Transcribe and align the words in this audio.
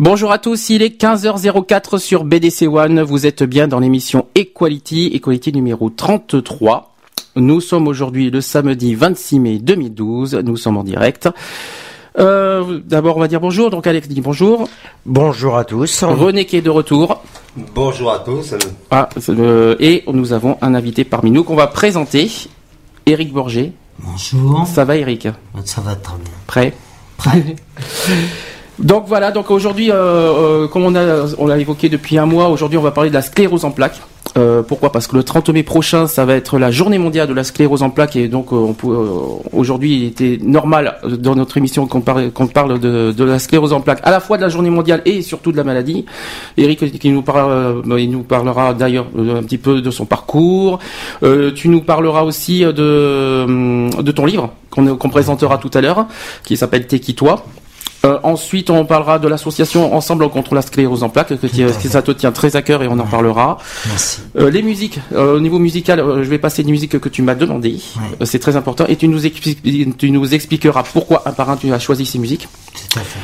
Bonjour 0.00 0.30
à 0.30 0.38
tous, 0.38 0.70
il 0.70 0.80
est 0.82 1.02
15h04 1.02 1.98
sur 1.98 2.22
BDC 2.22 2.68
One. 2.68 3.02
Vous 3.02 3.26
êtes 3.26 3.42
bien 3.42 3.66
dans 3.66 3.80
l'émission 3.80 4.26
Equality, 4.36 5.10
Equality 5.12 5.52
numéro 5.52 5.90
33. 5.90 6.94
Nous 7.34 7.60
sommes 7.60 7.88
aujourd'hui 7.88 8.30
le 8.30 8.40
samedi 8.40 8.94
26 8.94 9.40
mai 9.40 9.58
2012. 9.58 10.36
Nous 10.44 10.56
sommes 10.56 10.76
en 10.76 10.84
direct. 10.84 11.28
Euh, 12.16 12.78
D'abord, 12.84 13.16
on 13.16 13.20
va 13.20 13.26
dire 13.26 13.40
bonjour. 13.40 13.70
Donc, 13.70 13.88
Alex 13.88 14.06
dit 14.06 14.20
bonjour. 14.20 14.68
Bonjour 15.04 15.56
à 15.56 15.64
tous. 15.64 16.04
René 16.04 16.44
qui 16.44 16.56
est 16.58 16.62
de 16.62 16.70
retour. 16.70 17.20
Bonjour 17.74 18.12
à 18.12 18.20
tous. 18.20 18.54
Ah, 18.92 19.08
euh, 19.28 19.74
et 19.80 20.04
nous 20.06 20.32
avons 20.32 20.58
un 20.62 20.76
invité 20.76 21.02
parmi 21.02 21.32
nous 21.32 21.42
qu'on 21.42 21.56
va 21.56 21.66
présenter. 21.66 22.30
Eric 23.04 23.32
Borgé. 23.32 23.72
Bonjour. 23.98 24.64
Ça 24.64 24.84
va, 24.84 24.96
Eric 24.96 25.26
Ça 25.64 25.80
va 25.80 25.96
très 25.96 26.18
bien. 26.18 26.32
Prêt? 26.46 26.72
Prêt. 27.16 27.56
Donc 28.78 29.04
voilà, 29.08 29.32
donc 29.32 29.50
aujourd'hui, 29.50 29.90
euh, 29.90 29.94
euh, 29.94 30.68
comme 30.68 30.84
on 30.84 30.94
a, 30.94 31.26
on 31.38 31.46
l'a 31.46 31.58
évoqué 31.58 31.88
depuis 31.88 32.16
un 32.16 32.26
mois, 32.26 32.48
aujourd'hui 32.48 32.78
on 32.78 32.82
va 32.82 32.92
parler 32.92 33.10
de 33.10 33.14
la 33.14 33.22
sclérose 33.22 33.64
en 33.64 33.72
plaques. 33.72 34.00
Euh, 34.36 34.62
pourquoi? 34.62 34.92
Parce 34.92 35.08
que 35.08 35.16
le 35.16 35.24
30 35.24 35.48
mai 35.48 35.64
prochain, 35.64 36.06
ça 36.06 36.24
va 36.24 36.34
être 36.34 36.58
la 36.58 36.70
journée 36.70 36.98
mondiale 36.98 37.26
de 37.26 37.34
la 37.34 37.42
sclérose 37.42 37.82
en 37.82 37.90
plaques 37.90 38.14
et 38.14 38.28
donc 38.28 38.52
euh, 38.52 38.56
on 38.56 38.74
peut, 38.74 38.94
aujourd'hui 39.52 39.96
il 39.96 40.04
était 40.04 40.38
normal 40.40 40.98
dans 41.04 41.34
notre 41.34 41.56
émission 41.56 41.86
qu'on 41.86 42.02
parle, 42.02 42.78
de, 42.78 43.24
la 43.24 43.38
sclérose 43.40 43.72
en 43.72 43.80
plaques, 43.80 44.00
à 44.04 44.12
la 44.12 44.20
fois 44.20 44.36
de 44.36 44.42
la 44.42 44.48
journée 44.48 44.70
mondiale 44.70 45.02
et 45.06 45.22
surtout 45.22 45.50
de 45.50 45.56
la 45.56 45.64
maladie. 45.64 46.04
Eric 46.56 46.98
qui 47.00 47.10
nous 47.10 47.24
il 47.98 48.10
nous 48.10 48.22
parlera 48.22 48.74
d'ailleurs 48.74 49.06
un 49.16 49.42
petit 49.42 49.58
peu 49.58 49.80
de 49.80 49.90
son 49.90 50.04
parcours. 50.04 50.78
Tu 51.56 51.68
nous 51.68 51.80
parleras 51.80 52.22
aussi 52.22 52.60
de, 52.60 54.02
de 54.02 54.12
ton 54.12 54.24
livre 54.24 54.50
qu'on 54.70 54.96
qu'on 54.96 55.10
présentera 55.10 55.58
tout 55.58 55.70
à 55.74 55.80
l'heure, 55.80 56.06
qui 56.44 56.56
s'appelle 56.56 56.86
T'es 56.86 57.00
qui 57.00 57.14
toi? 57.14 57.44
Euh, 58.04 58.18
ensuite, 58.22 58.70
on 58.70 58.84
parlera 58.84 59.18
de 59.18 59.26
l'association 59.26 59.94
Ensemble 59.94 60.28
contre 60.28 60.54
la 60.54 60.62
sclérose 60.62 61.02
en 61.02 61.08
plaques, 61.08 61.32
que, 61.40 61.68
ça 61.88 62.02
te 62.02 62.10
tient 62.12 62.30
très 62.32 62.54
à 62.54 62.62
cœur 62.62 62.82
et 62.82 62.88
on 62.88 62.98
en 62.98 63.06
parlera. 63.06 63.58
Merci. 63.88 64.20
Euh, 64.38 64.50
les 64.50 64.62
musiques, 64.62 65.00
euh, 65.12 65.36
au 65.36 65.40
niveau 65.40 65.58
musical, 65.58 65.98
je 66.22 66.28
vais 66.28 66.38
passer 66.38 66.62
des 66.62 66.70
musiques 66.70 66.98
que 67.00 67.08
tu 67.08 67.22
m'as 67.22 67.34
demandé. 67.34 67.80
Ouais. 68.20 68.26
C'est 68.26 68.38
très 68.38 68.54
important 68.56 68.84
et 68.88 68.96
tu 68.96 69.08
nous, 69.08 69.22
expli- 69.26 69.94
tu 69.96 70.10
nous 70.12 70.32
expliqueras 70.34 70.84
pourquoi 70.92 71.22
un 71.26 71.32
par 71.32 71.50
un 71.50 71.56
tu 71.56 71.72
as 71.72 71.78
choisi 71.80 72.06
ces 72.06 72.18
musiques. 72.18 72.46
Tout 72.92 72.98
à 73.00 73.02
fait. 73.02 73.18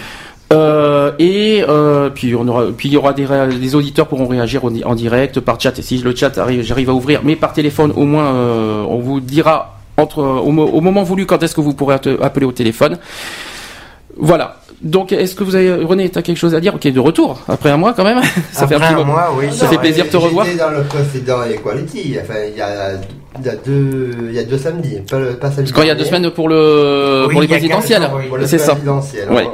Euh, 0.53 1.13
et 1.19 1.65
euh, 1.69 2.11
puis 2.11 2.35
on 2.35 2.47
aura, 2.47 2.65
puis 2.77 2.89
il 2.89 2.93
y 2.93 2.97
aura 2.97 3.13
des, 3.13 3.27
des 3.59 3.75
auditeurs 3.75 4.07
pourront 4.09 4.27
réagir 4.27 4.65
en, 4.65 4.71
di- 4.71 4.85
en 4.85 4.95
direct 4.95 5.41
par 5.41 5.59
chat. 5.61 5.79
Et 5.79 5.83
si 5.83 5.99
le 5.99 6.15
chat 6.15 6.37
arrive, 6.37 6.63
j'arrive 6.63 6.91
à 6.91 6.93
ouvrir, 6.95 7.21
mais 7.25 7.35
par 7.37 7.53
téléphone 7.53 7.93
au 7.97 8.05
moins, 8.05 8.27
euh, 8.35 8.83
on 8.89 8.99
vous 8.99 9.21
dira 9.21 9.79
entre 9.97 10.19
au, 10.23 10.51
mo- 10.51 10.67
au 10.69 10.81
moment 10.81 11.03
voulu 11.03 11.27
quand 11.27 11.43
est-ce 11.43 11.55
que 11.55 11.61
vous 11.61 11.75
pourrez 11.75 11.95
appeler 11.95 12.45
au 12.47 12.53
téléphone. 12.53 12.99
Voilà. 14.17 14.57
Donc, 14.85 15.13
est-ce 15.13 15.35
que 15.35 15.43
vous 15.45 15.55
avez, 15.55 15.73
René, 15.83 16.11
t'as 16.11 16.21
quelque 16.23 16.37
chose 16.37 16.55
à 16.55 16.61
dire? 16.61 16.75
Ok, 16.75 16.87
de 16.87 17.01
retour 17.01 17.41
après 17.49 17.71
un 17.71 17.77
mois 17.79 17.95
quand 17.95 18.05
même. 18.05 18.21
Ça 18.53 18.69
fait 18.69 18.75
un 18.75 18.77
Après 18.77 18.89
petit 18.89 18.95
un 18.95 18.97
moment. 18.99 19.13
mois, 19.15 19.35
oui. 19.37 19.47
Ça 19.51 19.67
fait 19.67 19.79
plaisir 19.79 20.05
de 20.05 20.11
te 20.11 20.17
revoir. 20.19 20.47
Dans 20.59 20.71
le 20.71 20.83
précédent 20.85 21.43
Equality. 21.45 22.17
Enfin, 22.23 22.35
il 22.51 22.57
y 22.59 22.61
a, 22.61 22.93
il 23.41 23.47
y 23.47 23.49
a 23.49 23.57
deux, 23.57 24.11
il 24.29 24.35
y 24.35 24.39
a 24.39 24.45
deux 24.45 24.59
samedis. 24.59 24.99
Pas, 25.11 25.19
le- 25.19 25.33
pas 25.37 25.51
samedi 25.51 25.73
Parce 25.73 25.83
qu'il 25.83 25.89
y 25.89 25.91
a 25.91 25.95
deux 25.95 26.05
semaines 26.05 26.31
pour 26.31 26.49
le 26.51 27.25
Oui, 27.27 27.33
pour 27.33 27.41
les 27.41 27.47
il 27.47 27.51
présidentielles. 27.51 28.09
oui. 28.15 28.25
C'est 28.47 28.59
ça. 28.59 28.77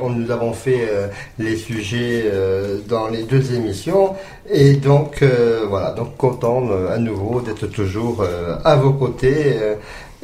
On, 0.02 0.10
nous 0.10 0.30
avons 0.32 0.52
fait 0.52 0.88
euh, 0.92 1.06
les 1.38 1.56
sujets 1.56 2.24
euh, 2.26 2.78
dans 2.88 3.06
les 3.08 3.22
deux 3.22 3.54
émissions 3.54 4.14
et 4.52 4.72
donc 4.74 5.22
euh, 5.22 5.60
voilà, 5.68 5.92
donc 5.92 6.16
content 6.16 6.64
euh, 6.70 6.92
à 6.92 6.98
nouveau 6.98 7.40
d'être 7.40 7.66
toujours 7.68 8.22
euh, 8.22 8.56
à 8.64 8.74
vos 8.76 8.92
côtés 8.94 9.54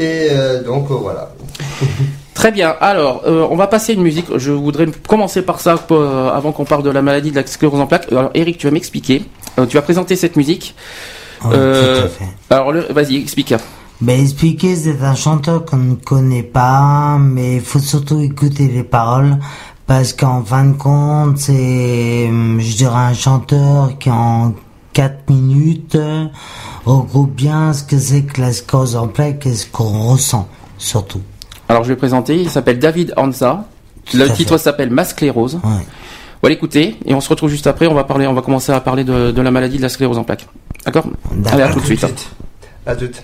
et 0.00 0.28
euh, 0.32 0.62
donc 0.64 0.90
euh, 0.90 0.94
voilà. 0.94 1.30
Très 2.46 2.52
bien. 2.52 2.76
Alors, 2.80 3.22
euh, 3.26 3.44
on 3.50 3.56
va 3.56 3.66
passer 3.66 3.94
une 3.94 4.02
musique. 4.02 4.26
Je 4.36 4.52
voudrais 4.52 4.86
commencer 5.08 5.42
par 5.42 5.58
ça 5.58 5.84
euh, 5.90 6.30
avant 6.30 6.52
qu'on 6.52 6.64
parle 6.64 6.84
de 6.84 6.90
la 6.90 7.02
maladie 7.02 7.32
de 7.32 7.34
la 7.34 7.44
sclérose 7.44 7.80
en 7.80 7.88
plaques. 7.88 8.06
Alors, 8.12 8.30
Eric, 8.34 8.56
tu 8.56 8.68
vas 8.68 8.70
m'expliquer. 8.70 9.24
Euh, 9.58 9.66
tu 9.66 9.76
vas 9.76 9.82
présenter 9.82 10.14
cette 10.14 10.36
musique. 10.36 10.76
Oui, 11.44 11.50
Euh, 11.54 11.98
tout 11.98 12.06
à 12.06 12.08
fait. 12.08 12.24
Alors, 12.50 12.72
vas-y, 12.90 13.16
explique. 13.16 13.52
Ben, 14.00 14.20
expliquer, 14.20 14.76
c'est 14.76 15.02
un 15.02 15.16
chanteur 15.16 15.64
qu'on 15.64 15.78
ne 15.78 15.94
connaît 15.96 16.44
pas, 16.44 17.18
mais 17.18 17.56
il 17.56 17.62
faut 17.62 17.80
surtout 17.80 18.20
écouter 18.20 18.68
les 18.68 18.84
paroles, 18.84 19.38
parce 19.88 20.12
qu'en 20.12 20.44
fin 20.44 20.66
de 20.66 20.76
compte, 20.76 21.38
c'est, 21.38 22.28
je 22.28 22.76
dirais, 22.76 22.94
un 22.94 23.14
chanteur 23.14 23.98
qui 23.98 24.08
en 24.08 24.54
4 24.92 25.30
minutes 25.30 25.98
regroupe 26.84 27.34
bien 27.34 27.72
ce 27.72 27.82
que 27.82 27.98
c'est 27.98 28.22
que 28.22 28.40
la 28.40 28.52
sclérose 28.52 28.94
en 28.94 29.08
plaques 29.08 29.46
et 29.46 29.54
ce 29.56 29.66
qu'on 29.66 30.12
ressent, 30.12 30.46
surtout. 30.78 31.22
Alors, 31.68 31.84
je 31.84 31.88
vais 31.88 31.96
présenter. 31.96 32.36
Il 32.36 32.48
s'appelle 32.50 32.78
David 32.78 33.12
Hansa. 33.16 33.64
Le 34.14 34.28
titre 34.28 34.56
s'appelle 34.56 34.90
Ma 34.90 35.04
sclérose. 35.04 35.54
Ouais. 35.56 35.60
On 36.42 36.46
va 36.46 36.48
l'écouter 36.48 36.96
et 37.04 37.14
on 37.14 37.20
se 37.20 37.28
retrouve 37.28 37.50
juste 37.50 37.66
après. 37.66 37.86
On 37.86 37.94
va 37.94 38.04
parler. 38.04 38.26
On 38.26 38.34
va 38.34 38.42
commencer 38.42 38.72
à 38.72 38.80
parler 38.80 39.04
de, 39.04 39.32
de 39.32 39.42
la 39.42 39.50
maladie 39.50 39.78
de 39.78 39.82
la 39.82 39.88
sclérose 39.88 40.18
en 40.18 40.24
plaques. 40.24 40.46
D'accord? 40.84 41.06
Allez, 41.46 41.62
à 41.62 41.72
tout 41.72 41.80
de 41.80 41.86
suite. 41.86 42.06
À 42.86 42.94
toutes. 42.94 43.22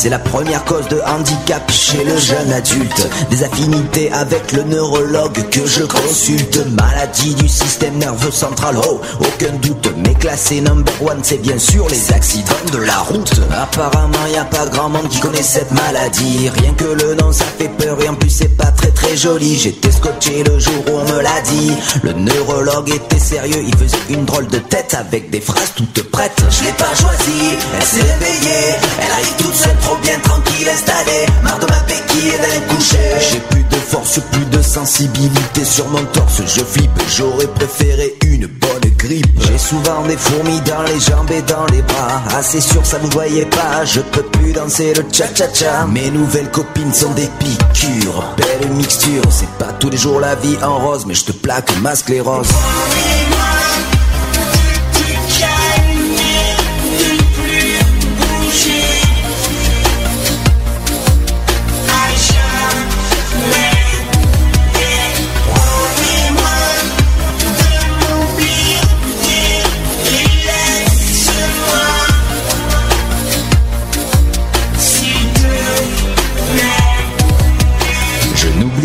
C'est 0.00 0.10
la 0.10 0.20
première 0.20 0.64
cause 0.64 0.86
de 0.86 1.00
handicap 1.04 1.68
chez 1.72 2.04
le 2.04 2.16
jeune 2.16 2.52
adulte. 2.52 3.08
Des 3.30 3.42
affinités 3.42 4.12
avec 4.12 4.52
le 4.52 4.62
neurologue 4.62 5.42
que 5.50 5.66
je 5.66 5.82
consulte. 5.82 6.64
Maladie 6.80 7.34
du 7.34 7.48
système 7.48 7.98
nerveux 7.98 8.30
central, 8.30 8.76
oh, 8.88 9.00
aucun 9.18 9.52
doute. 9.54 9.92
Mais 9.96 10.14
classé 10.14 10.60
number 10.60 10.92
one, 11.02 11.18
c'est 11.24 11.42
bien 11.42 11.58
sûr 11.58 11.88
les 11.88 12.12
accidents 12.12 12.54
de 12.72 12.78
la 12.78 12.96
route. 12.98 13.40
Apparemment, 13.50 14.24
y 14.32 14.36
a 14.36 14.44
pas 14.44 14.66
grand 14.66 14.88
monde 14.88 15.08
qui 15.08 15.18
connaît 15.18 15.42
cette 15.42 15.72
maladie. 15.72 16.48
Rien 16.48 16.74
que 16.74 16.84
le 16.84 17.16
nom, 17.16 17.32
ça 17.32 17.46
fait 17.58 17.68
peur 17.68 18.00
et 18.00 18.08
en 18.08 18.14
plus, 18.14 18.30
c'est 18.30 18.56
pas 18.56 18.70
très 18.70 18.92
très 18.92 19.16
joli. 19.16 19.58
J'étais 19.58 19.90
scotché 19.90 20.44
le 20.44 20.60
jour 20.60 20.84
où 20.86 20.92
on 20.92 21.12
me 21.12 21.20
l'a 21.20 21.40
dit. 21.40 21.72
Le 22.04 22.12
neurologue 22.12 22.88
était 22.90 23.18
sérieux, 23.18 23.64
il 23.66 23.76
faisait 23.76 23.98
une 24.10 24.24
drôle 24.24 24.46
de 24.46 24.58
tête 24.58 24.94
avec 24.96 25.30
des 25.30 25.40
phrases 25.40 25.72
toutes 25.74 26.08
prêtes. 26.12 26.40
Je 26.50 26.64
l'ai 26.66 26.72
pas 26.72 26.94
choisie, 26.94 27.56
elle 27.76 27.84
s'est 27.84 28.00
réveillée. 28.00 28.76
Elle 29.00 29.12
arrive 29.12 29.34
toute 29.38 29.54
seule, 29.54 29.76
trop 29.88 29.96
bien 30.02 30.18
tranquille, 30.20 30.68
installée. 30.68 31.26
Marre 31.42 31.58
de 31.58 31.66
ma 31.66 31.80
béquille 31.80 32.28
et 32.28 32.38
d'aller 32.38 32.66
coucher. 32.68 33.30
J'ai 33.30 33.40
plus 33.40 33.64
de 33.64 33.76
force, 33.76 34.20
plus 34.30 34.44
de 34.46 34.62
sensibilité 34.62 35.64
sur 35.64 35.88
mon 35.88 36.04
torse. 36.12 36.42
Je 36.46 36.62
flippe, 36.62 37.00
j'aurais 37.08 37.46
préféré 37.46 38.14
une 38.26 38.46
bonne 38.46 38.90
grippe. 38.98 39.26
J'ai 39.46 39.58
souvent 39.58 40.02
des 40.06 40.16
fourmis 40.16 40.60
dans 40.62 40.82
les 40.82 41.00
jambes 41.00 41.30
et 41.30 41.42
dans 41.42 41.66
les 41.72 41.82
bras. 41.82 42.22
Ah, 42.30 42.42
c'est 42.42 42.60
sûr, 42.60 42.84
ça 42.84 42.98
vous 42.98 43.10
voyez 43.10 43.46
pas. 43.46 43.84
Je 43.84 44.00
peux 44.00 44.22
plus 44.22 44.52
danser 44.52 44.92
le 44.94 45.04
cha-cha-cha. 45.10 45.86
Mes 45.86 46.10
nouvelles 46.10 46.50
copines 46.50 46.92
sont 46.92 47.12
des 47.12 47.28
piqûres. 47.38 48.24
Belle 48.36 48.70
mixture, 48.72 49.22
c'est 49.30 49.50
pas 49.58 49.72
tous 49.80 49.90
les 49.90 49.96
jours 49.96 50.20
la 50.20 50.34
vie 50.34 50.58
en 50.62 50.78
rose, 50.78 51.04
mais 51.06 51.14
je 51.14 51.24
te 51.24 51.32
plaque 51.32 51.70
ma 51.80 51.94
sclérose. 51.94 52.48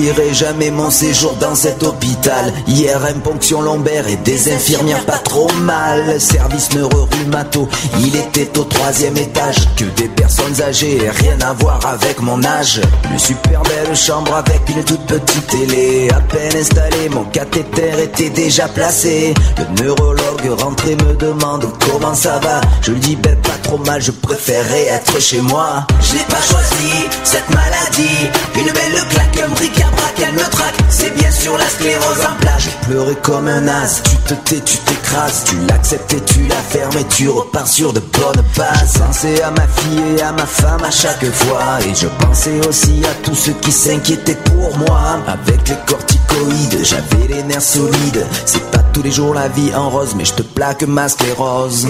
N'oublierai 0.04 0.34
jamais 0.34 0.72
mon 0.72 0.90
séjour 0.90 1.34
dans 1.40 1.56
cet 1.56 1.82
hôpital. 1.84 2.52
IRM, 2.68 3.22
ponction 3.24 3.62
lombaire 3.62 4.08
et 4.08 4.18
des 4.18 4.52
infirmières 4.52 5.06
pas 5.06 5.20
trop 5.20 5.50
mal. 5.62 6.20
Service 6.20 6.74
neuro-rhumato, 6.74 7.68
il 8.00 8.16
était 8.16 8.58
au 8.58 8.64
troisième 8.64 9.16
étage. 9.18 9.68
Que 9.76 9.86
des 9.86 10.10
personnes 10.10 10.62
âgées, 10.62 11.10
rien 11.20 11.40
à 11.42 11.54
voir 11.54 11.80
avec 11.86 12.22
mon 12.22 12.44
âge. 12.44 12.82
Une 13.12 13.20
super 13.20 13.62
belle 13.64 13.96
chambre 13.96 14.36
avec 14.36 14.62
une 14.70 14.84
toute 14.84 15.06
petite 15.06 15.48
télé. 15.48 16.10
À 16.12 16.20
peine 16.20 16.58
installée, 16.60 17.10
mon 17.10 17.24
cathéter 17.26 17.92
était 18.04 18.30
déjà 18.30 18.68
placé. 18.68 19.34
Le 19.58 19.84
neurologue 19.84 20.60
rentré 20.60 20.96
me 20.96 21.14
demande 21.16 21.66
comment 21.90 22.16
ça 22.16 22.40
va. 22.40 22.60
Je 22.82 22.92
lui 22.92 23.00
dis, 23.00 23.16
ben 23.16 23.36
pas 23.38 23.58
trop 23.64 23.78
mal, 23.78 24.02
je 24.02 24.12
préférais 24.12 24.88
être 24.88 25.22
chez 25.22 25.40
moi. 25.42 25.86
Je 26.02 26.16
n'ai 26.16 26.24
pas 26.24 26.42
choisi 26.42 27.08
cette 27.24 27.50
maladie. 27.50 28.30
Une 28.56 28.72
belle 28.72 29.08
claque, 29.10 29.40
un 29.46 29.54
bric-à-brac, 29.94 30.28
elle 30.28 30.34
me 30.34 30.50
traque. 30.50 30.76
C'est 30.90 31.14
bien 31.16 31.32
sûr 31.32 31.58
la 31.58 31.68
sclérose 31.68 32.22
en 32.22 32.36
plaque. 32.40 32.80
Pleuré 32.88 33.16
comme 33.22 33.48
un 33.48 33.68
as. 33.68 34.02
Tu 34.04 34.16
te 34.18 34.34
tais, 34.34 34.62
tu 34.62 34.78
t'écrases. 34.78 35.44
Tu 35.46 35.56
l'acceptes 35.68 36.14
et 36.14 36.22
tu 36.22 36.48
la 36.48 36.56
fermes 36.56 36.98
et 36.98 37.06
tu 37.06 37.30
repars 37.30 37.68
sur 37.68 37.94
de 37.94 38.00
bonnes 38.00 38.44
bases. 38.58 38.98
Pensez 39.06 39.42
à 39.42 39.52
ma 39.52 39.68
fille 39.68 40.18
et 40.18 40.22
à 40.22 40.32
ma 40.32 40.46
femme 40.46 40.84
à 40.84 40.92
chaque 40.92 41.26
fois. 41.32 41.80
Et 41.86 41.96
je 41.96 42.08
pensais 42.08 42.60
aussi 42.68 43.02
à 43.06 43.14
tous 43.24 43.36
ceux 43.36 43.54
qui 43.54 43.72
s'inquiétaient 43.72 44.38
pour 44.46 44.78
moi. 44.78 45.20
Avec 45.28 45.68
les 45.70 45.78
corticoïdes, 45.86 46.84
j'avais 46.84 47.28
les 47.28 47.44
nerfs 47.44 47.62
solides. 47.62 48.26
C'est 48.46 48.72
pas 48.72 48.84
tous 48.94 49.02
les 49.02 49.12
jours 49.12 49.34
la 49.34 49.48
vie 49.48 49.74
en 49.76 49.90
rose, 49.90 50.14
mais 50.16 50.26
je 50.26 50.34
te 50.34 50.44
plaque 50.44 50.84
ma 50.84 51.10
sclérose. 51.10 51.88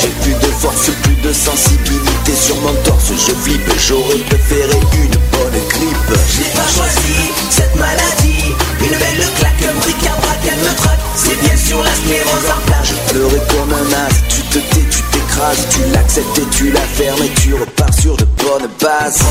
J'ai 0.00 0.08
plus 0.22 0.34
de 0.34 0.52
force, 0.52 0.90
plus 1.02 1.14
de 1.16 1.32
sensibilité 1.32 2.34
sur 2.34 2.56
mon 2.56 2.74
torse. 2.84 3.10
Je 3.10 3.32
flippe, 3.32 3.72
j'aurais 3.78 4.18
préféré 4.28 4.78
une 4.94 5.16
bonne 5.32 5.60
grippe. 5.68 6.18
Je 6.30 6.40
l'ai 6.40 6.50
pas 6.50 6.68
choisi, 6.74 7.32
cette 7.50 7.74
maladie. 7.76 8.54
Une 8.80 8.98
belle 8.98 9.26
claque, 9.38 9.62
un 9.70 9.74
bric-à-brac, 9.80 10.38
elle 10.44 10.58
me 10.58 10.76
traque 10.76 11.00
C'est 11.16 11.40
bien 11.40 11.56
sûr 11.56 11.82
la 11.82 11.94
sclérose 11.94 12.50
en 12.50 12.66
plaque 12.66 12.84
Je 12.84 13.12
pleurais 13.12 13.42
comme 13.48 13.72
un 13.72 13.92
as, 13.92 14.08
tu 14.28 14.42
te 14.42 14.58
tais, 14.58 14.86
tu 14.90 15.02
t'écrases. 15.10 15.66
Tu 15.70 15.80
l'acceptes 15.92 16.38
et 16.38 16.56
tu 16.56 16.70
la 16.70 16.80
fermes. 16.80 17.22
Et 17.22 17.30
tu 17.40 17.54
repars 17.54 17.94
sur 17.94 18.16
de 18.16 18.24
bonnes 18.24 18.68
bases 18.80 19.22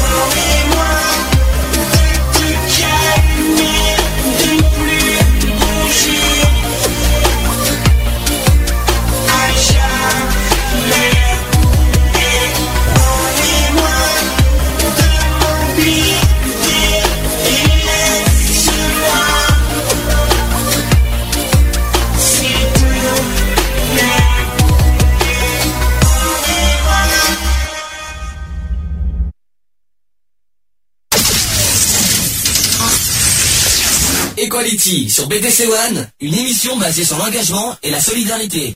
sur 35.18 35.28
BDC 35.28 35.64
One, 35.68 36.08
une 36.22 36.36
émission 36.36 36.78
basée 36.78 37.04
sur 37.04 37.18
l'engagement 37.18 37.76
et 37.82 37.90
la 37.90 38.00
solidarité. 38.00 38.76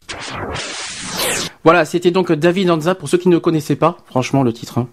Voilà, 1.63 1.85
c'était 1.85 2.09
donc 2.09 2.31
David 2.31 2.71
Anza 2.71 2.95
pour 2.95 3.07
ceux 3.09 3.19
qui 3.19 3.29
ne 3.29 3.37
connaissaient 3.37 3.75
pas, 3.75 3.97
franchement 4.07 4.41
le 4.41 4.51
titre. 4.51 4.79
hein. 4.79 4.87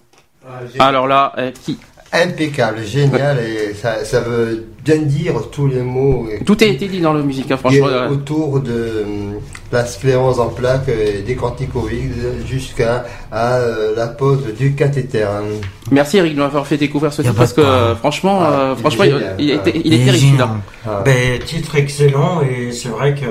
Alors 0.79 1.07
là, 1.07 1.33
eh, 1.39 1.53
qui 1.65 1.79
Impeccable, 2.11 2.85
génial, 2.87 3.37
et 3.41 3.75
ça, 3.75 4.03
ça 4.03 4.21
veut 4.21 4.65
bien 4.83 4.97
dire 4.97 5.35
tous 5.53 5.67
les 5.67 5.83
mots 5.83 6.27
tout 6.47 6.57
a 6.61 6.65
été 6.65 6.89
dit 6.89 7.01
dans 7.01 7.13
la 7.13 7.23
musique, 7.23 7.51
hein, 7.51 7.59
franchement. 7.59 7.87
euh, 7.87 8.09
autour 8.09 8.61
de 8.61 9.05
hum, 9.07 9.35
la 9.71 9.85
sclérose 9.85 10.41
en 10.41 10.49
plaques, 10.49 10.89
euh, 10.89 11.21
des 11.23 11.35
corticoïdes, 11.35 12.47
jusqu'à 12.47 13.05
à, 13.31 13.57
euh, 13.57 13.95
la 13.95 14.07
pose 14.07 14.55
du 14.59 14.75
cathéter. 14.75 15.25
hein. 15.25 15.43
Merci 15.91 16.17
Eric 16.17 16.35
de 16.35 16.39
m'avoir 16.41 16.67
fait 16.67 16.79
découvrir 16.79 17.13
ce 17.13 17.21
titre 17.21 17.35
parce 17.35 17.53
que 17.53 17.61
euh, 17.61 17.95
franchement, 17.95 18.39
Ah, 18.41 18.53
euh, 18.53 18.75
il 18.75 18.79
est 18.79 18.81
franchement, 18.81 19.05
il, 19.05 19.11
génial, 19.13 19.37
il 19.39 19.51
était, 19.51 19.73
il. 19.85 20.43
Ah. 20.87 21.03
Ben, 21.05 21.39
titre 21.45 21.77
excellent 21.77 22.41
et 22.41 22.73
c'est 22.73 22.89
vrai 22.89 23.15
que 23.15 23.27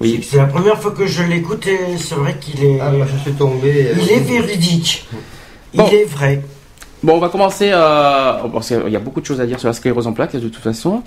Oui. 0.00 0.26
c'est 0.28 0.38
la 0.38 0.46
première 0.46 0.80
fois 0.80 0.92
que 0.92 1.06
je 1.06 1.22
l'écoute 1.24 1.66
et 1.66 1.98
c'est 1.98 2.14
vrai 2.14 2.36
qu'il 2.40 2.64
est, 2.64 2.78
Ah, 2.80 2.90
moi, 2.90 3.06
je 3.06 3.18
suis 3.18 3.32
tombé. 3.32 3.88
il 4.00 4.10
est 4.12 4.20
véridique. 4.20 5.06
Bon. 5.74 5.86
Il 5.90 5.94
est 5.94 6.04
vrai. 6.04 6.42
Bon, 7.02 7.14
on 7.14 7.18
va 7.18 7.28
commencer. 7.28 7.70
Euh, 7.72 8.34
parce 8.52 8.68
qu'il 8.68 8.88
y 8.88 8.96
a 8.96 9.00
beaucoup 9.00 9.20
de 9.20 9.26
choses 9.26 9.40
à 9.40 9.46
dire 9.46 9.58
sur 9.58 9.68
la 9.68 9.74
sclérose 9.74 10.06
en 10.06 10.12
plaques 10.12 10.36
de 10.36 10.48
toute 10.48 10.62
façon. 10.62 11.02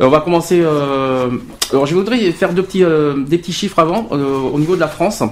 Euh, 0.00 0.06
on 0.06 0.10
va 0.10 0.20
commencer. 0.20 0.60
Euh, 0.62 1.30
alors, 1.70 1.86
je 1.86 1.94
voudrais 1.94 2.18
faire 2.32 2.52
deux 2.52 2.62
petits, 2.62 2.84
euh, 2.84 3.14
des 3.26 3.38
petits 3.38 3.52
chiffres 3.52 3.78
avant 3.78 4.08
euh, 4.12 4.36
au 4.52 4.58
niveau 4.58 4.74
de 4.74 4.80
la 4.80 4.88
France. 4.88 5.22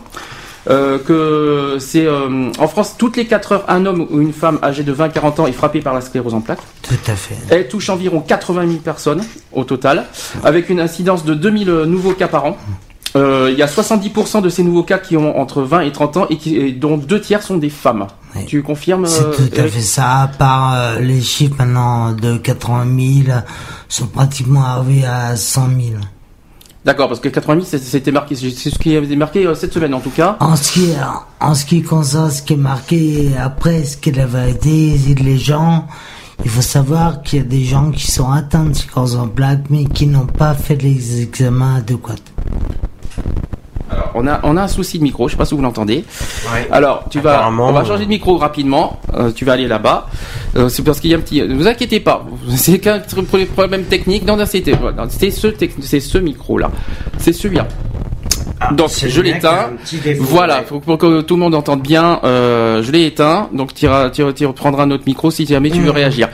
Euh, 0.69 0.99
que 0.99 1.79
c'est 1.79 2.07
euh, 2.07 2.51
en 2.59 2.67
France 2.67 2.97
toutes 2.99 3.17
les 3.17 3.27
4 3.27 3.53
heures 3.53 3.65
un 3.69 3.87
homme 3.87 4.05
ou 4.11 4.21
une 4.21 4.33
femme 4.33 4.59
âgée 4.65 4.83
de 4.83 4.93
20-40 4.93 5.43
ans 5.43 5.47
est 5.47 5.53
frappé 5.53 5.81
par 5.81 5.95
la 5.95 6.01
sclérose 6.01 6.35
en 6.35 6.41
plaques. 6.41 6.59
Tout 6.83 6.95
à 7.07 7.15
fait. 7.15 7.37
Elle 7.51 7.69
touche 7.69 7.89
environ 7.89 8.19
80 8.19 8.67
000 8.67 8.73
personnes 8.81 9.23
au 9.53 9.63
total, 9.63 10.07
avec 10.43 10.69
une 10.69 10.81
incidence 10.81 11.25
de 11.25 11.35
2000 11.35 11.71
nouveaux 11.85 12.15
cas 12.15 12.27
par 12.27 12.47
an. 12.47 12.57
Euh, 13.17 13.49
Il 13.53 13.59
y 13.59 13.63
a 13.63 13.67
70% 13.67 14.43
de 14.43 14.49
ces 14.49 14.63
nouveaux 14.63 14.83
cas 14.85 14.99
qui 14.99 15.17
ont 15.17 15.39
entre 15.39 15.63
20 15.63 15.81
et 15.81 15.93
30 15.93 16.17
ans 16.19 16.27
et, 16.31 16.37
qui, 16.37 16.57
et 16.57 16.73
dont 16.73 16.97
deux 16.97 17.21
tiers 17.21 17.43
sont 17.43 17.57
des 17.57 17.71
femmes. 17.71 18.07
Oui. 18.35 18.45
Tu 18.47 18.63
confirmes 18.63 19.07
C'est 19.07 19.23
euh, 19.25 19.33
tout 19.35 19.55
à 19.57 19.61
Eric 19.61 19.73
fait 19.73 19.81
ça, 19.81 20.21
à 20.23 20.29
part 20.29 20.75
euh, 20.75 21.01
les 21.01 21.21
chiffres 21.23 21.55
maintenant 21.59 22.13
de 22.13 22.37
80 22.37 22.85
000 23.25 23.39
sont 23.89 24.07
pratiquement 24.09 24.63
arrivés 24.65 25.05
à 25.07 25.35
100 25.37 25.69
000. 25.69 25.81
D'accord, 26.85 27.09
parce 27.09 27.19
que 27.21 27.29
80 27.29 27.55
000 27.55 27.67
c'est- 27.69 27.79
c'était 27.83 28.13
marqué, 28.13 28.35
c'est 28.37 28.51
ce 28.71 28.79
qui 28.79 28.95
avait 28.97 29.17
marqué 29.17 29.47
euh, 29.47 29.55
cette 29.55 29.73
semaine 29.73 29.95
en 29.95 30.01
tout 30.01 30.11
cas. 30.11 30.37
En 30.41 30.55
ce 30.55 30.73
qui, 30.73 30.89
en 31.41 31.55
ce 31.55 31.65
qui 31.65 31.83
concerne 31.83 32.31
ce 32.31 32.43
qui 32.43 32.53
est 32.53 32.57
marqué 32.57 33.31
après, 33.43 33.83
ce 33.85 33.97
qui 33.97 34.11
est 34.11 34.17
la 34.17 34.27
vérité, 34.27 34.97
les 35.21 35.39
gens, 35.39 35.87
il 36.45 36.51
faut 36.51 36.63
savoir 36.63 37.23
qu'il 37.23 37.39
y 37.39 37.43
a 37.43 37.45
des 37.45 37.65
gens 37.65 37.91
qui 37.91 38.11
sont 38.11 38.31
atteints 38.31 38.67
de 38.67 38.75
sclérose 38.75 39.17
en 39.17 39.27
plaques, 39.29 39.65
mais 39.71 39.85
qui 39.87 40.07
n'ont 40.07 40.27
pas 40.27 40.55
fait 40.55 40.77
les 40.81 41.23
examens 41.23 41.77
adéquats. 41.77 42.15
Alors, 43.91 44.11
on 44.15 44.27
a, 44.27 44.41
on 44.43 44.57
a 44.57 44.63
un 44.63 44.69
souci 44.69 44.99
de 44.99 45.05
micro, 45.05 45.29
je 45.29 45.33
sais 45.33 45.39
pas 45.39 45.45
si 45.45 45.55
vous 45.55 45.63
l'entendez. 45.63 46.05
Ouais. 46.53 46.67
Alors, 46.73 47.05
tu 47.09 47.21
vas, 47.21 47.49
on 47.49 47.73
va 47.73 47.81
euh, 47.81 47.85
changer 47.85 48.05
de 48.05 48.09
micro 48.09 48.37
rapidement. 48.37 48.99
Euh, 49.15 49.31
tu 49.31 49.45
vas 49.45 49.53
aller 49.53 49.69
là-bas. 49.69 50.09
Euh, 50.57 50.69
c'est 50.69 50.83
parce 50.83 50.99
qu'il 50.99 51.11
y 51.11 51.15
a 51.15 51.17
un 51.17 51.21
petit. 51.21 51.41
Ne 51.41 51.55
vous 51.55 51.69
inquiétez 51.69 52.01
pas. 52.01 52.27
C'est 52.57 52.79
qu'un 52.81 53.01
problèmes 53.55 53.85
techniques. 53.85 54.27
Non, 54.27 54.37
non, 54.37 54.47
c'était, 54.47 54.75
c'est 55.09 55.31
ce, 55.31 55.49
c'est 55.81 56.01
ce 56.01 56.19
micro-là. 56.19 56.71
C'est 57.19 57.33
celui-là. 57.33 57.69
Ah, 58.59 58.73
Donc, 58.73 58.91
je 59.07 59.21
l'éteins. 59.21 59.71
Voilà, 60.19 60.63
faut, 60.63 60.81
pour 60.81 60.97
que 60.97 61.21
tout 61.21 61.35
le 61.35 61.41
monde 61.41 61.55
entende 61.55 61.83
bien, 61.83 62.21
euh, 62.25 62.83
je 62.83 62.91
l'ai 62.91 63.05
éteint, 63.05 63.51
donc 63.53 63.75
tu, 63.75 63.87
reprendras 63.87 64.85
un 64.85 64.91
autre 64.91 65.05
micro 65.07 65.31
si 65.31 65.47
jamais 65.47 65.71
tu 65.71 65.81
veux 65.81 65.91
réagir. 65.91 66.29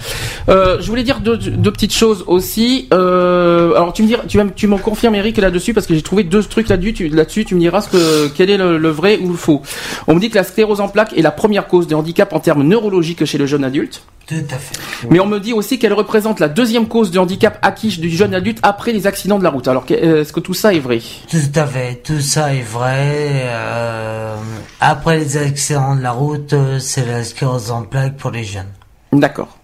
Euh, 0.48 0.78
je 0.80 0.86
voulais 0.86 1.02
dire 1.02 1.20
deux, 1.20 1.36
deux 1.36 1.72
petites 1.72 1.94
choses 1.94 2.24
aussi. 2.28 2.88
Euh, 2.92 3.74
alors 3.74 3.92
tu 3.92 4.02
me 4.02 4.08
diras, 4.08 4.22
tu, 4.54 4.66
m'en 4.66 4.78
confirmes 4.78 5.16
Eric 5.16 5.36
là-dessus 5.38 5.74
parce 5.74 5.86
que 5.86 5.94
j'ai 5.94 6.02
trouvé 6.02 6.22
deux 6.22 6.42
trucs 6.42 6.68
là-dessus. 6.68 6.92
Tu, 6.92 7.08
là-dessus, 7.08 7.44
tu 7.44 7.54
me 7.54 7.60
diras 7.60 7.80
ce 7.80 7.88
que, 7.88 8.28
quel 8.28 8.50
est 8.50 8.56
le, 8.56 8.78
le 8.78 8.88
vrai 8.88 9.18
ou 9.18 9.30
le 9.30 9.36
faux. 9.36 9.62
On 10.06 10.14
me 10.14 10.20
dit 10.20 10.30
que 10.30 10.36
la 10.36 10.44
sclérose 10.44 10.80
en 10.80 10.88
plaques 10.88 11.16
est 11.16 11.22
la 11.22 11.32
première 11.32 11.66
cause 11.66 11.86
de 11.86 11.94
handicap 11.94 12.32
en 12.32 12.40
termes 12.40 12.62
neurologiques 12.62 13.24
chez 13.24 13.38
le 13.38 13.46
jeune 13.46 13.64
adulte. 13.64 14.02
Tout 14.26 14.34
à 14.50 14.58
fait. 14.58 15.08
Mais 15.10 15.20
on 15.20 15.26
me 15.26 15.40
dit 15.40 15.52
aussi 15.52 15.78
qu'elle 15.78 15.92
représente 15.92 16.38
la 16.38 16.48
deuxième 16.48 16.86
cause 16.86 17.10
de 17.10 17.18
handicap 17.18 17.58
acquis 17.62 17.98
du 17.98 18.08
jeune 18.08 18.34
adulte 18.34 18.58
après 18.62 18.92
les 18.92 19.06
accidents 19.06 19.38
de 19.38 19.44
la 19.44 19.50
route. 19.50 19.66
Alors 19.66 19.84
est-ce 19.88 20.32
que 20.32 20.40
tout 20.40 20.54
ça 20.54 20.72
est 20.72 20.78
vrai? 20.78 21.00
Tout 21.28 21.36
à 21.54 21.66
fait, 21.66 22.00
tout 22.04 22.11
ça 22.20 22.54
est 22.54 22.62
vrai. 22.62 23.44
euh, 23.46 24.36
après 24.80 25.18
les 25.18 25.36
accidents 25.36 25.96
de 25.96 26.02
la 26.02 26.12
route, 26.12 26.52
euh, 26.52 26.78
c'est 26.78 27.06
la 27.06 27.24
sclérose 27.24 27.70
en 27.70 27.82
plaques 27.82 28.16
pour 28.16 28.30
les 28.30 28.44
jeunes. 28.44 28.70
D'accord. 29.12 29.58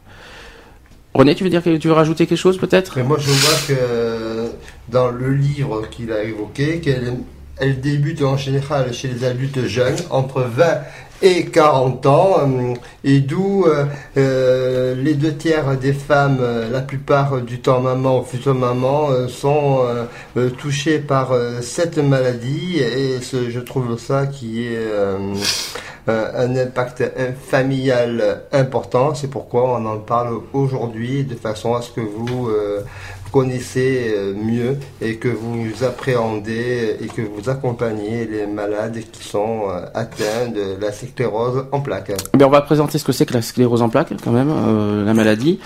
René, 1.14 1.34
tu 1.34 1.44
veux 1.44 1.50
dire 1.50 1.62
que 1.62 1.76
tu 1.76 1.88
veux 1.88 1.94
rajouter 1.94 2.26
quelque 2.26 2.38
chose 2.38 2.58
peut-être? 2.58 2.94
Mais 2.96 3.02
moi, 3.02 3.18
je 3.18 3.30
vois 3.30 3.58
que 3.66 4.52
dans 4.88 5.08
le 5.08 5.34
livre 5.34 5.88
qu'il 5.90 6.12
a 6.12 6.22
évoqué, 6.22 6.80
qu'elle 6.80 7.14
elle 7.60 7.80
débute 7.80 8.22
en 8.22 8.36
général 8.36 8.92
chez 8.92 9.08
les 9.08 9.24
adultes 9.24 9.66
jeunes, 9.66 9.96
entre 10.10 10.42
20 10.42 10.64
et 11.22 11.46
40 11.46 12.06
ans, 12.06 12.36
euh, 12.40 12.74
et 13.04 13.20
d'où 13.20 13.64
euh, 13.64 13.84
euh, 14.16 14.94
les 14.94 15.14
deux 15.14 15.34
tiers 15.34 15.76
des 15.76 15.92
femmes, 15.92 16.38
euh, 16.40 16.70
la 16.70 16.80
plupart 16.80 17.40
du 17.40 17.60
temps 17.60 17.80
maman 17.80 18.20
ou 18.20 18.24
futur 18.24 18.54
maman, 18.54 19.08
sont 19.28 19.80
touchées 20.58 20.98
par 20.98 21.32
cette 21.60 21.98
maladie, 21.98 22.78
et 22.78 23.18
je 23.20 23.60
trouve 23.60 23.98
ça 23.98 24.26
qui 24.26 24.66
est 24.66 24.78
un 26.06 26.56
impact 26.56 27.04
familial 27.48 28.42
important. 28.52 29.14
C'est 29.14 29.28
pourquoi 29.28 29.78
on 29.78 29.86
en 29.86 29.98
parle 29.98 30.40
aujourd'hui, 30.52 31.24
de 31.24 31.34
façon 31.34 31.74
à 31.74 31.82
ce 31.82 31.90
que 31.90 32.00
vous 32.00 32.50
connaissez 33.32 34.12
euh, 34.16 34.34
mieux 34.34 34.78
et 35.00 35.16
que 35.16 35.28
vous 35.28 35.84
appréhendez 35.84 36.96
et 37.00 37.06
que 37.06 37.22
vous 37.22 37.48
accompagnez 37.50 38.26
les 38.26 38.46
malades 38.46 38.98
qui 39.12 39.24
sont 39.28 39.62
euh, 39.68 39.86
atteints 39.94 40.48
de 40.54 40.80
la 40.80 40.92
sclérose 40.92 41.64
en 41.72 41.80
plaques. 41.80 42.12
Ben, 42.36 42.46
on 42.46 42.50
va 42.50 42.60
présenter 42.62 42.98
ce 42.98 43.04
que 43.04 43.12
c'est 43.12 43.26
que 43.26 43.34
la 43.34 43.42
sclérose 43.42 43.82
en 43.82 43.88
plaques, 43.88 44.12
quand 44.24 44.30
même, 44.32 44.50
euh, 44.50 45.04
la 45.04 45.14
maladie. 45.14 45.58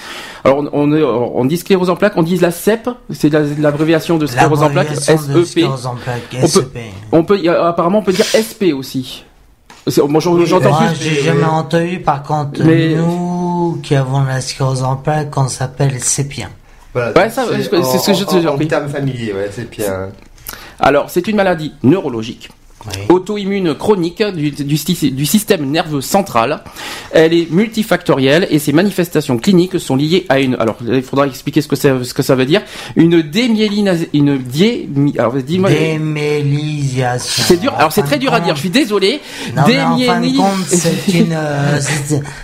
Alors, 0.45 0.59
on, 0.59 0.69
on, 0.73 0.93
est- 0.97 1.03
on 1.03 1.45
dit 1.45 1.57
sclérose 1.59 1.91
en 1.91 1.97
plaques, 1.97 2.15
on 2.17 2.23
dit 2.23 2.37
la 2.39 2.51
CEP, 2.51 2.89
c'est 3.11 3.33
la- 3.33 3.43
l'abréviation 3.59 4.19
de 4.19 4.27
sclérose 4.27 4.63
en 4.63 4.71
plaques, 4.71 4.91
de 4.91 4.95
SEP. 5.01 5.45
sclérose 5.45 5.87
en 5.87 5.95
plaques, 5.97 6.37
On 7.13 7.25
peut, 7.25 7.39
on 7.45 7.49
a- 7.49 7.69
apparemment, 7.69 7.99
on 7.99 8.03
peut 8.03 8.13
dire 8.13 8.27
SP 8.33 8.73
aussi. 8.73 9.25
Moi, 10.09 10.21
j'entends 10.21 10.79
j'ai 11.01 11.23
jamais 11.23 11.45
entendu, 11.45 11.99
par 12.01 12.23
contre, 12.23 12.63
Mais- 12.65 12.95
nous 12.95 13.79
qui 13.83 13.95
avons 13.97 14.23
la 14.23 14.41
sclérose 14.41 14.83
en 14.85 14.97
plaques, 14.97 15.37
on 15.37 15.49
s'appelle 15.49 15.99
sépien. 16.01 16.51
Voilà, 16.93 17.13
Ouais, 17.19 17.31
c'est- 17.31 17.99
ce 17.99 18.07
que 18.07 18.15
je 18.15 18.25
te 18.25 18.47
En, 18.47 18.55
en, 18.55 18.59
termes 18.59 18.89
familiers, 18.89 19.33
ouais, 19.33 19.51
c'est 19.53 19.69
bien. 19.71 20.11
Alors, 20.79 21.11
c'est 21.11 21.27
une 21.29 21.37
maladie 21.37 21.73
neurologique. 21.83 22.51
Auto-immune 23.09 23.75
chronique 23.75 24.23
du, 24.23 24.51
du, 24.51 24.77
du 25.13 25.27
système 25.27 25.71
nerveux 25.71 26.01
central. 26.01 26.63
Elle 27.13 27.33
est 27.35 27.51
multifactorielle 27.51 28.47
et 28.51 28.59
ses 28.59 28.73
manifestations 28.73 29.39
cliniques 29.39 29.79
sont 29.79 29.97
liées 29.97 30.27
à 30.29 30.41
une. 30.41 30.55
Alors, 30.57 30.77
il 30.87 31.03
faudra 31.03 31.27
expliquer 31.27 31.61
ce 31.63 31.69
que, 31.69 31.77
c'est- 31.77 32.05
ce 32.05 32.15
que 32.15 32.23
ça 32.23 32.35
veut 32.35 32.47
dire. 32.47 32.63
Une 32.97 33.23
démyélinase, 33.23 34.07
une 34.13 34.39
démi, 34.39 35.15
alors 35.19 35.35
dis-moi. 35.35 35.71
Démélisation. 35.71 37.45
C'est 37.47 37.61
dur. 37.61 37.73
Alors 37.77 37.93
c'est 37.93 38.03
très 38.03 38.19
dur 38.19 38.33
à 38.35 38.41
dire. 38.41 38.55
Je 38.57 38.61
suis 38.61 38.71
désolé. 38.71 39.21
Non, 39.57 39.63
mais 39.67 39.81
en 39.81 39.99
fin 39.99 40.21
de 40.21 40.27
Démyéli- 40.27 40.37
compte, 40.37 40.67
c'est 40.67 41.15
une, 41.19 41.33
euh, 41.33 41.81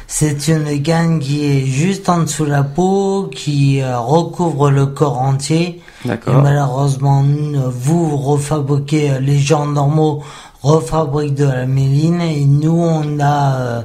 c'est 0.07 0.49
une 0.49 0.73
gaine 0.79 1.19
qui 1.21 1.45
est 1.45 1.67
juste 1.67 2.09
en 2.09 2.21
dessous 2.21 2.45
de 2.45 2.51
la 2.51 2.63
peau, 2.63 3.29
qui 3.35 3.81
euh, 3.81 3.99
recouvre 3.99 4.71
le 4.71 4.87
corps 4.87 5.21
entier. 5.21 5.81
Et 6.07 6.11
malheureusement, 6.31 7.25
vous 7.67 8.17
refabriquez, 8.17 9.11
euh, 9.11 9.19
les 9.19 9.39
gens 9.39 9.67
normaux 9.67 10.23
refabriquent 10.63 11.35
de 11.35 11.45
la 11.45 11.67
méline 11.67 12.21
et 12.21 12.45
nous, 12.45 12.81
on 12.81 13.19
a, 13.21 13.83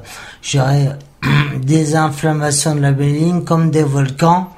euh, 0.55 0.93
des 1.63 1.95
inflammations 1.95 2.75
de 2.75 2.81
la 2.81 2.91
méline 2.91 3.43
comme 3.43 3.71
des 3.71 3.83
volcans. 3.83 4.49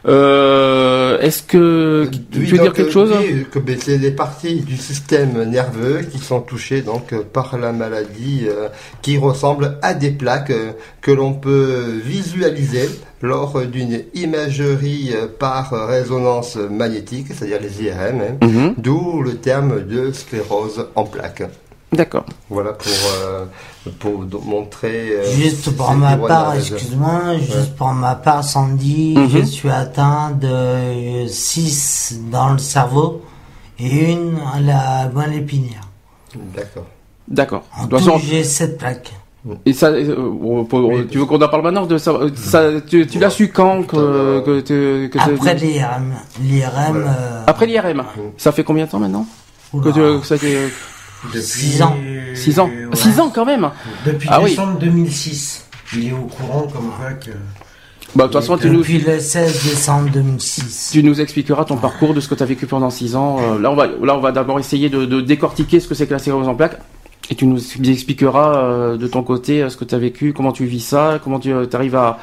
Euh, 0.06 1.18
Est-ce 1.20 1.42
que 1.42 2.08
tu 2.30 2.38
Oui, 2.40 2.46
veux 2.46 2.58
dire 2.58 2.72
quelque 2.72 2.88
euh, 2.88 2.92
chose 2.92 3.12
oui, 3.18 3.46
que 3.50 3.58
ben, 3.58 3.76
c'est 3.80 3.98
les 3.98 4.10
parties 4.12 4.60
du 4.60 4.76
système 4.76 5.42
nerveux 5.44 6.00
qui 6.10 6.18
sont 6.18 6.40
touchées 6.40 6.82
donc 6.82 7.12
euh, 7.12 7.22
par 7.32 7.58
la 7.58 7.72
maladie, 7.72 8.46
euh, 8.46 8.68
qui 9.02 9.18
ressemblent 9.18 9.78
à 9.82 9.94
des 9.94 10.10
plaques 10.10 10.50
euh, 10.50 10.72
que 11.00 11.10
l'on 11.10 11.34
peut 11.34 12.00
visualiser 12.04 12.88
lors 13.22 13.60
d'une 13.66 14.02
imagerie 14.14 15.12
par 15.40 15.70
résonance 15.88 16.56
magnétique, 16.56 17.26
c'est-à-dire 17.34 17.58
les 17.60 17.82
IRM, 17.84 18.20
hein, 18.20 18.46
Mhm. 18.46 18.74
d'où 18.78 19.22
le 19.22 19.34
terme 19.36 19.84
de 19.84 20.12
sclérose 20.12 20.86
en 20.94 21.04
plaques. 21.04 21.42
D'accord. 21.92 22.26
Voilà 22.50 22.72
pour 22.74 22.92
euh, 23.16 23.44
pour 23.98 24.24
montrer. 24.44 25.08
euh, 25.12 25.32
Juste 25.32 25.70
pour 25.74 25.92
ma 25.92 26.16
part, 26.18 26.54
excuse-moi, 26.54 27.38
juste 27.38 27.74
pour 27.76 27.88
ma 27.94 28.14
part, 28.14 28.44
Sandy, 28.44 29.14
Mhm. 29.16 29.28
je 29.30 29.42
suis 29.44 29.70
atteint 29.70 30.32
de 30.32 31.26
6 31.26 32.20
dans 32.30 32.50
le 32.52 32.58
cerveau 32.58 33.22
et 33.78 34.12
une 34.12 34.36
à 34.54 34.60
la 34.60 35.08
moelle 35.08 35.34
épinière. 35.34 35.80
D'accord. 36.54 36.84
D'accord. 37.26 37.62
En 37.76 37.84
De 37.84 37.90
toute 37.90 37.98
tout, 38.00 38.04
façon, 38.04 38.18
j'ai 38.18 38.44
7 38.44 38.76
plaques. 38.78 39.12
et 39.64 39.72
ça, 39.72 39.86
euh, 39.88 40.14
on 40.42 40.64
peut- 40.66 40.76
Oui. 40.78 41.06
tu 41.10 41.16
veux 41.18 41.24
qu'on 41.24 41.40
en 41.40 41.48
parle 41.48 41.62
maintenant 41.62 41.86
de 41.86 41.96
ça, 41.96 42.12
ça 42.36 42.80
tu 42.86 43.06
tu 43.06 43.18
l'as 43.18 43.30
su 43.30 43.48
quand 43.48 43.82
que, 43.84 44.40
que, 44.44 44.60
tu- 44.60 45.08
que 45.10 45.18
Après 45.18 45.54
l'IRM. 45.54 46.14
L'IRM, 46.42 46.70
Voilà. 46.92 47.10
euh, 47.10 47.44
Après 47.46 47.66
l'IRM. 47.66 48.04
Ça 48.36 48.52
fait 48.52 48.64
combien 48.64 48.84
de 48.84 48.90
temps 48.90 48.98
maintenant 48.98 49.26
que 49.72 49.76
oula, 49.78 49.92
tu, 49.92 50.20
que 50.20 50.26
ça 50.26 50.36
fait- 50.36 50.68
Depuis 51.26 51.42
6 51.42 51.82
ans. 51.82 51.96
6 52.34 52.60
ans. 52.60 52.66
ouais. 52.68 52.88
6 52.96 53.20
ans 53.20 53.30
quand 53.34 53.44
même. 53.44 53.70
Depuis 54.06 54.28
Ah 54.30 54.40
oui. 54.42 54.50
décembre 54.50 54.78
2006. 54.78 55.64
Il 55.96 56.08
est 56.08 56.12
au 56.12 56.26
courant 56.26 56.62
comme 56.72 56.90
quoi 56.90 57.12
que. 57.12 57.30
Bah, 58.14 58.26
de 58.26 58.32
toute 58.32 58.40
façon, 58.40 58.56
tu 58.56 58.70
nous, 58.70 58.78
Depuis 58.78 58.98
le 58.98 59.18
16 59.20 59.64
décembre 59.64 60.10
2006. 60.10 60.90
tu 60.92 61.02
nous 61.02 61.20
expliqueras 61.20 61.64
ton 61.64 61.76
parcours 61.76 62.14
de 62.14 62.20
ce 62.20 62.28
que 62.28 62.34
tu 62.34 62.42
as 62.42 62.46
vécu 62.46 62.66
pendant 62.66 62.90
6 62.90 63.16
ans. 63.16 63.38
Euh, 63.40 63.58
là, 63.58 63.70
on 63.70 63.74
va, 63.76 63.86
là, 63.86 64.16
on 64.16 64.20
va 64.20 64.32
d'abord 64.32 64.58
essayer 64.58 64.88
de, 64.88 65.04
de 65.04 65.20
décortiquer 65.20 65.78
ce 65.80 65.88
que 65.88 65.94
c'est 65.94 66.06
que 66.06 66.12
la 66.12 66.18
sclérose 66.18 66.48
en 66.48 66.54
plaques. 66.54 66.78
Et 67.30 67.34
tu 67.34 67.44
nous 67.46 67.60
expliqueras 67.84 68.56
euh, 68.64 68.96
de 68.96 69.06
ton 69.06 69.22
côté 69.22 69.62
euh, 69.62 69.68
ce 69.68 69.76
que 69.76 69.84
tu 69.84 69.94
as 69.94 69.98
vécu, 69.98 70.32
comment 70.32 70.52
tu 70.52 70.64
vis 70.64 70.80
ça, 70.80 71.20
comment 71.22 71.38
tu 71.38 71.52
arrives 71.74 71.96
à. 71.96 72.18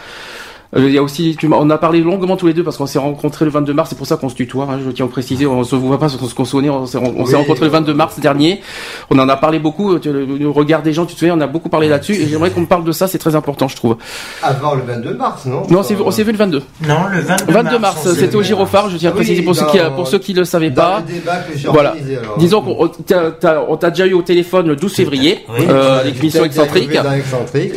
Euh, 0.76 0.88
Il 0.88 0.94
y 0.94 0.98
a 0.98 1.04
aussi, 1.04 1.36
tu, 1.40 1.48
on 1.52 1.70
a 1.70 1.78
parlé 1.78 2.02
longuement 2.02 2.36
tous 2.38 2.48
les 2.48 2.54
deux 2.54 2.64
parce 2.64 2.78
qu'on 2.78 2.86
s'est 2.86 3.00
rencontrés 3.00 3.46
le 3.46 3.52
22 3.52 3.74
mars, 3.74 3.90
c'est 3.90 3.98
pour 3.98 4.08
ça 4.08 4.18
qu'on 4.18 4.30
se 4.30 4.36
tutoie. 4.36 4.68
hein, 4.70 4.80
je 4.86 4.92
tiens 4.92 5.06
à 5.06 5.08
préciser, 5.10 5.46
on 5.46 5.64
se 5.64 5.76
voit 5.76 5.98
pas 6.00 6.08
parce 6.10 6.34
qu'on 6.34 6.46
se 6.46 6.52
connaît, 6.52 6.70
on 6.70 6.86
s'est 6.86 6.98
Oui. 6.98 7.34
rencontrés 7.36 7.66
le 7.66 7.72
22 7.72 7.94
mars 7.94 8.20
dernier. 8.20 8.62
On 9.10 9.18
en 9.20 9.28
a 9.30 9.36
parlé 9.38 9.60
beaucoup. 9.60 9.98
tu- 10.00 10.12
le, 10.12 10.26
le 10.26 10.50
regard 10.50 10.82
des 10.84 10.94
gens, 10.94 11.06
tu 11.06 11.14
te 11.16 11.20
souviens, 11.20 11.38
on 11.38 11.42
a 11.42 11.48
beaucoup 11.48 11.70
parlé 11.70 11.88
là-dessus. 11.88 12.14
Et 12.14 12.28
j'aimerais 12.28 12.52
qu'on 12.52 12.66
parle 12.66 12.84
de 12.84 12.92
ça, 12.92 13.08
c'est 13.08 13.18
très 13.18 13.36
important, 13.36 13.68
je 13.68 13.76
trouve. 13.76 13.98
Avant 14.44 14.76
le 14.76 14.82
22 14.84 15.14
mars, 15.16 15.46
non? 15.46 15.64
Non, 15.70 15.80
on 15.80 15.84
s'est 15.84 15.96
vu- 15.96 16.04
on 16.06 16.12
s'est 16.12 16.24
vu 16.24 16.32
le 16.32 16.38
22. 16.38 16.62
Non, 16.88 16.96
le 17.12 17.22
22, 17.22 17.54
22 17.54 17.80
mars, 17.80 18.08
c'était 18.14 18.36
au 18.36 18.40
vu. 18.40 18.46
Gyrophare, 18.46 18.90
je 18.90 18.98
tiens 18.98 19.10
à 19.10 19.14
oui, 19.14 19.18
préciser 19.20 19.42
pour 19.44 19.56
ceux 19.56 19.66
qui 19.68 19.78
pour 19.96 20.08
ceux 20.08 20.20
qui 20.20 20.34
le 20.34 20.44
savaient 20.46 20.70
Dans 20.70 20.82
pas. 20.82 21.04
le 21.08 21.14
débat 21.14 21.36
que 21.38 21.58
j'ai 21.58 21.68
Voilà. 21.70 21.90
organisé, 21.92 22.18
alors. 22.18 22.38
Disons 22.38 22.62
qu'on 22.62 22.90
on 23.70 23.78
t'a- 23.78 23.90
déjà 23.92 24.06
eu 24.08 24.14
au 24.14 24.22
téléphone 24.22 24.68
le 24.68 24.76
12 24.76 24.94
février 24.94 25.46
Oui. 25.50 25.66
euh, 25.70 26.00
avec 26.02 26.16
excentrique 26.24 26.90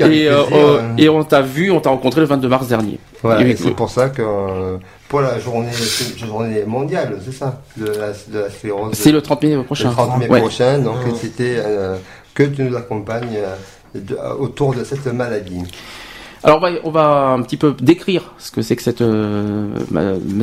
et, 0.01 0.29
euh, 0.29 0.43
euh, 0.53 0.79
hein. 0.81 0.95
et 0.99 1.09
on 1.09 1.23
t'a 1.25 1.41
vu, 1.43 1.71
on 1.71 1.81
t'a 1.81 1.91
rencontré 1.91 2.21
le 2.21 2.27
22 2.27 2.49
mars 2.49 2.67
dernier. 2.69 2.88
Voilà, 3.23 3.43
Et- 3.47 3.51
et 3.51 3.57
c'est 3.57 3.73
pour 3.73 3.91
ça 3.91 4.09
que 4.11 4.23
euh, 4.23 4.77
pour 5.09 5.21
la 5.21 5.39
journée, 5.41 5.71
journée 6.17 6.63
mondiale, 6.65 7.19
c'est 7.25 7.33
ça, 7.35 7.61
de 7.77 7.87
la, 7.87 8.13
de 8.13 8.39
la 8.45 8.51
sclérose. 8.51 8.95
C'est 8.95 9.11
le 9.13 9.21
30 9.23 9.43
mai 9.43 9.63
prochain. 9.65 9.89
le 9.89 9.95
30 9.95 10.19
mai 10.19 10.29
Ouais. 10.29 10.41
prochain, 10.41 10.79
donc 10.79 10.99
c'était 11.21 11.57
euh, 11.59 11.97
que 12.35 12.45
tu 12.45 12.63
nous 12.63 12.77
accompagnes 12.77 13.37
euh, 13.37 13.55
de- 13.95 14.17
autour 14.39 14.75
de 14.75 14.85
cette 14.85 15.07
maladie. 15.07 15.63
Alors 16.45 16.59
on 16.59 16.61
va, 16.61 16.71
on 16.85 16.91
va 16.91 17.29
un 17.31 17.43
petit 17.43 17.57
peu 17.57 17.75
décrire 17.81 18.33
ce 18.39 18.51
que 18.51 18.63
c'est 18.63 18.77
que 18.77 18.83
cette, 18.83 19.01
euh, 19.01 19.69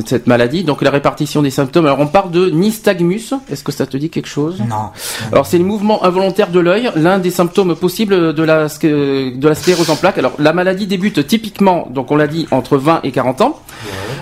cette 0.04 0.26
maladie. 0.26 0.64
Donc 0.64 0.82
la 0.82 0.90
répartition 0.90 1.42
des 1.42 1.50
symptômes. 1.50 1.86
Alors 1.86 2.00
on 2.00 2.06
parle 2.06 2.30
de 2.30 2.50
nystagmus. 2.50 3.32
Est-ce 3.50 3.64
que 3.64 3.72
ça 3.72 3.86
te 3.86 3.96
dit 3.96 4.10
quelque 4.10 4.28
chose? 4.28 4.60
Non. 4.60 4.90
Alors 5.32 5.46
c'est 5.46 5.58
le 5.58 5.64
mouvement 5.64 6.04
involontaire 6.04 6.50
de 6.50 6.60
l'œil, 6.60 6.90
l'un 6.96 7.18
des 7.18 7.30
symptômes 7.30 7.74
possibles 7.74 8.34
de 8.34 8.42
la, 8.42 8.66
de 8.68 9.48
la 9.48 9.54
sclérose 9.54 9.90
en 9.90 9.96
plaques. 9.96 10.18
Alors 10.18 10.32
la 10.38 10.52
maladie 10.52 10.86
débute 10.86 11.26
typiquement, 11.26 11.88
donc 11.90 12.10
on 12.10 12.16
l'a 12.16 12.26
dit, 12.26 12.46
entre 12.50 12.76
20 12.76 13.00
et 13.04 13.12
40 13.12 13.40
ans. 13.40 13.60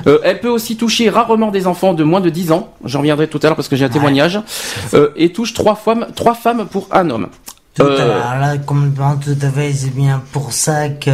Euh, 0.07 0.19
elle 0.23 0.41
peut 0.41 0.49
aussi 0.49 0.77
toucher 0.77 1.09
rarement 1.09 1.51
des 1.51 1.67
enfants 1.67 1.95
de 1.95 2.05
moins 2.05 2.21
de 2.21 2.31
10 2.31 2.53
ans. 2.53 2.73
J'en 2.85 2.99
reviendrai 3.01 3.29
tout 3.29 3.41
à 3.43 3.47
l'heure 3.47 3.57
parce 3.57 3.69
que 3.69 3.77
j'ai 3.77 3.85
un 3.85 3.89
témoignage. 3.91 4.41
Euh, 4.93 5.11
et 5.17 5.33
touche 5.33 5.55
trois 5.55 5.75
femmes, 5.75 6.07
trois 6.15 6.35
femmes 6.35 6.67
pour 6.67 6.89
un 6.93 7.11
homme. 7.11 7.29
Tout 7.75 7.83
Euh, 7.83 7.97
à 8.03 8.05
l'heure, 8.07 8.41
là, 8.41 8.59
complètement, 8.59 9.17
tout 9.17 9.37
à 9.41 9.51
fait, 9.51 9.73
c'est 9.73 9.91
bien 9.95 10.23
pour 10.33 10.53
ça 10.53 10.89
que 10.91 11.11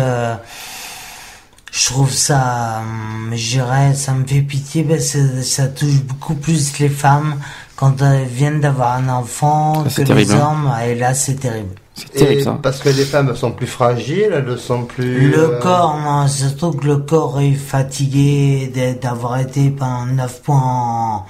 je 1.72 1.86
trouve 1.86 2.12
ça, 2.12 2.80
hum, 2.82 3.30
je 3.34 3.50
dirais, 3.50 3.94
ça 3.94 4.12
me 4.12 4.26
fait 4.26 4.42
pitié 4.42 4.82
parce 4.82 5.12
que 5.12 5.42
ça 5.42 5.68
touche 5.68 6.02
beaucoup 6.02 6.34
plus 6.34 6.78
les 6.80 6.88
femmes 6.88 7.36
quand 7.76 8.02
elles 8.02 8.26
viennent 8.26 8.60
d'avoir 8.60 8.94
un 8.96 9.08
enfant 9.08 9.84
Ah, 9.86 9.88
que 9.88 10.02
terrible, 10.02 10.18
les 10.32 10.32
hein. 10.32 10.48
hommes, 10.50 10.72
et 10.84 10.94
là, 10.96 11.14
c'est 11.14 11.36
terrible. 11.36 11.74
C'est 11.94 12.10
terrible 12.12 12.40
Et 12.40 12.44
ça. 12.44 12.58
parce 12.62 12.78
que 12.80 12.88
les 12.88 13.04
femmes 13.04 13.34
sont 13.36 13.52
plus 13.52 13.66
fragiles, 13.66 14.30
elles 14.32 14.58
sont 14.58 14.84
plus. 14.84 15.30
Le 15.30 15.54
euh, 15.54 15.60
corps, 15.60 15.96
non, 15.98 16.26
surtout 16.28 16.72
que 16.72 16.86
le 16.86 16.96
corps 16.98 17.40
est 17.40 17.52
fatigué 17.54 18.70
d'avoir 19.00 19.38
été 19.38 19.70
pendant 19.70 20.06
9 20.06 20.42
points 20.42 20.60
en- 20.62 21.26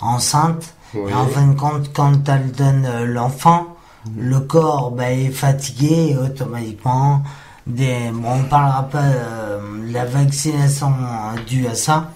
enceinte. 0.00 0.74
Oui. 0.94 1.10
Et 1.10 1.14
en 1.14 1.26
fin 1.26 1.46
de 1.46 1.54
compte, 1.58 1.92
quand 1.94 2.28
elle 2.28 2.50
donne 2.52 2.84
euh, 2.86 3.04
l'enfant, 3.06 3.71
le 4.18 4.40
corps 4.40 4.90
ben, 4.90 5.18
est 5.26 5.30
fatigué 5.30 6.16
automatiquement, 6.22 7.22
des, 7.66 8.10
bon, 8.12 8.28
on 8.40 8.42
parlera 8.44 8.82
pas 8.88 9.02
euh, 9.02 9.58
de 9.88 9.92
la 9.92 10.04
vaccination 10.04 10.88
euh, 10.88 11.40
due 11.48 11.66
à 11.68 11.74
ça, 11.74 12.10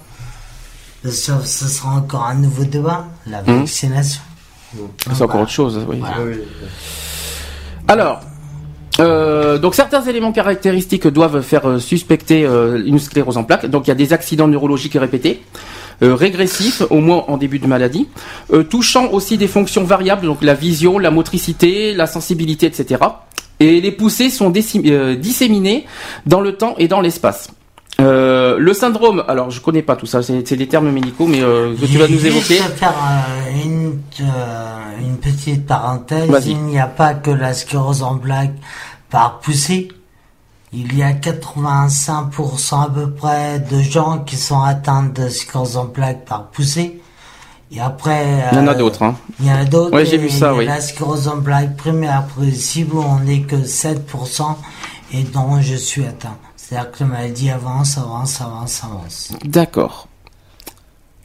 parce 1.03 1.21
que 1.21 1.33
ce 1.47 1.69
sera 1.69 1.91
encore 1.91 2.25
un 2.25 2.35
nouveau 2.35 2.65
débat, 2.65 3.07
la 3.27 3.43
Mhm. 3.43 3.61
vaccination. 3.61 4.21
C'est 5.15 5.23
encore 5.23 5.43
autre 5.43 5.51
chose, 5.51 5.81
oui. 5.89 5.99
Voilà. 6.01 6.17
Oui, 6.25 6.39
Alors, 7.89 8.21
euh, 8.99 9.59
donc 9.59 9.75
certains 9.75 10.03
éléments 10.03 10.33
caractéristiques 10.33 11.07
doivent 11.07 11.41
faire 11.43 11.69
euh, 11.69 11.79
suspecter 11.79 12.45
euh, 12.45 12.83
une 12.85 12.99
sclérose 12.99 13.37
en 13.37 13.45
plaques. 13.45 13.67
Donc 13.67 13.87
il 13.87 13.89
y 13.89 13.93
a 13.93 13.95
des 13.95 14.13
accidents 14.13 14.49
neurologiques 14.49 14.95
répétés, 14.95 15.43
euh, 16.03 16.15
régressifs, 16.15 16.83
au 16.91 17.01
moins 17.01 17.25
en 17.29 17.37
début 17.37 17.59
de 17.59 17.67
maladie, 17.67 18.09
euh, 18.53 18.63
touchant 18.63 19.11
aussi 19.13 19.37
des 19.37 19.49
fonctions 19.49 19.85
variables, 19.85 20.27
donc 20.27 20.43
la 20.43 20.55
vision, 20.55 20.99
la 20.99 21.11
motricité, 21.11 21.95
la 21.95 22.07
sensibilité, 22.07 22.67
etc. 22.67 23.01
Et 23.61 23.81
les 23.81 23.93
poussées 23.93 24.31
sont 24.31 24.53
euh, 24.53 25.17
disséminées 25.17 25.87
dans 26.27 26.41
le 26.41 26.57
temps 26.57 26.75
et 26.79 26.89
dans 26.89 27.01
l'espace. 27.01 27.49
Euh, 27.99 28.59
le 28.59 28.75
syndrome, 28.75 29.25
alors 29.27 29.51
je 29.51 29.61
connais 29.61 29.81
pas 29.83 29.97
tout 29.97 30.05
ça, 30.05 30.23
c'est 30.23 30.57
des 30.57 30.67
termes 30.69 30.91
médicaux, 30.91 31.27
mais 31.27 31.41
euh, 31.41 31.75
que 31.75 31.87
tu 31.87 31.97
vas 31.97 32.09
nous 32.09 32.27
évoquer. 32.27 32.57
faire 32.57 32.93
euh, 32.93 33.65
une, 33.65 33.99
euh, 34.21 35.01
une 35.01 35.17
petite 35.17 35.67
parenthèse. 35.67 36.29
Il 36.47 36.59
n'y 36.65 36.79
a 36.79 36.87
pas 36.87 37.15
que 37.15 37.31
la 37.31 37.55
sclérose 37.55 38.03
en 38.03 38.19
plaques 38.19 38.55
par 39.09 39.39
poussée. 39.39 39.89
Il 40.79 40.95
y 40.95 41.03
a 41.03 41.15
85% 41.15 42.83
à 42.83 42.91
peu 42.91 43.11
près 43.11 43.61
de 43.61 43.81
gens 43.81 44.19
qui 44.19 44.37
sont 44.37 44.61
atteints 44.61 45.05
de 45.05 45.31
sclérose 45.31 45.79
en 45.79 45.87
plaques 45.87 46.27
par 46.27 46.49
poussée. 46.49 47.01
Et 47.73 47.81
après... 47.81 48.47
Il 48.53 48.59
y 48.59 48.61
en 48.61 48.67
a 48.67 48.73
euh, 48.73 48.75
d'autres. 48.75 49.03
Hein. 49.03 49.17
Il 49.41 49.47
y 49.47 49.51
en 49.51 49.55
a 49.55 49.65
d'autres. 49.65 49.97
Ouais, 49.97 50.05
j'ai 50.05 50.19
vu 50.19 50.29
ça, 50.29 50.55
oui. 50.55 50.67
La 50.67 50.83
sclérose 50.83 51.29
en 51.29 51.41
plaques 51.41 51.79
primaire 51.79 52.27
progressive 52.27 52.95
on 52.95 53.21
n'est 53.21 53.41
que 53.41 53.57
7% 53.57 54.55
et 55.15 55.23
dont 55.23 55.63
je 55.63 55.77
suis 55.77 56.05
atteint. 56.05 56.37
C'est-à-dire 56.57 56.93
que 56.93 57.05
la 57.05 57.07
maladie 57.07 57.49
avance, 57.49 57.97
avance, 57.97 58.43
avance, 58.43 58.85
avance. 58.85 59.33
D'accord. 59.47 60.09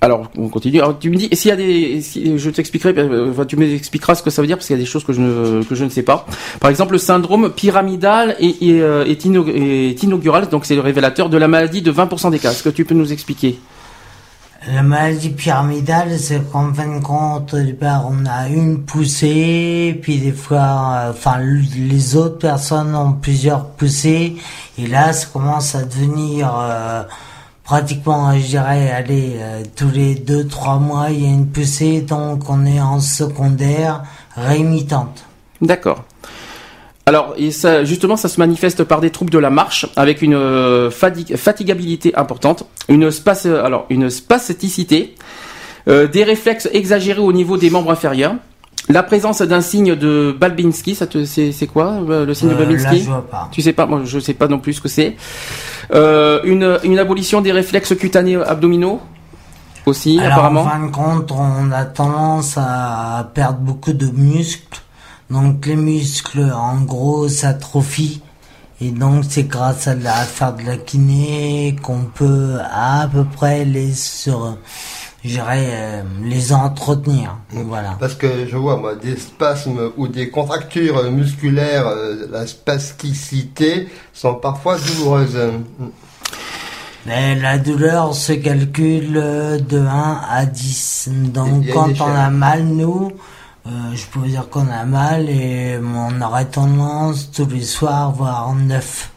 Alors, 0.04 0.32
on 0.36 0.50
continue. 0.50 0.80
Alors, 0.80 0.98
tu 0.98 1.12
me 1.12 1.16
dis, 1.16 1.30
s'il 1.34 1.50
y 1.50 1.52
a 1.52 1.56
des, 1.56 2.02
je 2.38 2.50
t'expliquerai, 2.50 2.94
euh, 2.98 3.30
enfin, 3.30 3.46
tu 3.46 3.56
m'expliqueras 3.56 4.16
ce 4.16 4.24
que 4.24 4.32
ça 4.32 4.42
veut 4.42 4.48
dire 4.48 4.58
parce 4.58 4.66
qu'il 4.66 4.76
y 4.76 4.80
a 4.80 4.82
des 4.82 4.90
choses 4.90 5.04
que 5.04 5.14
je 5.14 5.22
ne, 5.22 5.64
que 5.64 5.76
je 5.76 5.84
ne 5.84 5.90
sais 5.90 6.02
pas. 6.02 6.26
Par 6.60 6.72
exemple, 6.72 6.94
le 6.94 6.98
syndrome 6.98 7.52
pyramidal 7.52 8.36
euh, 8.42 9.06
est 9.06 9.26
est 9.26 10.04
inaugural, 10.04 10.50
donc 10.50 10.66
c'est 10.66 10.74
le 10.74 10.82
révélateur 10.82 11.30
de 11.30 11.38
la 11.38 11.48
maladie 11.48 11.84
de 11.84 11.92
20% 11.92 12.32
des 12.32 12.40
cas. 12.40 12.52
Est-ce 12.52 12.64
que 12.64 12.70
tu 12.70 12.84
peux 12.84 12.96
nous 12.96 13.14
expliquer? 13.14 13.60
La 14.68 14.84
maladie 14.84 15.30
pyramidale, 15.30 16.20
c'est 16.20 16.52
qu'en 16.52 16.72
fin 16.72 17.00
de 17.00 17.04
compte, 17.04 17.56
au 17.56 17.62
départ, 17.64 18.08
on 18.08 18.28
a 18.28 18.48
une 18.48 18.84
poussée, 18.84 20.00
puis 20.04 20.20
des 20.20 20.32
fois, 20.32 20.60
euh, 20.60 21.12
enfin, 21.12 21.40
les 21.40 22.16
autres 22.16 22.38
personnes 22.38 22.96
ont 22.96 23.14
plusieurs 23.14 23.66
poussées, 23.66 24.36
et 24.78 24.86
là, 24.86 25.14
ça 25.14 25.26
commence 25.34 25.74
à 25.74 25.84
devenir 25.84 26.54
euh, 26.56 27.02
pratiquement, 27.72 28.38
je 28.38 28.48
dirais, 28.48 28.92
allez, 28.92 29.38
euh, 29.38 29.64
tous 29.78 29.90
les 29.92 30.16
deux, 30.16 30.46
trois 30.46 30.78
mois, 30.78 31.10
il 31.10 31.24
y 31.24 31.26
a 31.26 31.30
une 31.30 31.48
poussée, 31.48 32.02
donc 32.02 32.50
on 32.50 32.66
est 32.66 32.82
en 32.82 33.00
secondaire 33.00 34.04
rémitante. 34.36 35.24
D'accord. 35.62 36.04
Alors, 37.06 37.34
justement, 37.84 38.18
ça 38.18 38.28
se 38.28 38.42
manifeste 38.42 38.84
par 38.84 39.00
des 39.00 39.10
troubles 39.10 39.32
de 39.32 39.38
la 39.38 39.50
marche, 39.50 39.86
avec 39.96 40.22
une 40.22 40.34
euh, 40.34 40.92
fatigabilité 40.92 42.14
importante, 42.16 42.66
une 42.90 43.10
space, 43.10 43.48
spasticité, 44.10 45.16
euh, 45.88 46.08
des 46.08 46.26
réflexes 46.26 46.68
exagérés 46.74 47.22
au 47.22 47.32
niveau 47.32 47.56
des 47.56 47.70
membres 47.70 47.92
inférieurs, 47.92 48.36
la 48.90 49.04
présence 49.04 49.42
d'un 49.42 49.62
signe 49.62 49.96
de 49.96 50.36
Balbinski, 50.38 50.96
ça 50.96 51.08
te, 51.08 51.24
c'est, 51.26 51.52
c'est 51.52 51.68
quoi 51.68 51.94
euh, 52.10 52.26
le 52.26 52.34
signe 52.34 52.50
de 52.50 52.54
Euh, 52.54 52.58
là, 52.60 52.66
Balbinski 52.66 53.00
je 53.02 53.10
vois 53.10 53.28
pas. 53.30 53.50
Tu 53.52 53.62
sais 53.62 53.74
pas, 53.74 53.86
moi 53.86 54.02
je 54.06 54.20
sais 54.20 54.34
pas 54.34 54.48
non 54.48 54.60
plus 54.60 54.74
ce 54.74 54.82
que 54.82 54.90
c'est. 54.90 55.16
Euh, 55.94 56.42
une, 56.44 56.80
une 56.84 57.00
abolition 57.00 57.42
des 57.42 57.52
réflexes 57.52 57.96
cutanés 57.96 58.36
abdominaux 58.38 59.00
aussi, 59.86 60.20
Alors, 60.20 60.34
apparemment. 60.34 60.62
en 60.62 60.70
fin 60.70 60.86
de 60.86 60.92
compte, 60.92 61.32
on 61.32 61.72
a 61.72 61.86
tendance 61.86 62.56
à 62.58 63.30
perdre 63.34 63.60
beaucoup 63.60 63.94
de 63.94 64.08
muscles. 64.08 64.80
Donc, 65.30 65.66
les 65.66 65.76
muscles, 65.76 66.52
en 66.54 66.82
gros, 66.82 67.28
s'atrophient. 67.30 68.22
Et 68.80 68.92
donc, 68.92 69.24
c'est 69.30 69.44
grâce 69.44 69.88
à, 69.88 69.96
la, 69.96 70.14
à 70.18 70.24
faire 70.24 70.54
de 70.54 70.64
la 70.64 70.76
kiné 70.78 71.76
qu'on 71.82 72.04
peut 72.14 72.58
à 72.74 73.08
peu 73.12 73.24
près 73.24 73.64
les 73.64 73.94
sur, 73.94 74.58
je 75.24 75.30
dirais, 75.30 75.68
euh, 75.70 76.04
les 76.24 76.54
entretenir. 76.54 77.38
Voilà. 77.52 77.96
Parce 78.00 78.16
que 78.16 78.48
je 78.48 78.58
vois, 78.58 78.78
moi, 78.78 78.96
des 78.96 79.18
spasmes 79.18 79.92
ou 79.98 80.08
des 80.08 80.30
contractures 80.30 81.12
musculaires, 81.12 81.88
euh, 81.88 82.28
la 82.32 82.48
spasticité, 82.48 83.88
sont 84.14 84.36
parfois 84.36 84.78
douloureuses. 84.78 85.38
Mais 87.06 87.36
la 87.36 87.58
douleur 87.58 88.14
se 88.14 88.34
calcule 88.34 89.18
euh, 89.18 89.60
de 89.60 89.80
1 89.80 90.22
à 90.30 90.46
10. 90.46 91.10
Donc 91.34 91.66
quand 91.74 92.00
on 92.00 92.14
a 92.14 92.30
mal, 92.30 92.64
nous, 92.64 93.12
euh, 93.66 93.70
je 93.94 94.06
peux 94.08 94.20
vous 94.20 94.28
dire 94.28 94.50
qu'on 94.50 94.68
a 94.70 94.86
mal 94.86 95.30
et 95.30 95.80
on 95.80 96.22
aurait 96.22 96.46
tendance 96.46 97.32
tous 97.32 97.48
les 97.48 97.64
soirs 97.64 98.12
voir 98.12 98.54
9. 98.54 99.12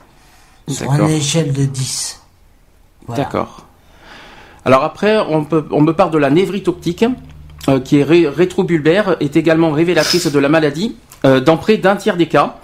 Sur 0.69 0.95
une 0.95 1.11
échelle 1.11 1.53
de 1.53 1.65
10. 1.67 2.21
Voilà. 3.07 3.25
D'accord. 3.25 3.64
Alors 4.65 4.83
après, 4.85 5.19
on, 5.29 5.45
peut, 5.45 5.65
on 5.71 5.81
me 5.83 5.93
parle 5.93 6.11
de 6.11 6.19
la 6.19 6.31
névrite 6.31 6.69
optique, 6.69 7.05
euh, 7.69 7.81
qui 7.81 7.99
est 7.99 8.03
ré- 8.05 8.29
rétrobulbaire, 8.29 9.17
est 9.21 9.37
également 9.37 9.71
révélatrice 9.73 10.31
de 10.31 10.39
la 10.39 10.49
maladie 10.49 10.97
euh, 11.25 11.41
dans 11.41 11.57
près 11.57 11.77
d'un 11.77 11.97
tiers 11.97 12.17
des 12.17 12.27
cas. 12.27 12.57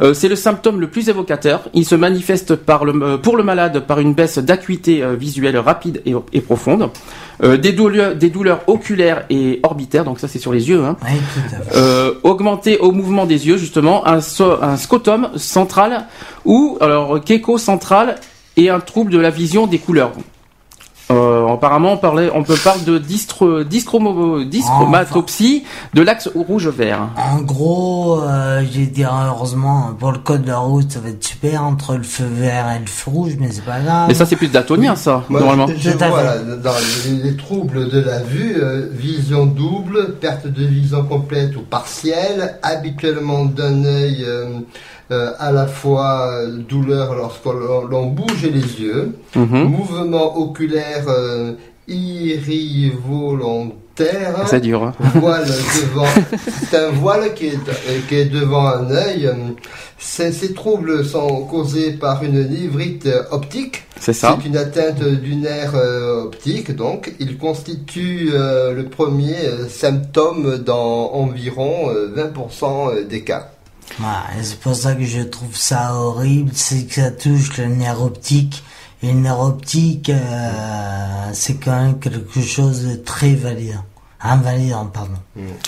Euh, 0.00 0.14
c'est 0.14 0.28
le 0.28 0.36
symptôme 0.36 0.80
le 0.80 0.88
plus 0.88 1.10
évocateur. 1.10 1.68
Il 1.74 1.84
se 1.84 1.94
manifeste 1.94 2.54
par 2.56 2.84
le, 2.86 3.18
pour 3.18 3.36
le 3.36 3.42
malade 3.42 3.80
par 3.86 4.00
une 4.00 4.14
baisse 4.14 4.38
d'acuité 4.38 5.04
visuelle 5.18 5.58
rapide 5.58 6.00
et, 6.06 6.14
et 6.32 6.40
profonde, 6.40 6.88
des, 7.42 7.72
douleurs, 7.72 8.14
des 8.14 8.30
douleurs 8.30 8.60
oculaires 8.68 9.24
et 9.28 9.60
orbitaires, 9.62 10.04
donc 10.04 10.18
ça 10.20 10.28
c'est 10.28 10.38
sur 10.38 10.52
les 10.52 10.68
yeux, 10.70 10.82
hein, 10.84 10.96
Oui, 11.04 11.10
tout 11.34 11.54
à 11.56 11.58
fait. 11.60 11.76
euh, 11.76 12.14
augmenté 12.22 12.78
au 12.78 12.92
mouvement 12.92 13.26
des 13.26 13.46
yeux 13.48 13.56
justement, 13.58 14.06
un, 14.06 14.20
so- 14.20 14.62
un 14.62 14.76
scotum 14.76 15.28
central 15.36 16.06
ou 16.44 16.78
alors 16.80 17.20
kéko 17.22 17.58
central 17.58 18.14
et 18.56 18.70
un 18.70 18.80
trouble 18.80 19.10
de 19.10 19.18
la 19.18 19.30
vision 19.30 19.66
des 19.66 19.78
couleurs. 19.78 20.12
Euh, 21.10 21.48
apparemment, 21.48 21.92
on, 21.92 21.96
parlait, 21.96 22.30
on 22.34 22.42
peut 22.42 22.56
parler 22.56 22.82
de 22.84 22.98
dyschromatopsie 22.98 25.64
de 25.94 26.02
l'axe 26.02 26.28
rouge-vert. 26.34 27.08
En 27.16 27.40
gros, 27.42 28.20
euh, 28.22 28.62
je 28.70 28.80
vais 28.80 28.86
dire 28.86 29.14
heureusement, 29.26 29.94
pour 29.98 30.12
le 30.12 30.18
code 30.18 30.42
de 30.42 30.48
la 30.48 30.58
route, 30.58 30.90
ça 30.90 31.00
va 31.00 31.08
être 31.10 31.24
super 31.24 31.64
entre 31.64 31.96
le 31.96 32.02
feu 32.02 32.24
vert 32.24 32.70
et 32.74 32.78
le 32.78 32.86
feu 32.86 33.10
rouge, 33.10 33.32
mais 33.38 33.50
c'est 33.50 33.64
pas 33.64 33.80
grave. 33.80 34.08
Mais 34.08 34.14
ça, 34.14 34.24
c'est 34.26 34.36
plus 34.36 34.48
daltonien, 34.48 34.96
ça, 34.96 35.24
Moi, 35.28 35.40
normalement. 35.40 35.66
je, 35.76 35.90
vois 35.90 36.22
là, 36.22 36.38
dans 36.38 36.72
les, 37.04 37.30
les 37.30 37.36
troubles 37.36 37.90
de 37.90 38.00
la 38.00 38.20
vue, 38.20 38.56
euh, 38.62 38.88
vision 38.92 39.44
double, 39.46 40.14
perte 40.20 40.46
de 40.46 40.64
vision 40.64 41.04
complète 41.04 41.56
ou 41.56 41.62
partielle, 41.62 42.58
habituellement 42.62 43.44
d'un 43.44 43.84
œil 43.84 44.24
euh, 45.10 45.32
à 45.38 45.52
la 45.52 45.66
fois 45.66 46.30
euh, 46.32 46.56
douleur 46.56 47.14
lorsqu'on 47.14 47.52
l'on- 47.52 48.06
bouge 48.06 48.44
les 48.44 48.80
yeux, 48.80 49.12
Mhm. 49.36 49.64
mouvement 49.64 50.38
oculaire 50.38 51.04
euh, 51.08 51.52
irrivolontaire, 51.88 54.44
C'est 54.46 54.60
dur. 54.60 54.82
hein. 54.84 54.94
voile 55.16 55.44
devant, 55.46 56.06
c'est 56.70 56.76
un 56.78 56.90
voile 56.90 57.34
qui 57.34 57.46
est, 57.48 57.58
qui 58.08 58.14
est 58.14 58.24
devant 58.26 58.66
un 58.66 58.90
œil. 58.90 59.30
Ces, 59.98 60.32
ces 60.32 60.52
troubles 60.54 61.04
sont 61.04 61.42
causés 61.42 61.92
par 61.92 62.22
une 62.24 62.48
névrite 62.48 63.08
optique. 63.30 63.84
C'est 64.00 64.12
ça. 64.12 64.36
C'est 64.40 64.48
une 64.48 64.56
atteinte 64.56 65.00
du 65.02 65.36
nerf 65.36 65.72
euh, 65.76 66.24
optique, 66.24 66.74
donc 66.74 67.12
il 67.20 67.38
constitue 67.38 68.30
euh, 68.32 68.72
le 68.74 68.86
premier 68.86 69.36
symptôme 69.68 70.58
dans 70.58 71.12
environ 71.12 71.90
euh, 71.90 72.12
20% 72.16 73.06
des 73.06 73.22
cas. 73.22 73.50
Et 74.00 74.42
c'est 74.42 74.58
pour 74.60 74.74
ça 74.74 74.94
que 74.94 75.04
je 75.04 75.20
trouve 75.22 75.56
ça 75.56 75.94
horrible, 75.94 76.50
c'est 76.54 76.84
que 76.86 76.94
ça 76.94 77.10
touche 77.10 77.56
le 77.58 77.66
nerf 77.66 78.02
optique. 78.02 78.62
Et 79.02 79.08
le 79.12 79.18
nerf 79.20 79.40
optique, 79.40 80.10
euh, 80.10 80.18
c'est 81.32 81.54
quand 81.56 81.72
même 81.82 81.98
quelque 81.98 82.40
chose 82.40 82.84
de 82.86 82.94
très 82.96 83.34
validant. 83.34 83.82
Invalidant, 84.24 84.86
pardon. 84.86 85.14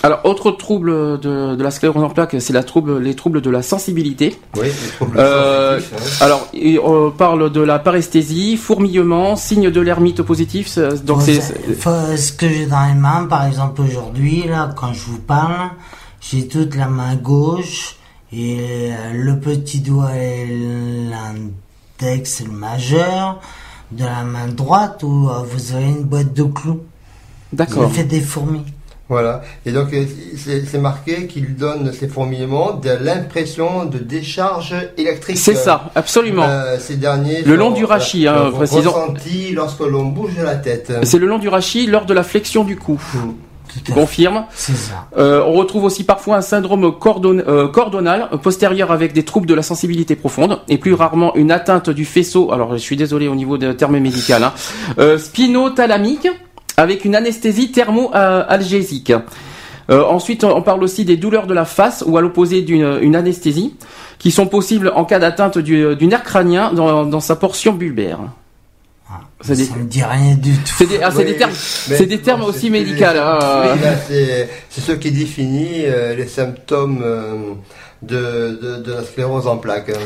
Alors, 0.05 0.21
autre 0.23 0.53
trouble 0.53 1.19
de, 1.19 1.57
de 1.57 1.63
la 1.63 1.73
sclérose 1.73 2.05
en 2.05 2.09
plaques, 2.11 2.37
c'est 2.39 2.53
la 2.53 2.63
trouble, 2.63 2.99
les 3.01 3.17
troubles 3.17 3.41
de 3.41 3.51
la 3.51 3.63
sensibilité. 3.63 4.39
Oui, 4.57 4.67
les 4.69 4.91
troubles 4.93 5.19
Euh, 5.19 5.81
sensitifs, 5.81 6.23
alors, 6.23 6.47
et 6.55 6.79
on 6.79 7.11
parle 7.11 7.51
de 7.51 7.61
la 7.61 7.81
paresthésie, 7.81 8.57
fourmillement, 8.57 9.35
signe 9.35 9.71
de 9.73 9.81
l'hermite 9.81 10.23
positif. 10.23 10.79
Donc, 11.05 11.19
Faut- 11.23 11.25
c'est 11.27 11.41
faut- 11.75 12.17
ce 12.17 12.31
que 12.33 12.49
j'ai 12.49 12.67
dans 12.67 12.87
les 12.87 12.95
mains, 12.95 13.27
par 13.29 13.45
exemple 13.45 13.83
aujourd'hui, 13.83 14.45
là, 14.49 14.73
quand 14.77 14.93
je 14.93 15.01
vous 15.01 15.19
parle, 15.19 15.71
j'ai 16.21 16.47
toute 16.47 16.77
la 16.77 16.87
main 16.87 17.17
gauche 17.17 17.97
et 18.37 18.93
euh, 18.93 19.13
le 19.13 19.39
petit 19.39 19.81
doigt 19.81 20.17
et 20.17 20.47
l'index 22.01 22.43
majeur 22.51 23.41
de 23.93 24.05
la 24.05 24.25
main 24.25 24.49
droite 24.49 25.03
où 25.03 25.29
euh, 25.29 25.43
vous 25.43 25.75
avez 25.75 25.87
une 25.87 26.05
boîte 26.05 26.33
de 26.33 26.45
clous. 26.45 26.81
d'accord. 27.53 27.85
Ça 27.85 27.89
fait 27.91 28.05
des 28.05 28.21
fourmis. 28.21 28.65
Voilà. 29.09 29.43
Et 29.67 29.73
donc, 29.73 29.93
euh, 29.93 30.05
c'est 30.67 30.79
marqué 30.79 31.27
qu'il 31.27 31.57
donne 31.57 31.93
ces 31.93 32.09
fourmillements 32.09 32.73
de 32.73 32.91
l'impression 32.91 33.85
de 33.85 33.99
décharge 33.99 34.75
électrique. 34.97 35.37
C'est 35.37 35.55
ça, 35.55 35.91
absolument. 35.95 36.45
Euh, 36.49 36.79
ces 36.79 36.97
derniers 36.97 37.43
Le 37.43 37.53
sont, 37.53 37.57
long 37.57 37.71
du 37.71 37.85
rachis, 37.85 38.27
hein, 38.27 38.47
euh, 38.47 38.51
précisons. 38.51 39.15
lorsque 39.53 39.81
l'on 39.81 40.07
bouge 40.07 40.39
la 40.43 40.57
tête. 40.57 40.93
C'est 41.03 41.19
le 41.19 41.27
long 41.27 41.39
du 41.39 41.49
rachis 41.49 41.87
lors 41.87 42.07
de 42.07 42.15
la 42.15 42.23
flexion 42.23 42.65
du 42.65 42.77
cou. 42.77 42.99
À 43.15 43.19
Confirme. 43.93 44.45
ça. 44.55 45.09
Euh, 45.19 45.43
on 45.47 45.53
retrouve 45.53 45.85
aussi 45.85 46.05
parfois 46.05 46.37
un 46.37 46.41
syndrome 46.43 46.97
cordon- 46.99 47.43
euh, 47.47 47.67
cordonal 47.69 48.29
postérieur 48.43 48.93
avec 48.93 49.13
des 49.13 49.25
troubles 49.25 49.47
de 49.47 49.55
la 49.55 49.63
sensibilité 49.63 50.15
profonde 50.17 50.61
et 50.69 50.79
plus 50.79 50.95
rarement 50.95 51.35
une 51.35 51.51
atteinte 51.51 51.91
du 51.91 52.05
faisceau. 52.05 52.53
Alors 52.53 52.73
je 52.73 52.79
suis 52.79 52.97
désolé 52.97 53.27
au 53.29 53.35
niveau 53.35 53.59
des 53.59 53.75
termes 53.77 53.99
médical. 53.99 54.45
Hein, 54.45 54.53
euh, 54.99 55.19
spinothalamique 55.19 56.29
avec 56.77 57.05
une 57.05 57.15
anesthésie 57.17 57.73
thermo-algésique. 57.73 59.13
Ensuite, 59.89 60.45
on 60.45 60.63
parle 60.63 60.83
aussi 60.83 61.05
des 61.05 61.17
douleurs 61.19 61.47
de 61.47 61.53
la 61.53 61.67
face 61.67 62.03
ou 62.07 62.17
à 62.17 62.23
l'opposé 62.23 62.63
d'une 62.63 62.99
une 63.03 63.15
anesthésie 63.15 63.75
qui 64.19 64.31
sont 64.31 64.47
possibles 64.47 64.91
en 64.95 65.05
cas 65.05 65.19
d'atteinte 65.19 65.59
du, 65.59 65.95
du 65.95 66.07
nerf 66.07 66.23
crânien 66.23 66.73
dans, 66.73 67.05
dans 67.05 67.21
sa 67.21 67.37
portion 67.37 67.75
bulbaire. 67.75 68.19
C'est 69.43 69.57
des- 69.57 69.65
Ça 69.65 69.77
me 69.77 69.85
dit 69.85 70.03
rien 70.03 70.35
du 70.35 70.53
tout. 70.55 70.73
C'est 70.79 70.87
des, 70.87 70.99
ah, 71.03 71.11
c'est 71.11 71.19
Oui, 71.19 71.25
des 71.27 71.37
termes, 71.37 71.53
mais 71.89 71.97
c'est 71.99 72.07
des 72.07 72.19
termes 72.21 72.41
bon, 72.41 72.47
aussi 72.47 72.71
médicaux. 72.71 73.05
hein. 73.05 73.39
C'est 74.71 74.81
ce 74.81 74.93
qui 74.93 75.11
définit 75.13 75.83
euh, 75.85 76.15
les 76.15 76.27
symptômes 76.27 77.01
euh, 77.05 77.53
de, 78.03 78.59
de, 78.63 78.83
de 78.83 78.93
la 78.93 79.03
sclérose 79.05 79.47
en 79.47 79.57
plaques. 79.59 79.91
hein. 79.91 80.01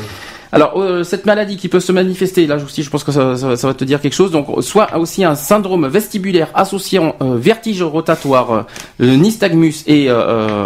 Alors 0.51 0.73
euh, 0.81 1.03
cette 1.03 1.25
maladie 1.25 1.57
qui 1.57 1.69
peut 1.69 1.79
se 1.79 1.91
manifester, 1.91 2.47
là 2.47 2.57
aussi 2.57 2.81
je 2.83 2.89
pense 2.89 3.03
que 3.03 3.11
ça, 3.11 3.37
ça- 3.37 3.55
ça 3.55 3.67
va 3.67 3.73
te 3.73 3.83
dire 3.85 4.01
quelque 4.01 4.13
chose, 4.15 4.31
donc 4.31 4.47
soit 4.63 4.97
aussi 4.97 5.23
un 5.23 5.35
syndrome 5.35 5.87
vestibulaire 5.87 6.49
associant 6.55 7.15
vertige 7.21 7.81
rotatoire, 7.83 8.65
nystagmus 8.99 9.75
et 9.87 10.09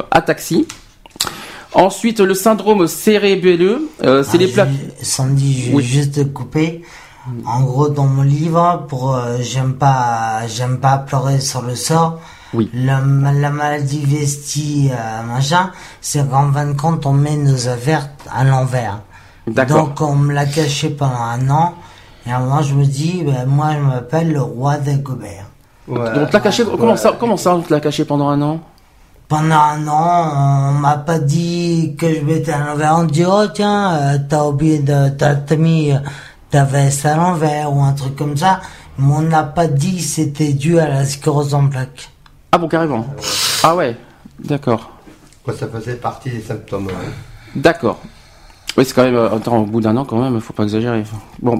ataxie. 0.10 0.68
Ensuite 1.74 2.20
le 2.20 2.34
syndrome 2.34 2.88
cérébelleux, 2.88 3.90
c'est 4.00 4.08
Ah, 4.08 4.38
les 4.38 4.48
plaques. 4.48 4.70
Sandy, 5.02 5.62
je 5.64 5.70
vais 5.70 5.76
Oui. 5.76 5.84
juste 5.84 6.14
te 6.16 6.22
couper. 6.24 6.82
En 7.46 7.62
gros, 7.62 7.90
dans 7.90 8.06
mon 8.06 8.24
livre, 8.24 8.86
pour 8.90 9.16
euh, 9.16 9.38
j'aime 9.40 9.74
pas, 9.74 10.46
j'aime 10.48 10.80
pas 10.80 10.98
pleurer 10.98 11.40
sur 11.40 11.62
le 11.62 11.76
sort. 11.76 12.20
Oui. 12.54 12.70
La, 12.74 13.00
la 13.00 13.50
maladie 13.50 14.04
vestie, 14.06 14.92
euh, 14.92 15.24
machin, 15.24 15.72
c'est 16.02 16.30
qu'en 16.30 16.52
fin 16.52 16.68
de 16.68 16.74
compte, 16.74 17.06
on 17.06 17.14
met 17.14 17.38
nos 17.38 17.68
affaires 17.68 18.10
à 18.32 18.44
l'envers. 18.44 19.00
D'accord. 19.48 19.88
Donc, 19.88 20.02
on 20.02 20.16
me 20.16 20.34
l'a 20.34 20.46
caché 20.46 20.90
pendant 20.90 21.22
un 21.22 21.50
an. 21.50 21.76
Et 22.26 22.32
à 22.32 22.38
un 22.38 22.40
moment, 22.42 22.62
je 22.62 22.74
me 22.74 22.86
dis, 22.86 23.24
ben, 23.26 23.46
moi, 23.46 23.72
je 23.74 23.80
m'appelle 23.80 24.32
le 24.32 24.42
roi 24.42 24.78
d'Agobert. 24.78 25.46
Voilà. 25.88 26.20
Donc 26.20 26.32
l'a 26.32 26.40
caché. 26.40 26.64
Comment 26.64 26.96
ça 26.96 27.14
Comment 27.20 27.38
ça 27.38 27.56
on 27.56 27.62
te 27.62 27.74
l'a 27.74 27.80
caché 27.80 28.06
pendant 28.06 28.30
un 28.30 28.42
an? 28.42 28.60
Pendant 29.28 29.56
un 29.56 29.88
an, 29.88 30.70
on 30.70 30.80
m'a 30.80 30.98
pas 30.98 31.20
dit 31.20 31.96
que 31.98 32.14
je 32.14 32.22
m'étais 32.22 32.52
à 32.52 32.60
l'envers. 32.60 32.96
On 32.98 33.04
dit, 33.04 33.26
oh 33.26 33.48
tiens, 33.54 33.94
euh, 33.94 34.18
t'as 34.30 34.44
oublié 34.44 34.80
de, 34.80 35.10
t'as 35.10 35.36
t'as 35.36 35.56
mis 35.56 35.92
euh, 35.92 35.98
ta 36.54 36.64
veste 36.66 37.04
à 37.08 37.16
l'envers 37.18 37.74
ou 37.74 37.82
un 37.82 37.94
truc 37.94 38.16
comme 38.16 38.38
ça. 38.38 38.62
Mais 39.00 39.12
on 39.12 39.22
n'a 39.24 39.42
pas 39.44 39.66
dit 39.66 39.98
que 39.98 40.04
c'était 40.04 40.54
dû 40.54 40.78
à 40.80 40.88
la 40.88 41.04
sclérose 41.04 41.56
en 41.56 41.68
plaques. 41.68 42.10
Ah 42.52 42.60
bon 42.60 42.68
carrément. 42.68 43.08
Ah 43.64 43.76
ouais. 43.76 43.98
D'accord. 44.40 44.92
Quoi, 45.44 45.56
ça 45.56 45.68
faisait 45.68 45.96
partie 45.96 46.30
des 46.30 46.42
symptômes. 46.42 46.86
ouais. 46.88 46.94
D'accord. 47.56 48.00
Oui 48.78 48.86
c'est 48.86 48.94
quand 48.94 49.04
même. 49.04 49.16
euh, 49.16 49.36
Attends 49.36 49.58
au 49.58 49.66
bout 49.66 49.82
d'un 49.82 49.98
an 49.98 50.06
quand 50.06 50.20
même, 50.22 50.40
faut 50.40 50.54
pas 50.54 50.64
exagérer. 50.64 51.04
Bon. 51.42 51.58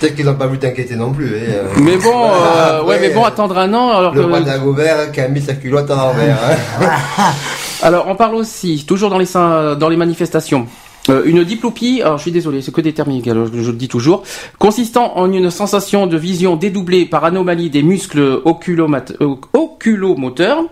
Peut-être 0.00 0.16
qu'ils 0.16 0.24
n'ont 0.26 0.34
pas 0.34 0.46
voulu 0.46 0.58
t'inquiéter 0.58 0.96
non 0.96 1.12
plus. 1.12 1.26
hein, 1.36 1.40
euh. 1.48 1.68
Mais 1.80 1.96
bon, 1.98 2.10
euh, 2.24 2.78
Après, 2.78 2.88
ouais 2.88 2.98
mais 3.00 3.10
bon 3.10 3.24
attendre 3.24 3.56
un 3.58 3.72
an 3.74 3.90
alors 3.90 4.14
Le 4.14 4.22
que. 4.22 4.26
roi 4.26 4.40
d'Agobert 4.40 5.12
qui 5.12 5.20
a 5.20 5.28
mis 5.28 5.42
sa 5.42 5.52
culotte 5.54 5.90
à 5.90 5.96
l'envers. 5.96 6.36
hein. 6.80 7.32
Alors, 7.82 8.06
on 8.08 8.14
parle 8.14 8.36
aussi, 8.36 8.84
toujours 8.86 9.10
dans 9.10 9.18
les, 9.18 9.26
dans 9.76 9.88
les 9.88 9.96
manifestations, 9.96 10.66
euh, 11.08 11.22
une 11.24 11.42
diplopie, 11.44 12.00
alors 12.02 12.16
je 12.18 12.22
suis 12.22 12.32
désolé, 12.32 12.62
c'est 12.62 12.72
que 12.72 12.80
des 12.80 12.92
termes 12.92 13.10
médicaux, 13.10 13.46
je, 13.52 13.60
je 13.62 13.70
le 13.70 13.76
dis 13.76 13.88
toujours, 13.88 14.22
consistant 14.58 15.16
en 15.18 15.32
une 15.32 15.50
sensation 15.50 16.06
de 16.06 16.16
vision 16.16 16.56
dédoublée 16.56 17.06
par 17.06 17.24
anomalie 17.24 17.70
des 17.70 17.82
muscles 17.82 18.20
euh, 18.20 18.40
oculomoteurs, 19.52 20.64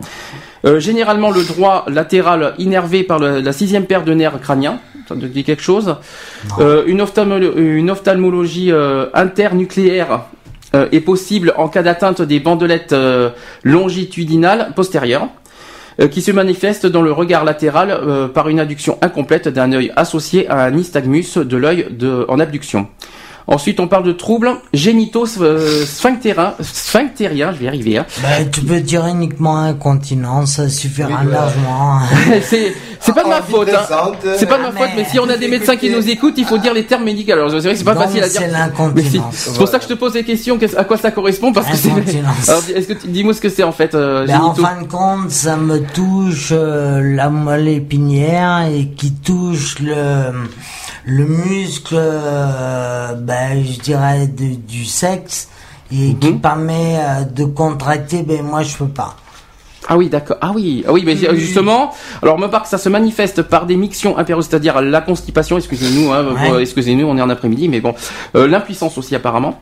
euh, 0.67 0.79
généralement 0.79 1.31
le 1.31 1.43
droit 1.43 1.85
latéral 1.89 2.55
innervé 2.59 3.03
par 3.03 3.19
le- 3.19 3.41
la 3.41 3.53
sixième 3.53 3.87
paire 3.87 4.05
de 4.05 4.13
nerfs 4.15 4.41
crâniens, 4.41 4.79
ça 5.09 5.15
te 5.17 5.27
dit 5.27 5.43
quelque 5.45 5.63
chose 5.63 5.97
Euh, 6.59 6.85
une, 6.87 7.05
une 7.57 7.91
ophtalmologie 7.91 8.71
euh, 8.73 9.07
internucléaire 9.13 10.23
euh, 10.75 10.87
est 10.93 11.01
possible 11.01 11.53
en 11.57 11.69
cas 11.69 11.83
d'atteinte 11.83 12.23
des 12.23 12.39
bandelettes 12.41 12.93
euh, 12.93 13.31
longitudinales 13.65 14.73
postérieures 14.77 15.29
qui 16.09 16.23
se 16.23 16.31
manifeste 16.31 16.87
dans 16.87 17.03
le 17.03 17.13
regard 17.13 17.45
latéral 17.45 17.91
euh, 17.91 18.29
par 18.29 18.49
une 18.49 18.61
adduction 18.61 18.99
incomplète 19.03 19.49
d'un 19.49 19.73
œil 19.73 19.93
associé 19.97 20.49
à 20.49 20.65
un 20.65 20.71
nystagmus 20.71 21.37
de 21.37 21.57
l'œil 21.57 21.89
en 22.29 22.41
abduction. 22.41 22.89
Ensuite, 23.47 23.81
on 23.81 23.89
parle 23.89 24.05
de 24.05 24.13
troubles 24.13 24.53
génitaux 24.73 25.27
euh, 25.41 25.85
sphinctériens, 25.87 27.53
je 27.53 27.59
vais 27.59 27.65
y 27.65 27.69
arriver. 27.69 27.99
hein. 27.99 28.07
Ben, 28.23 28.49
tu 28.51 28.61
peux 28.61 28.81
dire 28.81 29.07
uniquement 29.07 29.59
incontinence, 29.59 30.53
ça 30.57 30.69
suffira 30.69 31.09
Oui, 31.25 31.31
largement. 31.33 32.01
c'est 32.43 32.73
c'est 33.01 33.15
pas 33.15 33.25
de 33.25 33.29
ma 33.29 33.39
Envie 33.39 33.51
faute. 33.51 33.69
hein. 33.71 34.13
C'est 34.37 34.47
pas 34.47 34.59
de 34.59 34.63
ma 34.63 34.69
Ah, 34.69 34.79
faute, 34.79 34.91
mais 34.97 35.05
si 35.05 35.19
on 35.19 35.29
a 35.29 35.37
des 35.39 35.49
médecins 35.49 35.77
qui 35.77 35.91
nous 35.91 36.09
écoutent, 36.09 36.35
il 36.37 36.45
faut 36.45 36.59
dire 36.59 36.75
les 36.75 36.85
termes 36.85 37.05
médicaux. 37.05 37.33
Alors 37.33 37.51
c'est 37.51 37.59
vrai 37.61 37.73
que 37.73 37.79
c'est 37.79 37.85
pas 37.85 37.95
facile 37.95 38.23
à 38.23 38.29
dire. 38.29 38.41
c'est 38.41 38.47
si- 38.47 38.53
l'incontinence. 38.53 39.35
C'est 39.35 39.57
pour 39.59 39.69
ça 39.69 39.79
que 39.79 39.85
je 39.85 39.89
te 39.89 39.95
pose 39.95 40.13
des 40.13 40.25
questions, 40.25 40.59
qu'est-ce- 40.59 40.77
à 40.77 40.85
quoi 40.85 40.97
ça 40.97 41.11
correspond 41.11 41.53
Parce 41.53 41.67
que 41.69 41.77
c'est. 41.77 41.91
Est-ce 42.77 42.89
que 42.89 42.93
tu- 42.93 43.09
dis-moi 43.09 43.35
ce 43.35 43.41
que 43.41 43.49
c'est 43.49 43.63
en 43.65 43.73
fait 43.73 43.95
euh, 43.95 44.27
Ben, 44.27 44.41
en 44.41 44.55
fin 44.55 44.81
de 44.83 44.87
compte, 44.87 45.31
ça 45.31 45.57
me 45.57 45.81
touche 45.81 46.51
euh, 46.53 47.01
la 47.17 47.31
moelle 47.31 47.69
épinière 47.69 48.67
et 48.73 48.87
qui 48.97 49.13
touche 49.13 49.79
le 49.81 50.33
le 51.05 51.25
muscle, 51.27 51.95
euh, 51.99 53.15
ben, 53.15 53.65
je 53.65 53.81
dirais 53.81 54.27
de- 54.27 54.55
du 54.57 54.85
sexe 54.85 55.49
et 55.93 56.15
qui 56.15 56.31
Mhm. 56.33 56.41
permet 56.41 56.99
euh, 56.99 57.25
de 57.25 57.45
contracter. 57.45 58.23
Ben 58.23 58.43
moi, 58.43 58.63
je 58.63 58.77
peux 58.77 58.87
pas. 58.89 59.17
Ah 59.89 59.97
oui, 59.97 60.09
d'accord. 60.11 60.37
Ah 60.43 60.53
oui, 60.55 60.85
ah 60.87 60.93
oui, 60.93 61.03
mais 61.05 61.17
justement, 61.37 61.91
alors 62.23 62.39
me 62.39 62.47
part 62.49 62.63
que 62.63 62.69
ça 62.69 62.77
se 62.79 62.89
manifeste 62.91 63.43
par 63.43 63.65
des 63.67 63.77
mictions 63.77 64.19
impérieuses, 64.19 64.47
c'est-à-dire 64.49 64.81
la 64.83 65.01
constipation. 65.01 65.57
Excusez-nous, 65.57 66.13
hein, 66.13 66.27
Ouais. 66.53 66.63
excusez-nous, 66.63 67.07
on 67.07 67.17
est 67.17 67.23
en 67.23 67.31
après-midi, 67.31 67.67
mais 67.69 67.81
bon, 67.81 67.95
Euh, 68.37 68.47
l'impuissance 68.47 68.99
aussi 68.99 69.17
apparemment. 69.17 69.59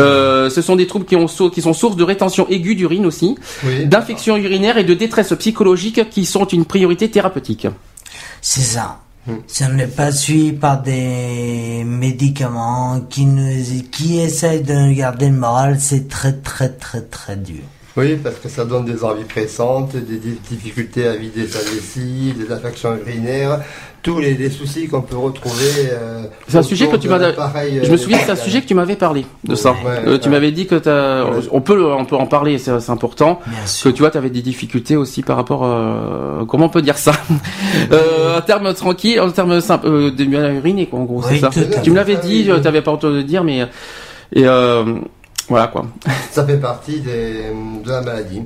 Euh, 0.00 0.50
ce 0.50 0.60
sont 0.60 0.76
des 0.76 0.86
troubles 0.88 1.06
qui, 1.06 1.16
ont, 1.16 1.26
qui 1.26 1.62
sont 1.62 1.72
source 1.72 1.96
de 1.96 2.02
rétention 2.04 2.46
aiguë 2.50 2.74
d'urine 2.74 3.06
aussi, 3.06 3.36
Oui. 3.64 3.86
d'infections 3.86 4.36
urinaires 4.36 4.76
et 4.76 4.84
de 4.84 4.92
détresse 4.92 5.32
psychologique 5.38 6.10
qui 6.10 6.26
sont 6.26 6.44
une 6.46 6.64
priorité 6.66 7.08
thérapeutique. 7.10 7.68
c'est 8.42 8.60
ça. 8.60 8.98
Si 9.46 9.64
on 9.64 9.70
n'est 9.70 9.86
pas 9.86 10.12
suivi 10.12 10.52
par 10.52 10.82
des 10.82 11.82
médicaments 11.84 13.00
qui 13.08 13.24
nous 13.24 13.64
qui 13.90 14.18
essayent 14.18 14.62
de 14.62 14.74
nous 14.74 14.94
garder 14.94 15.28
le 15.28 15.36
moral, 15.36 15.80
c'est 15.80 16.08
très 16.08 16.32
très 16.32 16.68
très 16.68 17.00
très 17.00 17.36
dur. 17.36 17.62
Oui, 17.96 18.16
parce 18.16 18.36
que 18.36 18.48
ça 18.48 18.64
donne 18.64 18.84
des 18.84 19.02
envies 19.04 19.24
pressantes, 19.24 19.94
des 19.96 20.18
di- 20.18 20.38
difficultés 20.50 21.06
à 21.06 21.14
vider 21.16 21.46
sa 21.46 21.60
vessie, 21.60 22.34
des 22.36 22.52
infections 22.52 22.96
urinaires, 22.96 23.62
tous 24.04 24.20
les, 24.20 24.34
les 24.34 24.50
soucis 24.50 24.86
qu'on 24.86 25.00
peut 25.02 25.16
retrouver. 25.16 25.88
euh, 25.90 26.22
C'est 26.46 26.58
un 26.58 26.62
sujet 26.62 26.86
que 26.88 26.96
tu 26.96 27.08
m'as. 27.08 27.18
l'appareil, 27.18 27.80
Je 27.82 27.88
me 27.90 27.94
euh, 27.94 27.98
souviens 27.98 28.18
que 28.18 28.24
c'est 28.26 28.30
un 28.32 28.36
sujet 28.36 28.60
que 28.60 28.66
tu 28.66 28.74
m'avais 28.74 28.94
parlé 28.96 29.24
de 29.42 29.54
ça. 29.56 29.70
Ouais, 29.72 29.76
Euh, 30.06 30.18
tu 30.18 30.26
ouais. 30.26 30.30
m'avais 30.30 30.52
dit 30.52 30.66
que 30.66 30.74
t'as- 30.76 31.24
Ouais. 31.24 31.40
on 31.50 31.60
peut 31.62 31.82
on 31.84 32.04
peut 32.04 32.14
en 32.14 32.26
parler, 32.26 32.58
c'est 32.58 32.70
important. 32.90 33.40
Bien 33.46 33.62
que 33.64 33.68
sûr. 33.68 33.92
tu 33.94 34.00
vois, 34.02 34.10
tu 34.10 34.18
avais 34.18 34.30
des 34.30 34.42
difficultés 34.42 34.94
aussi 34.96 35.22
par 35.22 35.36
rapport, 35.36 35.64
euh, 35.64 36.44
comment 36.44 36.66
on 36.66 36.68
peut 36.68 36.82
dire 36.82 36.98
ça, 36.98 37.12
euh, 37.92 38.36
en 38.38 38.42
termes 38.42 38.72
tranquilles, 38.74 39.20
en 39.20 39.30
termes 39.30 39.60
simples, 39.62 39.86
euh, 39.88 40.10
de 40.10 40.24
mal 40.26 40.54
uriné, 40.54 40.86
quoi, 40.86 41.00
en 41.00 41.04
gros, 41.04 41.20
Oui, 41.22 41.40
c'est 41.40 41.40
ça. 41.40 41.80
Tu 41.82 41.90
me 41.90 41.96
l'avais 41.96 42.16
dit, 42.16 42.44
tu 42.44 42.50
n'avais 42.60 42.82
pas 42.82 42.92
entendu 42.92 43.16
le 43.16 43.24
dire, 43.24 43.42
mais 43.42 43.60
et 44.32 44.46
euh, 44.46 44.84
voilà 45.48 45.66
quoi. 45.68 45.86
Ça 46.30 46.44
fait 46.44 46.58
partie 46.60 47.00
des, 47.00 47.44
de 47.84 47.88
la 47.88 48.02
maladie. 48.02 48.42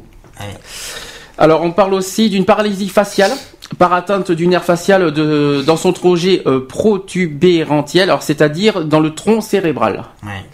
Alors, 1.37 1.63
on 1.63 1.71
parle 1.71 1.95
aussi 1.95 2.31
d'une 2.31 2.45
paralysie 2.45 2.89
faciale 2.89 3.31
par 3.77 3.93
atteinte 3.93 4.33
du 4.33 4.47
nerf 4.47 4.65
facial 4.65 5.13
de, 5.13 5.63
dans 5.67 5.77
son 5.77 5.93
trajet 5.93 6.43
euh, 6.47 6.67
protubérantiel, 6.67 8.05
alors 8.11 8.23
c'est-à-dire 8.23 8.85
dans 8.85 9.01
le 9.01 9.15
tronc 9.15 9.41
cérébral. 9.41 10.05
Ouais. 10.23 10.45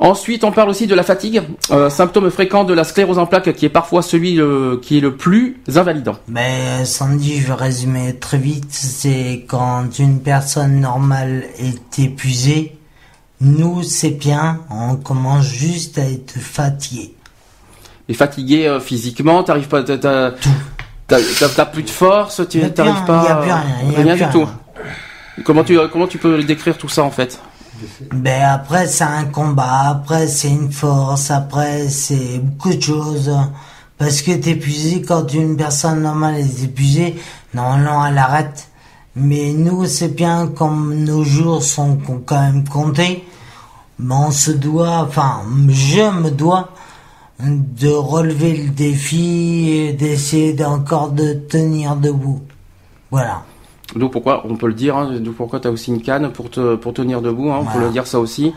Ensuite, 0.00 0.44
on 0.44 0.52
parle 0.52 0.68
aussi 0.68 0.86
de 0.86 0.94
la 0.94 1.02
fatigue, 1.02 1.42
euh, 1.72 1.90
symptôme 1.90 2.30
fréquent 2.30 2.62
de 2.62 2.72
la 2.72 2.84
sclérose 2.84 3.18
en 3.18 3.26
plaques, 3.26 3.52
qui 3.54 3.66
est 3.66 3.70
parfois 3.70 4.02
celui 4.02 4.40
euh, 4.40 4.78
qui 4.80 4.98
est 4.98 5.00
le 5.00 5.16
plus 5.16 5.56
invalidant. 5.74 6.16
Ben, 6.28 6.84
Sandy, 6.84 7.40
je 7.40 7.48
vais 7.48 7.54
résumer 7.54 8.14
très 8.14 8.38
vite. 8.38 8.68
C'est 8.70 9.44
quand 9.48 9.98
une 9.98 10.20
personne 10.20 10.80
normale 10.80 11.44
est 11.58 11.98
épuisée, 11.98 12.76
nous, 13.40 13.82
c'est 13.82 14.10
bien, 14.10 14.60
on 14.70 14.94
commence 14.96 15.46
juste 15.46 15.98
à 15.98 16.08
être 16.08 16.38
fatigué. 16.38 17.14
Et 18.08 18.14
fatigué 18.14 18.68
euh, 18.68 18.78
physiquement, 18.78 19.42
t'arrives 19.42 19.68
pas, 19.68 19.82
t'as, 19.82 20.32
t'as, 21.08 21.66
plus 21.66 21.82
de 21.82 21.90
force, 21.90 22.42
tu 22.48 22.60
plus 22.60 22.70
pas, 22.70 22.82
rien, 22.82 23.24
y 23.24 23.28
a 23.28 23.36
plus 23.36 23.50
rien, 23.50 24.04
y 24.04 24.10
a 24.10 24.16
plus 24.16 24.24
du 24.26 24.30
tout. 24.30 24.44
rien. 24.44 24.94
Comment 25.44 25.64
tu, 25.64 25.78
comment 25.92 26.06
tu 26.06 26.18
peux 26.18 26.42
décrire 26.44 26.76
tout 26.76 26.88
ça 26.88 27.02
en 27.02 27.10
fait? 27.10 27.40
Ben, 28.12 28.42
après, 28.42 28.86
c'est 28.86 29.04
un 29.04 29.24
combat, 29.24 29.88
après, 29.88 30.26
c'est 30.26 30.48
une 30.48 30.72
force, 30.72 31.30
après, 31.30 31.88
c'est 31.88 32.40
beaucoup 32.40 32.74
de 32.74 32.80
choses 32.82 33.30
Parce 33.98 34.20
que 34.22 34.32
t'es 34.32 34.50
épuisé, 34.50 35.02
quand 35.02 35.32
une 35.32 35.56
personne 35.56 36.02
normale 36.02 36.36
est 36.36 36.64
épuisée, 36.64 37.16
normalement 37.54 38.04
elle 38.06 38.18
arrête. 38.18 38.68
Mais 39.14 39.52
nous, 39.52 39.86
c'est 39.86 40.14
bien 40.14 40.48
comme 40.48 41.04
nos 41.04 41.24
jours 41.24 41.62
sont 41.62 41.98
quand 42.24 42.40
même 42.40 42.68
comptés, 42.68 43.24
mais 43.98 44.14
on 44.14 44.30
se 44.30 44.50
doit, 44.52 45.06
enfin, 45.08 45.42
je 45.68 46.02
me 46.22 46.30
dois 46.30 46.70
de 47.40 47.88
relever 47.88 48.56
le 48.56 48.68
défi 48.70 49.70
et 49.70 49.92
d'essayer 49.92 50.52
d'encore 50.54 51.10
de 51.12 51.34
tenir 51.34 51.94
debout. 51.96 52.40
Voilà. 53.10 53.42
D'où 53.96 54.08
pourquoi, 54.10 54.44
on 54.46 54.56
peut 54.56 54.66
le 54.66 54.74
dire, 54.74 54.96
hein, 54.96 55.18
d'où 55.20 55.32
pourquoi 55.32 55.60
tu 55.60 55.68
as 55.68 55.70
aussi 55.70 55.90
une 55.90 56.02
canne 56.02 56.30
pour, 56.32 56.50
te, 56.50 56.74
pour 56.76 56.92
tenir 56.92 57.22
debout, 57.22 57.50
hein, 57.50 57.60
on 57.62 57.64
peut 57.72 57.80
le 57.80 57.90
dire 57.90 58.06
ça 58.06 58.18
aussi. 58.20 58.52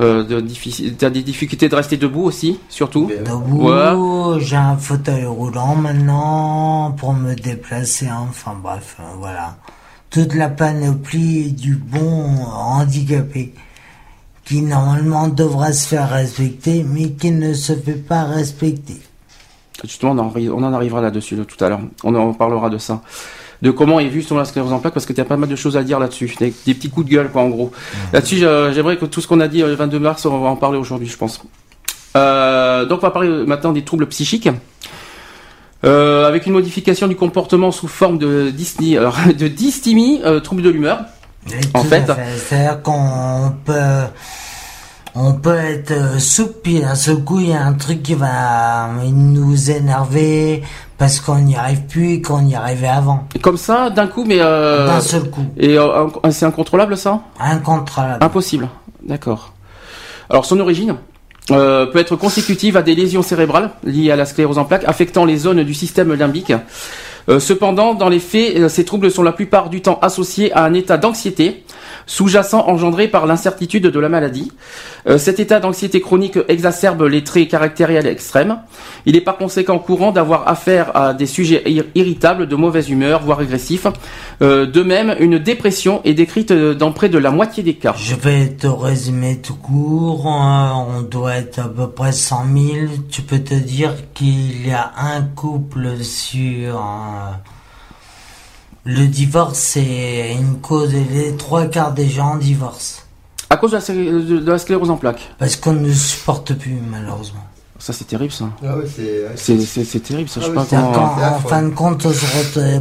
Euh, 0.00 0.22
de 0.22 0.40
difficile- 0.40 0.94
T'as 0.96 1.10
des 1.10 1.22
difficultés 1.22 1.68
de 1.68 1.74
rester 1.74 1.96
debout 1.96 2.22
aussi, 2.22 2.60
surtout? 2.68 3.10
Debout, 3.26 3.68
Ouais. 3.68 4.38
j'ai 4.40 4.54
un 4.54 4.76
fauteuil 4.76 5.24
roulant 5.24 5.74
maintenant 5.74 6.92
pour 6.96 7.12
me 7.14 7.34
déplacer. 7.34 8.06
hein. 8.06 8.26
Enfin 8.28 8.54
bref, 8.62 8.96
euh, 9.00 9.02
voilà. 9.18 9.56
Toute 10.10 10.34
la 10.36 10.48
panoplie 10.48 11.50
du 11.52 11.74
bon 11.74 12.26
handicapé 12.46 13.52
qui 14.48 14.62
normalement 14.62 15.28
devra 15.28 15.72
se 15.72 15.88
faire 15.88 16.08
respecter 16.08 16.82
mais 16.82 17.10
qui 17.10 17.30
ne 17.30 17.52
se 17.52 17.74
fait 17.74 17.92
pas 17.92 18.24
respecter. 18.24 18.96
Justement, 19.84 20.12
on 20.12 20.64
en, 20.64 20.72
arrivera 20.72 21.00
là-dessus 21.00 21.36
de 21.36 21.44
tout 21.44 21.62
à 21.62 21.68
l'heure. 21.68 21.80
On 22.02 22.14
en 22.14 22.32
parlera 22.32 22.70
de 22.70 22.78
ça. 22.78 23.02
De 23.62 23.70
comment 23.70 24.00
est 24.00 24.08
vu 24.08 24.22
sur 24.22 24.36
la 24.36 24.44
sclérose 24.44 24.72
en 24.72 24.78
plaques, 24.78 24.94
parce 24.94 25.06
que 25.06 25.12
tu 25.12 25.20
as 25.20 25.24
pas 25.24 25.36
mal 25.36 25.48
de 25.48 25.56
choses 25.56 25.76
à 25.76 25.84
dire 25.84 26.00
là-dessus. 26.00 26.34
Des, 26.40 26.50
petits 26.50 26.90
coups 26.90 27.06
de 27.06 27.12
gueule, 27.12 27.30
quoi, 27.30 27.42
en 27.42 27.48
gros. 27.48 27.70
Là-dessus, 28.12 28.38
j'aimerais 28.38 28.96
que 28.96 29.04
tout 29.04 29.20
ce 29.20 29.28
qu'on 29.28 29.40
a 29.40 29.48
dit 29.48 29.62
euh, 29.62 29.68
le 29.68 29.74
22 29.74 29.98
mars, 29.98 30.26
on 30.26 30.40
va 30.40 30.48
en 30.48 30.56
parler 30.56 30.78
aujourd'hui, 30.78 31.08
je 31.08 31.16
pense. 31.16 31.40
Euh, 32.16 32.86
donc, 32.86 32.98
on 32.98 33.06
va 33.06 33.10
parler 33.10 33.28
maintenant 33.28 33.72
des 33.72 33.82
troubles 33.82 34.06
psychiques. 34.06 34.48
Euh, 35.84 36.26
avec 36.26 36.46
une 36.46 36.52
modification 36.52 37.06
du 37.06 37.14
comportement 37.14 37.70
sous 37.70 37.86
forme 37.86 38.18
de 38.18 38.50
dysthymie, 38.50 38.96
euh, 40.24 40.40
trouble 40.40 40.62
de 40.62 40.70
l'humeur. 40.70 41.04
En 41.74 41.82
fait- 41.84 42.08
à 42.10 42.16
C'est-à-dire 42.36 42.82
qu'on 42.82 43.52
peut, 43.64 44.04
on 45.14 45.32
peut 45.34 45.56
être 45.56 45.94
puis 46.62 46.80
d'un 46.80 46.94
seul 46.94 47.24
coup, 47.24 47.40
il 47.40 47.50
y 47.50 47.52
a 47.52 47.62
un 47.64 47.72
truc 47.74 48.02
qui 48.02 48.14
va 48.14 48.90
nous 49.12 49.70
énerver 49.70 50.62
parce 50.98 51.20
qu'on 51.20 51.38
n'y 51.38 51.56
arrive 51.56 51.82
plus 51.82 52.14
et 52.14 52.22
qu'on 52.22 52.44
y 52.46 52.54
arrivait 52.54 52.88
avant. 52.88 53.26
Comme 53.40 53.56
ça, 53.56 53.88
d'un 53.88 54.08
coup, 54.08 54.24
mais... 54.24 54.38
Euh, 54.40 54.86
D'un 54.86 55.00
seul 55.00 55.30
coup. 55.30 55.44
et 55.56 55.78
euh, 55.78 56.08
c'est 56.30 56.44
incontrôlable, 56.44 56.96
ça? 56.96 57.20
Incontrôlable. 57.40 58.22
Impossible. 58.22 58.68
D'accord. 59.02 59.54
Alors 60.28 60.44
son 60.44 60.60
origine 60.60 60.96
euh, 61.50 61.86
peut 61.86 61.98
être 61.98 62.16
consécutive 62.16 62.76
à 62.76 62.82
des 62.82 62.94
lésions 62.94 63.22
cérébrales 63.22 63.70
liées 63.84 64.10
à 64.10 64.16
la 64.16 64.26
sclérose 64.26 64.58
en 64.58 64.64
plaques 64.66 64.84
affectant 64.86 65.24
les 65.24 65.38
zones 65.38 65.62
du 65.62 65.72
système 65.72 66.12
limbique. 66.12 66.52
Euh, 67.28 67.40
cependant, 67.40 67.94
dans 67.94 68.08
les 68.08 68.20
faits, 68.20 68.56
euh, 68.56 68.68
ces 68.68 68.84
troubles 68.84 69.10
sont 69.10 69.22
la 69.22 69.32
plupart 69.32 69.68
du 69.68 69.82
temps 69.82 69.98
associés 70.02 70.52
à 70.52 70.64
un 70.64 70.72
état 70.74 70.96
d'anxiété 70.96 71.64
sous-jacent 72.06 72.64
engendré 72.66 73.06
par 73.06 73.26
l'incertitude 73.26 73.82
de 73.82 74.00
la 74.00 74.08
maladie. 74.08 74.50
Euh, 75.06 75.18
cet 75.18 75.40
état 75.40 75.60
d'anxiété 75.60 76.00
chronique 76.00 76.38
exacerbe 76.48 77.02
les 77.02 77.22
traits 77.22 77.48
caractériels 77.48 78.06
extrêmes. 78.06 78.58
Il 79.04 79.14
est 79.14 79.20
par 79.20 79.36
conséquent 79.36 79.78
courant 79.78 80.10
d'avoir 80.10 80.48
affaire 80.48 80.96
à 80.96 81.12
des 81.12 81.26
sujets 81.26 81.62
ir- 81.66 81.84
irritables, 81.94 82.46
de 82.48 82.56
mauvaise 82.56 82.88
humeur, 82.88 83.20
voire 83.22 83.40
agressifs. 83.40 83.86
De 84.40 84.82
même, 84.82 85.16
une 85.20 85.38
dépression 85.38 86.00
est 86.04 86.14
décrite 86.14 86.50
dans 86.52 86.92
près 86.92 87.10
de 87.10 87.18
la 87.18 87.30
moitié 87.30 87.62
des 87.62 87.74
cas. 87.74 87.94
Je 87.98 88.14
vais 88.14 88.48
te 88.48 88.66
résumer 88.66 89.38
tout 89.42 89.54
court. 89.56 90.26
euh, 90.26 90.96
On 90.98 91.02
doit 91.02 91.36
être 91.36 91.58
à 91.58 91.68
peu 91.68 91.88
près 91.90 92.12
100 92.12 92.44
000. 92.54 92.76
Tu 93.10 93.20
peux 93.20 93.38
te 93.40 93.54
dire 93.54 93.92
qu'il 94.14 94.66
y 94.66 94.70
a 94.70 94.92
un 94.96 95.20
couple 95.22 96.02
sur... 96.02 96.82
le 98.84 99.06
divorce, 99.06 99.58
c'est 99.58 100.34
une 100.38 100.60
cause. 100.60 100.94
et 100.94 101.04
Les 101.04 101.36
trois 101.36 101.66
quarts 101.66 101.92
des 101.92 102.08
gens 102.08 102.36
divorcent. 102.36 103.02
À 103.50 103.56
cause 103.56 103.70
de 103.72 103.76
la, 103.76 103.82
sclé- 103.82 104.10
de- 104.12 104.38
de 104.40 104.50
la 104.52 104.58
sclérose 104.58 104.90
en 104.90 104.96
plaques. 104.96 105.28
Parce 105.38 105.56
qu'on 105.56 105.72
ne 105.72 105.92
supporte 105.92 106.54
plus, 106.54 106.78
malheureusement. 106.90 107.44
Ça, 107.78 107.92
c'est 107.92 108.04
terrible, 108.04 108.32
ça. 108.32 108.46
Ah 108.66 108.76
ouais, 108.76 108.84
c'est. 109.36 110.00
Terrible, 110.02 110.28
ça. 110.28 110.40
Ah 110.42 110.46
je 110.46 110.46
sais 110.46 110.50
oui, 110.50 110.56
pas 110.56 110.64
comment. 110.68 110.90
En 110.90 111.18
affreux. 111.22 111.48
fin 111.48 111.62
de 111.62 111.68
compte, 111.70 112.06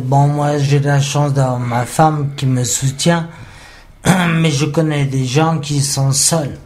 bon, 0.04 0.28
moi, 0.28 0.58
j'ai 0.58 0.80
la 0.80 1.00
chance 1.00 1.34
d'avoir 1.34 1.60
ma 1.60 1.86
femme 1.86 2.32
qui 2.36 2.48
me 2.48 2.64
soutient, 2.64 3.28
mais 4.40 4.50
je 4.52 4.66
connais 4.66 5.06
des 5.06 5.26
gens 5.26 5.60
qui 5.60 5.82
sont 5.82 6.12
seuls. 6.12 6.58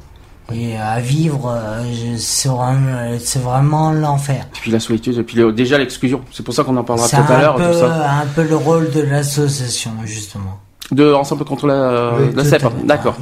Et 0.53 0.77
à 0.77 0.99
vivre, 0.99 1.53
euh, 1.55 1.83
c'est 2.17 2.49
vraiment, 2.49 3.19
c'est 3.19 3.99
l'enfer. 3.99 4.45
Et 4.55 4.59
puis 4.59 4.71
la 4.71 4.79
solitude, 4.79 5.17
et 5.17 5.23
puis 5.23 5.37
déjà 5.53 5.77
l'exclusion. 5.77 6.21
C'est 6.31 6.43
pour 6.43 6.53
ça 6.53 6.63
qu'on 6.63 6.75
en 6.77 6.83
parlera 6.83 7.07
C'est 7.07 7.17
tout 7.17 7.31
à 7.31 7.39
l'heure, 7.41 7.57
ça. 7.73 8.19
un 8.21 8.25
peu 8.27 8.43
le 8.43 8.55
rôle 8.55 8.91
de 8.91 9.01
l'association, 9.01 9.91
justement. 10.05 10.59
De 10.91 11.13
Ensemble 11.13 11.45
contre 11.45 11.67
la, 11.67 12.13
Oui, 12.19 12.31
la 12.35 12.43
CEP. 12.43 12.61
fait. 12.61 12.85
D'accord. 12.85 13.15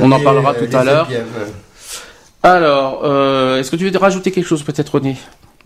On 0.00 0.10
en 0.10 0.20
parlera 0.20 0.52
euh, 0.54 0.66
tout 0.66 0.76
à 0.76 0.82
l'heure. 0.84 1.08
Alors, 2.42 3.02
euh, 3.04 3.58
est-ce 3.58 3.70
que 3.70 3.76
tu 3.76 3.88
veux 3.88 3.96
rajouter 3.98 4.32
quelque 4.32 4.46
chose, 4.46 4.62
peut-être, 4.64 4.94
René, 4.96 5.16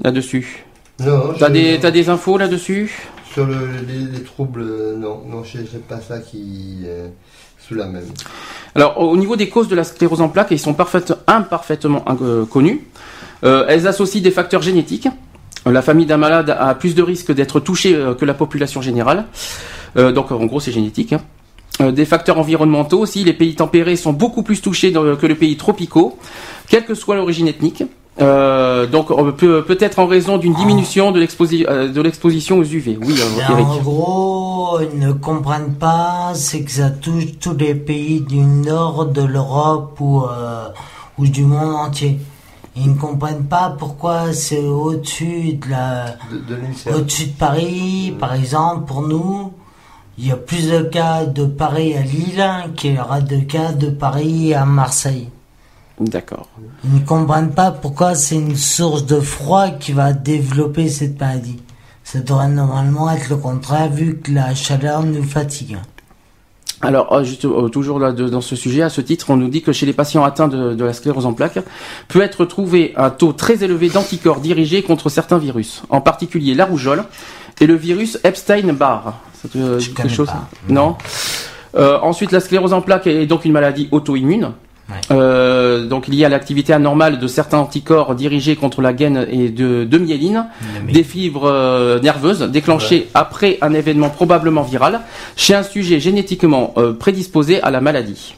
là-dessus? 0.03 0.65
Non, 1.01 1.33
T'as 1.39 1.49
des, 1.51 1.79
t'as 1.81 1.91
des 1.91 2.09
infos 2.11 2.37
là-dessus? 2.39 3.09
Sur 3.33 3.47
le, 3.47 3.69
les, 3.87 4.19
les 4.19 4.23
troubles, 4.25 4.63
euh, 4.63 4.97
non, 4.97 5.23
non, 5.27 5.43
je 5.45 5.59
sais 5.59 5.79
pas 5.87 6.01
ça 6.01 6.19
qui 6.19 6.81
euh, 6.85 7.09
Alors, 8.75 9.01
au 9.01 9.11
au 9.11 9.17
niveau 9.17 9.37
des 9.37 9.49
causes 9.49 9.69
de 9.69 9.75
la 9.75 9.85
sclérose 9.85 10.21
en 10.21 10.29
plaques, 10.29 10.49
ils 10.51 10.59
sont 10.59 10.77
imparfaitement 11.27 12.05
euh, 12.23 12.45
connus. 12.45 12.87
Euh, 13.45 13.65
elles 13.69 13.87
associent 13.87 14.23
des 14.23 14.31
facteurs 14.31 14.63
génétiques. 14.63 15.09
La 15.65 15.83
famille 15.83 16.07
d'un 16.07 16.17
malade 16.17 16.51
a 16.51 16.75
plus 16.75 16.95
de 16.95 17.03
risques 17.03 17.33
d'être 17.33 17.59
touchée 17.61 17.95
euh, 17.95 18.15
que 18.15 18.25
la 18.25 18.35
population 18.35 18.83
générale. 18.83 19.25
Euh, 19.97 20.13
donc, 20.13 20.31
en 20.31 20.45
gros, 20.47 20.61
c'est 20.61 20.73
génétique. 20.73 21.13
hein. 21.13 21.93
Des 21.93 22.07
facteurs 22.07 22.39
environnementaux 22.39 22.99
aussi. 23.01 23.25
Les 23.25 23.35
pays 23.35 23.55
tempérés 23.55 23.97
sont 23.97 24.13
beaucoup 24.13 24.43
plus 24.43 24.63
touchés 24.63 24.93
que 24.93 25.27
les 25.27 25.35
pays 25.35 25.57
tropicaux, 25.59 26.19
quelle 26.69 26.87
que 26.87 26.95
soit 26.95 27.17
l'origine 27.17 27.49
ethnique. 27.49 27.83
Euh, 28.21 28.87
donc, 28.87 29.11
on 29.11 29.31
peut 29.33 29.63
peut-être 29.63 29.99
en 29.99 30.07
raison 30.07 30.39
d'une 30.39 30.55
diminution 30.55 31.13
de 31.13 31.21
l'exposi- 31.21 31.67
euh, 31.69 31.93
de 31.93 32.01
l'exposition 32.01 32.59
aux 32.59 32.65
UV. 32.65 32.99
Oui, 33.03 33.15
euh, 33.21 33.53
Eric. 33.53 33.67
en 33.67 33.77
gros, 33.83 34.79
ils 34.81 34.99
ne 34.99 35.13
comprennent 35.13 35.75
pas, 35.75 36.31
c'est 36.35 36.63
que 36.63 36.71
ça 36.71 36.89
touche 36.91 37.39
tous 37.39 37.55
les 37.57 37.75
pays 37.75 38.21
du 38.23 38.39
nord 38.39 39.07
de 39.07 39.23
l'Europe 39.23 39.99
ou, 40.01 40.23
euh, 40.23 40.69
ou 41.19 41.27
du 41.27 41.45
monde 41.45 41.75
entier. 41.75 42.19
Ils 42.75 42.91
ne 42.93 42.99
comprennent 42.99 43.45
pas 43.47 43.75
pourquoi 43.79 44.33
c'est 44.33 44.65
au-dessus 44.65 45.55
de 45.55 45.71
la, 45.71 46.07
De, 46.31 46.39
de 46.39 46.55
l'UNICEF. 46.61 46.95
au-dessus 46.97 47.27
de 47.27 47.33
Paris, 47.39 48.15
par 48.19 48.35
exemple, 48.35 48.85
pour 48.87 49.03
nous, 49.03 49.53
il 50.19 50.27
y 50.27 50.33
a 50.33 50.37
plus 50.37 50.71
de 50.71 50.81
cas 50.81 51.25
de 51.27 51.45
Paris 51.45 51.95
à 51.95 52.01
Lille 52.03 52.45
qu'il 52.77 52.95
y 52.95 52.99
aura 52.99 53.21
de 53.21 53.37
cas 53.41 53.73
de 53.73 53.89
Paris 53.91 54.55
à 54.55 54.65
Marseille. 54.65 55.29
D'accord. 56.01 56.49
Ils 56.85 56.95
ne 57.01 57.07
comprennent 57.07 57.53
pas 57.53 57.71
pourquoi 57.71 58.15
c'est 58.15 58.35
une 58.37 58.57
source 58.57 59.07
de 59.07 59.19
froid 59.21 59.71
qui 59.71 59.93
va 59.93 60.13
développer 60.13 60.89
cette 60.89 61.19
maladie. 61.19 61.59
Ça 62.05 62.21
devrait 62.21 62.49
normalement 62.49 63.11
être 63.11 63.31
le 63.31 63.37
contraire 63.37 63.91
vu 63.91 64.19
que 64.19 64.31
la 64.33 64.55
chaleur 64.55 65.03
nous 65.03 65.23
fatigue. 65.25 65.79
Alors, 66.83 67.25
juste, 67.25 67.47
euh, 67.47 67.69
toujours 67.69 67.99
là, 67.99 68.13
de- 68.13 68.29
dans 68.29 68.43
ce 68.43 68.55
sujet, 68.55 68.83
à 68.83 68.91
ce 68.91 69.01
titre, 69.01 69.31
on 69.31 69.37
nous 69.39 69.49
dit 69.49 69.63
que 69.63 69.73
chez 69.73 69.87
les 69.87 69.95
patients 69.95 70.23
atteints 70.23 70.47
de, 70.49 70.75
de 70.75 70.85
la 70.85 70.93
sclérose 70.93 71.25
en 71.25 71.33
plaques, 71.33 71.59
peut 72.09 72.21
être 72.21 72.45
trouvé 72.45 72.93
un 72.97 73.09
taux 73.09 73.33
très 73.33 73.65
élevé 73.65 73.89
d'anticorps 73.89 74.41
dirigés 74.41 74.83
contre 74.83 75.09
certains 75.09 75.39
virus, 75.39 75.83
en 75.89 76.03
particulier 76.03 76.55
la 76.55 76.67
rougeole 76.67 77.05
et 77.63 77.67
le 77.67 77.75
virus 77.75 78.19
Epstein-Barr. 78.23 79.15
Ça 79.43 79.49
te 79.49 79.57
Je 79.81 79.89
dit 79.89 79.95
quelque 79.95 80.13
chose 80.13 80.27
pas. 80.29 80.49
Non. 80.69 80.97
Euh, 81.77 81.99
ensuite, 82.03 82.31
la 82.31 82.41
sclérose 82.41 82.75
en 82.75 82.83
plaques 82.83 83.07
est 83.07 83.27
donc 83.27 83.47
une 83.47 83.53
maladie 83.53 83.89
auto-immune. 83.91 84.53
Ouais. 84.89 85.01
Euh, 85.11 85.87
donc 85.87 86.07
liée 86.07 86.25
à 86.25 86.29
l'activité 86.29 86.73
anormale 86.73 87.19
de 87.19 87.27
certains 87.27 87.59
anticorps 87.59 88.15
dirigés 88.15 88.55
contre 88.55 88.81
la 88.83 88.93
gaine 88.93 89.27
et 89.29 89.49
de, 89.49 89.83
de 89.83 89.99
myéline, 89.99 90.47
des 90.93 91.03
fibres 91.03 91.49
euh, 91.51 91.99
nerveuses 92.01 92.43
déclenchées 92.43 93.09
après 93.13 93.59
un 93.63 93.75
événement 93.75 94.11
probablement 94.11 94.63
viral 94.63 95.01
chez 95.35 95.55
un 95.55 95.65
sujet 95.65 95.99
génétiquement 95.99 96.73
euh, 96.77 96.93
prédisposé 96.93 97.61
à 97.63 97.73
la 97.73 97.81
maladie. 97.81 98.37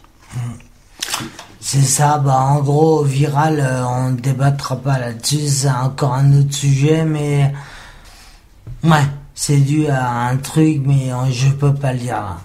C'est 1.61 1.83
ça, 1.83 2.17
bah 2.17 2.39
en 2.39 2.61
gros, 2.61 3.03
viral, 3.03 3.61
euh, 3.61 3.85
on 3.87 4.13
ne 4.13 4.17
débattra 4.17 4.77
pas 4.77 4.99
là-dessus, 4.99 5.49
c'est 5.49 5.69
encore 5.69 6.15
un 6.15 6.33
autre 6.33 6.55
sujet, 6.55 7.05
mais... 7.05 7.53
Ouais, 8.85 9.05
c'est 9.35 9.59
dû 9.59 9.87
à 9.89 10.29
un 10.29 10.37
truc, 10.39 10.81
mais 10.87 11.11
je 11.31 11.51
peux 11.51 11.75
pas 11.75 11.93
le 11.93 11.99
dire 11.99 12.15
là. 12.15 12.39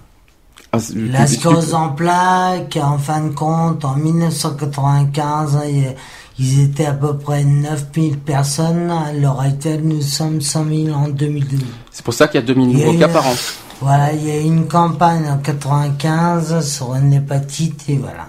Ah, 0.75 0.79
c'est- 0.79 0.95
La 0.95 1.25
tu- 1.25 1.33
tu- 1.33 1.39
sclérose 1.39 1.73
en 1.75 1.89
plaques, 1.89 2.79
en 2.81 2.97
fin 2.97 3.21
de 3.21 3.29
compte, 3.33 3.85
en 3.85 3.95
1995, 3.95 5.55
hein, 5.55 5.61
il- 5.69 5.95
ils 6.39 6.61
étaient 6.63 6.87
à 6.87 6.93
peu 6.93 7.15
près 7.15 7.43
9000 7.43 8.17
personnes. 8.17 8.89
À 8.89 9.13
l'heure 9.13 9.39
actuelle, 9.39 9.81
nous 9.83 10.01
sommes 10.01 10.41
100 10.41 10.65
000 10.65 10.95
en 10.97 11.07
2012. 11.09 11.61
C'est 11.91 12.03
pour 12.03 12.13
ça 12.15 12.27
qu'il 12.27 12.39
y 12.41 12.43
a 12.43 12.47
2000 12.47 12.71
Il 12.71 12.79
y 12.79 12.83
a 12.83 12.85
nouveaux 12.87 12.97
cas 12.97 13.07
par 13.07 13.27
an. 13.27 13.33
Voilà, 13.81 14.13
il 14.13 14.27
y 14.27 14.31
a 14.31 14.39
eu 14.39 14.45
une 14.45 14.65
campagne 14.67 15.25
en 15.29 15.37
95 15.37 16.65
sur 16.67 16.95
une 16.95 17.13
hépatite 17.13 17.83
et 17.89 17.97
voilà. 17.97 18.27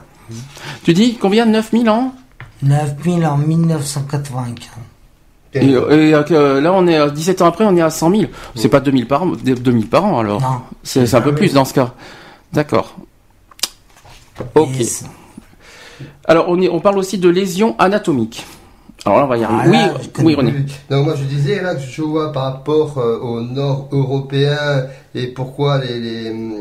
Tu 0.84 0.92
dis 0.92 1.16
combien 1.20 1.46
9000 1.46 1.88
ans 1.88 2.12
9000 2.62 3.24
en 3.26 3.36
1995. 3.38 4.58
Et, 5.56 5.66
et, 5.70 5.74
euh, 5.76 6.60
là, 6.60 6.72
on 6.74 6.86
est 6.88 6.96
à 6.96 7.08
17 7.10 7.40
ans 7.40 7.46
après, 7.46 7.64
on 7.64 7.76
est 7.76 7.80
à 7.82 7.90
100 7.90 8.10
000. 8.10 8.22
C'est 8.56 8.68
pas 8.68 8.80
2000 8.80 9.06
par, 9.06 9.24
2000 9.26 9.88
par 9.88 10.04
an 10.04 10.18
alors. 10.18 10.40
Non. 10.40 10.58
C'est 10.82 11.14
un 11.14 11.20
peu 11.20 11.34
plus 11.34 11.48
oui. 11.48 11.52
dans 11.52 11.64
ce 11.64 11.72
cas. 11.74 11.94
D'accord. 12.54 12.96
Ok. 14.54 14.68
Yes. 14.78 15.04
Alors, 16.24 16.46
on, 16.48 16.60
est- 16.60 16.68
on 16.68 16.80
parle 16.80 16.98
aussi 16.98 17.18
de 17.18 17.28
lésions 17.28 17.76
anatomiques. 17.78 18.44
Alors 19.06 19.18
là, 19.18 19.24
on 19.26 19.28
va 19.28 19.36
y 19.36 19.44
arriver. 19.44 19.76
Ah, 19.78 19.94
je 20.00 20.22
oui, 20.22 20.24
oui, 20.28 20.34
René. 20.34 20.54
Donc 20.88 21.04
moi 21.04 21.14
je 21.14 21.24
disais 21.24 21.60
là 21.60 21.74
que 21.74 21.82
je 21.82 22.00
vois 22.00 22.32
par 22.32 22.44
rapport 22.44 22.96
euh, 22.96 23.18
au 23.18 23.42
nord 23.42 23.88
européen 23.92 24.86
et 25.14 25.26
pourquoi 25.26 25.78
les, 25.78 26.00
les, 26.00 26.30
hum, 26.30 26.54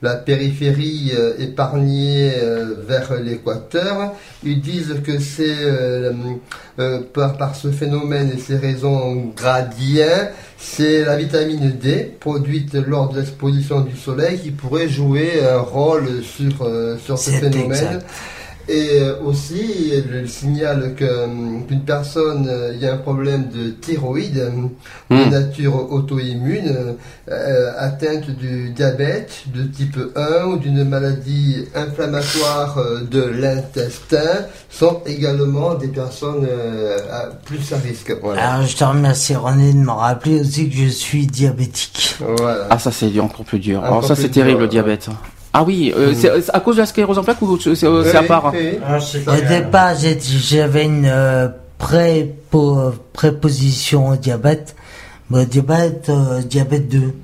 la 0.00 0.14
périphérie 0.16 1.12
euh, 1.14 1.34
épargnée 1.38 2.32
euh, 2.36 2.74
vers 2.88 3.12
l'équateur, 3.20 4.14
ils 4.42 4.62
disent 4.62 4.94
que 5.04 5.18
c'est 5.18 6.08
hum, 6.08 6.38
par, 7.12 7.36
par 7.36 7.54
ce 7.54 7.70
phénomène 7.70 8.32
et 8.34 8.38
ces 8.40 8.56
raisons 8.56 9.34
gradients, 9.36 10.30
c'est 10.60 11.04
la 11.04 11.16
vitamine 11.16 11.72
D 11.72 12.14
produite 12.20 12.74
lors 12.74 13.08
de 13.08 13.18
l'exposition 13.18 13.80
du 13.80 13.96
soleil 13.96 14.38
qui 14.38 14.50
pourrait 14.50 14.88
jouer 14.88 15.42
un 15.42 15.60
rôle 15.60 16.22
sur, 16.22 16.62
euh, 16.62 16.98
sur 16.98 17.18
ce 17.18 17.30
phénomène. 17.30 17.72
exact. 17.72 18.06
Et 18.72 19.00
euh, 19.02 19.14
aussi, 19.24 19.92
elle 19.92 20.28
signale 20.28 20.94
que, 20.96 21.26
qu'une 21.66 21.80
personne, 21.84 22.46
euh, 22.48 22.70
il 22.72 22.80
y 22.80 22.86
a 22.86 22.94
un 22.94 22.98
problème 22.98 23.48
de 23.48 23.70
thyroïde 23.70 24.34
de 24.34 24.50
Hmm. 25.14 25.28
nature 25.28 25.90
auto-immune, 25.92 26.94
euh, 27.28 27.72
atteinte 27.76 28.30
du 28.30 28.70
diabète 28.70 29.32
de 29.52 29.64
type 29.64 29.98
1 30.14 30.44
ou 30.46 30.56
d'une 30.58 30.84
maladie 30.84 31.64
inflammatoire 31.74 32.78
euh, 32.78 33.00
de 33.10 33.20
l'intestin, 33.22 34.46
sont 34.70 35.00
également 35.04 35.74
des 35.74 35.88
personnes 35.88 36.46
euh, 36.48 36.98
à- 37.10 37.26
plus 37.44 37.72
à 37.72 37.76
risque. 37.78 38.14
Voilà. 38.22 38.52
Alors, 38.52 38.66
je 38.68 38.76
te 38.76 38.84
remercie 38.84 39.34
René 39.34 39.72
de 39.72 39.78
me 39.78 39.90
rappeler 39.90 40.40
aussi 40.42 40.70
que 40.70 40.76
je 40.76 40.86
suis 40.88 41.26
diabétique. 41.26 42.14
Voilà. 42.20 42.68
Ah, 42.70 42.78
ça, 42.78 42.92
c'est 42.92 43.18
encore 43.18 43.44
plus 43.44 43.58
dur. 43.58 43.78
Encore 43.80 43.88
Alors, 43.88 44.04
ça, 44.04 44.14
c'est 44.14 44.28
terrible, 44.28 44.58
dur, 44.58 44.60
le 44.60 44.68
diabète. 44.68 45.08
Ah 45.52 45.64
oui, 45.64 45.92
euh, 45.96 46.12
Mm. 46.12 46.14
c'est 46.14 46.40
c'est 46.42 46.54
à 46.54 46.60
cause 46.60 46.76
de 46.76 46.80
la 46.82 46.86
sclérose 46.86 47.18
en 47.18 47.24
plaques 47.24 47.42
ou 47.42 47.58
c'est 47.58 47.74
c'est 47.74 47.86
à 47.86 48.20
Oui, 48.22 48.26
part 48.28 48.46
hein 48.46 48.52
oui. 48.54 48.78
Ah, 48.86 49.00
c'est 49.00 49.26
Au 49.28 49.48
départ, 49.48 49.94
j'ai- 49.96 50.18
j'avais 50.20 50.84
une 50.84 51.06
euh, 51.06 51.48
prépo- 51.78 52.92
préposition 53.12 54.08
au 54.10 54.16
diabète. 54.16 54.76
Mais 55.30 55.42
au 55.42 55.44
diabète, 55.44 56.06
euh, 56.08 56.40
diabète 56.42 56.88
2. 56.88 57.14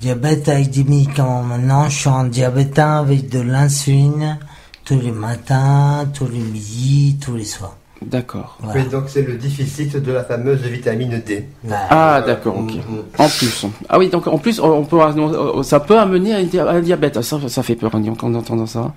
Diabète 0.00 0.48
avec 0.48 0.70
des 0.70 0.84
médicaments. 0.84 1.42
Maintenant, 1.42 1.88
je 1.88 1.98
suis 1.98 2.08
en 2.08 2.24
diabète 2.24 2.78
1 2.78 2.98
avec 3.00 3.28
de 3.30 3.40
l'insuline 3.40 4.38
tous 4.84 5.00
les 5.00 5.12
matins, 5.12 6.06
tous 6.12 6.26
les 6.26 6.38
midis, 6.40 7.16
tous 7.22 7.34
les 7.36 7.44
soirs. 7.44 7.76
D'accord. 8.02 8.58
Voilà. 8.60 8.80
Oui, 8.82 8.88
donc 8.90 9.04
c'est 9.06 9.22
le 9.22 9.34
déficit 9.34 9.96
de 9.96 10.12
la 10.12 10.24
fameuse 10.24 10.60
vitamine 10.62 11.22
D. 11.24 11.46
Voilà. 11.62 11.86
Ah, 11.90 12.22
d'accord, 12.26 12.58
ok. 12.58 12.72
Mm, 12.74 12.76
mm. 12.76 13.02
En 13.18 13.28
plus. 13.28 13.66
Ah 13.88 13.98
oui, 13.98 14.08
donc 14.10 14.26
en 14.26 14.38
plus, 14.38 14.60
on 14.60 14.84
peut, 14.84 14.98
ça 15.62 15.80
peut 15.80 15.98
amener 15.98 16.34
à 16.34 16.38
un 16.70 16.80
diabète. 16.80 17.22
Ça, 17.22 17.38
ça 17.48 17.62
fait 17.62 17.76
peur 17.76 17.90
hein, 17.94 18.02
en 18.22 18.34
entendant 18.34 18.66
ça. 18.66 18.92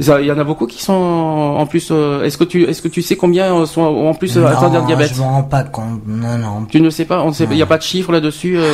Ça, 0.00 0.20
Il 0.20 0.26
y 0.26 0.32
en 0.32 0.38
a 0.38 0.44
beaucoup 0.44 0.66
qui 0.66 0.82
sont 0.82 0.92
en 0.92 1.64
plus. 1.66 1.88
euh, 1.92 2.24
Est-ce 2.24 2.36
que 2.36 2.44
tu, 2.44 2.64
est-ce 2.64 2.82
que 2.82 2.88
tu 2.88 3.00
sais 3.00 3.16
combien 3.16 3.54
euh, 3.56 3.64
sont 3.64 3.80
en 3.82 4.12
plus 4.14 4.36
euh, 4.36 4.44
atteints 4.46 4.68
d'un 4.68 4.80
non, 4.80 4.86
diabète 4.86 5.14
je 5.14 5.20
me 5.20 5.24
rends 5.26 5.44
pas 5.44 5.62
compte. 5.62 6.02
Non, 6.06 6.36
non. 6.36 6.64
Tu 6.66 6.80
ne 6.80 6.90
sais 6.90 7.04
pas, 7.04 7.22
on 7.22 7.32
sait, 7.32 7.44
il 7.44 7.50
n'y 7.56 7.62
a 7.62 7.66
pas 7.66 7.78
de 7.78 7.82
chiffre 7.84 8.10
là-dessus. 8.10 8.58
euh, 8.58 8.72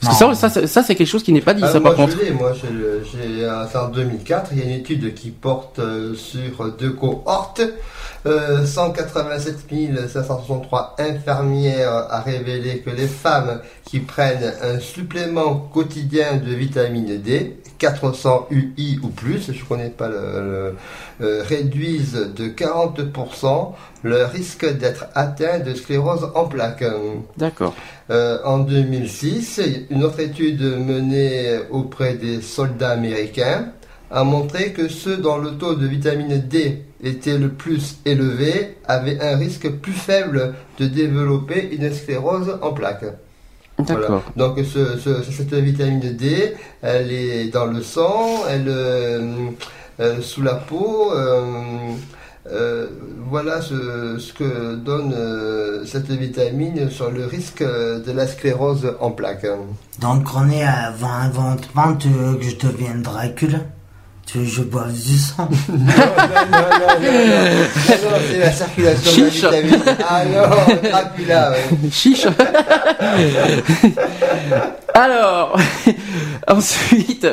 Parce 0.00 0.18
que 0.18 0.24
Non. 0.24 0.34
ça, 0.34 0.48
ça, 0.48 0.60
c'est- 0.62 0.66
ça, 0.66 0.82
c'est 0.82 0.94
quelque 0.94 1.06
chose 1.06 1.22
qui 1.22 1.32
n'est 1.32 1.42
pas 1.42 1.52
dit, 1.54 1.62
Ah, 1.64 1.68
ça 1.72 1.80
moi, 1.80 1.90
par 1.90 1.96
contre. 2.06 2.16
je 2.18 2.24
l'ai, 2.24 2.30
moi, 2.30 2.52
j'ai 2.54 3.44
euh, 3.44 3.64
en 3.74 3.88
2004, 3.88 4.50
il 4.52 4.58
y 4.58 4.62
a 4.62 4.64
une 4.64 4.70
étude 4.70 5.12
qui 5.14 5.30
porte 5.30 5.80
euh, 5.80 6.14
sur 6.14 6.72
deux 6.78 6.92
cohortes. 6.92 7.60
Euh, 8.26 8.66
187 8.66 9.66
563 10.08 10.96
infirmières 10.98 12.06
a 12.10 12.20
révélé 12.20 12.78
que 12.80 12.90
les 12.90 13.06
femmes 13.06 13.60
qui 13.84 14.00
prennent 14.00 14.52
un 14.62 14.80
supplément 14.80 15.54
quotidien 15.72 16.36
de 16.36 16.52
vitamine 16.52 17.20
D, 17.22 17.56
400 17.78 18.48
UI 18.50 18.98
ou 19.04 19.08
plus, 19.08 19.52
je 19.52 19.64
connais 19.64 19.90
pas 19.90 20.08
le, 20.08 20.14
le- 20.16 20.74
euh, 21.20 21.42
réduisent 21.46 22.28
de 22.36 22.48
40% 22.48 23.72
le 24.02 24.24
risque 24.24 24.66
d'être 24.78 25.06
atteint 25.14 25.60
de 25.60 25.74
sclérose 25.74 26.28
en 26.34 26.46
plaques. 26.46 26.84
D'accord. 27.36 27.74
Euh, 28.10 28.38
en 28.44 28.58
2006, 28.58 29.60
une 29.90 30.02
autre 30.04 30.20
étude 30.20 30.62
menée 30.62 31.58
auprès 31.70 32.14
des 32.14 32.40
soldats 32.42 32.90
américains 32.90 33.66
a 34.10 34.24
montré 34.24 34.72
que 34.72 34.88
ceux 34.88 35.18
dont 35.18 35.36
le 35.38 35.52
taux 35.52 35.74
de 35.74 35.86
vitamine 35.86 36.38
D 36.40 36.82
était 37.02 37.38
le 37.38 37.48
plus 37.50 37.98
élevé 38.04 38.76
avaient 38.86 39.20
un 39.20 39.36
risque 39.36 39.70
plus 39.70 39.92
faible 39.92 40.54
de 40.78 40.86
développer 40.86 41.68
une 41.74 41.92
sclérose 41.92 42.58
en 42.62 42.72
plaques. 42.72 43.04
Voilà. 43.78 44.00
D'accord. 44.00 44.22
Donc 44.36 44.58
ce- 44.64 44.98
ce- 44.98 45.22
cette 45.22 45.54
vitamine 45.54 46.00
D, 46.00 46.54
elle 46.82 47.12
est 47.12 47.48
dans 47.52 47.66
le 47.66 47.80
sang, 47.82 48.42
elle 48.50 48.64
euh, 48.68 49.20
euh, 50.00 50.20
sous 50.20 50.42
la 50.42 50.54
peau. 50.54 51.12
euh, 51.14 51.52
euh, 52.50 52.86
voilà 53.30 53.60
ce, 53.60 54.16
ce 54.18 54.32
que 54.32 54.74
donne 54.76 55.12
euh, 55.14 55.84
cette 55.84 56.10
vitamine 56.10 56.88
sur 56.90 57.10
le 57.10 57.26
risque 57.26 57.62
de 57.62 58.10
la 58.10 58.26
sclérose 58.26 58.90
en 59.00 59.10
plaques. 59.10 59.46
Donc, 60.00 60.26
René, 60.26 60.64
avant, 60.64 61.12
avant 61.12 61.94
tu 61.96 62.08
veux 62.08 62.36
que 62.36 62.44
je 62.44 62.56
devienne 62.56 63.02
Dracula 63.02 63.58
Tu 64.30 64.36
veux 64.38 64.44
que 64.44 64.50
je 64.50 64.60
boive 64.62 64.92
du 64.92 65.16
sang 65.16 65.48
non, 65.70 65.76
non, 65.78 65.86
non, 65.86 66.60
non, 66.60 67.00
non, 67.00 68.10
non, 68.10 68.16
c'est 68.30 68.38
la 68.38 68.52
circulation 68.52 69.10
de 69.12 69.24
la 69.24 69.30
Chiche. 69.30 69.44
vitamine. 69.44 69.82
Ah 70.06 70.22
non, 70.26 70.88
Dracula, 70.90 71.50
ouais. 71.52 71.90
Chiche. 71.90 72.26
Alors, 74.94 75.56
ensuite, 76.48 77.26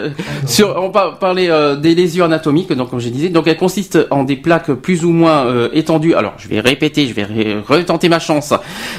sur, 0.45 0.75
on 0.77 0.89
va 0.89 1.17
parler 1.19 1.47
euh, 1.49 1.75
des 1.75 1.95
lésions 1.95 2.25
anatomiques. 2.25 2.71
Donc, 2.73 2.91
comme 2.91 2.99
je 2.99 3.09
disais, 3.09 3.29
donc 3.29 3.47
elles 3.47 3.57
consistent 3.57 3.99
en 4.11 4.23
des 4.23 4.35
plaques 4.35 4.71
plus 4.71 5.03
ou 5.03 5.09
moins 5.11 5.45
euh, 5.47 5.69
étendues. 5.73 6.13
Alors, 6.15 6.33
je 6.37 6.47
vais 6.47 6.59
répéter, 6.59 7.07
je 7.07 7.13
vais 7.13 7.23
ré- 7.23 7.57
retenter 7.67 8.07
ma 8.07 8.19
chance. 8.19 8.53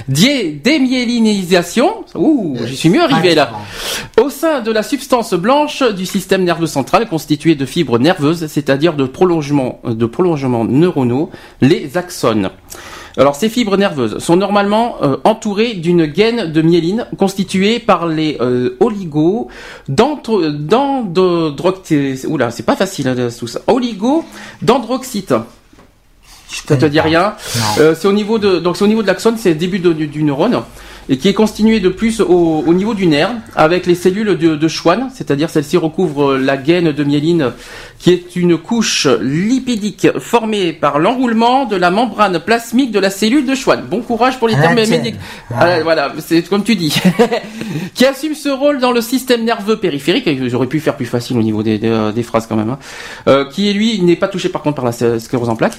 Dié, 0.09 0.51
démyélinisation. 0.63 2.05
Ouh, 2.15 2.57
j'y 2.67 2.77
suis 2.77 2.89
mieux 2.91 3.03
arrivé 3.03 3.35
là. 3.35 3.51
Au 4.21 4.31
sein 4.31 4.61
de 4.61 4.73
la 4.73 4.83
substance 4.83 5.35
blanche 5.35 5.83
du 5.83 6.07
système 6.07 6.45
nerveux 6.45 6.67
central 6.67 7.09
constituée 7.09 7.55
de 7.55 7.67
fibres 7.67 7.99
nerveuses, 7.99 8.47
c'est-à-dire 8.47 8.95
de 8.95 9.05
prolongements, 9.05 9.81
de 9.85 10.07
prolongements 10.07 10.65
neuronaux, 10.65 11.31
les 11.61 11.97
axones. 11.97 12.51
Alors 13.19 13.35
ces 13.35 13.49
fibres 13.49 13.79
nerveuses 13.79 14.19
sont 14.19 14.37
normalement 14.37 14.97
euh, 15.03 15.17
entourées 15.25 15.73
d'une 15.75 16.05
gaine 16.05 16.53
de 16.53 16.61
myéline 16.63 17.07
constituée 17.17 17.79
par 17.79 18.07
les 18.07 18.37
euh, 18.43 18.77
d'androct- 19.89 21.95
Oula, 22.29 22.51
c'est 22.51 22.63
pas 22.65 22.77
facile 22.77 23.09
hein, 23.09 23.15
tout 23.39 23.47
ça. 23.47 23.61
Oligo 23.67 24.25
dendrocytes. 24.63 25.35
Je 26.51 26.61
Ça 26.69 26.77
te 26.77 26.87
dit 26.87 27.01
rien. 27.01 27.35
Euh, 27.81 27.95
C'est 27.99 28.07
au 28.07 28.13
niveau 28.13 28.39
de 28.39 28.59
donc 28.59 28.77
c'est 28.77 28.85
au 28.85 28.89
niveau 28.89 29.03
de 29.03 29.07
l'axone, 29.09 29.37
c'est 29.39 29.51
le 29.51 29.55
début 29.57 29.79
de- 29.81 29.93
du, 29.93 30.07
du 30.07 30.23
neurone 30.23 30.63
et 31.09 31.19
qui 31.19 31.29
est 31.29 31.35
constitué 31.35 31.81
de 31.81 31.89
plus 31.89 32.21
au, 32.21 32.65
au 32.67 32.75
niveau 32.75 32.95
du 32.95 33.07
nerf 33.07 33.31
avec 33.55 33.87
les 33.87 33.95
cellules 33.95 34.37
de, 34.37 34.57
de 34.57 34.69
Schwann, 34.69 35.09
c'est-à-dire 35.15 35.51
celle-ci 35.51 35.77
recouvre 35.77 36.37
la 36.37 36.57
gaine 36.57 36.93
de 36.93 37.05
myéline 37.05 37.53
qui 37.99 38.11
est 38.13 38.37
une 38.37 38.59
couche 38.59 39.07
lipidique 39.23 40.09
formée 40.19 40.73
par 40.73 40.99
l'enroulement 40.99 41.65
de 41.65 41.77
la 41.77 41.91
membrane 41.91 42.41
plasmique 42.41 42.91
de 42.91 42.99
la 42.99 43.11
cellule 43.11 43.47
de 43.47 43.55
Schwann. 43.55 43.85
Bon 43.91 44.01
courage 44.03 44.39
pour 44.39 44.49
les 44.49 44.55
termes 44.55 44.75
tienne. 44.83 44.91
médicaux. 45.03 45.19
Ah. 45.51 45.55
Ah, 45.61 45.83
voilà, 45.83 46.13
c'est 46.19 46.43
comme 46.49 46.65
tu 46.65 46.75
dis. 46.77 46.95
qui 47.95 48.05
assume 48.05 48.35
ce 48.35 48.49
rôle 48.49 48.81
dans 48.81 48.93
le 48.93 49.01
système 49.01 49.45
nerveux 49.45 49.77
périphérique. 49.77 50.29
J'aurais 50.49 50.67
pu 50.67 50.81
faire 50.81 50.97
plus 50.97 51.07
facile 51.07 51.39
au 51.39 51.43
niveau 51.43 51.63
des, 51.63 51.79
des, 51.79 52.11
des 52.15 52.23
phrases 52.23 52.47
quand 52.47 52.57
même. 52.57 52.71
hein. 52.71 52.79
Euh, 53.29 53.45
qui 53.49 53.73
lui, 53.73 54.01
n'est 54.03 54.17
pas 54.17 54.29
touché 54.29 54.49
par 54.49 54.63
contre 54.63 54.77
par 54.77 54.85
la 54.85 54.91
sc- 54.93 55.19
sclérose 55.19 55.49
en 55.49 55.57
plaques 55.57 55.79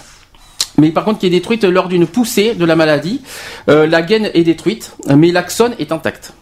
mais 0.77 0.89
par 0.91 1.03
contre 1.05 1.19
qui 1.19 1.25
est 1.27 1.31
détruite 1.31 1.63
lors 1.63 1.87
d'une 1.87 2.05
poussée 2.07 2.53
de 2.53 2.65
la 2.65 2.75
maladie. 2.75 3.21
Euh, 3.69 3.87
la 3.87 4.01
gaine 4.01 4.29
est 4.33 4.43
détruite, 4.43 4.93
mais 5.15 5.31
l'axone 5.31 5.73
est 5.79 5.91
intact. 5.91 6.33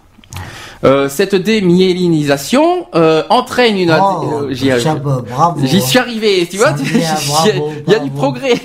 Euh, 0.83 1.07
cette 1.09 1.35
démyélinisation 1.35 2.87
euh, 2.95 3.23
entraîne 3.29 3.77
une... 3.77 3.91
Oh, 3.97 4.43
euh, 4.43 4.47
j'y- 4.53 4.69
bravo. 4.69 5.61
J'y 5.65 5.81
suis 5.81 5.97
arrivé, 5.97 6.47
tu 6.51 6.57
vois, 6.57 6.75
il 6.93 6.99
y 6.99 7.95
a- 7.95 7.97
y 7.97 8.03
du 8.03 8.11
progrès. 8.11 8.53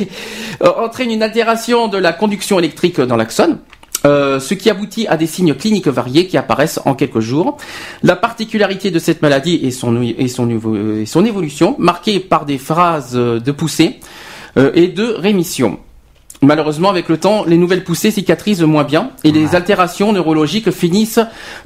Euh, 0.62 0.68
entraîne 0.84 1.10
une 1.10 1.22
altération 1.22 1.88
de 1.88 1.96
la 1.96 2.12
conduction 2.12 2.58
électrique 2.58 3.00
dans 3.00 3.16
l'axone. 3.16 3.60
euh, 4.04 4.38
ce 4.40 4.52
qui 4.52 4.68
aboutit 4.68 5.06
à 5.06 5.16
des 5.16 5.26
signes 5.26 5.54
cliniques 5.54 5.88
variés 5.88 6.26
qui 6.26 6.36
apparaissent 6.36 6.80
en 6.84 6.94
quelques 6.94 7.20
jours. 7.20 7.56
La 8.02 8.14
particularité 8.14 8.90
de 8.90 8.98
cette 8.98 9.22
maladie 9.22 9.54
est 9.64 9.70
son, 9.70 10.02
et 10.02 10.28
son, 10.28 10.50
et 10.50 11.06
son 11.06 11.24
évolution, 11.24 11.76
marquée 11.78 12.20
par 12.20 12.44
des 12.44 12.58
phases 12.58 13.12
de 13.14 13.52
poussée 13.52 14.00
et 14.56 14.88
de 14.88 15.04
rémission. 15.04 15.78
Malheureusement, 16.42 16.88
avec 16.88 17.10
le 17.10 17.18
temps, 17.18 17.44
les 17.44 17.58
nouvelles 17.58 17.84
poussées 17.84 18.10
cicatrisent 18.10 18.62
moins 18.62 18.84
bien 18.84 19.10
et 19.24 19.30
les 19.30 19.54
altérations 19.54 20.10
neurologiques 20.12 20.70
finissent 20.70 21.20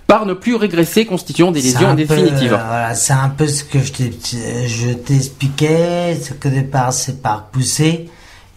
par 0.08 0.26
ne 0.26 0.34
plus 0.34 0.56
régresser, 0.56 1.06
constituant 1.06 1.52
des 1.52 1.62
lésions 1.62 1.90
peu, 1.90 1.96
définitives. 1.96 2.54
euh, 2.54 2.66
voilà, 2.66 2.94
c'est 2.94 3.12
un 3.12 3.28
peu 3.28 3.46
ce 3.46 3.62
que 3.62 3.78
je 3.78 4.92
t'expliquais, 4.94 6.18
c'est 6.20 6.40
qu'au 6.40 6.48
départ 6.48 6.92
c'est 6.92 7.22
par 7.22 7.46
poussée, 7.46 8.10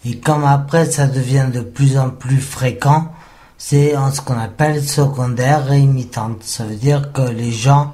et 0.04 0.16
comme 0.16 0.44
après 0.44 0.86
ça 0.86 1.06
devient 1.06 1.46
de 1.54 1.60
plus 1.60 1.96
en 1.96 2.10
plus 2.10 2.40
fréquent, 2.40 3.12
c'est 3.56 3.94
ce 4.12 4.20
qu'on 4.20 4.38
appelle 4.38 4.82
secondaire 4.82 5.66
réimitante. 5.66 6.42
Ça 6.42 6.64
veut 6.64 6.74
dire 6.74 7.12
que 7.12 7.22
les 7.22 7.52
gens 7.52 7.92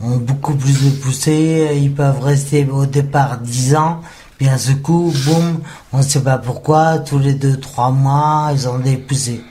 ont 0.00 0.16
beaucoup 0.16 0.54
plus 0.54 0.84
de 0.86 0.90
poussées, 0.90 1.70
ils 1.76 1.92
peuvent 1.92 2.20
rester 2.20 2.66
au 2.68 2.86
départ 2.86 3.38
10 3.38 3.76
ans, 3.76 4.00
puis 4.40 4.48
à 4.48 4.56
ce 4.56 4.72
coup, 4.72 5.12
boum, 5.26 5.60
on 5.92 5.98
ne 5.98 6.02
sait 6.02 6.22
pas 6.24 6.38
pourquoi, 6.38 6.98
tous 6.98 7.18
les 7.18 7.34
2-3 7.34 7.92
mois, 7.92 8.48
ils 8.54 8.66
ont 8.70 8.78
des 8.78 8.96
poussées. 8.96 9.42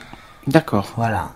D'accord. 0.48 0.88
Voilà. 0.96 1.30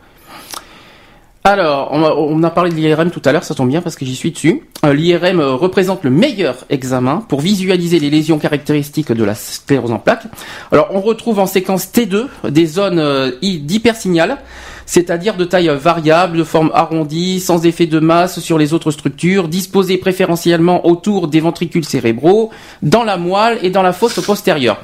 Alors, 1.46 1.90
on 1.92 2.02
a, 2.02 2.10
on 2.10 2.42
a 2.42 2.50
parlé 2.50 2.70
de 2.70 2.74
l'IRM 2.74 3.10
tout 3.12 3.22
à 3.24 3.30
l'heure, 3.30 3.44
ça 3.44 3.54
tombe 3.54 3.68
bien 3.68 3.80
parce 3.82 3.94
que 3.96 4.04
j'y 4.06 4.16
suis 4.16 4.32
dessus. 4.32 4.62
Euh, 4.84 4.92
L'IRM 4.94 5.38
euh, 5.40 5.54
représente 5.54 6.02
le 6.02 6.10
meilleur 6.10 6.64
examen 6.70 7.22
pour 7.28 7.42
visualiser 7.42 8.00
les 8.00 8.08
lésions 8.10 8.38
caractéristiques 8.40 9.12
de 9.12 9.22
la 9.22 9.34
sclérose 9.36 9.92
en 9.92 9.98
plaques. 9.98 10.24
Alors, 10.72 10.88
on 10.92 11.00
retrouve 11.00 11.38
en 11.38 11.46
séquence 11.46 11.84
T2 11.92 12.26
des 12.48 12.66
zones 12.66 12.98
euh, 12.98 13.32
hy- 13.42 13.58
d'hypersignal, 13.60 14.38
c'est-à-dire 14.86 15.36
de 15.36 15.44
taille 15.44 15.68
variable, 15.68 16.38
de 16.38 16.44
forme 16.44 16.70
arrondie, 16.74 17.40
sans 17.40 17.64
effet 17.66 17.86
de 17.86 17.98
masse 18.00 18.40
sur 18.40 18.58
les 18.58 18.72
autres 18.72 18.90
structures, 18.90 19.48
disposées 19.48 19.98
préférentiellement 19.98 20.86
autour 20.86 21.28
des 21.28 21.40
ventricules 21.40 21.84
cérébraux, 21.84 22.50
dans 22.82 23.04
la 23.04 23.16
moelle 23.16 23.58
et 23.62 23.70
dans 23.70 23.82
la 23.82 23.92
fosse 23.92 24.20
postérieure. 24.20 24.78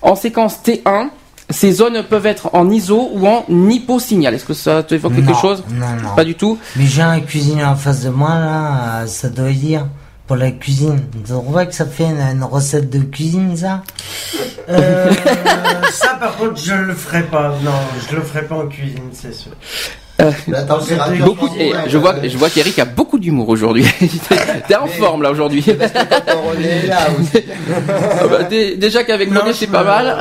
En 0.00 0.16
séquence 0.16 0.58
T1, 0.64 1.08
ces 1.50 1.72
zones 1.72 2.02
peuvent 2.02 2.26
être 2.26 2.50
en 2.54 2.70
iso 2.70 3.10
ou 3.14 3.26
en 3.26 3.44
hyposignal. 3.48 4.34
Est-ce 4.34 4.44
que 4.44 4.54
ça 4.54 4.82
te 4.82 4.94
évoque 4.94 5.14
quelque 5.14 5.34
chose? 5.34 5.62
Non, 5.70 5.86
non. 6.02 6.14
Pas 6.16 6.24
du 6.24 6.34
tout. 6.34 6.58
Mais 6.76 6.86
j'ai 6.86 7.02
un 7.02 7.20
cuisinier 7.20 7.64
en 7.64 7.76
face 7.76 8.02
de 8.02 8.10
moi, 8.10 8.30
là, 8.30 9.02
euh, 9.02 9.06
ça 9.06 9.28
doit 9.28 9.50
y 9.50 9.56
dire, 9.56 9.86
pour 10.32 10.38
la 10.38 10.50
cuisine. 10.50 10.98
On 11.28 11.40
voit 11.40 11.66
que 11.66 11.74
ça 11.74 11.84
fait 11.84 12.06
une, 12.06 12.42
recette 12.42 12.88
de 12.88 13.00
cuisine, 13.00 13.54
ça 13.54 13.82
Euh, 14.66 15.12
ça, 15.92 16.14
par 16.14 16.38
contre, 16.38 16.56
je 16.56 16.72
le 16.72 16.94
ferai 16.94 17.24
pas. 17.24 17.54
Non, 17.62 17.78
je 18.08 18.16
le 18.16 18.22
ferai 18.22 18.46
pas 18.46 18.54
en 18.54 18.66
cuisine, 18.66 19.10
c'est 19.12 19.34
sûr. 19.34 19.52
La 20.48 20.62
température 20.62 21.24
Beaucoup, 21.24 21.48
change, 21.48 21.56
et 21.58 21.72
ouais, 21.72 21.78
je 21.88 21.98
vois, 21.98 22.14
je 22.22 22.36
vois 22.38 22.48
qu'Eric 22.50 22.78
a 22.78 22.84
beaucoup 22.84 23.18
d'humour 23.18 23.48
aujourd'hui. 23.48 23.84
T'es 24.68 24.76
en 24.76 24.84
Mais- 24.84 24.90
forme 24.92 25.22
là 25.22 25.30
aujourd'hui. 25.32 25.64
Ah 26.88 28.26
bah, 28.30 28.42
dé- 28.44 28.76
déjà 28.76 29.02
qu'avec 29.04 29.28
René 29.34 29.52
c'est 29.52 29.66
me- 29.66 29.72
pas 29.72 29.82
mal. 29.84 30.18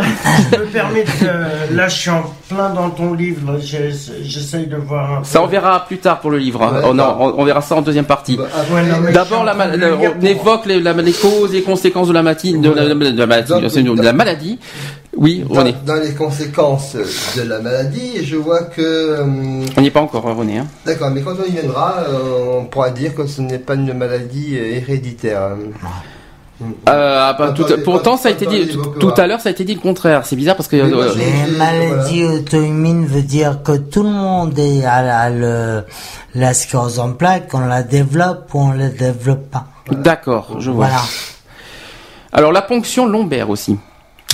Je 0.53 0.57
me 0.59 0.65
permets 0.65 1.03
de... 1.03 1.75
Là, 1.75 1.87
je 1.87 1.95
suis 1.95 2.09
en 2.09 2.23
plein 2.49 2.69
dans 2.71 2.89
ton 2.89 3.13
livre. 3.13 3.57
J'essaye 3.61 4.67
de 4.67 4.77
voir 4.77 5.13
un 5.13 5.17
peu. 5.19 5.25
Ça 5.25 5.41
on 5.43 5.47
verra 5.47 5.85
plus 5.85 5.97
tard 5.97 6.19
pour 6.19 6.31
le 6.31 6.37
livre. 6.39 6.63
hein. 6.63 6.71
Ouais, 6.73 6.81
Oh, 6.89 6.93
non, 6.93 7.07
d'accord. 7.07 7.33
on, 7.37 7.41
on 7.41 7.45
verra 7.45 7.61
ça 7.61 7.75
en 7.75 7.81
deuxième 7.81 8.05
partie. 8.05 8.37
Bah, 8.37 8.45
Ouais, 8.73 9.11
D'abord, 9.13 9.45
on 9.45 10.25
évoque 10.25 10.65
les, 10.65 10.79
la- 10.79 10.93
les 10.93 11.13
causes 11.13 11.53
et 11.53 11.61
conséquences 11.61 12.07
de 12.07 12.13
la, 12.13 12.23
mati- 12.23 12.57
de 12.59 12.69
la, 12.71 12.85
de 12.93 13.19
la 13.19 13.25
maladie, 13.27 13.51
Donc, 13.51 13.63
c'est 13.69 13.83
de 13.83 14.01
la 14.01 14.13
maladie. 14.13 14.59
Oui, 15.17 15.43
Dans, 15.47 15.59
René. 15.59 15.75
dans 15.85 15.95
les 15.95 16.13
conséquences 16.13 16.95
de 16.95 17.41
la 17.41 17.59
maladie, 17.59 18.25
je 18.25 18.37
vois 18.37 18.63
que. 18.63 19.19
hum, 19.21 19.65
On 19.77 19.81
n'y 19.81 19.87
est 19.87 19.91
pas 19.91 19.99
encore, 20.01 20.25
hein, 20.27 20.33
René. 20.33 20.59
hein. 20.59 20.67
D'accord, 20.85 21.11
mais 21.11 21.21
quand 21.21 21.33
on 21.39 21.45
y 21.47 21.51
viendra, 21.51 21.95
euh, 22.07 22.59
on 22.61 22.65
pourra 22.65 22.91
dire 22.91 23.13
que 23.13 23.27
ce 23.27 23.41
n'est 23.41 23.59
pas 23.59 23.75
une 23.75 23.93
maladie 23.93 24.57
euh, 24.57 24.75
héréditaire. 24.77 25.41
Euh, 26.61 26.65
ah, 26.85 27.35
bah, 27.37 27.51
tout- 27.55 27.65
pourtant, 27.83 28.17
ça 28.17 28.29
a 28.29 28.31
été 28.31 28.45
dit 28.45 28.69
tout 28.99 29.13
à 29.17 29.25
l'heure, 29.27 29.41
ça 29.41 29.49
a 29.49 29.51
été 29.51 29.63
dit 29.65 29.73
le 29.73 29.81
contraire. 29.81 30.25
C'est 30.25 30.35
bizarre 30.35 30.55
parce 30.55 30.67
que 30.69 30.75
Mais 30.77 30.93
euh, 30.93 31.57
maladies 31.57 32.23
auto-immunes 32.23 33.05
veut 33.05 33.23
dire 33.23 33.63
que 33.63 33.75
tout 33.77 34.03
le 34.03 34.09
monde 34.09 34.57
est 34.59 34.85
à 34.85 35.01
la, 35.01 35.29
le, 35.29 35.83
la 36.35 36.53
sclérose 36.53 36.99
en 36.99 37.13
plaques, 37.13 37.49
on 37.53 37.61
la 37.61 37.81
développe 37.83 38.53
ou 38.53 38.59
on 38.59 38.71
la 38.71 38.89
développe 38.89 39.49
pas. 39.49 39.65
d'accord, 39.91 40.57
je 40.59 40.69
vois. 40.71 40.85
Voilà. 40.85 41.01
Alors 42.31 42.51
la 42.51 42.61
ponction 42.61 43.07
lombaire 43.07 43.49
aussi. 43.49 43.77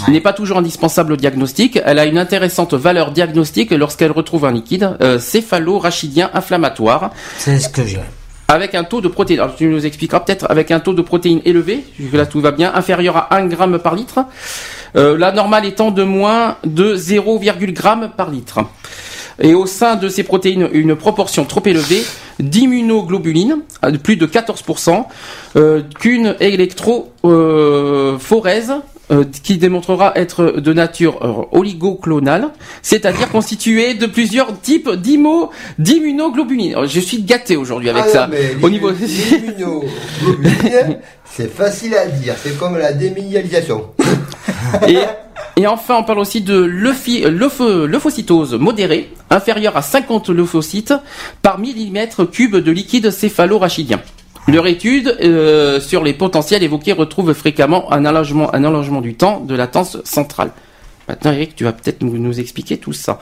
N'est 0.09 0.21
pas 0.21 0.33
toujours 0.33 0.57
indispensable 0.57 1.13
au 1.13 1.15
diagnostic. 1.15 1.79
Elle 1.83 1.99
a 1.99 2.05
une 2.05 2.17
intéressante 2.17 2.73
valeur 2.73 3.11
diagnostique 3.11 3.71
lorsqu'elle 3.71 4.11
retrouve 4.11 4.45
un 4.45 4.51
liquide 4.51 4.97
euh, 5.01 5.19
céphalo-rachidien 5.19 6.29
inflammatoire 6.33 7.11
C'est 7.37 7.59
ce 7.59 7.69
que 7.69 7.85
j'ai. 7.85 7.99
avec 8.47 8.75
un 8.75 8.83
taux 8.83 9.01
de 9.01 9.07
protéines. 9.07 9.39
Alors 9.39 9.55
tu 9.55 9.67
nous 9.67 9.85
expliqueras 9.85 10.19
peut-être 10.21 10.45
avec 10.49 10.71
un 10.71 10.79
taux 10.79 10.93
de 10.93 11.01
protéines 11.01 11.41
élevé, 11.45 11.83
là 12.13 12.25
tout 12.25 12.41
va 12.41 12.51
bien, 12.51 12.73
inférieur 12.73 13.17
à 13.17 13.35
1 13.35 13.47
gramme 13.47 13.79
par 13.79 13.95
litre. 13.95 14.19
Euh, 14.95 15.17
la 15.17 15.31
normale 15.31 15.65
étant 15.65 15.91
de 15.91 16.03
moins 16.03 16.57
de 16.65 16.95
0,1 16.95 17.59
g 17.59 17.73
par 18.15 18.29
litre. 18.29 18.59
Et 19.39 19.53
au 19.53 19.65
sein 19.67 19.97
de 19.97 20.09
ces 20.09 20.23
protéines, 20.23 20.67
une 20.71 20.95
proportion 20.95 21.45
trop 21.45 21.61
élevée 21.65 22.03
d'immunoglobulines, 22.39 23.59
à 23.81 23.91
de 23.91 23.97
plus 23.97 24.15
de 24.15 24.25
14%, 24.25 25.05
euh, 25.55 25.81
qu'une 25.99 26.35
électrophorèse 26.39 28.73
euh, 29.11 29.23
qui 29.43 29.57
démontrera 29.57 30.11
être 30.15 30.59
de 30.59 30.73
nature 30.73 31.47
euh, 31.53 31.57
oligoclonale, 31.57 32.49
c'est-à-dire 32.81 33.29
constituée 33.29 33.93
de 33.93 34.05
plusieurs 34.05 34.59
types 34.59 34.89
d'immunoglobulines. 35.79 36.71
Alors, 36.73 36.87
Je 36.87 36.99
suis 36.99 37.21
gâté 37.21 37.55
aujourd'hui 37.55 37.89
avec 37.89 38.03
Ah 38.07 38.09
ça. 38.09 38.27
non, 38.27 38.33
mais 38.33 38.63
Au 38.65 38.69
niveau 38.69 38.91
c'est 41.25 41.53
facile 41.53 41.95
à 41.95 42.07
dire. 42.07 42.35
C'est 42.41 42.57
comme 42.57 42.77
la 42.77 42.93
déminéralisation. 42.93 43.85
et, 44.87 44.97
et 45.55 45.67
enfin, 45.67 45.97
on 45.99 46.03
parle 46.03 46.19
aussi 46.19 46.41
de 46.41 46.55
l'euphi- 46.63 47.25
l'euph- 47.27 47.85
lymphocytose 47.85 48.53
modérée, 48.55 49.11
inférieure 49.29 49.77
à 49.77 49.81
50 49.81 50.29
lymphocytes 50.29 50.93
par 51.41 51.59
millimètre 51.59 52.29
cube 52.29 52.55
de 52.57 52.71
liquide 52.71 53.11
céphalo-rachidien. 53.11 54.01
Leur 54.47 54.65
étude 54.65 55.17
euh, 55.21 55.81
sur 55.81 56.05
les 56.05 56.13
potentiels 56.13 56.63
évoqués 56.63 56.93
retrouve 56.93 57.33
fréquemment 57.33 57.91
un 57.91 58.05
allongement, 58.05 58.53
un 58.55 58.63
allongement 58.63 59.01
du 59.01 59.13
temps 59.15 59.41
de 59.41 59.53
latence 59.53 59.97
centrale. 60.05 60.51
Maintenant, 61.09 61.33
Eric, 61.33 61.53
tu 61.55 61.65
vas 61.65 61.73
peut-être 61.73 62.01
nous, 62.01 62.39
expliquer 62.39 62.77
tout 62.77 62.93
ça. 62.93 63.19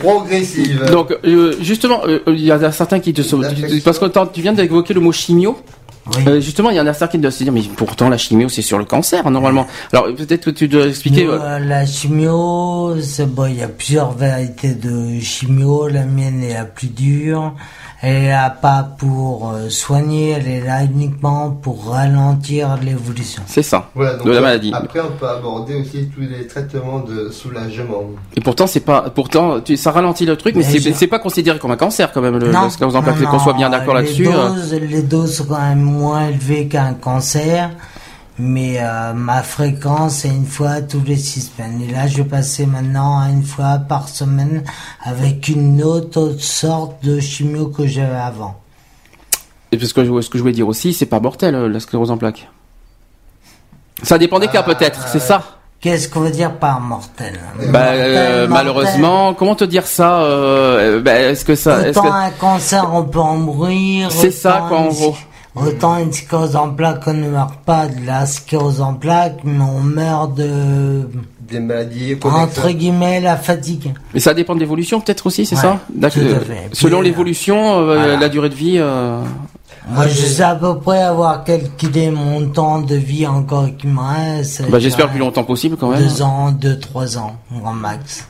progressive. 0.00 0.84
Donc, 0.90 1.14
euh, 1.24 1.54
justement, 1.60 2.00
euh, 2.06 2.20
il 2.28 2.40
y 2.44 2.52
en 2.52 2.62
a 2.62 2.72
certains 2.72 3.00
qui 3.00 3.12
te 3.12 3.22
sont... 3.22 3.40
L'affection. 3.40 3.78
Parce 3.84 3.98
que 3.98 4.06
tu 4.32 4.40
viens 4.40 4.52
d'évoquer 4.52 4.94
le 4.94 5.00
mot 5.00 5.12
chimio. 5.12 5.58
oui. 6.16 6.22
Euh, 6.26 6.40
justement, 6.40 6.70
il 6.70 6.76
y 6.76 6.80
en 6.80 6.86
a 6.86 6.94
certains 6.94 7.12
qui 7.12 7.18
doivent 7.22 7.32
se 7.34 7.44
dire, 7.44 7.52
mais 7.52 7.62
pourtant 7.76 8.08
la 8.08 8.18
chimio, 8.18 8.48
c'est 8.48 8.62
sur 8.62 8.78
le 8.78 8.84
cancer, 8.84 9.28
normalement. 9.30 9.66
Alors, 9.92 10.06
peut-être 10.14 10.44
que 10.46 10.50
tu 10.50 10.68
dois 10.68 10.86
expliquer... 10.86 11.24
Nous, 11.24 11.30
euh, 11.32 11.38
euh, 11.40 11.58
la 11.58 11.86
chimio, 11.86 12.94
bon, 13.28 13.46
il 13.46 13.56
y 13.58 13.62
a 13.62 13.68
plusieurs 13.68 14.12
variétés 14.12 14.74
de 14.74 15.20
chimio. 15.20 15.88
La 15.88 16.04
mienne 16.04 16.42
est 16.42 16.54
la 16.54 16.64
plus 16.64 16.88
dure. 16.88 17.54
Elle 18.04 18.24
est 18.24 18.28
là 18.30 18.50
pas 18.50 18.82
pour 18.98 19.52
euh, 19.52 19.68
soigner, 19.70 20.30
elle 20.30 20.48
est 20.48 20.60
là 20.60 20.82
uniquement 20.82 21.50
pour 21.50 21.86
ralentir 21.90 22.76
l'évolution. 22.82 23.42
C'est 23.46 23.62
ça. 23.62 23.90
Voilà, 23.94 24.14
donc 24.16 24.26
de 24.26 24.32
la 24.32 24.40
maladie. 24.40 24.72
Après, 24.74 24.98
on 25.00 25.12
peut 25.16 25.28
aborder 25.28 25.76
aussi 25.80 26.08
tous 26.12 26.20
les 26.22 26.46
traitements 26.48 26.98
de 26.98 27.30
soulagement. 27.30 28.02
Et 28.36 28.40
pourtant, 28.40 28.66
c'est 28.66 28.80
pas, 28.80 29.02
pourtant, 29.10 29.60
tu- 29.60 29.76
ça 29.76 29.92
ralentit 29.92 30.26
le 30.26 30.36
truc, 30.36 30.56
mais, 30.56 30.62
Mais 30.64 30.66
c'est, 30.80 30.80
je- 30.80 31.06
pas 31.06 31.20
considéré 31.20 31.60
comme 31.60 31.70
un 31.70 31.76
cancer 31.76 32.10
quand 32.12 32.20
même. 32.20 32.38
Le, 32.38 32.50
non, 32.50 32.62
le 32.64 33.26
qu'on 33.26 33.38
soit 33.38 33.52
bien 33.52 33.70
d'accord 33.70 33.94
les 33.94 34.02
là-dessus. 34.02 34.26
euh. 34.26 34.48
Doses, 34.48 34.72
Les 34.74 35.02
doses 35.02 35.36
sont 35.36 35.44
quand 35.44 35.60
même 35.60 35.82
moins 35.82 36.26
élevées 36.26 36.66
qu'un 36.66 36.94
cancer, 36.94 37.70
mais 38.38 38.76
euh, 38.80 39.12
ma 39.12 39.42
fréquence 39.42 40.24
est 40.24 40.28
une 40.28 40.46
fois 40.46 40.80
tous 40.80 41.02
les 41.04 41.16
six 41.16 41.50
semaines. 41.54 41.80
Et 41.82 41.92
là, 41.92 42.06
je 42.06 42.18
vais 42.18 42.24
passer 42.28 42.66
maintenant 42.66 43.20
à 43.20 43.28
une 43.28 43.42
fois 43.44 43.78
par 43.78 44.08
semaine 44.08 44.64
avec 45.04 45.48
une 45.48 45.82
autre 45.82 46.36
sorte 46.40 47.04
de 47.04 47.20
chimio 47.20 47.66
que 47.68 47.86
j'avais 47.86 48.16
avant. 48.16 48.56
Et 49.70 49.78
parce 49.78 49.92
que 49.92 50.04
je- 50.04 50.20
ce 50.20 50.28
que 50.30 50.38
je 50.38 50.42
voulais 50.42 50.54
dire 50.54 50.68
aussi, 50.68 50.92
c'est 50.92 51.06
pas 51.06 51.20
mortel 51.20 51.54
euh, 51.54 51.68
la 51.68 51.80
sclérose 51.80 52.10
en 52.10 52.16
plaques. 52.18 52.48
Ça 54.02 54.18
dépend 54.18 54.38
des 54.38 54.48
cas 54.48 54.64
Ah, 54.66 54.74
peut-être, 54.74 55.06
c'est 55.08 55.20
ça. 55.20 55.42
Qu'est-ce 55.80 56.08
qu'on 56.08 56.20
veut 56.20 56.30
dire 56.30 56.52
par 56.58 56.80
mortel? 56.80 57.38
Bah, 57.58 57.62
Mortel, 57.64 58.00
euh, 58.00 58.48
mortel. 58.48 58.48
malheureusement, 58.50 59.34
comment 59.34 59.54
te 59.56 59.64
dire 59.64 59.86
ça 59.86 60.22
euh, 60.22 61.00
bah, 61.00 61.18
Est-ce 61.18 61.44
que 61.44 61.54
ça, 61.56 61.82
que 61.92 61.98
un 61.98 62.30
cancer, 62.30 62.88
on 62.94 63.02
peut 63.04 63.18
en 63.18 63.36
mourir. 63.36 64.10
c'est 64.12 64.30
ça 64.30 64.64
quoi 64.68 64.78
en 64.78 64.84
une- 64.84 64.94
gros 64.94 65.16
Autant 65.54 65.98
une 65.98 66.12
sclérose 66.12 66.56
en 66.56 66.70
plaques, 66.70 67.02
on 67.06 67.12
ne 67.12 67.28
meurt 67.28 67.56
pas 67.66 67.86
de 67.86 68.06
la 68.06 68.24
sclérose 68.24 68.80
en 68.80 68.94
plaques, 68.94 69.40
mais 69.44 69.62
on 69.62 69.80
meurt 69.80 70.34
de, 70.34 71.10
Des 71.42 71.60
maladies 71.60 72.16
entre 72.24 72.70
guillemets, 72.70 73.20
la 73.20 73.36
fatigue. 73.36 73.92
Mais 74.14 74.20
ça 74.20 74.32
dépend 74.32 74.54
de 74.54 74.60
l'évolution 74.60 75.00
peut-être 75.02 75.26
aussi, 75.26 75.44
c'est 75.44 75.56
Ouais, 75.56 75.60
ça 75.60 75.78
D'accord. 75.94 76.22
tout 76.22 76.28
à 76.28 76.32
Euh, 76.38 76.40
fait. 76.40 76.68
Selon 76.72 77.00
euh, 77.00 77.02
l'évolution, 77.02 77.78
euh, 77.80 77.84
voilà. 77.84 78.16
la 78.16 78.28
durée 78.30 78.48
de 78.48 78.54
vie. 78.54 78.76
euh, 78.78 79.22
Moi, 79.90 80.06
je 80.08 80.14
sais 80.22 80.42
à 80.42 80.54
peu 80.54 80.78
près 80.78 81.02
avoir 81.02 81.44
calculé 81.44 82.10
mon 82.10 82.48
temps 82.48 82.80
de 82.80 82.94
vie 82.96 83.26
encore 83.26 83.66
qui 83.76 83.88
me 83.88 84.00
reste. 84.00 84.62
Bah, 84.70 84.78
j'espère 84.78 85.08
Je 85.08 85.10
plus 85.12 85.20
longtemps 85.20 85.44
possible 85.44 85.76
quand 85.76 85.90
même. 85.90 86.02
Deux 86.02 86.22
ans, 86.22 86.50
deux, 86.50 86.78
trois 86.78 87.18
ans, 87.18 87.36
grand 87.52 87.74
max. 87.74 88.26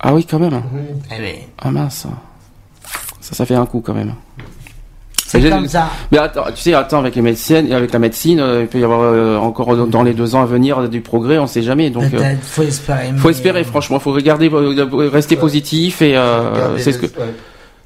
Ah 0.00 0.12
oui, 0.14 0.26
quand 0.28 0.40
même. 0.40 0.60
Eh 1.16 1.44
Ah 1.62 1.70
mince. 1.70 2.08
Ça, 3.20 3.34
ça 3.34 3.46
fait 3.46 3.54
un 3.54 3.66
coup 3.66 3.80
quand 3.84 3.94
même. 3.94 4.14
C'est 5.32 5.48
comme 5.50 5.68
ça. 5.68 5.88
Mais 6.10 6.18
attends, 6.18 6.44
tu 6.54 6.60
sais, 6.62 6.74
attends, 6.74 6.98
avec 6.98 7.14
les 7.14 7.22
médecins, 7.22 7.64
avec 7.70 7.92
la 7.92 7.98
médecine, 7.98 8.40
euh, 8.40 8.62
il 8.62 8.66
peut 8.66 8.78
y 8.80 8.84
avoir 8.84 9.00
euh, 9.02 9.36
encore 9.36 9.76
dans- 9.76 9.86
dans 9.86 10.02
les 10.02 10.12
deux 10.14 10.34
ans 10.34 10.42
à 10.42 10.46
venir 10.46 10.88
du 10.88 11.00
progrès, 11.00 11.38
on 11.38 11.46
sait 11.46 11.62
jamais. 11.62 11.90
Donc, 11.90 12.12
euh, 12.14 12.34
faut 12.42 12.62
espérer. 12.62 13.10
faut 13.16 13.30
espérer, 13.30 13.64
franchement, 13.64 13.98
faut 14.00 14.12
regarder, 14.12 14.50
euh, 14.52 15.08
rester 15.12 15.36
positif 15.36 16.02
et 16.02 16.16
euh, 16.16 16.76
c'est 16.78 16.92
ce 16.92 16.98
que 16.98 17.06
ouais. 17.06 17.34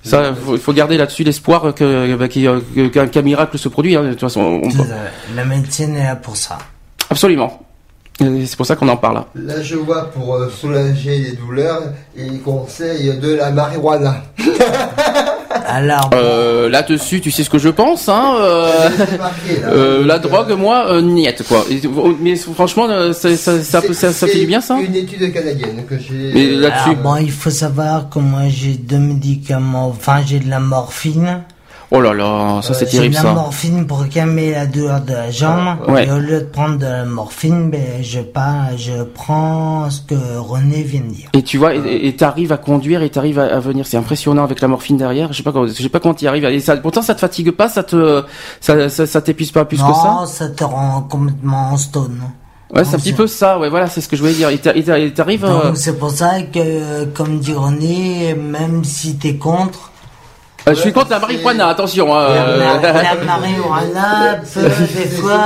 ça, 0.03 0.33
faut, 0.35 0.57
faut 0.57 0.73
garder 0.73 0.97
là-dessus 0.97 1.25
l'espoir 1.25 1.75
que 1.75 2.15
bah, 2.17 2.29
qu'un 2.29 3.23
miracle 3.23 3.59
se 3.59 3.69
produit. 3.69 3.95
hein. 3.97 4.03
De 4.05 4.11
toute 4.11 4.21
façon, 4.21 4.41
on-. 4.63 4.69
La 5.37 5.45
médecine 5.45 5.97
est 5.97 6.05
là 6.05 6.17
pour 6.17 6.37
ça. 6.37 6.59
absolument. 7.11 7.61
C'est 8.21 8.57
pour 8.57 8.65
ça 8.65 8.77
qu'on 8.77 8.89
en 8.89 8.97
parle. 8.97 9.25
Là, 9.35 9.61
je 9.61 9.75
vois 9.75 10.05
pour 10.13 10.39
soulager 10.49 11.19
les 11.19 11.33
douleurs, 11.33 11.83
il 12.17 12.41
conseille 12.43 13.19
de 13.19 13.35
la 13.35 13.51
marijuana. 13.51 14.23
Alors, 15.67 16.11
Euh, 16.15 16.69
là-dessus, 16.69 17.21
tu 17.21 17.31
sais 17.31 17.43
ce 17.45 17.51
que 17.51 17.59
je 17.59 17.69
pense, 17.71 18.09
hein. 18.09 18.35
euh, 18.39 18.69
là. 19.19 19.33
euh, 19.69 20.05
la 20.07 20.19
drogue, 20.19 20.53
moi, 20.59 20.87
euh, 20.91 21.01
niette, 21.01 21.43
quoi. 21.49 21.65
Et- 21.71 21.81
mais 22.21 22.37
franchement, 22.37 22.87
euh, 22.91 23.13
ça, 23.13 23.35
ça, 23.37 23.63
ça, 23.63 23.81
ça, 23.93 24.13
ça 24.13 24.27
fait 24.27 24.41
du 24.41 24.47
bien, 24.47 24.61
ça 24.61 24.79
Une 24.79 24.95
étude 24.95 25.33
canadienne 25.33 25.85
que 25.89 25.95
j'ai. 25.99 26.33
Là-dessus- 26.57 26.91
alors, 26.91 26.97
bon, 27.03 27.17
il 27.17 27.31
faut 27.33 27.51
savoir 27.51 28.09
que 28.11 28.19
moi 28.19 28.43
j'ai 28.49 28.75
deux 28.75 28.99
médicaments. 28.99 29.89
Enfin, 29.89 30.21
j'ai 30.27 30.39
de 30.39 30.51
la 30.51 30.61
morphine. 30.61 31.41
Oh 31.91 32.01
là 32.01 32.13
là, 32.13 32.61
ça 32.63 32.75
c'est 32.75 32.87
J'ai 32.91 32.97
terrible, 32.97 33.15
de 33.15 33.19
la 33.19 33.29
ça. 33.29 33.33
morphine 33.35 33.87
pour 33.87 34.09
calmer 34.09 34.51
la 34.53 34.67
douleur 34.67 35.01
de 35.03 35.13
la 35.13 35.31
jambe. 35.31 35.77
Ouais. 35.87 36.07
Et 36.07 36.11
au 36.11 36.19
lieu 36.19 36.41
de 36.41 36.47
prendre 36.47 36.79
de 36.79 36.87
la 36.87 37.05
morphine, 37.05 37.71
ben, 37.71 38.03
je 38.03 38.21
pas, 38.21 38.75
je 38.77 39.03
prends 39.05 39.89
ce 39.91 40.01
que 40.01 40.15
René 40.39 40.83
vient 40.83 41.03
de 41.03 41.13
dire. 41.13 41.29
Et 41.35 41.43
tu 41.43 41.59
vois, 41.59 41.75
et 41.75 42.07
et 42.09 42.17
t'arrives 42.17 42.53
à 42.53 42.57
conduire 42.57 43.03
et 43.03 43.11
t'arrives 43.11 43.39
à, 43.39 43.45
à 43.55 43.61
venir. 43.61 43.87
C'est 43.87 43.97
impressionnant 43.97 44.43
avec 44.45 44.61
la 44.61 44.69
morphine 44.69 44.97
derrière. 44.97 45.33
Je 45.33 45.37
sais 45.37 45.43
pas 45.43 45.53
comment, 45.53 45.67
je 45.69 45.73
sais 45.73 45.89
pas 45.89 46.01
comment 46.01 46.15
t'y 46.15 46.27
arrives. 46.27 46.45
Et 46.47 46.59
ça, 46.61 46.77
pourtant, 46.79 47.03
ça 47.03 47.15
te 47.15 47.21
fatigue 47.21 47.51
pas, 47.53 47.69
ça 47.69 47.83
te, 47.85 48.25
ça, 48.61 48.89
ça, 48.89 49.07
ça 49.07 49.21
t'épuise 49.21 49.53
pas 49.53 49.65
plus 49.65 49.77
que 49.77 49.83
ça. 49.83 49.89
non, 50.21 50.27
ça? 50.27 50.49
te 50.49 50.65
rend 50.65 51.03
complètement 51.03 51.71
en 51.73 51.77
stone. 51.77 52.21
Ouais, 52.75 52.85
c'est 52.85 52.97
un 52.97 52.99
petit 52.99 53.13
peu 53.13 53.27
ça. 53.29 53.59
Ouais, 53.59 53.69
voilà, 53.69 53.89
c'est 53.89 54.01
ce 54.01 54.09
que 54.09 54.17
je 54.17 54.23
voulais 54.23 54.35
dire. 54.35 54.49
Et 54.49 54.59
t'a- 54.59 54.75
et 54.75 54.83
t'a- 54.83 54.99
et 54.99 55.13
t'arrives. 55.13 55.45
euh, 55.45 55.67
Donc 55.69 55.77
c'est 55.77 55.97
pour 55.99 56.11
ça 56.11 56.43
que, 56.43 57.05
comme 57.05 57.39
dit 57.39 57.53
René, 57.53 58.35
même 58.35 58.83
si 58.85 59.17
t'es 59.17 59.37
contre, 59.37 59.93
euh, 59.93 59.94
je 60.67 60.75
suis 60.75 60.93
contre 60.93 61.11
la 61.11 61.19
marijuana. 61.19 61.69
Attention. 61.69 62.07
la, 62.15 62.21
euh, 62.21 62.59
la- 62.83 62.93
la 63.03 63.15
marijuana 63.25 64.41
peut 64.55 64.61
des 64.63 65.09
fois, 65.17 65.41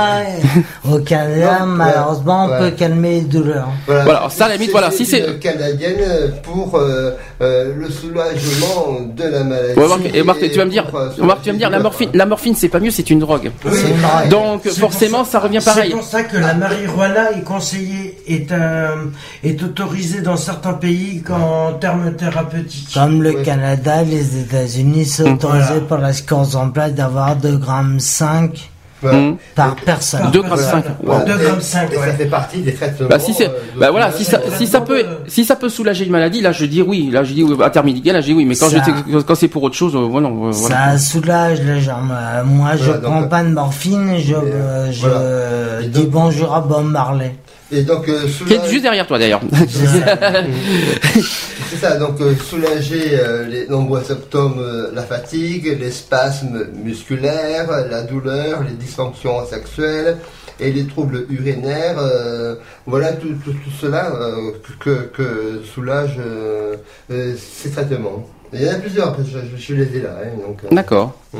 au 0.89 0.99
Canada, 0.99 1.59
Donc, 1.59 1.69
malheureusement, 1.77 2.45
ouais. 2.47 2.59
peut 2.59 2.71
calmer 2.71 3.15
les 3.15 3.21
douleurs. 3.21 3.67
Voilà, 3.85 4.03
Voilà, 4.03 4.19
alors 4.19 4.31
ça, 4.31 4.45
à 4.45 4.49
la 4.49 4.55
limite, 4.55 4.71
voilà, 4.71 4.91
si 4.91 5.05
c'est- 5.05 5.27
une 5.27 5.39
canadienne 5.39 6.33
pour 6.43 6.75
euh, 6.77 7.11
euh, 7.41 7.73
le 7.77 7.89
soulagement 7.89 8.99
de 9.15 9.23
la 9.23 9.43
maladie. 9.43 9.79
Ouais, 9.79 9.87
Marc, 9.87 10.01
et 10.13 10.23
Marc, 10.23 10.39
tu 10.39 10.57
vas 10.57 10.65
me 10.65 10.71
dire, 10.71 10.85
pour, 10.87 10.99
euh, 10.99 11.09
Marc, 11.23 11.41
tu 11.41 11.47
vas 11.49 11.53
me 11.53 11.57
dire, 11.59 11.69
la 11.69 11.79
morphine, 11.79 12.09
la 12.13 12.25
morphine, 12.25 12.55
c'est 12.55 12.69
pas 12.69 12.79
mieux, 12.79 12.91
c'est 12.91 13.09
une 13.09 13.19
drogue. 13.19 13.51
Oui. 13.65 13.71
C'est. 13.73 14.29
Donc, 14.29 14.61
C'est 14.63 14.79
forcément, 14.79 15.23
ça 15.25 15.39
revient 15.39 15.59
C'est 15.61 15.69
pareil. 15.73 15.91
pour 15.91 16.03
ça 16.03 16.23
que 16.23 16.37
la 16.37 16.53
marijuana 16.53 17.31
est 17.31 17.43
conseillée, 17.43 18.17
est, 18.27 18.51
euh, 18.51 19.05
est 19.43 19.61
autorisée 19.63 20.21
dans 20.21 20.37
certains 20.37 20.73
pays 20.73 21.21
qu'en 21.21 21.73
termes 21.73 22.13
thérapeutiques. 22.15 22.89
Comme 22.93 23.21
le 23.23 23.29
Ouais. 23.37 23.43
Canada, 23.43 24.03
les 24.03 24.39
États-Unis 24.39 25.05
sont 25.09 25.25
Hum. 25.25 25.33
autorisés 25.33 25.65
Voilà. 25.67 25.81
par 25.81 25.99
la 25.99 26.13
place 26.71 26.93
d'avoir 26.93 27.35
2 27.35 27.57
grammes 27.57 27.99
5 27.99 28.69
Voilà. 29.01 29.17
Hum. 29.17 29.37
par 29.55 29.75
personne. 29.77 30.29
Deux 30.33 30.41
grammes 30.41 30.59
cinq. 30.59 30.83
Voilà. 31.01 31.23
2 31.23 31.31
Et- 31.41 31.45
grammes 31.45 31.61
5, 31.61 31.89
et 31.91 31.95
ça 31.95 32.01
ouais. 32.01 32.13
fait 32.17 32.25
partie 32.25 32.61
des 32.61 32.73
traitements. 32.73 33.07
Bah 33.07 33.17
si 33.17 33.33
c'est, 33.33 33.47
euh, 33.47 33.51
de 33.73 33.79
bah 33.79 33.91
voilà, 33.91 34.11
si 34.11 34.25
ça, 34.25 34.39
si 34.57 34.67
ça 34.67 34.81
peut, 34.81 35.05
si 35.27 35.45
ça 35.45 35.55
peut 35.55 35.69
soulager 35.69 36.03
une 36.03 36.11
maladie, 36.11 36.41
là 36.41 36.51
je 36.51 36.65
dis 36.65 36.81
oui, 36.81 37.09
là 37.09 37.23
je 37.23 37.33
dis 37.33 37.43
oui, 37.43 37.55
à 37.63 37.69
terme 37.69 37.85
médical, 37.85 38.13
là 38.15 38.19
je 38.21 38.25
dis 38.27 38.33
oui, 38.33 38.43
mais 38.43 38.55
quand 38.57 38.69
Ça- 38.69 38.83
quand 39.25 39.35
c'est 39.35 39.47
pour 39.47 39.63
autre 39.63 39.75
chose, 39.75 39.95
euh, 39.95 39.99
voilà, 39.99 40.27
euh, 40.27 40.51
voilà. 40.51 40.91
Ça 40.91 40.97
soulage 40.97 41.61
les 41.61 41.79
jambes. 41.79 42.11
Euh, 42.11 42.43
Moi, 42.43 42.71
je 42.75 42.83
Voilà, 42.83 42.99
prends 42.99 43.23
pas 43.29 43.43
de 43.43 43.49
morphine, 43.49 44.15
je, 44.19 44.33
euh, 44.35 44.91
je 44.91 45.85
dis 45.87 46.01
donc- 46.01 46.09
bonjour 46.09 46.53
à 46.53 46.59
Bob 46.59 46.83
Marley. 46.85 47.35
Et 47.71 47.83
donc, 47.83 48.09
euh, 48.09 48.25
Qui 48.47 48.53
est 48.55 48.67
juste 48.69 48.81
derrière 48.83 49.05
toi 49.05 49.19
d'ailleurs. 49.19 49.41
C'est 51.69 51.77
ça, 51.77 51.97
donc 51.97 52.19
euh, 52.19 52.33
soulager 52.35 53.11
euh, 53.13 53.45
les 53.47 53.67
nombreux 53.67 54.01
symptômes, 54.01 54.57
euh, 54.59 54.89
la 54.93 55.03
fatigue, 55.03 55.77
les 55.79 55.91
spasmes 55.91 56.65
musculaires, 56.83 57.69
la 57.89 58.01
douleur, 58.01 58.63
les 58.63 58.73
dysfonctions 58.75 59.45
sexuelles 59.45 60.17
et 60.59 60.71
les 60.71 60.87
troubles 60.87 61.25
urinaires. 61.29 61.99
euh, 61.99 62.55
voilà 62.87 63.13
tout, 63.13 63.29
tout, 63.43 63.51
tout 63.53 63.71
cela 63.79 64.11
euh, 64.15 64.51
que, 64.79 65.03
que 65.13 65.61
soulage 65.73 66.15
euh, 66.19 66.75
euh, 67.11 67.35
ces 67.37 67.69
traitements. 67.69 68.27
Il 68.51 68.63
y 68.63 68.67
en 68.69 68.73
a 68.73 68.75
plusieurs, 68.75 69.15
je, 69.23 69.39
je 69.57 69.73
les 69.75 69.97
ai 69.97 70.01
là. 70.01 70.15
hein, 70.23 70.29
donc, 70.43 70.61
D'accord. 70.73 71.13
Mm. 71.33 71.37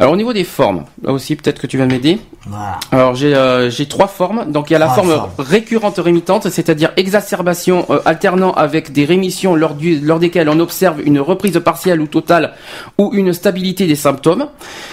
Alors 0.00 0.12
au 0.12 0.16
niveau 0.16 0.32
des 0.32 0.44
formes, 0.44 0.84
là 1.02 1.12
aussi 1.12 1.34
peut-être 1.34 1.60
que 1.60 1.66
tu 1.66 1.76
vas 1.76 1.86
m'aider. 1.86 2.20
Voilà. 2.46 2.78
Alors 2.92 3.16
j'ai 3.16 3.34
euh, 3.34 3.68
j'ai 3.68 3.86
trois 3.86 4.06
formes. 4.06 4.50
Donc 4.52 4.70
il 4.70 4.74
y 4.74 4.76
a 4.76 4.78
la 4.78 4.90
forme 4.90 5.10
formes. 5.10 5.30
récurrente 5.38 5.98
rémitante, 5.98 6.48
c'est-à-dire 6.50 6.92
exacerbation 6.96 7.84
euh, 7.90 7.98
alternant 8.04 8.52
avec 8.52 8.92
des 8.92 9.04
rémissions 9.04 9.56
lors, 9.56 9.74
du, 9.74 9.98
lors 9.98 10.20
desquelles 10.20 10.48
on 10.48 10.60
observe 10.60 11.00
une 11.04 11.18
reprise 11.18 11.60
partielle 11.64 12.00
ou 12.00 12.06
totale 12.06 12.54
ou 12.96 13.10
une 13.12 13.32
stabilité 13.32 13.88
des 13.88 13.96
symptômes. 13.96 14.46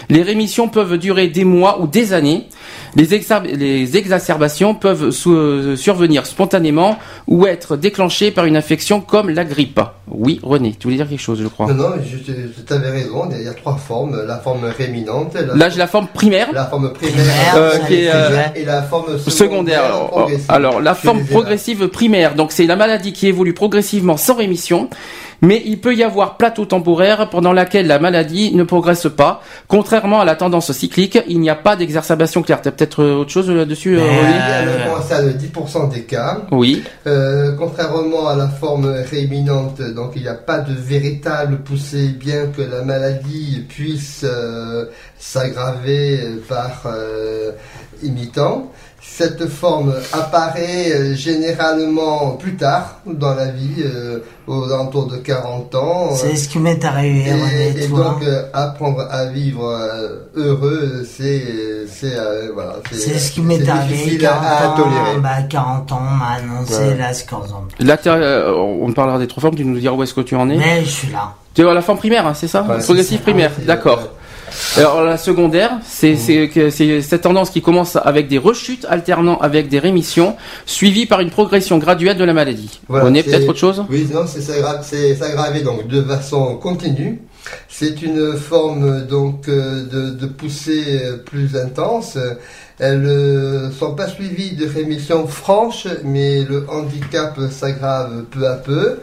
Les 0.09 0.23
rémissions 0.23 0.69
peuvent 0.69 0.97
durer 0.97 1.27
des 1.27 1.45
mois 1.45 1.81
ou 1.81 1.87
des 1.87 2.13
années. 2.13 2.47
Les, 2.95 3.09
exa- 3.17 3.43
les 3.43 3.97
exacerbations 3.97 4.73
peuvent 4.73 5.11
euh, 5.27 5.75
survenir 5.75 6.25
spontanément 6.25 6.97
ou 7.27 7.45
être 7.45 7.75
déclenchées 7.75 8.31
par 8.31 8.45
une 8.45 8.55
infection 8.55 9.01
comme 9.01 9.29
la 9.29 9.43
grippe. 9.43 9.81
Oui, 10.07 10.39
René, 10.43 10.73
tu 10.79 10.87
voulais 10.87 10.97
dire 10.97 11.09
quelque 11.09 11.19
chose, 11.21 11.39
je 11.41 11.47
crois. 11.47 11.67
Non, 11.67 11.73
non, 11.89 11.95
je, 12.03 12.17
tu 12.17 12.73
avais 12.73 12.89
raison, 12.91 13.27
il 13.31 13.43
y 13.43 13.47
a 13.47 13.53
trois 13.53 13.75
formes. 13.75 14.23
La 14.25 14.37
forme 14.37 14.65
réminante, 14.65 15.33
la, 15.33 15.55
Là 15.55 15.69
j'ai 15.69 15.77
la 15.79 15.87
forme 15.87 16.07
primaire. 16.07 16.47
la 16.53 16.65
forme 16.65 16.93
primaire, 16.93 17.25
Euh, 17.55 17.77
qui 17.87 17.95
est, 18.05 18.09
euh, 18.13 18.29
et 18.55 18.63
la 18.65 18.81
forme 18.83 19.17
secondaire. 19.17 19.33
secondaire. 19.33 19.83
Alors, 19.85 20.09
progressive. 20.11 20.45
alors, 20.49 20.81
la 20.81 20.93
Je 20.93 20.99
forme 20.99 21.25
progressive 21.25 21.87
primaire, 21.89 22.35
donc 22.35 22.51
c'est 22.51 22.65
la 22.65 22.75
maladie 22.75 23.11
qui 23.13 23.27
évolue 23.27 23.53
progressivement 23.53 24.17
sans 24.17 24.35
rémission, 24.35 24.89
mais 25.45 25.61
il 25.65 25.79
peut 25.79 25.95
y 25.95 26.03
avoir 26.03 26.37
plateau 26.37 26.65
temporaire 26.65 27.29
pendant 27.29 27.53
laquelle 27.53 27.87
la 27.87 27.99
maladie 27.99 28.53
ne 28.55 28.63
progresse 28.63 29.07
pas. 29.15 29.41
Contrairement 29.67 30.19
à 30.21 30.25
la 30.25 30.35
tendance 30.35 30.71
cyclique, 30.71 31.19
il 31.27 31.39
n'y 31.39 31.49
a 31.49 31.55
pas 31.55 31.75
d'exacerbation 31.75 32.41
claire. 32.41 32.61
T'as 32.61 32.71
peut-être 32.71 33.03
euh, 33.03 33.15
autre 33.15 33.31
chose 33.31 33.49
là-dessus, 33.49 33.97
euh, 33.97 34.01
Euh, 34.01 34.21
René 34.21 34.83
Elle 34.85 34.91
concerne 34.91 35.29
10% 35.31 35.93
des 35.93 36.03
cas. 36.03 36.41
Oui. 36.51 36.83
Euh, 37.07 37.53
contrairement 37.57 38.27
à 38.27 38.35
la 38.35 38.47
forme 38.47 38.85
réminante, 39.09 39.81
donc 39.81 40.11
il 40.15 40.23
n'y 40.23 40.27
a 40.27 40.33
pas 40.33 40.59
de 40.59 40.73
véritable 40.73 41.57
poussée, 41.59 42.07
bien 42.09 42.47
que 42.47 42.61
la 42.61 42.81
maladie 42.83 43.63
puisse 43.67 44.23
euh, 44.23 44.85
s'aggraver 45.17 46.19
par 46.49 46.83
euh, 46.87 47.51
imitant. 48.03 48.71
Cette 49.17 49.47
forme 49.47 49.93
apparaît 50.11 50.91
euh, 50.91 51.15
généralement 51.15 52.31
plus 52.31 52.55
tard 52.57 52.99
dans 53.05 53.33
la 53.33 53.45
vie, 53.47 53.81
euh, 53.83 54.19
aux 54.47 54.65
alentours 54.71 55.07
de 55.07 55.17
40 55.17 55.73
ans. 55.75 56.09
C'est 56.15 56.35
ce 56.35 56.49
qui 56.49 56.59
m'est 56.59 56.83
arrivé, 56.83 57.23
Et, 57.29 57.83
et 57.85 57.87
donc 57.87 58.21
euh, 58.23 58.43
apprendre 58.53 59.07
à 59.09 59.25
vivre 59.27 59.65
euh, 59.69 60.27
heureux, 60.35 61.05
c'est 61.09 61.41
c'est 61.87 62.13
euh, 62.17 62.49
voilà, 62.53 62.75
C'est 62.91 63.17
ce 63.17 63.31
qui 63.31 63.41
m'est 63.41 63.63
c'est 63.63 63.69
arrivé, 63.69 63.95
difficile 63.95 64.19
40 64.21 64.43
à, 64.43 64.73
à 64.73 64.75
tolérer. 64.75 64.99
ans, 65.17 65.21
bah, 65.21 65.41
40 65.49 65.91
ans, 65.93 65.99
on 66.01 66.15
m'a 66.15 66.25
annoncé 66.31 66.73
Ouais. 66.77 66.97
la 66.97 67.13
place. 67.13 67.25
Là, 67.79 67.97
euh, 68.07 68.53
on 68.53 68.91
parlera 68.91 69.17
des 69.17 69.27
trois 69.27 69.41
formes. 69.41 69.55
Tu 69.55 69.63
nous 69.63 69.79
diras 69.79 69.95
où 69.95 70.03
est-ce 70.03 70.13
que 70.13 70.21
tu 70.21 70.35
en 70.35 70.49
es. 70.49 70.57
Mais 70.57 70.81
je 70.83 70.89
suis 70.89 71.11
là. 71.11 71.33
Tu 71.53 71.63
vois 71.63 71.73
la 71.73 71.81
forme 71.81 71.99
primaire, 71.99 72.27
hein, 72.27 72.33
c'est 72.33 72.49
ça 72.49 72.63
Ouais, 72.63 72.81
ça. 72.81 73.17
primaire, 73.23 73.51
d'accord. 73.65 74.09
Alors 74.77 75.03
la 75.03 75.17
secondaire, 75.17 75.79
c'est 75.85 76.15
c'est 76.15 77.01
cette 77.01 77.21
tendance 77.21 77.49
qui 77.49 77.61
commence 77.61 77.95
avec 77.95 78.27
des 78.27 78.37
rechutes 78.37 78.85
alternant 78.89 79.37
avec 79.39 79.67
des 79.69 79.79
rémissions, 79.79 80.35
suivies 80.65 81.05
par 81.05 81.19
une 81.21 81.29
progression 81.29 81.77
graduelle 81.77 82.17
de 82.17 82.23
la 82.23 82.33
maladie. 82.33 82.79
Voilà, 82.87 83.05
On 83.05 83.13
est 83.13 83.23
peut-être 83.23 83.47
autre 83.49 83.59
chose? 83.59 83.83
Oui, 83.89 84.07
non, 84.13 84.25
c'est 84.27 84.41
s'aggra- 84.41 84.81
c'est 84.81 85.15
s'aggraver 85.15 85.61
donc 85.61 85.87
de 85.87 86.01
façon 86.01 86.55
continue. 86.57 87.21
C'est 87.69 88.01
une 88.01 88.35
forme 88.37 89.05
donc 89.05 89.47
euh, 89.49 89.85
de, 89.85 90.09
de 90.09 90.25
poussée 90.25 91.01
euh, 91.03 91.17
plus 91.17 91.55
intense. 91.55 92.17
Elles 92.79 93.01
ne 93.01 93.69
sont 93.71 93.93
pas 93.93 94.07
suivies 94.07 94.55
de 94.55 94.67
rémissions 94.67 95.27
franches, 95.27 95.87
mais 96.03 96.43
le 96.43 96.65
handicap 96.69 97.37
s'aggrave 97.51 98.23
peu 98.31 98.47
à 98.47 98.55
peu. 98.55 98.97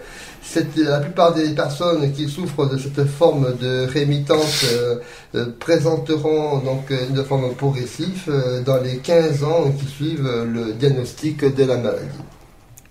C'est 0.53 0.76
la 0.76 1.00
plupart 1.00 1.32
des 1.32 1.55
personnes 1.55 2.12
qui 2.12 2.28
souffrent 2.28 2.68
de 2.68 2.76
cette 2.76 3.07
forme 3.07 3.57
de 3.59 3.86
rémittance 3.86 4.66
euh, 4.70 4.96
euh, 5.34 5.46
présenteront 5.59 6.59
donc 6.59 6.90
euh, 6.90 7.09
une 7.09 7.24
forme 7.24 7.55
progressive 7.55 8.24
euh, 8.28 8.61
dans 8.62 8.76
les 8.82 8.98
15 8.98 9.44
ans 9.44 9.72
qui 9.78 9.86
suivent 9.86 10.26
euh, 10.26 10.44
le 10.44 10.74
diagnostic 10.74 11.42
de 11.42 11.64
la 11.64 11.78
maladie. 11.78 12.05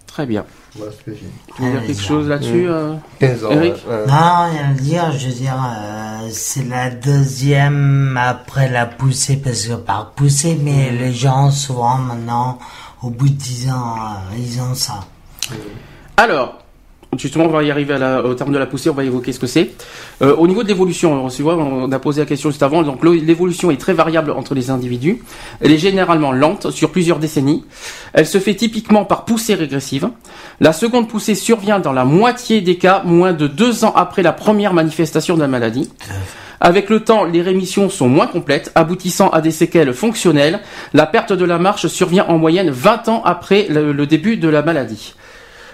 Très 0.07 0.25
bien. 0.25 0.43
Voilà 0.75 0.91
ce 0.91 1.03
que 1.03 1.11
j'ai. 1.15 1.27
Tu 1.55 1.61
veux 1.61 1.71
dire 1.71 1.85
quelque 1.85 2.01
chose 2.01 2.27
là-dessus 2.29 2.67
euh 2.67 2.95
15 3.19 3.45
ans. 3.45 3.51
Eric. 3.51 3.73
Non, 3.87 4.49
rien 4.49 4.71
à 4.71 4.73
dire, 4.73 5.11
je 5.11 5.27
veux 5.27 5.33
dire, 5.33 5.53
euh, 5.55 6.29
c'est 6.31 6.67
la 6.67 6.89
deuxième 6.89 8.17
après 8.19 8.69
la 8.69 8.87
poussée, 8.87 9.37
parce 9.37 9.67
que 9.67 9.73
par 9.73 10.11
poussée, 10.11 10.57
mais 10.59 10.89
les 10.89 11.13
gens, 11.13 11.51
souvent, 11.51 11.97
maintenant, 11.97 12.57
au 13.03 13.11
bout 13.11 13.29
de 13.29 13.35
10 13.35 13.69
ans, 13.69 13.95
euh, 13.99 14.37
ils 14.37 14.59
ont 14.59 14.73
ça. 14.73 15.01
Alors, 16.17 16.57
Justement, 17.17 17.45
on 17.45 17.49
va 17.49 17.61
y 17.61 17.69
arriver 17.69 17.93
au 18.23 18.33
terme 18.35 18.53
de 18.53 18.57
la 18.57 18.65
poussée, 18.65 18.89
on 18.89 18.93
va 18.93 19.03
évoquer 19.03 19.33
ce 19.33 19.39
que 19.39 19.45
c'est. 19.45 19.71
Euh, 20.21 20.33
au 20.37 20.47
niveau 20.47 20.63
de 20.63 20.69
l'évolution, 20.69 21.27
vois, 21.27 21.57
on 21.57 21.91
a 21.91 21.99
posé 21.99 22.21
la 22.21 22.25
question 22.25 22.49
juste 22.49 22.63
avant, 22.63 22.83
donc 22.83 23.03
l'évolution 23.03 23.69
est 23.69 23.75
très 23.75 23.91
variable 23.91 24.31
entre 24.31 24.55
les 24.55 24.69
individus. 24.69 25.21
Elle 25.59 25.73
est 25.73 25.77
généralement 25.77 26.31
lente 26.31 26.71
sur 26.71 26.89
plusieurs 26.89 27.19
décennies. 27.19 27.65
Elle 28.13 28.25
se 28.25 28.37
fait 28.37 28.55
typiquement 28.55 29.03
par 29.03 29.25
poussée 29.25 29.55
régressive. 29.55 30.09
La 30.61 30.71
seconde 30.71 31.09
poussée 31.09 31.35
survient 31.35 31.79
dans 31.79 31.91
la 31.91 32.05
moitié 32.05 32.61
des 32.61 32.77
cas, 32.77 33.01
moins 33.03 33.33
de 33.33 33.47
deux 33.47 33.83
ans 33.83 33.93
après 33.93 34.23
la 34.23 34.31
première 34.31 34.73
manifestation 34.73 35.35
de 35.35 35.41
la 35.41 35.49
maladie. 35.49 35.89
Avec 36.61 36.89
le 36.89 37.01
temps, 37.01 37.25
les 37.25 37.41
rémissions 37.41 37.89
sont 37.89 38.07
moins 38.07 38.27
complètes, 38.27 38.71
aboutissant 38.73 39.29
à 39.31 39.41
des 39.41 39.51
séquelles 39.51 39.93
fonctionnelles. 39.93 40.61
La 40.93 41.07
perte 41.07 41.33
de 41.33 41.43
la 41.43 41.59
marche 41.59 41.87
survient 41.87 42.25
en 42.29 42.37
moyenne 42.37 42.69
20 42.69 43.09
ans 43.09 43.21
après 43.25 43.67
le 43.69 44.05
début 44.05 44.37
de 44.37 44.47
la 44.47 44.61
maladie. 44.61 45.13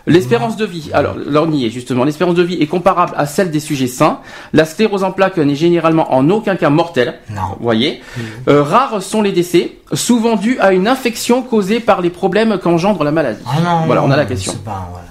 L'espérance 0.07 0.55
de 0.55 0.65
vie, 0.65 0.89
alors 0.93 1.15
là 1.17 1.43
on 1.43 1.51
y 1.51 1.65
est 1.65 1.69
justement, 1.69 2.03
l'espérance 2.05 2.35
de 2.35 2.41
vie 2.43 2.55
est 2.61 2.65
comparable 2.67 3.13
à 3.17 3.25
celle 3.25 3.51
des 3.51 3.59
sujets 3.59 3.87
sains. 3.87 4.19
La 4.53 4.65
sclérose 4.65 5.03
en 5.03 5.11
plaques 5.11 5.37
n'est 5.37 5.53
généralement 5.55 6.13
en 6.13 6.29
aucun 6.29 6.55
cas 6.55 6.69
mortelle. 6.69 7.15
Non. 7.29 7.41
Vous 7.57 7.63
voyez. 7.63 8.01
Euh, 8.47 8.63
rares 8.63 9.01
sont 9.03 9.21
les 9.21 9.31
décès, 9.33 9.73
souvent 9.93 10.35
dus 10.37 10.57
à 10.59 10.71
une 10.73 10.87
infection 10.87 11.41
causée 11.43 11.79
par 11.81 12.01
les 12.01 12.09
problèmes 12.09 12.57
qu'engendre 12.57 13.03
la 13.03 13.11
maladie. 13.11 13.43
Ah 13.45 13.59
non, 13.61 13.85
Voilà, 13.85 14.01
non, 14.01 14.07
on 14.07 14.11
a 14.11 14.17
la 14.17 14.25
question. 14.25 14.53
pas. 14.63 14.89
Ouais, 14.93 15.01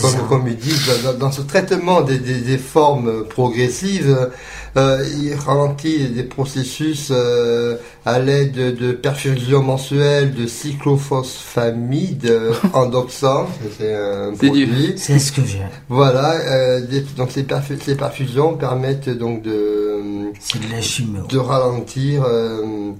comme, 0.00 0.28
comme 0.28 0.48
ils 0.48 0.56
disent, 0.56 0.90
dans, 1.04 1.14
dans 1.14 1.32
ce 1.32 1.42
traitement 1.42 2.00
des, 2.02 2.18
des, 2.18 2.40
des 2.40 2.58
formes 2.58 3.24
progressives, 3.24 4.30
euh, 4.76 5.04
il 5.20 5.34
ralentit 5.34 6.08
des 6.08 6.24
processus 6.24 7.08
euh, 7.12 7.76
à 8.04 8.18
l'aide 8.18 8.52
de, 8.52 8.70
de 8.72 8.92
perfusion 8.92 9.62
mensuelle 9.62 10.34
de 10.34 10.46
cyclophosphamide 10.46 12.26
euh, 12.26 12.52
endoxant, 12.72 13.46
c'est 13.78 13.94
un 13.94 14.32
C'est 14.38 14.50
du- 14.50 14.66
produit. 14.66 14.92
C'est 14.96 15.18
ce 15.18 15.32
que 15.32 15.42
j'ai. 15.46 15.60
Voilà, 15.88 16.32
euh, 16.32 16.80
des- 16.80 17.00
donc 17.16 17.30
ces, 17.30 17.42
perfu- 17.44 17.78
ces 17.82 17.94
perfusions 17.96 18.54
permettent 18.56 19.08
donc 19.10 19.42
de, 19.42 20.00
C'est 20.40 20.58
de 20.60 21.28
de 21.28 21.38
ralentir 21.38 22.24
euh, 22.26 22.90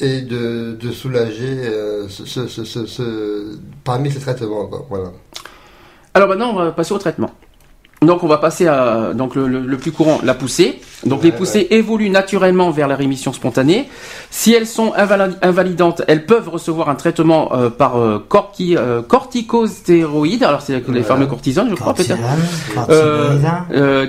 et 0.00 0.22
de, 0.22 0.76
de 0.80 0.92
soulager 0.92 1.60
euh, 1.64 2.08
ce, 2.08 2.24
ce, 2.26 2.48
ce, 2.48 2.64
ce- 2.64 2.86
ce- 2.86 3.58
parmi 3.84 4.10
ces 4.10 4.18
traitements. 4.20 4.66
Quoi, 4.66 4.86
voilà. 4.88 5.12
Alors 6.14 6.28
maintenant, 6.28 6.50
on 6.52 6.56
va 6.56 6.70
passer 6.72 6.92
au 6.92 6.98
traitement. 6.98 7.30
Donc 8.02 8.24
on 8.24 8.28
va 8.28 8.38
passer 8.38 8.66
à 8.66 9.12
donc 9.14 9.34
le, 9.34 9.46
le- 9.46 9.60
le 9.60 9.76
plus 9.76 9.92
courant, 9.92 10.20
la 10.24 10.32
poussée. 10.32 10.80
Donc 11.04 11.22
les 11.22 11.30
Ouais, 11.30 11.36
poussées 11.36 11.66
évoluent 11.70 12.08
naturellement 12.08 12.70
vers 12.70 12.88
la 12.88 12.96
rémission 12.96 13.34
spontanée. 13.34 13.90
Si 14.30 14.54
elles 14.54 14.66
sont 14.66 14.94
invali- 14.96 15.36
invalidantes, 15.42 16.00
elles 16.08 16.24
peuvent 16.24 16.48
recevoir 16.48 16.88
un 16.88 16.94
traitement 16.94 17.52
euh, 17.54 17.68
par 17.68 17.98
euh, 17.98 18.24
corti- 18.26 18.74
euh, 18.74 19.02
corticostéroïdes. 19.02 20.44
Alors 20.44 20.62
c'est 20.62 20.82
les 20.88 21.02
fameux 21.02 21.26
cortisone, 21.26 21.68
je 21.68 21.74
crois 21.74 21.92
peut-être. 21.92 22.16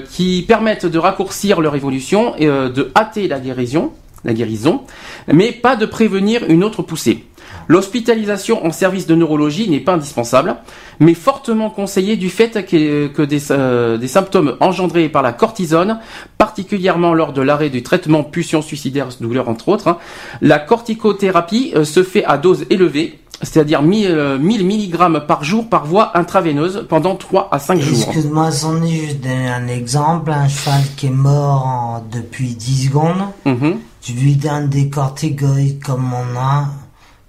Qui 0.10 0.46
permettent 0.48 0.86
de 0.86 0.98
raccourcir 0.98 1.60
leur 1.60 1.76
évolution 1.76 2.34
et 2.38 2.46
de 2.48 2.92
hâter 2.96 3.28
la 3.28 3.40
guérison, 3.40 3.92
la 4.24 4.32
guérison, 4.34 4.84
mais 5.32 5.52
pas 5.52 5.76
de 5.76 5.86
prévenir 5.86 6.44
une 6.48 6.64
autre 6.64 6.82
poussée. 6.82 7.26
L'hospitalisation 7.68 8.66
en 8.66 8.72
service 8.72 9.08
de 9.08 9.16
neurologie 9.16 9.70
n'est 9.70 9.80
pas 9.80 9.94
indispensable, 9.94 10.56
mais 11.00 11.14
fortement 11.14 11.70
conseillée 11.70 12.16
du 12.18 12.30
fait 12.30 12.66
que, 12.66 13.24
des, 13.24 13.52
euh, 13.52 13.98
des 13.98 14.08
symptômes 14.08 14.56
engendrés 14.60 15.10
par 15.10 15.22
la 15.22 15.34
cortisone, 15.34 16.00
particulièrement 16.38 17.14
lors 17.14 17.34
de 17.34 17.42
l'arrêt 17.42 17.70
du 17.70 17.84
traitement 17.84 18.24
pulsion 18.24 18.62
suicidaire, 18.62 19.08
douleur 19.20 19.50
entre 19.50 19.70
autres, 19.70 19.88
hein, 19.88 19.98
la 20.42 20.60
corticothérapie 20.60 21.72
euh, 21.76 21.84
se 21.86 22.04
fait 22.04 22.26
à 22.26 22.38
dose 22.38 22.66
élevée, 22.70 23.20
c'est-à-dire 23.42 23.82
1000, 23.82 24.08
euh, 24.12 24.38
1000 24.38 24.66
mg 24.66 25.26
par 25.28 25.44
jour 25.44 25.68
par 25.68 25.86
voie 25.86 26.16
intraveineuse 26.18 26.86
pendant 26.88 27.16
3 27.16 27.50
à 27.52 27.58
5 27.60 27.80
jours. 27.82 27.98
Excuse-moi, 28.08 28.52
Sandy, 28.52 28.98
je 29.02 29.06
vais 29.08 29.14
te 29.16 29.24
donner 29.24 29.50
un 29.50 29.68
exemple. 29.68 30.32
Un 30.32 30.48
cheval 30.48 30.82
qui 30.96 31.08
est 31.08 31.10
mort 31.10 31.66
en- 31.66 32.04
depuis 32.12 32.54
10 32.54 32.88
secondes. 32.88 33.24
Mhm. 33.46 33.78
Tu 34.02 34.14
lui 34.14 34.36
donnes 34.36 34.68
des 34.70 34.90
corticoïdes 34.90 35.82
comme 35.84 36.12
on 36.14 36.40
a, 36.40 36.66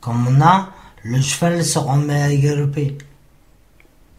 comme 0.02 0.26
on 0.28 0.40
a, 0.42 0.68
le 1.04 1.20
cheval 1.22 1.64
se 1.64 1.78
remet 1.78 2.20
à 2.22 2.34
galoper. 2.36 2.98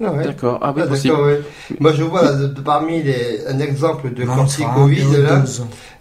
Ah 0.04 0.12
ouais. 0.12 0.24
D'accord, 0.26 0.58
ah 0.62 0.74
oui, 0.76 0.82
Ah, 0.84 0.88
possible. 0.88 1.16
ouais. 1.16 1.42
Moi, 1.80 1.94
je 1.94 2.04
vois 2.04 2.34
de- 2.34 2.48
de- 2.48 2.62
parmi 2.62 3.04
les, 3.04 3.46
un 3.48 3.60
exemple 3.60 4.12
de 4.14 4.26
corticoïde, 4.26 5.14
là, 5.18 5.44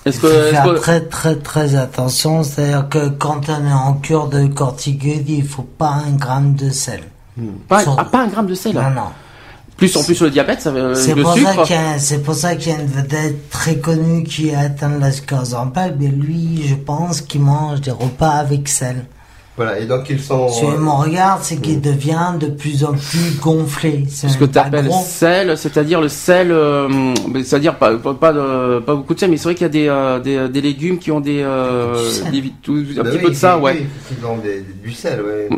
est-ce 0.07 0.21
que, 0.21 0.29
faire 0.51 0.65
que- 0.65 0.79
très 0.79 1.01
très 1.03 1.37
très 1.37 1.75
attention, 1.75 2.43
c'est-à-dire 2.43 2.89
que 2.89 3.09
quand 3.09 3.49
on 3.51 3.67
est 3.69 3.73
en 3.73 3.95
cure 3.95 4.29
de 4.29 4.47
corticoïdes, 4.47 5.29
il 5.29 5.47
faut 5.47 5.63
pas 5.63 6.01
un 6.07 6.13
gramme 6.13 6.55
de 6.55 6.71
sel. 6.71 7.01
pas, 7.69 7.83
sur- 7.83 7.97
ah, 7.99 8.05
pas 8.05 8.23
un 8.23 8.29
gramme 8.29 8.47
de 8.47 8.55
sel 8.55 8.75
Non, 8.75 8.91
non. 8.91 9.03
Plus 9.77 9.95
en 9.95 10.03
plus 10.03 10.19
le 10.23 10.31
diabète, 10.31 10.63
ça, 10.63 10.71
euh, 10.71 10.95
C'est 10.95 11.15
pour, 11.15 11.35
ça 11.35 11.53
sucre. 11.53 11.63
qu'il 11.65 11.77
y 11.77 11.79
a- 11.79 11.99
c'est 11.99 12.23
pour 12.23 12.35
ça 12.35 12.57
qu'il 12.57 12.73
y 12.73 12.75
a 12.75 12.79
une 12.81 12.87
vedette 12.87 13.51
très 13.51 13.77
connue 13.77 14.23
qui 14.25 14.55
a 14.55 14.61
atteint 14.61 14.89
la 14.99 15.13
sclérose 15.13 15.53
en 15.55 15.67
plaques, 15.67 15.97
mais 16.01 16.07
lui, 16.09 16.65
je 16.67 16.75
pense 16.77 17.21
qu'il 17.21 17.43
mange 17.43 17.83
des 17.83 17.91
repas 17.91 18.31
avec 18.31 18.69
sel. 18.69 19.05
Voilà, 19.57 19.79
et 19.79 19.87
donc 19.87 20.11
ils 20.11 20.21
sont. 20.21 20.49
Si 20.49 20.65
euh, 20.67 20.77
mon 20.79 20.97
regard, 20.97 21.39
c'est 21.43 21.57
qu'il 21.57 21.81
devient 21.81 22.33
de 22.39 22.49
plus 22.49 22.85
en 22.85 22.93
plus 22.93 23.39
gonflé. 23.41 24.05
C'est 24.11 24.29
Ce 24.29 24.37
que 24.37 24.45
tu 24.45 24.59
appelles 24.59 24.91
sel, 24.93 25.57
c'est-à-dire 25.57 26.01
le 26.03 26.09
sel, 26.11 26.49
euh, 26.51 26.89
mais 27.33 27.43
c'est-à-dire 27.43 27.77
pas, 27.77 27.97
pas, 27.97 28.13
pas, 28.13 28.33
de- 28.35 28.81
pas 28.81 28.95
beaucoup 28.95 29.15
de 29.15 29.21
sel, 29.21 29.31
mais 29.31 29.39
c'est 29.39 29.45
vrai 29.45 29.55
qu'il 29.55 29.63
y 29.65 29.71
a 29.71 29.71
des, 29.71 29.89
euh, 29.89 30.19
des, 30.21 30.49
des 30.51 30.61
légumes 30.61 30.99
qui 30.99 31.11
ont 31.11 31.21
des, 31.21 31.41
euh, 31.43 31.95
Du 32.05 32.11
sel. 32.11 32.31
des 32.33 32.41
vit- 32.43 32.53
tout- 32.63 32.85
un 32.99 33.03
bah 33.03 33.05
petit 33.05 33.17
oui, 33.17 33.23
peu 33.25 33.31
de 33.31 33.35
ça, 33.35 33.57
oui, 33.57 33.63
ouais. 33.65 33.77
oui, 33.81 34.17
Ils 34.21 34.27
ont 34.27 34.37
des- 34.37 34.63
du 34.83 34.93
sel, 34.93 35.21
ouais. 35.23 35.49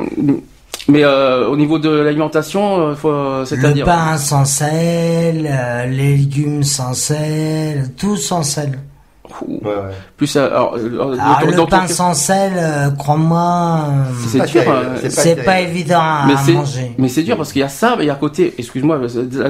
Mais 0.91 1.05
euh, 1.05 1.49
au 1.49 1.57
niveau 1.57 1.79
de 1.79 1.91
l'alimentation, 1.91 2.81
euh, 2.81 2.95
faut, 2.95 3.11
euh, 3.11 3.41
Le 3.41 3.47
c'est-à-dire 3.47 3.85
pain 3.85 4.17
sans 4.17 4.45
sel, 4.45 5.47
euh, 5.51 5.87
les 5.87 6.17
légumes 6.17 6.63
sans 6.63 6.95
sel, 6.95 7.91
tout 7.97 8.17
sans 8.17 8.43
sel. 8.43 8.79
Ouh, 9.47 9.61
ouais, 9.65 9.71
ouais. 9.71 9.75
plus 10.17 10.37
euh, 10.37 10.47
alors, 10.47 10.75
euh, 10.77 10.99
Alors 11.21 11.41
dans- 11.41 11.47
le 11.47 11.53
dans 11.57 11.67
pain 11.67 11.87
sans 11.87 12.15
sel, 12.15 12.53
euh, 12.57 12.91
crois-moi, 12.91 13.85
c'est 14.29 14.39
pas 14.39 14.47
dur. 14.47 14.63
c'est 15.09 15.37
pas 15.45 15.53
terrible. 15.55 15.71
évident 15.71 16.01
à, 16.01 16.25
mais 16.27 16.35
à 16.35 16.53
manger. 16.59 16.93
mais 16.99 17.09
c'est 17.09 17.23
dur 17.23 17.37
parce 17.37 17.53
qu'il 17.53 17.61
y 17.61 17.65
a 17.65 17.69
ça 17.69 17.97
et 18.01 18.11
à 18.11 18.15
côté 18.15 18.55
excuse-moi 18.59 18.99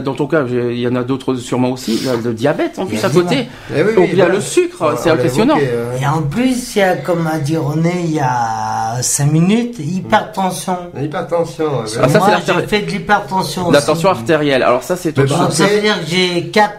dans 0.04 0.14
ton 0.14 0.26
cas 0.26 0.42
il 0.48 0.78
y 0.78 0.86
en 0.88 0.96
a 0.96 1.02
d'autres 1.04 1.34
sûrement 1.36 1.70
aussi 1.70 2.00
le, 2.04 2.28
le 2.28 2.34
diabète 2.34 2.78
en 2.78 2.86
plus 2.86 3.02
à 3.04 3.08
côté 3.10 3.48
oui, 3.70 3.94
Donc, 3.96 4.08
il 4.12 4.18
y 4.18 4.20
a 4.20 4.24
voilà. 4.24 4.34
le 4.34 4.40
sucre 4.40 4.94
c'est 4.98 5.10
impressionnant 5.10 5.56
évoqué, 5.56 5.70
euh, 5.72 5.98
Et 6.02 6.06
en 6.06 6.22
plus, 6.22 6.74
il 6.76 6.78
y 6.78 6.82
a, 6.82 6.96
comme 6.96 7.26
a 7.26 7.38
dit 7.38 7.56
René 7.56 7.92
il 8.04 8.12
y 8.14 8.20
a 8.20 9.00
5 9.00 9.30
minutes, 9.32 9.76
hypertension. 9.78 10.76
L'hypertension. 10.94 11.64
ouais, 11.64 11.70
Ah, 12.02 12.08
ça, 12.08 12.18
Moi, 12.18 12.28
c'est 12.44 12.52
j'ai 12.54 12.66
fait 12.66 12.80
de 12.82 12.90
l'hypertension 12.90 13.70
la 13.70 13.80
tension 13.82 14.10
artérielle 14.10 14.62
alors 14.62 14.82
ça 14.82 14.96
c'est 14.96 15.16
Mais 15.16 15.24
autre 15.24 15.32
bon, 15.36 15.46
chose. 15.46 15.58
Donc 15.58 15.68
ça 15.68 15.74
veut 15.74 15.80
dire 15.80 16.00
que 16.00 16.06
j'ai 16.10 16.48
4 16.48 16.70
euh, 16.70 16.74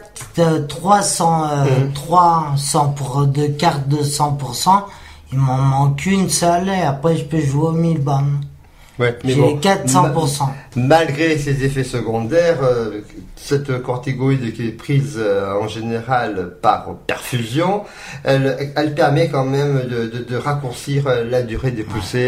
300, 0.67 1.43
euh, 1.51 1.65
Mhm. 1.85 1.93
300 1.93 2.89
pour 2.89 3.25
de 3.27 3.47
cartes 3.47 3.87
de 3.87 4.03
100%. 4.03 4.85
Il 5.31 5.37
m'en 5.39 5.57
manque 5.57 6.05
une 6.05 6.29
seule 6.29 6.69
et 6.69 6.81
après 6.81 7.15
je 7.17 7.23
peux 7.25 7.39
jouer 7.39 7.67
aux 7.69 7.71
1000 7.71 7.99
bornes. 8.03 8.41
Ouais, 8.99 9.17
mais 9.23 9.31
J'ai 9.33 9.41
bon, 9.41 9.57
400%. 9.57 10.43
Malgré 10.75 11.37
ces 11.37 11.63
effets 11.63 11.83
secondaires, 11.85 12.57
euh, 12.63 12.99
cette 13.37 13.81
corticoïde 13.81 14.53
qui 14.53 14.67
est 14.67 14.71
prise 14.71 15.15
euh, 15.17 15.53
en 15.59 15.67
général 15.69 16.55
par 16.61 16.95
perfusion, 17.07 17.83
elle, 18.25 18.71
elle 18.75 18.93
permet 18.95 19.29
quand 19.29 19.45
même 19.45 19.83
de, 19.89 20.07
de- 20.17 20.23
de 20.25 20.35
raccourcir 20.37 21.07
euh, 21.07 21.23
la 21.29 21.41
durée 21.43 21.71
des 21.71 21.83
poussées 21.83 22.19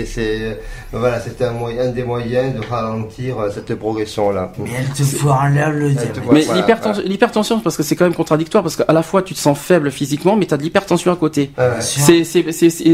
et 0.00 0.06
c'est 0.06 0.40
euh, 0.42 0.54
voilà, 0.92 1.18
c'est 1.20 1.42
un, 1.42 1.50
moyen, 1.52 1.82
un 1.88 1.90
des 1.90 2.04
moyens 2.04 2.54
de 2.54 2.64
ralentir 2.64 3.38
euh, 3.40 3.50
cette 3.52 3.74
progression-là. 3.74 4.52
Mais 4.58 4.70
elle 4.78 4.86
te 4.94 5.02
fout 5.02 5.30
en 5.30 5.48
l'air 5.48 5.70
le 5.72 5.90
diabète. 5.90 6.20
Mais 6.30 6.42
voilà, 6.42 6.60
l'hypertension, 6.60 7.02
l'hypertension, 7.04 7.60
parce 7.60 7.76
que 7.76 7.82
c'est 7.82 7.96
quand 7.96 8.04
même 8.04 8.14
contradictoire, 8.14 8.62
parce 8.62 8.76
qu'à 8.76 8.92
la 8.92 9.02
fois 9.02 9.22
tu 9.22 9.34
te 9.34 9.38
sens 9.40 9.58
faible 9.58 9.90
physiquement, 9.90 10.36
mais 10.36 10.46
t'as 10.46 10.56
de 10.56 10.62
l'hypertension 10.62 11.12
à 11.12 11.16
côté. 11.16 11.50
Ah 11.58 11.70
ouais. 11.70 11.80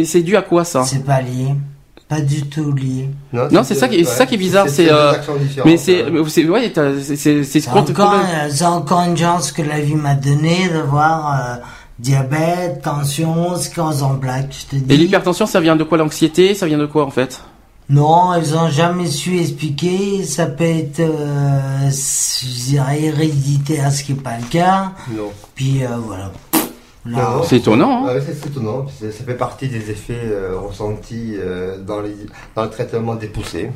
C'est 0.07 0.23
dû 0.23 0.37
à 0.37 0.43
quoi 0.43 0.65
ça? 0.65 0.85
C'est 0.85 1.05
pas 1.05 1.21
lié. 1.21 1.49
Pas 2.09 2.21
du 2.21 2.43
tout 2.43 2.73
lié. 2.73 3.09
Non, 3.33 3.63
c'est 3.65 3.75
ça 3.75 3.89
qui- 3.89 4.05
c'est 4.05 4.13
ça 4.13 4.27
qui 4.27 4.35
est 4.37 4.39
bizarre, 4.39 4.69
c'est, 4.69 4.91
euh, 4.91 5.13
Mais 5.65 5.77
c'est, 5.77 6.05
c'est, 6.29 6.45
ouais, 6.49 6.73
c'est, 7.03 7.69
encore, 7.69 8.13
euh, 8.15 8.49
c'est 8.51 8.65
encore 8.65 9.01
une 9.03 9.17
chance 9.17 9.51
que 9.51 9.63
la 9.63 9.81
vie 9.81 9.97
m'a 9.97 10.15
donné 10.15 10.69
de 10.69 10.79
voir 10.79 11.35
euh, 11.35 11.57
diabète, 11.99 12.83
tension, 12.83 13.57
sclérose 13.59 14.05
en 14.05 14.15
plaques. 14.17 14.55
Je 14.71 14.77
te 14.77 14.83
dis. 14.85 14.95
Et 14.95 14.97
l'hypertension, 14.97 15.47
ça 15.47 15.61
vient 15.61 15.75
de 15.75 15.83
quoi? 15.83 15.99
L'anxiété, 15.99 16.55
ça 16.55 16.67
vient 16.67 16.79
de 16.79 16.87
quoi 16.87 17.05
en 17.05 17.11
fait? 17.11 17.41
Non, 17.89 18.35
ils 18.35 18.55
ont 18.57 18.69
jamais 18.71 19.07
su 19.09 19.39
expliquer. 19.41 20.23
Ça 20.25 20.47
peut 20.47 20.65
être, 20.65 21.01
euh, 21.01 21.91
je 21.91 22.65
dirais, 22.71 23.03
héréditaire, 23.03 23.91
ce 23.93 24.05
qui 24.05 24.13
est 24.13 24.23
pas 24.23 24.37
le 24.41 24.47
cas. 24.49 24.93
Non. 25.11 25.31
Puis 25.57 25.83
euh, 25.83 25.89
voilà. 26.05 26.31
Non. 27.07 27.43
C'est 27.45 27.57
étonnant, 27.57 28.05
hein 28.05 28.09
Ah 28.11 28.15
ouais, 28.15 28.23
c'est 28.27 28.47
étonnant. 28.49 28.87
Ça 29.01 29.25
fait 29.25 29.35
partie 29.35 29.69
des 29.69 29.91
effets 29.91 30.21
euh, 30.25 30.59
ressentis 30.59 31.35
euh, 31.39 31.79
dans, 31.79 32.01
les, 32.01 32.15
dans 32.55 32.65
le 32.65 32.71
traitement 32.71 33.15
des 33.15 33.29
poussées. 33.29 33.71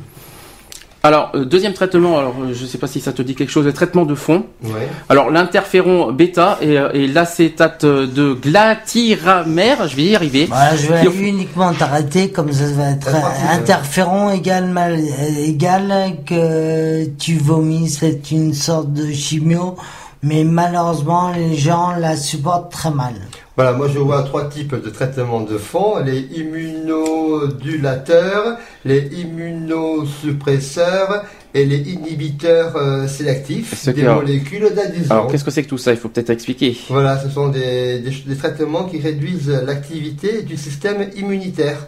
Alors, 1.03 1.31
euh, 1.33 1.45
deuxième 1.45 1.73
traitement, 1.73 2.19
alors 2.19 2.35
euh, 2.41 2.53
je 2.53 2.63
sais 2.63 2.77
pas 2.77 2.85
si 2.85 3.01
ça 3.01 3.11
te 3.11 3.23
dit 3.23 3.33
quelque 3.33 3.49
chose, 3.49 3.65
le 3.65 3.73
traitement 3.73 4.05
de 4.05 4.13
fond. 4.13 4.45
Ouais. 4.63 4.87
Alors, 5.09 5.31
l'interféron 5.31 6.11
bêta 6.11 6.59
et, 6.61 6.73
et 6.93 7.07
l'acétate 7.07 7.85
de 7.85 8.33
glatiramère, 8.33 9.87
je 9.87 9.95
vais 9.95 10.03
y 10.03 10.15
arriver. 10.15 10.45
Voilà, 10.45 10.75
je 10.75 10.87
vais 10.87 11.01
Qui 11.07 11.27
uniquement 11.27 11.73
t'arrêter, 11.73 12.29
comme 12.29 12.51
ça 12.51 12.65
va 12.73 12.91
être 12.91 13.09
interférent 13.51 14.29
égal, 14.29 14.67
mal, 14.67 14.99
égal 15.39 16.17
que 16.23 17.05
tu 17.17 17.37
vomis, 17.37 17.89
c'est 17.89 18.29
une 18.29 18.53
sorte 18.53 18.93
de 18.93 19.11
chimio, 19.11 19.77
mais 20.23 20.43
malheureusement 20.43 21.31
les 21.31 21.55
gens 21.55 21.91
la 21.97 22.15
supportent 22.15 22.71
très 22.71 22.91
mal. 22.91 23.13
Voilà, 23.55 23.73
moi 23.73 23.87
je 23.93 23.99
vois 23.99 24.23
trois 24.23 24.47
types 24.49 24.73
de 24.75 24.89
traitements 24.89 25.41
de 25.41 25.57
fond 25.57 25.99
les 26.03 26.19
immunodulateurs, 26.39 28.57
les 28.85 29.09
immunosuppresseurs 29.21 31.25
et 31.53 31.65
les 31.65 31.79
inhibiteurs 31.79 32.75
euh, 32.77 33.07
sélectifs 33.07 33.73
C'est 33.75 33.91
des 33.93 34.03
molécules 34.03 34.73
d'adhésion. 34.73 35.11
Alors, 35.11 35.27
qu'est-ce 35.27 35.43
que 35.43 35.51
c'est 35.51 35.63
que 35.63 35.69
tout 35.69 35.77
ça? 35.77 35.91
Il 35.91 35.97
faut 35.97 36.07
peut-être 36.07 36.29
expliquer. 36.29 36.77
Voilà, 36.89 37.19
ce 37.19 37.29
sont 37.29 37.49
des, 37.49 37.99
des, 37.99 38.11
des 38.25 38.37
traitements 38.37 38.85
qui 38.85 38.99
réduisent 38.99 39.49
l'activité 39.49 40.43
du 40.43 40.55
système 40.55 41.09
immunitaire, 41.15 41.87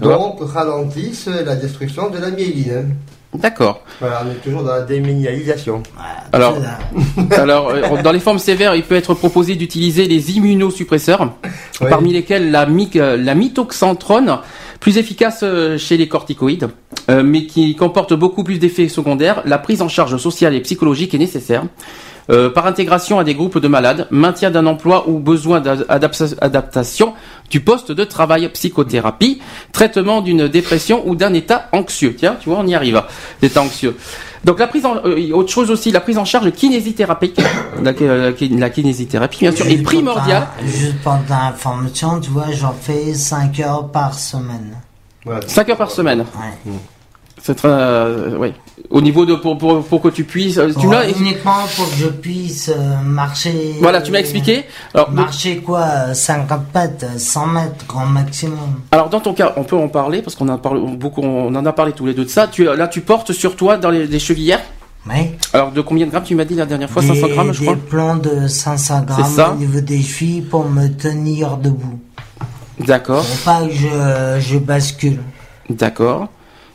donc 0.00 0.38
ralentissent 0.40 1.26
la 1.26 1.56
destruction 1.56 2.08
de 2.08 2.16
la 2.18 2.30
myéline. 2.30 2.94
D'accord. 3.34 3.82
Voilà, 4.00 4.24
on 4.26 4.30
est 4.30 4.34
toujours 4.42 4.62
dans 4.62 4.72
la 4.72 4.82
déminéralisation. 4.82 5.82
Alors, 6.32 7.70
euh, 7.70 8.02
dans 8.02 8.12
les 8.12 8.20
formes 8.20 8.38
sévères, 8.38 8.74
il 8.74 8.82
peut 8.82 8.94
être 8.94 9.14
proposé 9.14 9.54
d'utiliser 9.54 10.04
les 10.06 10.32
immunosuppresseurs, 10.32 11.32
Oui. 11.80 11.86
parmi 11.88 12.12
lesquels 12.12 12.50
la, 12.50 12.66
mi- 12.66 12.90
euh, 12.96 13.16
la 13.16 13.34
mitoxantrone, 13.34 14.38
plus 14.80 14.98
efficace 14.98 15.40
euh, 15.44 15.78
chez 15.78 15.96
les 15.96 16.08
corticoïdes, 16.08 16.68
euh, 17.10 17.22
mais 17.22 17.46
qui 17.46 17.74
comporte 17.76 18.12
beaucoup 18.14 18.44
plus 18.44 18.58
d'effets 18.58 18.88
secondaires. 18.88 19.42
La 19.46 19.58
prise 19.58 19.80
en 19.80 19.88
charge 19.88 20.16
sociale 20.18 20.54
et 20.54 20.60
psychologique 20.60 21.14
est 21.14 21.18
nécessaire. 21.18 21.64
Euh, 22.30 22.50
par 22.50 22.66
intégration 22.66 23.18
à 23.18 23.24
des 23.24 23.34
groupes 23.34 23.58
de 23.58 23.66
malades, 23.68 24.06
maintien 24.10 24.50
d'un 24.50 24.66
emploi 24.66 25.08
ou 25.08 25.18
besoin 25.18 25.60
d'adaptation 25.60 27.14
du 27.50 27.60
poste 27.60 27.90
de 27.90 28.04
travail, 28.04 28.48
psychothérapie, 28.50 29.42
traitement 29.72 30.20
d'une 30.20 30.46
dépression 30.46 31.02
ou 31.06 31.16
d'un 31.16 31.34
état 31.34 31.68
anxieux. 31.72 32.14
Tiens, 32.16 32.36
tu 32.40 32.48
vois, 32.48 32.58
on 32.60 32.66
y 32.66 32.74
arrive. 32.74 33.02
L'état 33.42 33.62
anxieux. 33.62 33.96
Donc 34.44 34.58
la 34.58 34.66
prise 34.66 34.86
en, 34.86 34.96
euh, 35.04 35.32
autre 35.32 35.50
chose 35.52 35.70
aussi, 35.70 35.90
la 35.90 36.00
prise 36.00 36.18
en 36.18 36.24
charge 36.24 36.50
kinésithérapie, 36.52 37.34
la, 37.82 37.92
euh, 38.00 38.32
la 38.50 38.70
kinésithérapie 38.70 39.40
bien 39.40 39.52
sûr 39.52 39.66
est 39.66 39.70
Juste 39.70 39.84
primordiale. 39.84 40.48
Juste 40.64 41.00
pour 41.02 41.18
ta 41.28 41.46
information, 41.46 42.20
tu 42.20 42.30
vois, 42.30 42.50
j'en 42.52 42.72
fais 42.72 43.14
5 43.14 43.60
heures 43.60 43.88
par 43.88 44.14
semaine. 44.14 44.76
Voilà. 45.24 45.46
5 45.46 45.68
heures 45.70 45.76
par 45.76 45.90
semaine. 45.90 46.20
Ouais. 46.66 46.72
C'est 47.44 47.56
très, 47.56 47.68
euh, 47.68 48.36
ouais. 48.38 48.52
Au 48.90 49.00
niveau 49.00 49.26
de 49.26 49.34
pour, 49.34 49.58
pour, 49.58 49.82
pour 49.84 50.00
que 50.00 50.08
tu 50.08 50.22
puisses, 50.22 50.58
euh, 50.58 50.68
tu 50.68 50.74
Pour- 50.74 50.86
m'as, 50.90 51.08
uniquement 51.08 51.56
pour 51.76 51.88
que 51.90 51.96
je 51.96 52.06
puisse 52.06 52.68
euh, 52.68 52.96
marcher. 53.04 53.74
voilà, 53.80 54.00
tu 54.00 54.12
m'as 54.12 54.20
expliqué. 54.20 54.64
Alors, 54.94 55.08
donc- 55.08 55.16
Marcher 55.16 55.56
quoi 55.58 55.80
euh, 55.80 56.14
50 56.14 56.60
mètres, 56.74 57.06
100 57.18 57.46
mètres, 57.46 57.84
grand 57.88 58.06
maximum. 58.06 58.58
alors 58.92 59.08
dans 59.08 59.18
ton 59.20 59.34
cas, 59.34 59.54
on 59.56 59.64
peut 59.64 59.74
en 59.76 59.88
parler 59.88 60.22
parce 60.22 60.36
qu'on 60.36 60.48
en 60.48 60.54
a 60.54 60.58
parlé 60.58 60.80
beaucoup, 60.96 61.20
on 61.22 61.52
en 61.54 61.66
a 61.66 61.72
parlé 61.72 61.92
tous 61.92 62.06
les 62.06 62.14
deux 62.14 62.24
de 62.24 62.30
ça. 62.30 62.46
Tu 62.46 62.62
là, 62.64 62.86
tu 62.86 63.00
portes 63.00 63.32
sur 63.32 63.56
toi 63.56 63.76
dans 63.76 63.90
les, 63.90 64.06
les 64.06 64.18
chevillères. 64.20 64.60
Oui. 65.08 65.32
Alors 65.52 65.72
de 65.72 65.80
combien 65.80 66.06
de 66.06 66.12
grammes 66.12 66.22
tu 66.22 66.36
m'as 66.36 66.44
dit 66.44 66.54
la 66.54 66.66
dernière 66.66 66.88
fois 66.90 67.02
des, 67.02 67.08
500 67.08 67.26
grammes, 67.28 67.52
je 67.52 67.58
des 67.60 67.64
crois. 67.66 67.76
plans 67.90 68.16
de 68.16 68.46
500 68.46 68.98
C'est 69.00 69.06
grammes 69.16 69.32
ça. 69.34 69.50
au 69.50 69.56
niveau 69.56 69.80
des 69.80 70.00
chevilles 70.00 70.42
pour 70.42 70.68
me 70.68 70.86
tenir 70.86 71.56
debout. 71.56 71.98
D'accord, 72.78 73.24
Pour 73.24 73.38
pas 73.38 73.66
que 73.66 73.72
je, 73.74 74.40
je 74.52 74.58
bascule. 74.58 75.18
d'accord. 75.70 76.28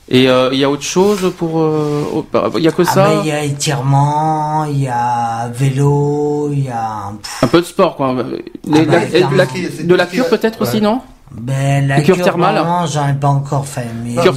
Et 0.09 0.29
euh, 0.29 0.49
il 0.53 0.59
y 0.59 0.63
a 0.63 0.69
autre 0.69 0.83
chose 0.83 1.33
pour, 1.37 1.59
euh, 1.59 2.23
bah, 2.31 2.49
il 2.55 2.63
y 2.63 2.67
a 2.67 2.71
que 2.71 2.83
Ah 2.87 2.91
ça. 2.93 3.03
ben, 3.07 3.19
il 3.23 3.27
y 3.27 3.31
a 3.31 3.43
étirement, 3.43 4.63
il 4.65 4.81
y 4.83 4.87
a 4.87 5.49
vélo, 5.53 6.49
il 6.53 6.63
y 6.65 6.69
a... 6.69 7.11
pff, 7.21 7.43
Un 7.43 7.47
peu 7.47 7.59
de 7.59 7.65
sport, 7.65 7.97
quoi. 7.97 8.13
Les- 8.13 8.85
bah, 8.85 8.99
la- 9.11 9.19
la- 9.19 9.45
de 9.83 9.95
la 9.95 10.05
cure 10.05 10.29
peut-être 10.29 10.61
ouais. 10.61 10.67
aussi, 10.67 10.79
non? 10.81 11.01
Ben, 11.31 11.85
la 11.87 11.99
cure 12.01 12.15
cure, 12.15 12.23
thermale 12.23 12.63
j'en 12.89 13.09
ai 13.09 13.13
pas 13.13 13.27
encore 13.27 13.67
fait. 13.67 13.87
Mais 14.03 14.15
Cure- 14.21 14.33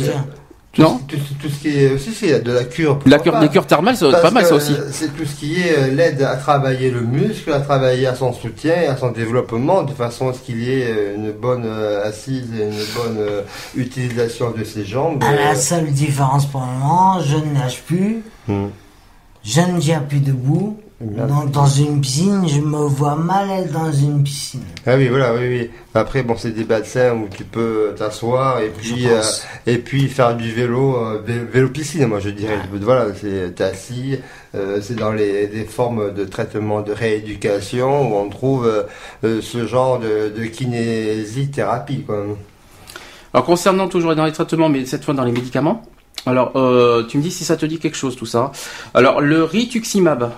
Tout, 0.73 0.83
Non 0.83 1.01
tout, 1.09 1.16
tout 1.43 1.49
ce 1.49 1.62
qui 1.62 1.77
est 1.77 1.93
aussi, 1.93 2.12
c'est 2.12 2.41
de 2.45 2.53
la 2.53 2.62
cure. 2.62 3.01
La 3.05 3.18
cure, 3.18 3.33
pas. 3.33 3.41
les 3.41 3.49
cures 3.49 3.66
thermales, 3.66 3.97
c'est 3.97 4.09
Parce 4.09 4.23
pas 4.23 4.31
mal 4.31 4.47
ça 4.47 4.55
aussi. 4.55 4.73
C'est 4.93 5.16
tout 5.16 5.25
ce 5.25 5.35
qui 5.35 5.61
est 5.61 5.77
euh, 5.77 5.89
l'aide 5.89 6.23
à 6.23 6.37
travailler 6.37 6.93
le 6.93 7.01
muscle, 7.01 7.53
à 7.53 7.59
travailler 7.59 8.07
à 8.07 8.14
son 8.14 8.33
soutien 8.33 8.75
et 8.83 8.87
à 8.87 8.97
son 8.97 9.11
développement, 9.11 9.83
de 9.83 9.91
façon 9.93 10.29
à 10.29 10.33
ce 10.33 10.39
qu'il 10.39 10.62
y 10.62 10.71
ait 10.71 10.87
euh, 10.87 11.16
une 11.16 11.33
bonne 11.33 11.64
euh, 11.66 12.07
assise 12.07 12.49
et 12.55 12.62
une 12.62 12.85
bonne 12.95 13.18
utilisation 13.77 14.53
de 14.53 14.62
ses 14.62 14.85
jambes. 14.85 15.25
Euh, 15.25 15.35
la 15.35 15.57
seule 15.57 15.91
différence 15.91 16.47
pour 16.47 16.61
le 16.61 16.66
moment, 16.66 17.21
je 17.21 17.37
ne 17.37 17.53
nage 17.53 17.83
plus, 17.83 18.23
hmm. 18.47 18.68
je 19.43 19.61
ne 19.62 19.81
tiens 19.81 20.01
plus 20.01 20.21
debout. 20.21 20.79
Dans 21.01 21.66
une 21.66 21.98
piscine, 22.03 22.46
je 22.46 22.61
me 22.61 22.76
vois 22.86 23.16
mal 23.16 23.48
être 23.51 23.72
dans 23.72 23.90
une 23.90 24.22
piscine. 24.22 24.61
Ah 24.86 24.96
oui, 24.98 25.09
voilà, 25.09 25.32
oui, 25.34 25.48
oui. 25.48 25.70
Après, 25.94 26.22
bon, 26.22 26.34
c'est 26.36 26.51
des 26.51 26.64
bassins 26.64 27.14
où 27.14 27.26
tu 27.34 27.44
peux 27.44 27.94
t'asseoir 27.96 28.61
et 28.61 28.68
puis, 28.68 29.07
euh, 29.09 29.22
et 29.66 29.78
puis 29.78 30.09
faire 30.09 30.36
du 30.36 30.53
vélo, 30.53 30.96
euh, 30.96 31.22
vé- 31.26 31.46
vélo 31.51 31.68
piscine, 31.70 32.05
moi 32.07 32.20
je 32.20 32.28
dirais. 32.28 32.59
Voilà, 32.82 33.07
c'est 33.18 33.55
t'es 33.55 33.64
assis, 33.64 34.18
euh, 34.55 34.80
c'est 34.82 34.96
dans 34.96 35.12
les 35.12 35.46
des 35.46 35.64
formes 35.64 36.12
de 36.12 36.26
traitement 36.26 36.82
de 36.82 36.92
rééducation 36.92 38.12
où 38.12 38.16
on 38.18 38.28
trouve 38.28 38.66
euh, 38.66 38.82
euh, 39.24 39.40
ce 39.40 39.66
genre 39.66 39.98
de, 40.01 40.30
de 40.36 40.44
kinésithérapie, 40.44 42.03
quoi. 42.03 42.24
Alors 43.32 43.46
concernant 43.46 43.88
toujours 43.88 44.14
dans 44.14 44.26
les 44.26 44.32
traitements, 44.32 44.68
mais 44.68 44.84
cette 44.84 45.05
fois 45.07 45.14
dans 45.14 45.24
les 45.24 45.32
médicaments. 45.32 45.82
Alors, 46.26 46.53
euh, 46.57 47.05
tu 47.09 47.16
me 47.16 47.22
dis 47.22 47.30
si 47.30 47.44
ça 47.44 47.57
te 47.57 47.64
dit 47.64 47.78
quelque 47.78 47.96
chose 47.96 48.14
tout 48.16 48.26
ça. 48.26 48.53
Alors, 48.92 49.22
le 49.22 49.42
rituximab. 49.44 50.30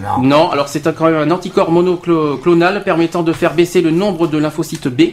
Non. 0.00 0.22
Non, 0.22 0.50
alors 0.50 0.68
c'est 0.68 0.86
un- 0.86 0.92
quand 0.92 1.06
même 1.06 1.16
un 1.16 1.30
anticorps 1.30 1.70
monoclonal 1.70 2.82
permettant 2.84 3.22
de 3.22 3.32
faire 3.32 3.54
baisser 3.54 3.80
le 3.80 3.90
nombre 3.90 4.26
de 4.26 4.38
lymphocytes 4.38 4.88
B, 4.88 5.12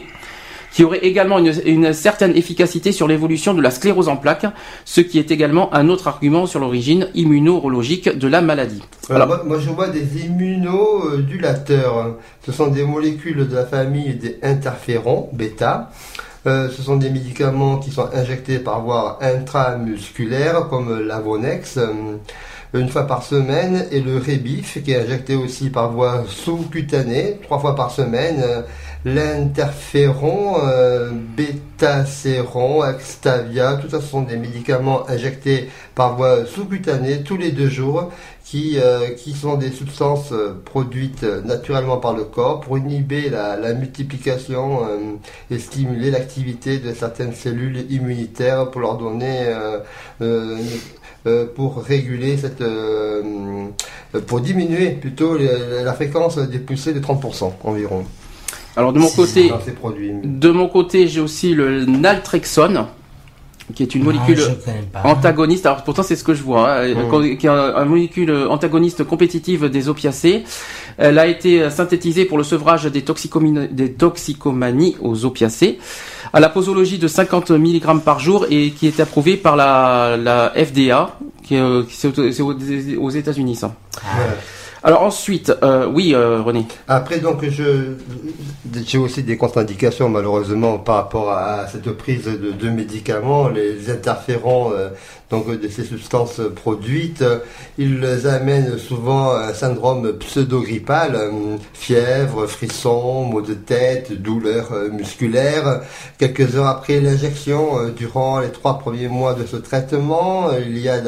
qui 0.72 0.84
aurait 0.84 1.00
également 1.04 1.38
une, 1.38 1.52
une 1.66 1.92
certaine 1.92 2.34
efficacité 2.34 2.92
sur 2.92 3.06
l'évolution 3.06 3.52
de 3.54 3.60
la 3.60 3.70
sclérose 3.70 4.08
en 4.08 4.16
plaques, 4.16 4.46
ce 4.86 5.00
qui 5.02 5.18
est 5.18 5.30
également 5.30 5.72
un 5.74 5.88
autre 5.90 6.08
argument 6.08 6.46
sur 6.46 6.60
l'origine 6.60 7.08
immunologique 7.14 8.16
de 8.18 8.26
la 8.26 8.40
maladie. 8.40 8.82
Alors, 9.10 9.22
Alors, 9.22 9.28
moi, 9.28 9.44
moi, 9.46 9.58
je 9.60 9.68
vois 9.70 9.88
des 9.88 10.24
immunodulateurs. 10.24 12.16
Ce 12.46 12.52
sont 12.52 12.68
des 12.68 12.84
molécules 12.84 13.46
de 13.48 13.54
la 13.54 13.66
famille 13.66 14.14
des 14.14 14.38
interférons, 14.42 15.28
bêta. 15.32 15.90
Euh, 16.46 16.68
ce 16.76 16.82
sont 16.82 16.96
des 16.96 17.10
médicaments 17.10 17.76
qui 17.76 17.90
sont 17.92 18.08
injectés 18.12 18.58
par 18.58 18.80
voie 18.82 19.18
intramusculaire, 19.20 20.68
comme 20.68 20.98
l'Avonex. 21.06 21.78
Une 22.74 22.88
fois 22.88 23.06
par 23.06 23.22
semaine, 23.22 23.86
et 23.90 24.00
le 24.00 24.16
Rebif, 24.16 24.82
qui 24.82 24.92
est 24.92 25.02
injecté 25.02 25.34
aussi 25.34 25.68
par 25.68 25.92
voie 25.92 26.24
sous-cutanée, 26.26 27.38
trois 27.42 27.58
fois 27.58 27.74
par 27.76 27.90
semaine, 27.90 28.42
euh, 28.42 28.62
l'interféron, 29.04 30.56
euh, 30.64 31.10
bétacéron, 31.36 32.82
extavia, 32.88 33.74
tout 33.74 33.90
ça 33.90 34.00
ce 34.00 34.06
sont 34.06 34.22
des 34.22 34.36
médicaments 34.38 35.06
injectés 35.10 35.68
par 35.94 36.16
voie 36.16 36.46
sous-cutanée 36.46 37.22
tous 37.22 37.36
les 37.36 37.50
deux 37.52 37.68
jours, 37.68 38.10
qui, 38.44 38.78
euh, 38.78 39.10
qui 39.10 39.32
sont 39.32 39.56
des 39.56 39.70
substances 39.70 40.32
euh, 40.32 40.60
produites 40.64 41.24
euh, 41.24 41.40
naturellement 41.42 41.98
par 41.98 42.14
le 42.14 42.24
corps 42.24 42.60
pour 42.60 42.76
inhiber 42.78 43.30
la, 43.30 43.56
la 43.56 43.72
multiplication 43.72 44.84
euh, 44.84 44.98
et 45.50 45.58
stimuler 45.58 46.10
l'activité 46.10 46.78
de 46.78 46.92
certaines 46.92 47.34
cellules 47.34 47.90
immunitaires 47.90 48.70
pour 48.70 48.80
leur 48.80 48.96
donner 48.98 49.46
euh, 50.20 50.58
pour 51.54 51.82
réguler 51.82 52.36
cette 52.36 52.60
euh, 52.60 53.22
euh, 54.14 54.20
pour 54.26 54.40
diminuer 54.40 54.90
plutôt 54.90 55.36
les- 55.36 55.84
la 55.84 55.92
fréquence 55.92 56.36
des 56.38 56.58
poussées 56.58 56.92
de 56.92 57.00
30% 57.00 57.52
environ 57.64 58.04
Alors 58.76 58.92
de 58.92 58.98
mon 58.98 59.08
côté, 59.08 59.50
de 60.24 60.50
mon 60.50 60.68
côté, 60.68 61.06
j'ai 61.06 61.20
aussi 61.20 61.54
le 61.54 61.84
naltrexone, 61.84 62.86
qui 63.74 63.82
est 63.84 63.94
une 63.94 64.02
Non, 64.04 64.12
molécule 64.12 64.42
antagoniste. 65.04 65.64
Alors 65.66 65.84
pourtant 65.84 66.02
c'est 66.02 66.16
ce 66.16 66.24
que 66.24 66.34
je 66.34 66.42
vois, 66.42 66.72
hein, 66.82 66.88
Mm. 66.94 67.36
qui 67.38 67.46
est 67.46 67.50
un, 67.50 67.74
un 67.76 67.84
molécule 67.84 68.32
antagoniste 68.50 69.04
compétitive 69.04 69.66
des 69.70 69.88
opiacés. 69.88 70.42
Elle 70.98 71.18
a 71.18 71.26
été 71.26 71.70
synthétisée 71.70 72.24
pour 72.24 72.36
le 72.38 72.44
sevrage 72.44 72.84
des, 72.86 73.02
toxicomani- 73.02 73.68
des 73.72 73.92
toxicomanies 73.92 74.96
aux 75.00 75.24
opiacés, 75.24 75.78
à 76.32 76.40
la 76.40 76.48
posologie 76.48 76.98
de 76.98 77.08
50 77.08 77.50
mg 77.50 78.00
par 78.04 78.18
jour 78.18 78.46
et 78.50 78.70
qui 78.70 78.86
est 78.86 79.00
approuvée 79.00 79.36
par 79.36 79.56
la, 79.56 80.52
FDA, 80.56 81.16
qui 81.42 81.56
euh, 81.56 81.82
c'est 81.90 82.18
aux- 82.40 83.10
États-Unis 83.10 83.56
ça. 83.56 83.74
Alors 84.84 85.02
ensuite, 85.02 85.52
euh, 85.62 85.86
oui 85.86 86.12
euh, 86.12 86.42
René. 86.42 86.66
Après, 86.88 87.20
donc, 87.20 87.48
je, 87.48 87.94
j'ai 88.84 88.98
aussi 88.98 89.22
des 89.22 89.36
contre-indications, 89.36 90.08
malheureusement, 90.08 90.78
par 90.78 90.96
rapport 90.96 91.30
à 91.30 91.68
cette 91.68 91.88
prise 91.92 92.24
de, 92.24 92.68
médicaments, 92.68 93.48
les 93.48 93.90
interférents, 93.90 94.72
euh, 94.72 94.88
donc, 95.32 95.48
de 95.58 95.68
ces 95.68 95.84
substances 95.84 96.42
produites, 96.54 97.24
ils 97.78 98.26
amènent 98.26 98.76
souvent 98.76 99.32
un 99.32 99.54
syndrome 99.54 100.18
pseudo-grippal, 100.18 101.14
euh, 101.14 101.56
fièvre, 101.72 102.46
frisson, 102.46 103.24
maux 103.24 103.40
de 103.40 103.54
tête, 103.54 104.12
douleurs 104.12 104.72
euh, 104.72 104.90
musculaires. 104.90 105.80
Quelques 106.18 106.54
heures 106.54 106.66
après 106.66 107.00
l'injection, 107.00 107.78
euh, 107.78 107.90
durant 107.90 108.40
les 108.40 108.50
trois 108.50 108.78
premiers 108.78 109.08
mois 109.08 109.32
de 109.32 109.46
ce 109.46 109.56
traitement, 109.56 110.50
il 110.52 110.76
y 110.76 110.90
a 110.90 111.00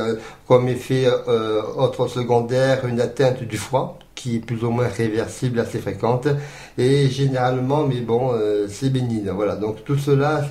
comme 0.46 0.68
effet 0.68 1.06
euh, 1.06 1.62
autre 1.76 2.06
secondaire 2.08 2.86
une 2.86 3.00
atteinte 3.00 3.42
du 3.42 3.56
foie 3.56 3.98
qui 4.14 4.36
est 4.36 4.38
plus 4.38 4.62
ou 4.64 4.70
moins 4.70 4.86
réversible, 4.86 5.58
assez 5.58 5.80
fréquente, 5.80 6.28
et 6.78 7.08
généralement, 7.08 7.84
mais 7.86 8.00
bon, 8.00 8.30
euh, 8.32 8.66
c'est 8.68 8.88
bénigne. 8.90 9.28
Voilà, 9.34 9.56
donc 9.56 9.84
tout 9.84 9.98
cela, 9.98 10.42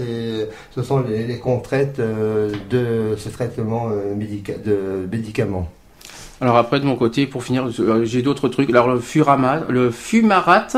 ce 0.76 0.84
sont 0.84 1.00
les, 1.00 1.40
contraintes 1.40 2.00
euh, 2.00 2.52
de 2.70 3.16
ce 3.18 3.30
traitement 3.30 3.90
médica- 4.18 4.62
de 4.62 5.08
médicaments. 5.10 5.70
Alors 6.42 6.58
après 6.58 6.82
de 6.82 6.86
mon 6.86 6.98
côté, 6.98 7.26
pour 7.26 7.44
finir, 7.44 7.70
j'ai 8.04 8.22
d'autres 8.22 8.50
trucs. 8.50 8.70
Alors 8.70 8.90
le 8.90 9.92
fumarate, 9.92 10.76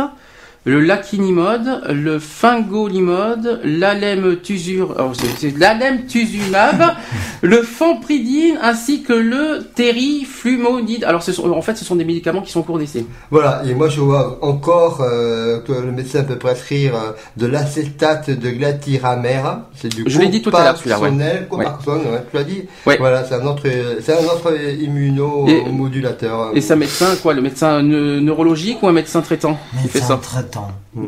le 0.65 0.81
laquinimode, 0.81 1.81
le 1.91 2.17
fingolimode, 2.17 3.61
l'alem 3.63 4.37
tusur, 4.41 4.95
oh, 4.99 5.11
le 7.43 7.61
fampridine 7.61 8.57
ainsi 8.61 9.03
que 9.03 9.13
le 9.13 9.63
terriflumonide. 9.75 11.03
Alors 11.03 11.21
ce 11.21 11.31
sont, 11.31 11.51
en 11.51 11.61
fait, 11.61 11.75
ce 11.75 11.85
sont 11.85 11.95
des 11.95 12.03
médicaments 12.03 12.41
qui 12.41 12.51
sont 12.51 12.61
en 12.61 12.63
cours 12.63 12.79
d'essai. 12.79 13.05
Voilà, 13.29 13.61
et 13.65 13.75
moi 13.75 13.89
je 13.89 14.01
vois 14.01 14.39
encore 14.41 15.01
euh, 15.01 15.59
que 15.59 15.71
le 15.71 15.91
médecin 15.91 16.23
peut 16.23 16.37
prescrire 16.39 16.95
euh, 16.95 17.11
de 17.37 17.45
l'acétate 17.45 18.31
de 18.31 18.49
glatiramère. 18.49 19.59
C'est 19.75 19.89
du 19.89 20.03
Je 20.07 20.19
l'ai 20.19 20.29
dit 20.29 20.41
tout 20.41 20.55
à 20.55 20.63
l'heure, 20.63 20.77
celui-là, 20.77 20.99
ouais. 20.99 21.11
Copaxone, 21.47 21.47
Copaxone, 21.47 22.11
ouais, 22.11 22.23
tu 22.31 22.37
l'as 22.37 22.43
dit 22.43 22.63
Ouais. 22.87 22.97
Voilà, 22.97 23.23
c'est 23.23 23.35
un 23.35 23.45
autre, 23.45 23.61
c'est 24.01 24.13
un 24.13 24.25
autre 24.25 24.51
immunomodulateur. 24.81 26.51
Et 26.55 26.61
c'est 26.61 26.73
un 26.73 26.77
médecin, 26.77 27.15
quoi, 27.21 27.35
le 27.35 27.41
médecin 27.41 27.83
ne- 27.83 28.19
neurologique 28.19 28.81
ou 28.81 28.87
un 28.87 28.93
médecin 28.93 29.21
traitant 29.21 29.59
qui 29.81 29.89
fait 29.89 29.99
ça? 29.99 30.19
traitant. 30.21 30.54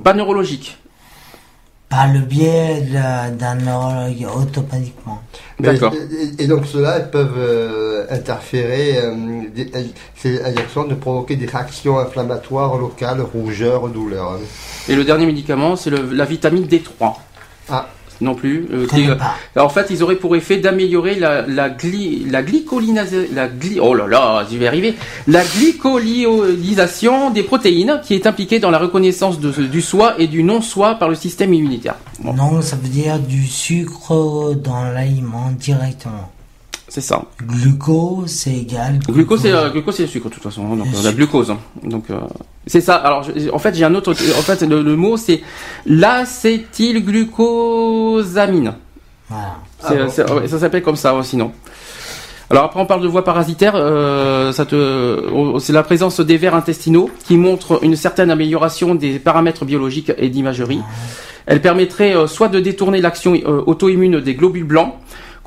Pas 0.03 0.13
neurologique. 0.13 0.77
Par 1.89 2.11
le 2.11 2.19
biais 2.19 2.81
d'un 2.81 3.55
neurologue 3.55 4.27
automatiquement. 4.35 5.21
D'accord. 5.57 5.93
Et, 5.93 6.43
et 6.43 6.47
donc 6.47 6.65
ceux-là 6.65 6.99
peuvent 6.99 7.37
euh, 7.37 8.05
interférer, 8.09 8.97
euh, 8.97 9.15
des- 9.55 9.71
ces 10.17 10.43
injections 10.43 10.83
de 10.83 10.95
provoquer 10.95 11.37
des 11.37 11.45
réactions 11.45 11.97
inflammatoires 11.97 12.77
locales, 12.77 13.21
rougeur, 13.21 13.87
douleur. 13.87 14.33
hein. 14.33 14.39
Et 14.89 14.95
le 14.95 15.05
dernier 15.05 15.25
médicament, 15.25 15.77
c'est 15.77 15.89
le- 15.89 16.11
la 16.11 16.25
vitamine 16.25 16.65
D3. 16.65 17.13
Ah. 17.69 17.87
Non 18.19 18.33
plus. 18.35 18.67
euh, 18.71 18.87
euh. 18.93 19.15
Alors, 19.55 19.67
en 19.67 19.69
fait, 19.69 19.87
ils 19.89 20.01
auraient 20.03 20.15
pour 20.15 20.35
effet 20.35 20.57
d'améliorer 20.57 21.15
la, 21.15 21.43
la, 21.45 21.69
la 21.69 22.43
glycolinase, 22.43 23.15
la 23.33 23.47
gly, 23.47 23.79
oh 23.79 23.93
là 23.93 24.07
là, 24.07 24.45
j'y 24.49 24.57
vais 24.57 24.67
arriver, 24.67 24.95
la 25.27 25.43
glycolisation 25.43 27.29
des 27.29 27.43
protéines 27.43 28.01
qui 28.03 28.13
est 28.15 28.25
impliquée 28.27 28.59
dans 28.59 28.71
la 28.71 28.79
reconnaissance 28.79 29.39
de, 29.39 29.51
du 29.51 29.81
soi 29.81 30.15
et 30.17 30.27
du 30.27 30.43
non-soi 30.43 30.95
par 30.95 31.09
le 31.09 31.15
système 31.15 31.53
immunitaire. 31.53 31.95
Bon, 32.19 32.33
Non, 32.33 32.61
ça 32.61 32.75
veut 32.75 32.89
dire 32.89 33.19
du 33.19 33.45
sucre 33.45 34.55
dans 34.63 34.83
l'aliment 34.85 35.51
directement. 35.57 36.31
C'est 36.87 37.01
ça. 37.01 37.23
Glucose, 37.45 38.31
c'est 38.31 38.53
égal. 38.53 38.99
Glucose, 39.09 39.41
c'est 39.41 39.51
euh, 39.51 39.69
glucose, 39.69 39.95
c'est 39.95 40.03
le 40.03 40.07
sucre 40.09 40.29
de 40.29 40.33
toute 40.33 40.43
façon, 40.43 40.65
hein, 40.71 40.75
donc 40.77 40.87
euh, 40.87 41.03
la 41.03 41.11
glucose. 41.11 41.51
hein. 41.51 41.57
Donc 41.83 42.09
euh, 42.09 42.19
c'est 42.65 42.81
ça. 42.81 42.95
Alors 42.95 43.23
je- 43.23 43.49
en 43.51 43.59
fait, 43.59 43.75
j'ai 43.75 43.83
un 43.85 43.93
autre. 43.95 44.11
En 44.11 44.41
fait, 44.41 44.61
le, 44.63 44.81
le 44.81 44.95
mot 44.95 45.17
c'est 45.17 45.41
l'acétylglucosamine. 45.85 48.73
Voilà. 49.29 49.57
C'est- 50.09 50.21
Ah 50.21 50.25
bon 50.25 50.37
ouais, 50.39 50.47
ça 50.47 50.57
s'appelle 50.59 50.81
comme 50.81 50.95
ça, 50.95 51.15
ouais, 51.15 51.23
sinon. 51.23 51.51
Alors 52.49 52.63
après, 52.63 52.79
on 52.79 52.85
parle 52.85 53.01
de 53.01 53.09
voie 53.09 53.25
parasitaire. 53.25 53.73
euh, 53.75 54.53
ça 54.53 54.65
te, 54.65 55.21
oh, 55.33 55.59
c'est 55.59 55.73
la 55.73 55.83
présence 55.83 56.21
des 56.21 56.37
vers 56.37 56.55
intestinaux 56.55 57.09
qui 57.25 57.35
montre 57.35 57.79
une 57.83 57.97
certaine 57.97 58.31
amélioration 58.31 58.95
des 58.95 59.19
paramètres 59.19 59.65
biologiques 59.65 60.13
et 60.17 60.29
d'imagerie. 60.29 60.79
Elle 61.45 61.61
permettrait 61.61 62.15
euh, 62.15 62.25
soit 62.27 62.47
de 62.47 62.61
détourner 62.61 63.01
l'action 63.01 63.33
euh, 63.33 63.61
auto-immune 63.65 64.21
des 64.21 64.33
globules 64.35 64.63
blancs 64.63 64.93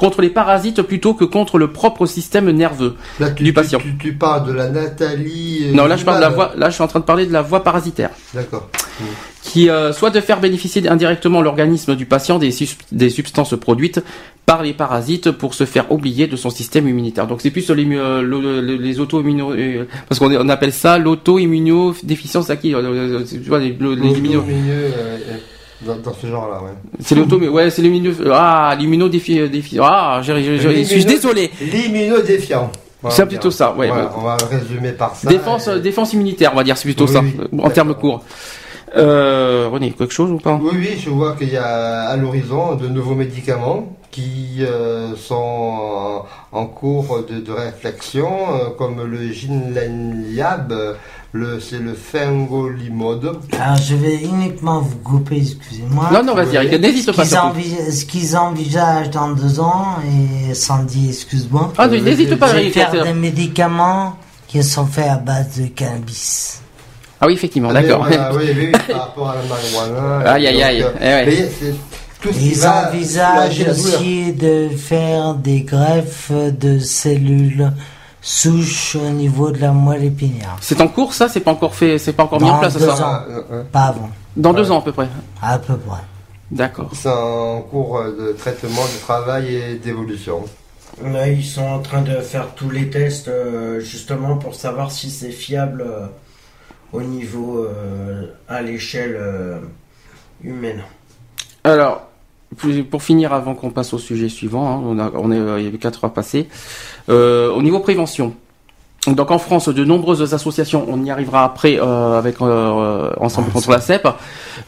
contre 0.00 0.22
les 0.22 0.30
parasites 0.30 0.80
plutôt 0.82 1.12
que 1.14 1.24
contre 1.24 1.58
le 1.58 1.68
propre 1.72 2.06
système 2.06 2.50
nerveux. 2.50 2.96
Là, 3.20 3.30
tu, 3.30 3.44
Du 3.44 3.52
patient. 3.52 3.78
Tu, 3.78 3.96
tu 3.98 4.12
parles 4.14 4.46
de 4.48 4.52
la 4.52 4.68
Nathalie. 4.70 5.66
euh, 5.66 5.72
Non, 5.74 5.84
là 5.86 5.96
je 5.96 6.04
parle 6.04 6.16
de 6.16 6.22
la 6.22 6.30
voie. 6.30 6.52
Là, 6.56 6.70
je 6.70 6.74
suis 6.74 6.82
en 6.82 6.88
train 6.88 7.00
de 7.00 7.04
parler 7.04 7.26
de 7.26 7.32
la 7.32 7.42
voie 7.42 7.62
parasitaire. 7.62 8.10
D'accord. 8.34 8.68
qui 9.42 9.68
euh, 9.70 9.92
soit 9.92 10.10
de 10.10 10.20
faire 10.20 10.40
bénéficier 10.40 10.86
indirectement 10.88 11.40
l'organisme 11.42 11.94
du 11.96 12.06
patient 12.06 12.38
des, 12.38 12.52
des 12.92 13.10
substances 13.10 13.54
produites 13.58 14.00
par 14.46 14.62
les 14.62 14.72
parasites 14.74 15.30
pour 15.30 15.54
se 15.54 15.64
faire 15.64 15.90
oublier 15.92 16.26
de 16.26 16.36
son 16.36 16.50
système 16.50 16.88
immunitaire. 16.88 17.26
Donc 17.26 17.40
c'est 17.40 17.50
plus 17.50 17.62
sur 17.62 17.74
les, 17.74 17.86
euh, 17.96 18.20
le- 18.22 18.60
le- 18.60 18.76
les 18.76 19.00
auto-immuno... 19.00 19.54
parce 20.08 20.18
qu'on 20.18 20.30
on 20.34 20.48
appelle 20.48 20.72
ça 20.72 20.98
l'auto-immunodéficience 20.98 22.50
acquise. 22.50 22.74
tu 23.30 23.38
vois, 23.48 23.58
les, 23.60 23.70
les 23.78 24.14
dans, 25.82 25.96
dans 25.96 26.12
ce 26.14 26.26
genre-là, 26.26 26.62
ouais. 26.62 26.70
C'est 27.00 27.14
l'auto... 27.14 27.38
Ouais, 27.38 27.70
c'est 27.70 27.82
l'immuno... 27.82 28.12
Ah, 28.32 28.74
l'immunodéficience. 28.78 29.86
Ah, 29.90 30.20
j'ai- 30.22 30.42
j'ai- 30.42 30.58
j'ai- 30.58 30.84
je 30.84 30.88
suis 30.88 31.04
désolé. 31.04 31.50
L'immunodéfiant. 31.60 32.70
Voilà, 33.02 33.16
C'est 33.16 33.26
plutôt 33.26 33.50
ça, 33.50 33.74
ouais, 33.74 33.88
Voilà. 33.88 34.12
On 34.16 34.20
va 34.20 34.36
résumer 34.36 34.92
par 34.92 35.16
ça. 35.16 35.28
Défense, 35.28 35.68
et- 35.68 35.80
défense 35.80 36.12
immunitaire, 36.12 36.50
on 36.52 36.56
va 36.56 36.64
dire, 36.64 36.76
c'est 36.76 36.84
plutôt 36.84 37.06
Oui, 37.06 37.12
ça, 37.12 37.20
oui, 37.22 37.34
en 37.62 37.70
termes 37.70 37.94
courts. 37.94 38.22
Euh, 38.96 39.68
René, 39.72 39.92
quelque 39.92 40.12
chose 40.12 40.30
ou 40.32 40.38
pas? 40.38 40.58
Oui, 40.60 40.72
oui, 40.74 41.00
je 41.02 41.08
vois 41.10 41.34
qu'il 41.36 41.50
y 41.50 41.56
a 41.56 42.08
à 42.08 42.16
l'horizon 42.16 42.74
de 42.74 42.88
nouveaux 42.88 43.14
médicaments 43.14 43.96
qui 44.10 44.56
euh, 44.60 45.14
sont 45.16 46.22
en, 46.52 46.66
cours 46.66 47.20
de, 47.30 47.38
de 47.38 47.52
réflexion, 47.52 48.28
euh, 48.52 48.70
comme 48.76 49.00
le 49.04 49.30
Ginleniab, 49.32 50.72
le, 50.72 50.96
c'est 51.60 51.78
le 51.78 51.94
Fingolimod. 51.94 53.38
Alors, 53.58 53.76
je 53.76 53.94
vais 53.94 54.16
uniquement 54.16 54.80
vous 54.80 54.96
couper, 54.98 55.36
excusez-moi. 55.38 56.10
Non, 56.12 56.22
non, 56.24 56.34
vas-y, 56.34 56.78
n'hésite 56.78 57.06
Ce 57.06 57.10
pas. 57.12 57.22
qu'ils, 57.22 57.30
surtout. 57.30 57.46
envi- 57.48 57.92
ce 57.92 58.04
qu'ils 58.04 58.36
envisagent 58.36 59.10
dans 59.10 59.30
deux 59.30 59.60
ans, 59.60 59.96
et 60.48 60.54
Sandy, 60.54 61.08
excuse-moi, 61.10 61.72
Ah, 61.78 61.86
n'hésite 61.86 62.34
pas, 62.36 62.48
c'est 62.48 62.60
Eric. 62.62 62.74
faire 62.74 63.04
des 63.04 63.12
médicaments 63.12 64.16
qui 64.48 64.62
sont 64.64 64.86
faits 64.86 65.08
à 65.08 65.16
base 65.16 65.60
de 65.60 65.66
cannabis. 65.68 66.60
Ah 67.20 67.26
oui, 67.26 67.34
effectivement, 67.34 67.68
Ah, 67.70 67.74
mais 67.80 67.82
d'accord. 67.86 68.06
voilà, 68.06 68.34
oui, 68.34 68.44
oui, 68.56 68.72
par 68.88 68.98
rapport 69.06 69.30
à 69.30 69.36
la 69.36 69.42
marijuana. 69.42 70.30
Aïe, 70.32 70.46
aïe, 70.48 70.54
Donc, 70.56 70.64
aïe. 70.64 70.84
euh, 71.02 71.24
Eh 72.26 72.28
Ils 72.40 72.66
envisagent 72.66 73.66
aussi 73.70 74.32
de 74.32 74.68
faire 74.76 75.34
des 75.34 75.62
greffes 75.62 76.32
de 76.32 76.78
cellules 76.78 77.72
souches 78.22 78.96
au 78.96 79.10
niveau 79.10 79.50
de 79.50 79.58
la 79.58 79.72
moelle 79.72 80.04
épinière. 80.04 80.56
C'est 80.60 80.80
en 80.80 80.88
cours, 80.88 81.14
ça? 81.14 81.28
C'est 81.28 81.40
pas 81.40 81.52
encore 81.52 81.74
fait, 81.74 81.98
c'est 81.98 82.12
pas 82.12 82.24
encore 82.24 82.40
mis 82.40 82.50
en 82.50 82.58
place, 82.58 82.76
deux 82.76 82.86
ça 82.86 83.06
ans. 83.08 83.22
Euh, 83.50 83.62
Pas 83.72 83.84
avant, 83.86 84.10
Dans 84.36 84.52
deux 84.52 84.70
ans 84.70 84.78
à 84.80 84.82
peu 84.82 84.92
près. 84.92 85.08
à 85.42 85.58
peu 85.58 85.76
près. 85.76 86.00
D'accord. 86.50 86.90
C'est 86.92 87.08
en 87.08 87.60
cours 87.62 88.02
de 88.02 88.32
traitement, 88.32 88.82
de 88.84 89.00
travail 89.00 89.54
et 89.54 89.74
d'évolution. 89.76 90.44
Là, 91.04 91.28
ils 91.28 91.44
sont 91.44 91.62
en 91.64 91.78
train 91.78 92.02
de 92.02 92.16
faire 92.20 92.48
tous 92.56 92.68
les 92.68 92.90
tests 92.90 93.28
euh, 93.28 93.78
justement 93.80 94.36
pour 94.36 94.54
savoir 94.56 94.90
si 94.90 95.10
c'est 95.10 95.30
fiable 95.30 95.82
euh, 95.86 96.06
au 96.92 97.00
niveau 97.02 97.64
euh, 97.64 98.26
à 98.48 98.60
l'échelle 98.60 99.16
euh, 99.16 99.60
humaine. 100.42 100.82
Alors, 101.62 102.09
pour- 102.56 103.02
finir, 103.02 103.32
avant 103.32 103.54
qu'on 103.54 103.70
passe 103.70 103.92
au 103.94 103.98
sujet 103.98 104.28
suivant, 104.28 104.68
hein, 104.68 104.82
on 104.84 104.98
a, 104.98 105.10
on 105.14 105.30
est, 105.30 105.38
euh, 105.38 105.58
il 105.60 105.64
y 105.64 105.68
avait 105.68 105.78
4 105.78 106.04
heures 106.04 106.12
passées. 106.12 106.48
Euh, 107.08 107.50
au 107.52 107.62
niveau 107.62 107.80
prévention. 107.80 108.34
Donc 109.06 109.30
en 109.30 109.38
France, 109.38 109.68
de 109.70 109.82
nombreuses 109.82 110.34
associations, 110.34 110.84
on 110.88 111.02
y 111.02 111.10
arrivera 111.10 111.42
après 111.44 111.78
euh, 111.80 112.18
avec 112.18 112.36
euh, 112.42 113.10
Ensemble 113.18 113.50
contre 113.50 113.70
la 113.70 113.80
CEP. 113.80 114.06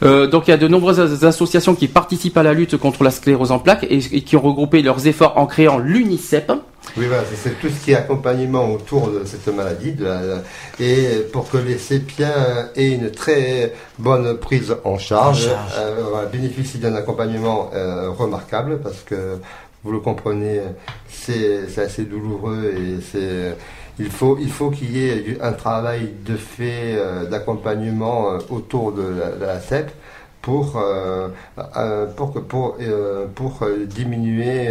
Euh, 0.01 0.25
donc 0.25 0.47
il 0.47 0.51
y 0.51 0.53
a 0.53 0.57
de 0.57 0.67
nombreuses 0.67 1.23
associations 1.23 1.75
qui 1.75 1.87
participent 1.87 2.37
à 2.37 2.43
la 2.43 2.53
lutte 2.53 2.77
contre 2.77 3.03
la 3.03 3.11
sclérose 3.11 3.51
en 3.51 3.59
plaques 3.59 3.83
et, 3.83 3.97
et 3.97 4.21
qui 4.21 4.35
ont 4.35 4.41
regroupé 4.41 4.81
leurs 4.81 5.05
efforts 5.05 5.33
en 5.37 5.45
créant 5.45 5.77
l'UNICEP. 5.77 6.51
Oui, 6.97 7.05
voilà, 7.07 7.23
c'est- 7.31 7.59
tout 7.61 7.69
ce 7.69 7.85
qui 7.85 7.91
est 7.91 7.95
accompagnement 7.95 8.71
autour 8.73 9.09
de 9.11 9.21
cette 9.23 9.47
maladie. 9.55 9.91
de 9.93 10.05
la- 10.05 10.41
et 10.79 11.27
pour 11.31 11.47
que 11.49 11.57
les 11.57 11.77
sépiens 11.77 12.33
aient 12.75 12.89
une 12.91 13.11
très 13.11 13.73
bonne 13.99 14.37
prise 14.37 14.75
en 14.83 14.97
charge, 14.97 15.45
En 15.45 15.49
charge. 15.49 15.71
euh, 15.77 16.25
bénéficient 16.31 16.79
d'un 16.79 16.95
accompagnement 16.95 17.69
euh, 17.75 18.09
remarquable 18.09 18.79
parce 18.81 19.01
que 19.05 19.37
vous 19.83 19.91
le 19.91 19.99
comprenez, 19.99 20.59
c'est 21.07 21.67
c'est 21.69 21.81
assez 21.83 22.03
douloureux 22.03 22.73
et 22.75 22.99
c'est 23.11 23.55
il 23.99 24.09
faut 24.09 24.37
il 24.39 24.49
faut 24.49 24.69
qu'il 24.71 24.95
y 24.95 25.07
ait 25.07 25.37
un 25.41 25.53
travail 25.53 26.09
de 26.25 26.35
fait 26.35 26.95
euh, 26.95 27.25
d'accompagnement 27.25 28.31
euh, 28.33 28.37
autour 28.49 28.91
de 28.91 29.03
la, 29.39 29.59
CEP 29.59 29.91
pour 30.41 30.77
euh, 30.77 31.27
pour 32.15 32.33
pour 33.35 33.67
diminuer 33.87 34.67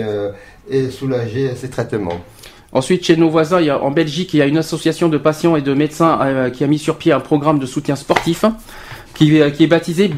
et 0.70 0.90
soulager 0.90 1.54
ces 1.54 1.70
traitements. 1.70 2.20
Ensuite, 2.72 3.04
chez 3.04 3.16
nos 3.16 3.28
voisins, 3.30 3.60
il 3.60 3.66
y 3.66 3.70
a, 3.70 3.82
en 3.82 3.90
Belgique, 3.90 4.32
il 4.34 4.38
y 4.38 4.42
a 4.42 4.46
une 4.46 4.56
association 4.58 5.08
de 5.08 5.18
patients 5.18 5.56
et 5.56 5.62
de 5.62 5.74
médecins 5.74 6.50
qui 6.52 6.64
a 6.64 6.66
mis 6.66 6.78
sur 6.78 6.96
pied 6.98 7.12
un 7.12 7.20
programme 7.20 7.58
de 7.58 7.66
soutien 7.66 7.96
sportif 7.96 8.44
qui, 9.14 9.36
est- 9.38 9.52
qui 9.52 9.64
est 9.64 9.66
baptisé 9.66 10.08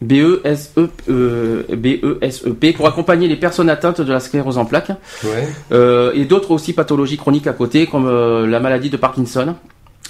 BESEP. 0.00 0.76
B-E-S-E, 0.76 0.88
euh, 1.08 1.62
B-E-S-E-P, 1.68 2.72
pour 2.72 2.86
accompagner 2.86 3.28
les 3.28 3.36
personnes 3.36 3.70
atteintes 3.70 4.00
de 4.00 4.12
la 4.12 4.20
sclérose 4.20 4.58
en 4.58 4.64
plaques 4.64 4.92
Ouais. 5.24 5.48
euh, 5.72 6.12
et 6.14 6.24
d'autres 6.24 6.50
aussi 6.50 6.72
pathologies 6.72 7.16
chroniques 7.16 7.46
à 7.46 7.52
côté, 7.52 7.86
comme 7.86 8.06
euh, 8.06 8.46
la 8.46 8.60
maladie 8.60 8.90
de 8.90 8.96
Parkinson 8.96 9.54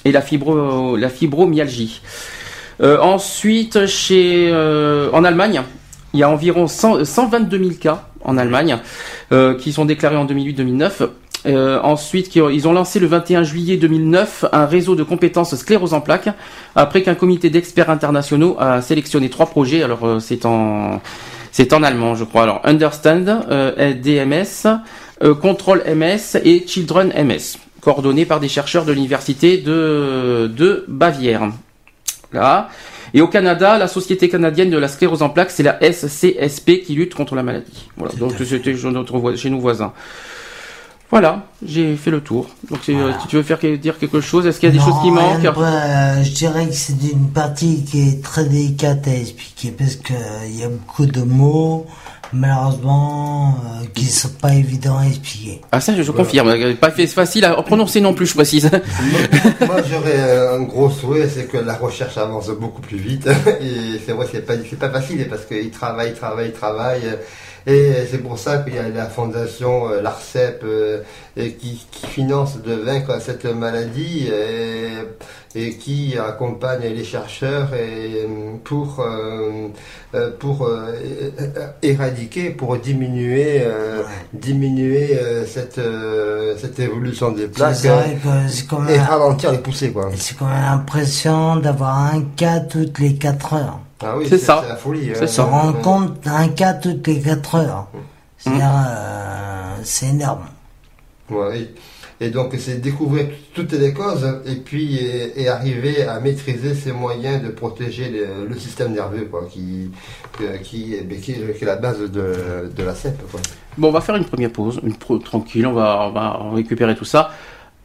et 0.04 0.12
la, 0.12 0.20
fibro, 0.22 0.96
la 0.96 1.08
fibromyalgie. 1.08 2.00
Ensuite, 2.80 3.86
chez, 3.86 4.52
en 5.12 5.24
Allemagne, 5.24 5.62
il 6.12 6.20
y 6.20 6.22
a 6.22 6.28
environ 6.28 6.66
100 6.68 7.04
122 7.06 7.58
000 7.58 7.70
cas 7.80 8.06
en 8.22 8.36
Allemagne 8.36 8.78
qui 9.58 9.72
sont 9.72 9.86
déclarés 9.86 10.16
en 10.16 10.26
2008-2009. 10.26 11.08
Euh, 11.46 11.80
ensuite, 11.82 12.34
ils 12.34 12.68
ont 12.68 12.72
lancé 12.72 12.98
le 12.98 13.06
21 13.06 13.42
juillet 13.42 13.76
2009 13.76 14.46
un 14.52 14.66
réseau 14.66 14.94
de 14.94 15.02
compétences 15.02 15.54
sclérose 15.54 15.94
en 15.94 16.00
plaques, 16.00 16.28
après 16.74 17.02
qu'un 17.02 17.14
comité 17.14 17.50
d'experts 17.50 17.90
internationaux 17.90 18.56
a 18.58 18.82
sélectionné 18.82 19.30
trois 19.30 19.46
projets. 19.46 19.82
Alors, 19.82 20.04
euh, 20.04 20.20
c'est 20.20 20.44
en 20.44 21.00
c'est 21.56 21.72
en 21.72 21.82
allemand, 21.82 22.14
je 22.14 22.24
crois. 22.24 22.42
Alors, 22.42 22.60
Understand, 22.64 23.46
euh, 23.50 23.94
DMS, 23.94 24.68
euh, 25.22 25.34
Control 25.34 25.82
MS 25.86 26.38
et 26.44 26.66
Children 26.66 27.14
MS, 27.16 27.56
coordonnés 27.80 28.26
par 28.26 28.40
des 28.40 28.48
chercheurs 28.48 28.84
de 28.84 28.92
l'université 28.92 29.56
de, 29.56 30.52
de 30.54 30.84
Bavière. 30.86 31.50
Là. 32.34 32.68
Et 33.14 33.22
au 33.22 33.28
Canada, 33.28 33.78
la 33.78 33.88
Société 33.88 34.28
canadienne 34.28 34.68
de 34.68 34.76
la 34.76 34.88
sclérose 34.88 35.22
en 35.22 35.30
plaques, 35.30 35.50
c'est 35.50 35.62
la 35.62 35.78
SCSP 35.80 36.82
qui 36.84 36.94
lutte 36.94 37.14
contre 37.14 37.34
la 37.34 37.42
maladie. 37.42 37.88
Voilà, 37.96 38.14
donc 38.16 38.32
c'était 38.44 38.76
chez 38.76 39.48
nos 39.48 39.58
voisins. 39.58 39.94
Voilà, 41.10 41.46
j'ai 41.64 41.94
fait 41.96 42.10
le 42.10 42.20
tour. 42.20 42.48
Donc 42.68 42.80
euh, 42.88 43.12
si 43.22 43.28
tu 43.28 43.36
veux 43.36 43.42
faire 43.44 43.58
dire 43.78 43.96
quelque 43.98 44.20
chose, 44.20 44.44
est-ce 44.46 44.58
qu'il 44.58 44.68
y 44.68 44.70
a 44.70 44.72
des 44.72 44.78
Non, 44.80 44.86
choses 44.86 45.02
qui 45.02 45.10
manquent? 45.12 45.44
Euh, 45.58 46.22
Je 46.24 46.30
dirais 46.32 46.66
que 46.66 46.72
c'est 46.74 46.94
une 47.12 47.30
partie 47.30 47.84
qui 47.84 48.08
est 48.08 48.22
très 48.24 48.44
délicate 48.44 49.06
à 49.06 49.14
expliquer 49.14 49.70
parce 49.70 49.94
que 49.96 50.12
euh, 50.14 50.46
y 50.50 50.64
a 50.64 50.68
beaucoup 50.68 51.06
de 51.06 51.22
mots, 51.22 51.86
malheureusement, 52.32 53.56
euh, 53.82 53.84
qui 53.94 54.06
sont 54.06 54.30
pas 54.40 54.54
évidents 54.54 54.98
à 54.98 55.06
expliquer. 55.06 55.60
Ah 55.70 55.80
ça, 55.80 55.94
je 56.00 56.10
confirme. 56.10 56.48
euh, 56.48 56.74
Pas 56.74 56.90
fait- 56.90 57.06
facile 57.06 57.44
à 57.44 57.54
prononcer 57.62 58.00
non 58.00 58.12
plus, 58.12 58.26
je 58.26 58.34
précise. 58.34 58.68
Moi, 59.64 59.76
j'aurais 59.90 60.48
un 60.56 60.62
gros 60.62 60.90
souhait, 60.90 61.28
c'est 61.28 61.46
que 61.46 61.58
la 61.58 61.74
recherche 61.76 62.18
avance 62.18 62.48
beaucoup 62.50 62.82
plus 62.82 62.98
vite. 62.98 63.26
Et 63.60 64.00
c'est 64.04 64.12
vrai, 64.12 64.26
c'est 64.32 64.44
pas, 64.44 64.54
c'est 64.68 64.78
pas 64.78 64.90
facile 64.90 65.24
parce 65.28 65.44
qu'ils 65.44 65.70
travaillent, 65.70 66.14
travaillent, 66.14 66.52
travaillent. 66.52 67.16
Et 67.66 67.92
c'est 68.08 68.18
pour 68.18 68.38
ça 68.38 68.58
qu'il 68.58 68.76
y 68.76 68.78
a 68.78 68.88
la 68.88 69.06
fondation, 69.06 69.90
euh, 69.90 70.00
l'ARCEP, 70.00 70.62
euh, 70.62 71.02
qui, 71.36 71.84
qui 71.90 72.06
finance 72.06 72.62
de 72.62 72.72
vaincre 72.74 73.20
cette 73.20 73.44
maladie 73.44 74.28
et, 74.28 74.92
et 75.56 75.74
qui 75.76 76.16
accompagne 76.16 76.82
les 76.82 77.02
chercheurs 77.02 77.74
et, 77.74 78.22
euh, 78.24 78.54
pour, 78.62 79.00
euh, 79.00 79.68
euh, 80.14 80.30
pour 80.38 80.66
euh, 80.66 80.92
éradiquer, 81.82 82.50
pour 82.50 82.76
diminuer, 82.76 83.62
euh, 83.64 84.02
diminuer 84.32 85.18
euh, 85.18 85.44
cette, 85.44 85.78
euh, 85.78 86.54
cette 86.58 86.78
évolution 86.78 87.32
des 87.32 87.48
plaques 87.48 87.78
quand 88.70 88.86
et 88.86 88.98
ralentir 89.00 89.50
les 89.50 89.58
poussées, 89.58 89.90
quoi. 89.90 90.08
c'est 90.14 90.36
quand 90.38 90.46
même 90.46 90.62
l'impression 90.62 91.56
d'avoir 91.56 92.14
un 92.14 92.22
cas 92.36 92.60
toutes 92.60 93.00
les 93.00 93.16
4 93.16 93.54
heures. 93.54 93.80
Ah 94.02 94.14
oui, 94.16 94.26
C'est 94.28 94.38
ça. 94.38 94.60
C'est 94.62 94.68
la 94.68 94.76
folie. 94.76 95.10
C'est. 95.14 95.26
Se 95.26 95.40
rendre 95.40 95.80
compte 95.80 96.20
d'un 96.24 96.48
cas 96.48 96.74
toutes 96.74 97.06
les 97.06 97.20
4 97.20 97.54
heures. 97.56 97.88
C'est-à-dire, 98.38 98.70
euh, 98.88 99.74
c'est 99.82 100.08
énorme. 100.08 100.46
Ouais, 101.30 101.68
et, 102.20 102.30
donc, 102.30 102.54
c'est 102.58 102.80
découvrir 102.80 103.26
toutes 103.54 103.72
les 103.72 103.92
causes 103.92 104.26
et 104.46 104.56
puis 104.56 104.96
et, 104.96 105.42
et 105.42 105.48
arriver 105.48 106.04
à 106.04 106.20
maîtriser 106.20 106.74
ces 106.74 106.92
moyens 106.92 107.42
de 107.42 107.48
protéger 107.48 108.08
le, 108.10 108.46
le 108.46 108.58
système 108.58 108.92
nerveux, 108.92 109.24
quoi, 109.30 109.44
qui, 109.50 109.90
qui, 110.38 110.44
est- 110.44 110.60
qui, 110.62 110.94
est, 110.94 111.06
qui 111.20 111.32
est 111.64 111.66
la 111.66 111.76
base 111.76 111.98
de, 112.00 112.70
de 112.74 112.82
la 112.84 112.94
CEP, 112.94 113.18
quoi. 113.30 113.40
Bon, 113.76 113.88
on 113.88 113.92
va 113.92 114.00
faire 114.00 114.16
une 114.16 114.24
première 114.24 114.52
pause, 114.52 114.80
une 114.84 114.94
pro- 114.96 115.18
tranquille, 115.18 115.66
on 115.66 115.72
va, 115.72 116.06
on 116.08 116.12
va 116.12 116.38
récupérer 116.54 116.94
tout 116.94 117.04
ça. 117.04 117.30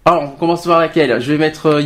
Alors, 0.05 0.23
on 0.23 0.29
commence 0.29 0.65
par 0.65 0.79
laquelle? 0.79 1.19
Je 1.19 1.31
vais 1.31 1.37
mettre 1.37 1.65
euh, 1.67 1.81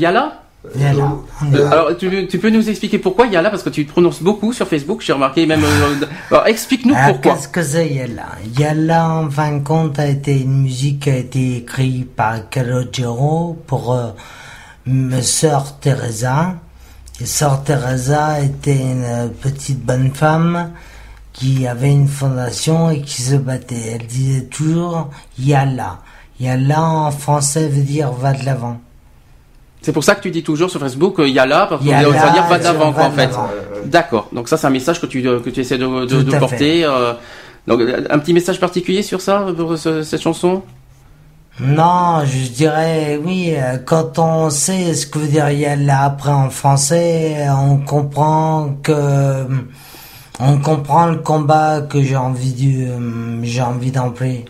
Yala. 0.76 1.13
Yala. 1.43 1.57
Euh, 1.57 1.72
alors, 1.72 1.97
tu, 1.97 2.28
tu 2.28 2.39
peux 2.39 2.49
nous 2.49 2.70
expliquer 2.70 2.97
pourquoi 2.99 3.28
Yala 3.28 3.49
Parce 3.49 3.63
que 3.63 3.70
tu 3.70 3.86
te 3.86 3.91
prononces 3.91 4.22
beaucoup 4.22 4.53
sur 4.53 4.68
Facebook, 4.68 5.01
j'ai 5.01 5.13
remarqué 5.13 5.45
même. 5.45 5.63
euh, 5.63 6.05
alors, 6.32 6.47
explique-nous 6.47 6.93
Ah, 6.97 7.09
pourquoi. 7.11 7.34
Qu'est-ce 7.36 7.47
que 7.47 7.61
c'est 7.63 7.88
Yalla 7.89 8.28
Yalla, 8.57 9.09
en 9.09 9.30
fin 9.30 9.53
de 9.57 9.63
compte, 9.63 9.99
a 9.99 10.07
été 10.07 10.39
une 10.41 10.61
musique 10.63 11.01
qui 11.03 11.09
a 11.09 11.18
été 11.18 11.57
écrite 11.57 12.16
par 12.16 12.49
Calogero 12.49 13.61
pour 13.68 13.93
euh, 13.93 14.11
ma 14.86 15.22
sœur 15.22 15.80
Teresa. 15.80 16.55
Et 17.22 17.26
sœur 17.26 17.63
Teresa 17.63 18.41
était 18.41 18.76
une 18.76 19.32
petite 19.41 19.80
bonne 19.86 20.11
femme 20.13 20.72
qui 21.32 21.66
avait 21.68 21.91
une 21.91 22.07
fondation 22.07 22.89
et 22.89 23.01
qui 23.01 23.22
se 23.22 23.36
battait. 23.36 23.93
Elle 23.99 24.07
disait 24.07 24.43
toujours 24.45 25.09
Yalla. 25.39 25.99
Yalla 26.39 26.82
en 26.84 27.11
français 27.11 27.68
veut 27.70 27.84
dire 27.84 28.11
va 28.11 28.34
de 28.34 28.45
l'avant. 28.45 28.80
C'est 29.86 29.92
pour 29.94 30.04
ça 30.04 30.16
que 30.16 30.22
tu 30.22 30.32
dis 30.32 30.42
toujours 30.42 30.72
sur 30.72 30.80
Facebook 30.80 31.20
euh, 31.20 31.30
Yala, 31.30 31.68
parce 31.70 31.80
qu'on 31.86 31.92
va 31.92 32.00
dire 32.32 32.44
va 32.50 32.58
d'avant, 32.58 32.88
en 32.90 33.12
fait. 33.12 33.30
D'accord. 33.86 34.30
Donc 34.34 34.50
ça, 34.50 34.58
c'est 34.58 34.66
un 34.66 34.72
message 34.72 35.00
que 35.00 35.06
tu 35.06 35.24
euh, 35.28 35.40
que 35.40 35.52
tu 35.52 35.60
essaies 35.60 35.78
de, 35.78 36.40
porter. 36.40 36.84
euh, 36.84 37.14
donc, 37.68 37.82
euh, 37.82 38.04
un 38.10 38.18
petit 38.18 38.34
message 38.34 38.60
particulier 38.60 39.04
sur 39.04 39.22
ça, 39.22 39.46
pour 39.56 39.78
ce- 39.78 40.02
cette 40.02 40.24
chanson? 40.24 40.64
Non, 41.60 42.26
je 42.26 42.50
dirais 42.50 43.20
oui, 43.24 43.54
quand 43.86 44.18
on 44.18 44.50
sait 44.50 44.96
ce 44.96 45.06
que 45.06 45.20
veut 45.20 45.28
dire 45.28 45.50
Yalla 45.52 46.02
après 46.06 46.32
en 46.32 46.50
français, 46.50 47.46
on 47.68 47.78
comprend 47.78 48.78
que 48.82 49.46
on 50.40 50.58
comprend 50.58 51.06
le 51.06 51.18
combat 51.18 51.82
que 51.82 52.02
j'ai 52.02 52.16
envie 52.18 52.54
de 52.54 53.44
j'ai 53.44 53.62
envie 53.62 53.92
d'employer. 53.92 54.46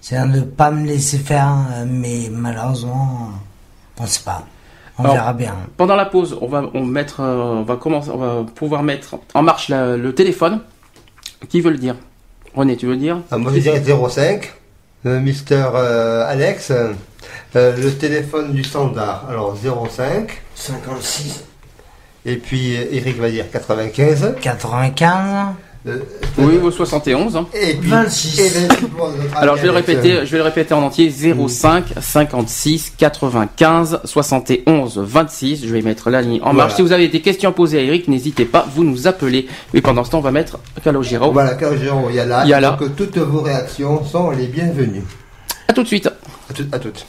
C'est 0.00 0.20
de 0.20 0.26
ne 0.26 0.40
pas 0.40 0.72
me 0.72 0.84
laisser 0.84 1.18
faire, 1.18 1.54
mais 1.86 2.28
malheureusement, 2.32 3.30
on 4.00 4.06
sait 4.06 4.22
pas. 4.24 4.44
On 5.02 5.04
Alors, 5.04 5.14
verra 5.16 5.32
bien. 5.32 5.54
Pendant 5.76 5.96
la 5.96 6.04
pause, 6.06 6.36
on 6.40 6.46
va 6.46 6.64
on 6.74 6.84
mettre, 6.84 7.20
euh, 7.20 7.36
on 7.36 7.62
va 7.62 7.76
commencer, 7.76 8.10
on 8.12 8.18
va 8.18 8.44
pouvoir 8.54 8.82
mettre 8.82 9.16
en 9.34 9.42
marche 9.42 9.68
la- 9.68 9.96
le 9.96 10.14
téléphone. 10.14 10.60
Qui 11.48 11.60
veut 11.60 11.70
le 11.72 11.78
dire? 11.78 11.96
René, 12.54 12.76
tu 12.76 12.86
veux 12.86 12.92
le 12.92 12.98
dire? 12.98 13.18
Ah, 13.30 13.38
moi, 13.38 13.50
je 13.54 13.58
dirais 13.60 13.80
05, 13.82 14.52
euh, 15.06 15.18
Mister 15.20 15.64
euh, 15.74 16.24
Alex, 16.28 16.70
euh, 16.70 16.92
le 17.54 17.90
téléphone 17.90 18.52
du 18.52 18.62
standard, 18.62 19.26
alors 19.28 19.56
05, 19.56 20.40
56. 20.54 21.44
et 22.24 22.36
puis 22.36 22.72
Eric 22.74 23.18
va 23.18 23.30
dire 23.30 23.50
95, 23.50 24.36
95, 24.40 25.14
euh, 25.18 25.50
euh, 25.88 25.98
oui, 26.38 26.58
au 26.62 26.70
71. 26.70 27.36
Hein. 27.36 27.46
Et 27.54 27.74
puis, 27.74 27.90
26. 27.90 28.40
Alors 29.34 29.56
je 29.56 29.62
vais, 29.62 29.66
le 29.66 29.72
répéter, 29.72 30.24
je 30.24 30.30
vais 30.30 30.38
le 30.38 30.44
répéter 30.44 30.74
en 30.74 30.82
entier 30.82 31.10
05 31.10 31.94
56 32.00 32.92
95 32.96 34.00
71 34.04 34.98
26. 34.98 35.66
Je 35.66 35.72
vais 35.72 35.82
mettre 35.82 36.08
la 36.10 36.22
ligne 36.22 36.40
en 36.42 36.52
marche. 36.52 36.74
Si 36.74 36.82
vous 36.82 36.92
avez 36.92 37.08
des 37.08 37.20
questions 37.20 37.50
à 37.50 37.52
poser 37.52 37.80
à 37.80 37.82
Eric, 37.82 38.06
n'hésitez 38.06 38.44
pas, 38.44 38.66
vous 38.72 38.84
nous 38.84 39.08
appelez. 39.08 39.48
Mais 39.74 39.80
pendant 39.80 40.04
ce 40.04 40.10
temps, 40.10 40.18
on 40.18 40.22
va 40.22 40.30
mettre 40.30 40.58
Calogero. 40.84 41.32
Voilà, 41.32 41.54
Calogero, 41.54 42.08
il 42.10 42.16
y 42.16 42.20
a 42.20 42.26
là. 42.26 42.42
Il 42.44 42.50
y 42.50 42.54
a 42.54 42.60
là. 42.60 42.76
Donc, 42.78 42.94
toutes 42.94 43.18
vos 43.18 43.40
réactions 43.40 44.04
sont 44.04 44.30
les 44.30 44.46
bienvenues. 44.46 45.02
À 45.66 45.72
tout 45.72 45.82
de 45.82 45.88
suite. 45.88 46.06
À, 46.06 46.54
tout, 46.54 46.66
à 46.70 46.78
toutes. 46.78 47.06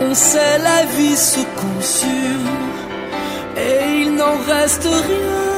On 0.00 0.12
sait 0.12 0.58
la 0.58 0.84
vie 0.96 1.16
se 1.16 1.38
consume 1.62 2.48
et 3.56 4.02
il 4.02 4.16
n'en 4.16 4.36
reste 4.52 4.82
rien 4.82 5.54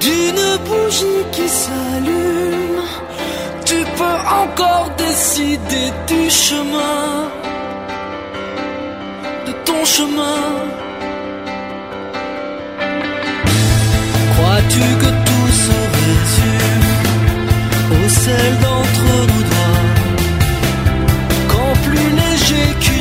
d'une 0.00 0.46
bougie 0.66 1.24
qui 1.32 1.48
s'allume. 1.48 2.82
Tu 3.64 3.76
peux 3.96 4.18
encore 4.42 4.90
décider 4.98 5.86
du 6.06 6.28
chemin, 6.28 7.30
de 9.46 9.52
ton 9.64 9.82
chemin. 9.86 10.44
Crois-tu 14.34 14.84
que 15.02 15.10
tout 15.26 15.50
se 15.64 15.78
résume 16.00 16.92
au 17.98 18.08
sel 18.10 18.52
d'entre 18.60 19.06
nous 19.30 19.42
doigts? 19.42 19.93
plus 21.84 22.10
léger 22.20 22.68
que 22.80 22.93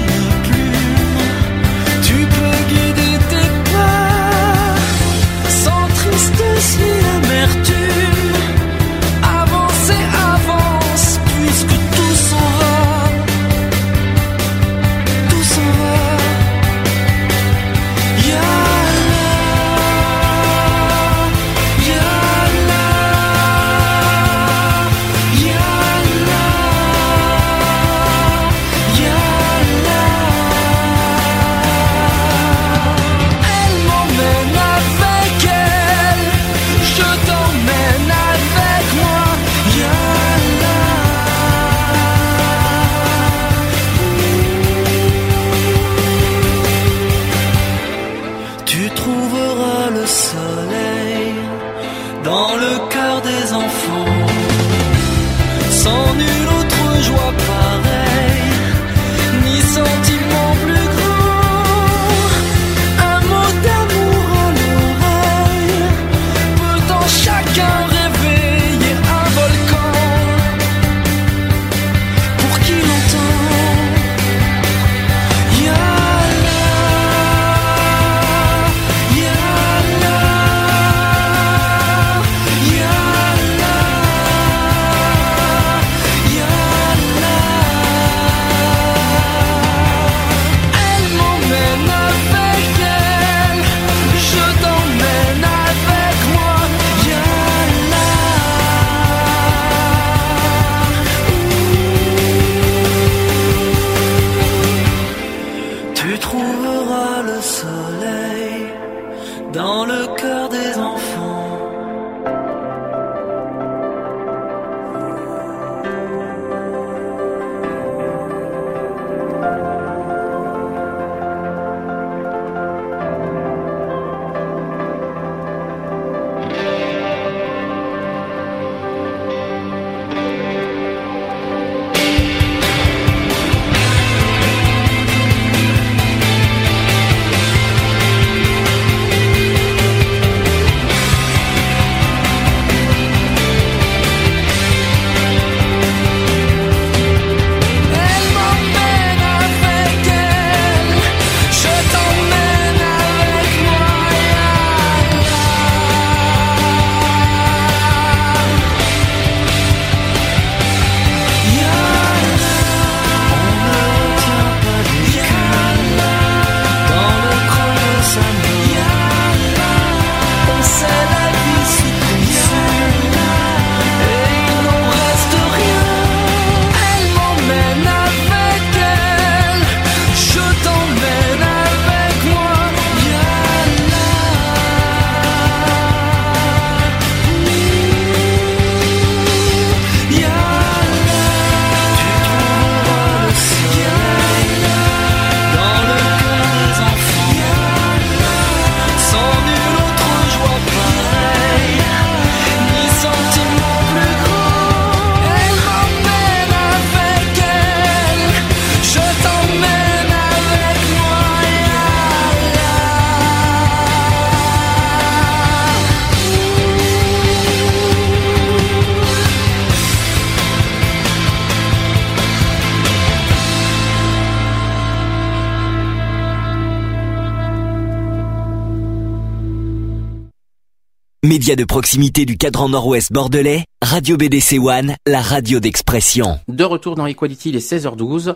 média 231.43 231.57
de 231.57 231.65
proximité 231.65 232.23
du 232.23 232.37
cadran 232.37 232.69
nord-ouest 232.69 233.11
bordelais, 233.11 233.65
Radio 233.81 234.15
BDC 234.15 234.59
One, 234.59 234.95
la 235.05 235.19
radio 235.19 235.59
d'expression. 235.59 236.39
De 236.47 236.63
retour 236.63 236.95
dans 236.95 237.05
Equality, 237.05 237.49
il 237.49 237.57
est 237.57 237.71
16h12. 237.73 238.33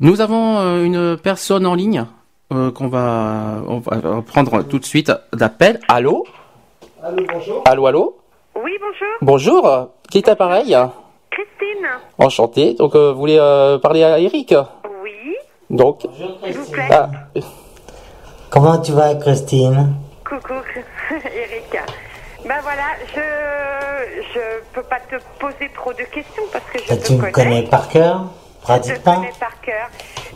Nous 0.00 0.20
avons 0.20 0.58
euh, 0.58 0.82
une 0.82 1.16
personne 1.16 1.64
en 1.66 1.76
ligne 1.76 2.04
euh, 2.52 2.72
qu'on 2.72 2.88
va, 2.88 3.62
euh, 3.92 4.20
prendre 4.22 4.64
tout 4.64 4.80
de 4.80 4.84
suite 4.84 5.12
d'appel. 5.32 5.78
Allô? 5.86 6.26
Allô, 7.00 7.24
bonjour. 7.32 7.62
Allô, 7.64 7.86
allô? 7.86 8.16
Oui, 8.56 8.72
bonjour. 8.80 9.18
Bonjour, 9.20 9.90
qui 10.10 10.18
est 10.18 10.28
appareil 10.28 10.76
Christine. 11.30 11.86
Enchantée. 12.18 12.74
Donc, 12.74 12.96
vous 12.96 13.14
voulez 13.14 13.38
parler 13.80 14.02
à 14.02 14.18
Eric? 14.18 14.52
Oui. 15.04 15.36
Donc, 15.70 16.00
bonjour, 16.08 16.40
Christine. 16.40 16.88
Ah. 16.90 17.08
Comment 18.50 18.78
tu 18.78 18.90
vas, 18.90 19.14
Christine? 19.14 19.94
Coucou, 20.24 20.54
Eric. 21.12 21.78
Ben 22.44 22.60
voilà, 22.62 22.84
je 23.14 24.32
je 24.34 24.40
peux 24.72 24.82
pas 24.82 24.98
te 25.00 25.16
poser 25.38 25.70
trop 25.74 25.92
de 25.92 26.02
questions 26.04 26.42
parce 26.52 26.64
que 26.64 26.78
je 26.80 26.94
te 26.94 27.06
Tu 27.06 27.12
me 27.14 27.30
connais 27.30 27.62
par 27.64 27.88
cœur 27.88 28.24
Je 28.24 28.58
te 28.58 28.62
Pratiquement 28.66 29.14
connais 29.16 29.32
par 29.38 29.60
cœur. 29.60 29.88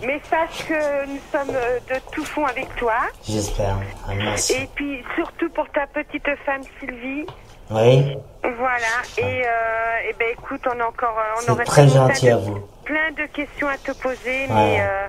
Mais 0.02 0.20
sache 0.30 0.66
que 0.68 1.06
nous 1.06 1.20
sommes 1.32 1.54
euh, 1.56 1.78
de 1.88 2.00
tout 2.12 2.24
fond 2.24 2.44
avec 2.46 2.74
toi. 2.76 2.94
J'espère. 3.26 3.76
Ah, 4.08 4.12
merci. 4.14 4.52
Et 4.54 4.68
puis 4.74 5.02
surtout 5.14 5.48
pour 5.50 5.66
ta 5.70 5.86
petite 5.86 6.28
femme 6.44 6.62
Sylvie. 6.80 7.26
Oui 7.70 8.16
Voilà. 8.42 8.96
Et, 9.18 9.22
euh, 9.44 10.08
et 10.10 10.14
ben 10.18 10.28
écoute, 10.32 10.60
on 10.66 10.78
a 10.80 10.84
encore, 10.86 11.16
euh, 11.18 11.38
on 11.38 11.40
C'est 11.42 11.50
aurait 11.50 11.64
très 11.64 11.88
gentil 11.88 12.26
plein 12.26 12.34
à 12.36 12.38
de- 12.38 12.44
vous. 12.44 12.60
Plein 12.84 13.10
de 13.16 13.26
questions 13.32 13.66
à 13.68 13.78
te 13.78 13.90
poser, 13.92 14.42
Ouais. 14.42 14.48
mais 14.50 14.80
euh, 14.80 15.08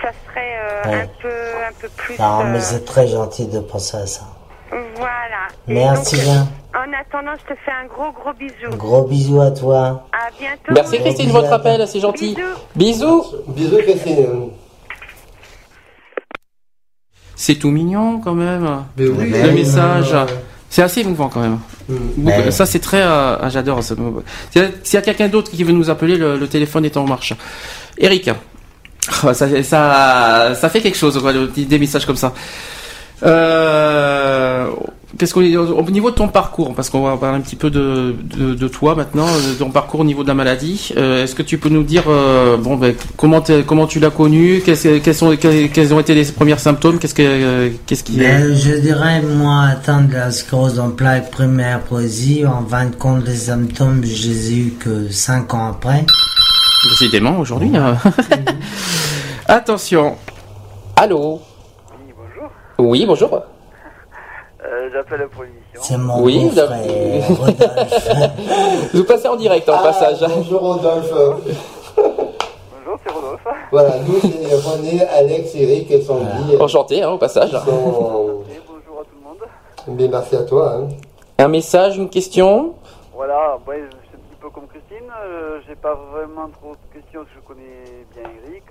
ça 0.00 0.08
serait 0.26 0.56
euh, 0.60 0.82
Ouais. 0.90 1.00
un 1.02 1.06
peu, 1.20 1.28
un 1.68 1.72
peu 1.78 1.88
plus. 1.90 2.18
Non, 2.18 2.44
mais 2.44 2.60
c'est 2.60 2.84
très 2.86 3.06
gentil 3.08 3.46
de 3.48 3.60
penser 3.60 3.98
à 3.98 4.06
ça. 4.06 4.22
Voilà. 4.70 5.48
Merci 5.66 6.16
donc, 6.16 6.24
bien. 6.24 6.48
En 6.74 6.92
attendant, 7.00 7.32
je 7.38 7.54
te 7.54 7.58
fais 7.64 7.70
un 7.72 7.86
gros 7.86 8.12
gros 8.12 8.32
bisou. 8.38 8.76
Gros 8.76 9.02
bisous 9.04 9.40
à 9.40 9.50
toi. 9.50 10.06
À 10.12 10.30
bientôt. 10.38 10.72
merci 10.72 10.98
Christine 10.98 11.28
de 11.28 11.32
votre 11.32 11.52
appel, 11.52 11.86
c'est 11.88 12.00
gentil. 12.00 12.36
Bisous. 12.76 13.24
Bisous, 13.48 13.78
Christine. 13.78 14.50
C'est 17.36 17.54
tout 17.54 17.70
mignon 17.70 18.20
quand 18.20 18.34
même. 18.34 18.84
Mais 18.96 19.06
oui. 19.06 19.30
le 19.30 19.48
Oui, 19.48 19.54
message. 19.54 20.14
C'est 20.70 20.82
assez 20.82 21.00
émouvant 21.00 21.28
quand 21.28 21.40
même. 21.40 21.58
Beaucoup- 21.88 22.28
Ouais. 22.42 22.50
Ça 22.50 22.66
c'est 22.66 22.78
très. 22.80 23.00
euh, 23.00 23.36
ah, 23.40 23.48
J'adore. 23.48 23.82
ça. 23.82 23.94
S'il 24.50 24.62
y 24.62 24.64
a- 24.64 24.68
s'il 24.82 24.94
y 24.94 24.96
a 24.98 25.02
quelqu'un 25.02 25.28
d'autre 25.28 25.50
qui 25.50 25.64
veut 25.64 25.72
nous 25.72 25.88
appeler, 25.88 26.16
le, 26.16 26.36
le 26.36 26.46
téléphone 26.48 26.84
est 26.84 26.96
en 26.98 27.04
marche. 27.06 27.32
Eric, 27.96 28.28
ça, 29.32 29.62
ça, 29.62 30.54
ça 30.54 30.68
fait 30.68 30.80
quelque 30.82 30.98
chose 30.98 31.18
quoi, 31.22 31.32
des 31.32 31.78
messages 31.78 32.04
comme 32.04 32.16
ça. 32.16 32.34
Euh, 33.24 34.66
Qu'est-ce 35.18 35.34
qu'on 35.34 35.40
est 35.40 35.56
au 35.56 35.82
niveau 35.90 36.10
de 36.10 36.14
ton 36.14 36.28
parcours 36.28 36.74
parce 36.76 36.90
qu'on 36.90 37.02
va 37.02 37.16
parler 37.16 37.38
un 37.38 37.40
petit 37.40 37.56
peu 37.56 37.70
de, 37.70 38.14
de, 38.36 38.54
de 38.54 38.68
toi 38.68 38.94
maintenant, 38.94 39.26
de 39.26 39.54
ton 39.58 39.70
parcours 39.70 40.00
au 40.00 40.04
niveau 40.04 40.22
de 40.22 40.28
la 40.28 40.34
maladie. 40.34 40.90
Euh, 40.96 41.24
Est-ce 41.24 41.34
que 41.34 41.42
tu 41.42 41.58
peux 41.58 41.70
nous 41.70 41.82
dire 41.82 42.04
euh, 42.08 42.56
bon 42.56 42.76
ben, 42.76 42.94
comment 43.16 43.42
comment 43.66 43.86
tu 43.88 43.98
l'as 43.98 44.10
connu, 44.10 44.62
quels 44.64 44.76
sont 45.14 45.34
quels, 45.36 45.70
quels 45.70 45.92
ont 45.94 45.98
été 45.98 46.14
les 46.14 46.24
premiers 46.26 46.58
symptômes, 46.58 46.98
qu'est-ce 47.00 47.14
que 47.14 47.22
euh, 47.24 47.70
qu'est-ce 47.86 48.04
qui 48.04 48.18
Ben, 48.18 48.54
je 48.54 48.74
dirais, 48.74 49.20
moi, 49.22 49.62
atteindre 49.72 50.12
la 50.12 50.30
sclérose 50.30 50.78
en 50.78 50.90
plaques 50.90 51.32
première 51.32 51.80
poésie, 51.80 52.44
en 52.46 52.64
fin 52.66 52.84
de 52.84 52.94
compte, 52.94 53.26
les 53.26 53.34
symptômes, 53.34 54.02
je 54.04 54.28
les 54.28 54.52
ai 54.52 54.56
eu 54.56 54.74
que 54.78 55.10
5 55.10 55.52
ans 55.54 55.68
après. 55.70 56.04
Décidément, 56.90 57.40
aujourd'hui. 57.40 57.70
hein. 57.76 57.96
Attention. 59.48 60.16
Allô? 60.94 61.40
Oui, 62.78 63.04
bonjour. 63.06 63.42
Euh, 64.64 64.88
J'appelle 64.92 65.28
pour 65.28 65.42
l'émission. 65.44 65.80
C'est 65.80 65.96
mon 65.96 66.22
Oui, 66.22 66.50
frère, 66.50 66.68
Rodolphe. 67.28 68.92
Vous 68.94 69.04
passez 69.04 69.28
en 69.28 69.36
direct 69.36 69.68
en 69.68 69.74
Ah, 69.78 69.82
passage. 69.82 70.24
Bonjour 70.28 70.60
Rodolphe. 70.60 71.10
Bonjour, 71.96 72.98
c'est 73.04 73.12
Rodolphe. 73.12 73.48
Voilà, 73.70 73.98
nous 74.06 74.18
c'est 74.20 74.54
René, 74.54 75.02
Alex, 75.06 75.54
Eric 75.54 75.90
et 75.90 76.02
Sandy. 76.02 76.56
Enchanté 76.60 77.02
hein, 77.02 77.10
au 77.10 77.18
passage. 77.18 77.50
Sont- 77.50 77.64
bonjour 77.64 79.00
à 79.00 79.04
tout 79.04 79.16
le 79.18 79.24
monde. 79.28 79.98
Mais 79.98 80.08
merci 80.08 80.36
à 80.36 80.42
toi. 80.44 80.74
Hein. 80.74 80.88
Un 81.38 81.48
message, 81.48 81.96
une 81.96 82.08
question 82.10 82.74
Voilà, 83.14 83.58
ouais, 83.66 83.82
je 83.84 83.96
suis 84.08 84.14
un 84.16 84.18
petit 84.28 84.36
peu 84.40 84.50
comme 84.50 84.66
Christine. 84.68 85.08
euh, 85.24 85.58
J'ai 85.68 85.76
pas 85.76 85.94
vraiment 86.12 86.48
trop 86.60 86.72
de 86.74 86.94
questions 87.00 87.20
parce 87.24 87.34
que 87.34 87.40
je 87.42 87.46
connais 87.46 88.06
bien 88.14 88.30
Eric. 88.46 88.64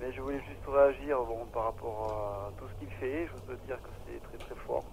Mais 0.00 0.12
je 0.14 0.20
voulais 0.20 0.36
juste 0.46 0.60
réagir 0.68 1.16
bon, 1.26 1.38
par 1.54 1.64
rapport 1.72 2.12
à 2.12 2.50
tout 2.58 2.65
fait. 3.00 3.26
Je 3.26 3.50
veux 3.52 3.58
dire 3.66 3.76
que 3.82 3.88
c'est 4.06 4.20
très 4.28 4.38
très 4.46 4.54
fort. 4.66 4.84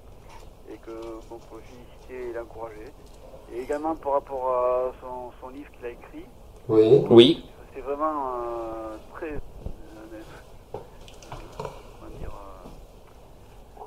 Et 0.72 0.78
que 0.78 0.92
peut 0.92 1.36
le 1.56 1.62
féliciter 1.62 2.30
et 2.30 2.34
l'encourager. 2.34 2.92
Et 3.54 3.62
également 3.62 3.96
par 3.96 4.14
rapport 4.14 4.50
à 4.50 4.92
son, 5.02 5.32
son 5.42 5.50
livre 5.50 5.70
qu'il 5.72 5.86
a 5.86 5.90
écrit. 5.90 6.26
Oui. 6.70 7.06
Oui. 7.10 7.46
C'est 7.74 7.82
vraiment 7.82 8.28
euh, 8.38 8.96
très. 9.14 9.32
euh, 9.34 9.38
euh, 10.14 10.78
comment 12.00 12.12
dire. 12.20 12.32
euh, 12.32 13.80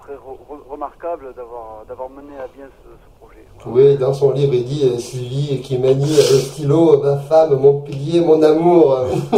très 0.00 0.14
re- 0.14 0.38
re- 0.50 0.68
remarquable 0.70 1.34
d'avoir 1.34 1.84
d'avoir 1.86 2.10
mené 2.10 2.36
à 2.38 2.46
bien 2.48 2.66
ce, 2.66 2.88
ce 2.90 3.18
projet. 3.18 3.44
Oui, 3.66 3.96
dans 3.96 4.12
son 4.14 4.30
livre, 4.32 4.54
il 4.54 4.64
dit 4.64 4.84
euh, 4.88 4.98
Sylvie 4.98 5.60
qui 5.62 5.78
manie 5.78 6.04
le 6.16 6.38
stylo, 6.38 7.02
ma 7.02 7.16
femme, 7.18 7.56
mon 7.56 7.80
pilier, 7.80 8.20
mon 8.20 8.40
amour. 8.42 8.98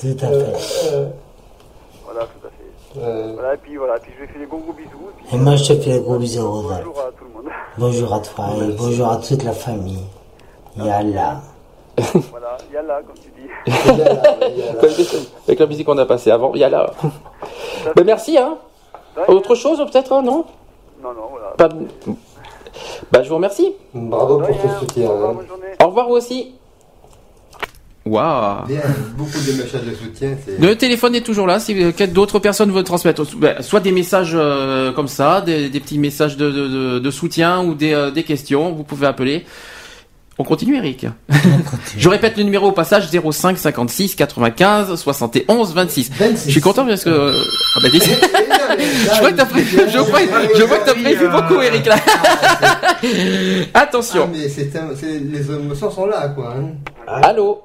Tout 0.00 0.16
à 0.20 0.28
fait. 0.28 0.92
Euh, 0.92 1.08
Voilà, 2.04 2.26
tout. 2.26 2.43
Euh, 2.98 3.32
Voilà, 3.34 3.54
et 3.54 3.56
puis 3.58 3.76
voilà, 3.76 3.98
puis 3.98 4.12
je 4.14 4.20
vais 4.20 4.26
faire 4.26 4.40
des 4.40 4.46
gros 4.46 4.58
gros 4.58 4.72
bisous. 4.72 4.88
Et, 4.88 5.22
puis, 5.24 5.36
Et 5.36 5.38
moi, 5.38 5.56
je 5.56 5.64
te 5.64 5.80
fais 5.80 5.92
des 5.94 6.00
gros 6.00 6.18
bisous, 6.18 6.50
Rodolphe. 6.50 6.84
bonjour 6.84 7.00
à 7.00 7.10
tout 7.12 7.24
le 7.24 7.30
monde. 7.30 7.52
Bonjour 7.76 8.14
à 8.14 8.20
toi 8.20 8.44
et 8.62 8.72
bonjour 8.72 9.08
à 9.08 9.16
toute 9.16 9.42
la 9.42 9.52
famille. 9.52 10.04
Yallah. 10.76 11.40
voilà, 12.30 12.56
yalla, 12.72 13.00
comme 13.02 13.16
tu 13.16 13.30
dis. 13.30 13.48
il 13.66 13.98
y 13.98 14.02
a 14.02 14.14
là, 14.14 14.36
il 14.48 14.58
y 14.58 14.62
a 14.62 14.72
là. 14.74 14.80
Avec 15.46 15.58
la 15.58 15.66
musique 15.66 15.86
qu'on 15.86 15.98
a 15.98 16.06
passée 16.06 16.30
avant, 16.30 16.52
il 16.54 16.60
y 16.60 16.64
a 16.64 16.68
là. 16.68 16.90
Ben, 17.96 18.04
merci 18.04 18.38
hein. 18.38 18.58
Autre 19.28 19.54
chose 19.54 19.78
peut-être 19.90 20.12
hein, 20.12 20.22
non? 20.22 20.44
Non, 21.02 21.12
non, 21.14 21.28
voilà. 21.30 21.48
Pas... 21.56 21.68
Bah 23.12 23.22
je 23.22 23.28
vous 23.28 23.36
remercie. 23.36 23.74
Bravo 23.92 24.38
pour 24.38 24.56
ce 24.56 24.78
soutien. 24.80 25.10
Au 25.10 25.86
revoir 25.86 26.08
vous 26.08 26.14
aussi. 26.14 26.54
Waouh. 28.06 28.66
Bien, 28.66 28.82
beaucoup 29.16 29.38
de 29.38 29.52
messages 29.52 29.82
de 29.84 29.94
soutien. 29.94 30.36
c'est- 30.44 30.60
Le 30.60 30.76
téléphone 30.76 31.14
est 31.14 31.22
toujours 31.22 31.46
là. 31.46 31.58
Si 31.58 31.74
euh, 31.82 31.92
d'autres 32.08 32.38
personnes 32.38 32.70
veulent 32.70 32.84
transmettre, 32.84 33.22
ben, 33.36 33.62
soit 33.62 33.80
des 33.80 33.92
messages 33.92 34.32
euh, 34.34 34.92
comme 34.92 35.08
ça, 35.08 35.40
des, 35.40 35.70
des 35.70 35.80
petits 35.80 35.98
messages 35.98 36.36
de, 36.36 36.50
de, 36.50 36.68
de- 36.68 36.98
de 36.98 37.10
soutien 37.10 37.64
ou 37.64 37.74
des, 37.74 37.94
euh, 37.94 38.10
des 38.10 38.22
questions, 38.22 38.72
vous 38.72 38.84
pouvez 38.84 39.06
appeler. 39.06 39.46
On 40.36 40.42
continue, 40.44 40.76
Eric. 40.76 41.06
Je 41.96 42.08
répète 42.08 42.36
le 42.36 42.42
numéro 42.42 42.66
au 42.66 42.72
passage 42.72 43.08
05 43.08 43.56
56 43.56 44.16
95 44.16 44.96
71 44.96 45.72
26. 45.72 46.10
Je 46.46 46.50
suis 46.50 46.60
content 46.60 46.84
parce 46.84 47.04
que. 47.04 47.08
euh, 47.10 47.32
ah 47.76 47.78
bah, 47.82 47.88
dis- 47.90 48.00
je 49.14 49.20
vois 49.20 49.30
que 49.30 49.36
t'as 49.36 49.44
prévu, 49.46 49.78
je 49.90 49.98
vois, 49.98 50.18
je 50.56 50.62
vois 50.64 50.78
que 50.78 50.86
t'as 50.86 50.94
prévu 50.94 51.28
beaucoup, 51.28 51.62
Eric 51.62 51.86
là. 51.86 51.94
Attention. 53.74 54.24
Ah, 54.26 54.30
mais 54.36 54.48
c'est 54.48 54.76
un- 54.76 54.90
c'est- 54.98 55.20
les 55.20 55.50
émotions 55.50 55.90
sont 55.90 56.06
là, 56.06 56.28
quoi. 56.34 56.54
hein. 56.58 56.72
Allô. 57.22 57.62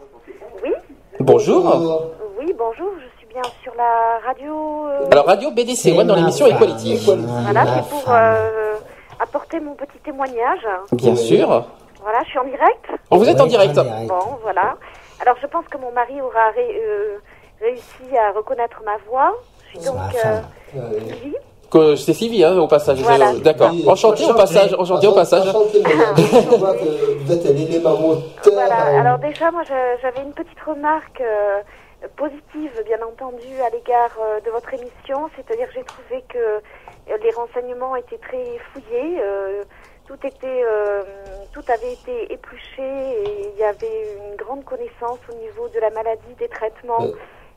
Bonjour. 1.20 2.08
Oui, 2.40 2.54
bonjour, 2.58 2.92
je 2.98 3.18
suis 3.20 3.28
bien 3.28 3.42
sur 3.62 3.74
la 3.76 4.20
radio. 4.26 4.88
euh, 4.88 5.08
Alors 5.12 5.26
radio 5.26 5.52
BDC 5.52 5.98
One 5.98 6.08
dans 6.08 6.16
l'émission 6.16 6.48
Equality. 6.48 6.98
Voilà, 7.06 7.66
c'est 7.76 7.90
pour 7.90 8.04
euh, 8.10 8.74
apporter 9.20 9.60
mon 9.60 9.74
petit 9.76 9.98
témoignage. 10.04 10.66
Bien 10.94 11.16
sûr. 11.16 11.66
Voilà, 12.02 12.20
je 12.24 12.30
suis 12.30 12.40
en 12.40 12.46
direct. 12.46 12.86
Oh, 13.12 13.18
vous 13.18 13.28
êtes 13.28 13.42
en 13.42 13.48
direct. 13.48 13.76
Bon, 13.76 14.38
voilà. 14.42 14.76
Alors, 15.22 15.36
je 15.42 15.48
pense 15.48 15.66
que 15.66 15.78
mon 15.78 15.92
mari 15.92 16.22
aura 16.22 16.52
ré- 16.56 16.82
euh, 16.82 17.18
réussi 17.62 18.18
à 18.18 18.32
reconnaître 18.32 18.82
ma 18.86 18.96
voix. 19.10 19.36
Je 19.74 19.80
suis 19.80 19.86
donc 19.86 19.98
euh, 20.26 20.40
Sylvie. 20.72 21.36
Que 21.72 21.96
c'est 21.96 22.14
Sylvie 22.14 22.44
hein, 22.44 22.58
au 22.58 22.68
passage. 22.68 23.00
Voilà. 23.00 23.34
D'accord. 23.34 23.70
Oui, 23.72 23.86
Enchanté 23.88 24.26
au 24.26 24.34
passage. 24.34 24.74
Enchanté 24.78 25.08
au 25.08 25.12
passage. 25.14 25.48
Enchanté, 25.50 25.82
madame. 25.82 26.16
Je 26.18 26.56
vois 26.58 26.74
que 26.74 27.18
vous 27.24 27.32
êtes 27.32 27.44
l'élément 27.46 27.96
moteur. 27.98 28.24
Voilà. 28.54 28.88
euh, 28.88 29.00
Alors 29.02 29.20
déjà, 29.20 29.52
moi, 29.52 29.62
j'avais 30.02 30.22
une 30.24 30.34
petite 30.34 30.60
remarque 30.66 31.22
euh, 31.22 31.62
positive, 32.18 32.72
bien 32.86 32.98
entendu, 33.08 33.46
à 33.66 33.70
l'égard 33.70 34.16
euh, 34.20 34.40
de 34.42 34.50
votre 34.50 34.74
émission. 34.74 35.30
C'est-à-dire 35.36 35.68
que 35.68 35.74
j'ai 35.76 35.84
trouvé 35.84 36.24
que 36.28 36.38
euh, 36.40 37.18
les 37.24 37.32
renseignements 37.32 37.96
étaient 37.96 38.18
très 38.18 38.46
fouillés. 38.74 39.20
euh, 39.22 39.64
tout 40.08 40.18
était, 40.26 40.64
euh, 40.68 41.04
tout 41.54 41.62
avait 41.72 41.94
été 41.94 42.34
épluché 42.34 42.82
et 42.82 43.52
il 43.54 43.60
y 43.60 43.64
avait 43.64 44.18
une 44.28 44.36
grande 44.38 44.66
connaissance 44.66 45.20
au 45.32 45.36
niveau 45.36 45.68
de 45.70 45.80
la 45.80 45.92
maladie, 45.92 46.34
des 46.40 46.48
traitements, 46.48 47.06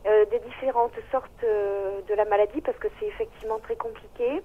euh, 0.07 0.25
des 0.31 0.39
différentes 0.41 0.93
sortes 1.11 1.31
euh, 1.45 2.01
de 2.09 2.15
la 2.15 2.25
maladie, 2.25 2.61
parce 2.61 2.79
que 2.79 2.89
c'est 2.99 3.07
effectivement 3.07 3.59
très 3.61 3.77
compliqué. 3.77 4.43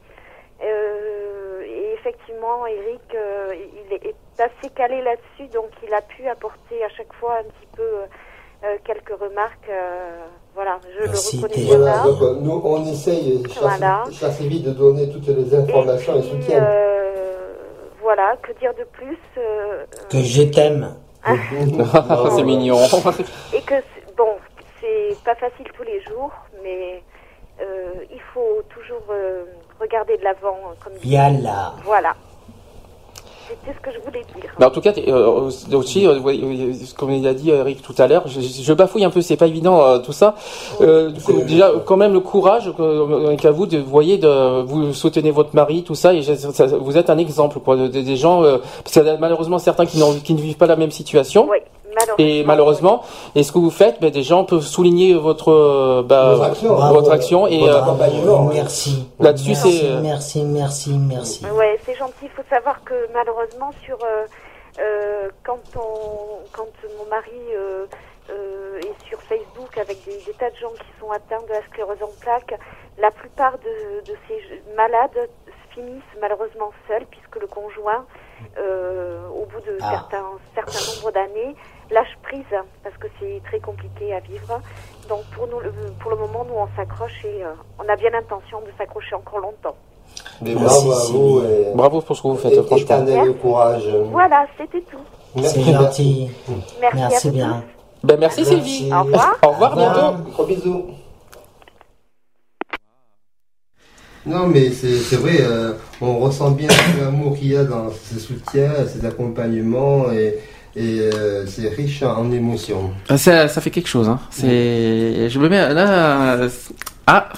Euh, 0.64 1.62
et 1.66 1.94
effectivement, 1.94 2.66
Eric, 2.66 3.02
euh, 3.16 3.54
il 3.56 3.94
est 3.94 4.06
est 4.08 4.42
assez 4.42 4.70
calé 4.76 5.02
là-dessus, 5.02 5.48
donc 5.54 5.70
il 5.86 5.94
a 5.94 6.02
pu 6.02 6.28
apporter 6.28 6.84
à 6.84 6.90
chaque 6.90 7.14
fois 7.14 7.38
un 7.40 7.44
petit 7.44 7.68
peu 7.76 7.84
euh, 7.84 8.78
quelques 8.84 9.20
remarques. 9.20 9.70
euh, 9.70 10.26
voilà, 10.56 10.80
je 10.96 11.04
le 11.04 11.18
reconnais 11.18 11.64
bien 11.64 11.78
Voilà, 11.78 11.98
là. 11.98 12.04
donc 12.04 12.22
nous 12.42 12.62
on 12.64 12.84
essaye 12.86 13.44
chaque, 13.54 13.62
Voilà. 13.62 14.04
chaque 14.12 14.32
vite 14.42 14.64
de 14.66 14.72
donner 14.72 15.10
toutes 15.12 15.28
les 15.28 15.54
informations 15.54 16.16
et, 16.16 16.22
Puis, 16.22 16.30
soutien. 16.30 16.64
euh, 16.64 17.54
voilà, 18.02 18.36
que 18.42 18.52
dire 18.54 18.74
de 18.74 18.84
plus 18.86 19.18
euh, 19.38 19.86
Que 20.10 20.20
je 20.20 20.42
t'aime. 20.44 20.96
c'est 22.36 22.44
mignon. 22.44 22.78
Et 23.54 23.62
que, 23.62 23.76
bon, 24.16 24.36
c'est 25.10 25.24
pas 25.24 25.36
facile 25.36 25.66
tous 25.76 25.84
les 25.84 26.02
jours, 26.02 26.32
mais 26.64 27.02
euh, 27.62 27.94
il 28.12 28.22
faut 28.34 28.62
toujours 28.70 29.04
euh, 29.12 29.44
regarder 29.80 30.18
de 30.18 30.24
l'avant, 30.24 30.58
euh, 30.70 30.74
comme. 30.84 30.94
Yalla. 31.04 31.74
Voilà. 31.86 32.14
C'était 33.50 33.78
ce 33.78 33.82
que 33.82 33.92
je 33.98 34.04
voulais 34.06 34.24
dire. 34.36 34.52
Mais 34.60 34.66
en 34.66 34.70
tout 34.70 34.82
cas, 34.82 34.92
euh, 35.08 35.50
aussi, 35.72 36.06
comme 36.98 37.12
il 37.12 37.26
a 37.26 37.34
dit 37.34 37.50
Eric 37.50 37.82
tout 37.82 37.96
à 37.98 38.06
l'heure, 38.06 38.28
je, 38.28 38.42
je 38.42 38.74
bafouille 38.74 39.06
un 39.06 39.10
peu, 39.10 39.22
c'est 39.22 39.38
pas 39.38 39.48
évident 39.48 39.82
euh, 39.82 40.00
tout 40.00 40.12
ça. 40.12 40.36
Euh, 40.82 41.14
coup, 41.26 41.32
déjà, 41.44 41.72
quand 41.86 41.96
même 41.96 42.12
le 42.12 42.20
courage 42.20 42.70
euh, 42.78 43.38
qu'à 43.38 43.52
vous 43.52 43.66
de, 43.66 43.78
vous 43.78 43.90
voyez, 43.90 44.18
de 44.18 44.64
vous 44.64 44.94
soutenez 44.94 45.32
votre 45.32 45.56
mari, 45.56 45.84
tout 45.86 45.96
ça, 45.96 46.14
et 46.14 46.24
je- 46.24 46.34
ça- 46.34 46.66
vous 46.68 46.98
êtes 46.98 47.10
un 47.10 47.18
exemple, 47.18 47.60
quoi, 47.62 47.78
de- 47.78 47.88
de- 47.88 48.02
des 48.02 48.18
gens, 48.18 48.44
euh, 48.44 48.58
parce 48.84 48.92
qu'il 48.92 49.04
y 49.06 49.10
a 49.10 49.16
malheureusement 49.18 49.60
certains 49.60 49.86
qui, 49.86 49.98
n'ont- 49.98 50.20
qui 50.20 50.34
ne 50.34 50.42
vivent 50.42 50.58
pas 50.58 50.68
la 50.68 50.76
même 50.76 50.92
situation. 50.92 51.48
Oui, 51.50 51.60
malheureusement. 51.99 52.15
Et 52.19 52.44
malheureusement, 52.44 53.03
et 53.36 53.44
ce 53.44 53.52
que 53.52 53.57
vous 53.57 53.69
faites, 53.72 53.99
ben, 53.99 54.10
des 54.11 54.24
gens 54.24 54.44
peuvent 54.45 54.61
souligner 54.61 55.14
votre, 55.15 55.52
euh, 55.52 56.03
bah, 56.03 56.34
Votre 56.36 56.44
action. 56.52 56.76
votre 56.76 57.11
action, 57.11 57.48
et 57.48 57.68
euh, 57.69 57.80
Bravo, 57.82 58.49
merci. 58.53 59.07
là-dessus, 59.19 59.49
Merci, 59.49 59.80
c'est. 59.80 59.86
euh, 59.90 59.99
merci, 60.02 60.44
merci, 60.44 60.91
merci. 60.98 61.45
Ouais, 61.48 61.80
c'est 61.86 61.95
gentil. 61.95 62.14
Il 62.24 62.30
faut 62.30 62.44
savoir 62.49 62.84
que 62.84 62.94
malheureusement, 63.14 63.72
sur 63.84 63.98
euh, 64.03 64.26
euh, 64.80 65.30
quand 65.44 65.60
on, 65.76 66.40
quand 66.52 66.68
mon 66.99 67.10
mari 67.10 67.32
euh, 67.56 67.86
euh, 68.30 68.80
est 68.80 69.07
sur 69.10 69.19
Facebook 69.24 69.78
avec 69.78 69.98
des, 70.06 70.18
des 70.26 70.34
tas 70.38 70.49
de 70.49 70.56
gens 70.57 70.72
qui 70.80 70.91
sont 70.99 71.10
atteints 71.11 71.41
de 71.48 71.53
la 71.53 71.61
sclérose 71.72 72.02
en 72.03 72.11
plaques, 72.19 72.53
la 72.99 73.11
plupart 73.11 73.53
de, 73.60 74.06
de 74.11 74.15
ces 74.28 74.40
malades 74.76 75.30
finissent 75.74 76.15
malheureusement 76.22 76.72
seuls 76.88 77.06
puisque 77.10 77.36
le 77.40 77.48
conjoint, 77.48 78.06
euh, 78.60 79.22
au 79.30 79.45
bout 79.45 79.61
de 79.65 79.78
Ah. 79.82 79.91
certains 79.91 80.26
certains 80.56 80.95
nombre 80.95 81.11
d'années, 81.11 81.56
lâche 81.92 82.18
prise 82.24 82.44
parce 82.84 82.98
que 82.98 83.08
c'est 83.20 83.42
très 83.46 83.60
compliqué 83.60 84.14
à 84.14 84.20
vivre. 84.20 84.62
Donc 85.10 85.24
pour 85.36 85.48
nous, 85.48 85.60
le- 85.60 85.72
pour 86.02 86.12
le 86.12 86.18
moment, 86.18 86.46
nous 86.48 86.56
on 86.56 86.68
s'accroche 86.76 87.24
et 87.26 87.44
euh, 87.44 87.50
on 87.80 87.88
a 87.88 87.96
bien 87.96 88.10
l'intention 88.10 88.60
de 88.62 88.68
s'accrocher 88.78 89.16
encore 89.16 89.40
longtemps. 89.40 89.76
Mais 90.42 90.56
bravo 90.56 90.92
à 90.92 91.06
vous 91.12 91.42
et, 91.44 91.72
Bravo 91.76 92.02
pour 92.02 92.16
ce 92.16 92.22
que 92.22 92.28
vous 92.28 92.38
faites, 92.38 92.54
et 92.54 92.56
franchement. 92.64 92.78
éternel 92.78 93.34
courage. 93.38 93.88
Voilà, 94.12 94.46
c'était 94.58 94.82
tout. 94.82 94.98
C'est 95.44 95.62
gentil. 95.62 96.30
Merci, 96.82 96.98
à 96.98 97.10
Merci 97.10 97.30
bien. 97.32 97.64
Ben, 98.04 98.18
merci, 98.20 98.46
Sylvie. 98.46 98.90
Au 98.94 99.04
revoir. 99.04 99.38
Au 99.44 99.50
revoir, 99.50 99.76
bientôt. 99.76 100.32
Gros 100.32 100.46
bisous. 100.46 100.86
Non, 104.26 104.48
mais 104.48 104.72
c'est 104.72 104.98
c'est 104.98 105.16
vrai, 105.16 105.38
euh, 105.40 105.74
on 106.02 106.20
ressent 106.20 106.52
bien 106.52 106.68
l'amour 107.00 107.36
qu'il 107.38 107.54
y 107.54 107.56
a 107.58 107.64
dans 107.64 107.90
ce 107.90 108.20
soutien, 108.20 108.70
cet 108.86 109.06
accompagnement, 109.06 110.12
et, 110.12 110.38
et 110.78 110.99
euh, 111.02 111.45
c'est 111.48 111.70
riche 111.70 112.04
en 112.04 112.32
émotions. 112.32 112.91
Ah, 113.10 113.18
Ça, 113.18 113.48
ça 113.48 113.62
fait 113.62 113.72
quelque 113.72 113.88
chose, 113.90 114.08
hein. 114.08 114.20
C'est, 114.30 115.30
je 115.30 115.40
me 115.40 115.49
mets 115.49 115.74
là, 115.74 116.48
ah, 117.08 117.30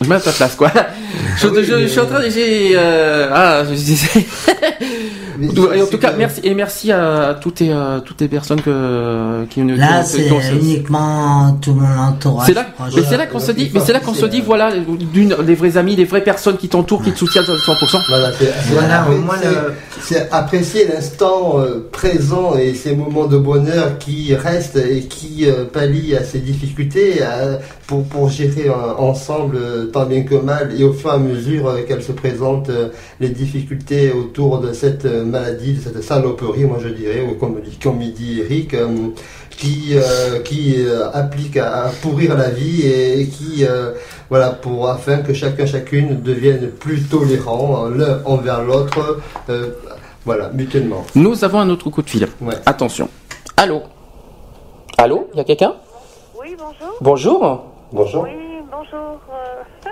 je 0.00 0.04
me 0.04 0.10
mets 0.10 0.16
à 0.16 0.20
ta 0.20 0.32
place, 0.32 0.54
quoi. 0.54 0.70
Je, 1.36 1.48
je, 1.48 1.80
je 1.80 1.86
suis 1.88 1.98
en 1.98 2.06
train 2.06 2.20
de, 2.20 2.28
euh, 2.76 3.28
ah, 3.32 3.64
je 3.68 3.74
disais. 3.74 4.24
Et 5.42 5.82
en 5.82 5.86
tout 5.86 5.98
cas, 5.98 6.12
que- 6.12 6.18
merci 6.18 6.40
et 6.44 6.54
merci 6.54 6.92
à 6.92 7.36
toutes 7.40 7.58
les, 7.58 7.70
euh, 7.70 7.98
toutes 7.98 8.20
les 8.20 8.28
personnes 8.28 8.60
que, 8.60 9.44
qui 9.50 9.60
nous. 9.62 9.76
Là, 9.76 10.04
c'est 10.04 10.28
uniquement 10.52 11.58
tout 11.60 11.74
mon 11.74 11.98
entourage. 11.98 12.46
C'est 12.46 12.54
là, 12.54 12.66
mais 12.94 13.02
c'est 13.08 13.16
là 13.16 13.26
qu'on 13.26 13.40
se 13.40 13.50
dit, 13.50 13.68
mais 13.74 13.80
c'est 13.80 13.92
là 13.92 13.98
qu'on 14.00 14.14
se 14.14 14.26
dit, 14.26 14.40
voilà, 14.40 14.70
d'une, 14.76 15.34
les 15.44 15.54
vrais 15.56 15.76
amis, 15.76 15.96
les 15.96 16.04
vraies 16.04 16.22
personnes 16.22 16.56
qui 16.56 16.68
t'entourent, 16.68 17.02
qui 17.02 17.10
te 17.12 17.18
soutiennent 17.18 17.44
à 17.44 17.72
100%. 17.72 17.98
Voilà, 18.08 18.30
c'est 18.38 18.52
Voilà, 18.72 19.00
apprécier- 19.02 19.18
au 19.18 19.22
moins 19.22 19.36
le- 19.42 19.72
c'est 20.00 20.28
apprécier 20.32 20.86
l'instant 20.86 21.58
euh, 21.58 21.88
présent 21.90 22.54
et 22.56 22.74
ces 22.74 22.94
moments 22.94 23.26
de 23.26 23.38
bonheur 23.38 23.98
qui 23.98 24.34
restent 24.36 24.76
et 24.76 25.00
qui 25.02 25.46
euh, 25.48 25.64
pallient 25.64 26.14
à 26.16 26.22
ces 26.22 26.38
difficultés 26.38 27.22
à- 27.22 27.58
pour, 27.86 28.04
pour 28.04 28.28
gérer 28.28 28.68
euh, 28.68 28.94
ensemble 28.98 29.56
euh, 29.56 29.86
tant 29.86 30.06
bien 30.06 30.22
que 30.22 30.34
mal 30.34 30.72
et 30.78 30.84
au 30.84 30.92
fur 30.92 31.10
et 31.10 31.14
à 31.14 31.18
mesure 31.18 31.68
euh, 31.68 31.82
qu'elles 31.86 32.02
se 32.02 32.12
présentent 32.12 32.70
euh, 32.70 32.88
les 33.20 33.28
difficultés 33.28 34.12
autour 34.12 34.58
de 34.60 34.72
cette 34.72 35.04
euh, 35.04 35.24
maladie, 35.24 35.74
de 35.74 35.80
cette 35.80 36.02
saloperie, 36.02 36.64
moi 36.64 36.78
je 36.82 36.88
dirais, 36.88 37.22
ou 37.28 37.34
comme, 37.34 37.60
dit- 37.60 37.78
comme 37.82 38.00
il 38.00 38.12
dit 38.14 38.40
Eric, 38.40 38.74
euh, 38.74 38.88
qui, 39.50 39.90
euh, 39.92 40.40
qui 40.40 40.74
euh, 40.78 41.10
applique 41.12 41.56
à, 41.56 41.84
à 41.84 41.88
pourrir 41.90 42.36
la 42.36 42.50
vie 42.50 42.82
et, 42.86 43.26
qui, 43.28 43.64
euh, 43.64 43.92
voilà, 44.30 44.50
pour 44.50 44.88
afin 44.88 45.18
que 45.18 45.32
chacun 45.34 45.66
chacune 45.66 46.22
devienne 46.22 46.70
plus 46.70 47.02
tolérant 47.02 47.86
euh, 47.86 47.96
l'un 47.96 48.20
envers 48.24 48.62
l'autre, 48.64 49.20
euh, 49.50 49.70
voilà, 50.24 50.48
mutuellement. 50.54 51.04
Nous 51.14 51.44
avons 51.44 51.60
un 51.60 51.68
autre 51.70 51.90
coup 51.90 52.02
de 52.02 52.08
fil. 52.10 52.26
Ouais. 52.40 52.54
Attention. 52.66 53.08
Allô? 53.56 53.82
Allô? 54.96 55.28
Il 55.34 55.36
y 55.36 55.40
a 55.40 55.44
quelqu'un? 55.44 55.74
Oui, 56.40 56.56
bonjour. 56.58 56.96
Bonjour? 57.00 57.64
Bonjour. 57.94 58.24
Oui, 58.24 58.32
bonjour. 58.72 59.20
euh, 59.30 59.62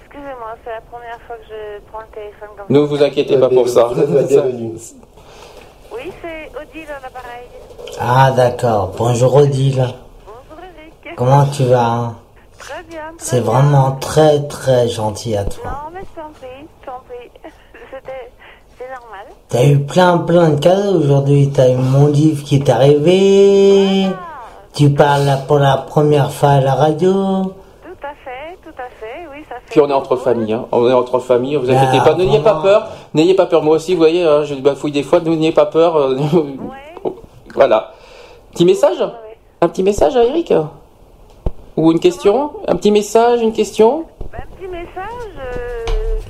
Excusez-moi, 0.00 0.54
c'est 0.62 0.70
la 0.70 0.80
première 0.82 1.20
fois 1.26 1.34
que 1.34 1.42
je 1.48 1.80
prends 1.90 1.98
le 2.00 2.06
téléphone 2.14 2.48
comme 2.56 2.66
Ne 2.68 2.78
vous 2.78 3.02
inquiétez 3.02 3.36
pas 3.36 3.48
pour 3.48 3.68
ça. 3.68 3.90
Bienvenue. 4.28 4.74
Oui, 5.92 6.12
c'est 6.22 6.50
Odile 6.56 6.86
à 6.88 7.00
l'appareil. 7.02 7.48
Ah, 8.00 8.30
d'accord. 8.30 8.92
Bonjour, 8.96 9.34
Odile. 9.34 9.88
Bonjour 10.24 10.64
Eric. 10.78 11.16
Comment 11.16 11.46
tu 11.46 11.64
vas 11.64 12.14
Très 12.60 12.84
bien. 12.84 13.00
C'est 13.18 13.40
vraiment 13.40 13.96
très, 13.96 14.46
très 14.46 14.86
gentil 14.88 15.36
à 15.36 15.44
toi. 15.46 15.64
Non, 15.64 15.90
mais 15.94 16.02
je 16.02 16.20
t'en 16.20 16.30
prie, 16.30 16.68
je 16.80 16.86
t'en 16.86 17.00
prie. 17.08 17.30
C'était... 17.92 18.30
C'est 18.78 18.88
normal. 18.88 19.26
T'as 19.48 19.64
eu 19.64 19.78
plein, 19.80 20.18
plein 20.18 20.50
de 20.50 20.60
cadeaux 20.60 21.00
aujourd'hui. 21.00 21.50
T'as 21.52 21.70
eu 21.70 21.76
mon 21.76 22.06
livre 22.06 22.44
qui 22.44 22.54
est 22.56 22.68
arrivé. 22.70 24.06
Tu 24.76 24.90
parles 24.90 25.38
pour 25.48 25.58
la 25.58 25.78
première 25.78 26.30
fois 26.30 26.50
à 26.50 26.60
la 26.60 26.74
radio. 26.74 27.10
Tout 27.12 28.02
à 28.02 28.12
fait, 28.22 28.58
tout 28.62 28.68
à 28.78 28.88
fait, 29.00 29.26
oui, 29.32 29.42
ça 29.48 29.54
fait... 29.54 29.70
Puis 29.70 29.80
on 29.80 29.88
est 29.88 29.92
entre 29.94 30.16
familles, 30.16 30.52
hein. 30.52 30.66
On 30.70 30.86
est 30.86 30.92
entre 30.92 31.18
familles, 31.18 31.56
vous 31.56 31.70
inquiétez 31.70 31.96
Ah, 31.98 32.04
pas, 32.04 32.14
n'ayez 32.14 32.40
pas 32.40 32.60
peur, 32.60 32.88
n'ayez 33.14 33.32
pas 33.32 33.46
peur. 33.46 33.62
Moi 33.62 33.76
aussi, 33.76 33.94
vous 33.94 34.00
voyez, 34.00 34.22
hein, 34.22 34.44
je 34.44 34.54
bafouille 34.56 34.92
des 34.92 35.02
fois, 35.02 35.20
n'ayez 35.20 35.52
pas 35.52 35.64
peur. 35.64 35.96
euh, 35.96 36.18
voilà. 37.54 37.94
Petit 38.52 38.66
message 38.66 39.02
Un 39.62 39.68
petit 39.68 39.82
message 39.82 40.14
à 40.14 40.24
Eric 40.24 40.52
Ou 41.78 41.92
une 41.92 42.00
question 42.00 42.52
Un 42.68 42.76
petit 42.76 42.90
message, 42.90 43.40
une 43.40 43.54
question 43.54 44.04
Ben, 44.30 44.40
Un 44.42 44.56
petit 44.56 44.68
message, 44.68 45.32
euh, 45.38 45.84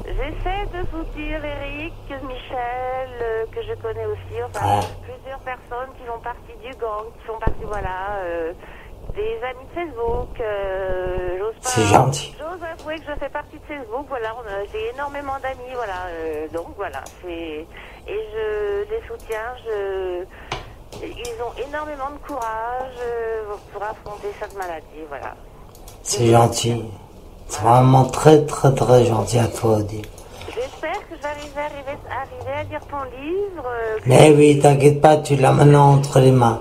j'essaie 0.06 0.66
de 0.72 0.86
soutenir 0.86 1.40
Eric, 1.44 1.92
Michel, 2.22 3.10
euh, 3.22 3.44
que 3.52 3.60
je 3.62 3.74
connais 3.82 4.06
aussi, 4.06 4.40
enfin 4.48 4.78
plusieurs 5.02 5.40
personnes 5.40 5.90
qui 5.98 6.06
font 6.06 6.20
partie 6.22 6.45
du 6.66 6.74
gang, 6.76 7.04
qui 7.18 7.26
font 7.26 7.38
partie, 7.38 7.64
voilà, 7.64 8.16
euh, 8.24 8.52
des 9.14 9.38
amis 9.48 9.64
de 9.70 9.74
Facebook. 9.74 10.40
euh, 10.40 11.38
j'ose 11.38 11.54
pas- 11.62 11.68
C'est 11.70 11.86
gentil. 11.86 12.34
J'ose 12.38 12.62
avouer 12.62 12.96
que 12.96 13.04
je 13.06 13.18
fais 13.18 13.28
partie 13.28 13.56
de 13.58 13.64
Facebook, 13.64 14.06
voilà, 14.08 14.34
on 14.36 14.40
a- 14.46 14.64
j'ai 14.72 14.90
énormément 14.94 15.38
d'amis, 15.42 15.72
voilà, 15.74 16.06
euh, 16.10 16.48
donc 16.52 16.68
voilà, 16.76 17.00
c'est 17.22 17.66
et 18.08 18.20
je 18.32 18.90
les 18.90 19.00
soutiens, 19.08 19.52
je 19.64 20.24
ils 21.02 21.36
ont 21.42 21.68
énormément 21.68 22.10
de 22.10 22.26
courage 22.26 22.94
pour 23.72 23.82
affronter 23.82 24.28
cette 24.40 24.56
maladie, 24.56 25.04
voilà. 25.08 25.34
C'est 26.02 26.26
gentil. 26.28 26.84
C'est 27.48 27.62
vraiment 27.62 28.04
très, 28.04 28.44
très, 28.46 28.72
très 28.74 29.04
gentil 29.04 29.38
à 29.38 29.46
toi, 29.48 29.76
Odile. 29.78 30.06
J'espère 30.56 30.98
que 31.08 31.14
j'arriverai 31.22 31.60
à 31.60 31.64
arriver, 31.66 31.98
arriver 32.10 32.60
à 32.60 32.62
lire 32.64 32.80
ton 32.90 33.02
livre. 33.20 33.64
euh, 33.66 33.98
Mais 34.06 34.32
oui, 34.36 34.58
t'inquiète 34.58 35.00
pas, 35.00 35.16
tu 35.18 35.36
l'as 35.36 35.52
maintenant 35.52 35.92
entre 35.94 36.18
les 36.20 36.30
mains. 36.32 36.60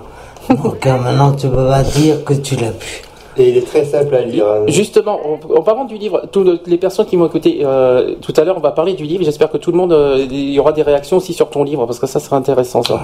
Donc 0.50 0.86
euh, 0.86 0.98
maintenant, 0.98 1.32
tu 1.32 1.48
peux 1.48 1.66
pas 1.68 1.82
dire 1.82 2.22
que 2.24 2.34
tu 2.34 2.56
l'as 2.56 2.72
pu. 2.72 3.02
Et 3.38 3.50
il 3.50 3.56
est 3.58 3.66
très 3.66 3.84
simple 3.84 4.14
à 4.14 4.22
lire. 4.22 4.46
hein. 4.46 4.64
Justement, 4.68 5.18
en, 5.26 5.38
en 5.58 5.62
parlant 5.62 5.84
du 5.84 5.96
livre, 5.96 6.22
toutes 6.32 6.66
les 6.66 6.78
personnes 6.78 7.06
qui 7.06 7.16
m'ont 7.16 7.26
écouté 7.26 7.60
euh, 7.64 8.14
tout 8.22 8.32
à 8.36 8.44
l'heure, 8.44 8.56
on 8.56 8.60
va 8.60 8.70
parler 8.72 8.94
du 8.94 9.04
livre. 9.04 9.24
J'espère 9.24 9.50
que 9.50 9.58
tout 9.58 9.72
le 9.72 9.76
monde, 9.78 9.92
euh, 9.92 10.18
il 10.30 10.50
y 10.50 10.58
aura 10.60 10.72
des 10.72 10.82
réactions 10.82 11.16
aussi 11.18 11.32
sur 11.34 11.48
ton 11.50 11.62
livre, 11.64 11.84
parce 11.86 11.98
que 11.98 12.06
ça 12.06 12.20
serait 12.20 12.36
intéressant, 12.36 12.82
ça. 12.82 13.00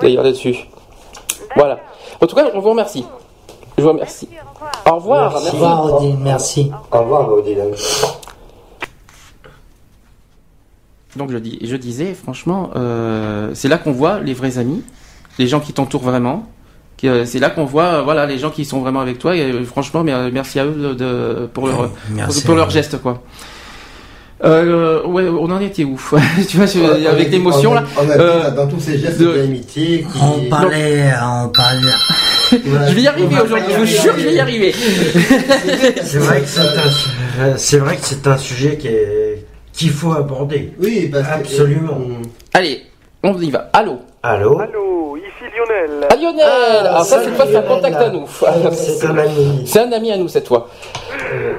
D'ailleurs, 0.00 0.22
là-dessus. 0.24 0.68
Voilà. 1.56 1.78
En 2.20 2.26
tout 2.26 2.34
cas, 2.36 2.46
on 2.54 2.60
vous 2.60 2.70
remercie. 2.70 3.06
Je 3.78 3.82
vous 3.82 3.88
remercie. 3.90 4.28
Au 4.90 4.96
revoir. 4.96 5.30
Au 5.34 5.40
Merci. 5.40 5.50
revoir, 5.56 5.94
Odile, 5.94 6.16
merci. 6.20 6.72
Au 6.92 6.98
revoir, 6.98 7.32
Odile. 7.32 7.62
Donc 11.16 11.30
je, 11.32 11.38
dis, 11.38 11.58
je 11.62 11.76
disais, 11.76 12.14
franchement, 12.14 12.70
euh, 12.76 13.50
c'est 13.54 13.68
là 13.68 13.78
qu'on 13.78 13.92
voit 13.92 14.20
les 14.20 14.34
vrais 14.34 14.58
amis, 14.58 14.82
les 15.38 15.46
gens 15.46 15.60
qui 15.60 15.72
t'entourent 15.72 16.02
vraiment. 16.02 16.48
euh, 17.04 17.24
C'est 17.26 17.38
là 17.38 17.50
qu'on 17.50 17.64
voit, 17.64 17.84
euh, 17.84 18.02
voilà, 18.02 18.26
les 18.26 18.38
gens 18.38 18.50
qui 18.50 18.64
sont 18.64 18.80
vraiment 18.80 19.00
avec 19.00 19.18
toi. 19.18 19.36
Et 19.36 19.42
euh, 19.42 19.64
franchement, 19.64 20.02
mer- 20.02 20.30
merci 20.32 20.58
à 20.58 20.64
eux 20.66 20.72
de, 20.74 20.94
de- 20.94 21.46
pour 21.52 21.68
leur, 21.68 21.90
Merci 22.10 22.40
pour, 22.40 22.46
pour 22.46 22.54
à 22.54 22.58
leur 22.58 22.68
eux. 22.68 22.70
geste, 22.70 23.00
quoi. 23.00 23.22
Euh, 24.42 25.02
ouais, 25.06 25.26
on 25.28 25.50
en 25.50 25.60
était 25.60 25.84
où? 25.84 25.98
Tu 26.48 26.56
vois, 26.58 26.66
On 26.76 27.06
avec 27.08 27.30
l'émotion 27.30 27.72
là. 27.72 27.84
On 27.96 28.10
a 28.10 28.14
Euh, 28.18 28.50
dans 28.50 28.66
tous 28.66 28.80
ces 28.80 28.98
gestes 28.98 29.18
de- 29.20 29.32
d'amitié 29.32 30.00
qui. 30.12 30.18
On 30.20 30.48
parlait, 30.50 31.12
on 31.22 31.48
parlait. 31.48 31.92
Je 32.52 32.94
vais 32.94 33.02
y 33.02 33.06
arriver 33.08 33.36
aujourd'hui. 33.42 33.72
Je 33.72 33.78
vous 33.78 33.86
jure, 33.86 34.14
que 34.14 34.20
je 34.20 34.24
vais 34.26 34.34
y 34.34 34.40
arriver. 34.40 34.72
C'est 36.02 36.18
vrai 36.18 36.40
que 36.42 36.46
c'est 36.48 36.60
un, 36.60 36.90
su- 36.90 37.08
c'est 37.56 37.78
vrai 37.78 37.96
que 37.96 38.04
c'est 38.04 38.26
un 38.26 38.36
sujet 38.36 38.76
qui 38.76 38.88
est- 38.88 39.46
qu'il 39.74 39.90
faut 39.90 40.12
aborder. 40.12 40.72
Oui, 40.80 41.08
parce 41.12 41.26
que- 41.26 41.32
Absolument. 41.32 41.98
Allez, 42.52 42.82
on 43.22 43.36
y 43.38 43.50
va. 43.50 43.68
Allô. 43.72 43.98
Allô 44.22 44.58
Allô, 44.60 45.16
ici 45.16 45.44
Lionel. 45.54 46.06
Ah 46.10 46.16
Lionel. 46.16 46.44
Ah, 46.46 46.96
Ah, 46.98 47.04
ça 47.04 47.20
c'est 47.22 47.36
pas 47.36 47.58
un 47.58 47.62
contact 47.62 47.96
à 47.96 48.08
nous. 48.10 48.26
C'est 48.72 49.06
un 49.06 49.18
ami. 49.18 49.62
C'est 49.66 49.80
un 49.80 49.92
ami 49.92 50.12
à 50.12 50.16
nous 50.16 50.28
cette 50.28 50.48
fois. 50.48 50.68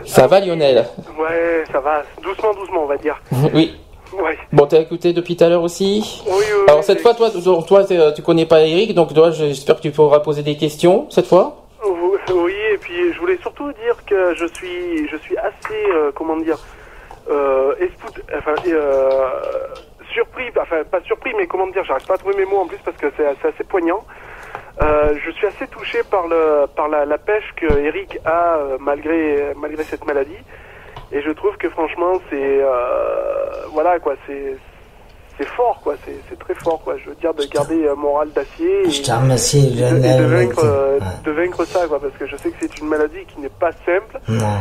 Ça 0.05 0.27
va 0.27 0.39
Lionel 0.39 0.85
Ouais, 1.19 1.63
ça 1.71 1.79
va. 1.79 2.03
Doucement, 2.23 2.53
doucement, 2.53 2.83
on 2.83 2.87
va 2.87 2.97
dire. 2.97 3.19
Oui. 3.53 3.75
Ouais. 4.13 4.37
Bon, 4.53 4.65
t'as 4.65 4.79
écouté 4.79 5.11
depuis 5.11 5.35
tout 5.35 5.43
à 5.43 5.49
l'heure 5.49 5.63
aussi 5.63 6.23
Oui, 6.25 6.31
oui, 6.37 6.43
Alors 6.69 6.83
cette 6.85 7.01
fois, 7.01 7.13
toi, 7.15 7.29
toi, 7.31 7.63
toi, 7.67 7.83
t'es- 7.83 8.13
tu 8.13 8.21
connais 8.21 8.45
pas 8.45 8.61
Eric, 8.61 8.93
donc 8.93 9.13
toi, 9.13 9.29
j'espère 9.31 9.75
que 9.75 9.81
tu 9.81 9.91
pourras 9.91 10.19
poser 10.21 10.41
des 10.41 10.55
questions 10.55 11.07
cette 11.09 11.25
fois. 11.27 11.63
Oui, 12.33 12.53
et 12.73 12.77
puis 12.77 13.13
je 13.13 13.19
voulais 13.19 13.37
surtout 13.41 13.67
dire 13.73 13.95
que 14.07 14.33
je 14.35 14.45
suis, 14.55 15.07
je 15.11 15.17
suis 15.17 15.37
assez, 15.37 15.83
euh, 15.93 16.11
comment 16.15 16.37
dire, 16.37 16.57
euh, 17.29 17.75
espout- 17.79 18.21
enfin, 18.37 18.53
euh, 18.67 19.29
surpris, 20.13 20.49
enfin 20.61 20.83
pas 20.89 21.01
surpris, 21.01 21.33
mais 21.37 21.47
comment 21.47 21.67
dire, 21.67 21.83
j'arrive 21.83 22.05
pas 22.05 22.15
à 22.15 22.17
trouver 22.17 22.37
mes 22.37 22.45
mots 22.45 22.59
en 22.59 22.67
plus 22.67 22.77
parce 22.85 22.97
que 22.97 23.07
c'est 23.17 23.27
assez 23.27 23.63
poignant. 23.63 24.03
Euh, 24.81 25.15
je 25.25 25.31
suis 25.31 25.47
assez 25.47 25.67
touché 25.67 25.99
par 26.09 26.27
le, 26.27 26.65
par 26.75 26.87
la, 26.89 27.05
la 27.05 27.17
pêche 27.17 27.53
que 27.55 27.71
Eric 27.79 28.19
a 28.25 28.57
euh, 28.57 28.77
malgré, 28.79 29.53
malgré 29.55 29.83
cette 29.83 30.05
maladie, 30.05 30.37
et 31.11 31.21
je 31.21 31.31
trouve 31.31 31.55
que 31.57 31.69
franchement 31.69 32.13
c'est, 32.29 32.35
euh, 32.61 33.65
voilà 33.71 33.99
quoi, 33.99 34.15
c'est, 34.27 34.57
c'est 35.37 35.47
fort 35.47 35.79
quoi, 35.81 35.95
c'est, 36.05 36.15
c'est 36.29 36.37
très 36.37 36.55
fort 36.55 36.81
quoi. 36.83 36.97
Je 36.97 37.09
veux 37.09 37.15
dire 37.15 37.33
de 37.33 37.45
garder 37.45 37.87
un 37.87 37.95
moral 37.95 38.31
d'acier. 38.31 38.89
Je 38.89 39.01
te 39.01 39.11
remercie, 39.11 39.59
et 39.79 39.81
de- 39.81 39.85
et 39.97 39.99
de, 39.99 40.23
Lionel. 40.23 40.47
vaincre, 40.47 40.65
euh, 40.65 40.99
Ouais. 40.99 41.05
de 41.23 41.31
vaincre 41.31 41.65
ça, 41.65 41.87
quoi, 41.87 41.99
parce 41.99 42.13
que 42.13 42.25
je 42.27 42.35
sais 42.37 42.49
que 42.49 42.55
c'est 42.59 42.77
une 42.79 42.87
maladie 42.87 43.25
qui 43.27 43.39
n'est 43.39 43.49
pas 43.49 43.71
simple 43.85 44.19
Non. 44.27 44.57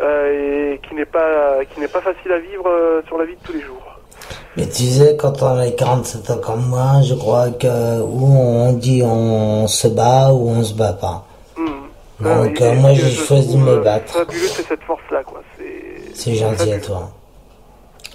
Euh, 0.00 0.72
et 0.74 0.80
qui 0.86 0.94
n'est 0.94 1.04
pas 1.06 1.64
qui 1.72 1.80
n'est 1.80 1.88
pas 1.88 2.00
facile 2.00 2.32
à 2.32 2.38
vivre 2.38 2.68
euh, 2.68 3.02
sur 3.06 3.18
la 3.18 3.24
vie 3.24 3.34
de 3.36 3.40
tous 3.46 3.52
les 3.52 3.60
jours. 3.62 3.80
Mais 4.56 4.66
tu 4.66 4.84
sais, 4.84 5.16
quand 5.16 5.42
on 5.42 5.58
a 5.58 5.70
47 5.70 6.30
ans 6.30 6.38
comme 6.38 6.66
moi, 6.68 7.00
je 7.02 7.14
crois 7.14 7.50
que 7.50 8.00
ou 8.00 8.24
on 8.38 8.72
dit 8.72 9.02
on 9.04 9.66
se 9.66 9.88
bat 9.88 10.32
ou 10.32 10.48
on 10.50 10.62
se 10.62 10.74
bat 10.74 10.92
pas. 10.94 11.24
Donc 12.20 12.60
Et- 12.60 12.64
euh, 12.64 12.74
moi 12.74 12.92
j'ai 12.94 13.10
je 13.10 13.20
choisi 13.24 13.56
de 13.56 13.60
me 13.62 13.80
battre. 13.80 14.12
Fabuleux, 14.12 14.46
c'est 14.46 14.66
cette 14.66 14.82
force-là, 14.84 15.22
quoi. 15.24 15.42
C'est 16.14 16.34
gentil 16.34 16.72
à 16.72 16.78
toi. 16.78 17.10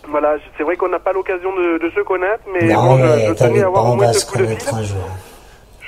voilà, 0.07 0.37
je- 0.37 0.43
c'est 0.57 0.63
vrai 0.63 0.77
qu'on 0.77 0.87
n'a 0.87 0.99
pas 0.99 1.11
l'occasion 1.11 1.49
de, 1.53 1.77
de 1.85 1.89
se 1.93 1.99
connaître, 2.01 2.41
mais 2.53 2.73
non 2.73 2.81
bon, 2.81 2.97
je, 2.97 3.03
je 3.03 3.27
mais 3.29 3.35
tenais 3.35 3.61
à 3.61 3.67
avoir 3.67 3.91
au 3.91 3.95
moins 3.95 4.13
ce 4.13 4.25
coup 4.25 4.37
de 4.37 4.45
fil. 4.47 4.57
un 4.73 4.83
jour. 4.83 4.97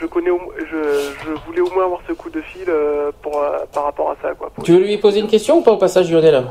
Je 0.01 0.07
connais, 0.07 0.31
je, 0.57 0.65
je 1.23 1.29
voulais 1.45 1.61
au 1.61 1.69
moins 1.75 1.85
avoir 1.85 1.99
ce 2.07 2.13
coup 2.13 2.31
de 2.31 2.41
fil 2.41 2.65
euh, 2.67 3.11
pour 3.21 3.37
euh, 3.39 3.59
par 3.71 3.83
rapport 3.83 4.09
à 4.09 4.15
ça, 4.19 4.33
quoi. 4.33 4.49
Tu 4.63 4.71
veux 4.71 4.79
lui 4.79 4.97
poser 4.97 5.19
une 5.19 5.27
question 5.27 5.59
ou 5.59 5.61
pas 5.61 5.71
au 5.71 5.77
passage, 5.77 6.11
Lionel? 6.11 6.43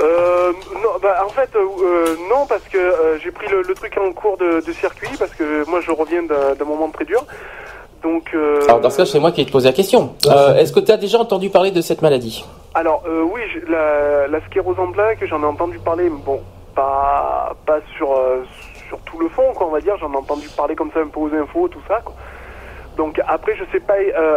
Euh, 0.00 0.52
non, 0.74 0.90
bah, 1.02 1.16
en 1.26 1.28
fait, 1.30 1.50
euh, 1.56 2.16
non, 2.30 2.46
parce 2.48 2.62
que 2.62 2.78
euh, 2.78 3.18
j'ai 3.18 3.32
pris 3.32 3.48
le, 3.48 3.62
le 3.62 3.74
truc 3.74 3.98
en 3.98 4.12
cours 4.12 4.36
de, 4.36 4.64
de 4.64 4.72
circuit, 4.72 5.10
parce 5.18 5.32
que 5.32 5.68
moi 5.68 5.80
je 5.80 5.90
reviens 5.90 6.22
d'un 6.22 6.64
moment 6.64 6.88
très 6.90 7.04
dur. 7.04 7.24
Donc, 8.04 8.30
euh, 8.34 8.60
Alors 8.68 8.80
dans 8.80 8.90
ce 8.90 8.98
cas, 8.98 9.04
c'est 9.04 9.18
moi 9.18 9.32
qui 9.32 9.40
ai 9.40 9.46
te 9.46 9.50
posé 9.52 9.68
la 9.68 9.74
question. 9.74 10.14
Euh, 10.28 10.54
Est-ce 10.54 10.72
que 10.72 10.80
tu 10.80 10.92
as 10.92 10.96
déjà 10.96 11.18
entendu 11.18 11.50
parler 11.50 11.72
de 11.72 11.80
cette 11.80 12.02
maladie? 12.02 12.44
Alors 12.74 13.02
euh, 13.08 13.22
oui, 13.22 13.40
la, 13.68 14.28
la 14.28 14.40
sclérose 14.46 14.78
en 14.78 14.92
plaques, 14.92 15.24
j'en 15.26 15.42
ai 15.42 15.46
entendu 15.46 15.78
parler, 15.80 16.04
mais 16.04 16.20
bon, 16.24 16.40
pas, 16.76 17.54
pas 17.66 17.80
sur, 17.96 18.08
sur 18.88 18.98
tout 19.00 19.18
le 19.18 19.28
fond, 19.28 19.52
quoi, 19.56 19.66
on 19.66 19.70
va 19.70 19.80
dire, 19.80 19.96
j'en 19.98 20.12
ai 20.12 20.16
entendu 20.16 20.48
parler 20.56 20.76
comme 20.76 20.90
ça 20.94 21.00
un 21.00 21.08
peu 21.08 21.18
aux 21.18 21.34
infos, 21.34 21.66
tout 21.66 21.82
ça, 21.88 22.00
quoi. 22.04 22.14
Donc 22.96 23.20
après, 23.26 23.54
je 23.56 23.64
sais 23.72 23.80
pas, 23.80 23.94
euh, 23.94 24.36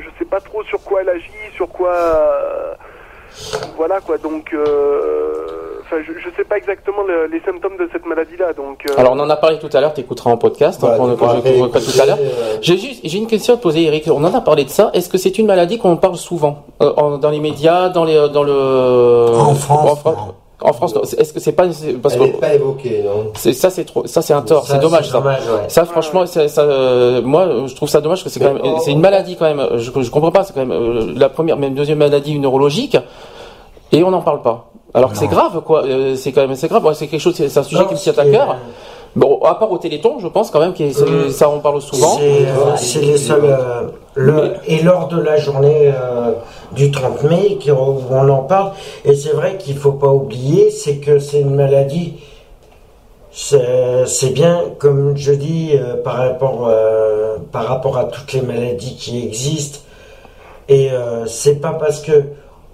je 0.00 0.08
sais 0.18 0.24
pas 0.24 0.40
trop 0.40 0.62
sur 0.64 0.80
quoi 0.82 1.00
elle 1.02 1.08
agit, 1.10 1.30
sur 1.54 1.68
quoi, 1.68 1.92
euh, 1.94 2.74
voilà 3.76 4.00
quoi. 4.00 4.18
Donc, 4.18 4.52
euh, 4.52 5.80
enfin, 5.82 5.96
je, 6.06 6.12
je 6.18 6.34
sais 6.36 6.44
pas 6.44 6.56
exactement 6.58 7.02
le- 7.06 7.26
les 7.26 7.40
symptômes 7.40 7.76
de 7.76 7.88
cette 7.92 8.04
maladie-là. 8.06 8.52
Donc, 8.54 8.84
euh, 8.90 8.94
Alors 8.98 9.12
on 9.12 9.20
en 9.20 9.30
a 9.30 9.36
parlé 9.36 9.58
tout 9.58 9.70
à 9.72 9.80
l'heure, 9.80 9.94
tu 9.94 10.00
écouteras 10.00 10.30
en 10.30 10.36
podcast, 10.36 10.80
Voilà, 10.80 10.98
donc 10.98 11.08
on, 11.08 11.12
tu 11.14 11.18
quand 11.20 11.28
je 11.36 11.40
pourras 11.40 11.52
couvre 11.52 11.68
pas 11.68 11.80
tout 11.80 12.00
à 12.02 12.06
l'heure. 12.06 12.18
J'ai 12.60 12.76
juste, 12.76 13.00
j'ai 13.04 13.18
une 13.18 13.26
question 13.26 13.54
à 13.54 13.56
te 13.56 13.62
poser, 13.62 13.84
Eric. 13.84 14.08
On 14.08 14.24
en 14.24 14.34
a 14.34 14.40
parlé 14.40 14.64
de 14.64 14.70
ça. 14.70 14.90
Est-ce 14.94 15.08
que 15.08 15.18
c'est 15.18 15.38
une 15.38 15.46
maladie 15.46 15.78
qu'on 15.78 15.96
parle 15.96 16.16
souvent 16.16 16.64
euh, 16.82 16.92
en- 16.96 17.18
dans 17.18 17.30
les 17.30 17.40
médias, 17.40 17.88
dans 17.88 18.04
les, 18.04 18.28
dans 18.30 18.42
le 18.42 18.52
En 19.38 19.54
France, 19.54 19.90
en, 19.90 19.96
Fran- 19.96 20.34
en 20.64 20.72
France. 20.72 20.94
Est-ce 21.18 21.32
que 21.32 21.40
c'est 21.40 21.52
pas 21.52 21.64
parce 22.02 22.14
Elle 22.14 22.20
que 22.20 22.24
n'est 22.24 22.32
pas 22.32 22.54
évoquée, 22.54 23.02
non 23.04 23.30
c'est 23.34 23.52
ça, 23.52 23.70
c'est 23.70 23.84
trop, 23.84 24.06
ça 24.06 24.22
c'est 24.22 24.32
un 24.34 24.42
tort, 24.42 24.66
c'est 24.66 24.78
dommage 24.78 25.06
c'est 25.06 25.12
ça. 25.12 25.18
dommage, 25.18 25.42
ouais. 25.42 25.68
Ça 25.68 25.84
franchement, 25.84 26.26
ça, 26.26 26.40
euh, 26.58 27.22
moi 27.22 27.66
je 27.66 27.74
trouve 27.74 27.88
ça 27.88 28.00
dommage 28.00 28.22
parce 28.22 28.34
que 28.34 28.40
c'est 28.40 28.44
quand 28.44 28.54
même, 28.54 28.62
c'est 28.84 28.92
une 28.92 29.00
maladie 29.00 29.36
quand 29.36 29.52
même. 29.52 29.78
Je, 29.78 29.90
je 30.00 30.10
comprends 30.10 30.30
pas, 30.32 30.44
c'est 30.44 30.52
quand 30.52 30.64
même 30.64 30.72
euh, 30.72 31.12
la 31.16 31.28
première, 31.28 31.56
même 31.56 31.74
deuxième 31.74 31.98
maladie 31.98 32.38
neurologique, 32.38 32.96
et 33.92 34.02
on 34.02 34.10
n'en 34.10 34.22
parle 34.22 34.42
pas. 34.42 34.68
Alors 34.94 35.12
que 35.12 35.16
c'est 35.16 35.26
grave 35.28 35.60
quoi, 35.62 35.84
euh, 35.84 36.16
c'est 36.16 36.32
quand 36.32 36.42
même, 36.46 36.54
c'est 36.54 36.68
grave. 36.68 36.84
Ouais, 36.84 36.94
c'est 36.94 37.06
quelque 37.06 37.20
chose, 37.20 37.34
c'est 37.34 37.56
un 37.56 37.62
sujet 37.62 37.82
Non, 37.82 37.88
qui 37.88 37.94
me 37.94 37.98
tient 37.98 38.12
à 38.16 38.24
cœur. 38.26 38.56
Bon, 39.14 39.38
à 39.44 39.54
part 39.56 39.70
au 39.70 39.76
Téléthon, 39.78 40.18
je 40.20 40.26
pense 40.28 40.50
quand 40.50 40.60
même 40.60 40.72
que 40.72 40.84
Mhm. 40.84 41.30
ça 41.30 41.50
on 41.50 41.60
parle 41.60 41.82
souvent. 41.82 42.16
C'est 42.18 42.46
euh, 42.46 43.02
les 43.12 43.18
seuls. 43.18 43.44
euh, 43.44 43.88
le, 44.14 44.54
et 44.66 44.82
lors 44.82 45.08
de 45.08 45.20
la 45.20 45.36
journée 45.36 45.92
euh, 45.94 46.32
du 46.72 46.90
30 46.90 47.22
mai, 47.24 47.56
qui- 47.60 47.70
où 47.70 47.76
on 48.10 48.28
en 48.30 48.42
parle, 48.44 48.72
et 49.04 49.14
c'est 49.14 49.32
vrai 49.32 49.58
qu'il 49.58 49.76
faut 49.76 49.92
pas 49.92 50.08
oublier, 50.08 50.70
c'est 50.70 50.96
que 50.96 51.18
c'est 51.18 51.40
une 51.40 51.54
maladie. 51.54 52.14
C'est 53.32 54.30
bien, 54.34 54.62
comme 54.78 55.16
je 55.16 55.32
dis, 55.32 55.70
euh, 55.74 55.96
par, 56.02 56.16
rapport, 56.16 56.66
euh, 56.68 57.36
par 57.50 57.64
rapport 57.66 57.96
à 57.98 58.04
toutes 58.04 58.32
les 58.34 58.42
maladies 58.42 58.96
qui 58.96 59.22
existent. 59.24 59.78
Et 60.68 60.90
euh, 60.90 61.26
c'est 61.26 61.56
pas 61.60 61.72
parce 61.72 62.00
que 62.00 62.24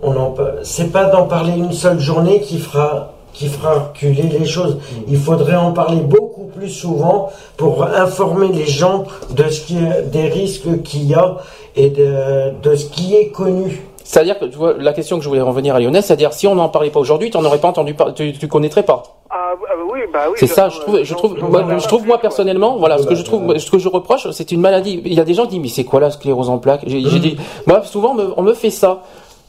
on 0.02 0.16
en 0.16 0.34
c'est 0.62 0.92
pas 0.92 1.04
d'en 1.06 1.26
parler 1.26 1.52
une 1.56 1.72
seule 1.72 1.98
journée 1.98 2.40
qui 2.40 2.58
fera 2.58 3.12
qui 3.38 3.46
fera 3.48 3.74
reculer 3.74 4.24
les 4.38 4.44
choses. 4.44 4.78
Il 5.06 5.16
faudrait 5.16 5.54
en 5.56 5.72
parler 5.72 6.00
beaucoup 6.00 6.46
plus 6.56 6.70
souvent 6.70 7.30
pour 7.56 7.84
informer 7.84 8.48
les 8.48 8.66
gens 8.66 9.04
de 9.30 9.44
ce 9.48 9.60
qui 9.66 9.76
est- 9.76 10.02
des 10.10 10.28
risques 10.28 10.82
qu'il 10.82 11.04
y 11.06 11.14
a 11.14 11.36
et 11.76 11.90
de, 11.90 12.52
de 12.62 12.74
ce 12.74 12.86
qui 12.86 13.14
est 13.14 13.28
connu. 13.28 13.82
C'est-à-dire 14.02 14.38
que 14.40 14.46
tu 14.46 14.56
vois 14.56 14.72
la 14.78 14.92
question 14.92 15.18
que 15.18 15.22
je 15.24 15.28
voulais 15.28 15.40
revenir 15.42 15.74
à 15.76 15.80
Lionel, 15.80 16.02
c'est-à-dire 16.02 16.32
si 16.32 16.46
on 16.48 16.54
n'en 16.56 16.68
parlait 16.70 16.90
pas 16.90 16.98
aujourd'hui, 16.98 17.30
tu 17.30 17.36
n'en 17.38 17.44
aurais 17.44 17.58
pas 17.58 17.68
entendu 17.68 17.94
parler, 17.94 18.14
tu, 18.14 18.32
tu 18.32 18.48
connaîtrais 18.48 18.82
pas. 18.82 19.02
ah, 19.30 19.52
ah, 19.52 19.74
oui, 19.92 20.00
bah 20.12 20.20
oui. 20.30 20.36
C'est 20.40 20.46
ça, 20.48 20.68
je 20.70 20.80
trouve, 20.80 21.02
je 21.04 21.14
trouve, 21.14 21.38
moi, 21.38 21.78
je 21.78 21.86
trouve 21.86 22.06
moi 22.06 22.18
personnellement, 22.18 22.76
voilà, 22.78 22.98
ce 22.98 23.06
que 23.06 23.14
je 23.14 23.22
trouve, 23.22 23.56
ce 23.58 23.70
que 23.70 23.78
je 23.78 23.88
reproche, 23.88 24.26
c'est 24.32 24.50
une 24.50 24.60
maladie. 24.62 25.00
Il 25.04 25.12
y 25.14 25.20
a 25.20 25.24
des 25.24 25.34
gens 25.34 25.44
qui 25.44 25.50
disent 25.50 25.60
mais 25.62 25.68
c'est 25.68 25.84
quoi 25.84 26.00
la 26.00 26.10
sclérose 26.10 26.48
en 26.48 26.58
plaques? 26.58 26.82
J'ai 26.86 27.00
j'ai 27.02 27.18
dit, 27.20 27.36
moi 27.66 27.82
souvent 27.84 28.12
on 28.12 28.14
me, 28.14 28.26
on 28.38 28.42
me 28.42 28.54
fait 28.54 28.70
ça, 28.70 29.02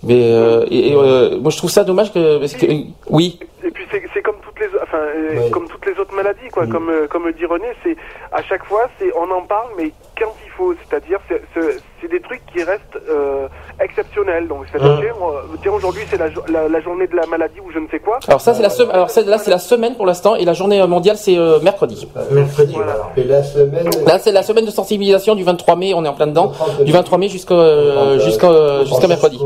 mais 0.03 0.31
euh, 0.33 0.65
et, 0.71 0.89
et, 0.89 0.95
euh, 0.95 1.37
moi 1.39 1.51
je 1.51 1.57
trouve 1.57 1.69
ça 1.69 1.83
dommage 1.83 2.13
que 2.13 2.37
parce 2.39 2.53
que 2.53 2.65
oui, 3.09 3.39
Et 3.65 3.71
puis 3.71 3.83
c'est 3.91 4.01
c'est 4.13 4.21
comme 4.21 4.35
toutes 4.41 4.59
les 4.59 4.67
enfin 4.81 4.97
euh, 4.99 5.49
comme 5.49 5.67
toutes 5.67 5.85
les 5.85 5.99
autres 5.99 6.13
maladies 6.15 6.47
quoi. 6.53 6.65
Comme 6.67 6.89
euh, 6.89 7.07
comme 7.07 7.29
dit 7.33 7.45
René 7.45 7.67
c'est 7.83 7.97
à 8.31 8.41
chaque 8.43 8.63
fois 8.65 8.87
c'est 8.97 9.11
on 9.17 9.29
en 9.31 9.41
parle 9.41 9.67
mais 9.77 9.91
quand 10.17 10.33
il 10.45 10.51
faut. 10.51 10.73
C'est-à-dire 10.89 11.19
c'est- 11.27 11.41
c'est 11.53 11.77
c'est 12.01 12.07
des 12.09 12.21
trucs 12.21 12.41
qui 12.53 12.63
restent 12.63 12.97
euh, 13.09 13.47
exceptionnels. 13.81 14.47
Donc 14.47 14.65
c'est-à-dire 14.71 15.13
Mm. 15.15 15.57
tiens, 15.61 15.71
aujourd'hui 15.73 16.03
c'est 16.09 16.17
la, 16.17 16.29
jo- 16.29 16.43
la, 16.49 16.67
la 16.69 16.81
journée 16.81 17.07
de 17.07 17.15
la 17.15 17.25
maladie 17.27 17.59
ou 17.59 17.71
je 17.73 17.79
ne 17.79 17.87
sais 17.89 17.99
quoi. 17.99 18.19
Alors 18.27 18.39
ça 18.41 18.53
c'est 18.53 18.61
la 18.63 18.69
semaine, 18.69 18.91
alors 18.93 19.09
là 19.25 19.37
c'est 19.37 19.51
la 19.51 19.59
semaine 19.59 19.95
pour 19.95 20.05
l'instant 20.05 20.35
et 20.35 20.45
la 20.45 20.53
journée 20.53 20.85
mondiale 20.87 21.17
c'est 21.17 21.37
euh, 21.37 21.59
mercredi. 21.61 22.07
Mercredi, 22.31 22.75
Et 23.17 23.23
la 23.25 23.43
semaine. 23.43 23.89
Là 24.05 24.17
c'est 24.19 24.31
la 24.31 24.43
semaine 24.43 24.65
de 24.65 24.71
sensibilisation 24.71 25.35
du 25.35 25.43
23 25.43 25.75
mai, 25.75 25.93
on 25.93 26.05
est 26.05 26.07
en 26.09 26.13
plein 26.13 26.27
dedans, 26.27 26.53
du 26.85 26.91
23 26.93 27.17
mai 27.17 27.27
jusqu'à 27.27 27.53
euh, 27.55 28.19
jusqu'à 28.19 28.85
jusqu'à 28.85 29.07
mercredi. 29.07 29.39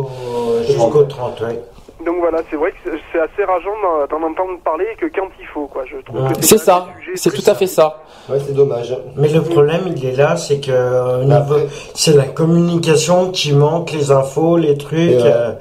Jusqu'au 0.68 1.04
30, 1.04 1.42
ouais. 1.42 1.60
donc 2.06 2.16
voilà 2.20 2.40
c'est 2.50 2.58
vrai 2.58 2.72
que 2.72 2.90
c'est- 3.12 3.20
assez 3.20 3.44
rageant 3.46 3.72
d'en- 4.10 4.28
entendre 4.28 4.60
parler 4.64 4.86
que 5.00 5.06
quand 5.06 5.28
il 5.40 5.46
faut 5.48 5.68
quoi 5.68 5.84
je 5.86 5.98
trouve 6.04 6.28
que 6.34 6.42
C'est 6.46 6.58
ça, 6.58 6.88
c'est 7.16 7.30
tout 7.32 7.50
à 7.50 7.56
fait 7.56 7.68
ça. 7.68 8.00
Ouais, 8.30 8.38
c'est 8.40 8.54
dommage. 8.54 8.96
Mais 9.18 9.28
le 9.30 9.42
problème, 9.42 9.82
il 9.96 10.06
est 10.06 10.16
là, 10.16 10.36
c'est 10.38 10.60
que 10.60 10.72
euh, 10.72 11.24
niveau, 11.26 11.56
c'est 11.94 12.16
la 12.16 12.24
communication 12.24 13.32
qui 13.32 13.52
manque, 13.54 13.92
les 13.92 14.12
infos, 14.12 14.58
les 14.58 14.78
trucs. 14.78 14.98
Et, 15.00 15.20
euh, 15.24 15.52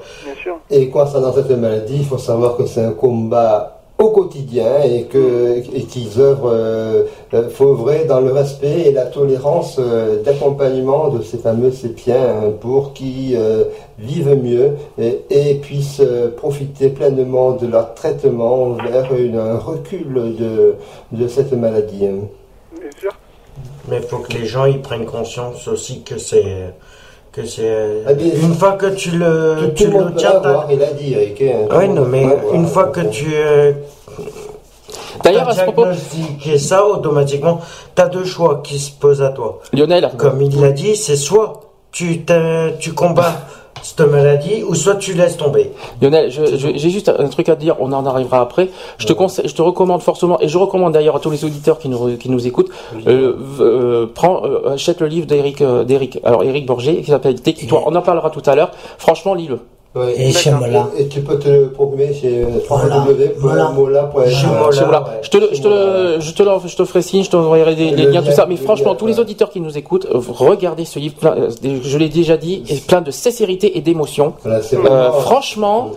Et 0.69 0.89
concernant 0.89 1.33
cette 1.33 1.51
maladie, 1.51 1.97
il 1.99 2.05
faut 2.05 2.17
savoir 2.17 2.55
que 2.55 2.65
c'est 2.65 2.83
un 2.83 2.93
combat 2.93 3.82
au 4.03 4.09
quotidien 4.11 4.81
et 4.83 5.03
que 5.05 5.59
et 5.73 5.83
qu'ils 5.83 6.19
œuvrent, 6.19 6.51
euh, 6.51 7.03
euh, 7.33 7.49
faut 7.49 7.69
œuvrer 7.71 8.05
dans 8.05 8.19
le 8.19 8.31
respect 8.31 8.81
et 8.87 8.91
la 8.91 9.05
tolérance 9.05 9.77
euh, 9.79 10.21
d'accompagnement 10.23 11.09
de 11.09 11.21
ces 11.21 11.37
fameux 11.37 11.71
sépiens 11.71 12.15
hein, 12.43 12.51
pour 12.59 12.93
qu'ils 12.93 13.35
euh, 13.37 13.63
vivent 13.99 14.37
mieux 14.41 14.71
et, 14.99 15.21
et 15.29 15.55
puissent 15.55 16.01
euh, 16.01 16.29
profiter 16.35 16.89
pleinement 16.89 17.51
de 17.51 17.67
leur 17.67 17.93
traitement 17.93 18.73
vers 18.73 19.13
une- 19.15 19.37
un 19.37 19.57
recul 19.57 20.13
de, 20.37 20.75
de 21.11 21.27
cette 21.27 21.53
maladie. 21.53 22.05
hein. 22.07 22.27
Mais 23.89 23.97
il 23.97 24.03
faut 24.03 24.17
que 24.19 24.31
les 24.33 24.45
gens 24.45 24.65
ils 24.65 24.81
prennent 24.81 25.05
conscience 25.05 25.67
aussi 25.67 26.01
que 26.03 26.17
c'est 26.17 26.73
que 27.33 27.45
c'est 27.45 28.03
Ah, 28.07 28.11
une 28.13 28.53
fois 28.53 28.73
que 28.73 28.85
tu 28.87 29.11
le 29.11 29.55
Tout, 29.59 29.67
tu 29.75 29.83
tout 29.85 29.91
le 29.91 29.97
monde 29.97 30.09
peut 30.13 30.17
tiens, 30.17 30.29
avoir, 30.31 30.71
il 30.71 30.81
a 30.83 30.91
dit 30.91 31.13
Eric. 31.13 31.41
hein, 31.41 31.87
non, 31.87 32.05
mais 32.05 32.23
avoir, 32.23 32.53
une 32.53 32.67
fois 32.67 32.85
que 32.85 33.01
tu 33.01 33.33
euh, 33.35 33.73
D'ailleurs, 35.23 35.45
t'as 35.45 35.51
à 35.51 35.55
ce 35.55 35.61
propos- 35.63 35.83
diagnostiqué 35.83 36.57
ça, 36.57 36.85
automatiquement, 36.85 37.59
tu 37.95 38.01
as 38.01 38.07
deux 38.07 38.25
choix 38.25 38.61
qui 38.63 38.77
se 38.79 38.91
posent 38.91 39.21
à 39.21 39.29
toi. 39.29 39.59
Lionel. 39.73 40.11
Comme 40.17 40.41
il 40.41 40.59
l'a 40.61 40.71
dit, 40.71 40.95
c'est 40.95 41.15
soit 41.15 41.61
tu, 41.91 42.23
tu 42.79 42.93
combats 42.93 43.35
cette 43.81 44.01
maladie, 44.01 44.63
ou 44.63 44.75
soit 44.75 44.95
tu 44.95 45.13
laisses 45.13 45.37
tomber. 45.37 45.71
Lionel, 46.01 46.29
j'ai 46.29 46.89
juste 46.89 47.09
un 47.09 47.27
truc 47.27 47.49
à 47.49 47.55
te 47.55 47.61
dire, 47.61 47.75
on 47.79 47.91
en 47.91 48.05
arrivera 48.05 48.41
après. 48.41 48.69
Je 48.97 49.05
te 49.05 49.13
conseille, 49.13 49.47
je 49.47 49.55
te 49.55 49.61
recommande 49.61 50.01
fortement, 50.01 50.39
et 50.39 50.47
je 50.47 50.57
recommande 50.57 50.93
d'ailleurs 50.93 51.15
à 51.15 51.19
tous 51.19 51.31
les 51.31 51.43
auditeurs 51.45 51.79
qui 51.79 51.89
nous, 51.89 52.17
qui 52.17 52.29
nous 52.29 52.47
écoutent, 52.47 52.69
euh, 53.07 53.33
euh, 53.59 54.07
prends, 54.13 54.43
euh, 54.45 54.73
achète 54.73 55.01
le 55.01 55.07
livre 55.07 55.25
d'Éric, 55.25 55.61
euh, 55.61 55.83
d'Éric, 55.83 56.19
alors 56.23 56.43
Éric 56.43 56.65
Borgé, 56.65 57.01
qui 57.01 57.11
s'appelle 57.11 57.41
Tais-toi. 57.41 57.83
On 57.85 57.95
en 57.95 58.01
parlera 58.01 58.29
tout 58.29 58.43
à 58.45 58.55
l'heure. 58.55 58.71
Franchement, 58.97 59.33
lis-le. 59.33 59.59
Ouais. 59.95 60.19
Et 60.19 60.31
chez 60.31 60.51
Mola. 60.51 60.87
Et 60.97 61.07
tu 61.07 61.21
peux 61.21 61.37
te 61.37 61.47
le 61.47 61.69
procurer 61.69 62.13
chez 62.13 62.45
Mola. 62.69 63.05
www.mola.fr. 63.07 64.25
Je 65.21 65.29
te, 65.29 65.37
le, 65.37 65.49
je, 65.53 65.61
te 65.61 65.67
le, 65.67 66.19
je, 66.19 66.31
te 66.33 66.67
je 66.67 66.75
te 66.75 66.85
ferai 66.85 67.01
signe, 67.01 67.23
je 67.23 67.29
t'enverrai 67.29 67.75
des, 67.75 67.91
les 67.91 68.05
liens, 68.07 68.23
tout 68.23 68.31
ça. 68.31 68.45
Mais 68.47 68.55
franchement, 68.55 68.91
lien, 68.91 68.97
tous 68.97 69.07
les 69.07 69.19
auditeurs 69.19 69.49
qui 69.49 69.61
nous 69.61 69.77
écoutent, 69.77 70.07
regardez 70.11 70.85
ce 70.85 70.97
livre, 70.99 71.15
plein, 71.15 71.35
euh, 71.37 71.49
je 71.83 71.97
l'ai 71.97 72.09
déjà 72.09 72.37
dit, 72.37 72.63
est 72.69 72.85
plein 72.87 73.01
de 73.01 73.11
sincérité 73.11 73.77
et 73.77 73.81
d'émotion. 73.81 74.33
Euh, 74.45 75.11
franchement, 75.11 75.91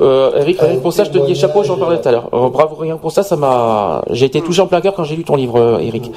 euh, 0.00 0.38
Eric, 0.38 0.60
rien 0.60 0.76
pour 0.76 0.92
ça, 0.92 1.02
je 1.04 1.10
te 1.10 1.18
dis 1.18 1.34
chapeau, 1.34 1.64
j'en 1.64 1.76
parlais 1.76 2.00
tout 2.00 2.08
à 2.08 2.12
l'heure. 2.12 2.28
Bravo, 2.30 2.76
rien 2.76 2.96
pour 2.96 3.10
ça, 3.10 3.22
ça 3.24 3.34
m'a, 3.36 4.02
j'ai 4.10 4.26
été 4.26 4.40
touché 4.40 4.60
en 4.62 4.66
plein 4.68 4.80
cœur 4.80 4.94
quand 4.94 5.04
j'ai 5.04 5.16
lu 5.16 5.24
ton 5.24 5.34
livre, 5.34 5.80
Eric. 5.80 6.12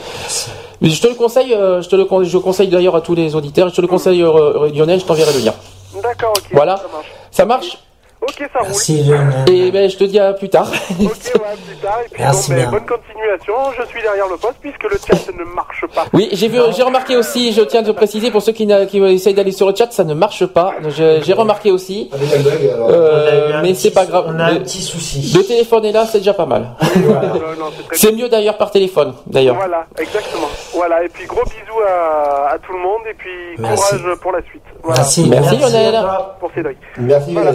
Mais 0.81 0.89
je 0.89 1.01
te 1.01 1.07
le 1.07 1.15
conseille, 1.15 1.51
je 1.51 1.87
te 1.87 1.95
le 1.95 2.05
je 2.25 2.37
conseille 2.37 2.67
d'ailleurs 2.67 2.95
à 2.95 3.01
tous 3.01 3.15
les 3.15 3.35
auditeurs, 3.35 3.69
je 3.69 3.75
te 3.75 3.81
le 3.81 3.87
conseille, 3.87 4.21
euh, 4.21 4.65
euh, 4.65 4.69
Lionel, 4.69 4.99
je 4.99 5.05
t'enverrai 5.05 5.31
le 5.31 5.45
lien. 5.45 5.53
D'accord, 6.01 6.33
ok. 6.35 6.49
Voilà. 6.51 6.75
Ça 6.75 6.83
marche. 6.91 7.07
Ça 7.33 7.45
marche 7.45 7.79
Ok, 8.25 8.49
ça 8.53 8.59
roule. 8.59 8.67
Merci 8.69 9.03
Lionel. 9.03 9.49
Et 9.51 9.71
ben, 9.71 9.89
je 9.89 9.97
te 9.97 10.03
dis 10.05 10.19
à 10.19 10.33
plus 10.33 10.49
tard. 10.49 10.67
Ok, 10.71 10.97
ouais, 10.99 11.07
plus 11.67 11.75
tard. 11.81 11.99
Et 12.05 12.09
puis, 12.09 12.23
Merci 12.23 12.49
bon, 12.51 12.55
ben, 12.55 12.61
bien. 12.61 12.71
bonne 12.71 12.85
continuation. 12.85 13.53
Je 13.77 13.85
suis 13.87 14.01
derrière 14.01 14.27
le 14.27 14.37
poste 14.37 14.55
puisque 14.61 14.83
le 14.83 14.97
chat 14.97 15.31
ne 15.37 15.43
marche 15.53 15.85
pas. 15.93 16.05
Oui, 16.13 16.29
j'ai 16.31 16.47
vu, 16.47 16.57
j'ai 16.75 16.83
remarqué 16.83 17.15
aussi, 17.17 17.51
je 17.51 17.61
tiens 17.61 17.81
à 17.81 17.83
te 17.83 17.91
préciser 17.91 18.31
pour 18.31 18.41
ceux 18.41 18.53
qui, 18.53 18.65
n'a- 18.65 18.85
qui 18.85 18.99
essayent 19.03 19.33
d'aller 19.33 19.51
sur 19.51 19.67
le 19.69 19.75
chat, 19.75 19.91
ça 19.91 20.03
ne 20.03 20.13
marche 20.13 20.45
pas. 20.45 20.73
J'ai 20.89 21.33
remarqué 21.33 21.71
aussi. 21.71 22.09
Euh, 22.13 23.59
mais 23.61 23.73
c'est 23.73 23.91
pas 23.91 24.05
grave. 24.05 24.25
On 24.27 24.39
a 24.39 24.45
un 24.45 24.53
Le- 24.53 24.59
petit 24.61 24.81
souci. 24.81 25.33
Le 25.35 25.43
téléphone 25.43 25.85
est 25.85 25.91
là, 25.91 26.05
c'est 26.05 26.19
déjà 26.19 26.33
pas 26.33 26.45
mal. 26.45 26.67
C'est 27.93 28.11
mieux 28.11 28.29
d'ailleurs 28.29 28.57
par 28.57 28.71
téléphone, 28.71 29.13
d'ailleurs. 29.27 29.55
Voilà, 29.55 29.85
exactement. 29.99 30.47
Voilà, 30.73 31.03
et 31.03 31.09
puis 31.09 31.25
gros 31.25 31.43
bisous 31.43 31.79
à, 31.87 32.53
à 32.53 32.59
tout 32.59 32.71
le 32.73 32.79
monde 32.79 33.01
et 33.09 33.13
puis 33.13 33.29
Merci. 33.59 33.75
courage 33.97 34.15
pour 34.21 34.31
la 34.31 34.41
suite. 34.43 34.63
Voilà. 34.81 34.99
Merci, 35.01 35.29
Merci, 35.29 35.57
merci 35.59 35.73
Lionel. 35.73 36.01
Pour 36.39 36.51
Cédric. 36.53 36.77
Merci, 36.97 37.33
Voilà. 37.33 37.51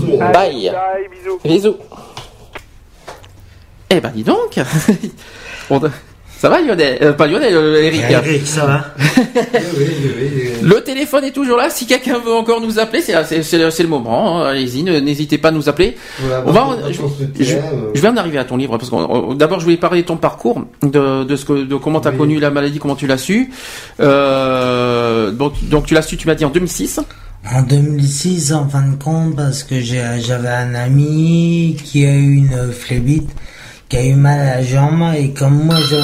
Bisous. 0.00 0.18
Bye. 0.18 0.70
Bye, 0.72 1.08
bisous. 1.10 1.38
Bisous. 1.44 1.76
Eh 3.90 4.00
ben 4.00 4.10
dis 4.14 4.22
donc. 4.24 4.58
Bon, 5.70 5.80
ça 6.38 6.48
va 6.48 6.60
Lionel? 6.62 6.98
Euh, 7.02 7.12
Pas 7.12 7.26
Lionel, 7.28 7.54
euh, 7.54 7.82
Eric. 7.82 8.02
Eric, 8.10 8.46
ça 8.46 8.64
va 8.66 8.84
Le 10.62 10.80
téléphone 10.82 11.24
est 11.24 11.30
toujours 11.32 11.56
là. 11.56 11.70
Si 11.70 11.86
quelqu'un 11.86 12.18
veut 12.18 12.32
encore 12.32 12.60
nous 12.60 12.78
appeler, 12.78 13.02
c'est 13.02 13.12
le 13.52 13.88
moment. 13.88 14.40
hein. 14.42 14.46
Allez-y, 14.48 14.82
n'hésitez 14.82 15.38
pas 15.38 15.48
à 15.48 15.50
nous 15.52 15.68
appeler. 15.68 15.96
On 16.46 16.50
va, 16.50 16.76
je, 16.88 16.92
je- 17.44 17.54
euh. 17.56 17.58
je 17.94 18.00
vais 18.00 18.08
en 18.08 18.16
arriver 18.16 18.38
à 18.38 18.44
ton 18.44 18.56
livre 18.56 18.76
parce 18.78 18.90
que 18.90 19.34
d'abord 19.34 19.60
je 19.60 19.64
voulais 19.64 19.76
parler 19.76 20.02
de 20.02 20.06
ton 20.06 20.16
parcours, 20.16 20.62
de, 20.82 21.24
de 21.24 21.36
ce 21.36 21.44
que, 21.44 21.64
de 21.64 21.76
comment 21.76 22.00
tu 22.00 22.08
as 22.08 22.12
connu 22.12 22.40
la 22.40 22.50
maladie, 22.50 22.78
comment 22.78 22.96
tu 22.96 23.06
l'as 23.06 23.18
su. 23.18 23.52
Euh, 24.00 25.30
donc, 25.30 25.52
donc 25.68 25.86
tu 25.86 25.94
l'as 25.94 26.02
su, 26.02 26.16
tu 26.16 26.26
m'as 26.26 26.34
dit 26.34 26.44
en 26.44 26.50
2006. 26.50 27.00
En 27.44 27.62
2006, 27.62 28.52
en 28.52 28.68
fin 28.68 28.82
de 28.82 29.02
compte, 29.02 29.34
parce 29.34 29.62
que 29.64 29.80
j'ai- 29.80 30.20
j'avais 30.20 30.48
un 30.48 30.74
ami 30.74 31.76
qui 31.84 32.04
a 32.04 32.12
eu 32.12 32.36
une 32.36 32.70
phlébite, 32.70 33.30
qui 33.88 33.96
a 33.96 34.04
eu 34.04 34.14
mal 34.14 34.38
à 34.40 34.44
la 34.56 34.62
jambe, 34.62 35.02
et 35.16 35.30
comme 35.32 35.64
moi 35.64 35.76
je... 35.80 35.96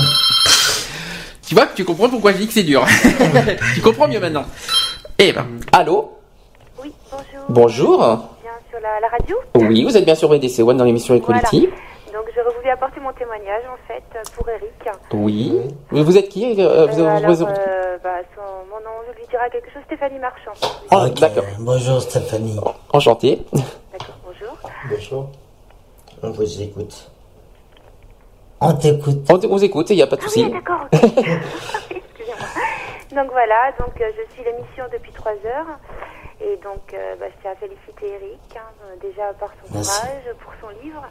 Tu 1.46 1.54
vois, 1.54 1.66
tu 1.74 1.84
comprends 1.84 2.08
pourquoi 2.08 2.32
je 2.32 2.38
dis 2.38 2.46
que 2.48 2.52
c'est 2.54 2.62
dur. 2.64 2.84
tu 3.74 3.80
comprends 3.80 4.08
mieux 4.08 4.18
maintenant. 4.18 4.44
Eh 5.18 5.32
ben, 5.32 5.46
allô. 5.72 6.12
Oui, 6.82 6.90
bonjour. 7.10 7.44
Bonjour. 7.48 7.98
Bien 8.42 8.50
sur 8.70 8.80
la, 8.80 8.98
la 9.00 9.08
radio? 9.08 9.36
Oui, 9.54 9.84
vous 9.84 9.96
êtes 9.96 10.04
bien 10.04 10.14
sur 10.16 10.28
BDC 10.28 10.60
One 10.60 10.76
dans 10.78 10.84
l'émission 10.84 11.14
Equality. 11.14 11.68
Donc 12.16 12.30
j'aurais 12.34 12.54
voulu 12.56 12.70
apporter 12.70 12.98
mon 12.98 13.12
témoignage 13.12 13.64
en 13.70 13.76
fait 13.86 14.02
pour 14.34 14.48
Eric. 14.48 14.72
Oui. 15.12 15.60
Vous 15.90 16.16
êtes 16.16 16.30
qui 16.30 16.58
euh, 16.62 16.86
vous, 16.86 17.02
Euh, 17.02 17.06
alors, 17.16 17.30
vous- 17.30 17.42
euh, 17.44 17.98
bah, 18.02 18.20
son- 18.34 18.64
mon 18.70 18.80
nom, 18.80 18.96
je 19.12 19.18
lui 19.20 19.26
dirai 19.28 19.50
quelque 19.52 19.70
chose, 19.70 19.82
Stéphanie 19.84 20.18
Marchand. 20.18 20.52
Ah, 20.90 21.04
Ok, 21.08 21.20
d'accord. 21.20 21.44
Bonjour 21.58 22.00
Stéphanie. 22.00 22.58
Enchanté. 22.90 23.44
D'accord, 23.52 24.16
bonjour. 24.24 24.56
Bonjour. 24.88 25.28
On 26.22 26.30
vous 26.30 26.62
écoute. 26.62 27.10
On 28.62 28.72
t'écoute. 28.72 29.30
On 29.30 29.36
vous 29.48 29.64
écoute, 29.64 29.90
il 29.90 29.96
n'y 29.96 30.02
a 30.02 30.06
pas 30.06 30.16
de 30.16 30.22
souci. 30.22 30.42
Ah 30.42 30.46
oui, 30.46 30.52
d'accord. 30.54 30.86
ok. 30.90 31.00
Excusez-moi. 31.90 33.22
Donc 33.22 33.30
voilà, 33.30 33.72
donc 33.78 33.92
je 33.98 34.32
suis 34.34 34.42
l'émission 34.42 34.84
depuis 34.90 35.12
trois 35.12 35.32
heures. 35.44 35.78
Et 36.40 36.56
donc, 36.64 36.94
euh, 36.94 37.14
bah, 37.20 37.26
je 37.28 37.42
tiens 37.42 37.52
à 37.52 37.56
féliciter 37.56 38.06
Eric, 38.08 38.40
hein, 38.56 38.86
déjà 39.02 39.34
par 39.38 39.50
son 39.50 39.74
Merci. 39.74 40.00
courage, 40.00 40.36
pour 40.40 40.52
son 40.62 40.82
livre. 40.84 41.02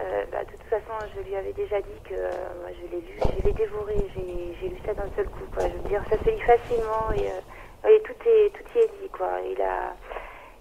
Euh, 0.00 0.24
bah, 0.32 0.44
de 0.44 0.50
toute 0.50 0.68
façon, 0.70 1.06
je 1.14 1.20
lui 1.22 1.36
avais 1.36 1.52
déjà 1.52 1.80
dit 1.80 2.00
que 2.04 2.14
euh, 2.14 2.30
moi, 2.62 2.70
je 2.74 2.90
l'ai 2.90 3.02
lu, 3.02 3.18
je 3.38 3.46
l'ai 3.46 3.52
dévoré, 3.52 3.96
j'ai 4.14 4.68
lu 4.68 4.76
ça 4.84 4.94
d'un 4.94 5.08
seul 5.14 5.26
coup. 5.26 5.44
Quoi. 5.54 5.68
Je 5.68 5.74
veux 5.74 5.88
dire, 5.88 6.02
ça 6.10 6.16
se 6.18 6.30
lit 6.30 6.40
facilement 6.40 7.12
et, 7.14 7.28
euh, 7.28 7.88
et 7.94 8.00
tout, 8.02 8.14
est, 8.26 8.50
tout 8.50 8.64
y 8.74 8.78
est 8.78 8.90
dit. 9.02 9.08
Quoi. 9.10 9.28
Il 9.50 9.60
a, 9.60 9.94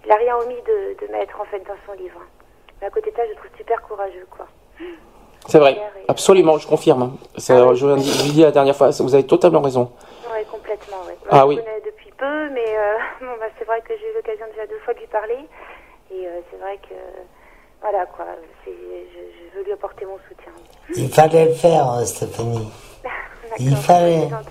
il 0.06 0.12
a 0.12 0.16
rien 0.16 0.38
omis 0.38 0.62
de, 0.68 1.06
de 1.06 1.12
mettre 1.12 1.40
en 1.40 1.46
fait 1.46 1.60
dans 1.60 1.78
son 1.86 1.94
livre. 1.94 2.20
Mais 2.82 2.88
à 2.88 2.90
côté 2.90 3.12
de 3.12 3.16
ça, 3.16 3.24
je 3.26 3.30
le 3.30 3.36
trouve 3.36 3.52
super 3.58 3.82
courageux. 3.84 4.28
Quoi. 4.30 4.48
C'est 5.48 5.60
vrai. 5.60 5.78
Absolument, 6.08 6.58
je 6.58 6.68
confirme. 6.68 7.18
Ah 7.36 7.74
je 7.74 7.86
vous 7.86 7.96
l'ai 7.96 8.02
dit 8.32 8.42
la 8.42 8.52
dernière 8.52 8.76
fois, 8.76 8.90
vous 8.90 9.14
avez 9.16 9.26
totalement 9.26 9.62
raison. 9.62 9.92
Oui, 10.32 10.46
complètement. 10.52 10.98
Ouais. 11.08 11.18
Ah 11.30 11.42
je 11.42 11.46
oui. 11.48 11.56
connais 11.56 11.82
depuis 11.86 12.12
peu, 12.12 12.50
mais 12.50 12.66
bon, 13.22 13.32
bah, 13.40 13.48
c'est 13.58 13.66
vrai 13.66 13.82
que 13.82 13.94
j'ai 13.98 14.12
eu 14.12 14.14
l'occasion 14.14 14.46
déjà 14.52 14.68
deux 14.68 14.80
fois 14.80 14.94
de 14.94 15.00
lui 15.00 15.08
parler. 15.08 15.40
Et 16.12 16.28
c'est 16.52 16.58
vrai 16.58 16.78
que, 16.78 16.94
voilà 17.82 18.06
quoi, 18.06 18.26
je, 18.66 18.72
je 18.72 19.58
veux 19.58 19.64
lui 19.66 19.72
apporter 19.74 20.06
mon 20.06 20.18
soutien. 20.28 20.52
Il 20.96 21.10
fallait 21.10 21.46
le 21.46 21.54
faire, 21.54 21.92
euh, 21.94 22.06
Stéphanie. 22.06 22.72
Il 23.60 23.76
fallait. 23.76 24.22
C'est 24.24 24.30
gentil. 24.30 24.50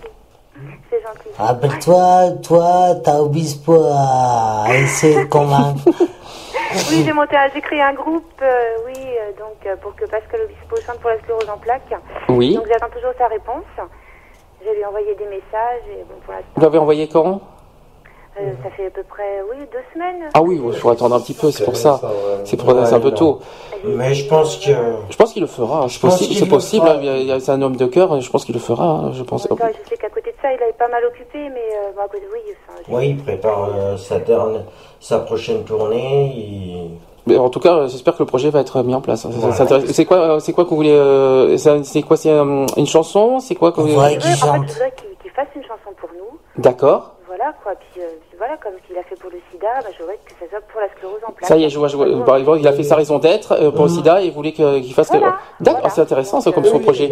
C'est 0.90 1.02
gentil. 1.02 1.28
Rappelle-toi, 1.38 2.30
toi, 2.42 2.94
t'as 3.02 3.18
Obispo 3.18 3.74
à 3.92 4.64
essayer 4.74 5.24
de 5.24 5.28
convaincre. 5.28 5.82
Oui, 6.88 7.02
j'ai 7.04 7.12
monté, 7.12 7.36
un- 7.36 7.48
j'ai 7.52 7.60
créé 7.60 7.82
un 7.82 7.94
groupe, 7.94 8.30
euh, 8.42 8.62
oui, 8.86 8.94
euh, 8.96 9.32
donc 9.36 9.56
euh, 9.66 9.74
pour 9.82 9.92
que 9.96 10.04
Pascal 10.04 10.42
Obispo 10.42 10.76
chante 10.86 11.00
pour 11.00 11.10
la 11.10 11.18
sclérose 11.18 11.48
en 11.52 11.58
plaques. 11.58 11.92
Oui. 12.28 12.54
Donc 12.54 12.66
j'attends 12.68 12.90
toujours 12.94 13.10
sa 13.18 13.26
réponse. 13.26 13.64
Je 14.64 14.70
lui 14.70 14.78
ai 14.78 14.84
envoyé 14.84 15.16
des 15.16 15.24
messages 15.24 15.82
et 15.90 16.04
bon, 16.04 16.14
pour 16.24 16.32
l'instant, 16.32 16.46
Vous 16.54 16.62
l'avez 16.62 16.78
envoyé 16.78 17.08
quand 17.08 17.40
euh, 18.38 18.52
ça 18.62 18.70
fait 18.70 18.86
à 18.86 18.90
peu 18.90 19.02
près, 19.02 19.42
oui, 19.50 19.56
deux 19.72 19.78
semaines. 19.92 20.28
Ah 20.34 20.40
oui, 20.42 20.60
il 20.64 20.72
faut 20.74 20.90
attendre 20.90 21.14
un 21.16 21.20
petit 21.20 21.34
peu, 21.34 21.50
c'est 21.50 21.64
pour 21.64 21.76
ça. 21.76 22.00
C'est 22.44 22.56
pour 22.56 22.70
c'est 22.86 22.94
un 22.94 23.00
peu 23.00 23.10
tôt. 23.12 23.40
Mais 23.84 24.14
je 24.14 24.28
pense 24.28 24.56
que. 24.58 24.70
Je 25.10 25.16
pense 25.16 25.32
qu'il 25.32 25.42
le 25.42 25.48
fera. 25.48 25.86
Je 25.88 25.94
Je 25.94 26.00
pense 26.00 26.18
qu'il 26.18 26.36
c'est 26.36 26.44
le 26.44 26.50
possible. 26.50 26.86
fera. 26.86 26.96
hein, 26.96 27.00
il 27.02 27.24
y 27.26 27.32
a- 27.32 27.40
C'est 27.40 27.50
un 27.52 27.62
homme 27.62 27.76
de 27.76 27.86
cœur. 27.86 28.20
Je 28.20 28.30
pense 28.30 28.44
qu'il 28.44 28.54
le 28.54 28.60
fera. 28.60 28.84
hein, 28.84 29.12
Je 29.12 29.22
pense. 29.22 29.42
Je 29.50 29.88
sais 29.88 29.96
qu'à 29.96 30.08
côté 30.10 30.30
de 30.30 30.36
ça, 30.42 30.52
il 30.52 30.62
avait 30.62 30.72
pas 30.74 30.88
mal 30.88 31.02
occupé, 31.04 31.38
mais 31.48 31.60
euh, 31.74 31.92
bon, 31.96 32.02
à 32.02 32.08
côté, 32.08 32.24
oui, 32.32 32.40
enfin, 32.68 32.78
Oui, 32.88 33.08
il 33.10 33.16
prépare 33.22 33.68
euh, 33.74 33.96
sa, 35.00 35.18
prochaine 35.20 35.64
tournée. 35.64 36.32
il- 36.36 36.90
Mais 37.26 37.36
en 37.36 37.48
tout 37.50 37.60
cas, 37.60 37.86
j'espère 37.86 38.14
que 38.14 38.22
le 38.22 38.26
projet 38.26 38.50
va 38.50 38.60
être 38.60 38.82
mis 38.82 38.94
en 38.94 39.00
place. 39.00 39.26
Voilà. 39.26 39.80
C'est 39.86 40.04
quoi, 40.04 40.16
euh, 40.18 40.40
c'est 40.40 40.52
quoi 40.52 40.64
que 40.64 40.70
vous 40.70 40.76
voulez 40.76 40.92
euh, 40.92 41.56
c'est- 41.56 41.84
C'est 41.84 42.02
quoi 42.02 42.16
C'est 42.16 42.30
une 42.30 42.86
chanson 42.86 43.40
C'est 43.40 43.54
quoi 43.54 43.72
que 43.72 43.80
vous 43.80 43.88
Je 43.88 43.94
voulez 43.94 44.14
je 44.20 44.20
qu'il 44.20 45.16
qu'il 45.22 45.30
fasse 45.32 45.48
une 45.56 45.62
chanson 45.62 45.90
pour 45.98 46.08
nous. 46.16 46.38
D'accord. 46.62 47.14
Voilà, 47.30 47.54
quoi. 47.62 47.72
Puis, 47.78 48.02
euh, 48.02 48.06
puis 48.28 48.36
voilà, 48.36 48.56
comme 48.56 48.72
il 48.90 48.98
a 48.98 49.04
fait 49.04 49.14
pour 49.14 49.30
le 49.30 49.38
sida, 49.52 49.68
bah, 49.84 49.88
je 49.94 50.02
voudrais 50.02 50.18
que 50.26 50.32
ça 50.34 50.50
soit 50.50 50.60
pour 50.66 50.80
la 50.80 50.88
sclérose 50.88 51.20
en 51.22 51.30
plaques. 51.30 51.46
Ça 51.48 51.56
y 51.56 51.62
est, 51.62 51.68
je 51.70 51.78
vois, 51.78 51.86
je 51.86 51.96
vois. 51.96 52.08
Exemple, 52.40 52.58
il 52.58 52.66
a 52.66 52.72
fait 52.72 52.82
sa 52.82 52.96
raison 52.96 53.18
d'être 53.20 53.52
euh, 53.52 53.70
pour 53.70 53.84
le 53.84 53.88
SIDA 53.90 54.20
et 54.22 54.26
il 54.26 54.32
voulait 54.32 54.50
qu'il 54.50 54.92
fasse. 54.94 55.10
que- 55.10 55.16
Voilà, 55.18 55.36
D'accord, 55.60 55.90
c'est 55.92 56.00
intéressant, 56.00 56.40
ça 56.40 56.50
comme 56.50 56.64
son 56.64 56.80
projet. 56.80 57.06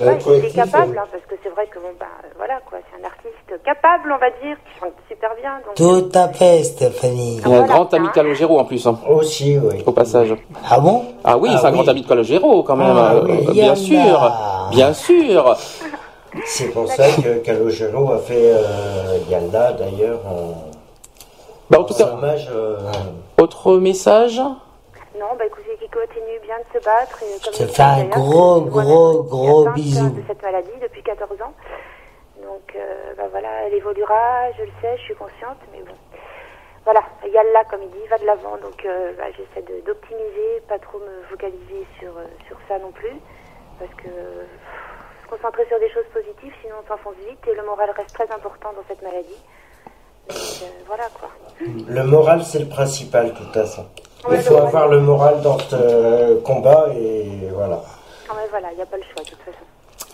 Ouais, 0.00 0.18
il 0.38 0.44
est 0.46 0.54
capable, 0.54 0.96
hein, 0.98 1.04
parce 1.12 1.22
que 1.28 1.34
c'est 1.42 1.50
vrai 1.50 1.66
que 1.66 1.78
bon, 1.80 1.88
bah, 2.00 2.06
euh, 2.24 2.28
voilà, 2.38 2.60
quoi. 2.68 2.78
C'est 2.90 3.02
un 3.02 3.04
artiste 3.06 3.62
capable, 3.62 4.10
on 4.10 4.18
va 4.18 4.30
dire, 4.42 4.56
qui 4.64 4.80
chante 4.80 4.92
super 5.06 5.30
bien. 5.38 5.60
Donc, 5.66 5.74
Tout 5.76 6.18
à 6.18 6.28
fait, 6.28 6.64
Stéphanie. 6.64 7.40
Il 7.46 7.52
a 7.52 7.58
un 7.58 7.66
grand 7.66 7.92
ami 7.92 8.08
de 8.08 8.12
Calogero 8.12 8.58
en 8.58 8.64
plus. 8.64 8.86
hein. 8.86 8.98
Aussi, 9.06 9.58
oui. 9.58 9.82
Au 9.84 9.92
passage. 9.92 10.34
Ah 10.66 10.80
bon? 10.80 11.04
Ah 11.24 11.36
oui, 11.36 11.50
Ah 11.52 11.58
c'est 11.58 11.66
un 11.66 11.70
oui. 11.72 11.76
grand 11.76 11.88
ami 11.88 12.02
de 12.02 12.08
Calogero 12.08 12.62
quand 12.62 12.76
même. 12.76 12.86
Ah 12.96 13.14
euh, 13.16 13.20
oui, 13.28 13.52
bien 13.52 13.74
sûr. 13.74 14.32
Bien 14.70 14.94
sûr. 14.94 15.56
C'est 16.46 16.68
pour 16.72 16.88
ça 16.88 17.04
que 17.22 17.38
Calogero 17.38 18.12
a 18.12 18.18
fait 18.18 18.52
euh, 18.52 19.18
Yalda, 19.28 19.72
d'ailleurs, 19.72 20.20
en, 20.26 20.70
Bah, 21.70 21.80
en 21.80 21.84
tout 21.84 21.94
cas, 21.94 22.12
hommage. 22.12 22.48
euh, 22.52 22.76
autre 23.38 23.76
message 23.78 24.40
non, 25.18 25.34
bah, 25.36 25.46
écoutez, 25.46 25.74
qui 25.80 25.88
continue 25.88 26.38
bien 26.44 26.58
de 26.58 26.78
se 26.78 26.84
battre. 26.84 27.18
Et, 27.24 27.42
comme 27.42 27.52
Je 27.52 27.64
te 27.64 27.72
fais 27.72 27.82
un 27.82 28.04
gros, 28.04 28.60
gros, 28.60 29.24
je 29.24 29.28
suis 29.28 29.30
gros 29.30 29.62
atteinte, 29.62 29.74
bisou. 29.74 30.10
De 30.10 30.22
cette 30.28 30.42
maladie 30.42 30.78
depuis 30.80 31.02
14 31.02 31.42
ans. 31.42 31.52
Donc, 32.40 32.62
euh, 32.76 33.14
bah, 33.16 33.24
voilà, 33.32 33.66
elle 33.66 33.74
évoluera, 33.74 34.52
je 34.56 34.62
le 34.62 34.70
sais, 34.80 34.96
je 34.96 35.02
suis 35.02 35.14
consciente, 35.16 35.58
mais 35.72 35.80
bon. 35.82 35.94
Voilà, 36.84 37.02
il 37.26 37.32
y 37.32 37.36
a 37.36 37.42
là, 37.42 37.64
comme 37.68 37.82
il 37.82 37.90
dit, 37.90 38.06
va 38.08 38.16
de 38.18 38.26
l'avant. 38.26 38.56
Donc, 38.62 38.78
euh, 38.86 39.10
bah, 39.18 39.24
j'essaie 39.34 39.66
d'optimiser, 39.84 40.62
pas 40.68 40.78
trop 40.78 40.98
me 41.00 41.22
focaliser 41.28 41.84
sur, 41.98 42.16
euh, 42.16 42.24
sur 42.46 42.56
ça 42.68 42.78
non 42.78 42.92
plus. 42.92 43.18
Parce 43.80 43.90
que 43.94 44.06
euh, 44.06 44.44
se 45.28 45.36
concentrer 45.36 45.66
sur 45.68 45.78
des 45.78 45.90
choses 45.90 46.06
positives, 46.12 46.52
sinon 46.62 46.76
on 46.84 46.88
s'enfonce 46.88 47.16
vite 47.28 47.38
et 47.50 47.54
le 47.54 47.64
moral 47.64 47.90
reste 47.96 48.14
très 48.14 48.30
important 48.32 48.70
dans 48.74 48.84
cette 48.88 49.02
maladie. 49.02 49.40
Donc, 50.28 50.38
euh, 50.38 50.66
voilà 50.86 51.04
quoi. 51.18 51.28
Le 51.88 52.04
moral, 52.04 52.42
c'est 52.44 52.58
le 52.58 52.68
principal, 52.68 53.32
de 53.32 53.38
toute 53.38 53.52
façon. 53.52 53.86
Ouais, 54.28 54.36
Il 54.36 54.42
faut 54.42 54.54
moral. 54.54 54.68
avoir 54.68 54.88
le 54.88 55.00
moral 55.00 55.40
dans 55.42 55.58
ce 55.58 55.74
euh, 55.74 56.40
combat 56.42 56.88
et 56.94 57.48
voilà. 57.54 57.80
Ah 58.28 58.34
ouais, 58.34 58.46
voilà, 58.50 58.68
il 58.72 58.76
n'y 58.76 58.82
a 58.82 58.86
pas 58.86 58.96
le 58.96 59.02
choix 59.04 59.24
de 59.24 59.30
toute 59.30 59.40
façon. 59.40 59.64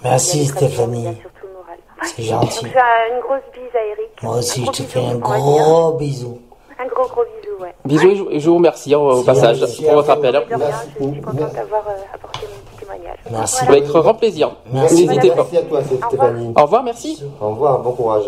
Merci, 0.03 0.47
Stéphanie. 0.47 1.17
C'est 2.03 2.23
gentil. 2.23 2.65
Donc, 2.65 2.73
je 2.73 2.79
fais 2.79 3.15
une 3.15 3.21
grosse 3.21 3.41
bise 3.53 3.75
à 3.75 3.85
Eric. 3.85 4.23
Moi 4.23 4.37
aussi, 4.37 4.63
Un 4.63 4.65
je 4.67 4.71
te 4.71 4.83
bisou, 4.83 4.93
fais 4.93 5.07
un 5.07 5.15
gros 5.17 5.93
bisou. 5.95 6.41
Un 6.79 6.87
gros 6.87 7.09
gros 7.09 7.25
bisou, 7.25 7.63
ouais. 7.63 7.75
Bisous 7.85 8.29
et 8.31 8.41
je, 8.41 8.49
vous 8.51 8.57
remercie 8.57 8.93
hein, 8.95 8.99
au 8.99 9.23
passage 9.23 9.61
pour 9.61 9.95
votre 9.95 10.11
appel. 10.11 10.33
De 10.33 10.39
rien, 10.39 10.71
je 10.99 11.05
suis 11.05 11.21
contente 11.21 11.53
d'avoir 11.55 11.89
euh, 11.89 11.93
apporté 12.15 12.41
mon 12.47 12.71
petit 12.71 12.74
témoignage. 12.85 13.19
Merci. 13.31 13.65
Avec 13.67 13.85
grand 13.87 14.15
plaisir. 14.15 14.57
Merci. 14.73 15.07
N'hésitez 15.07 15.29
pas. 15.31 15.37
Merci 15.37 15.57
à 15.57 15.63
toi, 15.63 15.81
Stéphanie. 16.09 16.53
Au 16.57 16.63
revoir, 16.63 16.83
merci. 16.83 17.23
Au 17.41 17.51
revoir, 17.51 17.79
bon 17.81 17.93
courage. 17.93 18.25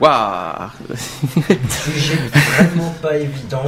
Waouh 0.00 0.70
Sujet 1.68 2.18
vraiment 2.56 2.92
pas 3.00 3.16
évident. 3.16 3.62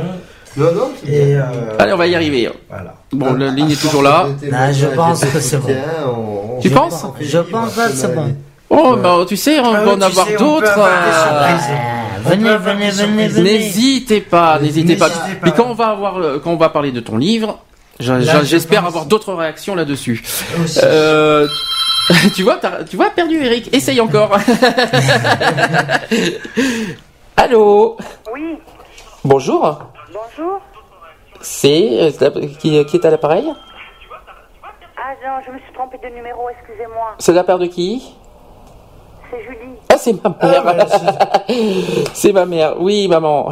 Non, 0.57 0.73
non, 0.73 0.91
Et, 1.07 1.37
euh, 1.37 1.43
Allez, 1.79 1.93
on 1.93 1.97
va 1.97 2.07
y 2.07 2.15
arriver. 2.15 2.51
Voilà. 2.69 2.95
Bon, 3.13 3.35
la 3.35 3.51
ligne 3.51 3.71
est 3.71 3.81
toujours 3.81 4.03
là. 4.03 4.27
Ah, 4.53 4.73
je 4.73 4.87
pense 4.87 5.21
que 5.25 5.39
c'est 5.39 5.59
bon. 5.59 6.59
Tu 6.61 6.71
penses 6.71 7.05
Je 7.21 7.39
pense 7.39 7.75
que 7.77 7.89
c'est 7.91 8.15
bon. 8.15 8.35
Oh, 8.69 8.97
bah, 8.97 9.25
tu 9.29 9.37
sais, 9.37 9.61
on 9.61 9.73
Ah 9.75 9.85
va 9.85 9.93
en 9.93 10.01
avoir 10.01 10.27
d'autres. 10.39 10.79
euh. 10.79 11.57
On 12.25 12.29
Venez, 12.31 12.57
venez, 12.57 12.91
venez, 12.91 13.29
venez. 13.29 13.59
N'hésitez 13.59 14.21
pas, 14.21 14.59
n'hésitez 14.59 14.97
pas. 14.97 15.09
Mais 15.45 15.53
quand 15.53 15.67
on 15.69 15.75
va 15.75 15.89
avoir, 15.91 16.15
quand 16.43 16.51
on 16.51 16.57
va 16.57 16.69
parler 16.71 16.91
de 16.91 16.99
ton 17.01 17.17
livre, 17.17 17.61
j'espère 18.01 18.85
avoir 18.85 19.07
d'autres 19.07 19.33
réactions 19.35 19.77
là-dessus. 19.77 20.25
Euh, 20.83 21.47
tu 22.35 22.43
vois, 22.43 22.59
tu 22.91 22.97
vois, 22.97 23.11
perdu 23.11 23.37
Eric. 23.45 23.73
Essaye 23.73 24.01
encore. 24.01 24.37
Allô. 27.37 27.97
Oui, 28.33 28.59
Bonjour. 29.25 29.79
bonjour. 30.13 30.61
C'est 31.41 32.13
qui, 32.59 32.85
qui 32.87 32.97
est 32.97 33.05
à 33.05 33.11
l'appareil? 33.11 33.53
Ah 34.97 35.13
non, 35.25 35.33
je 35.47 35.53
me 35.53 35.59
suis 35.59 35.73
trompée 35.75 35.99
de 36.03 36.09
numéro, 36.15 36.49
excusez-moi. 36.51 37.15
C'est 37.19 37.33
la 37.33 37.45
part 37.45 37.59
de 37.59 37.67
qui? 37.67 38.15
C'est 39.31 39.43
Julie. 39.43 39.75
Ah, 39.89 39.97
c'est 39.99 40.15
ma 40.23 40.35
mère. 40.49 40.87
c'est 42.15 42.33
ma 42.33 42.47
mère. 42.47 42.75
Oui, 42.81 43.09
maman. 43.09 43.49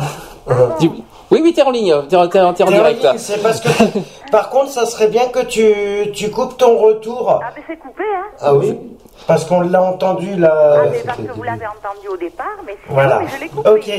Tu- 0.80 0.90
Oui, 1.30 1.40
oui, 1.42 1.52
t'es 1.52 1.62
en 1.62 1.70
ligne. 1.70 1.94
T'es 2.08 2.16
en, 2.16 2.24
en- 2.24 2.52
direct. 2.52 3.02
ligne, 3.02 3.12
C'est 3.18 3.42
parce 3.42 3.60
que. 3.60 3.68
Par 4.30 4.50
contre, 4.50 4.70
ça 4.70 4.86
serait 4.86 5.08
bien 5.08 5.28
que 5.28 5.40
tu, 5.44 6.10
tu 6.12 6.30
coupes 6.30 6.56
ton 6.56 6.78
retour. 6.78 7.40
Ah, 7.42 7.50
mais 7.56 7.62
c'est 7.66 7.76
coupé, 7.78 8.02
hein 8.14 8.26
Ah 8.40 8.54
oui 8.54 8.76
Parce 9.26 9.44
qu'on 9.44 9.60
l'a 9.62 9.82
entendu 9.82 10.36
là. 10.36 10.52
Ah, 10.76 10.82
mais 10.90 10.98
parce 11.04 11.18
que 11.18 11.32
vous 11.32 11.42
l'avez 11.42 11.66
entendu 11.66 12.08
au 12.12 12.16
départ, 12.16 12.46
mais 12.66 12.72
sinon, 12.84 12.94
Voilà. 12.94 13.20
mais 13.20 13.26
je 13.34 13.40
l'ai 13.40 13.48
coupé. 13.48 13.70
Ok. 13.70 13.90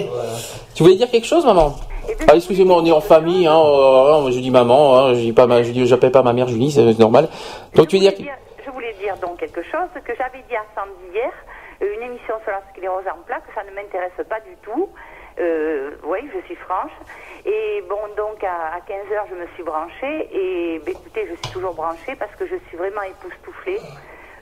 Tu 0.75 0.83
voulais 0.83 0.95
dire 0.95 1.09
quelque 1.09 1.27
chose, 1.27 1.45
maman? 1.45 1.75
Eh 2.07 2.13
Ah, 2.29 2.35
excusez-moi, 2.35 2.77
on 2.79 2.85
est 2.85 2.91
en 2.91 3.01
famille. 3.01 3.47
Hein, 3.47 3.59
euh, 3.59 4.31
je 4.31 4.39
dis 4.39 4.51
maman. 4.51 4.95
Hein, 4.97 5.13
je 5.15 5.19
dis 5.19 5.33
pas 5.33 5.47
ma, 5.47 5.63
je 5.63 5.71
dis, 5.71 5.85
j'appelle 5.87 6.11
pas 6.11 6.21
ma 6.21 6.33
mère 6.33 6.47
Julie, 6.47 6.71
c'est 6.71 6.99
normal. 6.99 7.27
Donc 7.75 7.87
tu 7.87 7.95
veux 7.95 8.01
dire 8.01 8.11
je 8.11 8.17
voulais 8.17 8.29
dire- 8.29 8.37
Je 8.65 8.71
voulais 8.71 8.95
dire 9.01 9.15
donc 9.21 9.39
quelque 9.39 9.61
chose 9.63 9.89
que 10.05 10.13
j'avais 10.17 10.43
dit 10.47 10.55
à 10.55 10.63
Sandy 10.75 10.91
hier, 11.13 11.31
une 11.93 12.01
émission 12.01 12.35
sur 12.43 12.51
la 12.51 12.61
sclérose 12.71 13.05
en 13.07 13.21
plaques, 13.23 13.43
ça 13.53 13.63
ne 13.63 13.71
m'intéresse 13.71 14.13
pas 14.27 14.39
du 14.41 14.55
tout. 14.63 14.89
Euh, 15.39 15.91
oui, 16.03 16.19
je 16.33 16.39
suis 16.45 16.55
franche. 16.55 16.91
Et 17.45 17.83
bon, 17.89 17.99
donc 18.15 18.43
à, 18.43 18.79
15h, 18.87 19.29
je 19.29 19.35
me 19.35 19.47
suis 19.53 19.63
branchée. 19.63 20.29
Et 20.31 20.79
ben, 20.79 20.91
écoutez, 20.91 21.27
je 21.29 21.35
suis 21.35 21.53
toujours 21.53 21.73
branchée 21.73 22.15
parce 22.15 22.33
que 22.35 22.45
je 22.47 22.55
suis 22.67 22.77
vraiment 22.77 23.01
époustouflée. 23.03 23.79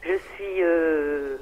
Je 0.03 0.14
suis, 0.36 0.61
euh, 0.61 1.38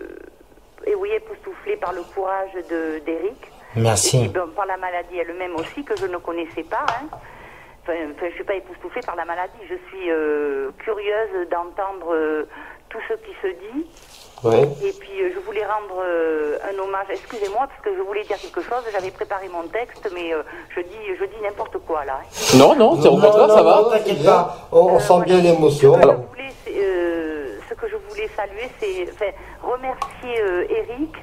et 0.86 0.96
oui, 0.96 1.12
époustouflée 1.12 1.78
par 1.78 1.94
le 1.94 2.04
courage 2.04 2.54
de 2.70 3.00
d'Eric. 3.00 3.52
Merci. 3.76 4.18
Et 4.18 4.20
puis, 4.22 4.30
bon, 4.30 4.50
par 4.56 4.66
la 4.66 4.78
maladie 4.78 5.18
elle-même 5.18 5.56
aussi, 5.56 5.84
que 5.84 5.96
je 5.98 6.06
ne 6.06 6.18
connaissais 6.18 6.64
pas. 6.64 6.86
Hein. 6.88 7.08
Enfin, 7.84 7.94
enfin, 8.12 8.22
je 8.22 8.26
ne 8.26 8.32
suis 8.32 8.44
pas 8.44 8.56
époustouflée 8.56 9.02
par 9.02 9.16
la 9.16 9.26
maladie. 9.26 9.60
Je 9.68 9.76
suis 9.90 10.12
euh, 10.12 10.72
curieuse 10.80 11.50
d'entendre 11.50 12.16
tout 12.90 13.00
ce 13.10 13.14
qui 13.16 13.34
se 13.42 13.48
dit. 13.48 13.88
Ouais. 14.44 14.64
Et 14.84 14.92
puis, 14.94 15.22
euh, 15.22 15.32
je 15.36 15.40
voulais 15.40 15.64
rendre 15.66 16.02
euh, 16.04 16.58
un 16.64 16.78
hommage. 16.80 17.08
Excusez-moi, 17.12 17.68
parce 17.68 17.82
que 17.84 17.96
je 17.96 18.02
voulais 18.02 18.24
dire 18.24 18.38
quelque 18.38 18.62
chose. 18.62 18.84
J'avais 18.92 19.12
préparé 19.12 19.48
mon 19.50 19.68
texte, 19.68 20.10
mais 20.14 20.34
euh, 20.34 20.42
je 20.76 20.82
dis, 20.82 21.16
je 21.20 21.26
dis 21.26 21.42
n'importe 21.44 21.78
quoi 21.86 22.04
là. 22.06 22.20
Non, 22.56 22.76
non, 22.76 23.00
c'est 23.00 23.08
au 23.08 23.18
contraire, 23.18 23.48
non, 23.48 23.56
ça 23.56 23.62
non, 23.62 23.70
va. 23.70 23.82
non, 23.84 23.90
t'inquiète 23.92 24.26
pas. 24.26 24.68
On, 24.72 25.00
sent 25.00 25.22
bien 25.26 25.42
l'émotion. 25.42 25.94
Ce 25.94 26.00
que 26.00 26.08
je 26.08 26.16
voulais, 26.16 26.54
c'est, 26.66 26.74
euh, 26.76 27.60
ce 27.70 27.74
que 27.76 27.88
je 27.88 27.96
voulais 28.10 28.30
saluer, 28.36 28.70
c'est 28.80 29.08
enfin, 29.14 29.32
remercier 29.62 30.42
euh, 30.42 30.66
Eric 30.70 31.16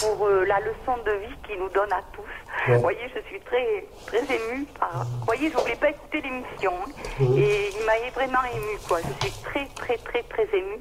pour 0.00 0.26
euh, 0.26 0.44
la 0.44 0.60
leçon 0.60 0.96
de 1.04 1.10
vie 1.26 1.34
qu'il 1.46 1.58
nous 1.58 1.68
donne 1.70 1.92
à 1.92 2.00
tous. 2.12 2.22
Ouais. 2.68 2.76
Vous 2.76 2.82
voyez, 2.82 3.10
je 3.12 3.20
suis 3.28 3.40
très, 3.40 3.84
très 4.06 4.20
émue. 4.36 4.66
Par... 4.78 5.04
Vous 5.04 5.26
voyez, 5.26 5.50
je 5.50 5.56
voulais 5.58 5.74
pas 5.74 5.90
écouter 5.90 6.20
l'émission. 6.20 6.72
hein. 6.86 6.90
Mhm. 7.18 7.38
Et 7.38 7.70
il 7.76 7.84
m'a 7.84 7.92
vraiment 8.14 8.44
émue, 8.54 8.78
quoi. 8.86 8.98
Je 9.00 9.26
suis 9.26 9.34
très, 9.42 9.66
très, 9.74 9.96
très, 9.98 10.22
très 10.22 10.48
émue 10.56 10.80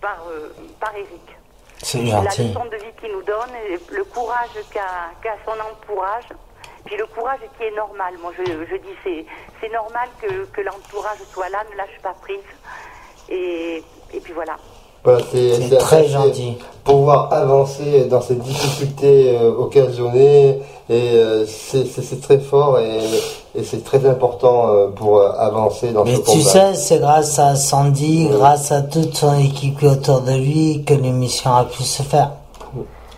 par, 0.00 0.18
euh, 0.30 0.52
par 0.80 0.94
Eric. 0.94 1.36
C'est 1.80 2.02
La 2.02 2.22
leçon 2.22 2.64
de 2.66 2.76
vie 2.76 2.92
qu'il 3.00 3.12
nous 3.12 3.22
donne, 3.22 3.50
et 3.68 3.78
le 3.92 4.04
courage 4.04 4.50
qu'a 4.72 5.36
son 5.44 5.52
entourage, 5.60 6.24
puis 6.84 6.96
le 6.96 7.06
courage 7.06 7.40
qui 7.56 7.64
est 7.64 7.76
normal. 7.76 8.14
Moi, 8.18 8.32
je, 8.36 8.44
je 8.44 8.76
dis, 8.76 8.94
c'est 9.04 9.26
c'est 9.60 9.68
normal 9.72 10.08
que, 10.20 10.44
que 10.46 10.60
l'entourage 10.60 11.18
soit 11.32 11.48
là, 11.48 11.62
ne 11.70 11.76
lâche 11.76 11.98
pas 12.02 12.14
prise. 12.14 12.40
Et, 13.28 13.84
et 14.12 14.20
puis 14.20 14.32
voilà. 14.32 14.56
Voilà, 15.08 15.24
c'est 15.32 15.78
très 15.78 16.08
gentil. 16.08 16.54
Pouvoir 16.84 17.32
avancer 17.32 18.06
dans 18.10 18.20
ces 18.20 18.34
difficultés 18.34 19.36
euh, 19.38 19.50
occasionnées, 19.58 20.58
et 20.90 21.10
euh, 21.12 21.44
c'est 21.46 22.20
très 22.22 22.38
fort 22.38 22.78
et, 22.78 22.98
et 23.54 23.62
c'est 23.62 23.84
très 23.84 24.06
important 24.06 24.68
euh, 24.68 24.86
pour 24.88 25.18
euh, 25.18 25.30
avancer 25.36 25.92
dans 25.92 26.04
Mais 26.04 26.16
ce 26.16 26.20
tu 26.20 26.26
combat. 26.38 26.50
sais, 26.50 26.74
c'est 26.74 26.98
grâce 26.98 27.38
à 27.38 27.56
Sandy, 27.56 28.28
grâce 28.30 28.72
à 28.72 28.80
toute 28.80 29.14
son 29.16 29.38
équipe 29.38 29.82
autour 29.82 30.22
de 30.22 30.32
lui 30.32 30.84
que 30.86 30.94
l'émission 30.94 31.54
a 31.54 31.64
pu 31.64 31.82
se 31.82 32.02
faire. 32.02 32.30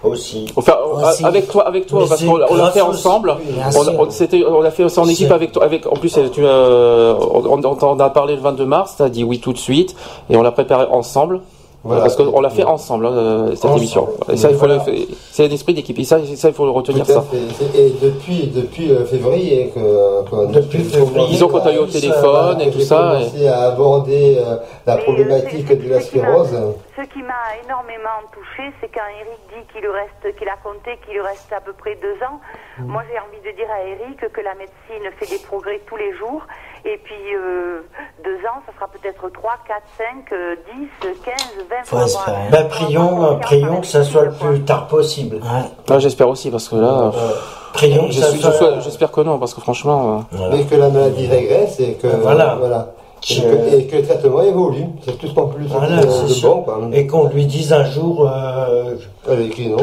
Aussi. 0.02 0.46
Enfin, 0.56 0.76
Aussi. 0.94 1.24
avec 1.24 1.48
toi, 1.48 1.66
avec 1.68 1.86
toi, 1.86 2.00
Mais 2.02 2.08
parce 2.08 2.22
on 2.22 2.54
l'a 2.56 2.70
fait 2.70 2.80
ensemble. 2.80 3.36
On, 3.76 4.60
l'a 4.62 4.70
fait 4.70 4.88
ça 4.88 5.02
en 5.02 5.08
équipe 5.08 5.30
avec 5.30 5.52
toi. 5.52 5.62
Avec, 5.62 5.86
en 5.86 5.94
plus, 5.94 6.18
tu, 6.32 6.40
euh, 6.42 7.14
on, 7.14 7.62
on 7.62 7.74
t'en 7.74 7.98
a 7.98 8.08
parlé 8.08 8.34
le 8.34 8.40
22 8.40 8.64
mars. 8.64 8.94
T'as 8.96 9.10
dit 9.10 9.24
oui 9.24 9.40
tout 9.40 9.52
de 9.52 9.58
suite, 9.58 9.94
et 10.30 10.36
on 10.36 10.42
l'a 10.42 10.52
préparé 10.52 10.86
ensemble. 10.90 11.42
Voilà. 11.82 12.02
Parce 12.02 12.14
qu'on 12.16 12.40
l'a 12.42 12.50
fait 12.50 12.64
ensemble 12.64 13.06
hein, 13.06 13.12
euh, 13.12 13.50
cette 13.54 13.64
Ensemble. 13.64 13.78
émission. 13.78 14.08
Et 14.30 14.36
ça, 14.36 14.48
il 14.50 14.54
faut 14.54 14.66
Voilà. 14.66 14.84
le- 14.86 14.92
c'est 15.32 15.48
l'esprit 15.48 15.72
d'équipe. 15.72 15.98
Et 15.98 16.04
ça, 16.04 16.18
ça, 16.36 16.48
il 16.48 16.54
faut 16.54 16.66
le 16.66 16.70
retenir 16.72 17.06
ça. 17.06 17.22
fait. 17.22 17.38
Et 17.78 17.94
depuis, 18.02 18.48
depuis 18.54 18.90
euh, 18.92 19.06
février, 19.06 19.72
que, 19.74 19.80
que- 20.30 20.52
Depuis 20.52 20.80
février, 20.84 21.28
Disons 21.30 21.48
qu'on 21.48 21.60
t'a 21.60 21.72
eu 21.72 21.78
au 21.78 21.86
ça, 21.86 21.98
téléphone 22.00 22.60
et 22.60 22.70
tout 22.70 22.80
ça. 22.80 23.16
commencé 23.18 23.48
à 23.48 23.62
aborder 23.68 24.36
euh, 24.38 24.56
la 24.86 24.94
euh, 24.96 25.02
problématique 25.04 25.68
de 25.82 25.88
la 25.88 26.00
sclérose. 26.00 26.48
Ce 27.00 27.06
qui 27.14 27.22
m'a 27.22 27.56
énormément 27.64 28.20
touché, 28.32 28.70
c'est 28.80 28.88
quand 28.92 29.00
Eric 29.20 29.40
dit 29.48 29.72
qu'il 29.72 29.80
lui 29.80 29.88
reste, 29.88 30.36
qu'il 30.36 30.48
a 30.48 30.56
compté 30.62 30.98
qu'il 31.04 31.14
lui 31.14 31.20
reste 31.22 31.50
à 31.50 31.60
peu 31.60 31.72
près 31.72 31.94
deux 31.96 32.12
ans. 32.22 32.40
Mm. 32.78 32.84
Moi, 32.92 33.02
j'ai 33.08 33.18
envie 33.18 33.40
de 33.40 33.56
dire 33.56 33.68
à 33.72 33.80
Eric 33.82 34.20
que 34.20 34.40
la 34.42 34.54
médecine 34.54 35.08
fait 35.18 35.26
des 35.26 35.38
progrès 35.42 35.80
tous 35.86 35.96
les 35.96 36.12
jours. 36.18 36.42
Et 36.84 36.98
puis, 37.02 37.34
euh, 37.34 37.80
deux 38.22 38.36
ans, 38.44 38.60
ça 38.66 38.72
sera 38.76 38.88
peut-être 38.88 39.30
trois, 39.30 39.56
quatre, 39.66 39.86
cinq, 39.96 40.30
euh, 40.32 40.56
dix, 40.74 40.88
quinze, 41.24 41.54
vingt. 41.70 41.84
Faut 41.84 41.96
avoir- 41.96 42.28
espérer. 42.28 42.48
Ben, 42.50 42.68
prions, 42.68 43.24
euh, 43.24 43.34
prions 43.36 43.80
que 43.80 43.86
ça 43.86 44.02
soit 44.04 44.24
le 44.24 44.32
plus 44.32 44.60
tard 44.64 44.86
possible. 44.88 45.36
Ouais. 45.36 46.00
J'espère 46.00 46.28
aussi 46.28 46.50
parce 46.50 46.68
que 46.68 46.76
là, 46.76 47.10
Euh, 47.14 47.32
prions 47.72 48.08
que 48.08 48.12
ça 48.14 48.52
soit. 48.52 48.80
j'espère 48.80 49.10
que 49.10 49.22
non 49.22 49.38
parce 49.38 49.54
que 49.54 49.60
franchement. 49.62 50.18
euh, 50.18 50.36
Voilà. 50.36 50.56
Mais 50.56 50.64
que 50.66 50.74
la 50.74 50.90
maladie 50.90 51.26
régresse 51.28 51.80
et 51.80 51.94
que, 51.96 52.08
Voilà. 52.08 52.56
voilà. 52.58 52.88
Et, 53.28 53.34
que, 53.42 53.76
et 53.76 53.86
que 53.86 53.96
le 53.96 54.02
traitement 54.02 54.42
évolue. 54.42 54.84
C'est 55.04 55.18
tout 55.18 55.38
en 55.38 55.46
plus 55.48 55.66
Voilà, 55.66 55.98
de, 55.98 56.08
c'est 56.08 56.40
de 56.40 56.42
bon. 56.46 56.62
Quoi. 56.62 56.80
Et 56.92 57.06
qu'on 57.06 57.28
lui 57.28 57.44
dise 57.44 57.72
un 57.72 57.84
jour, 57.84 58.26
euh, 58.32 58.94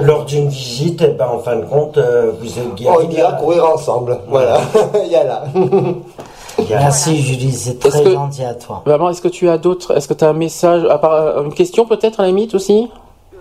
lors 0.04 0.26
d'une 0.26 0.50
visite, 0.50 1.04
eh 1.08 1.12
ben, 1.12 1.28
en 1.28 1.40
fin 1.40 1.58
de 1.58 1.66
compte, 1.66 1.98
euh, 1.98 2.32
vous 2.40 2.58
êtes 2.60 2.74
guéri. 2.76 2.96
On 2.98 3.10
ira 3.10 3.34
courir 3.34 3.66
ensemble. 3.70 4.18
Voilà. 4.28 4.60
Il 5.06 5.12
y 5.12 5.16
a 5.16 5.24
là. 5.24 5.44
Merci 6.70 7.22
Julie, 7.22 7.52
c'est 7.52 7.78
très 7.80 8.04
que- 8.04 8.12
gentil 8.12 8.44
à 8.44 8.56
toi. 8.56 8.82
Maman, 8.86 9.10
est-ce 9.12 9.22
que 9.22 9.28
tu 9.28 9.48
as 9.48 9.58
d'autres 9.60 9.96
Est-ce 9.96 10.08
que 10.08 10.16
tu 10.16 10.24
as 10.26 10.30
un 10.30 10.34
message 10.34 10.84
à 10.90 10.98
part, 10.98 11.14
euh, 11.14 11.44
Une 11.44 11.54
question 11.54 11.86
peut-être 11.86 12.20
à 12.20 12.24
la 12.24 12.30
limite 12.30 12.56
aussi? 12.56 12.90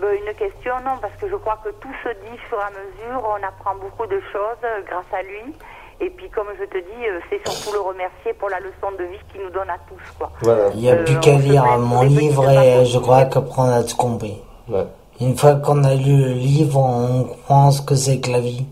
Ben, 0.00 0.08
une 0.12 0.34
question, 0.34 0.72
non, 0.84 0.92
parce 1.00 1.14
que 1.18 1.26
je 1.28 1.36
crois 1.36 1.58
que 1.64 1.70
tout 1.80 1.88
se 2.04 2.10
dit 2.10 2.36
et 2.36 2.54
à 2.54 2.70
mesure. 2.70 3.26
On 3.26 3.42
apprend 3.46 3.74
beaucoup 3.80 4.06
de 4.06 4.20
choses 4.32 4.60
euh, 4.64 4.80
grâce 4.86 5.08
à 5.18 5.22
lui. 5.22 5.54
Et 6.00 6.10
puis, 6.10 6.28
comme 6.30 6.48
je 6.58 6.64
te 6.66 6.76
dis, 6.78 7.06
euh, 7.08 7.20
c'est 7.30 7.40
surtout 7.48 7.72
le 7.74 7.80
remercier 7.80 8.34
pour 8.38 8.50
la 8.50 8.58
leçon 8.60 8.92
de 8.98 9.04
vie 9.04 9.18
qu'il 9.32 9.40
nous 9.42 9.50
donne 9.50 9.70
à 9.70 9.78
tous, 9.88 10.02
quoi. 10.18 10.30
Voilà. 10.42 10.64
Il 10.74 10.80
n'y 10.80 10.90
a 10.90 10.94
Euh, 10.94 11.04
plus 11.04 11.18
qu'à 11.20 11.32
lire 11.36 11.64
mon 11.78 12.02
livre 12.02 12.48
et 12.50 12.84
je 12.84 12.98
crois 12.98 13.24
qu'après 13.24 13.62
on 13.62 13.70
a 13.72 13.82
tout 13.82 13.96
compris. 13.96 14.36
Ouais. 14.68 14.84
Une 15.20 15.34
fois 15.36 15.54
qu'on 15.54 15.82
a 15.84 15.94
lu 15.94 16.16
le 16.18 16.32
livre, 16.34 16.78
on 16.78 17.26
pense 17.48 17.80
que 17.80 17.94
c'est 17.94 18.20
que 18.20 18.30
la 18.30 18.40
vie. 18.40 18.66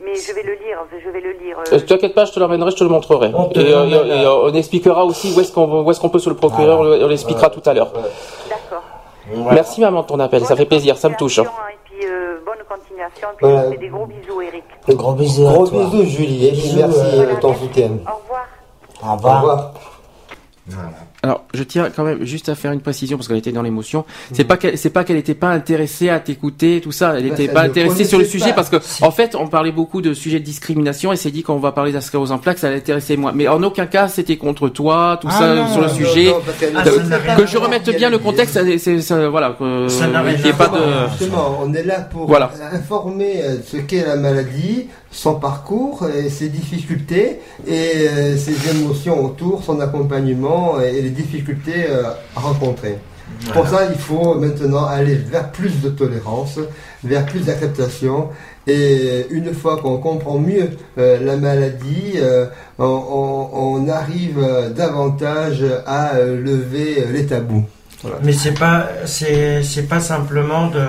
Mais 0.00 0.14
je 0.14 0.32
vais 0.32 0.42
le 0.44 0.52
lire, 0.54 0.78
je 1.04 1.10
vais 1.10 1.20
le 1.20 1.32
lire. 1.32 1.56
Euh, 1.72 1.78
T'inquiète 1.80 2.14
pas, 2.14 2.24
je 2.24 2.32
te 2.32 2.38
l'emmènerai, 2.40 2.70
je 2.70 2.76
te 2.76 2.84
le 2.84 2.90
montrerai. 2.90 3.32
On 3.34 3.46
te 3.48 3.58
et, 3.58 3.74
euh, 3.74 3.86
et, 3.86 4.24
euh, 4.24 4.50
on 4.50 4.54
expliquera 4.54 5.04
aussi 5.04 5.34
où 5.36 5.40
est-ce 5.40 5.52
qu'on 5.52 5.82
où 5.82 5.90
est-ce 5.90 5.98
qu'on 6.00 6.08
peut 6.08 6.18
se 6.20 6.30
le 6.30 6.36
procurer. 6.36 6.70
On, 6.72 6.84
le- 6.84 7.04
on 7.04 7.08
l'expliquera 7.08 7.50
tout 7.50 7.62
à 7.68 7.74
l'heure. 7.74 7.92
D'accord. 7.92 8.82
Merci 9.52 9.80
maman 9.80 10.02
de 10.02 10.06
ton 10.06 10.18
appel, 10.20 10.44
ça 10.44 10.54
fait 10.56 10.64
plaisir, 10.66 10.96
ça 10.96 11.08
me 11.08 11.16
touche. 11.16 11.40
hein. 11.40 11.44
Continuation, 12.00 12.00
Et 12.00 12.04
puis, 12.04 12.06
euh, 12.06 12.40
bonne 12.44 12.64
continuation. 12.68 13.28
Puis, 13.36 13.46
Voilà. 13.46 13.60
je 13.60 13.66
vous 13.66 13.72
fais 13.72 13.78
des 13.78 13.88
gros 13.88 14.06
bisous, 14.06 14.40
Eric. 14.42 14.64
Gros 14.88 15.12
bisous 15.12 15.46
à 15.48 15.52
Gros 15.52 15.66
toi. 15.68 15.84
bisous, 15.84 16.04
Julie. 16.04 16.46
Et 16.46 16.52
puis 16.52 16.60
Bisous, 16.62 16.76
merci 16.78 17.00
euh, 17.20 17.34
de 17.34 17.40
ton 17.40 17.54
soutien. 17.54 17.90
Au 18.06 18.16
revoir. 18.22 18.46
Au 19.02 19.06
Au 19.06 19.12
revoir. 19.16 19.40
revoir. 19.40 19.72
Voilà. 20.66 20.88
Alors, 21.22 21.44
je 21.52 21.62
tiens 21.62 21.90
quand 21.94 22.04
même 22.04 22.24
juste 22.24 22.48
à 22.48 22.54
faire 22.54 22.72
une 22.72 22.80
précision 22.80 23.18
parce 23.18 23.28
qu'elle 23.28 23.36
était 23.36 23.52
dans 23.52 23.62
l'émotion. 23.62 24.00
Mm. 24.00 24.34
C'est 24.34 24.44
pas 24.44 24.56
qu'elle, 24.56 24.78
c'est 24.78 24.90
pas 24.90 25.04
qu'elle 25.04 25.18
était 25.18 25.34
pas 25.34 25.48
intéressée 25.50 26.08
à 26.08 26.18
t'écouter, 26.18 26.80
tout 26.82 26.92
ça. 26.92 27.14
Elle 27.18 27.28
Bah, 27.28 27.34
était 27.34 27.44
elle 27.44 27.52
pas 27.52 27.62
intéressée 27.62 28.04
sur 28.04 28.18
le 28.18 28.24
sujet 28.24 28.52
parce 28.54 28.70
que, 28.70 28.76
en 29.02 29.10
fait, 29.10 29.34
on 29.34 29.46
parlait 29.46 29.72
beaucoup 29.72 30.00
de 30.00 30.14
sujets 30.14 30.40
de 30.40 30.44
discrimination 30.44 31.12
et 31.12 31.16
c'est 31.16 31.30
dit 31.30 31.42
qu'on 31.42 31.58
va 31.58 31.72
parler 31.72 31.90
de 31.90 31.96
la 31.96 32.00
sclérose 32.00 32.32
en 32.32 32.38
plaques, 32.38 32.58
ça 32.58 32.70
l'intéressait 32.70 33.16
moi. 33.16 33.32
Mais 33.34 33.48
en 33.48 33.62
aucun 33.62 33.86
cas, 33.86 34.08
c'était 34.08 34.36
contre 34.38 34.68
toi, 34.70 35.18
tout 35.20 35.28
Ah 35.30 35.38
ça 35.38 35.54
non, 35.54 35.68
sur 35.68 35.80
le 35.82 35.86
non, 35.88 35.94
sujet. 35.94 36.30
non, 36.30 36.40
Ah, 36.76 36.84
ça 36.84 37.34
que 37.36 37.46
je 37.46 37.58
remette 37.58 37.90
bien 37.96 38.08
le 38.08 38.18
contexte, 38.18 38.58
c'est, 38.78 39.26
voilà, 39.28 39.56
que, 39.58 39.88
Ça 39.88 40.06
ait 40.08 40.14
à 40.16 40.52
pas 40.54 40.68
de. 40.68 40.78
Justement, 41.18 41.58
on 41.62 41.74
est 41.74 41.82
là 41.84 42.00
pour 42.00 42.26
Voilà. 42.26 42.50
informer 42.72 43.42
euh, 43.42 43.56
ce 43.66 43.76
qu'est 43.76 44.06
la 44.06 44.16
maladie, 44.16 44.88
son 45.10 45.34
parcours, 45.34 46.06
et 46.08 46.28
ses 46.30 46.48
difficultés 46.48 47.40
et 47.66 48.08
euh, 48.08 48.36
ses 48.36 48.70
émotions 48.70 49.24
autour, 49.24 49.62
son 49.64 49.80
accompagnement 49.80 50.80
et 50.80 51.00
les 51.02 51.10
difficultés 51.10 51.86
euh, 51.88 52.04
à 52.36 52.40
rencontrer. 52.40 52.96
Pour 53.52 53.66
ça, 53.68 53.86
il 53.90 53.98
faut 53.98 54.34
maintenant 54.34 54.84
aller 54.86 55.14
vers 55.14 55.50
plus 55.52 55.80
de 55.80 55.88
tolérance, 55.88 56.58
vers 57.04 57.24
plus 57.26 57.40
d'acceptation. 57.46 58.28
Et 58.66 59.26
une 59.30 59.54
fois 59.54 59.78
qu'on 59.78 59.98
comprend 59.98 60.38
mieux 60.38 60.70
euh, 60.98 61.18
la 61.24 61.36
maladie, 61.36 62.14
euh, 62.16 62.46
on, 62.78 62.84
on- 62.84 63.48
on 63.84 63.88
arrive 63.88 64.38
davantage 64.76 65.64
à 65.86 66.18
lever 66.20 67.04
les 67.12 67.26
tabous. 67.26 67.64
Voilà. 68.02 68.18
Mais 68.24 68.32
c'est 68.32 68.58
pas 68.58 68.88
c'est 69.06 69.62
c'est 69.62 69.88
pas 69.88 70.00
simplement 70.00 70.68
de 70.68 70.80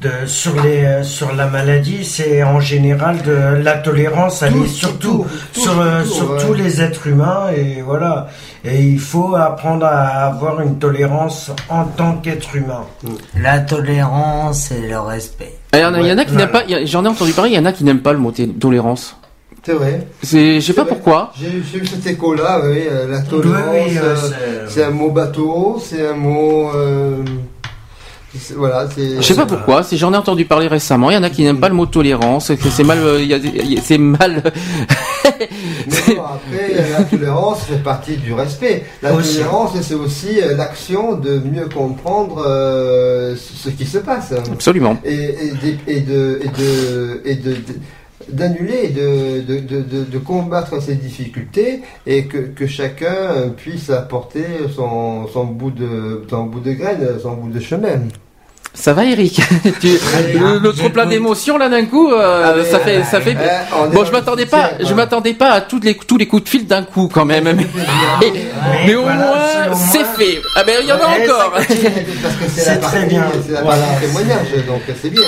de 0.00 0.26
sur 0.26 0.60
les 0.62 1.02
sur 1.02 1.34
la 1.34 1.46
maladie, 1.46 2.04
c'est 2.04 2.42
en 2.42 2.58
général 2.60 3.22
de 3.22 3.62
la 3.62 3.76
tolérance, 3.78 4.42
elle 4.42 4.52
Tout, 4.54 4.64
est 4.64 4.68
surtout 4.68 4.98
tout, 5.08 5.26
tout, 5.54 5.60
sur 5.60 5.80
euh, 5.80 6.02
tout, 6.02 6.08
sur 6.08 6.30
ouais. 6.30 6.38
tous 6.46 6.54
les 6.54 6.80
êtres 6.80 7.06
humains 7.06 7.48
et 7.56 7.82
voilà. 7.82 8.28
Et 8.64 8.80
il 8.82 8.98
faut 8.98 9.34
apprendre 9.36 9.86
à 9.86 10.26
avoir 10.26 10.60
une 10.60 10.78
tolérance 10.78 11.50
en 11.68 11.84
tant 11.84 12.14
qu'être 12.16 12.54
humain. 12.56 12.84
La 13.34 13.58
tolérance 13.60 14.70
et 14.70 14.88
le 14.88 14.98
respect. 15.00 15.54
Ah, 15.72 15.78
Il 15.78 15.82
y 15.82 15.84
en 15.84 15.94
a, 15.94 16.00
y 16.00 16.12
en 16.12 16.18
a 16.18 16.24
qui 16.24 16.32
Voilà. 16.32 16.46
n'aiment 16.46 16.66
pas, 16.80 16.84
j'en 16.86 17.04
ai 17.04 17.08
entendu 17.08 17.32
parler, 17.32 17.50
il 17.50 17.56
y 17.56 17.58
en 17.58 17.64
a 17.66 17.72
qui 17.72 17.84
n'aiment 17.84 18.02
pas 18.02 18.12
le 18.12 18.18
mot 18.18 18.32
tolérance. 18.60 19.16
C'est 19.62 19.72
vrai. 19.74 20.06
C'est, 20.22 20.54
je 20.60 20.66
sais 20.66 20.72
pas 20.72 20.84
vrai. 20.84 20.92
pourquoi. 20.94 21.32
J'ai 21.38 21.62
j'ai 21.70 21.78
eu 21.78 21.86
cet 21.86 22.06
écho-là, 22.06 22.60
oui, 22.64 22.84
euh, 22.90 23.06
la 23.10 23.20
tolérance. 23.20 23.62
Oui, 23.72 23.80
oui, 23.90 23.98
euh, 23.98 24.02
euh, 24.02 24.16
c'est- 24.16 24.74
c'est 24.74 24.84
un 24.84 24.90
mot 24.90 25.10
bateau, 25.10 25.78
c'est 25.84 26.06
un 26.08 26.14
mot. 26.14 26.70
euh, 26.74 27.22
voilà, 28.56 28.88
c'est. 28.94 29.16
Je 29.16 29.22
sais 29.22 29.34
pas 29.34 29.46
pourquoi, 29.46 29.82
c'est 29.82 29.96
j'en 29.96 30.12
ai 30.12 30.16
entendu 30.16 30.44
parler 30.44 30.68
récemment. 30.68 31.10
Il 31.10 31.14
y 31.14 31.16
en 31.16 31.22
a 31.22 31.30
qui 31.30 31.42
n'aiment 31.42 31.58
pas 31.60 31.68
le 31.68 31.74
mot 31.74 31.86
tolérance, 31.86 32.48
que 32.48 32.70
c'est 32.70 32.84
mal, 32.84 32.98
euh, 33.00 33.38
c'est 33.82 33.98
mal. 33.98 34.42
Mais 35.40 36.14
bon, 36.14 36.22
après, 36.22 36.74
euh, 36.74 36.98
la 36.98 37.04
tolérance 37.04 37.64
fait 37.64 37.82
partie 37.82 38.16
du 38.16 38.32
respect. 38.32 38.84
La 39.02 39.14
Aussi. 39.14 39.36
tolérance, 39.38 39.70
c'est 39.82 39.94
aussi 39.94 40.40
euh, 40.40 40.56
l'action 40.56 41.16
de 41.16 41.38
mieux 41.38 41.68
comprendre 41.68 42.44
euh, 42.46 43.34
ce 43.36 43.68
qui 43.70 43.86
se 43.86 43.98
passe. 43.98 44.32
Absolument. 44.52 44.96
Et, 45.04 45.14
et, 45.14 45.52
d'é- 45.60 45.78
et 45.86 46.00
de 46.00 46.40
et 46.42 46.48
de 46.48 47.22
et 47.24 47.34
de, 47.36 47.50
de- 47.52 47.80
d'annuler 48.28 48.88
de, 48.88 50.18
combattre 50.18 50.80
ces 50.82 50.94
difficultés 50.94 51.80
et 52.06 52.26
que, 52.26 52.66
chacun 52.66 53.50
puisse 53.56 53.90
apporter 53.90 54.44
son, 54.74 55.26
son 55.28 55.44
bout 55.44 55.70
de 55.70 56.24
son 56.28 56.44
bout 56.44 56.60
de 56.60 56.72
graine, 56.72 57.18
son 57.20 57.34
bout 57.34 57.50
de 57.50 57.60
chemin. 57.60 58.02
Ça 58.72 58.94
va, 58.94 59.04
Eric 59.04 59.34
tu, 59.80 59.88
Le, 59.88 60.58
le 60.60 60.72
trop 60.72 60.88
plein 60.90 61.04
d'émotions 61.04 61.58
là 61.58 61.68
d'un 61.68 61.84
coup, 61.86 62.10
euh, 62.12 62.54
Ah, 62.60 62.64
ça 62.64 62.78
fait, 62.78 63.02
ça 63.02 63.20
fait. 63.20 63.36
euh, 63.36 63.86
est 63.86 63.92
bon, 63.94 64.04
je 64.04 64.12
m'attendais 64.12 64.46
pas, 64.46 64.70
je 64.78 64.84
quoi. 64.86 64.94
m'attendais 64.94 65.34
pas 65.34 65.50
à 65.50 65.60
toutes 65.60 65.84
les 65.84 65.96
tous 65.96 66.16
les 66.16 66.26
coups 66.28 66.44
de 66.44 66.48
fil 66.48 66.66
d'un 66.66 66.84
coup 66.84 67.10
quand 67.12 67.24
même. 67.24 67.44
Mais, 68.20 68.32
mais 68.86 68.94
au 68.94 69.02
voilà, 69.02 69.16
moins, 69.68 69.74
c'est 69.76 70.04
fait. 70.04 70.40
Ah 70.56 70.62
ben 70.64 70.76
il 70.82 70.88
y 70.88 70.92
en 70.92 70.96
a 70.96 71.06
encore. 71.06 71.52
Parce 71.54 71.66
que 71.66 72.48
c'est 72.48 72.78
très 72.78 73.06
bien. 73.06 73.24
C'est 73.44 73.52
la 73.52 73.62
Voilà. 73.62 73.82
partie 73.82 74.06
témoignage, 74.06 74.66
donc 74.66 74.82
c'est 75.00 75.10
bien. 75.10 75.22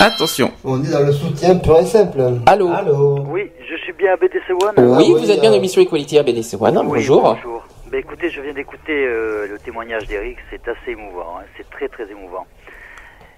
Attention. 0.00 0.50
On 0.64 0.82
est 0.82 0.90
dans 0.90 1.00
le 1.00 1.12
soutien 1.12 1.56
pur 1.56 1.78
et 1.80 1.86
simple. 1.86 2.18
Allô. 2.46 2.70
Allô. 2.70 3.18
Oui, 3.28 3.50
je 3.70 3.76
suis 3.82 3.92
bien 3.92 4.12
à 4.12 4.16
BDC 4.16 4.50
One. 4.62 4.74
Oui, 4.78 5.12
Ah, 5.14 5.18
vous 5.18 5.30
êtes 5.30 5.40
bien 5.40 5.50
dans 5.50 5.56
l'émission 5.56 5.82
Equality 5.82 6.18
à 6.18 6.22
BDC 6.22 6.54
One. 6.60 6.78
Oui, 6.78 6.84
bonjour. 6.86 7.22
Bonjour. 7.22 7.62
Ben, 7.90 8.00
écoutez, 8.00 8.30
je 8.30 8.40
viens 8.40 8.52
d'écouter 8.52 9.06
euh, 9.06 9.46
le 9.48 9.58
témoignage 9.58 10.06
d'Eric, 10.06 10.38
c'est 10.50 10.60
assez 10.68 10.90
émouvant, 10.92 11.36
hein, 11.38 11.44
c'est 11.56 11.68
très 11.70 11.86
très 11.88 12.02
émouvant. 12.10 12.44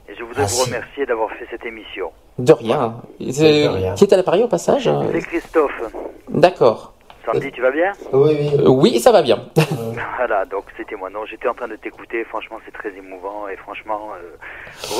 Et 0.09 0.15
je 0.15 0.23
voudrais 0.25 0.45
Ah, 0.45 0.47
vous 0.47 0.65
remercier 0.65 1.07
d'avoir 1.07 1.31
fait 1.33 1.47
cette 1.51 1.65
émission. 1.67 2.11
De 2.39 2.53
rien. 2.53 2.97
De 3.21 3.69
rien. 3.69 3.95
Qui 3.95 4.05
est 4.05 4.13
à 4.13 4.17
l'appareil 4.17 4.43
au 4.43 4.49
passage 4.49 4.91
C'est 5.13 5.21
Christophe. 5.23 5.83
D'accord. 6.31 6.95
Sandy, 7.27 7.53
tu 7.53 7.61
vas 7.61 7.71
bien 7.71 7.93
Oui, 8.13 8.37
oui. 8.41 8.51
Euh, 8.59 8.69
oui, 8.69 9.01
ça 9.01 9.13
va 9.13 9.23
bien. 9.23 9.39
Voilà, 10.17 10.45
donc 10.47 10.65
c'était 10.77 10.97
moi. 10.97 11.11
Non, 11.11 11.25
j'étais 11.27 11.47
en 11.47 11.55
train 11.55 11.69
de 11.69 11.77
t'écouter, 11.77 12.25
franchement 12.25 12.57
c'est 12.65 12.73
très 12.73 12.91
émouvant 12.97 13.47
et 13.49 13.57
franchement, 13.57 14.01
euh, 14.17 14.37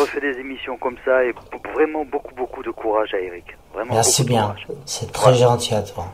refais 0.01 0.21
des 0.21 0.39
émissions 0.39 0.77
comme 0.77 0.97
ça 1.05 1.25
et 1.25 1.35
vraiment 1.75 2.05
beaucoup 2.05 2.35
beaucoup 2.37 2.63
de 2.63 2.71
courage 2.71 3.15
à 3.15 3.19
Eric. 3.19 3.45
Vraiment 3.75 3.95
Merci 3.95 4.23
beaucoup 4.23 4.35
de 4.35 4.39
bien. 4.39 4.55
C'est 4.87 5.11
très 5.11 5.35
gentil 5.35 5.75
à 5.75 5.83
toi. 5.83 6.05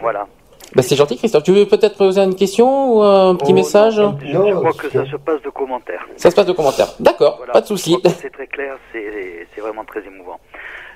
Voilà. 0.00 0.26
Bah, 0.74 0.82
c'est 0.82 0.96
gentil, 0.96 1.16
Christophe. 1.16 1.44
Tu 1.44 1.52
veux 1.52 1.66
peut-être 1.66 1.96
poser 1.96 2.20
une 2.20 2.34
question 2.34 2.96
ou 2.96 3.02
un 3.02 3.34
petit 3.36 3.52
Oh, 3.52 3.54
message 3.54 3.98
non, 3.98 4.16
je, 4.20 4.54
crois 4.54 4.72
que 4.72 4.90
ça 4.90 5.04
se 5.10 5.16
passe 5.16 5.40
de 5.42 5.50
commentaires. 5.50 6.04
Ça 6.16 6.30
se 6.30 6.36
passe 6.36 6.46
de 6.46 6.52
commentaires. 6.52 6.88
D'accord, 7.00 7.36
Voilà. 7.38 7.52
pas 7.52 7.60
de 7.60 7.66
souci. 7.66 7.96
C'est 8.20 8.30
très 8.32 8.46
clair, 8.46 8.76
c'est 8.92 9.46
c'est 9.54 9.60
vraiment 9.60 9.84
très 9.84 10.00
émouvant. 10.04 10.38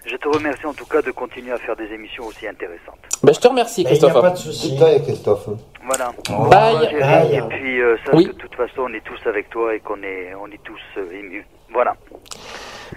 Je 0.06 0.16
te 0.16 0.28
remercie 0.28 0.64
en 0.66 0.72
tout 0.72 0.86
cas 0.86 1.02
de 1.02 1.10
continuer 1.10 1.52
à 1.52 1.58
faire 1.58 1.76
des 1.76 1.86
émissions 1.94 2.24
aussi 2.26 2.46
intéressantes. 2.48 2.98
Bah, 3.22 3.32
je 3.34 3.38
te 3.40 3.48
remercie, 3.48 3.82
Il 3.82 3.84
n'y 3.84 3.88
a 3.88 3.90
Christophe. 3.90 4.20
pas 4.20 4.30
de 4.30 4.36
souci. 4.38 4.76
Christophe. 5.04 5.48
Voilà. 5.86 6.12
Bye. 6.50 6.84
Eric, 6.84 7.00
Bye. 7.00 7.34
Et 7.36 7.42
puis 7.42 7.80
euh, 7.80 7.96
sache 8.06 8.14
Oui. 8.14 8.24
que 8.26 8.32
de 8.32 8.38
toute 8.38 8.54
façon 8.54 8.82
on 8.88 8.94
est 8.94 9.04
tous 9.04 9.28
avec 9.28 9.48
toi 9.50 9.74
et 9.74 9.80
qu'on 9.80 10.02
est 10.02 10.32
on 10.42 10.46
est 10.48 10.62
tous 10.64 10.80
euh, 10.98 11.18
émus. 11.18 11.46
Voilà. 11.72 11.94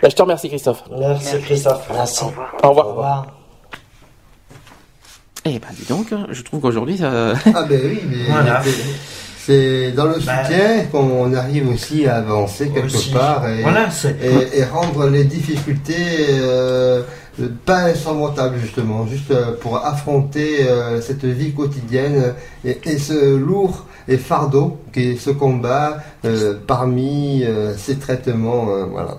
Bah, 0.01 0.09
je 0.09 0.15
te 0.15 0.21
remercie, 0.21 0.49
Christophe. 0.49 0.83
Merci 0.97 1.39
Christophe. 1.41 1.87
Merci. 1.93 2.23
Au 2.23 2.27
revoir. 2.27 2.53
Au 2.63 2.67
Au 2.67 2.71
revoir. 2.89 3.42
Eh 5.45 5.59
ben, 5.59 5.67
dis 5.77 5.85
donc, 5.87 6.07
je 6.31 6.41
trouve 6.41 6.61
qu'aujourd'hui, 6.61 6.97
ça... 6.97 7.33
Ah 7.53 7.63
ben 7.67 7.79
oui, 7.83 7.99
mais 8.09 8.23
Voilà. 8.29 8.61
c'est- 9.37 9.91
dans 9.91 10.05
le 10.05 10.15
Bah. 10.25 10.45
soutien 10.45 10.85
qu'on 10.91 11.33
arrive 11.33 11.67
aussi 11.69 12.07
à 12.07 12.15
avancer 12.17 12.69
quelque 12.69 12.85
Aussi. 12.95 13.11
part 13.11 13.45
et, 13.49 13.61
Voilà, 13.61 13.91
c'est 13.91 14.15
et, 14.23 14.59
et 14.59 14.63
rendre 14.63 15.07
les 15.09 15.25
difficultés 15.25 15.95
euh, 16.39 17.01
pas 17.65 17.79
insurmontables 17.89 18.55
justement, 18.61 19.05
juste 19.05 19.31
euh, 19.31 19.51
pour 19.59 19.85
affronter 19.85 20.65
euh, 20.65 21.01
cette 21.01 21.25
vie 21.25 21.51
quotidienne 21.51 22.35
et, 22.63 22.79
et 22.85 22.97
ce 22.97 23.35
lourd 23.35 23.85
et 24.07 24.15
fardeau 24.17 24.77
qui 24.93 25.11
est 25.11 25.15
ce 25.17 25.31
combat 25.31 25.97
euh, 26.23 26.53
parmi 26.65 27.43
euh, 27.43 27.73
ces 27.75 27.97
traitements, 27.97 28.67
euh, 28.69 28.85
voilà. 28.85 29.17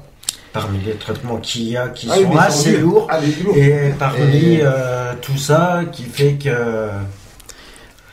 Parmi 0.54 0.78
les 0.86 0.92
traitements 0.94 1.36
qu'il 1.36 1.68
y 1.68 1.76
a 1.76 1.88
qui 1.88 2.08
Ah 2.10 2.14
sont 2.14 2.36
assez 2.38 2.78
lourds. 2.78 3.06
Ah, 3.10 3.18
lourds. 3.44 3.56
Et 3.56 3.92
parmi 3.98 4.54
Et- 4.54 4.60
euh, 4.62 5.12
tout 5.20 5.36
ça 5.36 5.82
qui 5.92 6.04
fait 6.04 6.34
que 6.42 6.88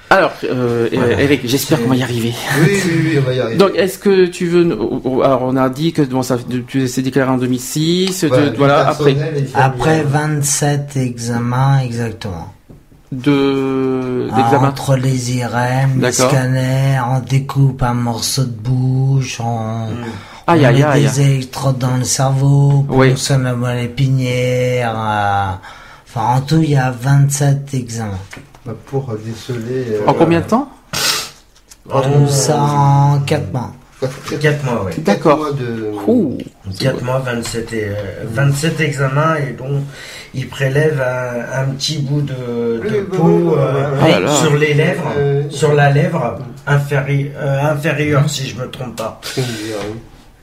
Alors, 0.09 0.33
euh, 0.43 0.89
Voilà. 0.91 1.21
Eric, 1.21 1.41
j'espère 1.45 1.81
qu'on 1.81 1.87
va 1.89 1.95
y 1.95 2.03
arriver. 2.03 2.33
Oui, 2.59 2.67
oui, 2.85 3.01
oui, 3.05 3.17
on 3.19 3.21
va 3.21 3.33
y 3.33 3.39
arriver. 3.39 3.57
Donc, 3.57 3.71
est-ce 3.75 3.97
que 3.97 4.25
tu 4.25 4.47
veux... 4.47 4.69
Alors, 5.23 5.43
on 5.43 5.55
a 5.55 5.69
dit 5.69 5.93
que 5.93 6.01
bon, 6.01 6.21
ça, 6.23 6.37
tu 6.67 6.87
s'est 6.89 7.01
déclaré 7.01 7.29
en 7.29 7.37
2006. 7.37 8.25
Voilà, 8.25 8.45
de- 8.45 8.49
du 8.49 8.57
voilà, 8.57 8.87
après... 8.89 9.15
Après 9.53 10.03
27 10.03 10.97
examens 10.97 11.79
exactement. 11.79 12.53
De... 13.13 14.27
Ah, 14.31 14.35
D'examen. 14.37 14.67
Entre 14.69 14.95
les 14.95 15.37
IRM, 15.37 16.01
les 16.01 16.11
scanners, 16.11 16.99
on 17.09 17.19
découpe 17.19 17.83
un 17.83 17.93
morceau 17.93 18.43
de 18.43 18.49
bouche, 18.49 19.39
on, 19.41 19.87
Aïe, 20.47 20.61
on 20.61 20.65
aïe, 20.69 20.75
met 20.79 20.83
aïe. 20.83 21.03
des 21.03 21.21
électrodes 21.21 21.77
dans 21.77 21.97
le 21.97 22.03
cerveau, 22.03 22.83
pour 22.87 22.97
Oui. 22.97 23.17
sonne 23.17 23.43
la 23.43 23.53
moelle 23.53 23.83
épinière. 23.85 24.93
euh, 24.97 25.51
Enfin, 26.07 26.35
en 26.37 26.41
tout, 26.41 26.59
il 26.61 26.71
y 26.71 26.75
a 26.75 26.91
27 26.91 27.73
examens. 27.73 28.17
Bah, 28.65 28.73
Pour 28.87 29.13
déceler. 29.17 29.85
euh, 29.93 30.07
En 30.07 30.13
combien 30.13 30.41
de 30.41 30.45
temps 30.45 30.69
Tout 31.89 32.27
ça 32.27 32.61
en 32.61 33.19
4 33.21 33.51
mois. 33.53 33.71
4 34.41 34.63
mois, 34.65 34.85
oui. 34.87 34.93
D'accord. 35.03 35.37
mois 35.37 35.51
de. 35.53 35.91
Ouh. 36.07 36.37
4 36.79 37.01
mois, 37.03 37.19
27, 37.19 37.73
et, 37.73 37.83
euh, 37.85 37.93
27 38.25 38.79
examens 38.81 39.35
et 39.35 39.53
donc 39.53 39.83
il 40.33 40.47
prélève 40.49 40.99
un, 41.01 41.61
un 41.61 41.65
petit 41.75 41.99
bout 41.99 42.21
de, 42.21 42.33
de 42.33 43.07
Oui, 43.11 43.17
peau 43.17 43.55
euh, 43.57 43.95
Ah 44.01 44.07
là 44.09 44.19
là. 44.21 44.31
sur 44.35 44.55
les 44.57 44.73
lèvres, 44.73 45.11
Euh, 45.17 45.43
sur 45.49 45.73
la 45.73 45.91
lèvre 45.91 46.39
inférie- 46.67 47.31
euh, 47.37 47.61
inférieure 47.71 48.27
si 48.29 48.49
je 48.49 48.55
me 48.59 48.69
trompe 48.71 48.95
pas. 48.95 49.21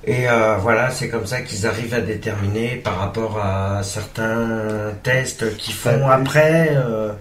Et 0.05 0.29
euh, 0.29 0.57
voilà, 0.57 0.91
c'est 0.91 1.09
comme 1.09 1.27
ça 1.27 1.41
qu'ils 1.43 1.67
arrivent 1.67 1.93
à 1.95 2.01
déterminer 2.01 2.77
par 2.83 2.99
rapport 2.99 3.39
à 3.43 3.83
certains 3.83 4.93
tests 5.03 5.57
qu'ils 5.57 5.75
font 5.75 5.91
Ah, 6.05 6.17
oui. 6.17 6.23
après. 6.27 6.69
euh, 6.73 7.13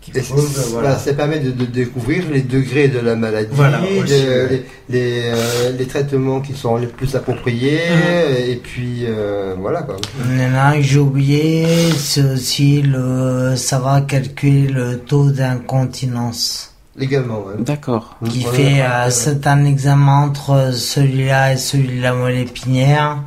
qui 0.00 0.10
prouvent, 0.10 0.66
voilà. 0.72 0.98
ça 0.98 1.12
permet 1.14 1.38
de, 1.38 1.52
de 1.52 1.64
découvrir 1.64 2.24
les 2.28 2.42
degrés 2.42 2.88
de 2.88 2.98
la 2.98 3.14
maladie, 3.14 3.50
Voilà, 3.52 3.78
de- 3.78 4.02
aussi, 4.02 4.12
ouais. 4.14 4.48
les, 4.50 4.64
les, 4.88 5.22
euh, 5.26 5.72
les 5.78 5.86
traitements 5.86 6.40
qui 6.40 6.54
sont 6.54 6.76
les 6.76 6.88
plus 6.88 7.14
appropriés, 7.14 7.78
Mhm. 7.88 8.50
et 8.50 8.56
puis 8.56 9.04
euh, 9.06 9.54
voilà 9.56 9.82
quoi. 9.82 9.98
Il 10.28 10.40
y 10.40 10.44
en 10.44 10.54
a 10.54 10.62
un 10.70 10.76
que 10.78 10.82
j'ai 10.82 10.98
oublié, 10.98 11.66
c'est 11.96 12.24
aussi 12.24 12.82
le 12.82 13.54
savoir 13.54 14.04
calculer 14.04 14.66
le 14.66 14.98
taux 14.98 15.30
d'incontinence. 15.30 16.71
Légalement, 16.96 17.40
ouais. 17.40 17.54
D'accord. 17.58 18.16
qui 18.28 18.44
On 18.46 18.52
est 18.52 18.54
fait 18.54 18.82
euh, 18.82 19.04
ouais. 19.04 19.10
c'est 19.10 19.46
un 19.46 19.64
examen 19.64 20.24
entre 20.24 20.72
celui-là 20.74 21.54
et 21.54 21.56
celui 21.56 21.98
de 21.98 22.02
la 22.02 22.12
moelle 22.12 22.38
épinière. 22.38 23.18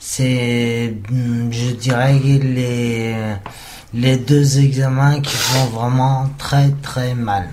C'est, 0.00 0.94
hum, 1.10 1.48
je 1.52 1.70
dirais, 1.70 2.18
les, 2.18 3.14
les 3.94 4.16
deux 4.16 4.58
examens 4.58 5.20
qui 5.20 5.34
font 5.34 5.66
vraiment 5.66 6.28
très 6.38 6.70
très 6.82 7.14
mal. 7.14 7.48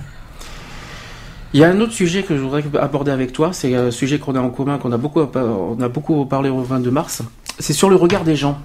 Il 1.53 1.59
y 1.59 1.63
a 1.63 1.69
un 1.69 1.79
autre 1.81 1.91
sujet 1.91 2.23
que 2.23 2.35
je 2.35 2.41
voudrais 2.41 2.63
aborder 2.79 3.11
avec 3.11 3.33
toi, 3.33 3.51
c'est 3.51 3.75
un 3.75 3.91
sujet 3.91 4.19
qu'on 4.19 4.35
a 4.35 4.39
en 4.39 4.49
commun, 4.49 4.77
qu'on 4.77 4.93
a 4.93 4.97
beaucoup, 4.97 5.19
on 5.19 5.81
a 5.81 5.89
beaucoup 5.89 6.25
parlé 6.25 6.49
au 6.49 6.61
22 6.61 6.91
mars. 6.91 7.23
C'est 7.59 7.73
sur 7.73 7.89
le 7.89 7.97
regard 7.97 8.23
des 8.23 8.38
gens. 8.38 8.57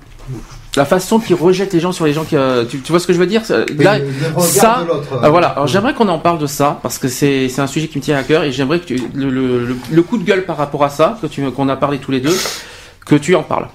La 0.77 0.85
façon 0.85 1.19
qu'ils 1.19 1.37
rejettent 1.37 1.73
les 1.73 1.81
gens 1.81 1.93
sur 1.93 2.05
les 2.05 2.13
gens 2.13 2.25
qui, 2.25 2.37
euh, 2.37 2.65
tu, 2.67 2.81
tu 2.81 2.93
vois 2.93 3.01
ce 3.01 3.07
que 3.07 3.15
je 3.15 3.19
veux 3.19 3.27
dire? 3.27 3.45
Ça- 3.47 3.65
Oui, 3.67 3.83
Là, 3.83 3.97
ça, 4.41 4.87
euh, 5.23 5.29
voilà. 5.31 5.49
euh, 5.49 5.53
Alors 5.55 5.67
j'aimerais 5.67 5.95
qu'on 5.95 6.09
en 6.09 6.19
parle 6.19 6.39
de 6.39 6.47
ça 6.47 6.79
parce 6.83 6.99
que 6.99 7.09
c'est 7.09 7.49
c'est 7.49 7.63
un 7.63 7.67
sujet 7.67 7.89
qui 7.89 7.97
me 7.97 8.03
tient 8.03 8.19
à 8.19 8.23
cœur 8.23 8.43
et 8.45 8.53
j'aimerais 8.53 8.81
que 8.81 8.85
tu, 8.85 9.01
le, 9.15 9.31
le, 9.31 9.65
le- 9.67 9.77
le 9.91 10.03
coup 10.03 10.19
de 10.19 10.25
gueule 10.25 10.45
par 10.45 10.59
rapport 10.59 10.85
à 10.85 10.91
ça 10.91 11.19
que 11.23 11.27
tu 11.29 11.51
qu'on 11.51 11.69
a 11.71 11.77
parlé 11.77 11.97
tous 11.99 12.11
les 12.11 12.21
deux, 12.21 12.37
que 13.07 13.15
tu 13.15 13.35
en 13.35 13.43
parles. 13.43 13.69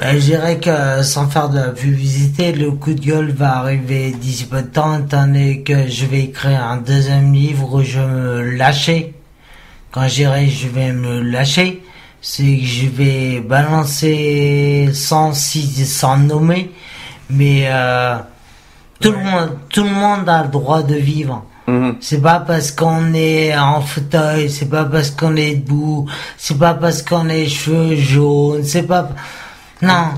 Ben, 0.00 0.14
je 0.14 0.20
dirais 0.24 0.58
que 0.58 1.02
sans 1.02 1.26
faire 1.28 1.48
de 1.50 1.56
la 1.56 1.68
publicité, 1.68 2.52
le 2.52 2.70
coup 2.70 2.92
de 2.94 3.00
gueule 3.00 3.30
va 3.32 3.56
arriver 3.58 4.10
d'ici 4.12 4.44
peu 4.46 4.62
de 4.62 4.66
temps, 4.68 4.98
étant 4.98 5.22
donné 5.26 5.62
que 5.62 5.86
je 5.88 6.04
vais 6.06 6.20
écrire 6.24 6.62
un 6.62 6.76
deuxième 6.78 7.32
livre 7.32 7.74
où 7.74 7.82
je 7.82 7.98
vais 7.98 8.06
me 8.06 8.56
lâcher. 8.56 9.12
Quand 9.92 10.06
je 10.08 10.14
dirais 10.14 10.48
je 10.48 10.68
vais 10.68 10.92
me 10.92 11.20
lâcher, 11.20 11.82
c'est 12.28 12.56
que 12.58 12.64
je 12.64 12.88
vais 12.88 13.40
balancer 13.40 14.90
sans, 14.92 15.32
si- 15.32 15.86
sans 15.86 16.16
nommer, 16.16 16.72
mais 17.30 17.66
euh, 17.68 18.16
tout, 19.00 19.12
le 19.12 19.18
monde, 19.18 19.56
tout 19.68 19.84
le 19.84 19.90
monde 19.90 20.28
a 20.28 20.42
le 20.42 20.48
droit 20.48 20.82
de 20.82 20.96
vivre. 20.96 21.44
C'est 22.00 22.20
pas 22.22 22.40
parce 22.40 22.70
qu'on 22.72 23.12
est 23.14 23.56
en 23.56 23.80
fauteuil, 23.80 24.50
c'est 24.50 24.68
pas 24.70 24.84
parce 24.84 25.10
qu'on 25.10 25.34
est 25.36 25.54
debout, 25.56 26.06
c'est 26.36 26.58
pas 26.58 26.74
parce 26.74 27.02
qu'on 27.02 27.28
a 27.28 27.32
les 27.32 27.48
cheveux 27.48 27.94
jaunes, 27.96 28.62
c'est 28.64 28.84
pas... 28.84 29.08
Non. 29.82 30.10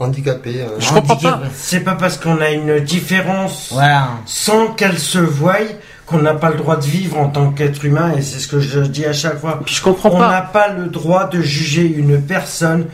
Handicapé. 0.00 0.62
euh. 0.62 0.68
Je 0.78 0.88
comprends 0.92 1.16
pas. 1.16 1.40
C'est 1.54 1.80
pas 1.80 1.94
parce 1.94 2.16
qu'on 2.18 2.40
a 2.40 2.50
une 2.50 2.80
différence 2.80 3.68
Voilà. 3.72 4.08
sans 4.26 4.68
qu'elle 4.68 4.98
se 4.98 5.18
voie 5.18 5.58
qu'on 6.06 6.18
n'a 6.18 6.34
pas 6.34 6.50
le 6.50 6.56
droit 6.56 6.76
de 6.76 6.84
vivre 6.84 7.18
en 7.18 7.28
tant 7.28 7.50
qu'être 7.50 7.84
humain 7.84 8.12
et 8.16 8.22
c'est 8.22 8.38
ce 8.38 8.48
que 8.48 8.60
je 8.60 8.80
dis 8.80 9.04
à 9.06 9.12
chaque 9.12 9.40
fois. 9.40 9.60
je 9.66 9.80
comprends 9.80 10.10
on 10.12 10.18
pas. 10.18 10.30
n'a 10.30 10.42
pas 10.42 10.68
le 10.68 10.86
droit 10.86 11.26
de 11.28 11.40
juger 11.40 11.86
une 11.86 12.20
personne 12.20 12.86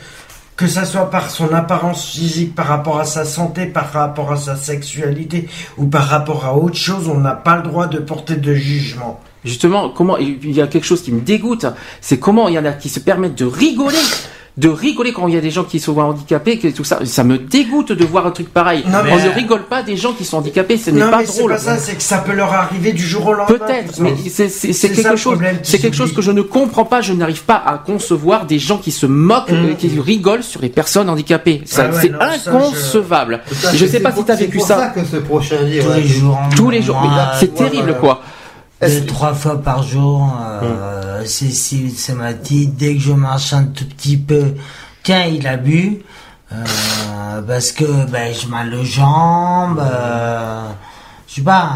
que 0.57 0.67
ça 0.67 0.85
soit 0.85 1.09
par 1.09 1.31
son 1.31 1.55
apparence 1.55 2.05
physique, 2.05 2.55
par 2.55 2.67
rapport 2.67 3.01
à 3.01 3.07
sa 3.07 3.25
santé, 3.25 3.65
par 3.65 3.93
rapport 3.93 4.31
à 4.31 4.37
sa 4.37 4.57
sexualité 4.57 5.49
ou 5.79 5.87
par 5.87 6.07
rapport 6.07 6.45
à 6.45 6.55
autre 6.55 6.77
chose, 6.77 7.09
on 7.09 7.19
n'a 7.19 7.33
pas 7.33 7.57
le 7.57 7.63
droit 7.63 7.87
de 7.87 7.99
porter 7.99 8.37
de 8.37 8.53
jugement. 8.53 9.19
Justement, 9.43 9.89
comment 9.89 10.19
il 10.19 10.51
y 10.53 10.61
a 10.61 10.67
quelque 10.67 10.85
chose 10.85 11.01
qui 11.01 11.13
me 11.13 11.23
dégoûte, 11.23 11.65
c'est 12.03 12.19
comment 12.19 12.47
il 12.49 12.57
y 12.57 12.59
en 12.59 12.67
a 12.67 12.73
qui 12.73 12.91
se 12.91 13.01
permettent 13.01 13.39
de 13.39 13.47
rigoler, 13.47 13.97
de 14.57 14.69
rigoler 14.69 15.13
quand 15.13 15.27
il 15.29 15.35
y 15.35 15.39
a 15.39 15.41
des 15.41 15.51
gens 15.51 15.65
qui 15.65 15.81
se 15.81 15.91
voient 15.91 16.05
handicapés, 16.05 16.59
que 16.59 16.69
tout 16.69 16.85
ça, 16.85 16.99
ça 17.05 17.25
me 17.25 17.39
dégoûte 17.39 17.93
de 17.93 18.05
voir 18.05 18.27
un 18.27 18.31
truc 18.31 18.53
pareil. 18.53 18.83
Non, 18.87 18.99
mais- 19.05 19.13
On 19.13 19.17
ne 19.25 19.31
rigole 19.31 19.63
pas 19.63 19.83
des 19.83 19.97
gens 19.97 20.13
qui 20.13 20.25
sont 20.25 20.39
handicapés, 20.39 20.77
ce 20.77 20.91
n'est 20.91 21.01
non, 21.01 21.11
pas 21.11 21.19
mais 21.19 21.27
c'est 21.27 21.39
drôle. 21.39 21.53
pas 21.53 21.59
ça, 21.59 21.77
c'est 21.79 21.95
que 21.95 22.03
ça 22.03 22.19
peut 22.19 22.33
leur 22.33 22.53
arriver 22.53 22.93
du 22.93 23.07
jour 23.07 23.27
au 23.29 23.33
lendemain. 23.33 23.59
Peut-être, 23.59 24.01
mais 24.01 24.15
c'est 24.29 24.49
c'est- 24.49 24.73
c'est 24.73 24.89
ça 24.95 25.03
quelque 25.11 25.17
chose, 25.17 25.39
c'est 25.63 25.79
quelque 25.79 25.97
chose 25.97 26.13
que 26.13 26.21
je 26.23 26.31
ne 26.33 26.43
comprends 26.43 26.85
pas. 26.85 27.01
Je 27.01 27.13
n'arrive 27.13 27.45
pas 27.45 27.63
à 27.65 27.79
concevoir 27.79 28.45
des 28.47 28.59
gens 28.59 28.79
qui 28.79 28.91
se 28.93 29.07
moquent, 29.07 29.51
Mm. 29.51 29.55
euh, 29.71 29.75
qui 29.75 29.99
rigolent 30.01 30.43
sur 30.43 30.61
les 30.61 30.69
personnes 30.69 31.09
handicapées. 31.09 31.63
Ça, 31.65 31.85
Ah 31.91 31.95
ouais, 31.95 31.99
c'est 32.03 32.09
non, 32.11 32.19
ça, 32.19 32.31
je- 32.45 32.51
inconcevable. 32.51 33.41
Je 33.51 33.55
fait, 33.79 33.89
sais 33.89 34.01
pas 34.01 34.11
c'est 34.13 34.19
si 34.19 34.25
tu 34.25 34.33
as 34.33 34.37
vécu 34.37 34.61
C'est 34.61 34.67
ça. 34.67 34.75
pour 34.75 34.83
ça 34.85 34.91
que 34.91 35.05
ce 35.05 35.17
prochain 35.17 35.63
livre. 35.63 35.87
Tous 35.95 36.01
les 36.01 36.07
jours. 36.09 36.39
Tous 36.57 36.71
les 36.71 36.83
jours. 36.83 37.01
Moi, 37.01 37.13
c'est 37.39 37.55
terrible, 37.55 37.97
quoi. 38.01 38.21
Deux, 38.81 39.05
trois 39.05 39.35
fois 39.35 39.61
par 39.61 39.83
jour, 39.83 40.33
euh, 40.63 41.25
Cécile, 41.27 41.93
c'est 41.95 42.15
ma 42.15 42.33
dit, 42.33 42.67
dès 42.67 42.95
que 42.95 43.01
je 43.01 43.13
marche 43.13 43.53
un 43.53 43.65
tout 43.65 43.85
petit 43.85 44.17
peu, 44.17 44.55
tiens, 45.03 45.25
il 45.27 45.47
a 45.47 45.59
bu, 45.59 45.99
euh, 46.53 47.43
parce 47.47 47.73
que 47.73 47.85
ben, 48.11 48.33
j'ai 48.33 48.49
mal 48.49 48.73
aux 48.75 48.85
jambes, 48.85 49.81
euh, 49.81 50.63
je 51.29 51.35
sais 51.37 51.43
pas, 51.43 51.69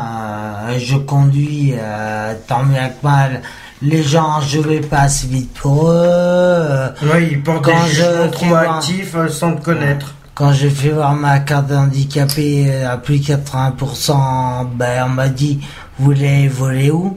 euh, 0.71 0.79
je 0.79 0.97
conduis, 0.97 1.75
euh, 1.79 2.33
tant 2.49 2.65
bien 2.65 2.89
que 2.89 3.07
mal, 3.07 3.43
les 3.83 4.03
gens, 4.03 4.41
je 4.41 4.61
vais 4.61 4.81
pas 4.81 5.01
assez 5.01 5.27
vite 5.27 5.53
pour 5.53 5.91
eux. 5.91 6.89
Oui, 7.03 7.29
ils 7.33 7.43
portent 7.43 7.67
quand 7.67 7.85
des 7.85 7.91
je 7.93 8.29
trop 8.31 8.47
voir- 8.47 8.77
actifs 8.79 9.15
euh, 9.15 9.29
sans 9.29 9.53
te 9.57 9.63
connaître. 9.63 10.15
quand 10.35 10.53
j'ai 10.55 10.71
fait 10.71 10.89
voir 10.89 11.13
ma 11.13 11.39
carte 11.41 11.67
d'handicapé 11.67 12.83
à 12.83 12.97
plus 12.97 13.19
de 13.19 13.25
80%, 13.35 14.65
ben 14.75 15.05
on 15.07 15.11
m'a 15.11 15.29
dit, 15.29 15.61
vous 15.99 16.05
voulez 16.07 16.49
voler 16.49 16.91
où? 16.91 17.17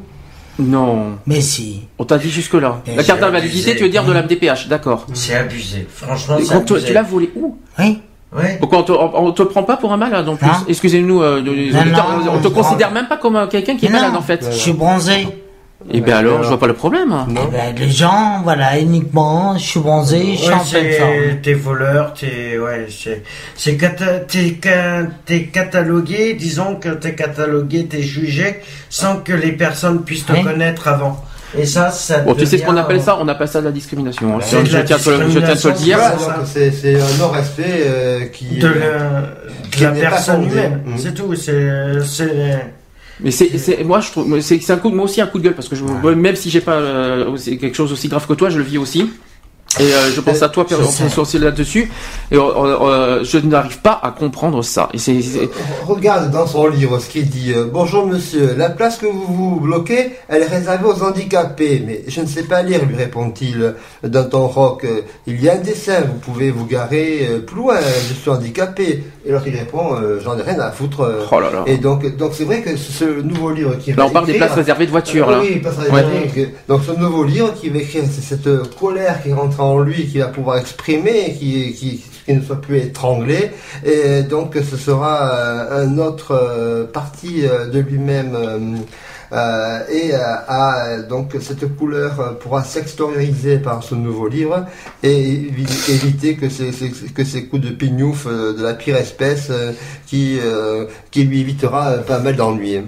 Non. 0.60 1.18
Mais 1.28 1.42
si. 1.42 1.82
On 2.00 2.04
t'a 2.04 2.18
dit 2.18 2.30
jusque 2.32 2.54
là. 2.56 2.82
Et 2.88 2.96
La 2.96 3.04
carte 3.04 3.20
d'invalidité, 3.20 3.76
tu 3.76 3.84
veux 3.84 3.90
dire 3.90 4.04
de 4.04 4.12
la 4.12 4.24
MDPH, 4.24 4.68
d'accord. 4.68 5.06
C'est 5.14 5.36
abusé. 5.36 5.88
Franchement, 5.90 6.38
c'est 6.42 6.54
quand 6.54 6.62
tu- 6.62 6.74
abusé. 6.74 6.88
tu 6.88 6.94
l'as 6.94 7.04
volé 7.04 7.32
où? 7.36 7.58
Oui. 7.80 8.00
Ouais. 8.36 8.58
Pourquoi 8.60 8.80
on 8.80 8.84
te, 8.84 8.92
on, 8.92 9.26
on 9.28 9.32
te 9.32 9.44
prend 9.44 9.64
pas 9.64 9.78
pour 9.78 9.94
un 9.94 9.98
malade 9.98 10.28
en 10.28 10.36
plus 10.36 10.48
Non. 10.48 10.54
Excusez-nous, 10.68 11.22
euh, 11.22 11.42
non, 11.42 12.32
on 12.34 12.40
te 12.42 12.48
considère 12.50 12.92
même 12.92 13.08
pas 13.08 13.16
comme 13.18 13.36
euh, 13.38 13.48
quelqu'un 13.48 13.78
qui 13.78 13.86
est 13.86 13.90
Non, 13.90 14.00
malade 14.00 14.16
en 14.18 14.22
fait. 14.22 14.46
Je 14.52 14.58
suis 14.58 14.74
bronzé. 14.74 15.28
Et 15.90 16.02
bien 16.02 16.18
alors, 16.18 16.44
je 16.44 16.50
vois 16.50 16.60
pas 16.60 16.68
le 16.68 16.74
problème. 16.74 17.16
Eh 17.30 17.34
ben, 17.34 17.76
les 17.78 17.90
gens, 17.90 18.42
voilà, 18.44 18.78
uniquement, 18.80 19.58
je 19.58 19.64
suis 19.64 19.80
bronzé, 19.80 20.34
je 20.34 20.36
suis 20.42 20.48
Ouais, 20.50 20.54
en 20.54 20.64
pleine 20.66 20.94
forme. 20.94 21.42
T'es 21.42 21.54
voleur, 21.54 22.14
t'es 22.14 22.58
ouais, 22.60 22.88
c'est 22.90 23.24
c'est 23.56 23.76
cata- 23.78 24.20
t'es 24.28 24.58
ca- 24.62 25.04
t'es 25.26 25.44
catalogué, 25.46 26.34
disons 26.34 26.76
que 26.76 26.90
t'es 26.90 27.16
catalogué, 27.16 27.86
t'es 27.86 28.02
jugé 28.02 28.58
sans 28.90 29.18
que 29.18 29.32
les 29.34 29.54
personnes 29.54 30.04
puissent 30.04 30.26
te 30.26 30.34
connaître 30.44 30.88
avant. 30.90 31.24
Et 31.58 31.66
ça, 31.66 31.90
ça. 31.92 32.20
Bon, 32.20 32.36
tu 32.36 32.46
sais 32.46 32.58
ce 32.58 32.64
qu'on 32.64 32.72
devient, 32.74 32.82
appelle 32.84 32.98
euh, 32.98 33.04
ça? 33.04 33.18
On 33.22 33.28
appelle 33.30 33.48
ça 33.48 33.62
de 33.62 33.66
la 33.68 33.72
discrimination. 33.72 34.36
hein. 34.36 34.40
C'est 34.42 34.60
de 34.64 34.66
je, 34.66 34.78
la 34.78 34.84
tiens 34.84 34.98
à 34.98 35.00
te, 35.00 35.10
le- 35.10 35.30
je 35.30 35.40
tiens 35.40 35.50
à 35.50 35.56
te 35.56 35.68
le 35.70 35.74
dire. 35.76 36.00
C'est 36.46 36.72
c'est 36.72 36.96
un 37.00 37.18
non-respect 37.20 37.64
euh, 37.88 38.26
qui. 38.26 38.58
de, 38.58 38.68
euh, 38.68 39.22
le- 39.46 39.70
qui 39.72 39.80
de 39.80 39.84
la 39.86 39.92
n'est 39.92 40.02
pas 40.02 40.10
personne 40.10 40.44
humaine. 40.44 40.82
Mhm. 40.86 40.98
C'est 40.98 41.14
tout. 41.14 41.34
C'est 41.36 41.70
c'est 42.06 42.74
Mais 43.20 43.32
c'est, 43.32 43.84
moi 43.84 44.00
je 44.00 44.12
trouve, 44.12 44.40
c'est, 44.42 44.60
c'est 44.60 44.74
un 44.74 44.78
coup, 44.78 44.90
moi 44.90 45.06
aussi 45.06 45.22
un 45.22 45.28
coup 45.28 45.40
de 45.40 45.44
gueule 45.44 45.56
parce 45.56 45.68
que 45.70 45.76
je, 45.76 45.84
même 45.84 46.36
si 46.36 46.50
j'ai 46.50 46.62
pas 46.62 46.74
euh, 46.74 47.36
quelque 47.38 47.76
chose 47.76 47.92
aussi 47.92 48.08
grave 48.08 48.28
que 48.28 48.34
toi, 48.34 48.50
je 48.50 48.58
le 48.60 48.64
vis 48.64 48.78
aussi. 48.78 49.10
Et 49.80 49.84
euh, 49.84 50.10
je 50.12 50.22
pense 50.22 50.42
à 50.42 50.50
toi, 50.50 50.66
Pierre, 50.66 50.80
on 50.80 51.40
là-dessus. 51.40 51.92
Et 52.32 52.36
euh, 52.36 52.40
euh, 52.40 53.24
je 53.24 53.38
n'arrive 53.38 53.80
pas 53.82 54.00
à 54.02 54.12
comprendre 54.12 54.64
ça. 54.64 54.90
Et 54.94 54.98
Regarde 55.86 56.32
dans 56.32 56.48
son 56.48 56.68
livre 56.68 57.00
ce 57.00 57.10
qu'il 57.10 57.30
dit. 57.30 57.54
euh, 57.54 57.66
Bonjour 57.72 58.08
monsieur, 58.08 58.56
la 58.58 58.70
place 58.70 58.98
que 58.98 59.06
vous 59.06 59.26
vous 59.28 59.60
bloquez, 59.60 60.14
elle 60.30 60.42
est 60.44 60.48
réservée 60.48 60.86
aux 60.88 61.04
handicapés. 61.04 61.84
Mais 61.86 62.04
je 62.08 62.22
ne 62.22 62.26
sais 62.28 62.44
pas 62.44 62.64
lire, 62.64 62.86
lui 62.86 62.96
répond-il 62.96 63.62
euh, 63.62 63.74
d'un 64.08 64.24
ton 64.24 64.48
rock. 64.48 64.86
Euh, 64.86 65.02
Il 65.28 65.44
y 65.44 65.50
a 65.50 65.54
un 65.56 65.58
dessin, 65.58 66.02
vous 66.02 66.18
pouvez 66.20 66.50
vous 66.50 66.66
garer 66.66 67.28
euh, 67.30 67.40
plus 67.40 67.58
loin, 67.58 67.76
je 68.08 68.14
suis 68.14 68.30
handicapé. 68.30 69.04
Et 69.28 69.32
alors 69.32 69.46
il 69.46 69.58
répond, 69.58 69.94
euh, 69.96 70.22
j'en 70.24 70.38
ai 70.38 70.42
rien 70.42 70.58
à 70.60 70.72
foutre. 70.72 71.02
euh. 71.02 71.26
Oh 71.30 71.40
là 71.42 71.52
là. 71.52 71.64
Et 71.68 71.78
donc, 71.78 72.16
donc 72.16 72.32
c'est 72.34 72.46
vrai 72.46 72.62
que 72.62 72.78
ce 72.78 73.04
nouveau 73.22 73.52
livre 73.52 73.76
qui 73.78 73.92
Là, 73.92 74.06
on 74.06 74.10
parle 74.10 74.26
des 74.26 74.36
places 74.36 74.54
réservées 74.54 74.86
de 74.86 74.92
voitures, 74.92 75.28
Ah 75.28 75.32
là. 75.34 75.40
Oui, 75.42 75.58
places 75.60 75.78
Ouais. 75.80 75.84
réservées. 76.02 76.28
que- 76.34 76.72
Donc 76.72 76.82
ce 76.88 76.98
nouveau 76.98 77.26
livre 77.26 77.54
qui 77.54 77.68
va 77.70 77.80
écrire, 77.80 78.04
c'est 78.10 78.22
cette 78.22 78.48
euh, 78.48 78.64
colère 78.80 79.22
qui 79.22 79.34
rentre 79.34 79.60
en 79.60 79.80
lui, 79.80 80.08
qu'il 80.08 80.22
va 80.22 80.28
pouvoir 80.28 80.58
exprimer, 80.60 81.36
qui, 81.38 81.74
qui, 81.74 82.06
qui 82.26 82.34
ne 82.34 82.42
soit 82.42 82.62
plus 82.62 82.78
étranglé. 82.78 83.52
Et 83.86 84.24
donc 84.24 84.56
ce 84.56 84.78
sera 84.78 85.34
euh, 85.34 85.84
un 85.86 85.98
autre 85.98 86.32
euh, 86.32 86.86
partie 86.86 87.46
euh, 87.46 87.68
de 87.68 87.80
lui-même. 87.80 88.80
Euh, 89.32 89.36
euh, 89.38 89.80
et 89.92 90.14
euh, 90.14 90.20
a 90.48 90.98
donc 91.02 91.36
cette 91.42 91.76
couleur 91.76 92.20
euh, 92.20 92.32
pourra 92.34 92.64
s'extérioriser 92.64 93.58
par 93.60 93.84
ce 93.84 93.96
nouveau 93.96 94.28
livre 94.28 94.66
et 95.04 95.24
évi- 95.52 95.92
éviter 95.92 96.36
que 96.36 96.50
ces, 96.50 96.72
que 97.14 97.24
ces 97.24 97.46
coups 97.48 97.62
de 97.64 97.70
pignouf 97.72 98.26
euh, 98.28 98.54
de 98.58 98.64
la 98.64 98.74
pire 98.74 98.96
espèce 98.98 99.48
euh, 99.50 99.74
qui, 100.06 100.40
euh, 100.42 100.86
qui 101.12 101.24
lui 101.24 101.42
évitera 101.42 101.90
euh, 101.90 101.98
pas 102.04 102.20
mal 102.20 102.36
d'ennuis. 102.36 102.82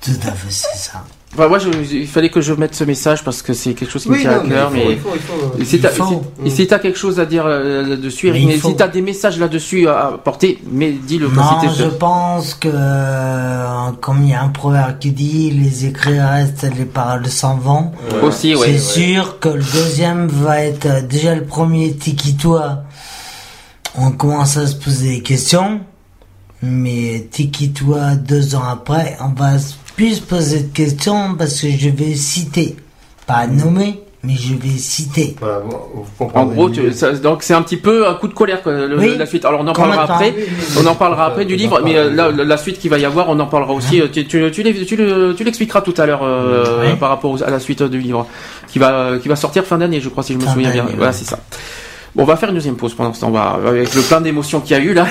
Tout 0.00 0.10
à 0.26 0.32
fait, 0.32 0.50
c'est 0.50 0.76
ça. 0.78 1.04
Enfin, 1.34 1.46
moi, 1.46 1.58
je- 1.58 1.68
il 1.94 2.06
fallait 2.06 2.30
que 2.30 2.40
je 2.40 2.54
mette 2.54 2.74
ce 2.74 2.84
message 2.84 3.22
parce 3.22 3.42
que 3.42 3.52
c'est 3.52 3.74
quelque 3.74 3.90
chose 3.90 4.02
qui 4.04 4.08
me 4.08 4.18
tient 4.18 4.32
non, 4.32 4.40
à 4.40 4.42
mais 4.44 4.48
cœur. 4.48 4.70
il 4.74 4.78
faut- 4.80 4.88
Mais 4.88 4.92
il 4.94 4.98
faut- 4.98 5.08
il 5.14 5.20
faut- 5.20 5.60
Et 5.60 5.64
si 5.66 5.78
t'as 5.78 5.90
si- 5.90 6.50
si 6.50 6.66
quelque 6.66 6.96
chose 6.96 7.20
à 7.20 7.26
dire 7.26 7.44
euh, 7.46 7.86
là-dessus, 7.86 8.32
mais 8.32 8.56
faut. 8.56 8.70
si 8.70 8.76
t'as 8.76 8.88
des 8.88 9.02
messages 9.02 9.38
là-dessus 9.38 9.86
à 9.88 10.06
apporter, 10.14 10.58
mais 10.72 10.90
dis-le. 10.92 11.28
Non, 11.28 11.42
si 11.60 11.78
je 11.78 11.84
pense 11.84 12.54
que, 12.54 12.68
euh, 12.72 13.90
comme 14.00 14.22
il 14.24 14.30
y 14.30 14.34
a 14.34 14.42
un 14.42 14.48
proverbe 14.48 14.98
qui 14.98 15.10
dit, 15.12 15.50
les 15.50 15.84
écrits 15.84 16.18
restent, 16.18 16.66
les 16.76 16.86
paroles 16.86 17.26
s'en 17.28 17.56
vont. 17.56 17.92
Ouais. 18.10 18.20
Aussi, 18.26 18.54
ouais. 18.54 18.78
C'est 18.78 19.00
Ouais. 19.00 19.12
sûr 19.12 19.38
que 19.38 19.50
le 19.50 19.62
deuxième 19.62 20.28
va 20.28 20.62
être, 20.62 20.86
euh, 20.86 21.02
déjà 21.02 21.34
le 21.34 21.44
premier, 21.44 21.92
Tiki-toi. 21.94 22.84
On 23.98 24.12
commence 24.12 24.56
à 24.56 24.66
se 24.66 24.76
poser 24.76 25.16
des 25.16 25.22
questions. 25.22 25.80
Mais 26.62 27.28
Tiki-toi, 27.30 28.14
deux 28.16 28.54
ans 28.54 28.64
après, 28.68 29.16
on 29.20 29.28
va 29.38 29.56
s- 29.56 29.76
plus 29.98 30.14
se 30.14 30.22
poser 30.22 30.60
de 30.60 30.72
questions 30.72 31.34
parce 31.36 31.60
que 31.60 31.66
je 31.68 31.88
vais 31.88 32.14
citer, 32.14 32.76
pas 33.26 33.48
nommer, 33.48 33.98
mais 34.22 34.34
je 34.36 34.54
vais 34.54 34.78
citer. 34.78 35.34
Voilà, 35.40 35.58
vous, 35.58 36.04
vous 36.20 36.30
En 36.34 36.46
gros, 36.46 36.68
mieux. 36.68 36.74
tu- 36.74 36.92
ça- 36.92 37.10
donc 37.12 37.42
c'est 37.42 37.52
un 37.54 37.62
petit 37.62 37.76
peu 37.76 38.06
un 38.06 38.14
coup 38.14 38.28
de 38.28 38.32
colère 38.32 38.62
quoi, 38.62 38.72
le- 38.86 38.96
Oui. 38.96 39.16
la 39.18 39.26
suite. 39.26 39.44
Alors 39.44 39.60
on 39.62 39.66
en 39.66 39.72
parlera 39.72 40.04
après. 40.04 40.32
Oui, 40.36 40.44
oui, 40.48 40.66
On 40.80 40.86
en 40.86 40.94
parlera 40.94 41.26
après 41.26 41.44
du 41.44 41.56
livre, 41.56 41.80
mais 41.84 41.96
euh, 41.96 42.10
la, 42.14 42.30
la 42.30 42.56
suite 42.56 42.78
qu'il 42.78 42.90
va 42.90 42.98
y 42.98 43.04
avoir, 43.04 43.28
on 43.28 43.40
en 43.40 43.46
parlera 43.46 43.72
aussi. 43.72 44.00
Euh, 44.00 44.06
Tu, 44.08 45.42
l'expliqueras 45.44 45.80
tout 45.80 45.94
à 45.96 46.06
l'heure 46.06 46.20
euh, 46.22 46.86
Oui. 46.92 46.96
par 47.00 47.08
rapport 47.08 47.32
aux- 47.32 47.42
à 47.42 47.50
la 47.50 47.58
suite 47.58 47.82
du 47.82 47.98
livre 47.98 48.24
qui 48.68 48.78
va 48.78 49.18
qui 49.20 49.26
va 49.26 49.34
sortir 49.34 49.64
fin 49.64 49.78
d'année, 49.78 50.00
je 50.00 50.08
crois 50.10 50.22
si 50.22 50.32
je 50.34 50.38
me 50.38 50.44
Fin 50.44 50.52
souviens 50.52 50.70
bien. 50.70 50.86
Voilà, 50.96 51.12
c'est 51.12 51.24
ça. 51.24 51.40
Bon, 52.14 52.22
on 52.22 52.26
va 52.26 52.36
faire 52.36 52.48
une 52.50 52.54
deuxième 52.54 52.76
pause 52.76 52.94
pendant 52.94 53.12
ce 53.12 53.20
temps. 53.20 53.28
On 53.28 53.32
va 53.32 53.58
avec 53.66 53.92
le 53.96 54.02
plein 54.02 54.20
d'émotions 54.20 54.60
qu'il 54.60 54.76
y 54.76 54.80
a 54.80 54.82
eu 54.82 54.94
là. 54.94 55.06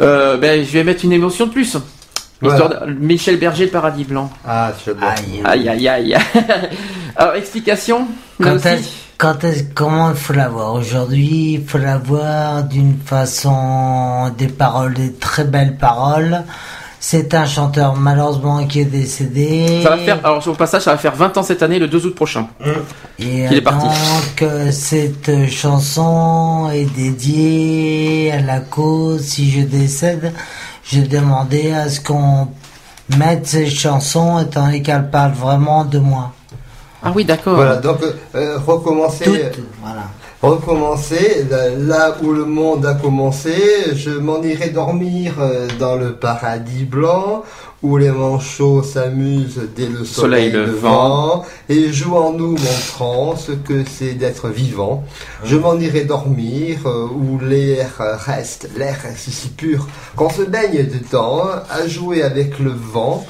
Euh, 0.00 0.36
ben, 0.38 0.64
je 0.64 0.70
vais 0.72 0.84
mettre 0.84 1.04
une 1.04 1.12
émotion 1.12 1.46
de 1.46 1.52
plus. 1.52 1.76
Histoire 2.42 2.68
Voilà. 2.70 2.86
de- 2.86 2.92
Michel 2.98 3.36
Berger, 3.38 3.66
le 3.66 3.70
paradis 3.70 4.04
blanc. 4.04 4.30
Ah, 4.46 4.72
j'adore. 4.84 5.08
Aïe. 5.08 5.42
Aïe 5.44 5.68
aïe 5.68 5.88
aïe. 5.88 6.16
Alors 7.16 7.34
explication. 7.34 8.06
Là 8.40 8.50
Quand 8.50 8.56
aussi. 8.56 8.88
quand 9.18 9.36
comment 9.74 10.10
il 10.10 10.16
faut 10.16 10.32
la 10.32 10.48
voir 10.48 10.74
aujourd'hui 10.74 11.54
Il 11.60 11.64
faut 11.66 11.78
la 11.78 11.98
voir 11.98 12.64
d'une 12.64 12.96
façon, 13.04 14.30
des 14.36 14.48
paroles, 14.48 14.94
des 14.94 15.12
très 15.12 15.44
belles 15.44 15.76
paroles. 15.76 16.42
C'est 17.04 17.34
un 17.34 17.46
chanteur 17.46 17.96
malheureusement 17.96 18.64
qui 18.64 18.80
est 18.80 18.84
décédé. 18.84 19.80
Ça 19.82 19.90
va 19.90 19.98
faire. 19.98 20.18
Alors 20.24 20.46
au 20.46 20.54
passage, 20.54 20.82
ça 20.82 20.92
va 20.92 20.98
faire 20.98 21.14
20 21.16 21.36
ans 21.36 21.42
cette 21.42 21.60
année, 21.62 21.80
le 21.80 21.88
2 21.88 22.06
août 22.06 22.14
prochain. 22.14 22.46
Et 23.18 23.46
qu'il 23.48 23.54
est 23.56 23.60
parti. 23.60 23.86
donc 23.86 24.48
cette 24.70 25.48
chanson 25.50 26.70
est 26.72 26.84
dédiée 26.94 28.32
à 28.32 28.40
la 28.40 28.60
cause. 28.60 29.20
Si 29.22 29.50
je 29.50 29.62
décède, 29.62 30.32
j'ai 30.84 31.02
demandé 31.02 31.72
à 31.72 31.88
ce 31.88 32.00
qu'on 32.00 32.48
mette 33.18 33.46
ces 33.46 33.66
chansons 33.68 34.40
étant 34.40 34.64
donné 34.66 34.82
qu'elles 34.82 35.10
parlent 35.10 35.32
vraiment 35.32 35.84
de 35.84 35.98
moi. 35.98 36.32
Ah 37.02 37.12
oui, 37.14 37.24
d'accord. 37.24 37.56
Voilà, 37.56 37.76
donc 37.76 37.98
euh, 38.34 38.58
recommencer. 38.64 39.24
Toutes, 39.24 39.64
voilà. 39.82 40.02
Recommencer, 40.40 41.46
là- 41.50 41.68
là 41.70 42.16
où 42.22 42.32
le 42.32 42.44
monde 42.44 42.84
a 42.86 42.94
commencé, 42.94 43.54
je 43.94 44.10
m'en 44.10 44.42
irai 44.42 44.70
dormir 44.70 45.34
euh, 45.40 45.68
dans 45.78 45.96
le 45.96 46.14
paradis 46.14 46.84
blanc, 46.84 47.42
où 47.82 47.96
les 47.96 48.10
manchots 48.10 48.82
s'amusent 48.82 49.60
dès 49.74 49.88
le 49.88 50.04
soleil, 50.04 50.50
Soleil 50.50 50.52
levant, 50.52 51.44
et 51.68 51.92
jouent 51.92 52.16
en 52.16 52.32
nous 52.32 52.52
montrant 52.52 53.34
ce 53.36 53.52
que 53.52 53.82
c'est 53.84 54.14
d'être 54.14 54.48
vivant. 54.48 55.02
Je 55.44 55.56
m'en 55.56 55.74
irai 55.76 56.04
dormir, 56.04 56.78
euh, 56.86 57.06
où 57.08 57.38
l'air 57.40 57.90
reste, 58.24 58.70
l'air 58.76 58.96
reste 59.02 59.30
si 59.30 59.48
pur, 59.48 59.86
qu'on 60.14 60.30
se 60.30 60.42
baigne 60.42 60.86
dedans, 60.86 61.42
à 61.70 61.86
jouer 61.88 62.22
avec 62.22 62.58
le 62.60 62.70
vent, 62.70 63.26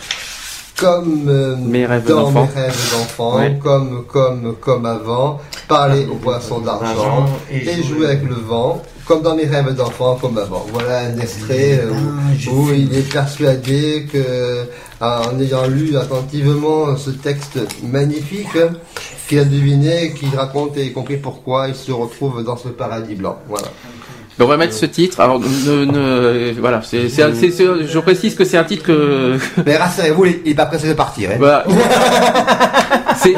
comme 0.77 1.29
euh, 1.29 1.57
Mes 1.57 1.87
rêves 1.87 2.07
dans 2.07 2.31
mes 2.31 2.41
rêves 2.41 2.91
d'enfant, 2.93 3.37
Ouais. 3.37 3.59
comme, 3.63 4.05
comme, 4.07 4.55
comme 4.61 4.85
avant, 4.85 5.41
parler 5.69 6.07
aux 6.07 6.17
poissons 6.17 6.61
d'argent 6.61 7.27
et 7.51 7.83
jouer 7.83 8.07
avec 8.07 8.25
le 8.25 8.35
vent, 8.35 8.83
comme 9.07 9.23
dans 9.23 9.35
mes 9.35 9.47
rêves 9.47 9.75
d'enfant, 9.75 10.17
comme 10.21 10.39
avant. 10.39 10.67
Voilà 10.73 11.01
un 11.01 11.19
extrait 11.19 11.81
euh, 11.81 11.91
où, 12.51 12.53
où 12.53 12.73
il 12.73 12.95
est 12.97 13.11
persuadé 13.13 14.07
que, 14.13 14.65
en 15.01 15.39
ayant 15.41 15.67
lu 15.67 15.97
attentivement 15.97 16.97
ce 16.97 17.11
texte 17.11 17.59
magnifique, 17.83 18.57
qu'il 19.29 19.39
a 19.39 19.45
deviné, 19.45 20.15
qu'il 20.15 20.35
raconte 20.37 20.77
et 20.77 20.93
compris 20.93 21.17
pourquoi 21.17 21.69
il 21.69 21.75
se 21.75 21.93
retrouve 21.93 22.45
dans 22.45 22.57
ce 22.57 22.69
paradis 22.69 23.15
blanc. 23.15 23.39
Voilà. 23.49 23.69
On 24.41 24.47
va 24.47 24.57
mettre 24.57 24.75
ce 24.75 24.87
titre. 24.87 25.21
Alors, 25.21 25.39
ne, 25.39 25.85
ne- 25.85 26.53
voilà, 26.59 26.83
c'est, 26.83 27.09
je 27.09 27.99
précise 27.99 28.35
que 28.35 28.45
c'est 28.45 28.57
un 28.57 28.65
titre 28.65 28.85
que. 28.85 29.39
Mais 29.65 29.77
rassurez-vous, 29.77 30.25
il 30.25 30.43
n'est 30.47 30.55
pas 30.55 30.67
pressé 30.67 30.89
de 30.89 30.95
partir. 30.95 31.31
Hein. 31.31 31.37
Voilà. 31.39 31.65
c'est, 33.17 33.31
Et 33.31 33.37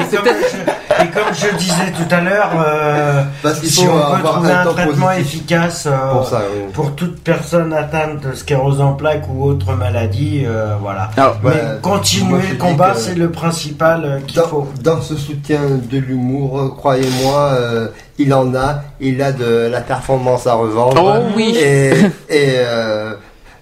comme, 1.24 1.34
je, 1.34 1.56
disais 1.56 1.92
tout 1.92 2.14
à 2.14 2.20
l'heure, 2.20 2.50
euh, 2.56 3.22
Parce 3.42 3.60
qu'il 3.60 3.70
si 3.70 3.84
faut 3.84 3.90
on 3.92 3.96
peut 3.96 4.00
avoir 4.16 4.32
trouver 4.34 4.50
un 4.52 4.60
un 4.60 4.64
temps 4.64 4.72
traitement 4.74 5.06
positif. 5.08 5.34
efficace 5.34 5.86
euh, 5.86 6.12
Pour 6.12 6.26
ça, 6.28 6.42
oui. 6.52 6.72
pour 6.72 6.94
toute 6.94 7.20
personne 7.22 7.72
atteinte 7.72 8.20
de 8.20 8.34
sclérose 8.34 8.80
en 8.80 8.92
plaques 8.94 9.24
ou 9.28 9.44
autre 9.44 9.74
maladie, 9.74 10.42
euh, 10.46 10.74
voilà. 10.80 11.10
Alors, 11.16 11.36
Mais 11.42 11.50
ouais, 11.50 11.62
moi, 11.62 11.74
continuer 11.82 12.40
je 12.42 12.46
le 12.48 12.52
dis 12.52 12.58
combat, 12.58 12.90
que- 12.92 12.98
c'est 12.98 13.14
le 13.14 13.30
principal 13.30 14.04
euh, 14.04 14.20
qu'il 14.20 14.36
Dans, 14.36 14.46
faut. 14.48 14.68
dans 14.82 15.00
ce 15.00 15.16
soutien 15.16 15.60
de 15.90 15.98
l'humour, 15.98 16.60
euh, 16.60 16.68
croyez-moi, 16.68 17.50
euh, 17.54 17.88
il 18.18 18.32
en 18.34 18.54
a, 18.54 18.82
il 19.00 19.20
a 19.22 19.32
de 19.32 19.68
la 19.70 19.80
performance 19.80 20.46
à 20.46 20.54
revendre. 20.54 21.02
Oh 21.04 21.32
oui. 21.36 21.56
Et, 21.56 21.90
et 22.28 22.54
euh, 22.58 23.14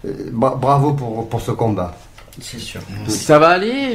euh, 0.06 0.12
bra- 0.32 0.56
bravo 0.56 0.92
pour, 0.92 1.28
pour 1.28 1.40
ce 1.40 1.52
combat. 1.52 1.94
C'est 2.40 2.58
sûr. 2.58 2.80
Ça 3.08 3.38
va 3.38 3.48
aller. 3.50 3.94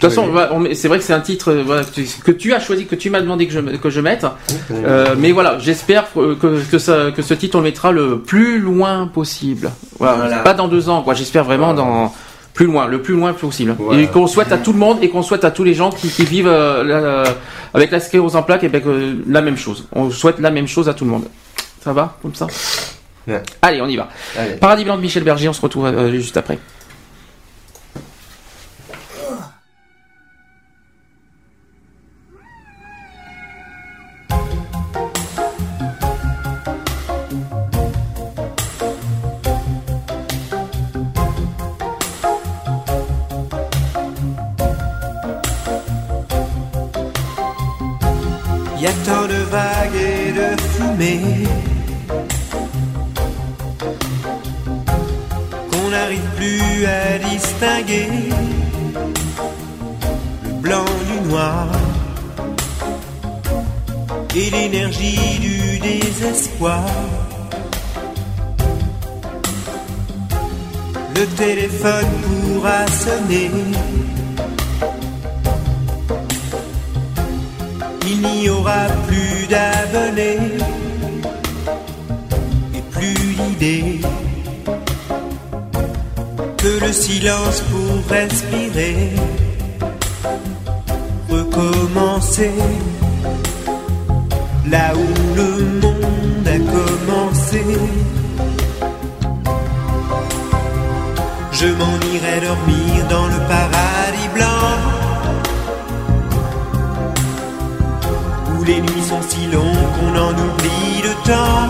De 0.00 0.08
toute 0.08 0.14
façon, 0.14 0.30
c'est 0.74 0.88
vrai 0.88 0.98
que 0.98 1.04
c'est 1.04 1.12
un 1.14 1.20
titre 1.20 1.52
euh, 1.52 1.62
voilà, 1.64 1.82
que 1.84 1.90
tu- 1.90 2.06
que 2.24 2.30
tu 2.32 2.52
as 2.52 2.60
choisi, 2.60 2.84
que 2.86 2.94
tu 2.94 3.08
m'as 3.08 3.20
demandé 3.20 3.46
que 3.46 3.52
je, 3.52 3.60
que 3.60 3.88
je 3.90 4.00
mette. 4.00 4.26
Euh, 4.70 5.14
mais 5.18 5.32
voilà, 5.32 5.58
j'espère 5.58 6.04
euh, 6.18 6.34
que, 6.34 6.60
que, 6.70 6.78
ça, 6.78 7.10
que 7.16 7.22
ce 7.22 7.32
titre 7.34 7.56
on 7.56 7.60
le 7.60 7.64
mettra 7.64 7.92
le 7.92 8.18
plus 8.20 8.58
loin 8.58 9.06
possible. 9.06 9.70
Voilà, 9.98 10.16
Voilà. 10.16 10.38
Pas 10.40 10.52
dans 10.54 10.68
deux 10.68 10.88
ans, 10.90 11.02
quoi. 11.02 11.14
J'espère 11.14 11.44
vraiment 11.44 11.72
dans 11.72 12.12
plus 12.52 12.66
loin, 12.66 12.86
le 12.86 13.00
plus 13.02 13.14
loin 13.14 13.32
possible. 13.32 13.74
Voilà. 13.78 14.00
Et 14.02 14.06
qu'on 14.08 14.26
souhaite 14.26 14.52
à 14.52 14.58
tout 14.58 14.72
le 14.72 14.78
monde 14.78 14.98
et 15.02 15.08
qu'on 15.08 15.22
souhaite 15.22 15.44
à 15.44 15.50
tous 15.50 15.64
les 15.64 15.74
gens 15.74 15.90
qui, 15.90 16.08
qui 16.08 16.24
vivent 16.24 16.48
euh, 16.48 16.82
la- 16.84 17.24
avec 17.74 17.90
la 17.90 18.00
sclérose 18.00 18.36
en 18.36 18.42
plaques 18.42 18.64
et 18.64 18.68
ben, 18.68 18.82
que 18.82 19.16
la 19.28 19.40
même 19.42 19.56
chose. 19.56 19.86
On 19.92 20.10
souhaite 20.10 20.38
la 20.40 20.50
même 20.50 20.66
chose 20.68 20.88
à 20.88 20.94
tout 20.94 21.04
le 21.04 21.10
monde. 21.10 21.24
Ça 21.82 21.92
va 21.92 22.16
comme 22.22 22.34
ça? 22.34 22.46
Ouais. 23.28 23.42
Allez, 23.62 23.80
on 23.82 23.86
y 23.88 23.96
va. 23.96 24.08
Allez. 24.38 24.52
Paradis 24.56 24.84
blanc 24.84 24.96
de 24.96 25.02
Michel 25.02 25.24
Berger, 25.24 25.48
on 25.48 25.52
se 25.52 25.60
retrouve 25.60 25.86
euh, 25.86 26.10
juste 26.12 26.36
après. 26.36 26.58
L'énergie 64.68 65.38
du 65.38 65.78
désespoir. 65.78 66.82
Le 71.14 71.26
téléphone 71.36 72.12
pourra 72.24 72.86
sonner. 72.88 73.50
il 78.08 78.20
n'y 78.20 78.48
aura 78.48 78.86
plus 79.06 79.46
d'abonnés 79.48 80.38
et 82.74 82.82
plus 82.90 83.34
d'idées 83.38 84.00
que 86.56 86.84
le 86.84 86.92
silence 86.92 87.62
pour 87.70 88.10
respirer, 88.10 89.10
recommencer 91.28 92.52
là 94.70 94.92
où 94.94 95.06
le 95.36 95.48
monde 95.80 96.48
a 96.48 96.58
commencé. 96.58 97.62
Je 101.52 101.66
m'en 101.66 101.96
irai 102.14 102.40
dormir 102.46 103.06
dans 103.08 103.26
le 103.26 103.38
paradis 103.48 104.28
blanc. 104.34 104.46
où 108.58 108.64
les 108.64 108.80
nuits 108.80 109.06
sont 109.08 109.22
si 109.28 109.46
longues 109.46 109.90
qu'on 109.96 110.14
en 110.26 110.32
oublie 110.32 111.02
le 111.08 111.14
temps, 111.30 111.68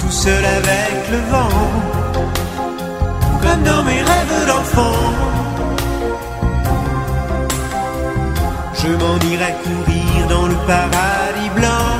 tout 0.00 0.10
seul 0.10 0.44
avec 0.44 1.10
le 1.12 1.18
vent, 1.32 1.58
comme 3.42 3.62
dans 3.62 3.82
mes 3.84 4.02
rêves 4.10 4.46
d'enfant. 4.46 5.00
Je 8.80 8.88
m'en 9.00 9.16
irai 9.32 9.52
courir 9.64 10.07
dans 10.28 10.46
le 10.46 10.54
paradis 10.66 11.50
blanc, 11.56 11.90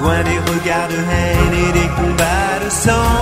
loin 0.00 0.22
des 0.22 0.38
regards 0.50 0.88
de 0.88 1.00
haine 1.12 1.54
et 1.66 1.72
des 1.72 1.88
combats 1.98 2.58
de 2.64 2.70
sang, 2.70 3.16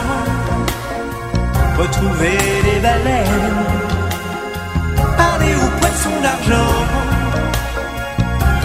retrouver 1.78 2.38
les 2.64 2.80
baleines. 2.80 3.64
Parler 5.16 5.54
aux 5.54 5.80
poissons 5.80 6.20
d'argent, 6.22 6.74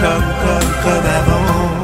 comme, 0.00 0.28
comme, 0.42 0.70
comme 0.84 1.06
avant. 1.20 1.81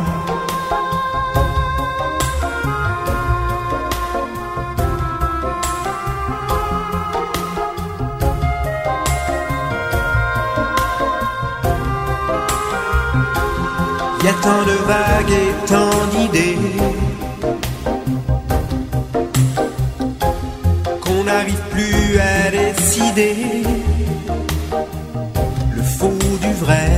Tant 14.42 14.62
de 14.64 14.76
vagues 14.92 15.30
et 15.30 15.66
tant 15.66 16.06
d'idées 16.12 16.58
qu'on 21.00 21.24
n'arrive 21.24 21.62
plus 21.70 22.18
à 22.18 22.50
décider 22.50 23.34
le 25.76 25.82
faux 25.82 26.18
du 26.40 26.52
vrai 26.64 26.90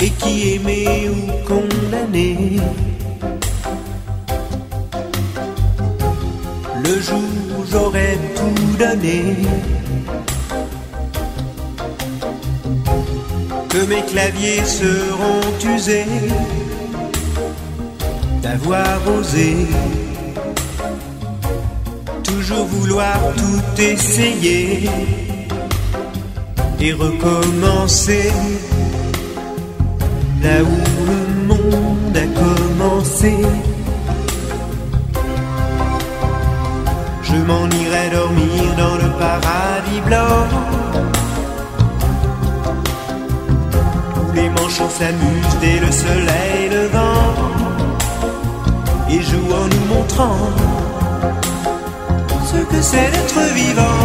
et 0.00 0.10
qui 0.10 0.54
aimé 0.54 1.10
ou 1.10 1.48
condamné. 1.48 2.60
Mes 13.86 14.02
claviers 14.02 14.64
seront 14.64 15.74
usés 15.74 16.06
d'avoir 18.42 18.98
osé 19.18 19.66
toujours 22.22 22.66
vouloir 22.66 23.18
tout 23.36 23.80
essayer 23.80 24.88
et 26.80 26.92
recommencer 26.92 28.30
là 30.42 30.62
où 30.62 30.76
le 31.10 31.46
monde 31.46 32.16
a 32.16 32.26
commencé. 32.40 33.34
Je 37.22 37.36
m'en 37.36 37.66
irai 37.70 38.10
dormir 38.10 38.76
dans 38.76 38.96
le 38.96 39.10
paradis 39.18 40.00
blanc. 40.06 40.83
Les 44.34 44.48
manchots 44.50 44.90
s'amusent 44.90 45.58
dès 45.60 45.78
le 45.78 45.90
soleil 45.92 46.68
levant 46.70 47.34
et 49.08 49.20
jouent 49.22 49.52
en 49.62 49.66
nous 49.72 49.94
montrant 49.94 50.38
ce 52.50 52.58
que 52.70 52.80
c'est 52.82 53.10
d'être 53.14 53.40
vivant. 53.54 54.04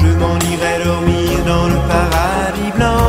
Je 0.00 0.08
m'en 0.20 0.38
irai 0.52 0.84
dormir 0.84 1.30
dans 1.46 1.66
le 1.66 1.78
paradis 1.92 2.72
blanc 2.76 3.08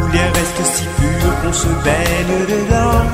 où 0.00 0.12
l'air 0.12 0.32
reste 0.38 0.62
si 0.74 0.84
pur 0.98 1.30
qu'on 1.42 1.52
se 1.52 1.68
baigne 1.86 2.36
dedans 2.54 3.04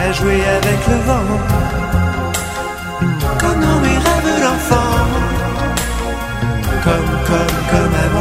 à 0.00 0.12
jouer 0.12 0.40
avec 0.58 0.80
le 0.88 0.96
vent 1.06 1.97
comme, 6.88 7.06
comme, 7.26 7.56
comme 7.70 8.17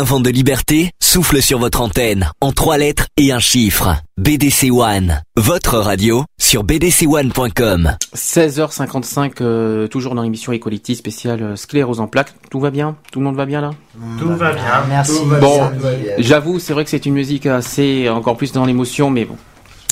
Un 0.00 0.04
vent 0.04 0.20
de 0.20 0.30
liberté 0.30 0.92
souffle 0.98 1.42
sur 1.42 1.58
votre 1.58 1.82
antenne 1.82 2.30
en 2.40 2.52
trois 2.52 2.78
lettres 2.78 3.04
et 3.18 3.32
un 3.32 3.38
chiffre. 3.38 3.96
BDC 4.16 4.70
One, 4.70 5.20
votre 5.36 5.76
radio 5.76 6.24
sur 6.40 6.64
bdc1.com. 6.64 7.98
16h55, 8.16 9.32
euh, 9.42 9.88
toujours 9.88 10.14
dans 10.14 10.22
l'émission 10.22 10.52
Equality 10.52 10.96
spéciale 10.96 11.42
euh, 11.42 11.54
sclérose 11.54 12.00
en 12.00 12.06
plaques. 12.06 12.32
Tout 12.50 12.60
va 12.60 12.70
bien? 12.70 12.96
Tout 13.12 13.18
le 13.18 13.26
monde 13.26 13.36
va 13.36 13.44
bien 13.44 13.60
là? 13.60 13.72
Tout 14.18 14.34
va 14.36 14.52
bien, 14.52 14.84
merci. 14.88 15.20
Bon, 15.38 15.70
j'avoue, 16.16 16.58
c'est 16.60 16.72
vrai 16.72 16.84
que 16.84 16.90
c'est 16.90 17.04
une 17.04 17.12
musique 17.12 17.44
assez, 17.44 18.08
encore 18.08 18.38
plus 18.38 18.52
dans 18.52 18.64
l'émotion, 18.64 19.10
mais 19.10 19.26
bon. 19.26 19.36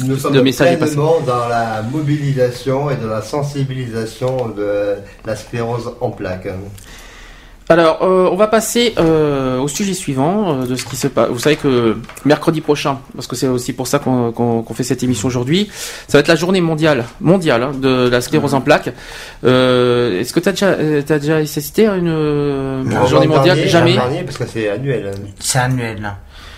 Nous 0.07 0.17
sommes 0.17 0.33
Le 0.33 0.43
message 0.43 0.69
est 0.81 0.97
dans 0.97 1.49
la 1.51 1.83
mobilisation 1.83 2.89
et 2.89 2.97
dans 2.97 3.09
la 3.09 3.21
sensibilisation 3.21 4.49
de 4.57 4.95
la 5.27 5.37
sclérose 5.37 5.93
en 6.01 6.11
plaques. 6.13 6.49
Alors, 7.71 7.99
euh, 8.03 8.29
on 8.33 8.37
va 8.37 8.47
passer 8.47 8.95
euh, 8.99 9.59
au 9.59 9.69
sujet 9.69 9.93
suivant 9.93 10.63
euh, 10.63 10.67
de 10.67 10.75
ce 10.75 10.87
qui 10.87 10.97
se 10.97 11.07
passe. 11.07 11.29
Vous 11.29 11.39
savez 11.39 11.57
que 11.57 11.99
mercredi 12.25 12.63
prochain, 12.63 12.99
parce 13.15 13.27
que 13.27 13.37
c'est 13.37 13.47
aussi 13.47 13.75
pour 13.75 13.87
ça 13.87 13.99
qu'on 13.99 14.33
qu'on- 14.33 14.63
qu'on 14.63 14.75
fait 14.75 14.85
cette 14.85 15.03
émission 15.03 15.29
aujourd'hui, 15.29 15.69
ça 16.09 16.17
va 16.17 16.21
être 16.21 16.29
la 16.29 16.35
journée 16.37 16.63
mondiale, 16.63 17.05
mondiale 17.21 17.63
hein, 17.65 17.73
de 17.79 18.09
la 18.09 18.23
sclérose 18.23 18.55
en 18.55 18.63
plaques. 18.63 18.91
Euh, 19.45 20.19
Est-ce 20.19 20.33
que 20.33 20.41
tu 20.41 20.49
as 20.49 20.53
déjà, 20.53 20.67
euh, 20.69 21.03
t'as 21.07 21.19
déjà 21.19 21.37
assisté 21.37 21.87
à 21.87 21.97
une 21.97 22.09
euh, 22.09 22.83
Non, 22.85 23.07
journée 23.07 23.27
mondiale? 23.27 23.57
dernier, 23.57 23.69
Jamais. 23.69 23.93
dernier, 23.95 24.23
parce 24.23 24.39
que 24.39 24.47
c'est 24.47 24.71
annuel. 24.71 25.11
C'est 25.39 25.59
annuel. 25.59 26.15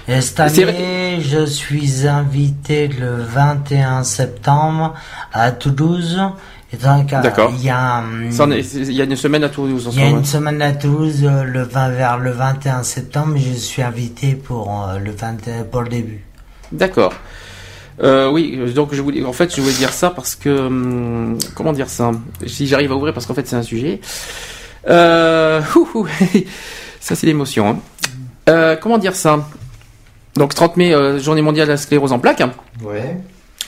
Et 0.08 0.20
cette 0.20 0.40
année, 0.40 1.18
je 1.20 1.44
suis 1.44 2.06
invité 2.06 2.86
le 2.88 3.16
21 3.16 4.02
septembre 4.04 4.94
à 5.32 5.50
Toulouse. 5.50 6.20
Et 6.72 6.76
donc, 6.76 7.12
euh, 7.12 7.20
D'accord. 7.20 7.52
il 7.56 7.64
y 7.64 7.68
a, 7.70 7.98
hum, 7.98 8.30
Il 8.30 8.92
y 8.92 9.00
a 9.00 9.04
une 9.04 9.16
semaine 9.16 9.42
à 9.42 9.48
Toulouse 9.48 9.88
en 9.88 9.90
il 9.90 9.98
y 9.98 10.02
a 10.02 10.08
une 10.08 10.24
semaine 10.24 10.62
à 10.62 10.72
Toulouse 10.72 11.20
euh, 11.24 11.42
le 11.42 11.62
20 11.62 11.90
vers 11.90 12.18
le 12.18 12.30
21 12.30 12.82
septembre. 12.84 13.34
Je 13.38 13.54
suis 13.58 13.82
invité 13.82 14.34
pour 14.34 14.86
euh, 14.88 14.98
le 14.98 15.10
21 15.10 15.64
pour 15.64 15.82
le 15.82 15.88
début. 15.88 16.24
D'accord. 16.70 17.12
Euh, 18.02 18.30
oui, 18.30 18.56
donc 18.72 18.94
je 18.94 19.02
voulais, 19.02 19.24
en 19.24 19.32
fait, 19.32 19.54
je 19.54 19.60
voulais 19.60 19.74
dire 19.74 19.92
ça 19.92 20.10
parce 20.10 20.36
que, 20.36 20.48
hum, 20.66 21.38
comment 21.56 21.72
dire 21.72 21.88
ça? 21.90 22.12
Si 22.46 22.66
j'arrive 22.68 22.92
à 22.92 22.94
ouvrir, 22.94 23.12
parce 23.14 23.26
qu'en 23.26 23.34
fait, 23.34 23.46
c'est 23.48 23.56
un 23.56 23.62
sujet. 23.62 24.00
Euh, 24.88 25.60
ouh, 25.74 25.88
ouh, 25.94 26.06
ça, 27.00 27.14
c'est 27.16 27.26
l'émotion. 27.26 27.68
hein. 27.68 27.78
Euh, 28.48 28.76
comment 28.80 28.98
dire 28.98 29.16
ça? 29.16 29.44
Donc, 30.36 30.54
30 30.54 30.76
mai, 30.76 30.94
euh, 30.94 31.18
journée 31.18 31.42
mondiale 31.42 31.66
de 31.66 31.72
la 31.72 31.76
sclérose 31.76 32.12
en 32.12 32.18
plaques. 32.20 32.42
Ouais. 32.82 33.16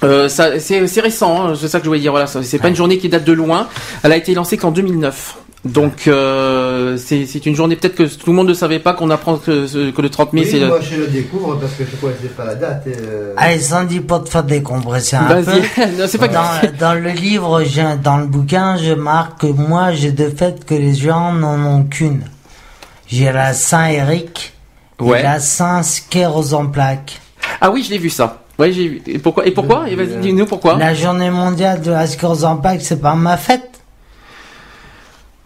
Euh, 0.04 0.28
c'est, 0.28 0.86
c'est 0.86 1.00
récent, 1.00 1.48
hein, 1.48 1.54
c'est 1.58 1.68
ça 1.68 1.78
que 1.78 1.84
je 1.84 1.88
voulais 1.88 2.00
dire. 2.00 2.12
Voilà, 2.12 2.26
c'est 2.26 2.58
pas 2.58 2.68
une 2.68 2.76
journée 2.76 2.98
qui 2.98 3.08
date 3.08 3.24
de 3.24 3.32
loin. 3.32 3.68
Elle 4.02 4.12
a 4.12 4.16
été 4.16 4.34
lancée 4.34 4.56
qu'en 4.56 4.70
2009. 4.70 5.36
Donc, 5.64 6.08
euh, 6.08 6.96
c'est, 6.96 7.24
c'est 7.24 7.46
une 7.46 7.54
journée 7.54 7.76
peut-être 7.76 7.94
que 7.94 8.02
tout 8.02 8.30
le 8.30 8.32
monde 8.32 8.48
ne 8.48 8.54
savait 8.54 8.80
pas 8.80 8.94
qu'on 8.94 9.10
apprend 9.10 9.36
que, 9.36 9.92
que 9.92 10.02
le 10.02 10.10
30 10.10 10.32
mai, 10.32 10.40
Oui, 10.42 10.48
c'est. 10.50 10.58
le- 10.58 10.66
moi 10.66 10.80
je 10.80 10.96
le 10.96 11.06
découvre 11.06 11.54
parce 11.56 11.74
que 11.74 11.84
je 11.84 11.94
connaissais 12.00 12.26
pas 12.36 12.44
la 12.44 12.56
date. 12.56 12.84
et, 12.88 12.94
euh, 13.00 13.32
Allez, 13.36 13.60
sans 13.60 13.84
dire 13.84 14.02
pour 14.02 14.24
te 14.24 14.28
faire 14.28 14.42
décompresser 14.42 15.14
un 15.14 15.22
Vas-y. 15.40 15.60
peu. 15.60 15.82
Non, 16.00 16.06
c'est 16.08 16.18
pas 16.18 16.26
dans, 16.26 16.42
dans 16.80 16.94
le 16.94 17.10
livre, 17.10 17.62
j'ai- 17.62 17.96
dans 18.02 18.16
le 18.16 18.26
bouquin, 18.26 18.76
je 18.76 18.90
marque 18.92 19.42
que 19.42 19.46
moi, 19.46 19.92
j'ai 19.92 20.10
de 20.10 20.28
fait 20.30 20.64
que 20.66 20.74
les 20.74 20.96
gens 20.96 21.32
n'en 21.32 21.64
ont 21.64 21.84
qu'une. 21.84 22.24
J'ai 23.06 23.30
la 23.30 23.52
Saint-Éric 23.52 24.54
Ouais. 25.00 25.20
et 25.20 25.22
la 25.22 25.38
Saint-Sclérose 25.38 26.54
en 26.54 26.66
plaques. 26.66 27.20
Ah 27.60 27.70
oui, 27.70 27.84
je 27.84 27.90
l'ai 27.90 27.98
vu 27.98 28.10
ça. 28.10 28.41
Ouais, 28.58 28.72
j'ai 28.72 28.88
vu. 28.88 29.02
Et 29.06 29.18
pourquoi 29.18 29.46
Et 29.46 29.50
pourquoi 29.50 29.88
Et 29.88 29.94
vas-y, 29.94 30.16
dis-nous 30.20 30.46
pourquoi. 30.46 30.76
La 30.76 30.94
journée 30.94 31.30
mondiale 31.30 31.80
de 31.80 31.90
la 31.90 32.06
sclérose 32.06 32.44
en 32.44 32.56
plaques, 32.56 32.82
c'est 32.82 33.00
pas 33.00 33.14
ma 33.14 33.36
fête. 33.36 33.68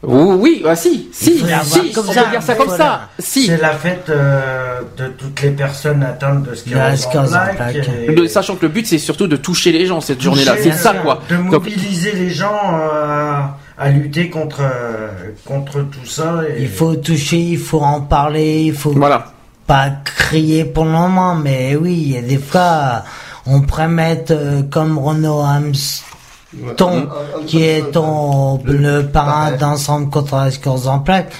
Oh, 0.02 0.36
oui, 0.38 0.62
ah 0.66 0.76
si, 0.76 1.08
si, 1.10 1.38
si, 1.64 1.92
comme 1.92 2.08
on 2.08 2.12
ça, 2.12 2.24
peut 2.24 2.30
dire 2.30 2.42
ça 2.42 2.54
comme 2.54 2.68
Voilà. 2.68 2.84
ça. 2.84 3.08
Si. 3.18 3.46
C'est 3.46 3.56
la 3.56 3.72
fête 3.72 4.08
euh, 4.10 4.82
de 4.98 5.08
toutes 5.08 5.40
les 5.42 5.50
personnes 5.50 6.02
atteintes 6.02 6.42
de 6.44 6.50
La 6.50 6.96
sclérose 6.96 7.34
en 7.34 7.36
sclérose 7.36 8.24
en 8.24 8.28
sachant 8.28 8.56
que 8.56 8.62
le 8.66 8.68
but 8.68 8.86
c'est 8.86 8.98
surtout 8.98 9.26
de 9.26 9.36
toucher 9.36 9.72
les 9.72 9.86
gens 9.86 10.00
cette 10.00 10.20
journée-là, 10.20 10.56
c'est 10.62 10.72
ça 10.72 10.94
quoi. 10.94 11.22
De 11.30 11.36
Donc, 11.36 11.50
mobiliser 11.50 12.12
les 12.12 12.30
gens 12.30 12.60
euh, 12.74 13.40
à 13.78 13.88
lutter 13.88 14.28
contre, 14.28 14.60
euh, 14.60 15.08
contre 15.44 15.80
tout 15.80 16.06
ça. 16.06 16.42
Et... 16.56 16.62
Il 16.62 16.68
faut 16.68 16.94
toucher, 16.94 17.38
il 17.38 17.58
faut 17.58 17.80
en 17.80 18.02
parler, 18.02 18.64
il 18.66 18.74
faut. 18.74 18.90
voilà. 18.92 19.32
Pas 19.66 19.90
crier 20.04 20.64
pour 20.64 20.84
le 20.84 20.90
moment, 20.90 21.34
mais 21.34 21.76
oui, 21.76 21.94
il 21.94 22.12
y 22.12 22.16
a 22.18 22.22
des 22.22 22.38
fois, 22.38 23.02
on 23.46 23.60
pourrait 23.62 23.88
mettre 23.88 24.32
euh, 24.32 24.62
comme 24.70 24.98
Renaud 24.98 25.40
Hamston, 25.40 27.08
qui 27.46 27.62
est 27.62 27.90
ton, 27.92 28.60
le 28.64 29.02
parrain 29.02 29.52
d'ensemble 29.52 30.10
contre 30.10 30.36
la 30.36 30.50
sclérose 30.50 30.88
en 30.88 31.00
plaques. 31.00 31.32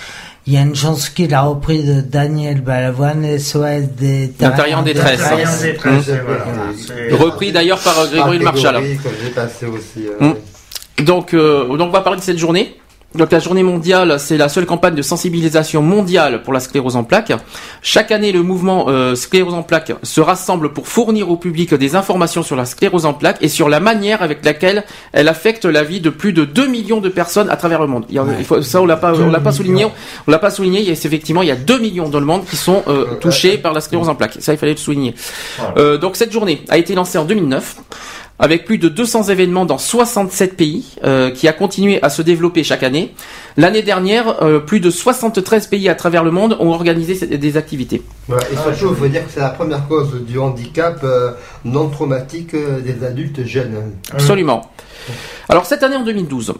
Il 0.49 0.53
y 0.53 0.59
a 0.59 0.61
une 0.61 0.77
chanson 0.77 1.09
qu'il 1.15 1.35
a 1.35 1.43
repris 1.43 1.83
de 1.83 2.01
Daniel 2.01 2.61
Balavoine, 2.61 3.37
SOS 3.37 3.89
des 3.99 4.33
L'intérieur 4.39 4.79
en 4.79 4.83
détresse. 4.83 5.21
L'intérieur 5.21 5.49
en 5.51 5.63
détresse, 5.63 6.09
Mmh. 6.09 6.21
voilà. 6.25 7.25
Repris 7.25 7.51
d'ailleurs 7.51 7.81
par 7.81 7.95
Grégory 8.09 8.39
Le 8.39 8.45
Marchal. 8.45 8.77
Euh, 8.77 8.95
Mm. 10.21 11.05
Donc, 11.05 11.35
euh, 11.35 11.67
donc 11.77 11.89
on 11.89 11.91
va 11.91 12.01
parler 12.01 12.19
de 12.21 12.25
cette 12.25 12.39
journée. 12.39 12.77
Donc 13.17 13.33
la 13.33 13.39
journée 13.39 13.63
mondiale, 13.63 14.19
c'est 14.21 14.37
la 14.37 14.49
seule 14.49 14.67
campagne 14.67 14.95
de 14.95 15.03
sensibilisation 15.03 15.81
mondiale 15.83 16.43
pour 16.43 16.53
la 16.53 16.61
sclérose 16.61 16.97
en 16.97 17.05
plaques. 17.05 17.33
Chaque 17.83 18.11
année, 18.13 18.31
le 18.33 18.43
mouvement 18.43 18.87
euh, 18.89 19.15
sclérose 19.15 19.55
en 19.55 19.63
plaques 19.63 19.93
se 20.03 20.21
rassemble 20.21 20.73
pour 20.73 20.87
fournir 20.89 21.31
au 21.31 21.37
public 21.37 21.73
des 21.75 21.97
informations 21.97 22.43
sur 22.43 22.57
la 22.57 22.65
sclérose 22.67 23.07
en 23.07 23.15
plaques 23.15 23.39
et 23.41 23.49
sur 23.49 23.69
la 23.69 23.81
manière 23.81 24.23
avec 24.23 24.45
laquelle 24.45 24.85
elle 25.13 25.29
affecte 25.29 25.65
la 25.65 25.83
vie 25.83 26.01
de 26.01 26.11
plus 26.11 26.33
de 26.33 26.45
2 26.45 26.67
millions 26.69 27.01
de 27.01 27.09
personnes 27.09 27.49
à 27.51 27.57
travers 27.57 27.81
le 27.81 27.87
monde. 27.87 28.05
Il 28.11 28.17
y 28.17 28.19
a- 28.19 28.25
il 28.39 28.45
faut- 28.45 28.61
ça, 28.63 28.83
on 28.83 28.87
l'a 28.87 28.97
pas, 28.97 29.13
on 29.15 29.31
l'a 29.31 29.41
pas 29.41 29.53
souligné. 29.53 29.85
On 30.27 30.31
l'a 30.31 30.39
pas 30.39 30.51
souligné. 30.51 30.81
Il 30.81 30.87
y 30.87 30.91
a, 30.91 30.93
effectivement, 30.93 31.43
il 31.43 31.49
y 31.49 31.53
a 31.53 31.57
2 31.57 31.79
millions 31.79 32.09
dans 32.09 32.21
le 32.21 32.27
monde 32.27 32.45
qui 32.45 32.57
sont 32.57 32.83
euh, 32.89 33.05
touchés 33.21 33.57
par 33.59 33.73
la 33.73 33.81
sclérose 33.81 34.09
en 34.09 34.15
plaques. 34.15 34.37
Ça, 34.41 34.53
il 34.53 34.59
fallait 34.59 34.73
le 34.73 34.79
souligner. 34.79 35.15
Euh, 35.79 35.97
donc 35.99 36.17
cette 36.17 36.33
journée 36.33 36.63
a 36.69 36.77
été 36.79 36.95
lancée 36.95 37.19
en 37.19 37.25
2009 37.25 37.77
avec 38.39 38.65
plus 38.65 38.79
de 38.79 38.89
200 38.89 39.25
événements 39.25 39.65
dans 39.65 39.79
67 39.79 40.57
pays, 40.57 40.97
euh, 41.05 41.31
qui 41.31 41.49
a 41.49 41.53
continué 41.53 42.03
à 42.03 42.11
se 42.11 42.23
développer 42.23 42.65
chaque 42.65 42.83
année. 42.83 43.15
L'année 43.57 43.83
dernière, 43.83 44.43
euh, 44.43 44.61
plus 44.61 44.81
de 44.81 44.91
73 44.91 45.67
pays 45.69 45.89
à 45.89 45.95
travers 45.95 46.23
le 46.23 46.31
monde 46.31 46.57
ont 46.61 46.71
organisé 46.71 47.27
des 47.27 47.57
activités. 47.57 48.03
Et 48.29 48.57
surtout, 48.57 48.95
il 48.95 48.97
faut 48.97 49.09
dire 49.09 49.25
que 49.25 49.33
c'est 49.33 49.41
la 49.41 49.49
première 49.49 49.89
cause 49.89 50.13
du 50.27 50.39
handicap 50.39 51.01
euh, 51.05 51.33
non 51.65 51.89
traumatique 51.89 52.53
euh, 52.55 52.81
des 52.81 53.05
adultes 53.05 53.47
jeunes. 53.47 53.93
Absolument. 54.13 54.71
Alors 55.49 55.65
cette 55.65 55.83
année 55.83 55.97
en 55.97 56.05
2012, 56.05 56.55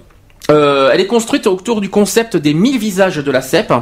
euh, 0.51 0.91
elle 0.93 1.01
est 1.01 1.07
construite 1.07 1.47
autour 1.47 1.81
du 1.81 1.89
concept 1.91 2.37
des 2.37 2.55
1000 2.55 2.79
visages 2.79 3.17
de 3.17 3.31
la 3.31 3.41
CEP, 3.43 3.73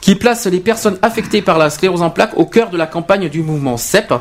qui 0.00 0.14
place 0.14 0.46
les 0.46 0.60
personnes 0.60 0.96
affectées 1.02 1.42
par 1.42 1.58
la 1.58 1.70
sclérose 1.70 2.02
en 2.02 2.10
plaques 2.10 2.36
au 2.36 2.46
cœur 2.46 2.70
de 2.70 2.76
la 2.76 2.86
campagne 2.86 3.28
du 3.28 3.42
mouvement 3.42 3.76
CEP. 3.76 4.14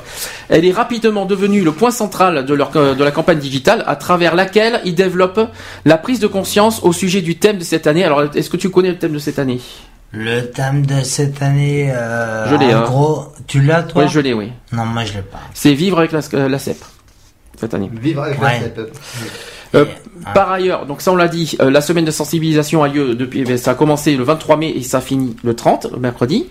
Elle 0.49 0.65
est 0.65 0.71
rapidement 0.71 1.25
devenue 1.25 1.61
le 1.63 1.71
point 1.71 1.91
central 1.91 2.45
de, 2.45 2.53
leur, 2.53 2.71
de 2.71 3.03
la 3.03 3.11
campagne 3.11 3.39
digitale, 3.39 3.83
à 3.87 3.95
travers 3.95 4.35
laquelle 4.35 4.81
ils 4.85 4.95
développent 4.95 5.49
la 5.85 5.97
prise 5.97 6.19
de 6.19 6.27
conscience 6.27 6.81
au 6.83 6.93
sujet 6.93 7.21
du 7.21 7.37
thème 7.37 7.57
de 7.59 7.63
cette 7.63 7.85
année. 7.87 8.03
Alors, 8.03 8.23
est-ce 8.35 8.49
que 8.49 8.57
tu 8.57 8.69
connais 8.69 8.89
le 8.89 8.97
thème 8.97 9.13
de 9.13 9.19
cette 9.19 9.37
année? 9.39 9.59
Le 10.15 10.41
thème 10.51 10.85
de 10.85 11.01
cette 11.03 11.41
année, 11.41 11.91
euh, 11.91 12.47
Je 12.49 12.55
l'ai, 12.55 12.73
en 12.73 12.79
hein. 12.79 12.83
gros, 12.83 13.27
tu 13.47 13.61
l'as 13.61 13.81
toi? 13.83 14.03
Oui, 14.03 14.09
je 14.11 14.19
l'ai, 14.19 14.33
oui. 14.33 14.51
Non, 14.71 14.85
moi 14.85 15.05
je 15.05 15.13
l'ai 15.13 15.21
pas. 15.23 15.39
C'est 15.55 15.73
vivre 15.73 15.97
avec 15.99 16.11
la, 16.11 16.47
la 16.49 16.59
CEP 16.59 16.77
cette 17.59 17.73
année. 17.73 17.89
Vivre 17.91 18.21
avec 18.23 18.39
Ouais. 18.41 18.59
la 18.59 18.59
CEP. 18.59 18.93
Euh, 19.75 19.85
Par 20.33 20.51
ailleurs, 20.51 20.85
donc 20.85 21.01
ça 21.01 21.11
on 21.11 21.15
l'a 21.15 21.27
dit, 21.27 21.57
euh, 21.61 21.69
la 21.69 21.81
semaine 21.81 22.05
de 22.05 22.11
sensibilisation 22.11 22.83
a 22.83 22.87
lieu 22.87 23.15
depuis, 23.15 23.41
eh 23.41 23.43
bien, 23.43 23.57
ça 23.57 23.71
a 23.71 23.75
commencé 23.75 24.15
le 24.15 24.23
23 24.23 24.57
mai 24.57 24.73
et 24.75 24.83
ça 24.83 25.01
finit 25.01 25.35
le 25.43 25.55
30, 25.55 25.87
le 25.93 25.99
mercredi. 25.99 26.47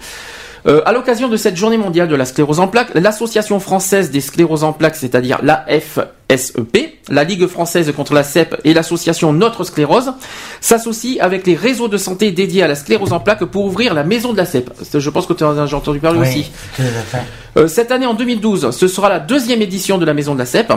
Euh, 0.64 0.80
à 0.86 0.92
l'occasion 0.92 1.28
de 1.28 1.36
cette 1.36 1.56
journée 1.56 1.76
mondiale 1.76 2.06
de 2.06 2.14
la 2.14 2.24
sclérose 2.24 2.60
en 2.60 2.68
plaques, 2.68 2.90
l'association 2.94 3.58
française 3.58 4.12
des 4.12 4.20
scléroses 4.20 4.62
en 4.62 4.72
plaques, 4.72 4.94
c'est-à-dire 4.94 5.40
la 5.42 5.64
FSEP, 5.66 7.00
la 7.08 7.24
Ligue 7.24 7.48
française 7.48 7.92
contre 7.96 8.14
la 8.14 8.22
CEP 8.22 8.54
et 8.64 8.72
l'association 8.72 9.32
Notre 9.32 9.64
Sclérose, 9.64 10.12
s'associent 10.60 11.16
avec 11.20 11.48
les 11.48 11.56
réseaux 11.56 11.88
de 11.88 11.96
santé 11.96 12.30
dédiés 12.30 12.62
à 12.62 12.68
la 12.68 12.76
sclérose 12.76 13.12
en 13.12 13.18
plaques 13.18 13.44
pour 13.46 13.64
ouvrir 13.64 13.92
la 13.92 14.04
maison 14.04 14.32
de 14.32 14.36
la 14.36 14.46
CEP. 14.46 14.70
Je 14.94 15.10
pense 15.10 15.26
que 15.26 15.32
tu 15.32 15.42
en 15.42 15.58
as 15.58 15.74
entendu 15.74 15.98
parler 15.98 16.20
Oui, 16.20 16.28
aussi. 16.28 16.50
tout 16.76 16.82
à 16.82 16.84
fait. 16.84 17.22
Euh, 17.56 17.66
cette 17.66 17.90
année, 17.90 18.06
en 18.06 18.14
2012, 18.14 18.70
ce 18.70 18.86
sera 18.86 19.08
la 19.08 19.18
deuxième 19.18 19.62
édition 19.62 19.98
de 19.98 20.04
la 20.04 20.14
Maison 20.14 20.34
de 20.34 20.38
la 20.38 20.46
CEP. 20.46 20.72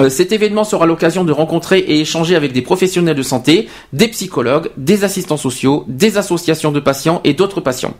Euh, 0.00 0.08
cet 0.08 0.32
événement 0.32 0.64
sera 0.64 0.86
l'occasion 0.86 1.24
de 1.24 1.32
rencontrer 1.32 1.78
et 1.78 2.00
échanger 2.00 2.36
avec 2.36 2.52
des 2.52 2.62
professionnels 2.62 3.16
de 3.16 3.22
santé, 3.22 3.68
des 3.92 4.08
psychologues, 4.08 4.70
des 4.76 5.04
assistants 5.04 5.36
sociaux, 5.36 5.84
des 5.88 6.18
associations 6.18 6.72
de 6.72 6.80
patients 6.80 7.20
et 7.24 7.34
d'autres 7.34 7.60
patients. 7.60 7.94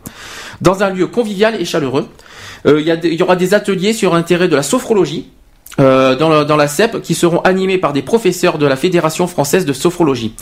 Dans 0.60 0.82
un 0.82 0.90
lieu 0.90 1.06
convivial 1.06 1.60
et 1.60 1.64
chaleureux, 1.64 2.06
Euh, 2.66 2.80
il 2.80 3.14
y, 3.14 3.22
aura 3.22 3.36
des 3.36 3.54
ateliers 3.54 3.92
sur 3.92 4.14
l'intérêt 4.14 4.48
de 4.48 4.56
la 4.56 4.62
sophrologie 4.62 5.28
euh, 5.80 6.16
dans, 6.16 6.56
la, 6.56 6.68
CEP 6.68 7.00
qui 7.02 7.14
seront 7.14 7.40
animés 7.40 7.78
par 7.78 7.92
des 7.92 8.02
professeurs 8.02 8.58
de 8.58 8.66
la 8.66 8.76
Fédération 8.76 9.26
française 9.26 9.64
de 9.64 9.72
sophrologie. 9.72 10.34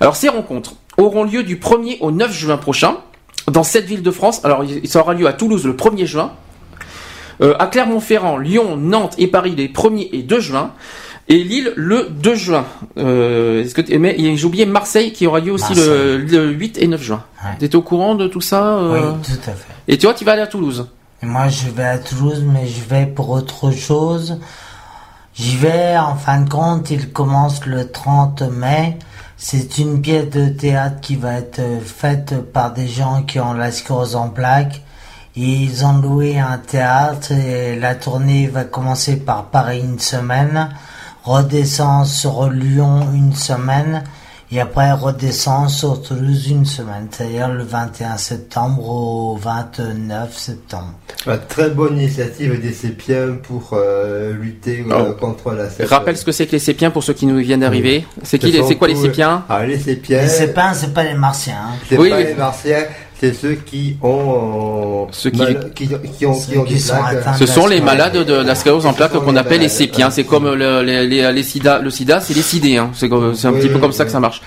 Alors 0.00 0.16
ces 0.16 0.28
rencontres 0.28 0.74
auront 0.98 1.24
lieu 1.24 1.42
du 1.44 1.56
1er 1.56 1.98
au 2.00 2.10
9 2.10 2.32
juin 2.32 2.56
prochain 2.56 2.98
dans 3.46 3.62
sept 3.62 3.84
villes 3.84 4.02
de 4.02 4.10
France. 4.10 4.44
Alors 4.44 4.64
ça 4.84 5.00
aura 5.00 5.14
lieu 5.14 5.26
à 5.28 5.32
Toulouse 5.32 5.64
le 5.64 5.74
1er 5.74 6.06
juin, 6.06 6.32
euh, 7.42 7.54
à 7.58 7.66
Clermont-Ferrand, 7.66 8.36
Lyon, 8.38 8.76
Nantes 8.76 9.14
et 9.18 9.26
Paris 9.26 9.54
les 9.56 9.68
1er 9.68 10.08
et 10.12 10.22
2 10.22 10.40
juin. 10.40 10.72
Et 11.28 11.44
Lille 11.44 11.72
le 11.76 12.08
2 12.10 12.34
juin. 12.34 12.64
Euh, 12.98 13.62
est-ce 13.62 13.74
que 13.74 13.80
t- 13.82 13.96
mais 13.98 14.16
j'ai 14.18 14.44
oublié 14.44 14.66
Marseille 14.66 15.12
qui 15.12 15.26
aura 15.28 15.38
lieu 15.38 15.52
aussi 15.52 15.74
le, 15.74 16.16
le 16.18 16.50
8 16.50 16.78
et 16.78 16.88
9 16.88 17.00
juin. 17.00 17.22
T'es 17.60 17.76
au 17.76 17.82
courant 17.82 18.16
de 18.16 18.26
tout 18.26 18.40
ça 18.40 18.78
euh 18.78 19.12
Oui, 19.12 19.18
tout 19.22 19.50
à 19.50 19.52
fait. 19.54 19.72
Et 19.86 19.96
toi, 19.96 20.12
tu 20.12 20.24
vas 20.24 20.32
aller 20.32 20.42
à 20.42 20.48
Toulouse? 20.48 20.88
Et 21.22 21.26
moi, 21.26 21.48
je 21.48 21.68
vais 21.68 21.84
à 21.84 21.98
Toulouse, 21.98 22.42
mais 22.44 22.66
je 22.66 22.80
vais 22.88 23.06
pour 23.06 23.30
autre 23.30 23.70
chose. 23.70 24.38
J'y 25.34 25.56
vais, 25.56 25.96
en 25.96 26.16
fin 26.16 26.40
de 26.40 26.48
compte, 26.50 26.90
il 26.90 27.12
commence 27.12 27.64
le 27.66 27.88
30 27.90 28.42
mai. 28.50 28.98
C'est 29.36 29.78
une 29.78 30.02
pièce 30.02 30.28
de 30.30 30.48
théâtre 30.48 31.00
qui 31.00 31.14
va 31.16 31.34
être 31.34 31.60
faite 31.84 32.34
par 32.52 32.72
des 32.72 32.88
gens 32.88 33.22
qui 33.22 33.38
ont 33.38 33.52
la 33.52 33.70
sclérose 33.70 34.16
en 34.16 34.28
plaques. 34.30 34.82
Ils 35.36 35.84
ont 35.84 35.98
loué 35.98 36.38
un 36.38 36.58
théâtre 36.58 37.32
et 37.32 37.76
la 37.76 37.94
tournée 37.94 38.48
va 38.48 38.64
commencer 38.64 39.16
par 39.16 39.44
Paris 39.44 39.80
une 39.80 40.00
semaine, 40.00 40.70
redescend 41.24 42.04
sur 42.04 42.50
Lyon 42.50 43.06
une 43.14 43.34
semaine 43.34 44.02
et 44.52 44.60
après 44.60 44.90
redescend 44.90 45.70
sur 45.70 46.02
Toulouse 46.02 46.48
une 46.48 46.66
semaine, 46.66 47.06
c'est-à-dire 47.12 47.48
le 47.48 47.62
21 47.62 48.16
septembre 48.16 48.88
au 48.88 49.36
29 49.40 50.36
septembre. 50.36 50.94
Une 51.28 51.38
très 51.48 51.70
bonne 51.70 51.96
initiative 51.96 52.60
des 52.60 52.72
Sépiens 52.72 53.36
pour 53.40 53.70
euh, 53.74 54.32
lutter 54.34 54.84
euh, 54.90 55.12
contre 55.12 55.52
la 55.52 55.70
CEP. 55.70 55.88
Rappelle 55.88 56.16
ce 56.16 56.24
que 56.24 56.32
c'est 56.32 56.46
que 56.46 56.52
les 56.52 56.58
sépiens 56.58 56.90
pour 56.90 57.04
ceux 57.04 57.12
qui 57.12 57.26
nous 57.26 57.38
viennent 57.38 57.60
d'arriver. 57.60 58.04
C'est 58.24 58.40
qui 58.40 58.52
c'est 58.66 58.74
quoi 58.74 58.88
les 58.88 58.96
sépiens? 58.96 59.44
Ah, 59.48 59.64
les 59.64 59.78
Sépiens. 59.78 60.22
Les 60.22 60.28
Sépins, 60.28 60.74
c'est 60.74 60.92
pas 60.92 61.04
les 61.04 61.14
Martiens. 61.14 61.54
hein. 61.68 61.74
C'est 61.88 61.96
Oui, 61.96 62.10
pas 62.10 62.16
oui. 62.16 62.24
les 62.24 62.34
Martiens, 62.34 62.82
c'est 63.20 63.34
ceux 63.34 63.52
qui 63.54 63.96
ont, 64.02 65.06
Ceux 65.12 65.28
qui- 65.30 65.38
mal- 65.38 65.72
qui, 65.74 65.88
qui 66.16 66.24
ont, 66.26 66.32
Ceux 66.34 66.52
qui 66.52 66.58
ont 66.58 66.64
qui 66.64 66.72
des 66.74 66.80
sont 66.80 66.94
Ce 67.38 67.44
sont 67.46 67.66
les 67.66 67.80
malades 67.82 68.16
de 68.16 68.32
la 68.34 68.54
sclérose 68.54 68.86
en 68.86 68.94
plaques 68.94 69.12
qu'on 69.12 69.36
appelle 69.36 69.60
les 69.60 69.68
sépiens. 69.68 70.10
C'est 70.10 70.24
comme 70.24 70.52
le, 70.54 70.82
les, 70.82 71.06
les, 71.06 71.30
les 71.32 71.42
sida. 71.42 71.78
Le 71.80 71.90
sida, 71.90 72.20
c'est 72.20 72.32
les 72.34 72.42
sidés. 72.42 72.78
Hein. 72.78 72.90
C'est 72.94 73.12
un 73.12 73.16
Oui, 73.18 73.32
petit 73.58 73.68
peu 73.68 73.74
oui, 73.74 73.80
comme 73.80 73.92
ça 73.92 74.04
que 74.06 74.10
ça 74.10 74.20
marche. 74.20 74.40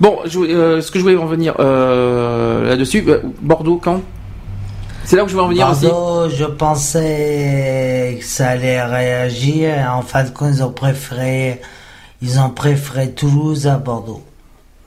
Bon, 0.00 0.18
je, 0.24 0.38
euh, 0.38 0.80
ce 0.80 0.90
que 0.90 0.98
je 0.98 1.04
voulais 1.04 1.16
en 1.16 1.26
venir 1.26 1.54
euh, 1.60 2.68
là-dessus, 2.70 3.04
euh, 3.06 3.20
Bordeaux, 3.42 3.78
quand? 3.82 4.00
C'est 5.04 5.16
là 5.16 5.24
où 5.24 5.28
je 5.28 5.32
voulais 5.34 5.44
en 5.44 5.48
venir 5.48 5.68
aussi. 5.70 5.86
Bordeaux, 5.86 6.28
je 6.34 6.44
pensais 6.46 8.16
que 8.18 8.24
ça 8.26 8.48
allait 8.48 8.82
réagir. 8.82 9.70
En 9.94 10.02
fin 10.02 10.24
de 10.24 10.30
compte, 10.30 10.50
ils 10.54 10.62
ont 10.62 10.72
préféré, 10.72 11.60
ils 12.22 12.40
ont 12.40 12.48
préféré 12.50 13.10
Toulouse 13.12 13.66
à 13.66 13.76
Bordeaux. 13.76 14.22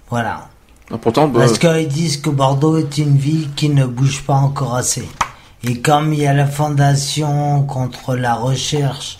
Voilà. 0.10 0.48
Ah, 0.92 0.98
bah, 1.04 1.28
Parce 1.34 1.60
qu'ils 1.60 1.88
disent 1.88 2.18
que 2.18 2.30
Bordeaux 2.30 2.78
est 2.78 2.98
une 2.98 3.18
ville 3.18 3.50
qui 3.56 3.70
ne 3.70 3.86
bouge 3.86 4.24
pas 4.24 4.34
encore 4.34 4.76
assez. 4.76 5.08
Et 5.64 5.80
comme 5.82 6.14
il 6.14 6.20
y 6.20 6.28
a 6.28 6.34
la 6.34 6.48
fondation 6.48 7.64
contre 7.64 8.16
la 8.16 8.34
recherche 8.34 9.20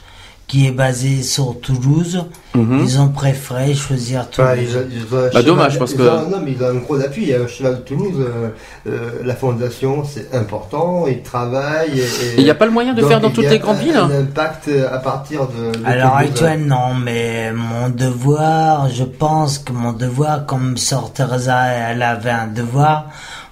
qui 0.50 0.66
est 0.68 0.72
basée 0.72 1.22
sur 1.22 1.60
Toulouse, 1.62 2.26
Mhm. 2.56 2.80
ils 2.84 3.00
ont 3.00 3.10
préféré 3.10 3.76
choisir 3.76 4.28
Toulouse. 4.32 4.50
Enfin, 4.52 4.60
ils 4.60 4.76
ont- 4.78 4.88
ils 4.92 5.16
ont 5.16 5.20
un 5.20 5.30
Bah, 5.32 5.44
dommage, 5.44 5.78
parce 5.78 5.94
que- 5.94 6.02
ont- 6.02 6.28
non, 6.28 6.40
mais 6.44 6.54
ils 6.54 6.64
ont 6.64 6.70
un 6.70 6.74
gros 6.86 7.00
appui. 7.00 7.32
Un 7.34 7.48
cheval 7.48 7.76
de 7.76 7.82
Toulouse. 7.82 8.16
euh, 8.20 8.50
euh, 8.88 9.10
la 9.24 9.36
fondation, 9.36 10.04
c'est 10.04 10.34
important. 10.36 11.06
Ils 11.08 11.22
travaillent. 11.22 12.02
Il 12.38 12.44
n'y 12.44 12.50
a 12.50 12.56
pas 12.56 12.66
le 12.66 12.72
moyen 12.72 12.94
de 12.96 13.04
faire 13.06 13.22
dans 13.22 13.30
toutes 13.30 13.46
les 13.50 13.60
grandes 13.60 13.78
villes 13.78 13.96
Un 13.96 14.10
impact 14.22 14.68
à 14.92 14.98
partir 14.98 15.42
de. 15.48 15.78
de 15.80 15.86
À 15.86 15.96
l'heure 15.96 16.14
Toulouse. 16.18 16.30
actuelle, 16.30 16.66
non, 16.66 16.96
mais 16.96 17.54
mon 17.54 17.90
devoir, 17.90 18.90
je 18.90 19.04
pense 19.04 19.60
que 19.60 19.72
mon 19.72 19.94
devoir, 19.94 20.48
comme 20.48 20.78
Sœur 20.78 21.14
Teresa, 21.14 21.68
elle 21.68 22.02
avait 22.02 22.32
un 22.32 22.48
devoir, 22.48 23.06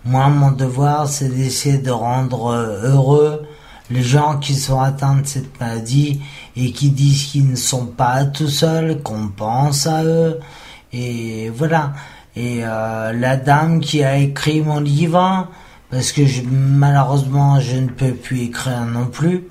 moi, 0.04 0.30
mon 0.30 0.50
devoir, 0.52 1.08
c'est 1.08 1.30
d'essayer 1.30 1.78
de 1.78 1.92
rendre 1.92 2.48
euh, 2.52 2.82
heureux 2.92 3.44
les 3.92 4.02
gens 4.02 4.38
qui 4.38 4.56
sont 4.56 4.82
atteints 4.82 5.16
de 5.22 5.28
cette 5.28 5.60
maladie 5.62 6.22
et 6.58 6.72
qui 6.72 6.90
disent 6.90 7.26
qu'ils 7.26 7.50
ne 7.50 7.56
sont 7.56 7.86
pas 7.86 8.26
tout 8.26 8.50
seuls, 8.50 9.02
qu'on 9.04 9.28
pense 9.28 9.86
à 9.88 10.04
eux, 10.04 10.40
et 10.92 11.50
voilà. 11.56 11.94
Et 12.36 12.60
euh, 12.64 13.14
la 13.14 13.36
dame 13.38 13.80
qui 13.80 14.04
a 14.04 14.18
écrit 14.18 14.62
mon 14.62 14.80
livre, 14.80 15.48
parce 15.92 16.12
que 16.12 16.26
je, 16.26 16.42
malheureusement, 16.52 17.60
je 17.60 17.78
ne 17.78 17.88
peux 17.88 18.12
plus 18.14 18.42
écrire 18.42 18.86
non 18.86 19.06
plus, 19.06 19.44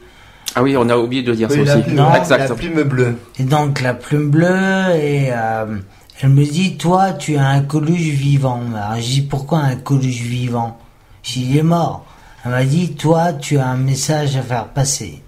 Ah 0.55 0.63
oui, 0.63 0.77
on 0.77 0.89
a 0.89 0.97
oublié 0.97 1.23
de 1.23 1.33
dire 1.35 1.49
Oui, 1.51 1.59
ça 1.59 1.65
la, 1.65 1.75
aussi. 1.75 1.83
plume, 1.85 1.97
Non, 1.97 2.15
exact. 2.15 2.49
la 2.49 2.55
plume 2.55 2.83
bleue. 2.83 3.17
et 3.39 3.45
donc 3.45 3.81
la 3.81 3.95
plume 3.95 4.31
bleue 4.31 4.91
et 4.95 5.29
euh, 5.33 5.77
elle 6.23 6.31
me 6.31 6.45
dit 6.45 6.77
toi 6.79 7.13
tu 7.13 7.35
es 7.35 7.39
un 7.39 7.61
coluche 7.63 8.01
vivant. 8.01 8.61
Alors 8.75 8.97
je 9.01 9.07
dis 9.07 9.23
pourquoi 9.23 9.59
un 9.61 9.77
coluche 9.77 10.23
vivant? 10.23 10.79
Je 11.23 11.33
dis 11.35 11.47
il 11.51 11.57
est 11.59 11.63
mort. 11.63 12.05
Elle 12.45 12.53
m'a 12.53 12.65
dit, 12.65 12.93
toi, 12.95 13.33
tu 13.33 13.59
as 13.59 13.67
un 13.67 13.77
message 13.77 14.37
à 14.37 14.43
faire 14.43 14.69
passer. 14.69 15.21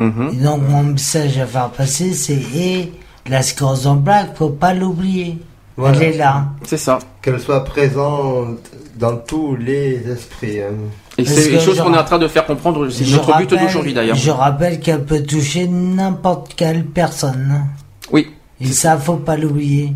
Mhm. 0.00 0.30
Et 0.32 0.36
donc, 0.44 0.62
mon 0.68 0.82
message 0.84 1.38
à 1.38 1.46
faire 1.46 1.70
passer, 1.70 2.12
c'est, 2.14 2.34
et 2.54 2.92
la 3.28 3.42
sclérose 3.42 3.86
en 3.86 3.96
plaques, 3.98 4.36
faut 4.36 4.50
pas 4.50 4.74
l'oublier. 4.74 5.38
Voilà. 5.76 5.96
Elle 5.98 6.14
est 6.14 6.16
là. 6.18 6.46
C'est 6.64 6.76
ça. 6.76 6.98
Qu'elle 7.22 7.40
soit 7.40 7.64
présente 7.64 8.58
dans 8.96 9.16
tous 9.16 9.54
les 9.56 10.02
esprits. 10.10 10.60
hein. 10.60 10.74
Et 11.16 11.24
Parce 11.24 11.36
c'est 11.36 11.52
une 11.52 11.60
chose 11.60 11.80
qu'on 11.80 11.94
est 11.94 11.98
en 11.98 12.04
train 12.04 12.18
de 12.18 12.28
faire 12.28 12.46
comprendre. 12.46 12.88
C'est 12.90 13.04
notre 13.06 13.26
but 13.26 13.32
rappelle- 13.50 13.58
d'aujourd'hui 13.60 13.92
d'ailleurs. 13.94 14.16
Je 14.16 14.30
rappelle 14.30 14.80
qu'elle 14.80 15.04
peut 15.04 15.22
toucher 15.22 15.66
n'importe 15.68 16.54
quelle 16.54 16.84
personne. 16.84 17.64
Oui. 18.12 18.28
Et 18.60 18.66
ça, 18.66 18.96
faut 18.98 19.16
pas 19.16 19.36
l'oublier. 19.36 19.94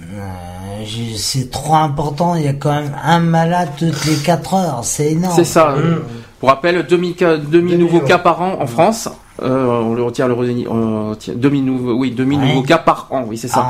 Euh, 0.00 0.84
c'est 1.16 1.50
trop 1.50 1.74
important. 1.76 2.34
Il 2.34 2.44
y 2.44 2.48
a 2.48 2.52
quand 2.54 2.72
même 2.72 2.94
un 3.02 3.20
malade 3.20 3.68
toutes 3.78 4.04
les 4.06 4.16
4 4.16 4.54
heures. 4.54 4.80
C'est 4.82 5.12
énorme. 5.12 5.34
C'est 5.36 5.44
ça. 5.44 5.70
euh, 5.72 6.00
Pour 6.40 6.48
rappel, 6.48 6.84
2000, 6.86 7.14
cas- 7.14 7.36
2000 7.36 7.78
nouveaux 7.78 8.00
cas 8.00 8.18
par 8.18 8.42
an 8.42 8.56
en 8.60 8.66
France. 8.66 9.08
Euh, 9.42 9.66
on 9.66 9.94
le 9.94 10.02
retire 10.02 10.28
le 10.28 10.34
retire 10.34 11.34
2000 11.34 11.64
nouveaux, 11.64 11.94
oui, 11.94 12.12
2000 12.12 12.38
Ouais. 12.38 12.46
nouveaux 12.48 12.62
cas 12.62 12.78
par 12.78 13.08
an, 13.10 13.24
oui, 13.26 13.36
c'est 13.36 13.48
ça. 13.48 13.66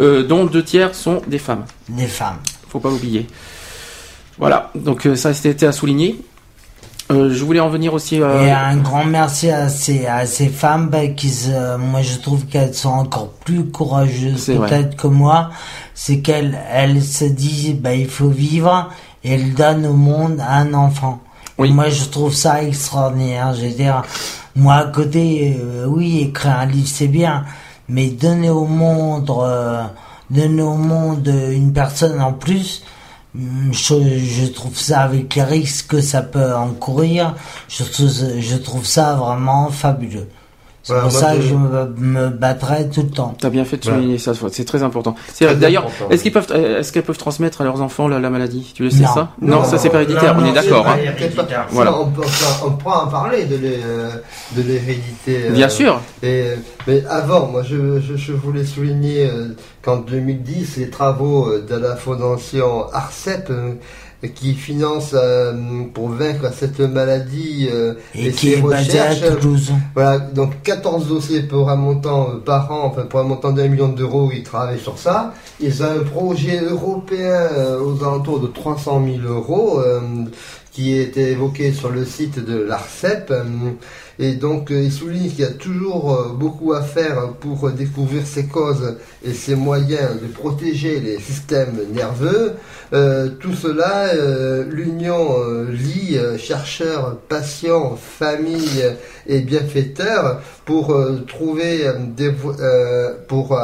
Euh, 0.00 0.24
dont 0.26 0.44
deux 0.44 0.64
tiers 0.64 0.94
sont 0.94 1.22
des 1.26 1.38
femmes. 1.38 1.64
Des 1.88 2.06
femmes. 2.06 2.38
Faut 2.68 2.80
pas 2.80 2.88
l'oublier. 2.90 3.26
Voilà. 4.38 4.70
Donc 4.74 5.06
euh, 5.06 5.14
ça, 5.14 5.32
c'était 5.34 5.66
à 5.66 5.72
souligner. 5.72 6.20
Euh, 7.12 7.30
je 7.32 7.44
voulais 7.44 7.60
en 7.60 7.68
venir 7.68 7.92
aussi. 7.94 8.20
euh, 8.20 8.44
Et 8.46 8.50
un 8.50 8.76
grand 8.78 9.04
merci 9.04 9.50
à 9.50 9.68
ces, 9.68 10.06
à 10.06 10.24
ces 10.26 10.48
femmes 10.48 10.88
bah, 10.88 11.06
qui 11.08 11.28
se, 11.28 11.76
moi 11.76 12.00
je 12.02 12.16
trouve 12.18 12.46
qu'elles 12.46 12.74
sont 12.74 12.88
encore 12.88 13.28
plus 13.44 13.66
courageuses 13.66 14.46
peut-être 14.46 14.96
que 14.96 15.06
moi. 15.06 15.50
C'est 15.94 16.20
qu'elles 16.20 16.58
elles 16.72 17.02
se 17.02 17.26
disent 17.26 17.74
bah, 17.76 17.94
il 17.94 18.08
faut 18.08 18.28
vivre 18.30 18.88
et 19.22 19.34
elles 19.34 19.52
donnent 19.54 19.86
au 19.86 19.92
monde 19.92 20.40
un 20.48 20.72
enfant. 20.74 21.20
Et 21.62 21.70
Moi 21.70 21.88
je 21.88 22.04
trouve 22.06 22.34
ça 22.34 22.62
extraordinaire. 22.62 23.54
Je 23.54 23.66
veux 23.66 23.72
dire, 23.72 24.02
moi 24.56 24.74
à 24.74 24.84
côté, 24.86 25.56
euh, 25.60 25.86
oui, 25.86 26.20
écrire 26.20 26.58
un 26.58 26.66
livre 26.66 26.88
c'est 26.88 27.08
bien, 27.08 27.44
mais 27.88 28.08
donner 28.08 28.50
au 28.50 28.66
monde, 28.66 29.30
euh, 29.30 29.84
donner 30.30 30.62
au 30.62 30.76
monde 30.76 31.26
une 31.28 31.72
personne 31.72 32.20
en 32.20 32.32
plus, 32.32 32.82
Hum, 33.36 33.72
Je, 33.72 34.46
trouve 34.52 34.78
ça 34.78 35.00
avec 35.00 35.34
les 35.34 35.42
risques 35.42 35.88
que 35.88 36.00
ça 36.00 36.22
peut 36.22 36.54
encourir, 36.54 37.34
je 37.68 38.56
trouve 38.56 38.84
ça 38.86 39.14
vraiment 39.14 39.70
fabuleux. 39.70 40.28
C'est 40.84 41.00
pour 41.00 41.10
ça 41.10 41.34
que 41.34 41.40
je- 41.40 41.54
me, 41.54 41.86
me 41.98 42.28
battrai 42.28 42.88
tout 42.90 43.02
le 43.02 43.08
temps. 43.08 43.34
T'as 43.40 43.48
bien 43.50 43.64
fait 43.64 43.78
de 43.78 43.84
souligner 43.84 44.18
ça, 44.18 44.32
c'est 44.52 44.64
très 44.64 44.82
important. 44.82 45.16
C'est- 45.32 45.46
Très 45.46 45.56
D'ailleurs, 45.56 45.84
important, 45.86 46.10
est-ce 46.10 46.22
qu'ils 46.22 46.32
peuvent, 46.32 46.46
euh, 46.50 46.80
est-ce 46.80 46.92
qu'elles 46.92 47.02
peuvent 47.02 47.16
transmettre 47.18 47.62
à 47.62 47.64
leurs 47.64 47.80
enfants 47.80 48.06
la, 48.06 48.20
la 48.20 48.28
maladie? 48.30 48.70
Tu 48.74 48.82
le 48.84 48.90
sais 48.90 49.02
Non. 49.02 49.14
ça? 49.14 49.28
Non, 49.40 49.64
ça 49.64 49.78
c'est 49.78 49.88
pas 49.88 50.02
héréditaire. 50.02 50.36
Non, 50.36 50.44
on 50.44 50.46
est 50.50 50.52
d'accord. 50.52 50.86
hein. 50.86 50.96
Voilà. 51.70 51.98
On, 51.98 52.06
peut, 52.10 52.22
on 52.64 52.90
en 52.90 53.06
parler 53.08 53.44
de 53.46 53.56
l'hé- 53.56 53.80
de 54.56 54.62
l'hérédité. 54.62 55.46
euh, 55.48 55.52
Bien 55.52 55.68
sûr. 55.68 56.00
Et, 56.22 56.48
mais 56.86 57.02
avant, 57.08 57.46
moi, 57.46 57.62
je, 57.62 58.00
je, 58.00 58.16
je 58.16 58.32
voulais 58.32 58.64
souligner 58.64 59.26
euh, 59.30 59.48
qu'en 59.82 59.96
2010, 59.96 60.76
les 60.76 60.90
travaux 60.90 61.48
de 61.58 61.74
la 61.76 61.96
fondation 61.96 62.86
ARCEP, 62.92 63.48
euh, 63.50 63.72
qui 64.28 64.54
finance 64.54 65.14
euh, 65.14 65.52
pour 65.92 66.08
vaincre 66.08 66.52
cette 66.52 66.80
maladie 66.80 67.68
euh, 67.72 67.94
Et 68.14 68.30
qui 68.30 68.50
ses 68.50 68.58
est 68.58 68.62
basée 68.62 68.98
à 68.98 69.10
recherches, 69.10 69.40
Toulouse. 69.40 69.72
Voilà, 69.94 70.18
donc 70.18 70.62
14 70.62 71.08
dossiers 71.08 71.42
pour 71.42 71.70
un 71.70 71.76
montant 71.76 72.30
euh, 72.30 72.38
par 72.38 72.70
an, 72.70 72.82
enfin 72.84 73.02
pour 73.02 73.20
un 73.20 73.24
montant 73.24 73.52
d'un 73.52 73.68
million 73.68 73.88
d'euros, 73.88 74.30
ils 74.32 74.42
travaillent 74.42 74.80
sur 74.80 74.98
ça. 74.98 75.34
Ils 75.60 75.82
ont 75.82 75.86
un 76.00 76.04
projet 76.04 76.60
européen 76.60 77.48
euh, 77.52 77.80
aux 77.80 78.02
alentours 78.02 78.40
de 78.40 78.46
300 78.46 79.02
000 79.22 79.32
euros 79.32 79.80
qui 80.72 80.96
était 80.98 81.30
évoqué 81.30 81.72
sur 81.72 81.90
le 81.90 82.04
site 82.04 82.44
de 82.44 82.60
l'ARCEP. 82.60 83.32
et 84.18 84.32
donc, 84.34 84.70
il 84.70 84.90
souligne 84.90 85.30
qu'il 85.30 85.40
y 85.40 85.44
a 85.44 85.52
toujours 85.52 86.34
beaucoup 86.36 86.72
à 86.72 86.82
faire 86.82 87.34
pour 87.40 87.70
découvrir 87.70 88.26
ces 88.26 88.46
causes 88.46 88.96
et 89.24 89.32
ces 89.32 89.54
moyens 89.54 90.20
de 90.20 90.26
protéger 90.26 90.98
les 90.98 91.20
systèmes 91.20 91.78
nerveux. 91.92 92.54
Euh, 92.92 93.30
tout 93.40 93.54
cela, 93.54 94.08
euh, 94.14 94.64
l'union 94.68 95.38
euh, 95.38 95.74
euh, 96.14 96.36
chercheurs, 96.38 97.16
patients, 97.28 97.96
familles 97.96 98.94
et 99.26 99.40
bienfaiteurs 99.40 100.40
pour 100.64 100.96
trouver 101.26 101.86
pour 103.28 103.58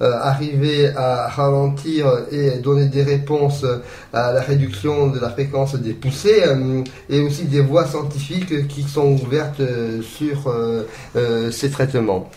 arriver 0.00 0.88
à 0.96 1.28
ralentir 1.28 2.06
et 2.30 2.58
donner 2.58 2.86
des 2.86 3.02
réponses 3.02 3.64
à 4.12 4.32
la 4.32 4.40
réduction 4.40 5.08
de 5.08 5.18
la 5.18 5.30
fréquence 5.30 5.74
des 5.76 5.92
poussées 5.92 6.42
et 7.08 7.20
aussi 7.20 7.44
des 7.44 7.60
voies 7.60 7.86
scientifiques 7.86 8.68
qui 8.68 8.82
sont 8.82 9.12
ouvertes 9.12 9.62
sur 10.02 10.52
ces 11.50 11.70
traitements. 11.70 12.30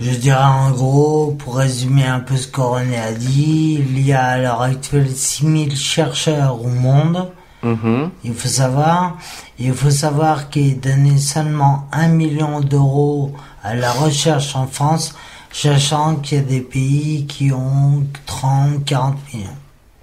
Je 0.00 0.10
dirais 0.10 0.42
en 0.42 0.70
gros, 0.70 1.36
pour 1.38 1.56
résumer 1.56 2.06
un 2.06 2.20
peu 2.20 2.36
ce 2.36 2.48
que 2.48 2.60
René 2.60 2.98
a 2.98 3.12
dit, 3.12 3.74
il 3.74 4.00
y 4.00 4.14
a 4.14 4.24
à 4.24 4.38
l'heure 4.38 4.62
actuelle 4.62 5.10
6000 5.14 5.76
chercheurs 5.76 6.62
au 6.64 6.68
monde. 6.68 7.30
Mhm. 7.62 8.10
Il 8.24 8.34
faut 8.34 8.48
savoir, 8.48 9.18
il 9.58 9.74
faut 9.74 9.90
savoir 9.90 10.48
qu'il 10.48 10.68
est 10.68 10.74
donné 10.74 11.18
seulement 11.18 11.86
1 11.92 12.08
million 12.08 12.60
d'euros 12.60 13.34
à 13.62 13.74
la 13.74 13.92
recherche 13.92 14.56
en 14.56 14.66
France, 14.66 15.14
sachant 15.52 16.16
qu'il 16.16 16.38
y 16.38 16.40
a 16.40 16.44
des 16.44 16.62
pays 16.62 17.26
qui 17.26 17.52
ont 17.52 18.02
30, 18.24 18.84
40 18.86 19.16
millions. 19.34 19.48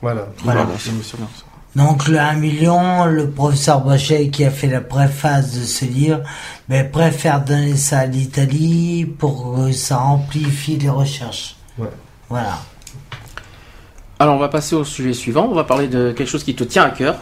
Voilà. 0.03 0.27
Voilà. 0.43 0.65
Voilà. 0.65 1.46
Donc 1.77 2.07
le 2.07 2.17
1 2.17 2.33
million, 2.33 3.05
le 3.05 3.29
professeur 3.29 3.81
Bochet 3.81 4.29
qui 4.29 4.43
a 4.43 4.49
fait 4.49 4.65
la 4.65 4.81
préface 4.81 5.53
de 5.53 5.63
ce 5.63 5.85
livre, 5.85 6.21
ben, 6.67 6.89
préfère 6.89 7.45
donner 7.45 7.77
ça 7.77 7.99
à 7.99 8.05
l'Italie 8.07 9.05
pour 9.05 9.53
que 9.55 9.71
ça 9.71 9.99
amplifie 9.99 10.77
les 10.77 10.89
recherches. 10.89 11.55
Ouais. 11.77 11.91
Voilà. 12.29 12.57
Alors 14.17 14.37
on 14.37 14.39
va 14.39 14.49
passer 14.49 14.75
au 14.75 14.83
sujet 14.83 15.13
suivant. 15.13 15.47
On 15.51 15.53
va 15.53 15.65
parler 15.65 15.87
de 15.87 16.13
quelque 16.13 16.27
chose 16.27 16.43
qui 16.43 16.55
te 16.55 16.63
tient 16.63 16.81
à 16.81 16.89
cœur. 16.89 17.17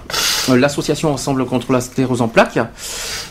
Euh, 0.50 0.58
L'association 0.58 1.14
Ensemble 1.14 1.46
contre 1.46 1.72
la 1.72 1.82
sclérose 1.82 2.22
en 2.22 2.28
plaques. 2.28 2.60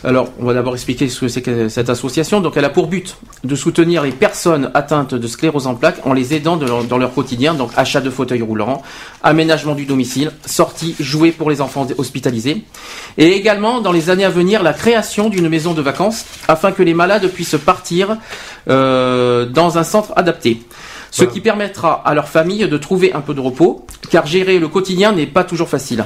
Alors 0.04 0.28
on 0.40 0.44
va 0.44 0.54
d'abord 0.54 0.74
expliquer 0.74 1.08
ce 1.08 1.20
que 1.20 1.28
c'est 1.28 1.68
cette 1.68 1.90
association. 1.90 2.40
Donc 2.40 2.56
elle 2.56 2.64
a 2.64 2.70
pour 2.70 2.86
but 2.86 3.16
de 3.42 3.54
soutenir 3.54 4.02
les 4.02 4.12
personnes 4.12 4.70
atteintes 4.74 5.14
de 5.14 5.26
sclérose 5.26 5.66
en 5.66 5.74
plaques 5.74 6.00
en 6.04 6.12
les 6.12 6.34
aidant 6.34 6.56
dans 6.56 6.98
leur 6.98 7.14
quotidien. 7.14 7.54
Donc 7.54 7.70
achat 7.76 8.00
de 8.00 8.10
fauteuils 8.10 8.42
roulants, 8.42 8.82
aménagement 9.22 9.74
du 9.74 9.86
domicile, 9.86 10.32
sortie, 10.46 10.94
jouets 10.98 11.32
pour 11.32 11.50
les 11.50 11.60
enfants 11.60 11.86
hospitalisés. 11.98 12.64
Et 13.18 13.32
également 13.32 13.80
dans 13.80 13.92
les 13.92 14.10
années 14.10 14.24
à 14.24 14.30
venir 14.30 14.62
la 14.62 14.72
création 14.72 15.28
d'une 15.28 15.48
maison 15.48 15.74
de 15.74 15.82
vacances 15.82 16.24
afin 16.48 16.72
que 16.72 16.82
les 16.82 16.94
malades 16.94 17.28
puissent 17.28 17.56
partir 17.64 18.16
euh, 18.68 19.46
dans 19.46 19.78
un 19.78 19.84
centre 19.84 20.12
adapté 20.16 20.60
ce 21.14 21.22
qui 21.24 21.40
permettra 21.40 22.02
à 22.04 22.12
leur 22.12 22.26
famille 22.26 22.66
de 22.66 22.76
trouver 22.76 23.12
un 23.12 23.20
peu 23.20 23.34
de 23.34 23.40
repos, 23.40 23.86
car 24.10 24.26
gérer 24.26 24.58
le 24.58 24.66
quotidien 24.66 25.12
n'est 25.12 25.26
pas 25.28 25.44
toujours 25.44 25.68
facile. 25.68 26.04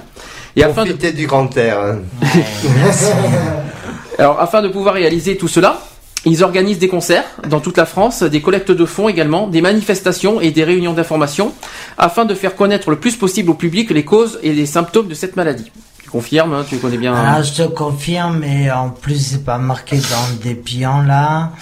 Et 0.54 0.62
afin 0.62 0.84
de... 0.84 0.92
Du 0.92 1.26
grand 1.26 1.56
air. 1.56 1.78
hein. 1.80 1.98
Alors, 4.18 4.38
afin 4.38 4.60
de 4.60 4.68
pouvoir 4.68 4.94
réaliser 4.94 5.38
tout 5.38 5.48
cela, 5.48 5.80
ils 6.26 6.44
organisent 6.44 6.78
des 6.78 6.88
concerts 6.88 7.24
dans 7.48 7.60
toute 7.60 7.78
la 7.78 7.86
France, 7.86 8.22
des 8.22 8.42
collectes 8.42 8.70
de 8.72 8.84
fonds 8.84 9.08
également, 9.08 9.46
des 9.46 9.62
manifestations 9.62 10.40
et 10.42 10.50
des 10.50 10.64
réunions 10.64 10.92
d'information, 10.92 11.54
afin 11.96 12.26
de 12.26 12.34
faire 12.34 12.54
connaître 12.54 12.90
le 12.90 12.96
plus 12.96 13.16
possible 13.16 13.50
au 13.50 13.54
public 13.54 13.90
les 13.90 14.04
causes 14.04 14.38
et 14.42 14.52
les 14.52 14.66
symptômes 14.66 15.08
de 15.08 15.14
cette 15.14 15.36
maladie. 15.36 15.70
Tu 16.02 16.10
confirmes, 16.10 16.52
hein, 16.52 16.66
tu 16.68 16.76
connais 16.78 16.96
bien. 16.98 17.14
Alors 17.14 17.42
je 17.44 17.62
te 17.62 17.68
confirme, 17.68 18.38
mais 18.40 18.70
en 18.70 18.90
plus 18.90 19.16
c'est 19.24 19.44
pas 19.44 19.58
marqué 19.58 19.96
dans 19.96 20.28
le 20.32 20.42
dépliant 20.42 21.02
là, 21.02 21.52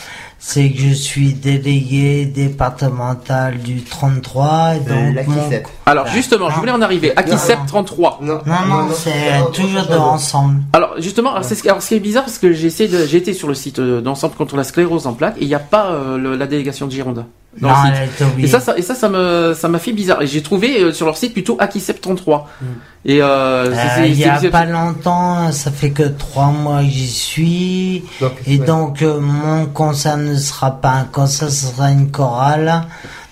c'est 0.49 0.71
que 0.71 0.79
je 0.79 0.95
suis 0.95 1.33
délégué 1.35 2.25
départemental 2.25 3.59
du 3.59 3.83
33 3.83 4.75
et 4.77 4.79
donc 4.81 5.27
mon... 5.27 5.35
Alors 5.87 6.07
justement, 6.07 6.51
je 6.51 6.57
voulais 6.61 6.71
en 6.71 6.83
arriver. 6.83 7.13
Akisep 7.17 7.59
33. 7.67 8.21
Non, 8.23 8.41
Non, 8.47 8.55
non, 8.69 8.89
c'est 8.95 9.41
toujours 9.53 9.87
de 9.87 9.95
ensemble. 9.97 10.61
Alors 10.73 10.95
justement, 10.99 11.33
alors, 11.33 11.45
c'est 11.45 11.57
ce, 11.57 11.69
alors, 11.69 11.83
ce 11.83 11.89
qui 11.89 11.95
est 11.95 12.01
bizarre 12.01 12.25
parce 12.25 12.39
que 12.39 12.53
j'ai 12.53 12.69
essayé 12.69 12.89
de, 12.89 13.17
été 13.17 13.33
sur 13.33 13.49
le 13.49 13.55
site 13.55 13.81
euh, 13.81 14.01
d'ensemble 14.01 14.35
contre 14.35 14.57
la 14.57 14.63
sclérose 14.63 15.09
en 15.09 15.15
plaques 15.15 15.37
et 15.39 15.43
il 15.43 15.49
n'y 15.49 15.55
a 15.55 15.59
pas 15.59 15.87
euh, 15.91 16.17
le- 16.17 16.37
la 16.37 16.47
délégation 16.47 16.87
de 16.87 16.93
Gironde. 16.93 17.25
Non. 17.61 17.71
Et 18.39 18.47
ça, 18.49 18.61
ça, 18.61 18.77
et 18.77 18.83
ça, 18.83 18.95
ça 18.95 19.09
me, 19.09 19.55
ça 19.55 19.69
m'a 19.69 19.79
fait 19.79 19.93
bizarre. 19.93 20.21
Et 20.23 20.27
j'ai 20.27 20.43
trouvé 20.43 20.81
euh, 20.81 20.93
sur 20.93 21.07
leur 21.07 21.17
site 21.17 21.33
plutôt 21.33 21.57
Akisep 21.59 22.01
33. 22.01 22.49
Et 23.05 23.23
euh, 23.23 23.71
Euh, 23.73 24.07
il 24.07 24.19
y 24.19 24.25
a 24.25 24.51
pas 24.51 24.65
longtemps, 24.65 25.53
ça 25.53 25.71
fait 25.71 25.91
que 25.91 26.03
trois 26.03 26.47
mois 26.49 26.81
que 26.83 26.89
j'y 26.89 27.09
suis, 27.09 28.05
et 28.47 28.59
donc 28.59 29.03
euh, 29.03 29.21
mon 29.21 29.67
concert 29.67 30.17
ne 30.17 30.35
sera 30.37 30.73
pas 30.81 30.91
un 30.91 31.05
concert, 31.05 31.49
ce 31.51 31.67
sera 31.67 31.91
une 31.91 32.11
chorale 32.11 32.83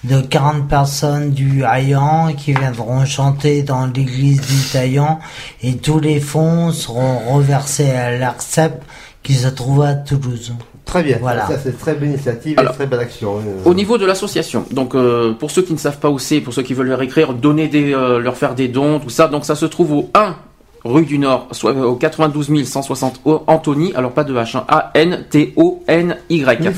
de 0.04 0.20
40 0.20 0.68
personnes 0.68 1.30
du 1.32 1.64
Haillan 1.64 2.34
qui 2.36 2.52
viendront 2.52 3.04
chanter 3.04 3.62
dans 3.62 3.86
l'église 3.86 4.40
du 4.42 4.70
Taillan, 4.72 5.18
et 5.62 5.76
tous 5.76 5.98
les 5.98 6.20
fonds 6.20 6.72
seront 6.72 7.18
reversés 7.34 7.90
à 7.90 8.16
l'ARCEP 8.16 8.82
qui 9.22 9.34
se 9.34 9.48
trouve 9.48 9.82
à 9.82 9.94
Toulouse. 9.94 10.52
Très 10.84 11.02
bien. 11.02 11.18
Voilà. 11.20 11.46
Ça, 11.46 11.58
c'est 11.62 11.70
une 11.70 11.76
très 11.76 11.94
bonne 11.94 12.10
initiative 12.10 12.58
Alors, 12.58 12.72
et 12.72 12.76
très 12.76 12.86
belle 12.86 13.00
action. 13.00 13.36
euh. 13.38 13.68
Au 13.68 13.74
niveau 13.74 13.98
de 13.98 14.06
l'association, 14.06 14.64
donc 14.70 14.94
euh, 14.94 15.32
pour 15.32 15.50
ceux 15.50 15.62
qui 15.62 15.72
ne 15.72 15.78
savent 15.78 15.98
pas 15.98 16.10
où 16.10 16.18
c'est, 16.18 16.40
pour 16.40 16.52
ceux 16.52 16.62
qui 16.62 16.74
veulent 16.74 16.88
leur 16.88 17.02
écrire, 17.02 17.32
donner 17.32 17.68
des, 17.68 17.94
euh, 17.94 18.18
leur 18.18 18.36
faire 18.36 18.54
des 18.54 18.68
dons, 18.68 19.00
tout 19.00 19.10
ça. 19.10 19.28
Donc 19.28 19.44
ça 19.44 19.54
se 19.56 19.66
trouve 19.66 19.92
au 19.92 20.10
1 20.14 20.36
rue 20.84 21.06
du 21.06 21.18
Nord, 21.18 21.48
soit 21.52 21.72
au 21.72 21.94
92 21.96 22.64
160 22.64 23.22
Antony. 23.46 23.92
Alors 23.94 24.12
pas 24.12 24.24
de 24.24 24.34
H, 24.34 24.56
hein, 24.58 24.64
A-N-T-O-N-Y. 24.68 26.66
Hein. 26.66 26.72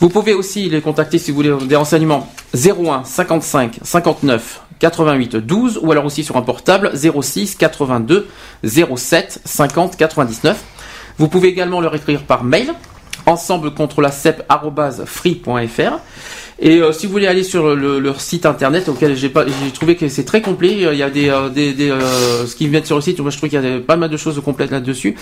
Vous 0.00 0.08
pouvez 0.10 0.34
aussi 0.34 0.68
les 0.68 0.80
contacter 0.80 1.18
si 1.18 1.30
vous 1.30 1.36
voulez 1.36 1.54
des 1.66 1.76
renseignements 1.76 2.30
01 2.54 3.04
55 3.04 3.78
59 3.82 4.60
88 4.78 5.36
12 5.36 5.80
ou 5.82 5.90
alors 5.90 6.04
aussi 6.04 6.22
sur 6.22 6.36
un 6.36 6.42
portable 6.42 6.92
06 6.94 7.56
82 7.56 8.28
07 8.62 9.40
50 9.44 9.96
99. 9.96 10.62
Vous 11.18 11.28
pouvez 11.28 11.48
également 11.48 11.80
leur 11.80 11.94
écrire 11.94 12.22
par 12.22 12.44
mail 12.44 12.72
ensemble 13.26 13.74
contre 13.74 14.00
la 14.00 14.10
et 16.60 16.78
euh, 16.80 16.90
si 16.92 17.06
vous 17.06 17.12
voulez 17.12 17.28
aller 17.28 17.44
sur 17.44 17.76
le- 17.76 18.00
leur 18.00 18.20
site 18.20 18.44
internet 18.46 18.88
auquel 18.88 19.14
j'ai 19.14 19.30
trouvé 19.72 19.94
que 19.94 20.08
c'est 20.08 20.24
très 20.24 20.42
complet 20.42 20.72
il 20.72 20.80
y 20.96 21.02
a 21.04 21.10
des 21.10 21.28
euh, 21.28 21.48
des, 21.50 21.72
euh, 21.90 22.46
ce 22.46 22.56
qui 22.56 22.66
vient 22.66 22.84
sur 22.84 22.96
le 22.96 23.02
site 23.02 23.20
moi 23.20 23.30
je 23.30 23.36
trouve 23.36 23.48
qu'il 23.48 23.62
y 23.62 23.66
a 23.66 23.78
pas 23.80 23.94
mal 23.96 24.10
de 24.10 24.16
choses 24.16 24.40
complètes 24.44 24.72
là-dessus. 24.72 25.14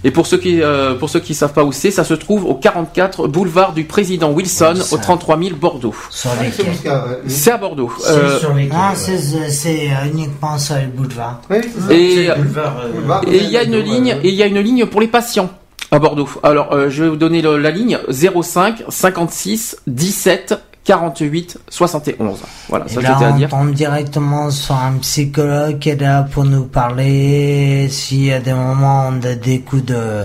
Et 0.04 0.10
pour 0.10 0.26
ceux 0.26 0.38
qui 0.38 0.60
euh, 0.60 0.94
pour 0.94 1.08
ceux 1.08 1.20
qui 1.20 1.34
savent 1.34 1.52
pas 1.52 1.64
où 1.64 1.70
c'est, 1.72 1.90
ça 1.92 2.02
se 2.04 2.14
trouve 2.14 2.44
au 2.44 2.54
44 2.54 3.28
boulevard 3.28 3.72
du 3.72 3.84
président 3.84 4.30
Wilson, 4.32 4.74
au 4.90 4.96
33 4.98 5.38
000 5.38 5.56
Bordeaux. 5.56 5.94
Ah, 5.96 6.08
c'est 6.52 6.88
euh, 6.88 6.98
C'est 7.28 7.52
à 7.52 7.56
Bordeaux. 7.58 7.92
C'est 8.00 8.10
Euh, 8.10 8.38
sur 8.40 8.54
les 8.54 8.68
quais. 8.68 8.74
Non, 8.74 8.82
c'est 8.94 9.18
c'est, 9.50 9.90
euh, 9.90 10.06
uniquement 10.12 10.58
sur 10.58 10.74
les 10.76 10.86
boulevards. 10.86 11.40
Oui, 11.48 11.58
c'est 11.62 11.80
ça. 11.80 11.92
Et 11.94 12.14
C'est 12.14 12.26
le 12.26 12.34
boulevard, 12.42 13.22
euh, 13.26 13.30
et 13.32 13.36
il 13.38 13.50
y 13.50 13.56
a 13.56 13.62
une 13.62 13.78
ligne 13.78 14.16
et 14.22 14.28
il 14.28 14.34
y 14.34 14.42
a 14.42 14.46
une 14.46 14.58
ligne 14.60 14.86
pour 14.86 15.00
les 15.00 15.08
patients 15.08 15.50
à 15.90 15.98
Bordeaux. 15.98 16.28
Alors 16.42 16.72
euh, 16.72 16.90
je 16.90 17.04
vais 17.04 17.08
vous 17.08 17.16
donner 17.16 17.40
le- 17.40 17.56
la 17.56 17.70
ligne 17.70 17.98
05 18.10 18.82
56 18.88 19.76
17 19.86 20.54
48 20.88 21.58
71. 21.68 22.38
Voilà, 22.70 22.86
Et 22.86 22.88
ça 22.88 23.00
là, 23.02 23.10
c'était 23.12 23.24
à 23.26 23.32
on 23.32 23.36
dire. 23.36 23.48
tombe 23.50 23.72
directement 23.74 24.50
sur 24.50 24.74
un 24.74 24.94
psychologue 25.02 25.78
qui 25.78 25.90
est 25.90 26.00
là 26.00 26.22
pour 26.22 26.44
nous 26.44 26.64
parler. 26.64 27.88
S'il 27.90 28.24
y 28.24 28.32
a 28.32 28.40
des 28.40 28.54
moments 28.54 29.08
où 29.08 29.12
on 29.12 29.22
a 29.22 29.34
des 29.34 29.60
coups 29.60 29.84
de, 29.84 30.24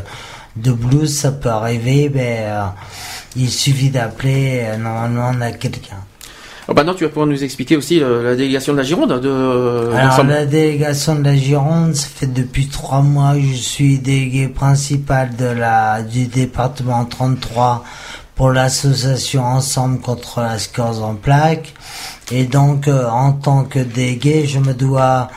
de 0.55 0.71
blues, 0.71 1.13
ça 1.13 1.33
peut 1.33 1.49
arriver. 1.49 2.07
Ben, 2.07 2.21
euh, 2.21 2.61
il 3.35 3.49
suffit 3.49 3.89
d'appeler. 3.89 4.61
euh, 4.63 4.77
Normalement, 4.77 5.31
on 5.37 5.41
a 5.41 5.51
quelqu'un. 5.51 5.97
Oh, 6.69 6.73
bah 6.73 6.85
non, 6.85 6.93
tu 6.93 7.03
vas 7.03 7.09
pouvoir 7.09 7.27
nous 7.27 7.43
expliquer 7.43 7.75
aussi 7.75 8.01
euh, 8.01 8.23
la 8.23 8.35
délégation 8.37 8.71
de 8.71 8.77
la 8.77 8.83
Gironde 8.85 9.19
de 9.19 9.89
Alors, 9.97 10.23
la 10.23 10.45
délégation 10.45 11.15
de 11.15 11.23
la 11.25 11.35
Gironde, 11.35 11.93
ça 11.93 12.07
fait 12.07 12.27
depuis 12.33 12.67
trois 12.69 13.01
mois 13.01 13.33
que 13.33 13.41
je 13.41 13.57
suis 13.57 13.99
délégué 13.99 14.47
principal 14.47 15.35
de 15.35 15.43
la, 15.43 16.03
du 16.03 16.27
département 16.27 17.03
33 17.03 17.83
pour 18.35 18.51
l'association 18.51 19.43
Ensemble 19.43 19.99
contre 19.99 20.41
la 20.41 20.57
sclérose 20.59 21.01
en 21.01 21.15
plaques. 21.15 21.73
Et 22.31 22.45
donc, 22.45 22.87
euh, 22.87 23.07
en 23.09 23.33
tant 23.33 23.63
que 23.63 23.79
délégué, 23.79 24.47
je 24.47 24.59
me 24.59 24.73
dois, 24.73 25.29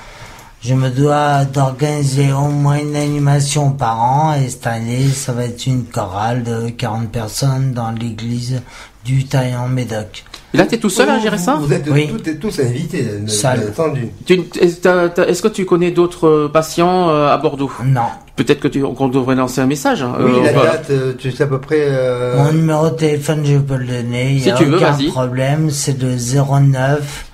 je 0.62 0.74
me 0.74 0.88
dois 0.88 1.44
d'organiser 1.44 2.32
au 2.32 2.48
moins 2.48 2.78
une 2.78 2.96
animation 2.96 3.70
par 3.72 4.00
an. 4.00 4.34
Et 4.34 4.48
cette 4.48 4.66
année, 4.66 5.08
ça 5.08 5.32
va 5.32 5.44
être 5.44 5.66
une 5.66 5.84
chorale 5.84 6.42
de 6.42 6.70
40 6.70 7.10
personnes 7.10 7.72
dans 7.72 7.90
l'église 7.90 8.62
du 9.04 9.24
Taillan 9.26 9.68
Médoc. 9.68 10.24
Et 10.54 10.56
là, 10.56 10.64
t'es 10.64 10.78
tout 10.78 10.88
seul 10.90 11.10
à 11.10 11.18
gérer 11.18 11.38
ça 11.38 11.56
Vous 11.60 11.72
êtes 11.72 11.86
Oui. 11.90 12.10
tous 12.40 12.60
invités, 12.60 13.02
bien 13.02 13.68
entendu. 13.68 14.08
Tu- 14.24 14.44
Est-ce 14.60 15.42
que 15.42 15.48
tu 15.48 15.66
connais 15.66 15.90
d'autres 15.90 16.26
euh, 16.28 16.48
patients 16.48 17.10
euh, 17.10 17.28
à 17.32 17.36
Bordeaux? 17.36 17.70
Non. 17.84 18.08
Peut-être 18.36 18.60
que 18.60 18.68
tu 18.68 18.82
qu'on 18.82 19.08
devrait 19.08 19.34
lancer 19.34 19.62
un 19.62 19.66
message. 19.66 20.02
hein. 20.02 20.12
Oui, 20.20 20.30
Euh, 20.30 20.42
la 20.44 20.52
date, 20.52 20.90
euh, 20.90 21.14
tu 21.18 21.32
sais 21.32 21.44
à 21.44 21.46
peu 21.46 21.58
près. 21.58 21.78
euh, 21.80 22.36
Mon 22.36 22.52
numéro 22.52 22.90
de 22.90 22.94
téléphone, 22.96 23.40
je 23.46 23.56
peux 23.56 23.76
le 23.76 23.86
donner. 23.86 24.32
Il 24.32 24.42
Si 24.42 24.48
y 24.48 24.50
a 24.50 24.54
tu 24.54 24.66
veux, 24.66 24.76
aucun 24.76 24.90
vas-y. 24.92 25.08
problème. 25.08 25.70
C'est 25.70 25.98
le 26.00 26.16
09 26.16 27.24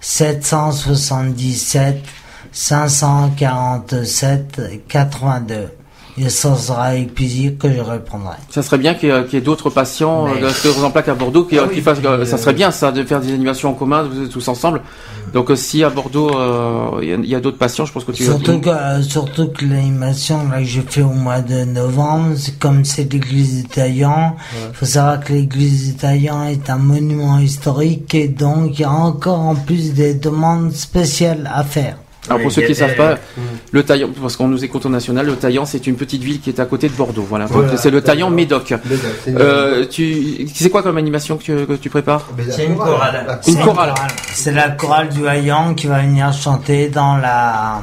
777 0.00 2.02
547 2.52 4.60
82. 4.88 5.68
Et 6.20 6.28
ça 6.30 6.56
sera 6.56 6.84
avec 6.84 7.14
plaisir 7.14 7.52
que 7.58 7.72
je 7.72 7.80
répondrai. 7.80 8.36
Ça 8.50 8.62
serait 8.62 8.78
bien 8.78 8.94
qu'il 8.94 9.08
y 9.08 9.36
ait, 9.36 9.40
d'autres 9.40 9.70
patients 9.70 10.26
euh, 10.26 10.30
Mais- 10.34 10.40
de 10.42 10.48
sclérose 10.48 10.82
en 10.84 10.90
plaques 10.90 11.08
à 11.08 11.14
Bordeaux 11.14 11.44
qui, 11.44 11.58
Ah 11.58 11.64
qui 11.68 11.76
oui, 11.76 11.80
fassent. 11.80 11.98
puis, 11.98 12.06
ça 12.26 12.34
euh, 12.34 12.38
serait 12.38 12.52
bien 12.54 12.70
ça 12.70 12.90
de 12.92 13.04
faire 13.04 13.20
des 13.20 13.32
animations 13.32 13.70
en 13.70 13.74
commun, 13.74 14.08
tous 14.30 14.48
ensemble. 14.48 14.80
Donc 15.32 15.50
euh, 15.50 15.56
si 15.56 15.84
à 15.84 15.90
Bordeaux 15.90 16.30
euh, 16.36 17.00
il 17.02 17.26
y 17.26 17.34
a- 17.34 17.40
d'autres 17.40 17.58
patients, 17.58 17.84
je 17.84 17.92
pense 17.92 18.04
que 18.04 18.12
tu. 18.12 18.24
Surtout 18.24 18.58
que, 18.60 18.68
euh, 18.70 19.02
surtout 19.02 19.48
que 19.48 19.64
l'animation 19.64 20.48
là, 20.48 20.58
que 20.58 20.64
je 20.64 20.80
fais 20.80 21.02
au 21.02 21.10
mois 21.10 21.40
de 21.40 21.64
novembre, 21.64 22.34
c'est 22.36 22.58
comme 22.58 22.84
c'est 22.84 23.12
l'église 23.12 23.62
du 23.62 23.68
Taillan. 23.68 24.36
Il 24.70 24.74
faut 24.74 24.86
savoir 24.86 25.20
que 25.20 25.32
l'église 25.34 25.88
du 25.88 25.94
Taillan 25.96 26.44
est 26.48 26.68
un 26.70 26.78
monument 26.78 27.38
historique 27.38 28.14
et 28.14 28.28
donc 28.28 28.78
il 28.78 28.82
y 28.82 28.84
a 28.84 28.90
encore 28.90 29.40
en 29.40 29.54
plus 29.54 29.92
des 29.94 30.14
demandes 30.14 30.72
spéciales 30.72 31.48
à 31.54 31.62
faire. 31.62 31.96
Alors 32.26 32.38
pour 32.40 32.48
Oui, 32.48 32.52
ceux 32.52 32.62
qui 32.62 32.72
a 32.72 32.74
savent 32.74 32.94
pas, 32.96 33.16
le 33.72 33.82
Taillan, 33.82 34.08
parce 34.20 34.36
qu'on 34.36 34.48
nous 34.48 34.62
écoute 34.64 34.84
au 34.84 34.88
national, 34.88 35.24
le 35.26 35.36
Taillan 35.36 35.64
c'est 35.64 35.86
une 35.86 35.96
petite 35.96 36.22
ville 36.22 36.40
qui 36.40 36.50
est 36.50 36.60
à 36.60 36.66
côté 36.66 36.88
de 36.88 36.94
Bordeaux. 36.94 37.26
Voilà, 37.28 37.46
c'est 37.76 37.90
le 37.90 38.02
Taillan. 38.02 38.30
Médoc. 38.30 38.74
Euh, 39.28 39.86
tu, 39.88 40.46
c'est 40.54 40.68
quoi 40.70 40.82
comme 40.82 40.98
animation 40.98 41.36
que 41.38 41.42
tu, 41.42 41.66
que 41.66 41.72
tu 41.74 41.88
prépares? 41.90 42.26
C'est 42.50 42.66
une 42.66 42.76
chorale. 42.76 43.24
la 43.26 43.34
Une 43.34 43.40
C'est 43.42 43.62
chorale. 43.62 43.94
C'est 44.32 44.52
la 44.52 44.70
chorale 44.70 45.08
du 45.08 45.26
Haillan 45.26 45.74
qui 45.74 45.86
va 45.86 46.00
venir 46.00 46.32
chanter 46.32 46.88
dans 46.88 47.16
la 47.16 47.80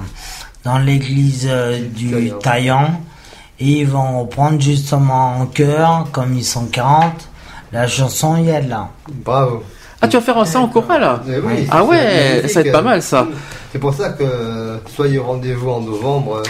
dans 0.64 0.78
l'église 0.80 1.48
euh, 1.50 1.80
du 1.80 2.32
Taillan. 2.42 3.02
Et 3.60 3.80
ils 3.80 3.88
vont 3.88 4.20
reprendre 4.22 4.60
justement 4.62 5.38
en 5.40 5.46
chœur, 5.46 6.08
comme 6.12 6.34
ils 6.36 6.44
sont 6.44 6.66
40, 6.66 7.14
la 7.72 7.88
chanson 7.88 8.36
Yalla. 8.36 8.90
Bravo. 9.24 9.64
Ah, 10.02 10.08
tu 10.10 10.18
vas 10.18 10.22
faire 10.24 10.46
ça 10.46 10.60
en 10.60 10.68
chorale? 10.68 11.20
Eh 11.28 11.40
oui, 11.40 11.68
Ah 11.72 11.80
c'est 11.82 11.88
ouais, 11.88 12.48
ça 12.50 12.62
va 12.62 12.68
être 12.68 12.72
pas 12.74 12.82
mal 12.82 13.02
ça. 13.02 13.26
C'est 13.76 13.80
pour 13.80 13.94
ça 13.94 14.08
que 14.12 14.24
soyez 14.96 15.18
au 15.20 15.24
rendez-vous 15.26 15.70
en 15.70 15.82
novembre. 15.82 16.42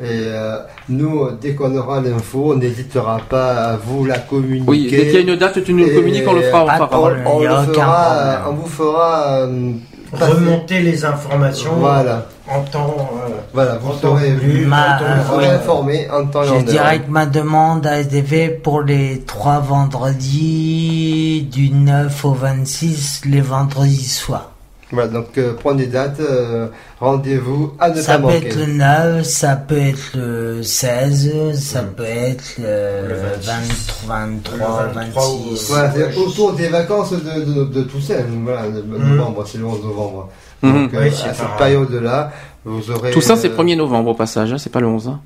euh, 0.00 0.04
Et 0.04 0.26
euh, 0.28 0.58
nous, 0.88 1.28
dès 1.40 1.56
qu'on 1.56 1.76
aura 1.76 2.00
l'info, 2.00 2.52
on 2.52 2.56
n'hésitera 2.56 3.18
pas 3.28 3.70
à 3.70 3.76
vous 3.76 4.04
la 4.04 4.20
communiquer. 4.20 4.64
Oui, 4.70 4.86
dès 4.88 5.06
qu'il 5.08 5.14
y 5.14 5.16
a 5.16 5.32
une 5.32 5.36
date, 5.36 5.64
tu 5.64 5.74
nous 5.74 5.88
communiques, 5.92 6.22
on 6.28 6.34
le 6.34 6.42
fera. 6.42 6.62
on 6.62 6.68
fera. 6.68 7.00
On, 7.02 7.08
le 7.40 7.72
fera, 7.74 8.44
on 8.48 8.52
vous 8.52 8.68
fera 8.68 9.26
euh, 9.40 9.72
Remonter 10.12 10.82
les 10.82 11.04
informations 11.04 11.72
Voilà, 11.80 12.26
en 12.48 12.60
temps. 12.62 12.96
euh, 13.26 13.30
voilà, 13.52 13.76
vous 13.78 13.92
serez, 14.00 14.30
Ma- 14.64 15.00
euh, 15.02 15.16
vous 15.26 15.34
serez 15.34 15.46
informés 15.50 16.06
en 16.12 16.26
temps 16.26 16.44
et 16.44 16.48
en 16.48 16.52
Je 16.52 16.54
heure. 16.58 16.62
dirais 16.62 17.00
que 17.00 17.10
ma 17.10 17.26
demande 17.26 17.86
été 17.86 18.22
faite 18.22 18.62
pour 18.62 18.82
les 18.82 19.22
trois 19.26 19.58
vendredis 19.58 21.42
du 21.52 21.70
9 21.70 22.24
au 22.24 22.34
26, 22.34 23.22
les 23.26 23.40
vendredis 23.40 24.04
soirs. 24.08 24.52
Voilà, 24.90 25.08
donc 25.08 25.36
euh, 25.36 25.52
prenez 25.62 25.86
date, 25.86 26.18
euh, 26.20 26.68
rendez-vous 26.98 27.74
à 27.78 27.90
ne 27.90 28.00
Ça 28.00 28.12
pas 28.12 28.18
peut 28.18 28.24
manquer. 28.34 28.46
être 28.46 28.56
le 28.56 28.66
9, 28.72 29.22
ça 29.22 29.56
peut 29.56 29.76
être 29.76 30.12
le 30.14 30.62
16, 30.62 31.60
ça 31.60 31.82
peut 31.82 32.04
être 32.04 32.54
le, 32.58 33.08
Le 33.08 33.14
23, 33.42 34.16
23, 34.16 34.84
Le 34.88 34.92
23 34.94 35.28
ou- 35.28 35.50
26. 35.50 35.68
Voilà, 35.68 35.92
c'est 35.94 36.16
autour 36.16 36.52
des 36.54 36.68
vacances 36.68 37.12
de, 37.12 37.18
de, 37.18 37.64
de 37.64 37.82
Toussaint, 37.82 38.14
voilà, 38.44 38.62
de 38.68 38.80
novembre, 38.82 39.44
c'est 39.46 39.58
le 39.58 39.66
11 39.66 39.82
novembre. 39.84 40.30
Mhm. 40.62 40.72
Donc, 40.84 40.94
euh, 40.94 41.00
Oui, 41.02 41.10
c'est 41.14 41.28
à 41.28 41.34
cette 41.34 41.56
période-là, 41.58 42.32
vous 42.64 42.90
aurez... 42.90 43.10
Tout 43.10 43.20
ça, 43.20 43.36
c'est 43.36 43.50
euh, 43.50 43.56
1er 43.62 43.76
novembre 43.76 44.10
au 44.10 44.14
passage, 44.14 44.52
hein, 44.54 44.58
c'est 44.58 44.72
pas 44.72 44.80
le 44.80 44.86
11. 44.86 45.08
hein. 45.08 45.20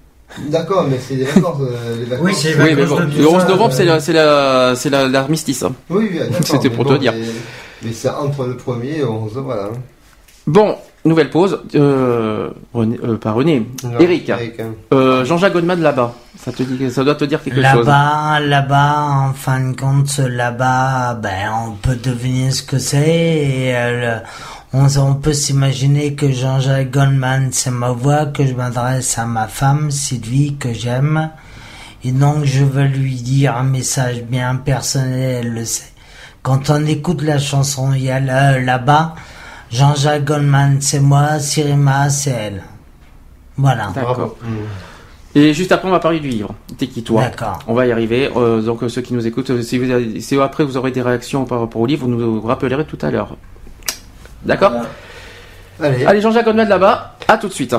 D'accord, 0.49 0.87
mais 0.91 0.99
c'est 0.99 1.15
les 1.15 1.25
vacances. 1.25 1.59
euh, 1.61 1.97
les 2.01 2.05
vacances. 2.07 2.27
Oui, 2.27 2.33
c'est 2.35 2.49
les 2.57 2.63
Oui, 2.65 2.75
mais 2.75 2.87
bon, 2.87 2.99
le 2.99 3.05
11 3.27 3.33
Toussaint, 3.35 3.49
novembre, 3.49 3.73
c'est 3.75 3.83
euh, 3.83 3.87
la- 3.87 4.01
c'est 4.01 4.13
la- 4.13 4.73
c'est 4.77 4.91
la- 4.91 5.07
l'armistice. 5.07 5.63
hein. 5.63 5.73
Oui, 5.91 6.09
oui, 6.11 6.21
C'était 6.45 6.71
pour 6.71 6.85
bon, 6.85 6.95
te 6.95 6.99
dire. 6.99 7.13
Mais, 7.15 7.27
mais 7.85 7.93
c'est 7.93 8.09
entre 8.11 8.45
le 8.47 8.55
1er 8.55 8.85
et 8.95 8.99
le 8.99 9.09
11, 9.11 9.33
voilà. 9.45 9.69
Bon, 10.47 10.77
Nouvelle 11.05 11.31
pause. 11.31 11.61
Euh, 11.75 12.51
René, 12.73 12.99
euh, 13.03 13.17
pas 13.17 13.33
René. 13.33 13.67
Non, 13.83 13.99
Eric. 13.99 14.29
Eric. 14.29 14.55
Euh, 14.93 15.25
Jean-Jacques 15.25 15.53
Goldman 15.53 15.81
là-bas. 15.81 16.15
Ça 16.39 16.53
te 16.53 16.63
dit, 16.63 16.91
ça 16.93 17.03
doit 17.03 17.17
te 17.17 17.25
dire 17.25 17.43
quelque 17.43 17.57
chose. 17.63 17.87
Là-bas, 17.87 18.39
là-bas, 18.41 19.07
en 19.11 19.33
fin 19.33 19.61
de 19.71 19.77
compte, 19.77 20.17
là-bas, 20.19 21.15
ben, 21.15 21.51
on 21.67 21.73
peut 21.73 21.97
deviner 21.97 22.51
ce 22.53 22.63
que 22.63 22.79
c'est 22.79 23.09
et 23.09 23.77
euh, 23.77 24.21
le- 24.21 24.79
on, 24.79 24.87
on 24.99 25.15
peut 25.15 25.33
s'imaginer 25.33 26.15
que 26.15 26.31
Jean-Jacques 26.31 26.91
Goldman, 26.93 27.49
c'est 27.53 27.71
ma 27.73 27.91
voix, 27.91 28.27
que 28.27 28.47
je 28.47 28.55
m'adresse 28.55 29.19
à 29.19 29.27
ma 29.27 29.47
femme, 29.49 29.91
Sylvie, 29.91 30.57
que 30.57 30.73
j'aime. 30.73 31.31
Et 32.05 32.11
donc, 32.13 32.45
je 32.45 32.65
veux 32.65 32.85
lui 32.85 33.15
dire 33.17 33.57
un 33.57 33.65
message 33.65 34.23
bien 34.23 34.55
personnel, 34.57 35.43
elle 35.47 35.53
le 35.53 35.65
sait. 35.65 35.92
Quand 36.43 36.71
on 36.71 36.85
écoute 36.87 37.23
la 37.23 37.39
chanson, 37.39 37.93
il 37.93 38.03
y 38.03 38.11
a 38.11 38.19
là- 38.21 38.59
là-bas, 38.59 39.15
Jean-Jacques 39.71 40.25
Goldman, 40.25 40.79
c'est 40.81 41.01
moi, 41.01 41.39
Sirima, 41.39 42.11
c'est 42.11 42.31
elle. 42.31 42.63
Voilà. 43.57 43.93
D'accord. 43.95 44.37
Et 45.35 45.55
juste 45.55 45.73
après, 45.73 45.89
on 45.89 45.93
va 45.93 46.01
parler 46.01 46.21
du 46.21 46.29
livre. 46.29 46.55
T'es 46.77 46.89
qui 46.89 47.03
toi 47.03 47.23
D'accord. 47.23 47.59
On 47.67 47.75
va 47.75 47.87
y 47.87 47.93
arriver. 47.93 48.31
Euh, 48.37 48.61
donc 48.61 48.83
euh, 48.83 48.89
ceux 48.89 49.01
qui 49.03 49.15
nous 49.15 49.27
écoutent, 49.27 49.51
euh, 49.51 49.63
si, 49.63 49.79
vous 49.79 49.91
avez- 49.91 50.21
si 50.21 50.39
après 50.39 50.65
vous 50.65 50.77
aurez 50.77 50.91
des 50.91 51.01
réactions 51.01 51.45
par 51.47 51.61
rapport 51.61 51.81
au 51.81 51.87
livre, 51.87 52.07
vous 52.07 52.11
nous 52.13 52.41
rappellerez 52.43 52.85
tout 52.85 52.99
à 53.01 53.11
l'heure. 53.11 53.37
D'accord 54.45 54.73
Allez. 55.81 56.05
Allez, 56.05 56.21
Jean-Jacques 56.21 56.45
Goldman 56.45 56.69
là-bas. 56.69 57.17
À 57.29 57.39
tout 57.39 57.49
de 57.49 57.53
suite. 57.53 57.75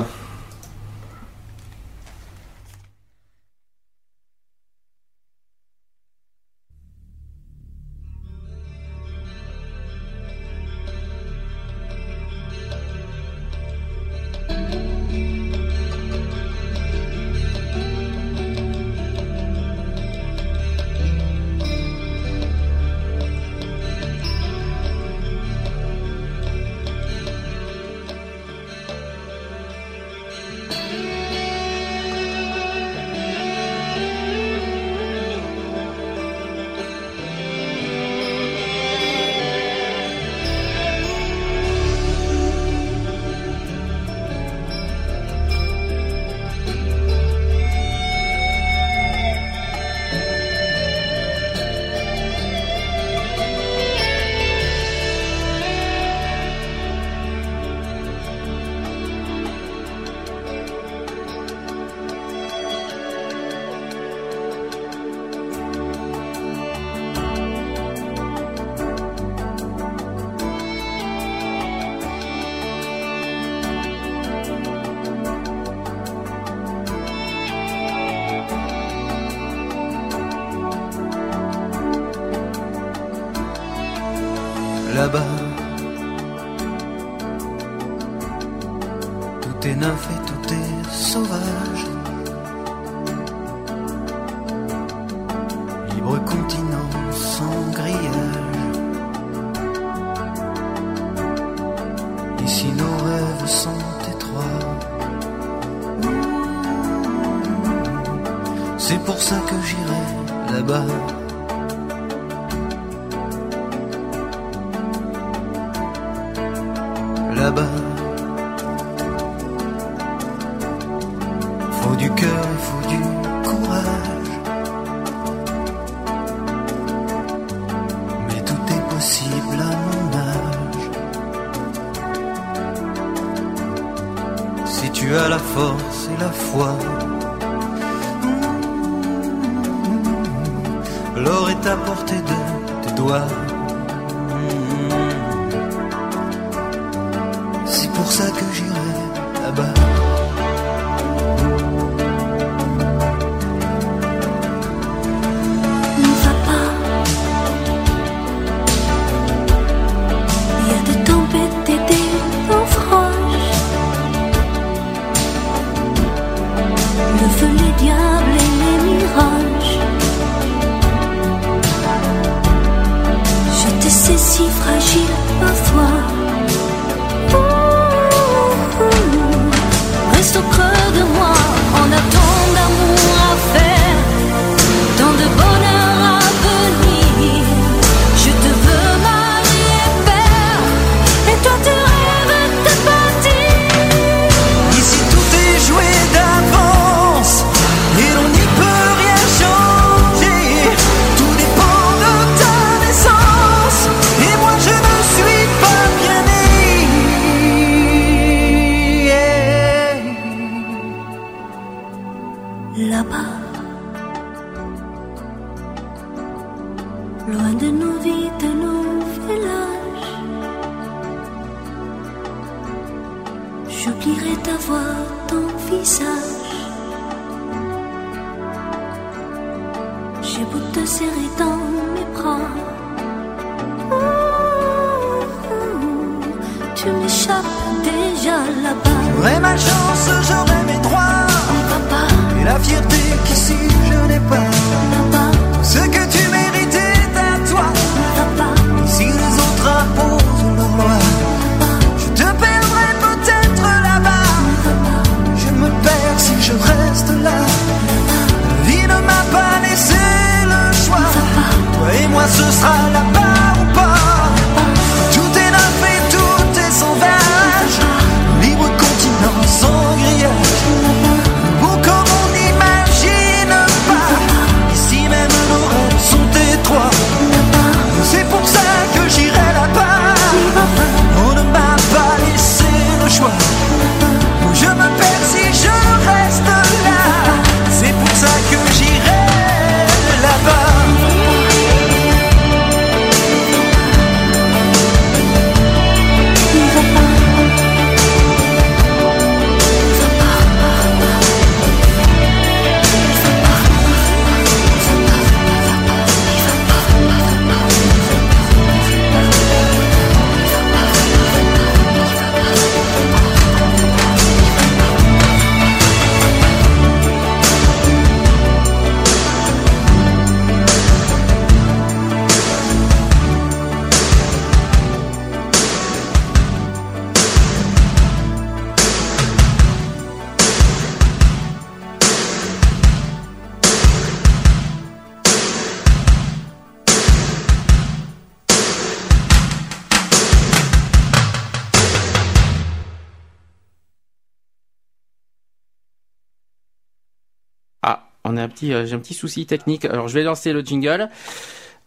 Petit, 348.64 348.74
euh, 348.74 348.86
j'ai 348.86 348.94
un 348.94 348.98
petit 348.98 349.14
souci 349.14 349.46
technique. 349.46 349.84
Alors 349.84 350.08
je 350.08 350.14
vais 350.14 350.22
lancer 350.22 350.52
le 350.52 350.60
jingle. 350.62 351.08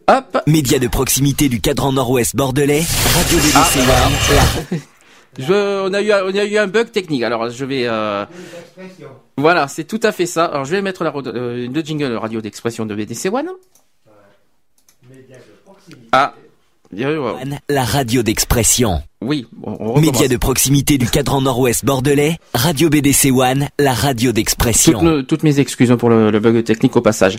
Hop. 0.08 0.38
Média 0.46 0.78
de 0.78 0.88
proximité 0.88 1.48
du 1.48 1.60
cadran 1.60 1.92
nord-ouest 1.92 2.34
bordelais, 2.34 2.82
Radio 3.14 3.38
One. 3.38 4.80
Je, 5.38 5.86
on 5.86 5.92
a 5.94 6.00
eu, 6.02 6.10
un- 6.10 6.24
on 6.24 6.34
a 6.34 6.44
eu 6.44 6.58
un 6.58 6.66
bug 6.66 6.90
technique. 6.90 7.22
Alors 7.22 7.48
je 7.50 7.64
vais. 7.64 7.82
euh, 7.86 8.24
Voilà, 9.36 9.68
c'est 9.68 9.84
tout 9.84 10.00
à 10.02 10.10
fait 10.10 10.26
ça. 10.26 10.46
Alors 10.46 10.64
je 10.64 10.72
vais 10.72 10.82
mettre 10.82 11.04
la, 11.04 11.12
euh, 11.14 11.68
le 11.72 11.80
jingle 11.82 12.12
radio 12.16 12.40
d'expression 12.40 12.86
de 12.86 12.94
BDC 12.96 13.26
One. 13.32 13.48
Ah. 16.10 16.34
La 17.68 17.84
radio 17.84 18.22
d'expression. 18.24 19.02
Oui, 19.20 19.46
on, 19.64 19.70
on 19.72 19.92
recommence. 19.94 20.00
Média 20.12 20.28
de 20.28 20.36
proximité 20.36 20.96
du 20.96 21.08
cadran 21.08 21.40
nord-ouest 21.40 21.84
bordelais, 21.84 22.38
Radio 22.54 22.88
BDC 22.88 23.30
One, 23.32 23.68
la 23.78 23.92
radio 23.92 24.30
d'expression. 24.32 25.22
toutes 25.24 25.42
mes 25.42 25.58
excuses 25.58 25.94
pour 25.98 26.08
le, 26.08 26.30
le 26.30 26.38
bug 26.40 26.62
technique 26.62 26.94
au 26.96 27.00
passage. 27.00 27.38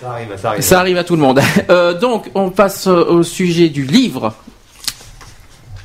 Ça 0.00 0.10
arrive, 0.10 0.28
ça 0.36 0.48
arrive. 0.50 0.62
Ça 0.62 0.80
arrive 0.80 0.96
à 0.96 1.04
tout 1.04 1.14
le 1.16 1.20
monde. 1.22 1.40
Euh, 1.70 1.98
donc, 1.98 2.30
on 2.34 2.50
passe 2.50 2.86
euh, 2.86 3.04
au 3.04 3.22
sujet 3.22 3.68
du 3.68 3.84
livre. 3.84 4.34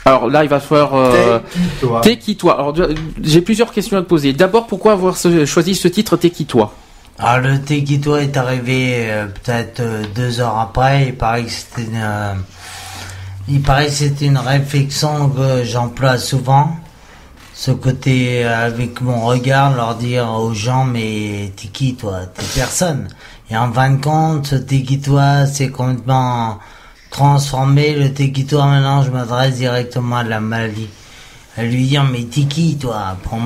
Alors 0.05 0.29
là, 0.29 0.43
il 0.43 0.49
va 0.49 0.59
falloir. 0.59 0.95
Euh, 0.95 1.39
T'es 1.39 1.49
qui, 1.49 1.77
toi 1.81 2.01
T'es 2.01 2.35
toi 2.35 2.53
Alors, 2.55 2.73
euh, 2.79 2.95
j'ai 3.21 3.41
plusieurs 3.41 3.71
questions 3.71 3.97
à 3.97 4.01
te 4.01 4.07
poser. 4.07 4.33
D'abord, 4.33 4.67
pourquoi 4.67 4.93
avoir 4.93 5.17
ce- 5.17 5.45
choisi 5.45 5.75
ce 5.75 5.87
titre 5.87 6.15
T'es 6.17 6.29
qui, 6.31 6.45
toi 6.45 6.73
Alors 7.17 7.39
le 7.51 7.59
Tequito 7.61 8.15
est 8.17 8.35
arrivé 8.37 9.09
euh, 9.09 9.25
peut-être 9.27 9.81
euh, 9.81 10.03
deux 10.15 10.39
heures 10.39 10.57
après. 10.57 11.07
Il 11.07 11.15
paraît 11.15 11.43
que 11.43 11.49
c'était 11.51 11.83
une, 11.83 11.95
euh, 12.01 12.33
il 13.49 13.61
paraît 13.61 13.87
que 13.87 13.91
c'était 13.91 14.25
une 14.25 14.37
réflexion 14.37 15.29
que 15.29 15.63
j'emploie 15.63 16.17
souvent. 16.17 16.75
Ce 17.53 17.71
côté 17.71 18.45
euh, 18.45 18.67
avec 18.67 19.01
mon 19.01 19.25
regard, 19.25 19.75
leur 19.75 19.95
dire 19.95 20.29
aux 20.29 20.53
gens 20.53 20.85
mais 20.85 21.51
t'es 21.55 21.67
qui 21.67 21.95
toi? 21.95 22.21
T'es 22.33 22.45
personne. 22.55 23.07
Et 23.49 23.57
en 23.57 23.71
fin 23.73 23.91
de 23.91 24.01
compte, 24.01 24.65
t'es 24.65 24.83
qui 24.83 25.01
toi 25.01 25.45
C'est 25.45 25.69
complètement 25.69 26.59
transformé. 27.09 27.95
Le 27.95 28.13
t'es 28.13 28.31
qui 28.31 28.45
toi 28.45 28.65
maintenant, 28.65 29.03
je 29.03 29.09
m'adresse 29.11 29.55
directement 29.55 30.17
à 30.17 30.23
la 30.23 30.39
maladie. 30.39 30.87
À 31.57 31.63
lui 31.63 31.87
dire 31.87 32.05
mais 32.05 32.23
t'es 32.23 32.47
toi 32.79 33.17
Pour 33.23 33.39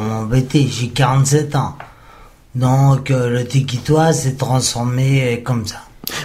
m'embêter? 0.00 0.68
J'ai 0.68 0.88
47 0.88 1.56
ans. 1.56 1.74
Donc 2.54 3.10
euh, 3.10 3.30
le 3.30 3.46
Tikitois 3.46 4.12
s'est 4.12 4.34
transformé 4.34 5.22
euh, 5.22 5.42
comme 5.42 5.66
ça. 5.66 5.82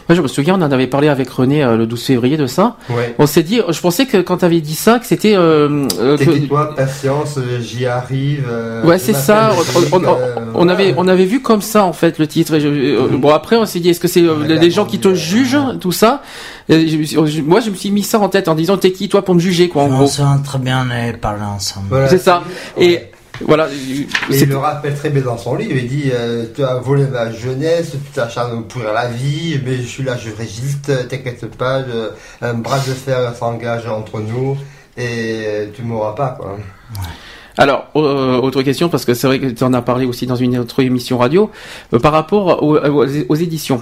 Moi, 0.10 0.16
je 0.16 0.22
me 0.22 0.28
souviens, 0.28 0.56
on 0.60 0.62
en 0.62 0.72
avait 0.72 0.88
parlé 0.88 1.08
avec 1.08 1.30
René 1.30 1.64
euh, 1.64 1.78
le 1.78 1.86
12 1.88 2.04
février 2.04 2.38
de 2.38 2.48
ça. 2.48 2.78
Ouais. 2.90 3.16
On 3.20 3.26
s'est 3.26 3.44
dit, 3.44 3.60
je 3.70 3.80
pensais 3.82 4.06
que 4.06 4.18
quand 4.18 4.38
tu 4.38 4.46
avais 4.46 4.62
dit 4.62 4.76
ça, 4.76 5.00
que 5.00 5.06
c'était. 5.06 5.36
Euh, 5.36 5.88
euh, 6.00 6.18
que- 6.18 6.48
toi, 6.48 6.76
patience, 6.76 7.38
euh, 7.38 7.60
j'y 7.62 7.86
arrive. 7.86 8.46
euh, 8.50 8.84
Ouais, 8.84 8.98
c'est 9.00 9.14
ça. 9.14 9.52
Brigitte, 9.56 9.94
On, 9.94 10.04
on- 10.04 10.16
euh, 10.18 10.36
on 10.54 10.68
avait, 10.70 10.94
on 10.98 11.08
avait 11.08 11.26
vu 11.26 11.42
comme 11.42 11.62
ça 11.62 11.84
en 11.86 11.94
fait 11.94 12.20
le 12.20 12.28
titre. 12.28 12.54
Et 12.56 12.60
je- 12.60 12.68
euh, 12.68 13.08
bon 13.18 13.30
après, 13.30 13.56
on 13.58 13.66
s'est 13.66 13.80
dit, 13.80 13.90
est-ce 13.90 14.00
que 14.00 14.08
c'est 14.08 14.22
euh, 14.22 14.44
les, 14.46 14.72
gens 14.72 14.86
qui 14.86 15.00
te 15.00 15.14
jugent, 15.14 15.58
tout 15.80 15.92
ça? 15.92 16.22
Et 16.70 16.88
je 16.88 16.98
me 16.98 17.04
suis- 17.04 17.18
je- 17.28 17.42
Moi, 17.42 17.60
je 17.60 17.70
me 17.70 17.76
suis 17.76 17.92
mis 17.92 18.04
ça 18.04 18.20
en 18.20 18.30
tête 18.30 18.48
en 18.48 18.56
disant, 18.56 18.78
t'es 18.78 18.92
qui 18.92 19.08
toi 19.10 19.24
pour 19.24 19.36
me 19.36 19.40
juger, 19.40 19.70
quoi, 19.70 19.84
en 19.84 19.90
m'en 19.90 19.98
gros. 20.00 20.10
très 20.44 20.60
bien, 20.60 20.86
on 20.88 20.92
avait 20.92 21.14
parlé 21.14 21.44
ensemble. 21.44 21.88
Voilà. 21.90 22.08
C'est 22.10 22.18
ça. 22.18 22.44
Et 22.80 23.02
voilà. 23.46 23.68
Il 24.32 24.48
le 24.50 24.58
rappelle 24.58 24.96
très 24.96 25.10
bien 25.10 25.22
dans 25.22 25.38
son 25.38 25.56
livre, 25.56 25.74
il 25.76 25.88
dit 25.88 26.12
euh, 26.14 26.46
Tu 26.56 26.64
as 26.64 26.76
volé 26.76 27.06
ma 27.08 27.32
jeunesse, 27.32 27.92
tu 27.92 28.12
t'acharnes 28.12 28.52
à 28.52 28.56
me 28.56 28.62
pourrir 28.64 28.94
la 28.94 29.08
vie, 29.08 29.60
mais 29.66 29.78
je 29.78 29.82
suis 29.88 30.04
là, 30.04 30.16
je 30.18 30.30
résiste, 30.36 30.92
t'inquiète 31.10 31.46
pas, 31.58 31.82
je- 31.84 32.46
un 32.46 32.54
bras 32.54 32.78
de 32.80 32.94
fer 32.94 33.34
s'engage 33.36 33.88
entre 33.88 34.20
nous 34.22 34.58
et 34.98 35.70
tu 35.76 35.82
mourras 35.82 36.14
pas. 36.14 36.38
Quoi. 36.40 36.58
Alors, 37.58 37.88
euh, 37.96 38.38
autre 38.40 38.62
question, 38.64 38.90
parce 38.90 39.06
que 39.06 39.14
c'est 39.14 39.28
vrai 39.28 39.40
que 39.40 39.48
tu 39.48 39.64
en 39.64 39.74
as 39.74 39.82
parlé 39.82 40.06
aussi 40.06 40.26
dans 40.28 40.36
une 40.36 40.58
autre 40.58 40.82
émission 40.82 41.18
radio, 41.18 41.50
euh, 41.94 42.00
par 42.00 42.12
rapport 42.12 42.62
aux, 42.64 42.78
aux- 42.78 43.06
aux 43.30 43.36
éditions. 43.36 43.82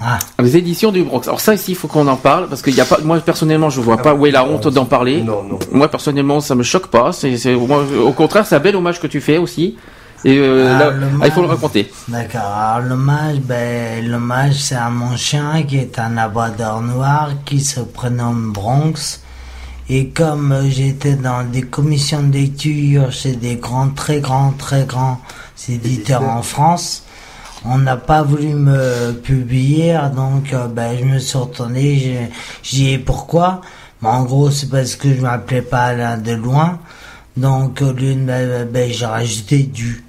Ah. 0.00 0.18
Les 0.40 0.56
éditions 0.56 0.92
du 0.92 1.02
Bronx. 1.02 1.22
Alors 1.26 1.40
ça 1.40 1.54
ici, 1.54 1.72
il 1.72 1.74
faut 1.74 1.88
qu'on 1.88 2.06
en 2.06 2.16
parle, 2.16 2.48
parce 2.48 2.62
qu'il 2.62 2.74
y 2.74 2.80
a 2.80 2.84
pas, 2.84 2.98
moi 3.02 3.18
personnellement, 3.20 3.68
je 3.68 3.80
vois 3.80 3.96
pas 3.96 4.14
où 4.14 4.26
est 4.26 4.30
la 4.30 4.44
honte 4.44 4.68
d'en 4.68 4.84
parler. 4.84 5.22
Non, 5.22 5.42
non. 5.42 5.58
Moi 5.72 5.88
personnellement, 5.88 6.40
ça 6.40 6.54
me 6.54 6.62
choque 6.62 6.86
pas. 6.86 7.12
C'est, 7.12 7.36
c'est, 7.36 7.54
moi, 7.54 7.84
au 8.00 8.12
contraire, 8.12 8.46
c'est 8.46 8.54
un 8.54 8.60
bel 8.60 8.76
hommage 8.76 9.00
que 9.00 9.08
tu 9.08 9.20
fais 9.20 9.38
aussi. 9.38 9.76
Et 10.24 10.36
euh, 10.38 10.74
Ah, 10.74 10.78
là, 10.78 10.92
ah, 11.20 11.26
il 11.26 11.32
faut 11.32 11.42
le 11.42 11.48
raconter. 11.48 11.90
D'accord. 12.08 12.40
Alors 12.40 12.88
l'hommage, 12.88 13.38
ben 13.40 14.04
l'hommage 14.06 14.54
c'est 14.54 14.74
à 14.74 14.90
mon 14.90 15.16
chien 15.16 15.62
qui 15.62 15.78
est 15.78 15.98
un 15.98 16.10
labrador 16.10 16.80
noir 16.80 17.30
qui 17.44 17.60
se 17.60 17.80
prénomme 17.80 18.52
Bronx. 18.52 19.20
Et 19.90 20.08
comme 20.08 20.54
j'étais 20.68 21.14
dans 21.14 21.44
des 21.44 21.62
commissions 21.62 22.22
de 22.22 22.32
lecture 22.36 23.10
chez 23.10 23.36
des 23.36 23.56
grands, 23.56 23.88
très 23.88 24.20
grands, 24.20 24.52
très 24.52 24.84
grands 24.84 25.20
éditeurs 25.68 26.24
en 26.24 26.42
France, 26.42 27.04
on 27.64 27.78
n'a 27.78 27.96
pas 27.96 28.22
voulu 28.22 28.48
me 28.54 29.12
publier, 29.12 29.98
donc 30.14 30.52
euh, 30.52 30.66
ben, 30.68 30.96
je 30.98 31.04
me 31.04 31.18
suis 31.18 31.38
retourné, 31.38 32.30
j'ai- 32.62 32.92
ai 32.92 32.98
pourquoi? 32.98 33.60
Mais 34.02 34.08
en 34.08 34.24
gros, 34.24 34.50
c'est 34.50 34.70
parce 34.70 34.94
que 34.96 35.12
je 35.14 35.20
m'appelais 35.20 35.62
pas 35.62 35.86
Alain 35.86 36.18
de 36.18 36.32
loin. 36.32 36.78
Donc 37.36 37.80
au 37.82 37.92
lieu 37.92 38.14
de 38.14 38.20
ben, 38.20 38.68
ben, 38.70 38.90
j'ai 38.92 39.06
rajouté 39.06 39.58
du. 39.64 40.04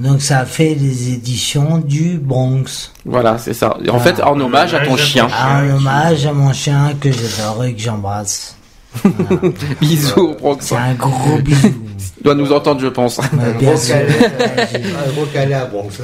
Donc 0.00 0.20
ça 0.20 0.40
a 0.40 0.44
fait 0.46 0.74
les 0.74 1.12
éditions 1.12 1.78
du 1.78 2.18
Bronx. 2.18 2.92
Voilà, 3.04 3.38
c'est 3.38 3.54
ça. 3.54 3.76
En 3.88 4.00
fait, 4.00 4.20
en 4.22 4.38
hommage 4.40 4.74
à 4.74 4.80
ton 4.80 4.96
chien. 4.96 5.28
Un 5.28 5.70
hommage 5.76 6.26
à 6.26 6.32
mon 6.32 6.52
chien 6.52 6.92
que 7.00 7.10
j'adore 7.12 7.64
et 7.64 7.74
que 7.74 7.80
j'embrasse. 7.80 8.56
Bisous 9.80 10.20
au 10.20 10.34
Bronx. 10.34 10.58
C'est 10.60 10.76
un 10.76 10.94
gros 10.94 11.38
bisou. 11.38 11.68
Il 12.18 12.24
doit 12.24 12.34
nous 12.34 12.52
entendre, 12.52 12.80
je 12.80 12.88
pense. 12.88 13.18
Un 13.18 13.52
bien 13.58 13.70
gros 13.70 13.76
sûr. 13.76 13.94
calais, 13.94 14.26
un 14.26 15.12
gros 15.12 15.26
calais 15.32 15.54
à 15.54 15.64
Bronx. 15.66 15.98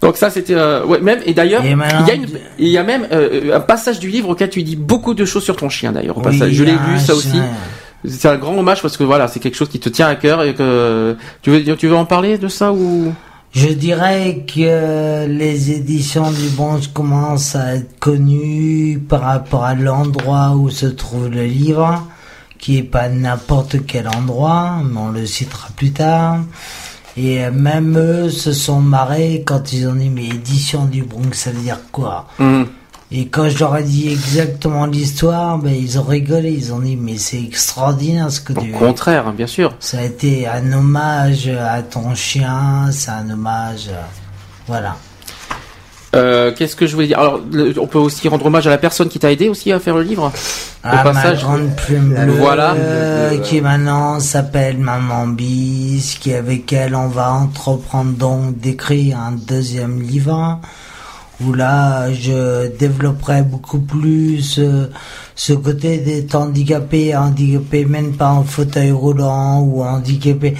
Donc 0.00 0.16
ça, 0.16 0.30
c'était 0.30 0.54
euh, 0.54 0.84
ouais, 0.84 1.00
même 1.00 1.20
et 1.26 1.34
d'ailleurs, 1.34 1.62
il 1.64 1.70
y 2.06 2.10
a 2.10 2.14
une, 2.14 2.26
il 2.58 2.68
y 2.68 2.78
a 2.78 2.84
même 2.84 3.06
euh, 3.10 3.56
un 3.56 3.60
passage 3.60 3.98
du 3.98 4.08
livre 4.08 4.28
auquel 4.30 4.48
tu 4.48 4.62
dis 4.62 4.76
beaucoup 4.76 5.14
de 5.14 5.24
choses 5.24 5.42
sur 5.42 5.56
ton 5.56 5.68
chien 5.68 5.92
d'ailleurs. 5.92 6.16
au 6.18 6.20
Oui, 6.20 6.38
passage. 6.38 6.52
je 6.52 6.64
l'ai 6.64 6.72
un 6.72 6.86
lu 6.94 6.98
ça 7.00 7.14
aussi. 7.14 7.40
C'est 8.06 8.28
un 8.28 8.36
grand 8.36 8.56
hommage 8.56 8.80
parce 8.80 8.96
que 8.96 9.02
voilà, 9.02 9.26
c'est 9.26 9.40
quelque 9.40 9.56
chose 9.56 9.68
qui 9.68 9.80
te 9.80 9.88
tient 9.88 10.06
à 10.06 10.14
cœur 10.14 10.44
et 10.44 10.54
que 10.54 11.16
tu 11.42 11.50
veux, 11.50 11.76
tu 11.76 11.88
veux 11.88 11.96
en 11.96 12.04
parler 12.04 12.38
de 12.38 12.46
ça 12.46 12.72
ou? 12.72 13.12
Je 13.52 13.68
dirais 13.68 14.44
que 14.46 15.26
les 15.26 15.72
éditions 15.72 16.30
du 16.30 16.48
Bronx 16.50 16.82
commencent 16.92 17.56
à 17.56 17.76
être 17.76 17.98
connues 17.98 19.00
par 19.08 19.22
rapport 19.22 19.64
à 19.64 19.74
l'endroit 19.74 20.52
où 20.54 20.70
se 20.70 20.86
trouve 20.86 21.28
le 21.28 21.44
livre, 21.44 22.06
qui 22.58 22.76
est 22.78 22.82
pas 22.82 23.08
n'importe 23.08 23.84
quel 23.86 24.06
endroit, 24.06 24.76
mais 24.84 25.00
on 25.00 25.08
le 25.10 25.26
citera 25.26 25.68
plus 25.76 25.90
tard. 25.92 26.40
Et 27.18 27.44
euh, 27.44 27.50
même 27.50 27.98
eux 27.98 28.30
se 28.30 28.52
sont 28.52 28.80
marrés 28.80 29.42
quand 29.44 29.72
ils 29.72 29.88
ont 29.88 29.94
dit 29.94 30.08
mais 30.08 30.26
édition 30.26 30.84
du 30.84 31.02
Bronx, 31.02 31.32
ça 31.32 31.50
veut 31.50 31.60
dire 31.60 31.80
quoi? 31.90 32.26
Et 33.10 33.26
quand 33.28 33.48
je 33.48 33.58
leur 33.58 33.76
ai 33.76 33.82
dit 33.82 34.12
exactement 34.12 34.84
l'histoire, 34.86 35.58
ben 35.58 35.74
ils 35.74 35.98
ont 35.98 36.02
rigolé, 36.02 36.52
ils 36.52 36.72
ont 36.72 36.78
dit 36.78 36.94
mais 36.96 37.16
c'est 37.16 37.42
extraordinaire 37.42 38.30
ce 38.30 38.40
que 38.40 38.52
tu 38.52 38.72
Au 38.72 38.78
contraire, 38.78 39.26
hein, 39.26 39.34
bien 39.36 39.46
sûr. 39.46 39.74
ça 39.80 39.98
a 39.98 40.04
été 40.04 40.46
un 40.46 40.72
hommage 40.72 41.48
à 41.48 41.82
ton 41.82 42.14
chien, 42.14 42.90
c'est 42.92 43.10
un 43.10 43.28
hommage. 43.30 43.90
Voilà. 44.66 44.96
Euh, 46.16 46.52
Qu'est-ce 46.56 46.74
que 46.74 46.86
je 46.86 46.94
voulais 46.94 47.08
dire? 47.08 47.18
Alors, 47.18 47.40
le- 47.52 47.74
on 47.78 47.86
peut 47.86 47.98
aussi 47.98 48.28
rendre 48.28 48.46
hommage 48.46 48.66
à 48.66 48.70
la 48.70 48.78
personne 48.78 49.08
qui 49.08 49.18
t'a 49.18 49.30
aidé 49.30 49.48
aussi 49.48 49.70
à 49.72 49.78
faire 49.78 49.94
le 49.94 50.02
livre? 50.02 50.32
À 50.82 51.00
Au 51.00 51.04
passage. 51.12 51.44
ma 51.44 51.50
grande 51.56 51.76
plume 51.76 52.14
bleue, 52.14 52.32
Voilà. 52.32 52.72
euh, 52.72 53.38
qui 53.40 53.60
maintenant 53.60 54.18
s'appelle 54.20 54.78
Maman 54.78 55.26
Bis, 55.26 56.16
qui 56.18 56.32
avec 56.32 56.72
elle 56.72 56.94
on 56.94 57.08
va 57.08 57.32
entreprendre 57.32 58.12
donc 58.12 58.58
d'écrire 58.58 59.18
un 59.18 59.32
deuxième 59.32 60.00
livre 60.00 60.60
où 61.40 61.52
là 61.52 62.10
je 62.12 62.68
développerai 62.78 63.42
beaucoup 63.42 63.80
plus 63.80 64.58
euh, 64.58 64.86
ce 65.36 65.52
côté 65.52 65.98
d'être 65.98 66.34
handicapé, 66.34 67.14
handicapé 67.14 67.84
même 67.84 68.12
pas 68.16 68.30
en 68.30 68.44
fauteuil 68.44 68.90
roulant 68.92 69.60
ou 69.60 69.82
handicapé, 69.82 70.56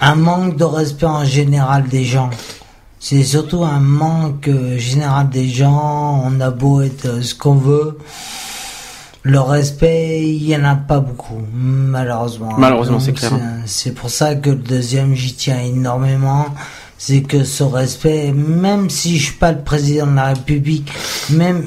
un 0.00 0.14
manque 0.14 0.56
de 0.56 0.64
respect 0.64 1.06
en 1.06 1.24
général 1.24 1.86
des 1.88 2.04
gens. 2.04 2.30
C'est 3.00 3.22
surtout 3.22 3.64
un 3.64 3.80
manque 3.80 4.48
euh, 4.48 4.76
général 4.78 5.28
des 5.30 5.48
gens. 5.48 6.22
On 6.24 6.40
a 6.40 6.50
beau 6.50 6.82
être 6.82 7.06
euh, 7.06 7.22
ce 7.22 7.34
qu'on 7.34 7.54
veut. 7.54 7.98
Le 9.22 9.40
respect, 9.40 10.28
il 10.28 10.48
y 10.48 10.56
en 10.56 10.64
a 10.64 10.74
pas 10.74 11.00
beaucoup, 11.00 11.42
malheureusement. 11.52 12.54
Malheureusement, 12.56 12.98
c'est 13.00 13.12
clair. 13.12 13.32
C'est 13.66 13.92
pour 13.92 14.10
ça 14.10 14.34
que 14.34 14.50
le 14.50 14.56
deuxième, 14.56 15.14
j'y 15.14 15.34
tiens 15.34 15.60
énormément. 15.60 16.46
C'est 16.96 17.22
que 17.22 17.44
ce 17.44 17.62
respect, 17.62 18.32
même 18.32 18.90
si 18.90 19.18
je 19.18 19.26
suis 19.26 19.34
pas 19.34 19.52
le 19.52 19.62
président 19.62 20.06
de 20.06 20.16
la 20.16 20.28
République, 20.28 20.90
même 21.30 21.64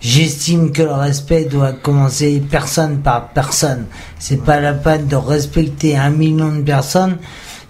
J'estime 0.00 0.72
que 0.72 0.80
le 0.82 0.92
respect 0.92 1.44
doit 1.44 1.72
commencer 1.72 2.42
personne 2.50 3.00
par 3.00 3.28
personne. 3.28 3.84
C'est 4.18 4.42
pas 4.42 4.58
la 4.58 4.72
peine 4.72 5.06
de 5.06 5.16
respecter 5.16 5.96
un 5.96 6.08
million 6.08 6.52
de 6.52 6.62
personnes 6.62 7.18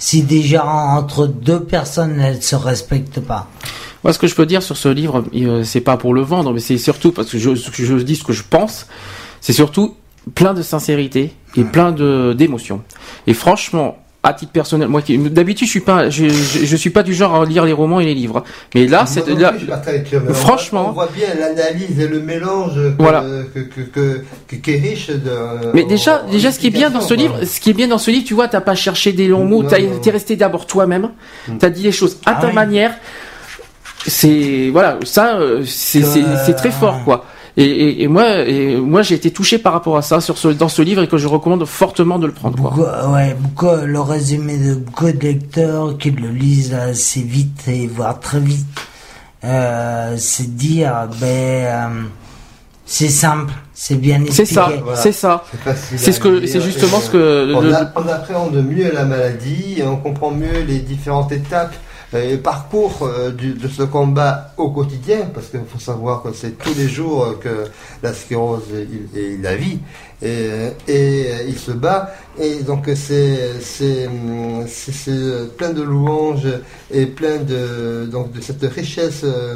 si 0.00 0.24
déjà 0.24 0.66
entre 0.66 1.28
deux 1.28 1.60
personnes 1.60 2.18
elles 2.18 2.42
se 2.42 2.56
respectent 2.56 3.20
pas. 3.20 3.46
Moi, 4.02 4.12
ce 4.12 4.18
que 4.18 4.26
je 4.26 4.34
peux 4.34 4.46
dire 4.46 4.62
sur 4.62 4.76
ce 4.76 4.88
livre, 4.88 5.22
euh, 5.34 5.62
c'est 5.62 5.82
pas 5.82 5.98
pour 5.98 6.14
le 6.14 6.22
vendre, 6.22 6.52
mais 6.52 6.60
c'est 6.60 6.78
surtout 6.78 7.12
parce 7.12 7.30
que 7.30 7.38
je, 7.38 7.54
je 7.54 7.94
dis 7.96 8.16
ce 8.16 8.24
que 8.24 8.32
je 8.32 8.42
pense. 8.42 8.86
C'est 9.42 9.52
surtout 9.52 9.94
plein 10.34 10.54
de 10.54 10.62
sincérité 10.62 11.34
et 11.54 11.64
plein 11.64 11.92
de 11.92 12.34
d'émotions. 12.36 12.82
Et 13.26 13.34
franchement, 13.34 13.98
à 14.22 14.34
titre 14.34 14.52
personnel, 14.52 14.86
moi 14.88 15.00
qui 15.00 15.16
d'habitude 15.16 15.66
je 15.66 15.70
suis 15.70 15.80
pas, 15.80 16.10
je, 16.10 16.28
je, 16.28 16.64
je 16.66 16.76
suis 16.76 16.90
pas 16.90 17.02
du 17.02 17.14
genre 17.14 17.34
à 17.40 17.44
lire 17.46 17.64
les 17.64 17.72
romans 17.72 18.00
et 18.00 18.04
les 18.04 18.14
livres. 18.14 18.44
Mais 18.74 18.86
là, 18.86 19.06
c'est 19.06 19.26
là, 19.28 19.54
je 19.58 20.32
franchement, 20.34 20.88
on 20.90 20.92
voit 20.92 21.08
bien 21.14 21.28
l'analyse 21.40 21.98
et 21.98 22.06
le 22.06 22.20
mélange 22.20 22.74
que, 22.74 22.92
Voilà. 22.98 23.24
que, 23.54 23.60
que, 23.60 23.80
que- 23.80 24.20
que- 24.46 24.56
qui 24.56 24.70
est 24.72 24.78
riche 24.78 25.08
de. 25.08 25.72
Mais 25.72 25.84
déjà, 25.84 26.22
en- 26.26 26.30
déjà, 26.30 26.52
ce 26.52 26.58
qui 26.58 26.66
est 26.66 26.70
bien 26.70 26.90
dans 26.90 27.00
ce 27.00 27.14
livre, 27.14 27.44
ce 27.44 27.60
qui 27.60 27.70
est 27.70 27.72
bien 27.72 27.88
dans 27.88 27.96
ce 27.96 28.10
livre, 28.10 28.26
tu 28.26 28.34
vois, 28.34 28.48
t'as 28.48 28.60
pas 28.60 28.74
cherché 28.74 29.12
des 29.14 29.26
longs 29.26 29.44
mots, 29.46 29.62
t'es 29.62 30.10
resté 30.10 30.36
d'abord 30.36 30.66
toi-même, 30.66 31.08
t'as 31.58 31.70
dit 31.70 31.82
les 31.84 31.92
choses 31.92 32.18
à 32.26 32.32
Ah 32.36 32.40
ta 32.42 32.48
oui. 32.48 32.52
manière. 32.54 32.92
C'est 34.06 34.70
voilà, 34.72 34.98
ça, 35.04 35.36
euh, 35.38 35.60
Euh, 35.60 35.64
c'est 36.46 36.54
très 36.54 36.70
fort, 36.70 37.04
quoi. 37.04 37.24
Et, 37.56 37.64
et, 37.64 38.02
et 38.04 38.08
moi, 38.08 38.38
et 38.46 38.76
moi, 38.76 39.02
j'ai 39.02 39.14
été 39.16 39.30
touché 39.30 39.58
par 39.58 39.72
rapport 39.72 39.96
à 39.96 40.02
ça 40.02 40.20
sur 40.20 40.38
ce, 40.38 40.48
dans 40.48 40.68
ce 40.68 40.82
livre 40.82 41.02
et 41.02 41.08
que 41.08 41.16
je 41.18 41.26
recommande 41.26 41.64
fortement 41.64 42.18
de 42.18 42.26
le 42.26 42.32
prendre. 42.32 42.56
Quoi. 42.60 42.70
Beaucoup, 42.70 43.12
ouais, 43.14 43.34
beaucoup, 43.38 43.84
le 43.84 44.00
résumé 44.00 44.56
de 44.58 44.74
beaucoup 44.74 45.10
de 45.10 45.18
lecteurs 45.20 45.98
qui 45.98 46.10
le 46.12 46.28
lisent 46.28 46.74
assez 46.74 47.22
vite 47.22 47.66
et 47.68 47.86
voire 47.86 48.20
très 48.20 48.40
vite, 48.40 48.66
euh, 49.44 50.14
c'est 50.18 50.54
dire, 50.54 51.08
ben, 51.20 51.26
euh, 51.26 52.02
c'est 52.86 53.08
simple, 53.08 53.52
c'est 53.74 53.94
bien 53.96 54.20
C'est 54.30 54.42
expliqué. 54.42 54.54
ça, 54.54 54.94
c'est 54.96 55.12
ça. 55.12 55.44
C'est 55.96 56.12
ce 56.12 56.20
que, 56.20 56.46
c'est 56.46 56.60
justement 56.60 57.00
ce 57.00 57.10
que. 57.10 57.52
On, 57.54 57.60
le- 57.60 57.74
a- 57.74 57.92
on 57.96 58.08
appréhende 58.08 58.54
mieux 58.64 58.92
la 58.92 59.04
maladie, 59.04 59.76
et 59.78 59.82
on 59.84 59.96
comprend 59.96 60.30
mieux 60.30 60.62
les 60.66 60.78
différentes 60.80 61.32
étapes 61.32 61.72
euh, 61.74 61.76
et 62.12 62.32
le 62.32 62.38
parcours 62.40 63.02
euh, 63.02 63.30
de 63.30 63.68
ce 63.68 63.82
combat 63.84 64.52
au 64.56 64.70
quotidien, 64.70 65.30
parce 65.32 65.46
qu'il 65.48 65.60
faut 65.66 65.78
savoir 65.78 66.22
que 66.22 66.32
c'est 66.32 66.58
tous 66.58 66.74
les 66.74 66.88
jours 66.88 67.24
euh, 67.24 67.34
que 67.40 67.66
la 68.02 68.12
sclérose 68.12 68.64
il, 69.14 69.40
la 69.42 69.54
vit 69.56 69.78
et, 70.22 70.48
et 70.88 71.26
euh, 71.28 71.44
il 71.48 71.58
se 71.58 71.70
bat 71.70 72.12
et 72.38 72.62
donc 72.62 72.90
c'est 72.94 74.06
hum, 74.06 74.66
plein 75.56 75.70
de 75.72 75.82
louanges 75.82 76.48
et 76.90 77.06
plein 77.06 77.38
de 77.38 78.08
donc 78.10 78.32
de 78.32 78.40
cette 78.40 78.62
richesse 78.62 79.20
euh, 79.24 79.54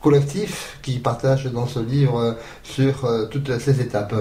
collective 0.00 0.54
qu'il 0.82 1.02
partage 1.02 1.46
dans 1.46 1.66
ce 1.66 1.80
livre 1.80 2.18
euh, 2.18 2.32
sur 2.62 3.04
euh, 3.04 3.26
toutes 3.26 3.58
ces 3.58 3.80
étapes. 3.80 4.14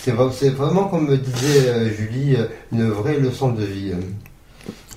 C'est 0.00 0.12
vra- 0.12 0.32
c'est 0.32 0.50
vraiment, 0.50 0.84
comme 0.84 1.08
me 1.08 1.16
disait 1.16 1.68
euh, 1.68 1.90
Julie, 1.90 2.36
euh, 2.36 2.46
une 2.72 2.88
vraie 2.90 3.18
leçon 3.18 3.52
de 3.52 3.64
vie. 3.64 3.92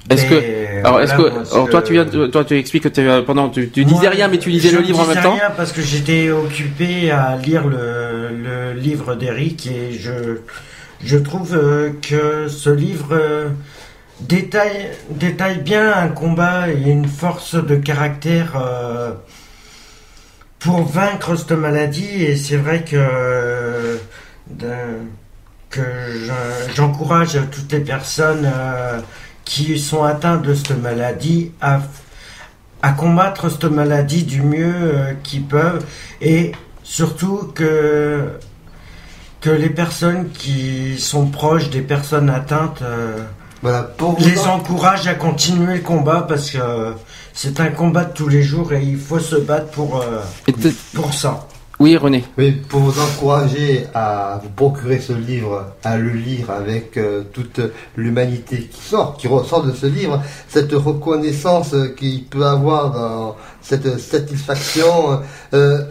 Est-ce 0.09 0.25
que, 0.25 0.33
Mais, 0.33 0.81
alors, 0.83 1.01
est-ce 1.01 1.13
que, 1.13 1.69
toi, 1.69 1.81
tu 1.81 1.93
viens, 1.93 2.05
toi, 2.05 2.43
tu 2.43 2.57
expliques 2.57 2.83
que 2.83 2.89
tu, 2.89 3.25
pendant, 3.25 3.49
tu, 3.49 3.69
tu 3.69 3.85
disais 3.85 4.01
Moi, 4.01 4.09
rien, 4.09 4.27
mais 4.27 4.39
tu 4.39 4.49
lisais 4.49 4.71
le 4.71 4.81
livre 4.81 4.99
en 4.99 5.05
même 5.05 5.21
temps. 5.21 5.33
rien 5.33 5.51
parce 5.55 5.71
que 5.71 5.81
j'étais 5.81 6.31
occupé 6.31 7.11
à 7.11 7.38
lire 7.38 7.67
le, 7.67 8.30
le 8.30 8.73
livre 8.73 9.15
d'Eric 9.15 9.67
et 9.67 9.93
je, 9.93 10.39
je 11.03 11.17
trouve 11.17 11.55
euh, 11.55 11.91
que 12.01 12.47
ce 12.47 12.69
livre 12.69 13.09
euh, 13.11 13.49
détaille, 14.21 14.89
détaille 15.09 15.59
bien 15.59 15.93
un 15.93 16.07
combat 16.09 16.69
et 16.69 16.89
une 16.89 17.07
force 17.07 17.55
de 17.55 17.75
caractère 17.75 18.53
euh, 18.55 19.11
pour 20.59 20.83
vaincre 20.83 21.35
cette 21.35 21.51
maladie 21.51 22.23
et 22.23 22.35
c'est 22.35 22.57
vrai 22.57 22.83
que, 22.83 22.97
euh, 22.97 23.97
j'encourage 26.75 27.39
toutes 27.51 27.71
les 27.71 27.80
personnes 27.80 28.45
euh, 28.45 28.99
qui 29.51 29.77
sont 29.77 30.03
atteintes 30.03 30.43
de 30.43 30.53
cette 30.53 30.81
maladie 30.81 31.51
à 31.59 31.81
à 32.83 32.93
combattre 32.93 33.49
cette 33.49 33.65
maladie 33.65 34.23
du 34.23 34.41
mieux 34.41 34.73
euh, 34.73 35.13
qu'ils 35.23 35.43
peuvent 35.43 35.85
et 36.21 36.53
surtout 36.83 37.51
que 37.53 38.30
que 39.41 39.49
les 39.49 39.69
personnes 39.69 40.30
qui 40.30 40.97
sont 40.97 41.25
proches 41.27 41.69
des 41.69 41.81
personnes 41.81 42.30
atteintes 42.30 42.81
euh, 42.81 43.17
Voilà, 43.61 43.83
pour 43.83 44.17
les 44.19 44.39
encouragent 44.47 45.07
à 45.07 45.15
continuer 45.15 45.75
le 45.75 45.81
combat 45.81 46.25
parce 46.27 46.51
que 46.51 46.57
euh, 46.57 46.93
c'est 47.33 47.59
un 47.59 47.69
combat 47.69 48.05
de 48.05 48.13
tous 48.13 48.30
les 48.30 48.43
jours 48.43 48.71
et 48.71 48.81
il 48.81 48.97
faut 48.97 49.19
se 49.19 49.35
battre 49.35 49.67
pour 49.71 50.01
euh, 50.01 50.21
pour 50.93 51.13
ça. 51.13 51.47
Oui, 51.81 51.97
René. 51.97 52.23
Oui, 52.37 52.51
pour 52.69 52.81
vous 52.81 53.01
encourager 53.01 53.87
à 53.95 54.39
vous 54.43 54.51
procurer 54.51 54.99
ce 54.99 55.13
livre, 55.13 55.65
à 55.83 55.97
le 55.97 56.11
lire 56.11 56.51
avec 56.51 56.95
euh, 56.95 57.23
toute 57.33 57.59
l'humanité 57.97 58.69
qui 58.71 58.79
sort, 58.79 59.17
qui 59.17 59.27
ressort 59.27 59.63
de 59.63 59.71
ce 59.71 59.87
livre, 59.87 60.21
cette 60.47 60.73
reconnaissance 60.73 61.73
euh, 61.73 61.87
qu'il 61.87 62.25
peut 62.25 62.45
avoir 62.45 62.91
dans 62.91 63.35
cette 63.61 63.99
satisfaction. 63.99 65.19
euh, 65.53 65.81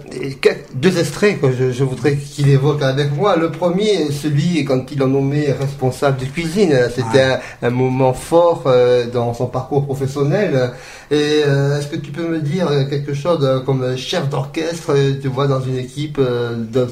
quel- 0.40 0.58
deux 0.74 0.99
extraits 0.99 1.40
que 1.40 1.52
je, 1.52 1.73
je 1.73 1.84
voudrais 1.84 2.16
qu'il 2.16 2.49
évoque 2.49 2.82
avec 2.82 3.15
moi. 3.16 3.36
Le 3.36 3.50
premier, 3.50 4.10
celui 4.12 4.65
quand 4.65 4.90
il 4.90 4.99
l'a 4.99 5.07
nommé 5.07 5.52
responsable 5.52 6.18
de 6.18 6.24
cuisine. 6.26 6.74
C'était 6.94 7.23
un, 7.23 7.39
un 7.62 7.70
moment 7.70 8.12
fort 8.12 8.65
euh, 8.66 9.07
dans 9.10 9.32
son 9.34 9.47
parcours 9.47 9.84
professionnel. 9.86 10.73
Et 11.10 11.42
euh, 11.47 11.78
est-ce 11.78 11.89
que 11.89 11.97
tu 11.97 12.12
peux 12.12 12.28
me 12.28 12.39
dire 12.40 12.68
quelque 12.89 13.15
chose 13.15 13.40
euh, 13.42 13.60
comme 13.60 13.97
chef 13.97 14.28
d'orchestre, 14.28 14.90
euh, 14.94 15.15
tu 15.20 15.28
vois, 15.28 15.49
dans 15.49 15.60
une 15.60 15.76
équipe 15.78 16.18
euh, 16.20 16.55
de, 16.57 16.86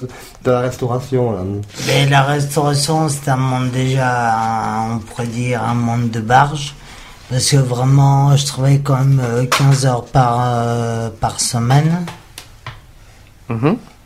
de 0.44 0.50
la 0.50 0.60
restauration 0.60 1.32
là? 1.32 1.38
Mais 1.86 2.08
la 2.08 2.22
restauration, 2.22 3.08
c'est 3.08 3.30
un 3.30 3.36
monde 3.36 3.70
déjà, 3.70 4.34
on 4.92 4.98
pourrait 4.98 5.26
dire, 5.28 5.62
un 5.62 5.74
monde 5.74 6.10
de 6.10 6.20
barge. 6.20 6.74
Parce 7.30 7.50
que 7.50 7.56
vraiment, 7.56 8.34
je 8.36 8.46
travaille 8.46 8.80
quand 8.82 8.96
même 8.98 9.20
euh, 9.22 9.44
15 9.44 9.84
heures 9.86 10.04
par, 10.06 10.38
euh, 10.40 11.10
par 11.20 11.40
semaine. 11.40 12.04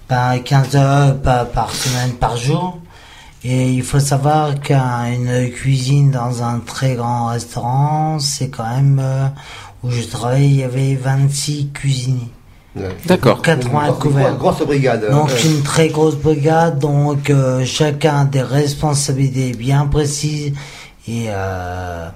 Pas 0.09 0.39
15 0.39 0.77
heures 0.77 1.17
par, 1.21 1.47
par 1.49 1.71
semaine, 1.73 2.13
par 2.13 2.37
jour. 2.37 2.79
Et 3.45 3.73
il 3.73 3.83
faut 3.83 3.99
savoir 4.01 4.61
qu'une 4.61 5.51
cuisine 5.53 6.11
dans 6.13 6.43
un 6.43 6.61
très 6.61 6.95
grand 6.95 7.27
restaurant, 7.27 8.19
c'est 8.21 8.49
quand 8.49 8.69
même 8.69 9.01
euh, 9.03 9.27
où 9.83 9.91
je 9.91 10.03
travaille, 10.03 10.45
il 10.47 10.57
y 10.57 10.63
avait 10.65 10.95
26 10.95 11.71
cuisiniers. 11.73 12.31
D'accord. 13.07 13.43
80 13.43 13.87
Une 13.89 13.95
couverts. 13.95 14.37
grosse- 14.37 14.57
grosse 14.59 14.67
brigade. 14.67 15.11
Donc 15.11 15.29
Ouais. 15.29 15.43
une 15.45 15.63
très 15.63 15.89
grosse 15.89 16.15
brigade, 16.17 16.79
donc 16.79 17.29
euh, 17.31 17.65
chacun 17.65 18.21
a 18.21 18.25
des 18.25 18.43
responsabilités 18.43 19.53
bien 19.57 19.87
précises 19.87 20.53
et 21.09 21.27
euh, 21.29 22.09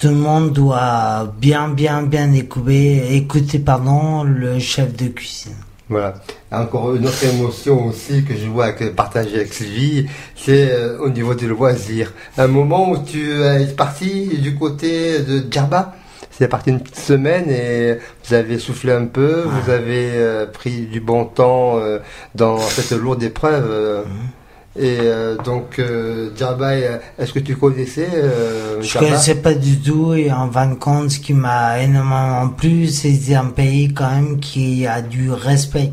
tout 0.00 0.08
le 0.08 0.14
monde 0.14 0.52
doit 0.52 1.30
bien 1.38 1.68
bien 1.68 2.02
bien 2.02 2.32
écouter, 2.32 3.14
écouter 3.16 3.58
pardon, 3.58 4.24
le 4.24 4.58
chef 4.58 4.96
de 4.96 5.08
cuisine. 5.08 5.52
Voilà. 5.90 6.14
Encore 6.50 6.94
une 6.94 7.06
autre 7.06 7.22
émotion 7.24 7.86
aussi 7.88 8.24
que 8.24 8.34
je 8.34 8.46
vois 8.46 8.66
avec, 8.66 8.94
partagée 8.96 9.36
avec 9.36 9.52
Sylvie, 9.52 10.06
c'est 10.36 10.70
euh, 10.70 10.98
au 11.00 11.10
niveau 11.10 11.34
du 11.34 11.48
loisir. 11.48 12.12
Un 12.38 12.46
moment 12.46 12.90
où 12.90 12.98
tu 13.04 13.42
es 13.42 13.66
parti 13.66 14.38
du 14.38 14.54
côté 14.54 15.18
de 15.20 15.44
Djerba, 15.50 15.94
c'est 16.30 16.48
parti 16.48 16.70
une 16.70 16.80
petite 16.80 16.96
semaine 16.96 17.50
et 17.50 17.98
vous 18.24 18.34
avez 18.34 18.58
soufflé 18.58 18.92
un 18.92 19.04
peu, 19.04 19.42
vous 19.42 19.70
avez 19.70 20.12
euh, 20.14 20.46
pris 20.46 20.82
du 20.86 21.00
bon 21.00 21.24
temps 21.26 21.78
euh, 21.78 21.98
dans 22.34 22.58
cette 22.58 22.92
lourde 22.92 23.22
épreuve. 23.22 23.66
euh, 23.70 24.02
Et 24.76 24.98
euh, 25.00 25.36
donc, 25.36 25.78
euh, 25.80 26.30
euh, 26.40 26.98
est-ce 27.18 27.32
que 27.32 27.40
tu 27.40 27.56
connaissais 27.56 28.08
euh, 28.14 28.80
Je 28.80 28.86
Djerba 28.86 29.08
connaissais 29.08 29.34
pas 29.34 29.54
du 29.54 29.80
tout 29.80 30.14
et 30.14 30.30
en 30.30 30.48
fin 30.50 30.68
de 30.68 30.74
compte, 30.74 31.10
ce 31.10 31.18
qui 31.18 31.34
m'a 31.34 31.80
énormément 31.80 32.48
plu, 32.48 32.86
c'est 32.86 33.34
un 33.34 33.46
pays 33.46 33.92
quand 33.92 34.10
même 34.10 34.38
qui 34.38 34.86
a 34.86 35.02
du 35.02 35.32
respect. 35.32 35.92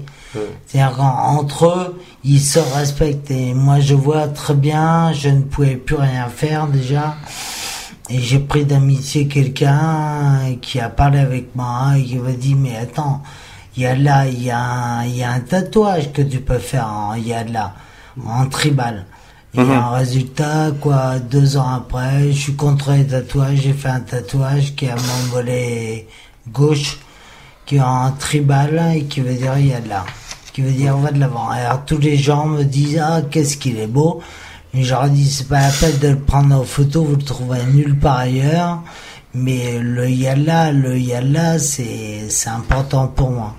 C'est-à-dire 0.68 0.96
qu'entre 0.96 1.66
eux, 1.66 2.00
ils 2.24 2.40
se 2.40 2.60
respectent. 2.60 3.32
Et 3.32 3.56
moi, 3.56 3.80
je 3.80 3.96
vois 3.96 4.28
très 4.28 4.54
bien, 4.54 5.12
je 5.12 5.30
ne 5.30 5.42
pouvais 5.42 5.76
plus 5.76 5.96
rien 5.96 6.28
faire 6.28 6.68
déjà. 6.68 7.16
Et 8.10 8.20
j'ai 8.20 8.40
pris 8.40 8.64
d'amitié 8.64 9.28
quelqu'un 9.28 10.56
qui 10.62 10.80
a 10.80 10.90
parlé 10.90 11.20
avec 11.20 11.56
moi 11.56 11.94
et 11.98 12.04
qui 12.04 12.18
m'a 12.18 12.32
dit, 12.32 12.56
mais 12.56 12.78
attends, 12.78 13.22
il 13.76 13.84
y 13.84 13.86
a 13.86 13.96
là, 13.96 14.28
il 14.28 14.44
y 14.44 14.50
a 14.50 14.60
un, 14.60 15.06
y 15.06 15.24
a 15.24 15.32
un 15.32 15.40
tatouage 15.40 16.12
que 16.14 16.22
tu 16.22 16.40
peux 16.40 16.58
faire 16.58 16.88
en, 16.88 17.12
a 17.12 17.44
là, 17.44 17.74
en 18.26 18.46
tribal. 18.48 19.06
Et 19.54 19.60
Mhm. 19.60 19.72
en 19.72 19.92
résultat, 19.92 20.72
quoi, 20.82 21.20
deux 21.20 21.58
ans 21.58 21.70
après, 21.76 22.32
je 22.32 22.38
suis 22.38 22.56
contre 22.56 22.92
les 22.92 23.08
tatouages, 23.08 23.60
j'ai 23.64 23.74
fait 23.74 23.90
un 23.90 24.02
tatouage 24.02 24.76
qui 24.76 24.86
est 24.86 24.92
à 24.92 24.96
mon 24.96 25.32
volet 25.32 26.08
gauche, 26.52 27.00
qui 27.66 27.78
est 27.78 27.82
en 27.82 28.12
tribal 28.12 28.92
et 28.96 29.04
qui 29.06 29.22
veut 29.22 29.34
dire 29.34 29.58
il 29.58 29.68
y 29.68 29.74
a 29.74 29.80
de 29.82 29.90
là, 29.90 30.06
qui 30.54 30.62
veut 30.62 30.72
dire 30.72 30.98
va 30.98 31.12
de 31.12 31.20
l'avant. 31.20 31.50
Alors 31.50 31.84
tous 31.86 31.98
les 31.98 32.18
gens 32.18 32.46
me 32.46 32.64
disent 32.64 33.00
ah 33.02 33.22
qu'est-ce 33.32 33.58
qu'il 33.58 33.78
est 33.80 33.88
beau, 33.88 34.22
et 34.74 34.84
je 34.84 34.92
leur 34.94 35.10
dis 35.10 35.30
c'est 35.30 35.48
pas 35.48 35.62
la 35.62 35.70
peine 35.70 35.98
de 36.00 36.10
le 36.10 36.20
prendre 36.20 36.56
en 36.56 36.64
photo, 36.64 37.04
vous 37.04 37.16
le 37.16 37.24
trouverez 37.24 37.66
nulle 37.74 37.98
part 37.98 38.18
ailleurs, 38.18 38.82
mais 39.34 39.80
le 39.80 40.10
yalla, 40.10 40.72
le 40.72 41.00
yalla 41.00 41.58
c'est 41.58 42.30
c'est 42.30 42.50
important 42.50 43.08
pour 43.08 43.32
moi. 43.32 43.56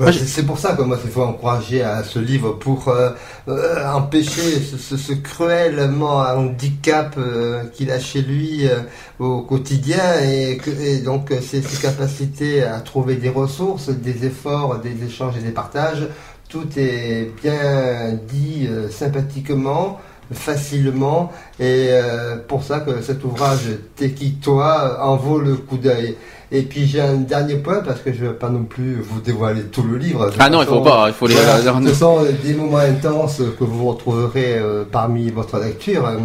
Ouais, 0.00 0.10
c'est- 0.12 0.42
pour 0.46 0.58
ça 0.58 0.74
que 0.74 0.82
moi 0.82 0.98
il 1.04 1.10
faut 1.10 1.22
encourager 1.22 1.82
à 1.82 2.02
ce 2.02 2.18
livre 2.18 2.52
pour 2.52 2.88
euh, 2.88 3.10
euh, 3.48 3.86
empêcher 3.92 4.58
ce, 4.60 4.78
ce- 4.78 4.96
ce 4.96 5.12
cruellement 5.12 6.16
handicap 6.20 7.14
euh, 7.18 7.64
qu'il 7.74 7.90
a 7.90 8.00
chez 8.00 8.22
lui 8.22 8.66
euh, 8.66 8.80
au 9.18 9.42
quotidien 9.42 10.18
et, 10.24 10.56
que- 10.56 10.70
et 10.70 11.00
donc 11.00 11.30
euh, 11.30 11.40
ses, 11.42 11.60
ses 11.62 11.76
capacités 11.80 12.62
à 12.64 12.80
trouver 12.80 13.16
des 13.16 13.28
ressources, 13.28 13.90
des 13.90 14.24
efforts, 14.24 14.78
des 14.78 15.04
échanges 15.04 15.36
et 15.36 15.40
des 15.42 15.50
partages, 15.52 16.08
tout 16.48 16.66
est 16.78 17.30
bien 17.42 18.14
dit 18.28 18.66
euh, 18.68 18.88
sympathiquement. 18.90 20.00
Facilement. 20.32 21.30
Et 21.60 21.88
euh, 21.90 22.36
pour 22.48 22.62
ça 22.62 22.80
que 22.80 23.00
cet 23.02 23.24
ouvrage 23.24 23.60
Tekitoa 23.96 25.04
en 25.04 25.16
vaut 25.16 25.38
le 25.38 25.54
coup 25.56 25.76
d'œil. 25.78 26.16
Et 26.54 26.62
puis 26.62 26.86
j'ai 26.86 27.00
un 27.00 27.14
dernier 27.14 27.56
point 27.56 27.80
parce 27.80 28.00
que 28.00 28.12
je 28.12 28.22
ne 28.24 28.28
vais 28.28 28.34
pas 28.34 28.50
non 28.50 28.64
plus 28.64 28.96
vous 29.00 29.20
dévoiler 29.20 29.62
tout 29.62 29.82
le 29.82 29.96
livre. 29.96 30.26
De 30.26 30.32
Ah 30.38 30.50
non, 30.50 30.60
il 30.60 30.66
faut 30.66 30.82
pas, 30.82 31.04
il 31.08 31.14
faut 31.14 31.26
les- 31.26 31.34
voilà, 31.34 31.58
ce 31.88 31.94
sont 31.94 32.18
des 32.44 32.52
moments 32.54 32.76
intenses 32.76 33.40
que 33.58 33.64
vous 33.64 33.88
retrouverez 33.88 34.58
euh, 34.58 34.84
parmi 34.90 35.30
votre 35.30 35.58
lecture, 35.58 36.06
euh, 36.06 36.18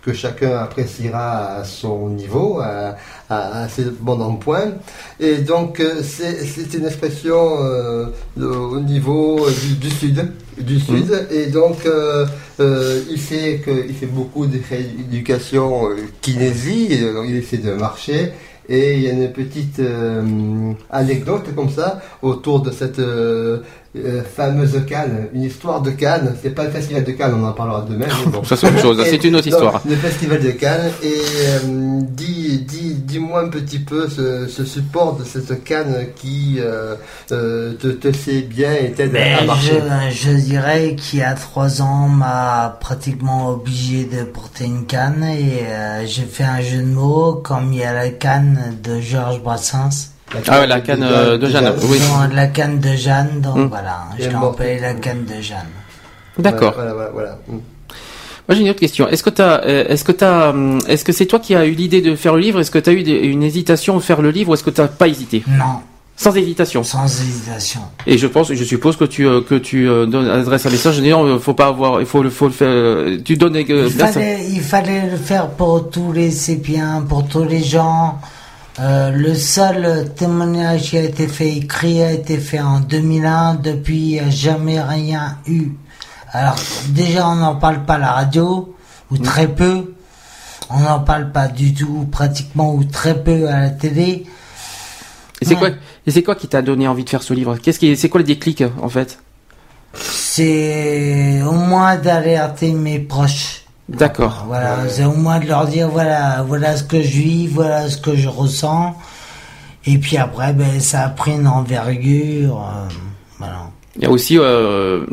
que 0.00 0.14
chacun 0.14 0.56
appréciera 0.58 1.56
à 1.58 1.64
son 1.64 2.08
niveau, 2.08 2.60
à, 2.60 2.94
à, 3.28 3.62
à 3.64 3.68
ses 3.68 3.84
bons 4.00 4.36
points. 4.36 4.72
Et 5.20 5.36
donc 5.38 5.80
euh, 5.80 6.00
c'est 6.02 6.44
c'est 6.46 6.72
une 6.78 6.86
expression 6.86 7.58
euh, 7.62 8.06
de- 8.38 8.46
au 8.46 8.80
niveau 8.80 9.46
du, 9.50 9.74
du 9.74 9.90
sud, 9.90 10.32
du 10.58 10.80
sud. 10.80 11.26
Et 11.30 11.46
donc 11.46 11.86
euh, 11.86 12.26
euh, 12.60 13.00
il 13.10 13.18
fait 13.18 13.60
que 13.64 13.70
il 13.88 13.94
fait 13.94 14.06
beaucoup 14.06 14.46
de 14.46 14.58
rééducation 14.68 15.88
euh, 15.90 15.96
kinésie. 16.20 16.88
il 17.26 17.36
essaie 17.36 17.58
de 17.58 17.72
marcher. 17.72 18.32
Et 18.68 18.94
il 18.94 19.02
y 19.02 19.08
a 19.08 19.12
une 19.12 19.30
petite 19.30 19.78
euh, 19.78 20.72
anecdote 20.90 21.54
comme 21.54 21.68
ça 21.68 22.00
autour 22.22 22.60
de 22.60 22.70
cette 22.70 23.00
euh, 23.96 24.22
fameuse 24.24 24.80
Cannes, 24.86 25.28
une 25.34 25.42
histoire 25.42 25.80
de 25.80 25.90
Cannes. 25.90 26.34
C'est 26.42 26.50
pas 26.50 26.64
le 26.64 26.70
festival 26.70 27.04
de 27.04 27.12
Cannes, 27.12 27.34
on 27.40 27.44
en 27.46 27.52
parlera 27.52 27.82
demain. 27.88 28.06
bon. 28.26 28.42
Ça, 28.44 28.56
c'est 28.56 28.66
autre 28.66 28.78
chose, 28.80 29.00
Et 29.00 29.10
c'est 29.10 29.24
une 29.24 29.36
autre 29.36 29.48
donc, 29.48 29.54
histoire. 29.54 29.82
Le 29.88 29.96
festival 29.96 30.42
de 30.42 30.50
Cannes. 30.50 30.90
Et 31.02 31.14
euh, 31.46 32.00
dis, 32.10 32.58
dis, 32.66 32.94
dis-moi 32.94 33.42
un 33.44 33.48
petit 33.48 33.78
peu 33.78 34.08
ce, 34.08 34.46
ce 34.48 34.64
support 34.64 35.16
de 35.16 35.24
cette 35.24 35.62
Cannes 35.64 36.06
qui 36.16 36.56
euh, 36.58 36.96
euh, 37.32 37.74
te, 37.74 37.88
te 37.88 38.10
fait 38.12 38.42
bien 38.42 38.72
et 38.72 38.92
t'aide 38.92 39.12
Mais 39.12 39.34
à 39.34 39.44
marcher. 39.44 39.80
je, 40.10 40.30
je 40.30 40.30
dirais 40.32 40.96
qu'il 40.96 41.20
y 41.20 41.22
a 41.22 41.34
trois 41.34 41.80
ans, 41.82 42.08
m'a 42.08 42.76
pratiquement 42.80 43.48
obligé 43.50 44.04
de 44.04 44.24
porter 44.24 44.64
une 44.64 44.86
canne 44.86 45.22
et 45.24 45.66
euh, 45.68 46.06
j'ai 46.06 46.24
fait 46.24 46.44
un 46.44 46.60
jeu 46.60 46.78
de 46.78 46.86
mots 46.86 47.34
comme 47.34 47.72
il 47.72 47.78
y 47.78 47.84
a 47.84 47.92
la 47.92 48.10
canne 48.10 48.76
de 48.82 49.00
Georges 49.00 49.40
Brassens. 49.42 50.10
Ah 50.48 50.60
ouais, 50.60 50.66
la 50.66 50.80
canne 50.80 51.02
euh, 51.02 51.38
de 51.38 51.46
Jeanne. 51.48 51.72
Oui. 51.82 51.98
La 52.34 52.46
canne 52.48 52.78
de 52.80 52.90
Jeanne, 52.96 53.40
donc 53.40 53.56
Hmm. 53.56 53.66
voilà, 53.68 54.04
Et 54.18 54.24
je 54.24 54.28
l'ai 54.28 54.34
bon. 54.34 54.50
appelée 54.50 54.78
la 54.80 54.94
canne 54.94 55.24
de 55.24 55.40
Jeanne. 55.40 55.68
D'accord. 56.38 56.72
Voilà, 56.74 56.92
voilà, 56.94 57.10
voilà. 57.12 57.38
Mm. 57.48 57.52
Moi 58.46 58.54
j'ai 58.56 58.60
une 58.60 58.68
autre 58.70 58.80
question. 58.80 59.08
Est-ce 59.08 59.22
que 59.22 59.30
t'as, 59.30 59.62
euh, 59.64 59.84
est-ce 59.88 60.04
que 60.04 60.12
t'as, 60.12 60.50
hum, 60.50 60.78
est-ce 60.88 61.04
que 61.04 61.12
c'est 61.12 61.26
toi 61.26 61.38
qui 61.38 61.54
as 61.54 61.64
eu 61.64 61.70
l'idée 61.72 62.02
de 62.02 62.14
faire 62.16 62.34
le 62.34 62.40
livre? 62.40 62.60
Est-ce 62.60 62.70
que 62.70 62.78
tu 62.78 62.90
as 62.90 62.92
eu 62.92 63.00
une 63.00 63.42
hésitation 63.42 63.96
de 63.96 64.02
faire 64.02 64.20
le 64.20 64.30
livre 64.30 64.50
ou 64.50 64.54
est-ce 64.54 64.64
que 64.64 64.70
t'as 64.70 64.88
pas 64.88 65.08
hésité? 65.08 65.42
Non. 65.48 65.80
Sans 66.16 66.36
hésitation? 66.36 66.84
Sans 66.84 67.06
hésitation. 67.06 67.80
Et 68.06 68.18
je 68.18 68.26
pense, 68.28 68.52
je 68.52 68.62
suppose 68.64 68.96
que 68.96 69.04
tu 69.04 69.26
euh, 69.26 69.40
que 69.40 69.54
tu 69.56 69.88
euh, 69.88 70.06
donnes, 70.06 70.28
adresses 70.28 70.66
un 70.66 70.70
message 70.70 70.98
en 70.98 71.02
disant, 71.02 71.24
euh, 71.24 71.38
faut 71.38 71.54
pas 71.54 71.66
avoir, 71.68 72.00
il 72.00 72.06
faut 72.06 72.22
le, 72.22 72.30
faut 72.30 72.46
le 72.46 72.52
faire. 72.52 72.68
euh, 72.68 73.18
Tu 73.24 73.36
donnes. 73.36 73.56
euh, 73.56 73.62
Il 73.86 73.90
fallait, 73.90 74.38
il 74.50 74.60
fallait 74.60 75.10
le 75.10 75.16
faire 75.16 75.48
pour 75.48 75.88
tous 75.90 76.12
les 76.12 76.30
sépiens, 76.30 77.04
pour 77.08 77.26
tous 77.26 77.44
les 77.44 77.64
gens. 77.64 78.18
Euh, 78.80 79.10
le 79.10 79.34
seul 79.34 80.12
témoignage 80.14 80.90
qui 80.90 80.98
a 80.98 81.02
été 81.02 81.28
fait 81.28 81.56
écrit 81.56 82.02
a 82.02 82.10
été 82.10 82.38
fait 82.38 82.60
en 82.60 82.80
2001. 82.80 83.54
Depuis, 83.56 83.96
il 83.96 84.12
n'y 84.12 84.20
a 84.20 84.30
jamais 84.30 84.80
rien 84.80 85.38
eu. 85.46 85.72
Alors, 86.32 86.56
déjà, 86.88 87.28
on 87.28 87.36
n'en 87.36 87.54
parle 87.54 87.84
pas 87.84 87.94
à 87.94 87.98
la 87.98 88.12
radio, 88.12 88.74
ou 89.10 89.18
très 89.18 89.46
peu. 89.46 89.94
On 90.70 90.80
n'en 90.80 90.98
parle 90.98 91.30
pas 91.30 91.46
du 91.46 91.72
tout, 91.72 92.08
pratiquement, 92.10 92.74
ou 92.74 92.82
très 92.82 93.22
peu 93.22 93.48
à 93.48 93.60
la 93.60 93.70
télé. 93.70 94.26
Et 95.40 95.44
c'est 95.44 95.56
quoi, 95.56 95.68
et 96.06 96.10
c'est 96.10 96.22
quoi 96.22 96.34
qui 96.34 96.48
t'a 96.48 96.62
donné 96.62 96.88
envie 96.88 97.04
de 97.04 97.10
faire 97.10 97.22
ce 97.22 97.34
livre? 97.34 97.56
Qu'est-ce 97.58 97.78
qui, 97.78 97.96
c'est 97.96 98.08
quoi 98.08 98.20
le 98.20 98.26
déclic 98.26 98.64
en 98.82 98.88
fait? 98.88 99.18
C'est 99.94 101.42
au 101.42 101.52
moins 101.52 101.96
d'alerter 101.96 102.72
mes 102.72 102.98
proches. 102.98 103.63
D'accord. 103.88 104.44
Voilà, 104.46 104.88
c'est 104.88 105.04
au 105.04 105.12
moins 105.12 105.38
de 105.40 105.46
leur 105.46 105.66
dire 105.66 105.88
voilà, 105.88 106.42
voilà 106.46 106.76
ce 106.76 106.84
que 106.84 107.02
je 107.02 107.18
vis, 107.18 107.46
voilà 107.48 107.88
ce 107.90 107.98
que 107.98 108.16
je 108.16 108.28
ressens. 108.28 108.96
Et 109.86 109.98
puis 109.98 110.16
après, 110.16 110.52
ben, 110.54 110.80
ça 110.80 111.04
a 111.04 111.08
pris 111.10 111.32
une 111.32 111.46
envergure. 111.46 112.62
euh, 112.62 112.88
voilà. 113.38 113.70
Il 113.96 114.02
y 114.02 114.06
a 114.06 114.10
aussi, 114.10 114.38
euh, 114.38 115.04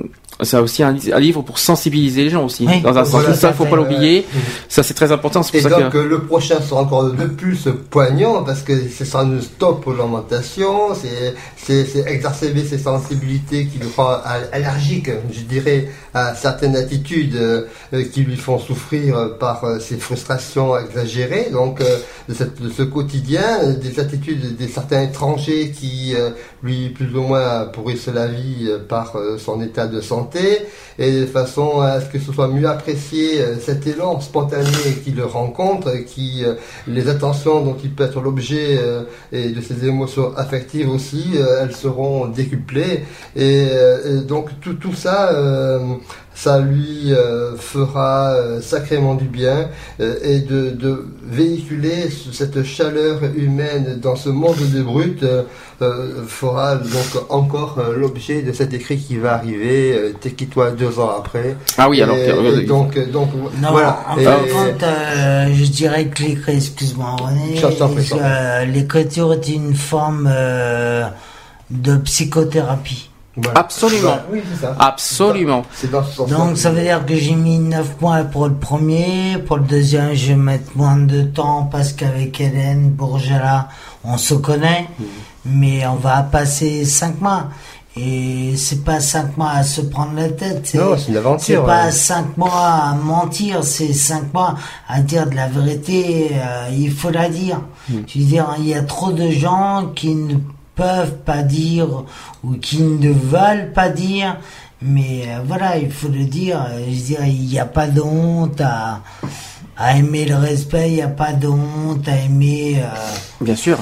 c'est 0.43 0.57
aussi 0.57 0.83
un, 0.83 0.95
un 1.13 1.19
livre 1.19 1.41
pour 1.41 1.59
sensibiliser 1.59 2.23
les 2.23 2.29
gens 2.29 2.45
aussi. 2.45 2.65
Oui. 2.67 2.81
Dans 2.81 2.97
un 2.97 3.03
sens, 3.05 3.21
Voilà, 3.21 3.33
ça, 3.35 3.53
faut 3.53 3.65
pas 3.65 3.75
l'oublier. 3.75 4.25
Ça, 4.69 4.83
c'est 4.83 4.93
très 4.93 5.11
important. 5.11 5.43
C'est 5.43 5.57
Et 5.57 5.61
pour 5.61 5.71
ça 5.71 5.79
donc 5.79 5.91
que. 5.91 5.97
euh, 5.97 6.07
le 6.07 6.21
prochain 6.23 6.59
sera 6.61 6.81
encore 6.81 7.05
de 7.11 7.25
plus 7.25 7.67
poignant 7.89 8.43
parce 8.43 8.61
que 8.61 8.73
c'est 8.89 9.05
sans 9.05 9.23
une 9.25 9.41
stop 9.41 9.85
aux 9.87 9.93
lamentations, 9.93 10.93
c'est 10.95 11.35
c'est 11.57 11.85
c'est 11.85 12.05
exacerber 12.07 12.63
ses 12.63 12.77
sensibilités 12.77 13.67
qui 13.67 13.77
le 13.79 13.87
al- 14.25 14.49
allergique, 14.51 15.09
je 15.31 15.41
dirais, 15.41 15.89
à 16.13 16.33
certaines 16.35 16.75
attitudes 16.75 17.35
euh, 17.35 17.63
euh, 17.93 18.03
qui 18.11 18.21
lui 18.21 18.35
font 18.37 18.57
souffrir 18.59 19.37
par 19.39 19.63
euh, 19.63 19.79
ses 19.79 19.97
frustrations 19.97 20.77
exagérées. 20.77 21.49
Donc 21.51 21.81
euh, 21.81 21.97
de, 22.29 22.33
cette- 22.33 22.61
de 22.61 22.69
ce 22.69 22.83
quotidien, 22.83 23.43
euh, 23.63 23.73
des 23.75 23.99
attitudes 23.99 24.55
des 24.57 24.67
certains 24.67 25.01
étrangers 25.03 25.71
qui 25.71 26.13
euh, 26.15 26.31
lui 26.63 26.89
plus 26.89 27.15
ou 27.15 27.21
moins 27.21 27.65
pourrissent 27.65 28.07
la 28.07 28.27
vie 28.27 28.65
euh, 28.67 28.79
par 28.79 29.15
euh, 29.15 29.37
son 29.37 29.61
état 29.61 29.87
de 29.87 30.01
santé 30.01 30.30
et 30.35 31.11
de 31.11 31.25
façon 31.25 31.81
à 31.81 32.01
ce 32.01 32.09
que 32.09 32.19
ce 32.19 32.31
soit 32.31 32.47
mieux 32.47 32.67
apprécié 32.67 33.41
euh, 33.41 33.59
cet 33.59 33.87
élan 33.87 34.19
spontané 34.19 34.69
qu'il 35.03 35.21
rencontre, 35.21 35.89
euh, 35.89 35.97
qui 35.99 36.43
euh, 36.43 36.55
les 36.87 37.09
attentions 37.09 37.63
dont 37.63 37.77
il 37.83 37.91
peut 37.91 38.03
être 38.03 38.21
l'objet 38.21 38.77
euh, 38.79 39.03
et 39.31 39.49
de 39.49 39.61
ses 39.61 39.85
émotions 39.85 40.35
affectives 40.35 40.89
aussi, 40.89 41.35
elles 41.61 41.75
seront 41.75 42.27
décuplées. 42.27 43.03
Et, 43.35 43.63
et 43.63 44.21
donc 44.27 44.49
tout 44.59 44.93
ça 44.93 45.31
ça 46.33 46.59
lui 46.59 47.13
euh, 47.13 47.55
fera 47.57 48.31
euh, 48.33 48.61
sacrément 48.61 49.15
du 49.15 49.25
bien 49.25 49.69
euh, 49.99 50.15
et 50.23 50.39
de, 50.39 50.69
de 50.71 51.05
véhiculer 51.29 52.09
ce- 52.09 52.31
cette 52.33 52.63
chaleur 52.63 53.19
humaine 53.35 53.99
dans 54.01 54.15
ce 54.15 54.29
monde 54.29 54.55
de 54.73 54.81
brut 54.81 55.23
fera 56.27 56.75
donc 56.75 57.23
encore 57.29 57.79
l'objet 57.97 58.43
de 58.43 58.51
cet 58.53 58.73
écrit 58.73 58.97
qui 58.97 59.17
va 59.17 59.33
arriver 59.33 59.93
euh, 59.93 60.13
Tekitoa 60.19 60.71
deux 60.71 60.99
ans 60.99 61.11
après. 61.17 61.55
Ah 61.77 61.89
oui, 61.89 62.01
alors, 62.01 62.15
Et- 62.15 62.61
et 62.61 62.65
donc 62.65 62.97
donc 63.11 63.29
Non, 63.61 63.71
voilà. 63.71 63.99
en 64.09 64.17
Et- 64.17 64.23
fin 64.23 64.37
de 64.37 64.51
compte, 64.51 64.83
euh, 64.83 65.47
je 65.53 65.65
dirais 65.65 66.05
que 66.05 66.21
l'écriture, 66.23 66.49
excuse-moi 66.55 67.15
l'écriture 68.67 69.33
est 69.33 69.47
une 69.49 69.73
forme 69.75 70.29
euh, 70.31 71.03
de 71.69 71.97
psychothérapie. 71.97 73.09
Absolument. 73.55 74.17
Oui, 74.31 74.41
c'est 74.51 74.61
ça. 74.61 74.75
Absolument. 74.77 75.63
Donc 76.27 76.57
ça 76.57 76.71
veut 76.71 76.81
dire 76.81 77.05
que 77.05 77.15
j'ai 77.15 77.35
mis 77.35 77.59
9 77.59 78.01
mois 78.01 78.23
pour 78.23 78.47
le 78.47 78.53
premier, 78.55 79.37
pour 79.45 79.57
le 79.57 79.63
deuxième 79.63 80.13
je 80.13 80.27
vais 80.27 80.35
mettre 80.35 80.71
moins 80.75 80.97
de 80.97 81.21
temps 81.23 81.63
parce 81.71 81.93
qu'avec 81.93 82.41
Hélène 82.41 82.89
Bourgela 82.89 83.69
on 84.03 84.17
se 84.17 84.33
connaît, 84.33 84.89
mais 85.45 85.85
on 85.87 85.95
va 85.95 86.23
passer 86.23 86.83
5 86.83 87.21
mois. 87.21 87.47
Et 87.97 88.53
c'est 88.55 88.85
pas 88.85 89.01
5 89.01 89.35
mois 89.37 89.49
à 89.49 89.63
se 89.63 89.81
prendre 89.81 90.13
la 90.15 90.29
tête. 90.29 90.73
Non, 90.75 90.95
c'est 90.97 91.11
une 91.11 91.17
aventure, 91.17 91.45
C'est 91.45 91.57
pas 91.57 91.85
ouais. 91.85 91.91
5 91.91 92.37
mois 92.37 92.51
à 92.53 92.93
mentir, 92.95 93.65
c'est 93.65 93.91
5 93.93 94.33
mois 94.33 94.55
à 94.87 95.01
dire 95.01 95.29
de 95.29 95.35
la 95.35 95.47
vérité, 95.49 96.31
euh, 96.33 96.69
il 96.71 96.89
faut 96.89 97.09
la 97.09 97.27
dire. 97.27 97.59
Je 97.89 98.19
veux 98.19 98.25
dire, 98.25 98.55
il 98.59 98.67
y 98.67 98.73
a 98.73 98.81
trop 98.83 99.11
de 99.11 99.29
gens 99.29 99.91
qui 99.93 100.15
ne 100.15 100.35
peuvent 100.75 101.17
pas 101.25 101.43
dire 101.43 101.87
ou 102.43 102.53
qui 102.53 102.81
ne 102.81 103.11
veulent 103.11 103.71
pas 103.73 103.89
dire, 103.89 104.37
mais 104.81 105.23
euh, 105.27 105.39
voilà, 105.45 105.77
il 105.77 105.91
faut 105.91 106.07
le 106.07 106.23
dire. 106.25 106.61
Euh, 106.71 106.79
Je 106.89 106.95
veux 106.95 107.05
dire, 107.05 107.25
il 107.25 107.45
n'y 107.47 107.59
a 107.59 107.65
pas 107.65 107.87
de 107.87 108.01
honte 108.01 108.59
à, 108.61 109.01
à 109.77 109.97
aimer 109.97 110.25
le 110.25 110.35
respect, 110.35 110.89
il 110.89 110.95
n'y 110.95 111.01
a 111.01 111.07
pas 111.07 111.33
de 111.33 111.47
honte 111.47 112.07
à 112.07 112.15
aimer. 112.17 112.77
euh, 112.83 112.87
Bien 113.41 113.55
sûr. 113.55 113.77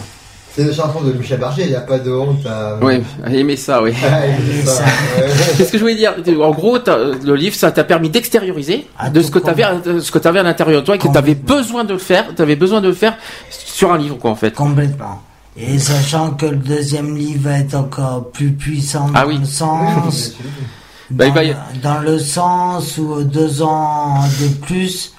C'est 0.55 0.63
une 0.63 0.73
chanson 0.73 1.01
de 1.01 1.13
Michel 1.13 1.39
Berger, 1.39 1.61
il 1.65 1.69
n'y 1.69 1.75
a 1.75 1.81
pas 1.81 1.99
de 1.99 2.11
honte 2.11 2.45
à... 2.45 2.77
Oui, 2.81 3.01
aimer 3.31 3.55
ça, 3.55 3.81
oui. 3.83 3.93
Ah, 4.03 4.25
aimer 4.25 4.63
ça, 4.65 4.81
ouais. 4.83 5.29
Qu'est-ce 5.55 5.71
que 5.71 5.77
je 5.77 5.83
voulais 5.83 5.95
dire 5.95 6.15
En 6.41 6.51
gros, 6.51 6.77
le 6.87 7.35
livre, 7.35 7.55
ça 7.55 7.71
t'a 7.71 7.83
permis 7.83 8.09
d'extérioriser 8.09 8.87
de 9.13 9.21
ce 9.21 9.29
que 9.31 9.39
tu 9.39 9.47
avais, 9.49 9.63
ce 10.01 10.11
que 10.11 10.17
t'avais 10.17 10.39
à 10.39 10.43
l'intérieur 10.43 10.81
de 10.81 10.85
toi 10.85 10.95
et 10.95 10.97
que 10.97 11.07
tu 11.07 11.17
avais 11.17 11.35
besoin 11.35 11.83
de 11.85 11.93
le 11.93 11.99
faire. 11.99 12.25
Tu 12.35 12.41
avais 12.41 12.55
besoin 12.57 12.81
de 12.81 12.87
le 12.87 12.93
faire 12.95 13.15
sur 13.51 13.93
un 13.93 13.97
livre, 13.99 14.17
quoi, 14.17 14.31
en 14.31 14.35
fait. 14.35 14.51
Complètement. 14.53 15.21
Et 15.57 15.77
sachant 15.79 16.31
que 16.31 16.45
le 16.45 16.55
deuxième 16.57 17.15
livre 17.17 17.49
va 17.49 17.59
être 17.59 17.75
encore 17.75 18.31
plus 18.31 18.51
puissant 18.53 19.07
dans 19.09 19.13
Ah 19.15 19.27
oui. 19.27 19.37
le 19.39 19.45
sens, 19.45 20.33
Bah, 21.09 21.29
dans, 21.31 21.81
dans 21.81 21.99
le 22.01 22.19
sens 22.19 22.97
où 22.97 23.23
deux 23.23 23.61
ans 23.61 24.21
de 24.41 24.47
plus 24.65 25.13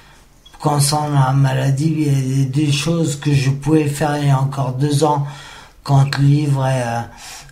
concernant 0.59 1.25
la 1.27 1.31
maladie, 1.33 1.93
il 1.97 2.05
y 2.05 2.09
a 2.09 2.21
des- 2.21 2.65
des 2.65 2.71
choses 2.71 3.17
que 3.17 3.33
je 3.33 3.49
pouvais 3.49 3.87
faire 3.87 4.17
il 4.17 4.27
y 4.27 4.31
a 4.31 4.39
encore 4.39 4.73
deux 4.73 5.03
ans 5.03 5.27
quand 5.83 6.17
le 6.17 6.23
livre 6.23 6.63
a, 6.63 7.07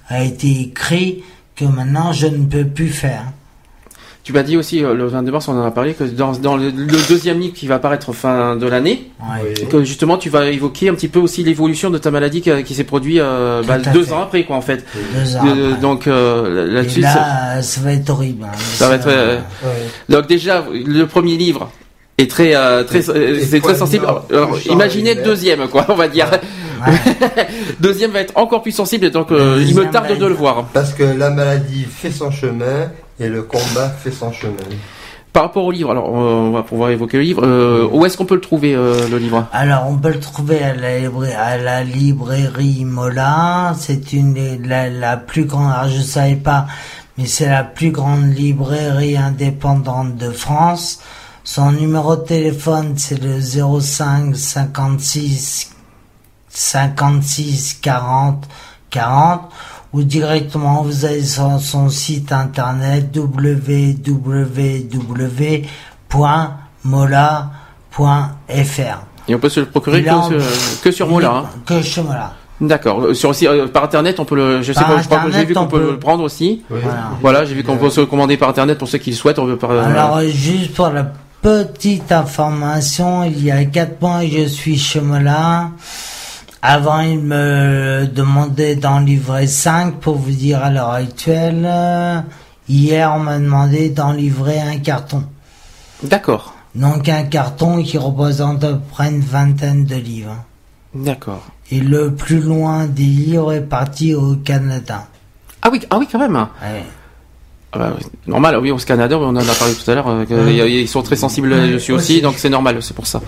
a 0.07 0.23
été 0.23 0.61
écrit 0.61 1.23
que 1.55 1.65
maintenant 1.65 2.13
je 2.13 2.27
ne 2.27 2.45
peux 2.45 2.65
plus 2.65 2.89
faire. 2.89 3.25
Tu 4.29 4.33
m'as 4.33 4.43
dit 4.43 4.57
aussi, 4.57 4.83
euh, 4.85 4.93
le 4.93 5.07
22 5.07 5.31
mars, 5.31 5.47
on 5.47 5.59
en 5.59 5.65
a 5.65 5.71
parlé, 5.71 5.95
que 5.95 6.03
dans, 6.03 6.33
dans 6.33 6.55
le, 6.55 6.65
le 6.69 7.07
deuxième 7.09 7.39
livre 7.39 7.55
qui 7.55 7.65
va 7.65 7.75
apparaître 7.75 8.13
fin 8.13 8.55
de 8.55 8.67
l'année, 8.67 9.09
Ouais. 9.19 9.65
que 9.65 9.83
justement 9.83 10.17
tu 10.19 10.29
vas 10.29 10.45
évoquer 10.51 10.89
un 10.89 10.93
petit 10.93 11.07
peu 11.07 11.17
aussi 11.17 11.43
l'évolution 11.43 11.89
de 11.89 11.97
ta 11.97 12.11
maladie 12.11 12.41
qui, 12.41 12.51
qui 12.63 12.75
s'est 12.75 12.83
produite 12.83 13.17
euh, 13.21 13.63
bah, 13.63 13.79
deux 13.79 14.03
fait. 14.03 14.13
ans 14.13 14.21
après, 14.21 14.43
quoi, 14.43 14.55
en 14.57 14.61
fait. 14.61 14.85
Deux 15.15 15.35
ans 15.35 15.39
Euh, 15.47 15.69
après. 15.69 15.81
Donc 15.81 16.05
là-dessus, 16.05 17.01
ça, 17.01 17.15
là, 17.55 17.61
ça 17.63 17.81
va 17.81 17.93
être 17.93 18.07
horrible. 18.11 18.43
hein. 18.43 18.51
ça 18.55 18.87
va 18.87 18.95
être. 18.97 19.09
Donc 20.09 20.27
déjà, 20.27 20.63
le 20.71 21.05
premier 21.07 21.35
livre, 21.35 21.71
Et 22.19 22.27
très, 22.27 22.53
très, 22.85 23.01
c'est 23.01 23.61
très 23.61 23.73
sensible. 23.73 24.05
Alors, 24.05 24.59
imaginez 24.69 25.15
le 25.15 25.23
deuxième, 25.23 25.67
quoi, 25.69 25.87
on 25.89 25.95
va 25.95 26.07
dire. 26.07 26.29
deuxième 27.79 28.11
va 28.11 28.19
être 28.21 28.33
encore 28.37 28.61
plus 28.61 28.73
sensible, 28.73 29.05
et 29.05 29.09
donc 29.09 29.31
euh, 29.31 29.63
il 29.67 29.75
me 29.75 29.89
tarde 29.89 30.15
de 30.15 30.25
le 30.27 30.35
voir. 30.35 30.65
Parce 30.71 30.93
que 30.93 31.03
la 31.03 31.31
maladie 31.31 31.83
fait 31.89 32.11
son 32.11 32.29
chemin 32.29 32.91
et 33.19 33.27
le 33.29 33.43
combat 33.43 33.89
fait 33.89 34.11
son 34.11 34.31
chemin. 34.31 34.55
Par 35.31 35.43
rapport 35.43 35.63
au 35.65 35.71
livre, 35.71 35.91
alors 35.91 36.09
on 36.09 36.49
va 36.51 36.63
pouvoir 36.63 36.89
évoquer 36.89 37.17
le 37.17 37.23
livre. 37.23 37.41
Euh, 37.45 37.87
où 37.91 38.03
est-ce 38.05 38.17
qu'on 38.17 38.25
peut 38.25 38.35
le 38.35 38.41
trouver, 38.41 38.73
euh, 38.73 39.07
le 39.09 39.17
livre? 39.19 39.45
Alors, 39.53 39.87
on 39.87 39.95
peut 39.95 40.11
le 40.11 40.19
trouver 40.19 40.63
à 40.63 40.73
la, 40.73 40.97
libra- 40.99 41.27
à 41.37 41.57
la 41.57 41.83
librairie 41.83 42.83
Mola. 42.83 43.73
C'est 43.77 44.11
une 44.13 44.63
la, 44.67 44.89
la 44.89 45.17
plus 45.17 45.45
grande, 45.45 45.71
alors 45.71 45.87
je 45.91 46.01
savais 46.01 46.35
pas, 46.35 46.65
mais 47.17 47.27
c'est 47.27 47.47
la 47.47 47.63
plus 47.63 47.91
grande 47.91 48.33
librairie 48.33 49.17
indépendante 49.17 50.15
de 50.17 50.31
France. 50.31 50.99
Son 51.43 51.71
numéro 51.73 52.15
de 52.15 52.21
téléphone, 52.23 52.93
c'est 52.97 53.21
le 53.21 53.39
05 53.39 54.35
56 54.35 55.75
56 56.49 57.79
40 57.81 58.45
40 58.89 59.41
ou 59.93 60.03
directement 60.03 60.83
vous 60.83 61.05
allez 61.05 61.23
sur 61.23 61.59
son 61.59 61.89
site 61.89 62.31
internet 62.31 63.15
www.mola.fr. 67.59 68.97
Et 69.27 69.35
on 69.35 69.39
peut 69.39 69.49
se 69.49 69.59
le 69.59 69.65
procurer 69.67 70.03
que, 70.03 70.09
sur- 70.09 70.81
que 70.81 70.91
sur 70.91 71.07
Mola. 71.07 71.29
hein. 71.29 71.45
Que 71.65 71.81
sur 71.81 72.03
Mola. 72.03 72.33
D'accord. 72.61 73.15
Sur 73.15 73.29
aussi 73.29 73.47
euh, 73.47 73.67
par 73.67 73.85
internet, 73.85 74.19
on 74.19 74.25
peut 74.25 74.35
le. 74.35 74.61
Je 74.61 74.73
sais 74.73 74.79
Par 74.81 74.95
pas. 74.95 75.01
Je 75.01 75.05
crois 75.07 75.19
que 75.19 75.31
j'ai 75.31 75.45
vu 75.45 75.53
qu'on 75.53 75.61
on 75.61 75.67
peut 75.67 75.79
peut- 75.79 75.91
le 75.91 75.99
prendre 75.99 76.23
aussi. 76.23 76.61
Voilà. 76.69 77.11
Voilà, 77.21 77.45
j'ai 77.45 77.53
vu 77.55 77.63
qu'on 77.63 77.77
peut 77.77 77.89
se 77.89 78.01
le 78.01 78.05
commander 78.05 78.35
par 78.37 78.49
internet 78.49 78.77
pour 78.77 78.87
ceux 78.89 78.97
qui 78.97 79.11
le 79.11 79.15
souhaitent. 79.15 79.39
On 79.39 79.45
peut 79.45 79.55
par, 79.57 79.71
Alors, 79.71 80.17
euh, 80.17 80.27
juste 80.27 80.73
pour 80.73 80.89
la 80.89 81.09
petite 81.41 82.11
information, 82.11 83.23
il 83.23 83.45
y 83.45 83.51
a 83.51 83.63
quatre 83.65 84.01
mois, 84.01 84.25
je 84.25 84.45
suis 84.47 84.77
chez 84.77 84.99
Mola. 84.99 85.69
Avant, 86.61 86.99
il 86.99 87.19
me 87.19 88.05
demandait 88.13 88.75
d'en 88.75 88.99
livrer 88.99 89.47
5 89.47 89.95
pour 89.99 90.15
vous 90.17 90.31
dire 90.31 90.61
à 90.63 90.69
l'heure 90.69 90.89
actuelle. 90.91 91.67
Hier, 92.67 93.11
on 93.15 93.19
m'a 93.19 93.39
demandé 93.39 93.89
d'en 93.89 94.11
livrer 94.11 94.59
un 94.59 94.77
carton. 94.79 95.23
D'accord. 96.03 96.53
Donc, 96.75 97.07
un 97.09 97.23
carton 97.23 97.81
qui 97.81 97.97
représente 97.97 98.63
à 98.63 98.73
peu 98.73 98.79
près 98.91 99.09
une 99.09 99.21
vingtaine 99.21 99.85
de 99.85 99.95
livres. 99.95 100.35
D'accord. 100.93 101.43
Et 101.71 101.79
le 101.79 102.13
plus 102.13 102.41
loin 102.41 102.85
des 102.87 103.03
livres 103.03 103.53
est 103.53 103.61
parti 103.61 104.13
au 104.13 104.35
Canada. 104.35 105.07
Ah 105.61 105.69
oui, 105.71 105.79
ah 105.89 105.97
oui, 105.97 106.07
quand 106.11 106.19
même. 106.19 106.35
Ouais. 106.35 106.83
Ah 107.71 107.77
bah, 107.77 107.93
normal, 108.27 108.57
oui, 108.57 108.71
au 108.71 108.77
Canada, 108.77 109.17
on 109.17 109.29
en 109.29 109.35
a 109.35 109.53
parlé 109.53 109.73
tout 109.75 109.89
à 109.89 109.95
l'heure. 109.95 110.07
euh, 110.07 110.67
Ils 110.67 110.87
sont 110.87 111.03
très 111.03 111.15
sensibles 111.15 111.49
dessus 111.73 111.91
aussi, 111.93 112.13
aussi. 112.13 112.21
donc 112.21 112.35
c'est 112.37 112.49
normal, 112.49 112.79
c'est 112.81 112.95
pour 112.95 113.07
ça. 113.07 113.21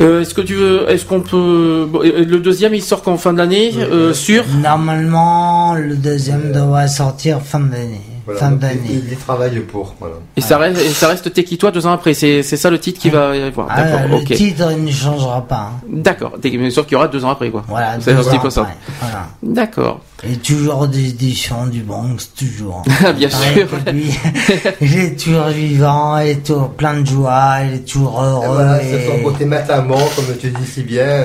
Euh, 0.00 0.22
est-ce 0.22 0.34
que 0.34 0.40
tu 0.40 0.54
veux, 0.54 0.90
est-ce 0.90 1.04
qu'on 1.04 1.20
peut, 1.20 1.86
bon, 1.88 2.00
euh, 2.02 2.24
le 2.24 2.40
deuxième 2.40 2.74
il 2.74 2.82
sort 2.82 3.02
qu'en 3.02 3.16
fin 3.16 3.32
de 3.32 3.38
l'année, 3.38 3.72
euh, 3.78 4.12
sur 4.12 4.44
Normalement, 4.60 5.74
le 5.74 5.94
deuxième 5.94 6.50
devrait 6.52 6.88
sortir 6.88 7.40
fin 7.40 7.60
d'année. 7.60 8.13
Voilà, 8.24 8.40
fin 8.40 8.50
d'année. 8.52 8.80
il, 9.10 9.16
travaille 9.16 9.58
pour. 9.60 9.94
Voilà. 10.00 10.14
et 10.36 10.40
ça 10.40 10.56
reste, 10.58 10.80
et 10.80 10.88
ça 10.90 11.08
reste 11.08 11.32
T'es 11.32 11.44
qui 11.44 11.58
toi 11.58 11.70
deux 11.70 11.86
ans 11.86 11.92
après, 11.92 12.14
c'est, 12.14 12.42
ça 12.42 12.70
le 12.70 12.78
titre 12.78 13.00
qui 13.00 13.10
va 13.10 13.36
y 13.36 13.42
avoir. 13.42 13.66
Ah, 13.70 13.82
D'accord, 13.82 14.18
le 14.18 14.24
titre 14.24 14.70
ne 14.72 14.90
changera 14.90 15.42
pas. 15.46 15.72
hein. 15.74 15.80
D'accord, 15.88 16.32
T'es- 16.40 16.50
mais 16.56 16.70
sauf 16.70 16.86
qu'il 16.86 16.94
y 16.94 16.96
aura 16.96 17.08
deux 17.08 17.24
ans 17.24 17.30
après 17.30 17.50
quoi. 17.50 17.64
Voilà, 17.68 17.96
c'est 18.00 18.12
deux 18.14 18.20
un 18.20 18.22
petit 18.24 18.36
ans 18.36 18.40
peu 18.40 18.50
ça. 18.50 18.60
après, 18.62 18.74
Voilà. 19.00 19.26
D'accord. 19.42 20.00
Et 20.26 20.36
toujours 20.36 20.86
des 20.88 21.08
éditions 21.10 21.66
du 21.66 21.82
Bronx, 21.82 22.16
toujours. 22.36 22.82
Bien 23.16 23.28
Pareil 23.28 23.54
sûr. 23.54 23.68
il 24.80 24.98
est 24.98 25.18
toujours 25.22 25.48
vivant, 25.48 26.18
il 26.18 26.28
est 26.30 26.46
toujours 26.46 26.70
plein 26.70 27.00
de 27.00 27.06
joie, 27.06 27.56
il 27.68 27.74
est 27.74 27.86
toujours 27.86 28.22
Et 28.22 28.26
heureux. 28.26 28.46
voilà, 28.54 28.82
et- 28.82 28.86
c'est 28.90 29.06
son 29.06 29.22
côté 29.22 29.44
matamant, 29.44 29.98
comme 30.16 30.34
tu 30.40 30.48
dis 30.50 30.66
si 30.66 30.82
bien. 30.82 31.24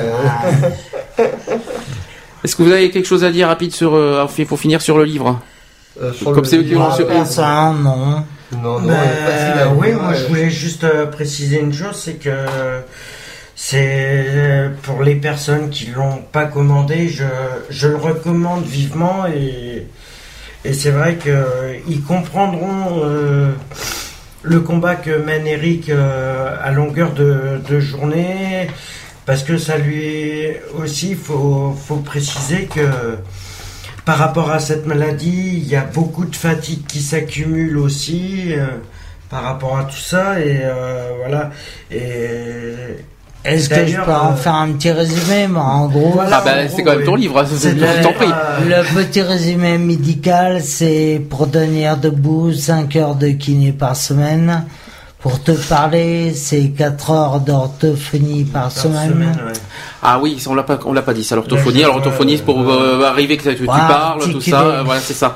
hein. 1.17 1.23
Est-ce 2.43 2.55
que 2.55 2.63
vous 2.63 2.71
avez 2.71 2.89
quelque 2.89 3.05
chose 3.07 3.23
à 3.23 3.31
dire 3.31 3.47
rapide 3.47 3.73
sur, 3.73 3.93
euh, 3.95 4.25
pour 4.47 4.59
finir 4.59 4.81
sur 4.81 4.97
le 4.97 5.03
livre? 5.03 5.39
Euh, 6.01 6.13
sur 6.13 6.31
Comme 6.33 6.45
c'est 6.45 6.57
eux 6.57 6.63
qui 6.63 6.73
vont 6.73 6.91
sur- 6.91 7.07
Personne, 7.07 7.83
non. 7.83 8.23
Non, 8.51 8.79
non, 8.79 8.87
Ben, 8.87 8.95
facile 8.97 9.61
à 9.61 9.69
oui, 9.69 9.91
moi 9.93 10.13
je 10.13 10.25
voulais 10.25 10.49
juste 10.49 10.83
euh, 10.83 11.05
préciser 11.05 11.59
une 11.59 11.71
chose, 11.73 11.95
c'est 11.95 12.15
que 12.15 12.29
c'est 13.55 14.25
euh, 14.27 14.69
pour 14.83 15.03
les 15.03 15.15
personnes 15.15 15.69
qui 15.69 15.87
l'ont 15.87 16.23
pas 16.31 16.45
commandé, 16.45 17.09
je, 17.09 17.25
je 17.69 17.87
le 17.89 17.97
recommande 17.97 18.63
vivement 18.65 19.25
et, 19.27 19.85
et 20.65 20.73
c'est 20.73 20.91
vrai 20.91 21.15
que 21.15 21.29
euh, 21.29 21.73
ils 21.87 22.01
comprendront 22.01 23.01
euh, 23.03 23.51
le 24.41 24.59
combat 24.61 24.95
que 24.95 25.11
mène 25.11 25.45
Eric 25.45 25.89
euh, 25.89 26.55
à 26.63 26.71
longueur 26.71 27.11
de, 27.13 27.59
de 27.69 27.79
journée 27.79 28.67
parce 29.27 29.43
que 29.43 29.57
ça 29.57 29.77
lui 29.77 30.47
aussi 30.81 31.13
faut 31.13 31.75
faut 31.87 31.97
préciser 31.97 32.65
que 32.73 32.81
par 34.09 34.17
rapport 34.17 34.49
à 34.49 34.57
cette 34.57 34.87
maladie, 34.87 35.61
il 35.61 35.67
y 35.67 35.75
a 35.75 35.81
beaucoup 35.83 36.25
de 36.25 36.35
fatigue 36.35 36.83
qui 36.87 36.99
s'accumule 36.99 37.77
aussi 37.77 38.45
euh, 38.53 38.65
par 39.29 39.43
rapport 39.43 39.77
à 39.77 39.83
tout 39.83 39.95
ça 39.99 40.39
et 40.39 40.61
euh, 40.63 41.11
voilà. 41.19 41.51
Et 41.91 42.95
Est-ce 43.45 43.69
que 43.69 43.85
je 43.85 43.97
peux 43.97 44.11
en 44.11 44.31
euh, 44.31 44.35
faire 44.35 44.55
un 44.55 44.69
petit 44.71 44.89
résumé 44.89 45.45
Bah, 45.47 45.59
En 45.61 45.85
gros, 45.89 46.09
Voilà, 46.09 46.37
Ah 46.37 46.41
bah 46.43 46.67
c'est 46.75 46.81
quand 46.81 46.95
même 46.95 47.05
ton 47.05 47.13
oui. 47.13 47.21
livre, 47.21 47.37
hein, 47.37 47.45
c'est- 47.55 47.73
le, 47.75 47.85
je 47.85 48.01
t'en 48.01 48.13
prie. 48.13 48.25
le 48.67 48.81
petit 49.03 49.21
résumé 49.21 49.77
médical, 49.77 50.63
c'est 50.63 51.21
pour 51.29 51.51
tenir 51.51 51.95
debout 51.97 52.51
5 52.51 52.95
heures 52.95 53.13
de 53.13 53.27
kiné 53.29 53.73
par 53.73 53.95
semaine. 53.95 54.63
Pour 55.19 55.43
te 55.43 55.51
parler, 55.51 56.33
c'est 56.33 56.69
4 56.69 57.11
heures 57.11 57.39
d'orthophonie 57.41 58.45
par, 58.45 58.63
par 58.63 58.71
semaine. 58.71 59.09
semaine, 59.09 59.35
ouais. 59.47 59.53
Ah 60.01 60.17
oui, 60.21 60.41
on 60.47 60.55
l'a 60.55 60.63
pas, 60.63 60.79
on 60.85 60.93
l'a 60.93 61.01
pas 61.01 61.13
dit. 61.13 61.25
C'est 61.25 61.35
l'orthophonie. 61.35 61.83
Alors 61.83 61.95
l'orthophonie, 61.95 62.37
c'est 62.37 62.43
pour 62.45 62.59
euh, 62.71 63.03
arriver 63.03 63.35
que 63.35 63.49
tu 63.49 63.65
Voilà, 63.65 63.85
parles, 63.87 64.31
tout 64.31 64.39
ça. 64.39 64.61
euh, 64.61 64.83
Voilà, 64.83 65.01
c'est 65.01 65.13
ça. 65.13 65.35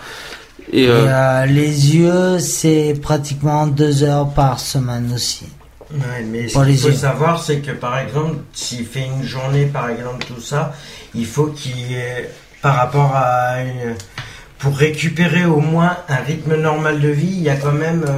Et, 0.71 0.83
Et, 0.83 0.87
euh, 0.87 1.05
euh, 1.07 1.45
les 1.47 1.95
yeux, 1.97 2.39
c'est 2.39 2.97
pratiquement 3.01 3.67
2 3.67 4.03
heures 4.03 4.29
par 4.29 4.59
semaine 4.59 5.11
aussi. 5.13 5.47
Ouais, 5.93 6.25
mais 6.31 6.47
ce 6.47 6.57
qu'il 6.63 6.77
faut 6.77 6.87
yeux. 6.87 6.93
savoir, 6.95 7.43
c'est 7.43 7.57
que 7.59 7.71
par 7.71 7.99
exemple, 7.99 8.37
s'il 8.53 8.85
fait 8.85 9.05
une 9.05 9.23
journée, 9.27 9.65
par 9.65 9.89
exemple, 9.89 10.25
tout 10.25 10.41
ça, 10.41 10.71
il 11.13 11.25
faut 11.25 11.47
qu'il 11.47 11.77
y 11.77 11.95
ait, 11.95 12.31
par 12.61 12.75
rapport 12.77 13.11
à 13.15 13.61
une, 13.61 13.95
pour 14.59 14.75
récupérer 14.77 15.45
au 15.45 15.59
moins 15.59 15.97
un 16.07 16.15
rythme 16.25 16.55
normal 16.55 17.01
de 17.01 17.09
vie, 17.09 17.27
il 17.35 17.43
y 17.43 17.49
a 17.49 17.57
quand 17.57 17.73
même 17.73 18.05
euh, 18.07 18.13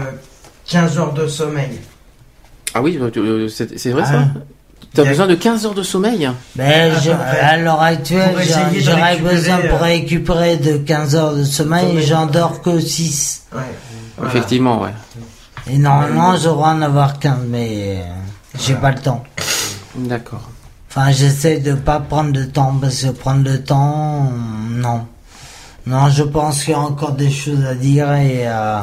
15 0.68 0.98
heures 0.98 1.14
de 1.14 1.28
sommeil. 1.28 1.80
Ah 2.74 2.82
oui, 2.82 2.98
euh, 3.02 3.10
euh, 3.18 3.48
c'est 3.50 3.92
vrai 3.92 4.04
Ah. 4.06 4.12
ça? 4.12 4.24
T'as 4.94 5.02
a- 5.04 5.06
besoin 5.06 5.28
de 5.28 5.36
15 5.36 5.66
heures 5.66 5.74
de 5.74 5.84
sommeil? 5.84 6.30
Ben, 6.56 6.92
À 6.94 7.00
je- 7.00 7.12
à 7.12 7.58
l'heure 7.58 7.82
actuelle, 7.82 8.36
j'aurais 8.80 9.18
besoin 9.18 9.58
pour 9.70 9.80
euh, 9.80 9.84
récupérer 9.84 10.58
de 10.58 10.78
15 10.78 11.16
heures 11.16 11.36
de 11.36 11.44
sommeil, 11.44 11.88
sommeil. 11.88 12.06
j'en 12.06 12.26
dors 12.28 12.62
que 12.62 12.80
6. 12.80 13.44
Ouais. 13.54 13.60
Voilà. 14.18 14.32
Effectivement, 14.32 14.82
ouais. 14.82 14.94
Et 15.70 15.78
normalement, 15.78 16.36
j'aurais 16.38 16.70
en 16.72 16.82
avoir 16.82 17.20
15, 17.20 17.40
mais 17.48 17.98
euh, 18.00 18.04
j'ai 18.60 18.76
pas 18.76 18.92
le 18.92 19.00
temps. 19.00 19.24
D'accord. 19.96 20.50
Enfin, 20.90 21.12
j'essaie 21.12 21.58
de 21.60 21.74
pas 21.74 22.00
prendre 22.00 22.32
de 22.32 22.44
temps, 22.46 22.76
parce 22.80 23.02
que 23.04 23.10
prendre 23.10 23.44
le 23.44 23.62
temps, 23.64 24.30
euh, 24.32 24.80
non. 24.82 25.06
Non, 25.88 26.10
je 26.10 26.24
pense 26.24 26.64
qu'il 26.64 26.72
y 26.72 26.76
a 26.76 26.80
encore 26.80 27.12
des 27.12 27.30
choses 27.32 27.66
à 27.66 27.76
dire 27.76 28.12
et 28.14 28.44
euh, 28.48 28.80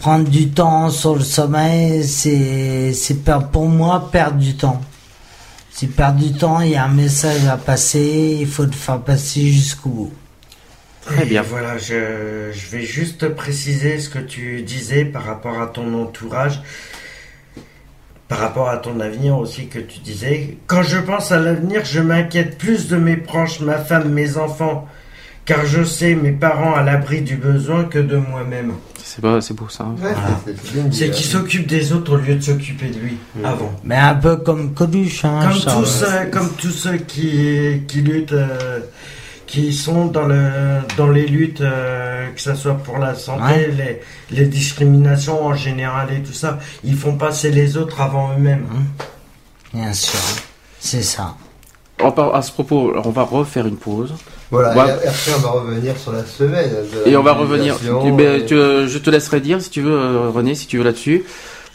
prendre 0.00 0.28
du 0.28 0.48
temps 0.50 0.90
sur 0.90 1.14
le 1.16 1.22
sommeil, 1.24 2.04
c'est 2.06 2.92
c'est 2.92 3.22
per- 3.24 3.46
pour 3.52 3.68
moi 3.68 4.08
perdre 4.12 4.38
du 4.38 4.56
temps. 4.56 4.80
C'est 5.70 5.86
perdre 5.86 6.18
du 6.18 6.32
temps, 6.32 6.60
il 6.60 6.70
y 6.70 6.76
a 6.76 6.84
un 6.84 6.88
message 6.92 7.46
à 7.46 7.56
passer, 7.56 8.36
il 8.40 8.46
faut 8.48 8.64
le 8.64 8.72
faire 8.72 9.00
passer 9.00 9.46
jusqu'au 9.52 9.88
bout. 9.90 10.12
Très 11.06 11.24
bien. 11.24 11.42
Et 11.42 11.46
voilà, 11.46 11.78
je, 11.78 12.50
je 12.52 12.68
vais 12.76 12.82
juste 12.82 13.28
préciser 13.28 13.98
ce 14.00 14.08
que 14.08 14.18
tu 14.18 14.62
disais 14.62 15.04
par 15.04 15.24
rapport 15.24 15.60
à 15.62 15.66
ton 15.68 15.94
entourage, 16.02 16.60
par 18.26 18.40
rapport 18.40 18.68
à 18.68 18.76
ton 18.76 19.00
avenir 19.00 19.38
aussi 19.38 19.68
que 19.68 19.78
tu 19.78 20.00
disais. 20.00 20.58
Quand 20.66 20.82
je 20.82 20.98
pense 20.98 21.32
à 21.32 21.38
l'avenir, 21.38 21.84
je 21.84 22.00
m'inquiète 22.00 22.58
plus 22.58 22.88
de 22.88 22.96
mes 22.96 23.16
proches, 23.16 23.60
ma 23.60 23.78
femme, 23.78 24.10
mes 24.10 24.36
enfants, 24.36 24.86
car 25.46 25.64
je 25.64 25.82
sais 25.84 26.14
mes 26.14 26.32
parents 26.32 26.74
à 26.74 26.82
l'abri 26.82 27.22
du 27.22 27.36
besoin 27.36 27.84
que 27.84 27.98
de 28.00 28.16
moi-même. 28.16 28.72
C'est 29.10 29.22
pas, 29.22 29.40
c'est 29.40 29.54
beau 29.54 29.68
ça. 29.70 29.84
hein. 29.84 29.94
Ouais, 30.04 30.12
c'est- 30.92 31.06
hein. 31.06 31.10
qu'il 31.10 31.24
s'occupe 31.24 31.66
des 31.66 31.94
autres 31.94 32.12
au 32.12 32.16
lieu 32.16 32.34
de 32.34 32.42
s'occuper 32.42 32.88
de 32.90 32.98
lui 32.98 33.16
avant. 33.42 33.72
Mais 33.82 33.96
un 33.96 34.14
peu 34.14 34.36
comme 34.36 34.74
Coluche, 34.74 35.24
hein, 35.24 35.40
Comme 35.48 35.58
Charles. 35.58 35.82
tous, 35.84 36.02
euh, 36.02 36.24
comme 36.30 36.50
tous 36.58 36.70
ceux 36.70 36.98
qui, 36.98 37.82
qui 37.88 38.02
luttent, 38.02 38.32
euh, 38.32 38.80
qui 39.46 39.72
sont 39.72 40.04
dans, 40.08 40.26
le, 40.26 40.50
dans 40.98 41.08
les 41.08 41.26
luttes, 41.26 41.62
euh, 41.62 42.28
que 42.34 42.40
ce 42.40 42.54
soit 42.54 42.74
pour 42.74 42.98
la 42.98 43.14
santé, 43.14 43.42
Ouais. 43.44 44.02
les, 44.30 44.36
les 44.36 44.46
discriminations 44.46 45.42
en 45.42 45.54
général 45.54 46.08
et 46.12 46.22
tout 46.22 46.34
ça, 46.34 46.58
ils 46.84 46.94
font 46.94 47.16
passer 47.16 47.50
les 47.50 47.78
autres 47.78 48.02
avant 48.02 48.34
eux-mêmes. 48.34 48.66
Bien 49.72 49.94
sûr, 49.94 50.20
c'est 50.80 51.02
ça. 51.02 51.34
À 51.98 52.42
ce 52.42 52.52
propos, 52.52 52.92
on 53.02 53.10
va 53.10 53.22
refaire 53.22 53.66
une 53.66 53.78
pause. 53.78 54.14
Voilà, 54.50 54.74
et 55.04 55.06
après 55.08 55.32
on 55.36 55.40
va 55.40 55.50
revenir 55.50 55.94
sur 55.98 56.12
la 56.12 56.24
semaine. 56.24 56.70
la 57.04 57.10
Et 57.10 57.16
on 57.16 57.22
va 57.22 57.32
revenir. 57.34 57.76
Tu- 57.78 58.12
ben, 58.12 58.40
et- 58.40 58.46
tu- 58.46 58.54
euh, 58.54 58.86
je 58.88 58.98
te 58.98 59.10
laisserai 59.10 59.40
dire 59.40 59.60
si 59.60 59.68
tu 59.70 59.82
veux, 59.82 59.92
euh, 59.92 60.30
René, 60.30 60.54
si 60.54 60.66
tu 60.66 60.78
veux 60.78 60.84
là-dessus. 60.84 61.24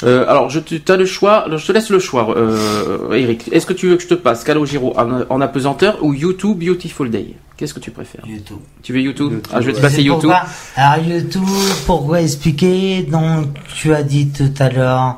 Euh, 0.03 0.25
alors, 0.27 0.49
je 0.49 0.59
te, 0.59 0.91
as 0.91 0.97
le 0.97 1.05
choix. 1.05 1.45
je 1.55 1.65
te 1.65 1.71
laisse 1.71 1.89
le 1.89 1.99
choix, 1.99 2.35
euh, 2.35 3.11
Eric. 3.13 3.47
Est-ce 3.53 3.65
que 3.65 3.73
tu 3.73 3.87
veux 3.89 3.95
que 3.95 4.03
je 4.03 4.07
te 4.07 4.15
passe 4.15 4.43
Calogero 4.43 4.93
en, 4.97 5.21
en 5.29 5.39
apesanteur 5.39 5.99
ou 6.03 6.13
YouTube 6.13 6.57
Beautiful 6.61 7.09
Day? 7.09 7.35
Qu'est-ce 7.55 7.73
que 7.75 7.79
tu 7.79 7.91
préfères? 7.91 8.23
YouTube. 8.27 8.57
Tu 8.81 8.91
veux 8.91 8.99
YouTube, 8.99 9.39
Ah, 9.53 9.61
je 9.61 9.67
vais 9.67 9.73
te 9.73 9.79
passer 9.79 10.01
YouTube. 10.01 10.31
pourquoi- 10.31 10.41
Alors 10.75 11.05
YouTube, 11.05 11.43
pourquoi 11.85 12.21
expliquer? 12.21 13.03
Donc 13.03 13.45
tu 13.75 13.93
as 13.93 14.01
dit 14.03 14.29
tout 14.29 14.51
à 14.59 14.69
l'heure 14.69 15.17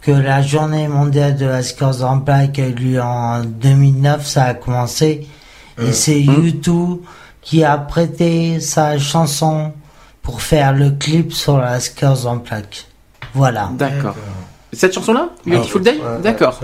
que 0.00 0.10
la 0.12 0.40
journée 0.42 0.88
mondiale 0.88 1.36
de 1.36 1.44
la 1.46 1.62
sclérose 1.62 2.02
en 2.02 2.18
plaques 2.20 2.58
a 2.58 2.66
eu 2.68 2.72
lieu 2.72 3.00
en 3.02 3.42
2009, 3.44 4.26
ça 4.26 4.44
a 4.44 4.54
commencé. 4.54 5.26
Euh, 5.78 5.88
Et 5.88 5.92
c'est 5.92 6.20
hmm. 6.20 6.44
YouTube 6.44 6.98
qui 7.42 7.62
a 7.64 7.76
prêté 7.78 8.60
sa 8.60 8.98
chanson 8.98 9.72
pour 10.22 10.42
faire 10.42 10.72
le 10.72 10.90
clip 10.90 11.32
sur 11.32 11.58
la 11.58 11.78
sclérose 11.80 12.26
en 12.26 12.38
plaques. 12.38 12.86
Voilà. 13.34 13.70
D'accord. 13.74 14.16
Cette 14.72 14.92
chanson-là? 14.94 15.30
Beautiful 15.46 15.82
Ah, 15.86 15.90
Day? 15.90 15.98
ouais, 15.98 16.22
D'accord. 16.22 16.58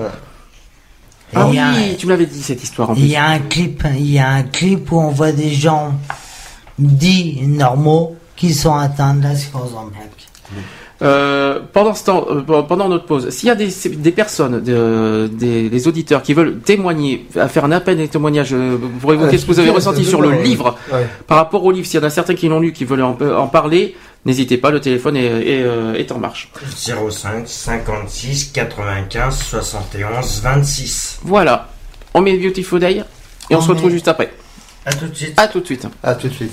Ah 1.35 1.47
oui, 1.49 1.97
tu 1.97 2.07
me 2.07 2.13
l'avais 2.13 2.27
dit 2.27 2.43
cette 2.43 2.63
histoire 2.63 2.91
en 2.91 2.95
Il 2.95 3.07
y 3.07 3.17
a 3.17 3.25
un 3.27 3.39
clip, 3.39 3.85
il 3.95 4.11
y 4.11 4.19
a 4.19 4.29
un 4.29 4.43
clip 4.43 4.93
où 4.93 4.99
on 5.01 5.09
voit 5.11 5.33
des 5.33 5.53
gens 5.55 5.95
dits 6.79 7.41
normaux 7.47 8.17
qui 8.37 8.53
sont 8.53 8.75
atteints 8.75 9.15
de 9.15 9.23
la 9.23 9.37
sclérose 9.37 9.75
en 9.75 9.87
plaques. 9.87 10.29
Euh, 11.03 11.61
pendant 11.73 11.95
ce 11.95 12.05
temps, 12.05 12.27
euh, 12.31 12.63
pendant 12.63 12.89
notre 12.89 13.07
pause, 13.07 13.31
s'il 13.31 13.49
y 13.49 13.51
a 13.51 13.55
des, 13.55 13.69
des 13.91 14.13
personnes, 14.13 14.61
de- 14.63 15.29
des, 15.33 15.69
des 15.69 15.89
auditeurs 15.89 16.23
qui 16.23 16.33
veulent 16.35 16.59
témoigner, 16.61 17.27
à 17.37 17.49
faire 17.49 17.65
un 17.65 17.73
appel 17.73 18.01
et 18.01 18.09
témoignage 18.09 18.51
euh, 18.53 18.77
pour 19.01 19.13
évoquer 19.13 19.33
Ouais, 19.33 19.39
ce 19.39 19.45
que 19.47 19.53
vous 19.53 19.59
avez 19.61 19.71
ressenti 19.71 20.05
sur 20.05 20.21
le 20.23 20.29
ouais. 20.29 20.43
livre, 20.43 20.77
Ouais. 20.93 21.07
par 21.27 21.39
rapport 21.39 21.65
au 21.65 21.73
livre, 21.73 21.87
s'il 21.87 21.99
y 22.01 22.03
en 22.03 22.07
a 22.07 22.11
certains 22.11 22.35
qui 22.35 22.49
l'ont 22.49 22.61
lu, 22.61 22.73
qui 22.73 22.85
veulent 22.85 23.03
en, 23.03 23.17
en 23.21 23.47
parler, 23.49 23.97
n'hésitez 24.25 24.59
pas, 24.59 24.71
le 24.71 24.81
téléphone 24.81 25.17
est, 25.17 25.25
est, 25.25 25.67
est 26.01 26.13
en 26.13 26.19
marche. 26.19 26.51
05 26.77 27.49
56 27.49 28.53
95 28.53 29.37
71 29.37 30.41
26. 30.43 31.19
Voilà, 31.25 31.69
on 32.15 32.21
met 32.21 32.37
Beautiful 32.37 32.79
Day 32.81 33.03
et 33.51 33.55
on, 33.55 33.59
On 33.59 33.61
se 33.61 33.69
retrouve 33.69 33.87
met- 33.89 33.93
juste 33.95 34.09
après. 34.09 34.33
À 34.87 34.93
tout 34.93 35.07
de 35.07 35.15
suite. 35.15 35.35
À 35.37 35.49
tout 35.49 35.61
de 35.61 35.67
suite. 35.67 35.87
À 36.03 36.15
tout 36.15 36.29
de 36.29 36.33
suite. 36.35 36.53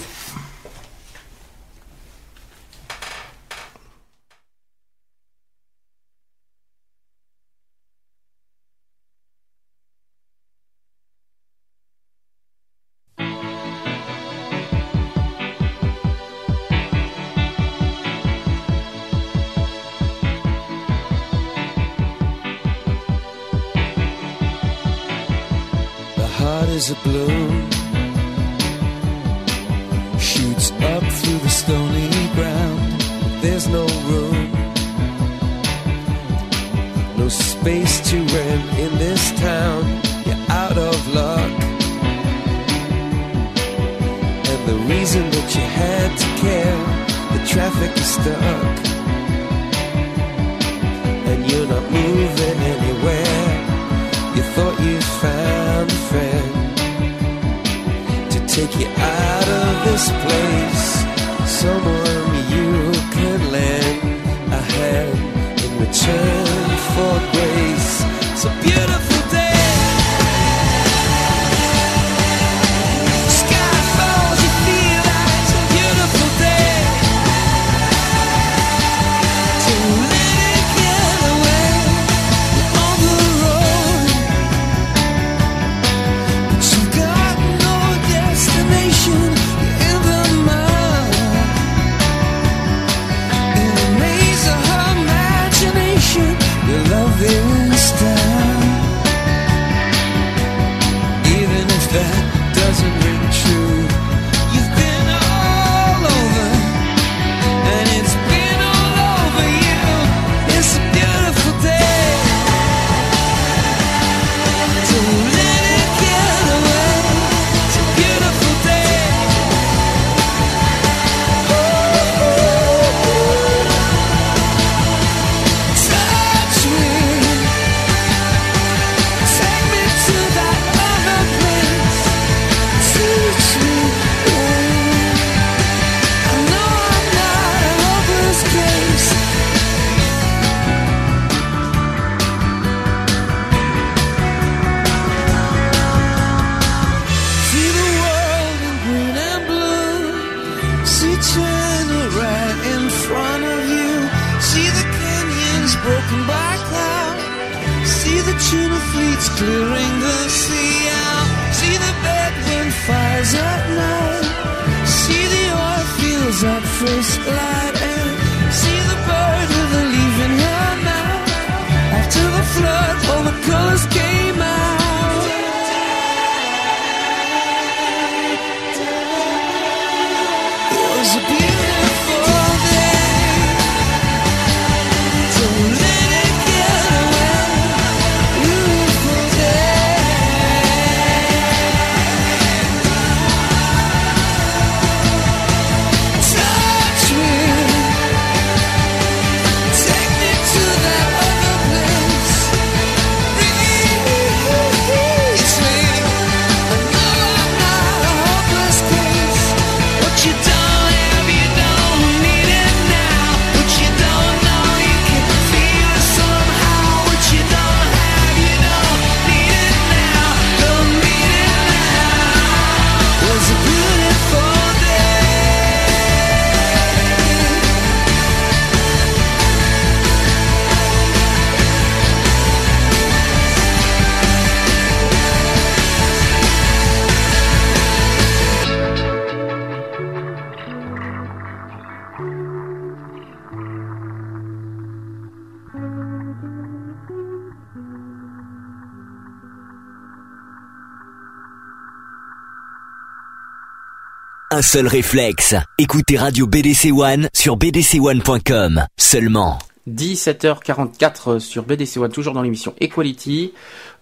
Un 254.60 254.62
seul 254.62 254.88
réflexe. 254.88 255.56
Écoutez 255.78 256.18
Radio 256.18 256.46
BDC 256.46 256.92
One 256.92 257.30
sur 257.34 257.56
bdc1.com. 257.56 258.84
Seulement. 259.00 259.58
17h44 259.90 261.40
sur 261.40 261.64
BDC 261.64 261.96
One, 261.96 262.12
toujours 262.12 262.34
dans 262.34 262.42
l'émission 262.42 262.74
Equality, 262.82 263.54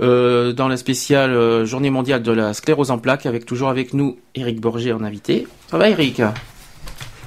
euh, 0.01 0.53
dans 0.53 0.67
la 0.67 0.77
spéciale 0.77 1.35
euh, 1.35 1.63
Journée 1.67 1.91
mondiale 1.91 2.23
de 2.23 2.31
la 2.31 2.55
sclérose 2.55 2.89
en 2.89 2.97
plaques, 2.97 3.27
avec 3.27 3.45
toujours 3.45 3.69
avec 3.69 3.93
nous 3.93 4.17
Eric 4.33 4.59
Borgé 4.59 4.91
en 4.93 5.03
invité. 5.03 5.47
Ça 5.69 5.77
va 5.77 5.89
Eric 5.89 6.23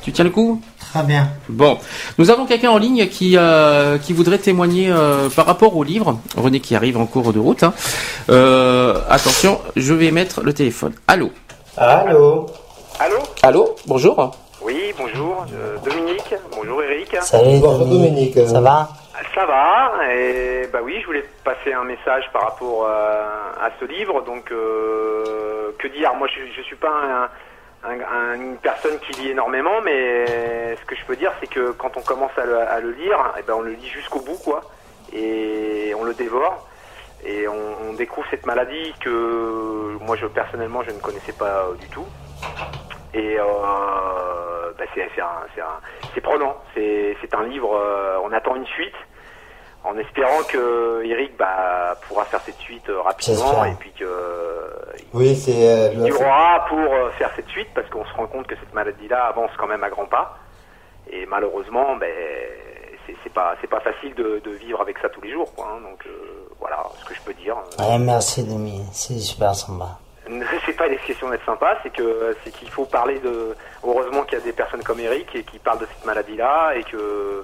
Tu 0.02 0.10
tiens 0.10 0.24
le 0.24 0.30
coup? 0.30 0.60
Très 0.92 1.04
bien. 1.04 1.30
Bon, 1.48 1.78
nous 2.18 2.30
avons 2.30 2.46
quelqu'un 2.46 2.70
en 2.70 2.78
ligne 2.78 3.06
qui 3.06 3.36
euh, 3.36 3.96
qui 3.98 4.12
voudrait 4.12 4.38
témoigner 4.38 4.90
euh, 4.90 5.28
par 5.28 5.46
rapport 5.46 5.76
au 5.76 5.84
livre. 5.84 6.18
René 6.36 6.58
qui 6.58 6.74
arrive 6.74 6.96
en 6.96 7.06
cours 7.06 7.32
de 7.32 7.38
route. 7.38 7.62
hein. 7.62 7.74
Euh, 8.28 9.00
attention, 9.08 9.60
je 9.76 9.94
vais 9.94 10.10
mettre 10.10 10.42
le 10.42 10.52
téléphone. 10.52 10.94
Allô? 11.06 11.30
Allô? 11.76 12.46
Allô 13.00 13.16
Allô. 13.42 13.76
Bonjour. 13.86 14.36
Oui, 14.60 14.92
bonjour, 14.98 15.46
euh, 15.54 15.78
Dominique. 15.78 16.34
Bonjour 16.54 16.82
Eric. 16.82 17.16
Salut 17.22 17.58
Dominique. 17.60 18.38
Ça 18.46 18.60
va 18.60 18.88
Ça 19.34 19.46
va, 19.46 19.92
et 20.12 20.66
bah 20.70 20.80
oui, 20.82 20.98
je 21.00 21.06
voulais 21.06 21.24
passer 21.42 21.72
un 21.72 21.84
message 21.84 22.30
par 22.30 22.42
rapport 22.42 22.84
euh, 22.86 23.24
à 23.58 23.70
ce 23.80 23.86
livre. 23.86 24.20
Donc, 24.22 24.52
euh, 24.52 25.72
que 25.78 25.88
dire? 25.88 26.12
Moi, 26.14 26.28
je, 26.28 26.52
je 26.54 26.60
suis 26.62 26.76
pas 26.76 26.90
un- 26.90 27.88
un- 27.88 28.00
un- 28.00 28.34
une 28.34 28.58
personne 28.58 28.98
qui 28.98 29.14
lit 29.14 29.30
énormément, 29.30 29.80
mais 29.82 30.76
ce 30.76 30.84
que 30.86 30.94
je 30.94 31.04
peux 31.06 31.16
dire, 31.16 31.32
c'est 31.40 31.46
que 31.48 31.70
quand 31.72 31.96
on 31.96 32.02
commence 32.02 32.36
à 32.36 32.44
le, 32.44 32.58
à 32.58 32.80
le 32.80 32.90
lire, 32.90 33.32
eh 33.38 33.42
ben, 33.42 33.54
on 33.56 33.62
le 33.62 33.72
lit 33.72 33.88
jusqu'au 33.88 34.20
bout, 34.20 34.38
quoi, 34.44 34.60
et 35.14 35.94
on 35.98 36.04
le 36.04 36.12
dévore. 36.12 36.66
Et 37.24 37.48
on, 37.48 37.88
on 37.88 37.92
découvre 37.94 38.26
cette 38.30 38.44
maladie 38.46 38.94
que 39.00 39.96
moi, 40.02 40.16
je 40.16 40.26
personnellement, 40.26 40.82
je 40.82 40.90
ne 40.90 40.98
connaissais 41.00 41.32
pas 41.32 41.64
euh, 41.70 41.74
du 41.78 41.88
tout. 41.88 42.04
Et 43.14 43.36
euh, 43.38 44.72
bah, 44.78 44.84
c'est 44.94 45.08
c'est 45.14 45.20
un- 45.20 45.46
c'est 45.54 45.60
un- 45.60 45.80
c'est 46.14 46.20
prenant. 46.20 46.54
C'est 46.74 47.34
un 47.34 47.44
livre. 47.44 47.74
euh, 47.74 48.18
on 48.24 48.32
attend 48.32 48.54
une 48.56 48.66
suite, 48.66 48.94
en 49.84 49.96
espérant 49.98 50.42
que 50.48 51.02
Eric 51.04 51.36
bah, 51.36 51.96
pourra 52.08 52.24
faire 52.26 52.40
cette 52.42 52.58
suite 52.58 52.88
euh, 52.88 53.00
rapidement 53.00 53.64
et 53.64 53.74
puis 53.78 53.92
que 53.92 54.04
euh, 54.04 54.68
Oui, 55.12 55.34
c'est. 55.36 55.92
il 55.92 56.02
durera 56.04 56.64
pour 56.68 56.78
euh, 56.78 57.10
faire 57.18 57.30
cette 57.36 57.48
suite 57.48 57.68
parce 57.74 57.88
qu'on 57.90 58.04
se 58.04 58.12
rend 58.14 58.26
compte 58.26 58.46
que 58.46 58.56
cette 58.56 58.72
maladie-là 58.74 59.26
avance 59.26 59.50
quand 59.58 59.66
même 59.66 59.82
à 59.84 59.90
grands 59.90 60.06
pas. 60.06 60.36
Et 61.10 61.26
malheureusement, 61.26 61.96
ben 61.96 62.12
c'est 63.06 63.16
c'est 63.24 63.32
pas 63.32 63.54
c'est 63.60 63.66
pas 63.70 63.80
facile 63.80 64.14
de, 64.14 64.40
de 64.44 64.50
vivre 64.52 64.80
avec 64.80 64.98
ça 64.98 65.08
tous 65.08 65.20
les 65.22 65.32
jours, 65.32 65.52
quoi. 65.54 65.66
hein. 65.72 65.80
donc 65.82 66.04
voilà 66.60 66.84
ce 67.00 67.04
que 67.06 67.14
je 67.14 67.20
peux 67.22 67.34
dire. 67.34 67.56
Ouais, 67.78 67.98
merci 67.98 68.44
Demi, 68.44 68.82
c'est 68.92 69.18
super 69.18 69.54
sympa. 69.54 69.98
C'est 70.66 70.76
pas 70.76 70.86
une 70.86 70.98
question 70.98 71.28
d'être 71.30 71.44
sympa, 71.44 71.78
c'est 71.82 71.90
que 71.92 72.36
c'est 72.44 72.50
qu'il 72.52 72.70
faut 72.70 72.84
parler 72.84 73.18
de. 73.18 73.56
Heureusement 73.82 74.22
qu'il 74.22 74.38
y 74.38 74.40
a 74.40 74.44
des 74.44 74.52
personnes 74.52 74.82
comme 74.84 75.00
Eric 75.00 75.34
et 75.34 75.42
qui 75.42 75.58
parlent 75.58 75.78
de 75.80 75.86
cette 75.86 76.04
maladie-là 76.04 76.74
et 76.76 76.84
que 76.84 77.42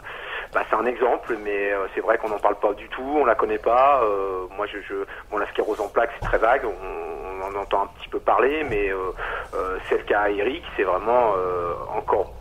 bah, 0.53 0.63
c'est 0.71 0.77
un 0.77 0.87
exemple, 0.87 1.37
mais 1.43 1.73
euh, 1.73 1.87
c'est 1.95 2.01
vrai 2.01 2.19
qu'on 2.19 2.29
n'en 2.29 2.39
parle 2.39 2.57
pas 2.57 2.73
du 2.75 2.89
tout, 2.91 3.03
on 3.03 3.25
la 3.25 3.35
connaît 3.35 3.59
pas. 3.59 4.03
euh, 4.05 4.47
moi, 4.57 4.67
je, 4.67 4.79
je, 4.89 4.95
bon, 5.31 5.39
la 5.39 5.49
sclérose 5.49 5.81
en 5.81 5.89
plaques, 5.89 6.11
c'est 6.21 6.27
très 6.27 6.39
vague, 6.39 6.63
on, 6.65 7.43
en 7.45 7.55
entend 7.61 7.83
un 7.85 7.87
petit 7.99 8.09
peu 8.09 8.21
parler, 8.21 8.63
mais 8.65 8.91
euh, 8.91 9.13
euh, 9.55 9.79
celle 9.89 10.05
qu'a 10.05 10.31
Eric, 10.31 10.63
c'est 10.77 10.85
vraiment 10.85 11.33
euh, 11.37 11.73
encore, 11.97 12.33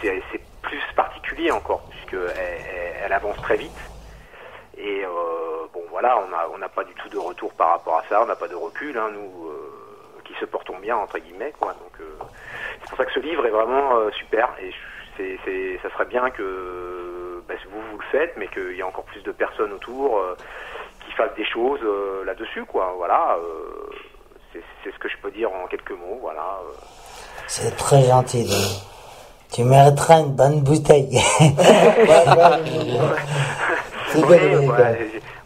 c'est 0.00 0.22
plus 0.62 0.80
particulier 0.96 1.50
encore, 1.50 1.82
puisque 1.90 2.14
elle, 2.14 3.02
elle- 3.04 3.12
avance 3.12 3.36
très 3.42 3.56
vite. 3.56 3.76
Et 4.78 5.02
bon, 5.74 5.82
voilà, 5.90 6.18
on 6.24 6.28
n'a 6.28 6.48
on 6.54 6.58
n'a 6.58 6.68
pas 6.68 6.84
du 6.84 6.94
tout 6.94 7.08
de 7.10 7.18
retour 7.18 7.52
par 7.52 7.70
rapport 7.70 7.98
à 7.98 8.04
ça, 8.08 8.22
on 8.22 8.26
n'a 8.26 8.36
pas 8.36 8.48
de 8.48 8.54
recul, 8.54 8.96
hein, 8.96 9.10
nous, 9.12 9.50
qui 10.30 10.40
se 10.40 10.44
portons 10.44 10.78
bien, 10.78 10.96
entre 10.96 11.18
guillemets, 11.18 11.52
quoi. 11.58 11.72
Donc, 11.74 11.92
euh, 12.00 12.04
c'est 12.80 12.88
pour 12.88 12.98
ça 12.98 13.04
que 13.04 13.12
ce 13.12 13.20
livre 13.20 13.46
est 13.46 13.50
vraiment 13.50 13.96
euh, 13.96 14.10
super, 14.12 14.48
et 14.62 14.72
c'est, 15.16 15.38
c'est, 15.44 15.78
ça 15.82 15.90
serait 15.90 16.06
bien 16.06 16.30
que 16.30 17.42
bah, 17.48 17.54
vous, 17.70 17.80
vous 17.90 17.98
le 17.98 18.04
faites, 18.10 18.34
mais 18.36 18.48
qu'il 18.48 18.76
y 18.76 18.80
ait 18.80 18.84
encore 18.84 19.04
plus 19.04 19.22
de 19.22 19.32
personnes 19.32 19.72
autour 19.72 20.18
euh, 20.18 20.36
qui 21.04 21.12
fassent 21.12 21.34
des 21.36 21.44
choses 21.44 21.80
là-dessus, 22.24 22.64
quoi. 22.64 22.94
Voilà, 22.96 23.36
c'est, 24.52 24.62
c'est 24.84 24.92
ce 24.92 24.98
que 24.98 25.08
je 25.08 25.16
peux 25.22 25.30
dire 25.30 25.50
en 25.52 25.66
quelques 25.66 25.92
mots, 25.92 26.18
voilà. 26.20 26.60
C'est 27.46 27.76
très 27.76 28.02
gentil. 28.02 28.46
Tu 29.52 29.64
mériteras 29.64 30.20
une 30.20 30.36
bonne 30.36 30.60
bouteille. 30.60 31.10
Oui, 34.12 34.66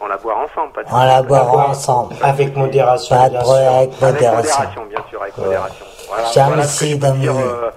on 0.04 0.08
la 0.08 0.16
boira 0.18 0.36
ensemble, 0.44 0.72
pas 0.72 0.82
de 0.82 0.88
On 0.92 0.98
la 1.04 1.22
boira 1.22 1.68
ensemble. 1.68 2.14
Avec 2.22 2.56
modération. 2.56 3.16
Pas 3.16 3.28
de 3.28 3.30
bien 3.32 3.40
problème, 3.40 3.64
sûr. 3.64 3.74
avec 3.76 4.00
modération. 4.00 4.36
modération, 4.36 4.82
bien 4.86 5.04
sûr, 5.10 5.22
avec 5.22 5.38
modération. 5.38 5.84
Voilà, 6.08 6.28
voilà 6.34 6.56
merci, 6.56 6.76
ce 6.90 6.96
que 6.96 7.06
je 7.06 7.12
dire 7.20 7.36
euh, 7.36 7.70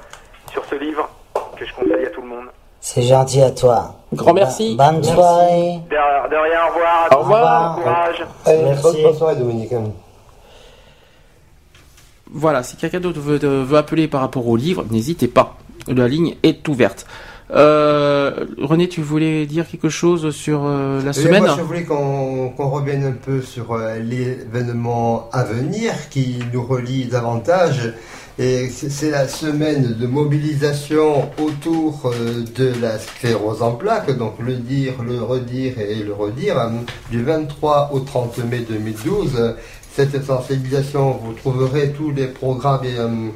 sur 0.52 0.66
ce 0.66 0.76
livre 0.76 1.10
que 1.56 1.66
je 1.66 1.74
conseille 1.74 2.06
à 2.06 2.10
tout 2.10 2.22
le 2.22 2.28
monde. 2.28 2.46
C'est 2.80 3.02
gentil 3.02 3.42
à 3.42 3.52
toi. 3.52 3.96
Grand 4.14 4.34
merci. 4.34 4.76
Bonne 4.76 4.96
Merci. 4.98 5.12
soirée. 5.14 5.80
De, 5.90 6.30
de 6.30 6.36
rien, 6.36 6.60
au 6.66 6.74
revoir. 6.74 7.08
Au 7.12 7.18
revoir. 7.20 7.76
Bon 7.76 7.82
courage. 7.84 8.26
Allez, 8.46 8.64
Merci. 8.64 8.84
bonne 8.84 9.02
bonne 9.04 9.16
soirée, 9.18 9.36
Dominique. 9.36 9.74
Voilà, 12.32 12.64
si 12.64 12.76
quelqu'un 12.76 13.00
d'autre 13.00 13.20
veut, 13.20 13.40
euh, 13.44 13.64
veut 13.66 13.78
appeler 13.78 14.08
par 14.08 14.22
rapport 14.22 14.48
au 14.48 14.56
livre, 14.56 14.86
n'hésitez 14.92 15.28
pas. 15.28 15.56
La 15.88 16.08
ligne 16.08 16.36
est 16.44 16.68
ouverte. 16.68 17.06
Euh, 17.50 18.46
René, 18.62 18.90
tu 18.90 19.02
voulais 19.02 19.46
dire 19.46 19.68
quelque 19.68 19.90
chose 19.90 20.36
sur 20.36 20.66
euh, 20.66 21.02
la 21.02 21.12
Oui, 21.12 21.24
semaine 21.24 21.44
Moi, 21.44 21.56
je 21.58 21.62
voulais 21.62 21.84
qu'on 21.84 22.52
revienne 22.58 23.06
un 23.06 23.12
peu 23.14 23.42
sur 23.42 23.72
euh, 23.72 24.00
l'événement 24.00 25.30
à 25.32 25.44
venir 25.44 25.94
qui 26.10 26.40
nous 26.54 26.66
relie 26.66 27.06
davantage. 27.06 27.94
Et 28.40 28.70
c'est 28.70 29.10
la 29.10 29.28
semaine 29.28 29.96
de 30.00 30.06
mobilisation 30.06 31.32
autour 31.40 32.04
euh, 32.06 32.44
de 32.56 32.72
la 32.80 33.00
sclérose 33.00 33.64
en 33.64 33.72
plaques, 33.72 34.16
donc 34.16 34.36
le 34.40 34.58
dire, 34.58 34.94
le 35.02 35.24
redire 35.24 35.80
et 35.80 36.04
le 36.04 36.14
redire, 36.14 36.60
hein, 36.60 36.74
du 37.10 37.24
23 37.24 37.90
au 37.94 38.00
30 38.02 38.38
mai 38.46 38.60
2012. 38.70 39.56
Cette 39.96 40.24
sensibilisation, 40.24 41.14
vous 41.14 41.34
trouverez 41.34 41.92
tous 41.94 42.12
les 42.12 42.28
programmes 42.28 42.82
euh, 42.86 43.30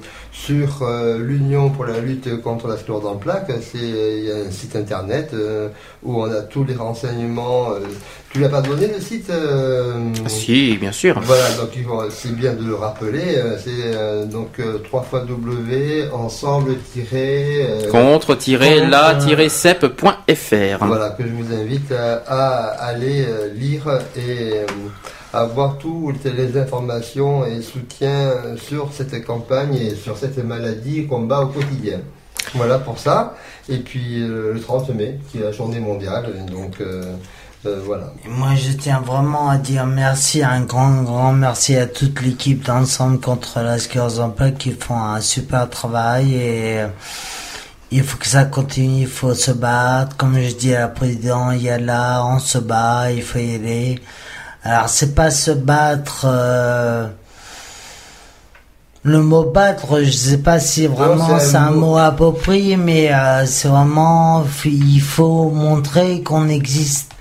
sur 0.45 0.79
euh, 0.81 1.19
l'Union 1.19 1.69
pour 1.69 1.85
la 1.85 1.99
lutte 1.99 2.41
contre 2.41 2.67
la 2.67 2.77
sclérose 2.77 3.05
en 3.05 3.15
plaques. 3.17 3.51
C'est 3.61 3.77
il 3.77 4.23
y 4.25 4.31
a 4.31 4.37
un 4.47 4.51
site 4.51 4.75
internet 4.75 5.29
euh, 5.33 5.67
où 6.03 6.19
on 6.21 6.31
a 6.31 6.41
tous 6.41 6.63
les 6.63 6.73
renseignements. 6.75 7.71
euh. 7.73 7.79
tu 8.31 8.39
l'as 8.39 8.49
pas 8.49 8.61
donné 8.61 8.87
le 8.87 8.99
site 8.99 9.29
euh, 9.29 9.93
Si, 10.27 10.77
bien 10.77 10.91
sûr. 10.91 11.19
Voilà, 11.23 11.47
donc 11.59 11.69
il 11.75 11.83
faut- 11.83 12.09
c'est 12.09 12.35
bien 12.35 12.53
de 12.53 12.63
le 12.65 12.73
rappeler. 12.75 13.35
C'est 13.63 14.27
donc 14.29 14.59
euh, 14.59 14.79
3 14.83 15.01
fois 15.03 15.19
W 15.21 16.05
ensemble 16.13 16.75
tiré 16.93 17.65
euh, 17.69 17.89
contre-la-cep.fr. 17.91 20.85
voilà, 20.85 21.09
que 21.11 21.23
je 21.23 21.29
vous 21.33 21.53
invite 21.53 21.91
à, 21.91 22.15
à 22.27 22.87
aller 22.87 23.25
lire 23.55 23.83
et 24.17 24.61
avoir 25.33 25.77
toutes 25.77 26.23
les 26.25 26.57
informations 26.57 27.45
et 27.45 27.61
soutiens 27.61 28.33
sur 28.57 28.91
cette 28.91 29.25
campagne 29.25 29.75
et 29.75 29.95
sur 29.95 30.17
cette 30.17 30.37
maladie 30.43 31.07
qu'on 31.07 31.21
bat 31.21 31.41
au 31.41 31.47
quotidien. 31.47 31.99
Voilà 32.55 32.79
pour 32.79 32.97
ça. 32.97 33.35
Et 33.69 33.77
puis 33.77 34.21
euh, 34.21 34.53
le 34.53 34.59
30 34.59 34.89
mai, 34.89 35.19
qui 35.29 35.37
est 35.37 35.43
la 35.43 35.51
journée 35.51 35.79
mondiale. 35.79 36.33
Donc 36.51 36.81
euh, 36.81 37.15
euh, 37.65 37.79
voilà. 37.85 38.13
Moi, 38.27 38.55
je 38.55 38.71
tiens 38.71 39.01
vraiment 39.01 39.49
à 39.49 39.57
dire 39.57 39.85
merci, 39.85 40.41
un 40.43 40.61
grand, 40.61 41.03
grand 41.03 41.31
merci 41.31 41.75
à 41.75 41.85
toute 41.85 42.21
l'équipe 42.21 42.65
d'ensemble 42.65 43.19
contre 43.19 43.59
la 43.59 43.77
sclérose 43.77 44.19
en 44.19 44.33
qui 44.57 44.71
font 44.71 44.97
un 44.97 45.21
super 45.21 45.69
travail 45.69 46.33
et 46.33 46.79
euh, 46.79 46.87
il 47.91 48.03
faut 48.03 48.17
que 48.17 48.25
ça 48.25 48.45
continue, 48.45 49.01
il 49.01 49.07
faut 49.07 49.35
se 49.35 49.51
battre. 49.51 50.17
Comme 50.17 50.39
je 50.41 50.55
dis 50.55 50.73
à 50.73 50.81
la 50.81 50.87
présidente, 50.87 51.53
il 51.55 51.63
y 51.63 51.69
a 51.69 51.77
là, 51.77 52.25
on 52.25 52.39
se 52.39 52.57
bat, 52.57 53.11
il 53.11 53.21
faut 53.21 53.37
y 53.37 53.55
aller. 53.55 53.99
Alors, 54.63 54.89
c'est 54.89 55.15
pas 55.15 55.31
se 55.31 55.51
battre, 55.51 56.25
euh, 56.25 57.07
le 59.03 59.21
mot 59.23 59.43
battre, 59.45 60.03
je 60.03 60.11
sais 60.11 60.37
pas 60.37 60.59
si 60.59 60.85
vraiment 60.85 61.39
c'est 61.39 61.55
un 61.57 61.67
un 61.67 61.71
mot- 61.71 61.79
mot 61.87 61.97
approprié, 61.97 62.77
mais 62.77 63.11
euh, 63.11 63.45
c'est 63.47 63.67
vraiment, 63.67 64.43
il 64.65 65.01
faut 65.01 65.49
montrer 65.49 66.21
qu'on 66.21 66.47
existe. 66.49 67.11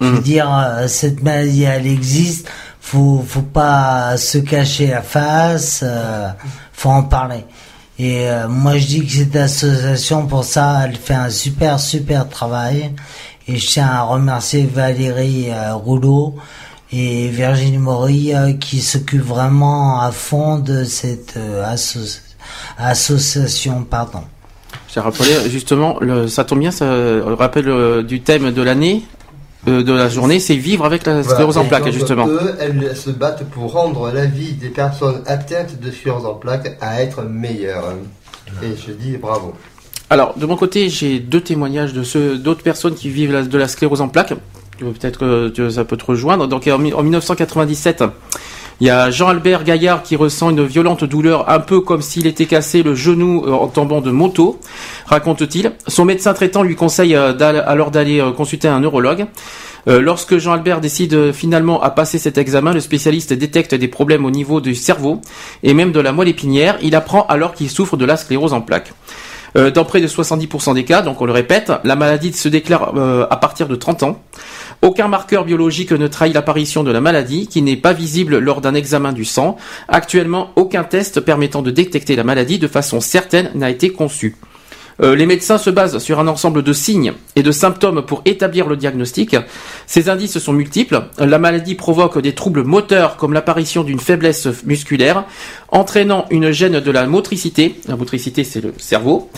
Je 0.00 0.06
veux 0.06 0.20
dire, 0.20 0.48
euh, 0.52 0.86
cette 0.88 1.22
maladie, 1.22 1.64
elle 1.64 1.86
existe. 1.86 2.48
Faut, 2.80 3.24
faut 3.26 3.42
pas 3.42 4.16
se 4.16 4.38
cacher 4.38 4.88
la 4.88 5.02
face. 5.02 5.80
euh, 5.82 6.28
faut 6.72 6.90
en 6.90 7.02
parler. 7.02 7.44
Et 7.98 8.28
euh, 8.28 8.46
moi, 8.48 8.76
je 8.78 8.86
dis 8.86 9.04
que 9.04 9.12
cette 9.12 9.34
association, 9.36 10.26
pour 10.26 10.44
ça, 10.44 10.82
elle 10.84 10.96
fait 10.96 11.14
un 11.14 11.30
super, 11.30 11.80
super 11.80 12.28
travail. 12.28 12.94
Et 13.48 13.56
je 13.56 13.66
tiens 13.66 13.88
à 13.88 14.02
remercier 14.02 14.66
Valérie 14.72 15.48
euh, 15.50 15.74
Rouleau 15.74 16.36
et 16.92 17.28
Virginie 17.28 17.78
Maury 17.78 18.34
euh, 18.34 18.52
qui 18.54 18.80
s'occupent 18.80 19.20
vraiment 19.26 20.00
à 20.00 20.10
fond 20.12 20.58
de 20.58 20.84
cette 20.84 21.34
euh, 21.36 21.64
asso- 21.64 22.20
association. 22.78 23.84
Pardon. 23.88 24.20
J'ai 24.92 25.00
rappelé 25.00 25.30
justement, 25.50 25.98
le, 26.00 26.28
ça 26.28 26.44
tombe 26.44 26.60
bien, 26.60 26.70
ça 26.70 26.86
rappelle 27.36 27.68
euh, 27.68 28.02
du 28.02 28.20
thème 28.22 28.50
de 28.52 28.62
l'année, 28.62 29.02
euh, 29.66 29.82
de 29.82 29.92
la 29.92 30.08
journée, 30.08 30.40
c'est 30.40 30.56
vivre 30.56 30.84
avec 30.86 31.04
la 31.06 31.20
Voilà. 31.20 31.28
sclérose 31.34 31.58
en 31.58 31.64
plaques 31.64 31.90
justement. 31.90 32.26
Eux, 32.26 32.56
elles 32.60 32.96
se 32.96 33.10
battent 33.10 33.44
pour 33.50 33.72
rendre 33.72 34.10
la 34.10 34.24
vie 34.24 34.52
des 34.52 34.68
personnes 34.70 35.22
atteintes 35.26 35.78
de 35.80 35.90
sclérose 35.90 36.24
en 36.24 36.34
plaques 36.34 36.76
à 36.80 37.02
être 37.02 37.22
meilleure. 37.22 37.92
Et 38.62 38.68
je 38.86 38.92
dis 38.92 39.18
bravo. 39.18 39.52
Alors, 40.10 40.38
de 40.38 40.46
mon 40.46 40.56
côté, 40.56 40.88
j'ai 40.88 41.20
deux 41.20 41.42
témoignages 41.42 41.92
de 41.92 42.02
ceux, 42.02 42.38
d'autres 42.38 42.62
personnes 42.62 42.94
qui 42.94 43.10
vivent 43.10 43.32
la- 43.32 43.42
de 43.42 43.58
la 43.58 43.68
sclérose 43.68 44.00
en 44.00 44.08
plaques. 44.08 44.32
Peut-être 44.78 45.50
que 45.54 45.70
ça 45.70 45.84
peut 45.84 45.96
te 45.96 46.04
rejoindre. 46.06 46.46
Donc, 46.46 46.66
en, 46.68 46.78
mi- 46.78 46.92
en 46.94 47.02
1997, 47.02 48.04
il 48.80 48.86
y 48.86 48.90
a 48.90 49.10
Jean-Albert 49.10 49.64
Gaillard 49.64 50.04
qui 50.04 50.14
ressent 50.14 50.50
une 50.50 50.64
violente 50.64 51.02
douleur, 51.02 51.50
un 51.50 51.58
peu 51.58 51.80
comme 51.80 52.00
s'il 52.00 52.28
était 52.28 52.46
cassé 52.46 52.84
le 52.84 52.94
genou 52.94 53.44
euh, 53.44 53.50
en 53.50 53.66
tombant 53.66 54.00
de 54.00 54.12
moto, 54.12 54.60
raconte-t-il. 55.06 55.72
Son 55.88 56.04
médecin 56.04 56.32
traitant 56.32 56.62
lui 56.62 56.76
conseille 56.76 57.16
euh, 57.16 57.32
alors 57.66 57.90
d'aller 57.90 58.20
euh, 58.20 58.30
consulter 58.30 58.68
un 58.68 58.80
neurologue. 58.80 59.26
Lorsque 59.86 60.36
Jean-Albert 60.36 60.82
décide 60.82 61.32
finalement 61.32 61.80
à 61.82 61.88
passer 61.88 62.18
cet 62.18 62.36
examen, 62.36 62.74
le 62.74 62.80
spécialiste 62.80 63.32
détecte 63.32 63.74
des 63.74 63.88
problèmes 63.88 64.26
au 64.26 64.30
niveau 64.30 64.60
du 64.60 64.74
cerveau 64.74 65.22
et 65.62 65.72
même 65.72 65.92
de 65.92 66.00
la 66.00 66.12
moelle 66.12 66.28
épinière. 66.28 66.76
Il 66.82 66.94
apprend 66.94 67.24
alors 67.28 67.54
qu'il 67.54 67.70
souffre 67.70 67.96
de 67.96 68.04
la 68.04 68.18
sclérose 68.18 68.52
en 68.52 68.60
plaques. 68.60 68.92
Euh, 69.56 69.70
dans 69.70 69.84
près 69.84 70.00
de 70.00 70.06
70% 70.06 70.74
des 70.74 70.84
cas, 70.84 71.02
donc 71.02 71.20
on 71.20 71.26
le 71.26 71.32
répète, 71.32 71.72
la 71.84 71.96
maladie 71.96 72.32
se 72.32 72.48
déclare 72.48 72.92
euh, 72.96 73.26
à 73.30 73.36
partir 73.36 73.68
de 73.68 73.76
30 73.76 74.02
ans. 74.02 74.22
Aucun 74.82 75.08
marqueur 75.08 75.44
biologique 75.44 75.92
ne 75.92 76.06
trahit 76.06 76.34
l'apparition 76.34 76.84
de 76.84 76.92
la 76.92 77.00
maladie, 77.00 77.48
qui 77.48 77.62
n'est 77.62 77.76
pas 77.76 77.92
visible 77.92 78.38
lors 78.38 78.60
d'un 78.60 78.74
examen 78.74 79.12
du 79.12 79.24
sang. 79.24 79.56
Actuellement, 79.88 80.50
aucun 80.56 80.84
test 80.84 81.20
permettant 81.20 81.62
de 81.62 81.70
détecter 81.70 82.14
la 82.14 82.24
maladie 82.24 82.58
de 82.58 82.68
façon 82.68 83.00
certaine 83.00 83.50
n'a 83.54 83.70
été 83.70 83.90
conçu. 83.90 84.36
Euh, 85.00 85.14
les 85.14 85.26
médecins 85.26 85.58
se 85.58 85.70
basent 85.70 85.98
sur 85.98 86.18
un 86.20 86.28
ensemble 86.28 86.62
de 86.62 86.72
signes 86.72 87.12
et 87.36 87.42
de 87.42 87.52
symptômes 87.52 88.02
pour 88.02 88.22
établir 88.24 88.66
le 88.66 88.76
diagnostic. 88.76 89.36
Ces 89.86 90.08
indices 90.08 90.38
sont 90.38 90.52
multiples. 90.52 91.02
La 91.18 91.38
maladie 91.38 91.74
provoque 91.74 92.18
des 92.18 92.34
troubles 92.34 92.64
moteurs 92.64 93.16
comme 93.16 93.32
l'apparition 93.32 93.84
d'une 93.84 94.00
faiblesse 94.00 94.48
musculaire, 94.64 95.24
entraînant 95.68 96.26
une 96.30 96.50
gêne 96.50 96.80
de 96.80 96.90
la 96.90 97.06
motricité. 97.06 97.76
La 97.86 97.96
motricité, 97.96 98.44
c'est 98.44 98.60
le 98.60 98.74
cerveau. 98.78 99.30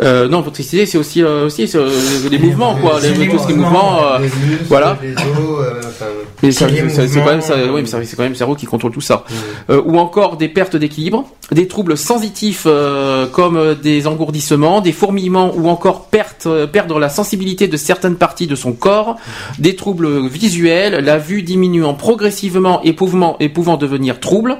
Euh, 0.00 0.28
non, 0.28 0.42
motricité, 0.42 0.86
c'est 0.86 0.98
aussi, 0.98 1.22
euh, 1.22 1.46
aussi 1.46 1.70
euh, 1.76 1.88
les 2.28 2.38
mouvements, 2.38 2.74
quoi, 2.74 2.98
les, 3.00 3.14
les 3.14 3.28
tout 3.28 3.38
ce 3.38 3.46
qui 3.46 3.52
est 3.52 3.54
mouvements, 3.54 3.92
mouvement, 3.92 4.14
euh, 4.14 4.18
les 4.18 4.24
muscles, 4.24 4.64
voilà. 4.64 4.98
les 5.00 5.12
os, 5.12 5.18
euh, 5.60 5.80
enfin, 5.86 6.06
Mais 6.42 6.50
c'est 6.50 6.66
quand 6.66 7.24
même, 7.26 7.40
ça, 7.40 7.54
oui, 7.72 7.82
mais 7.82 7.86
c'est 7.86 8.16
quand 8.16 8.24
même 8.24 8.32
le 8.32 8.36
cerveau 8.36 8.56
qui 8.56 8.66
contrôle 8.66 8.90
tout 8.90 9.00
ça. 9.00 9.24
Euh, 9.70 9.80
ou 9.84 9.98
encore 9.98 10.36
des 10.36 10.48
pertes 10.48 10.74
d'équilibre, 10.74 11.24
des 11.52 11.68
troubles 11.68 11.96
sensitifs 11.96 12.64
euh, 12.66 13.26
comme 13.28 13.76
des 13.80 14.08
engourdissements, 14.08 14.80
des 14.80 14.90
fourmillements 14.90 15.52
ou 15.54 15.68
encore 15.68 16.06
perte, 16.06 16.48
perdre 16.72 16.98
la 16.98 17.08
sensibilité 17.08 17.68
de 17.68 17.76
certaines 17.76 18.16
parties 18.16 18.48
de 18.48 18.56
son 18.56 18.72
corps, 18.72 19.16
des 19.60 19.76
troubles 19.76 20.26
visuels, 20.26 21.04
la 21.04 21.18
vue 21.18 21.42
diminuant 21.42 21.94
progressivement 21.94 22.82
et 22.82 22.94
pouvant, 22.94 23.36
et 23.38 23.48
pouvant 23.48 23.76
devenir 23.76 24.18
trouble, 24.18 24.58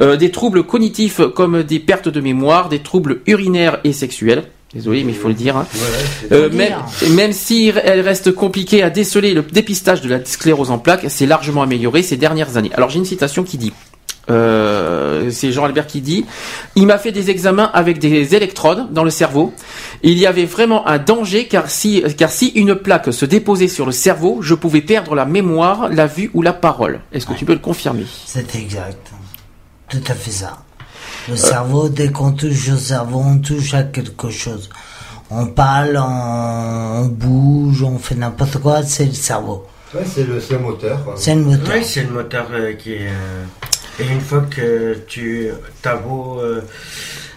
euh, 0.00 0.16
des 0.16 0.30
troubles 0.30 0.62
cognitifs 0.62 1.20
comme 1.34 1.62
des 1.64 1.80
pertes 1.80 2.08
de 2.08 2.20
mémoire, 2.22 2.70
des 2.70 2.78
troubles 2.78 3.20
urinaires 3.26 3.78
et 3.84 3.92
sexuels. 3.92 4.44
Désolé, 4.72 5.02
mais 5.02 5.12
il 5.12 5.18
faut 5.18 5.28
le 5.28 5.34
dire. 5.34 5.56
hein. 5.56 5.66
Euh, 6.30 6.48
même, 6.50 6.74
même 7.10 7.32
si 7.32 7.72
elle 7.84 8.00
reste 8.02 8.32
compliquée 8.32 8.82
à 8.84 8.90
déceler 8.90 9.34
le 9.34 9.42
dépistage 9.42 10.00
de 10.00 10.08
la 10.08 10.24
sclérose 10.24 10.70
en 10.70 10.78
plaques, 10.78 11.06
c'est 11.08 11.26
largement 11.26 11.62
amélioré 11.62 12.02
ces 12.02 12.16
dernières 12.16 12.56
années. 12.56 12.70
Alors 12.74 12.88
j'ai 12.88 12.98
une 12.98 13.04
citation 13.04 13.42
qui 13.42 13.58
dit, 13.58 13.72
euh, 14.30 15.28
c'est 15.32 15.50
Jean 15.50 15.64
Albert 15.64 15.88
qui 15.88 16.00
dit, 16.00 16.24
il 16.76 16.86
m'a 16.86 16.98
fait 16.98 17.10
des 17.10 17.30
examens 17.30 17.68
avec 17.74 17.98
des 17.98 18.36
électrodes 18.36 18.92
dans 18.92 19.02
le 19.02 19.10
cerveau. 19.10 19.52
Il 20.04 20.16
y 20.18 20.26
avait 20.26 20.44
vraiment 20.44 20.86
un 20.86 20.98
danger 20.98 21.48
car 21.48 21.68
si, 21.68 22.04
car 22.16 22.30
si 22.30 22.48
une 22.50 22.76
plaque 22.76 23.12
se 23.12 23.24
déposait 23.24 23.66
sur 23.66 23.86
le 23.86 23.92
cerveau, 23.92 24.38
je 24.40 24.54
pouvais 24.54 24.82
perdre 24.82 25.16
la 25.16 25.24
mémoire, 25.24 25.88
la 25.88 26.06
vue 26.06 26.30
ou 26.32 26.42
la 26.42 26.52
parole. 26.52 27.00
Est-ce 27.12 27.26
que 27.26 27.34
tu 27.34 27.44
peux 27.44 27.54
le 27.54 27.58
confirmer? 27.58 28.04
C'est 28.24 28.54
exact. 28.54 29.10
Tout 29.88 29.98
à 30.06 30.14
fait 30.14 30.30
ça. 30.30 30.62
Le 31.28 31.36
cerveau, 31.36 31.88
dès 31.88 32.10
qu'on 32.10 32.32
touche 32.32 32.68
au 32.70 32.76
cerveau, 32.76 33.22
on 33.24 33.38
touche 33.38 33.74
à 33.74 33.82
quelque 33.84 34.30
chose. 34.30 34.68
On 35.30 35.46
parle, 35.46 35.96
on, 35.96 37.02
on 37.02 37.06
bouge, 37.06 37.82
on 37.82 37.98
fait 37.98 38.16
n'importe 38.16 38.58
quoi, 38.58 38.82
c'est 38.82 39.04
le 39.06 39.12
cerveau. 39.12 39.66
Ouais, 39.94 40.02
c'est 40.06 40.24
le, 40.24 40.40
moteur. 40.58 40.98
C'est 41.16 41.34
le 41.34 41.42
moteur. 41.42 41.74
Oui, 41.76 41.84
c'est 41.84 42.02
le 42.02 42.10
moteur 42.10 42.46
euh, 42.52 42.72
qui 42.74 42.94
est. 42.94 43.08
euh, 43.08 43.44
et 44.00 44.06
une 44.08 44.20
fois 44.20 44.42
que 44.50 44.96
tu. 45.06 45.48
T'as 45.82 45.96
beau. 45.96 46.38
euh, 46.40 46.62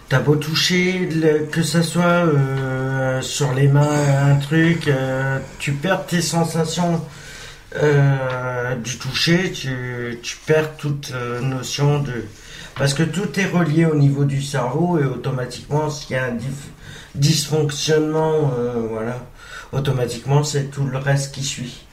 T'as 0.10 0.20
beau 0.20 0.36
toucher, 0.36 1.10
le- 1.12 1.45
que 1.52 1.64
ça 1.64 1.82
soit 1.82 2.03
euh, 2.03 3.20
sur 3.22 3.52
les 3.53 3.68
mains, 3.68 3.88
un 4.30 4.36
truc, 4.36 4.88
euh, 4.88 5.40
tu 5.58 5.72
perds 5.72 6.06
tes 6.06 6.22
sensations 6.22 7.02
euh, 7.82 8.76
du 8.76 8.98
toucher, 9.00 9.52
tu, 9.52 10.20
tu 10.22 10.38
perds 10.45 10.76
toute 10.78 11.12
notion 11.42 12.00
de... 12.00 12.26
Parce 12.76 12.93
que 12.93 13.03
tout 13.03 13.40
est 13.40 13.45
relié 13.45 13.85
au 13.85 13.95
niveau 13.95 14.24
du 14.26 14.42
cerveau 14.42 14.98
et 15.00 15.06
automatiquement, 15.06 15.90
s'il 15.90 16.16
y 16.16 16.19
a 16.19 16.26
un 16.26 16.38
dysfonctionnement, 17.16 18.52
euh, 18.58 18.88
voilà, 18.90 19.26
automatiquement, 19.72 20.43
c'est 20.43 20.72
tout 20.72 20.85
le 20.85 20.98
reste 20.98 21.35
qui 21.35 21.43
suit. 21.43 21.85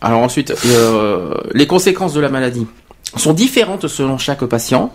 Alors 0.00 0.20
ensuite, 0.20 0.54
euh, 0.66 1.34
les 1.52 1.66
conséquences 1.66 2.12
de 2.12 2.20
la 2.20 2.28
maladie 2.28 2.66
sont 3.16 3.32
différentes 3.32 3.88
selon 3.88 4.16
chaque 4.16 4.44
patient. 4.44 4.92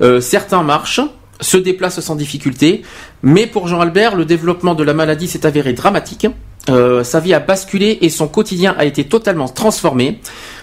Euh, 0.00 0.20
certains 0.20 0.62
marchent, 0.62 1.00
se 1.40 1.56
déplacent 1.56 2.00
sans 2.00 2.16
difficulté, 2.16 2.82
mais 3.22 3.46
pour 3.46 3.68
Jean 3.68 3.80
Albert, 3.80 4.16
le 4.16 4.24
développement 4.24 4.74
de 4.74 4.84
la 4.84 4.94
maladie 4.94 5.28
s'est 5.28 5.44
avéré 5.46 5.72
dramatique. 5.72 6.26
Sa 6.68 7.18
vie 7.18 7.34
a 7.34 7.40
basculé 7.40 7.98
et 8.02 8.08
son 8.08 8.28
quotidien 8.28 8.76
a 8.78 8.84
été 8.84 9.02
totalement 9.08 9.48
transformé. 9.48 10.20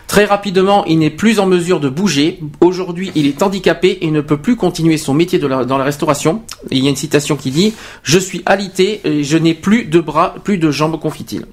Très 0.10 0.26
rapidement, 0.26 0.86
il 0.86 0.98
n'est 0.98 1.12
plus 1.12 1.40
en 1.40 1.46
mesure 1.46 1.80
de 1.80 1.88
bouger. 1.88 2.40
Aujourd'hui, 2.62 3.12
il 3.14 3.28
est 3.28 3.44
handicapé 3.44 4.00
et 4.02 4.10
ne 4.10 4.22
peut 4.22 4.40
plus 4.40 4.56
continuer 4.56 4.98
son 4.98 5.14
métier 5.14 5.38
dans 5.38 5.78
la 5.78 5.84
restauration. 5.84 6.42
Il 6.72 6.84
y 6.84 6.88
a 6.88 6.90
une 6.90 6.96
citation 6.96 7.36
qui 7.36 7.52
dit 7.52 7.76
«Je 8.04 8.18
suis 8.18 8.42
alité 8.48 9.02
et 9.04 9.24
je 9.24 9.38
n'ai 9.38 9.54
plus 9.54 9.86
de 9.86 10.00
bras, 10.00 10.34
plus 10.44 10.58
de 10.58 10.72
jambes», 10.72 11.00
confie-t-il. 11.02 11.46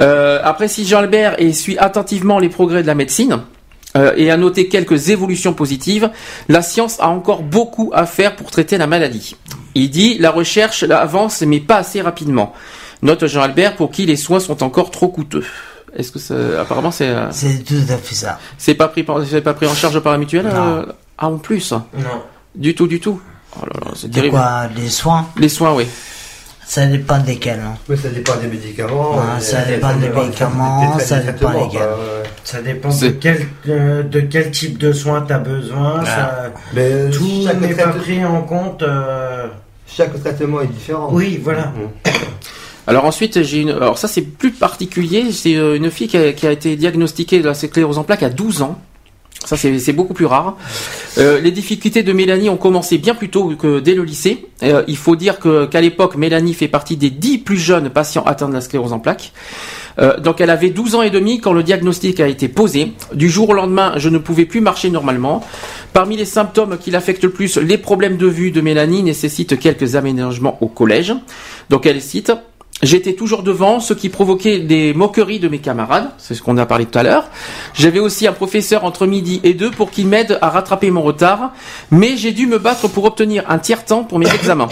Euh, 0.00 0.38
après, 0.44 0.68
si 0.68 0.86
Jean-Albert 0.86 1.42
et 1.42 1.52
suit 1.52 1.76
attentivement 1.76 2.38
les 2.38 2.48
progrès 2.48 2.82
de 2.82 2.86
la 2.86 2.94
médecine 2.94 3.40
euh, 3.96 4.12
et 4.16 4.30
a 4.30 4.36
noté 4.36 4.68
quelques 4.68 5.08
évolutions 5.08 5.54
positives, 5.54 6.08
la 6.48 6.62
science 6.62 7.00
a 7.00 7.08
encore 7.08 7.42
beaucoup 7.42 7.90
à 7.92 8.06
faire 8.06 8.36
pour 8.36 8.52
traiter 8.52 8.78
la 8.78 8.86
maladie. 8.86 9.34
Il 9.74 9.90
dit 9.90 10.18
la 10.18 10.30
recherche 10.30 10.84
avance 10.84 11.42
mais 11.42 11.58
pas 11.58 11.78
assez 11.78 12.00
rapidement. 12.00 12.52
Note 13.02 13.26
Jean-Albert 13.26 13.74
pour 13.74 13.90
qui 13.90 14.06
les 14.06 14.14
soins 14.14 14.38
sont 14.38 14.62
encore 14.62 14.92
trop 14.92 15.08
coûteux. 15.08 15.44
Est-ce 15.96 16.10
que 16.12 16.18
ça, 16.18 16.34
apparemment 16.60 16.90
c'est 16.90 17.08
euh, 17.08 17.30
C'est 17.32 17.62
tout 17.64 17.74
à 17.90 17.96
fait 17.98 18.14
ça. 18.14 18.38
c'est 18.58 18.74
pas 18.74 18.88
pris 18.88 19.02
par- 19.02 19.24
c'est 19.26 19.40
pas 19.42 19.54
pris 19.54 19.66
en 19.66 19.74
charge 19.74 19.98
par 20.00 20.12
la 20.12 20.18
mutuelle 20.18 20.46
Non. 20.46 20.78
euh, 20.78 20.86
Ah 21.18 21.28
en 21.28 21.36
plus? 21.38 21.72
Non. 21.72 21.82
Du 22.54 22.74
tout 22.74 22.86
du 22.86 22.98
tout. 23.00 23.20
Oh 23.56 23.64
là 23.66 23.80
là, 23.84 23.90
c'est 23.94 24.08
De 24.08 24.14
terrible. 24.14 24.32
quoi? 24.36 24.62
Les 24.76 24.88
soins? 24.88 25.26
Les 25.36 25.48
soins 25.50 25.74
oui. 25.74 25.86
Ça 26.64 26.86
dépend 26.86 27.18
desquels. 27.18 27.60
hein. 27.60 27.74
Oui, 27.88 27.96
ça 27.98 28.08
dépend 28.08 28.36
des 28.36 28.46
médicaments. 28.46 29.16
Ah, 29.18 29.38
ça 29.40 29.62
dépend 29.62 29.92
des 29.94 30.08
des- 30.08 30.14
médicaments, 30.14 30.96
des 30.96 31.04
ça 31.04 31.18
dépend 31.18 31.52
ouais. 31.52 31.68
Ça 32.44 32.62
dépend 32.62 32.88
de 32.88 33.08
quel, 33.10 33.46
euh, 33.68 34.02
de 34.02 34.20
quel 34.20 34.50
type 34.50 34.78
de 34.78 34.92
soins 34.92 35.20
tu 35.22 35.32
as 35.34 35.38
besoin. 35.38 36.02
ça- 36.06 36.50
Mais 36.72 36.90
euh, 36.90 37.10
tout 37.10 37.46
n'est 37.60 37.74
pas 37.74 37.88
pris 37.88 38.24
en 38.24 38.40
compte. 38.42 38.82
euh, 38.82 39.48
Chaque 39.86 40.18
traitement 40.22 40.62
est 40.62 40.68
différent. 40.68 41.08
Oui, 41.12 41.38
voilà. 41.44 41.66
Mhm. 41.76 41.90
Alors 42.86 43.04
ensuite, 43.04 43.42
j'ai 43.42 43.60
une. 43.60 43.70
Alors 43.70 43.98
ça, 43.98 44.08
c'est 44.08 44.22
plus 44.22 44.50
particulier. 44.50 45.32
C'est 45.32 45.56
euh, 45.56 45.76
une 45.76 45.90
fille 45.90 46.08
qui 46.08 46.16
a, 46.16 46.52
été 46.52 46.76
diagnostiquée 46.76 47.40
de 47.40 47.46
la 47.46 47.54
sclérose 47.54 47.98
en 47.98 48.04
plaques 48.04 48.22
à 48.22 48.30
12 48.30 48.62
ans. 48.62 48.78
Ça, 49.44 49.56
c'est 49.56 49.92
beaucoup 49.92 50.14
plus 50.14 50.26
rare. 50.26 50.56
Euh, 51.18 51.40
les 51.40 51.50
difficultés 51.50 52.04
de 52.04 52.12
Mélanie 52.12 52.48
ont 52.48 52.56
commencé 52.56 52.98
bien 52.98 53.16
plus 53.16 53.28
tôt 53.28 53.48
que 53.58 53.80
dès 53.80 53.94
le 53.94 54.04
lycée. 54.04 54.46
Euh, 54.62 54.84
il 54.86 54.96
faut 54.96 55.16
dire 55.16 55.40
qu'à 55.40 55.80
l'époque, 55.80 56.14
Mélanie 56.14 56.54
fait 56.54 56.68
partie 56.68 56.96
des 56.96 57.10
10 57.10 57.38
plus 57.38 57.56
jeunes 57.56 57.90
patients 57.90 58.22
atteints 58.22 58.48
de 58.48 58.54
la 58.54 58.60
sclérose 58.60 58.92
en 58.92 59.00
plaques. 59.00 59.32
Donc 60.22 60.40
elle 60.40 60.48
avait 60.48 60.70
12 60.70 60.94
ans 60.94 61.02
et 61.02 61.10
demi 61.10 61.38
quand 61.38 61.52
le 61.52 61.62
diagnostic 61.62 62.18
a 62.20 62.26
été 62.26 62.48
posé. 62.48 62.92
Du 63.12 63.28
jour 63.28 63.50
au 63.50 63.52
lendemain, 63.52 63.92
je 63.96 64.08
ne 64.08 64.16
pouvais 64.16 64.46
plus 64.46 64.62
marcher 64.62 64.88
normalement. 64.88 65.44
Parmi 65.92 66.16
les 66.16 66.24
symptômes 66.24 66.78
qui 66.78 66.90
l'affectent 66.90 67.24
le 67.24 67.30
plus, 67.30 67.58
les 67.58 67.76
problèmes 67.76 68.16
de 68.16 68.26
vue 68.26 68.52
de 68.52 68.62
Mélanie 68.62 69.02
nécessitent 69.02 69.58
quelques 69.58 69.96
aménagements 69.96 70.56
au 70.62 70.68
collège. 70.68 71.12
Donc 71.68 71.84
elle 71.84 72.00
cite 72.00 72.32
J'étais 72.82 73.12
toujours 73.12 73.44
devant, 73.44 73.78
ce 73.78 73.94
qui 73.94 74.08
provoquait 74.08 74.58
des 74.58 74.92
moqueries 74.92 75.38
de 75.38 75.46
mes 75.46 75.60
camarades, 75.60 76.10
c'est 76.18 76.34
ce 76.34 76.42
qu'on 76.42 76.58
a 76.58 76.66
parlé 76.66 76.84
tout 76.84 76.98
à 76.98 77.04
l'heure. 77.04 77.28
J'avais 77.74 78.00
aussi 78.00 78.26
un 78.26 78.32
professeur 78.32 78.84
entre 78.84 79.06
midi 79.06 79.40
et 79.44 79.54
deux 79.54 79.70
pour 79.70 79.92
qu'il 79.92 80.08
m'aide 80.08 80.36
à 80.42 80.50
rattraper 80.50 80.90
mon 80.90 81.02
retard, 81.02 81.52
mais 81.92 82.16
j'ai 82.16 82.32
dû 82.32 82.48
me 82.48 82.58
battre 82.58 82.88
pour 82.88 83.04
obtenir 83.04 83.44
un 83.48 83.60
tiers-temps 83.60 84.02
pour 84.02 84.18
mes 84.18 84.28
examens. 84.34 84.68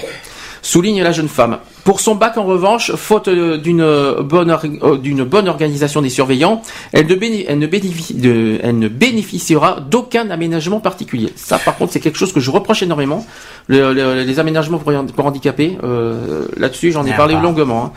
Souligne 0.62 1.02
la 1.02 1.12
jeune 1.12 1.28
femme. 1.28 1.58
Pour 1.84 2.00
son 2.00 2.14
bac, 2.14 2.36
en 2.36 2.44
revanche, 2.44 2.92
faute 2.94 3.28
euh, 3.28 3.56
d'une 3.56 3.82
bonne, 4.22 4.50
or- 4.50 4.62
euh, 4.82 4.98
d'une 4.98 5.24
bonne 5.24 5.48
organisation 5.48 6.02
des 6.02 6.10
surveillants, 6.10 6.60
elle 6.92 7.06
ne, 7.06 7.14
béné- 7.14 7.46
elle 7.48 7.58
ne 7.58 7.66
bénéficie 7.66 8.14
de- 8.14 8.58
elle 8.62 8.78
ne 8.78 8.88
bénéficiera 8.88 9.80
d'aucun 9.80 10.28
aménagement 10.30 10.80
particulier. 10.80 11.32
Ça, 11.36 11.58
par 11.58 11.76
contre, 11.76 11.92
c'est 11.94 12.00
quelque 12.00 12.18
chose 12.18 12.32
que 12.32 12.40
je 12.40 12.50
reproche 12.50 12.82
énormément. 12.82 13.24
Le- 13.68 13.94
le- 13.94 14.22
les 14.22 14.38
aménagements 14.38 14.78
pour, 14.78 14.92
pour 15.16 15.26
handicapés, 15.26 15.78
euh, 15.82 16.46
là-dessus, 16.56 16.92
j'en 16.92 17.06
ai 17.06 17.10
parlé 17.16 17.34
longuement. 17.42 17.84
hein. 17.86 17.92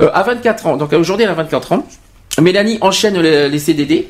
Euh, 0.00 0.10
à 0.14 0.22
24 0.22 0.66
ans, 0.66 0.76
donc 0.76 0.92
aujourd'hui 0.94 1.24
elle 1.24 1.30
a 1.30 1.34
24 1.34 1.72
ans, 1.72 1.86
Mélanie 2.40 2.78
enchaîne 2.80 3.18
les, 3.20 3.48
les 3.50 3.58
CDD, 3.58 4.08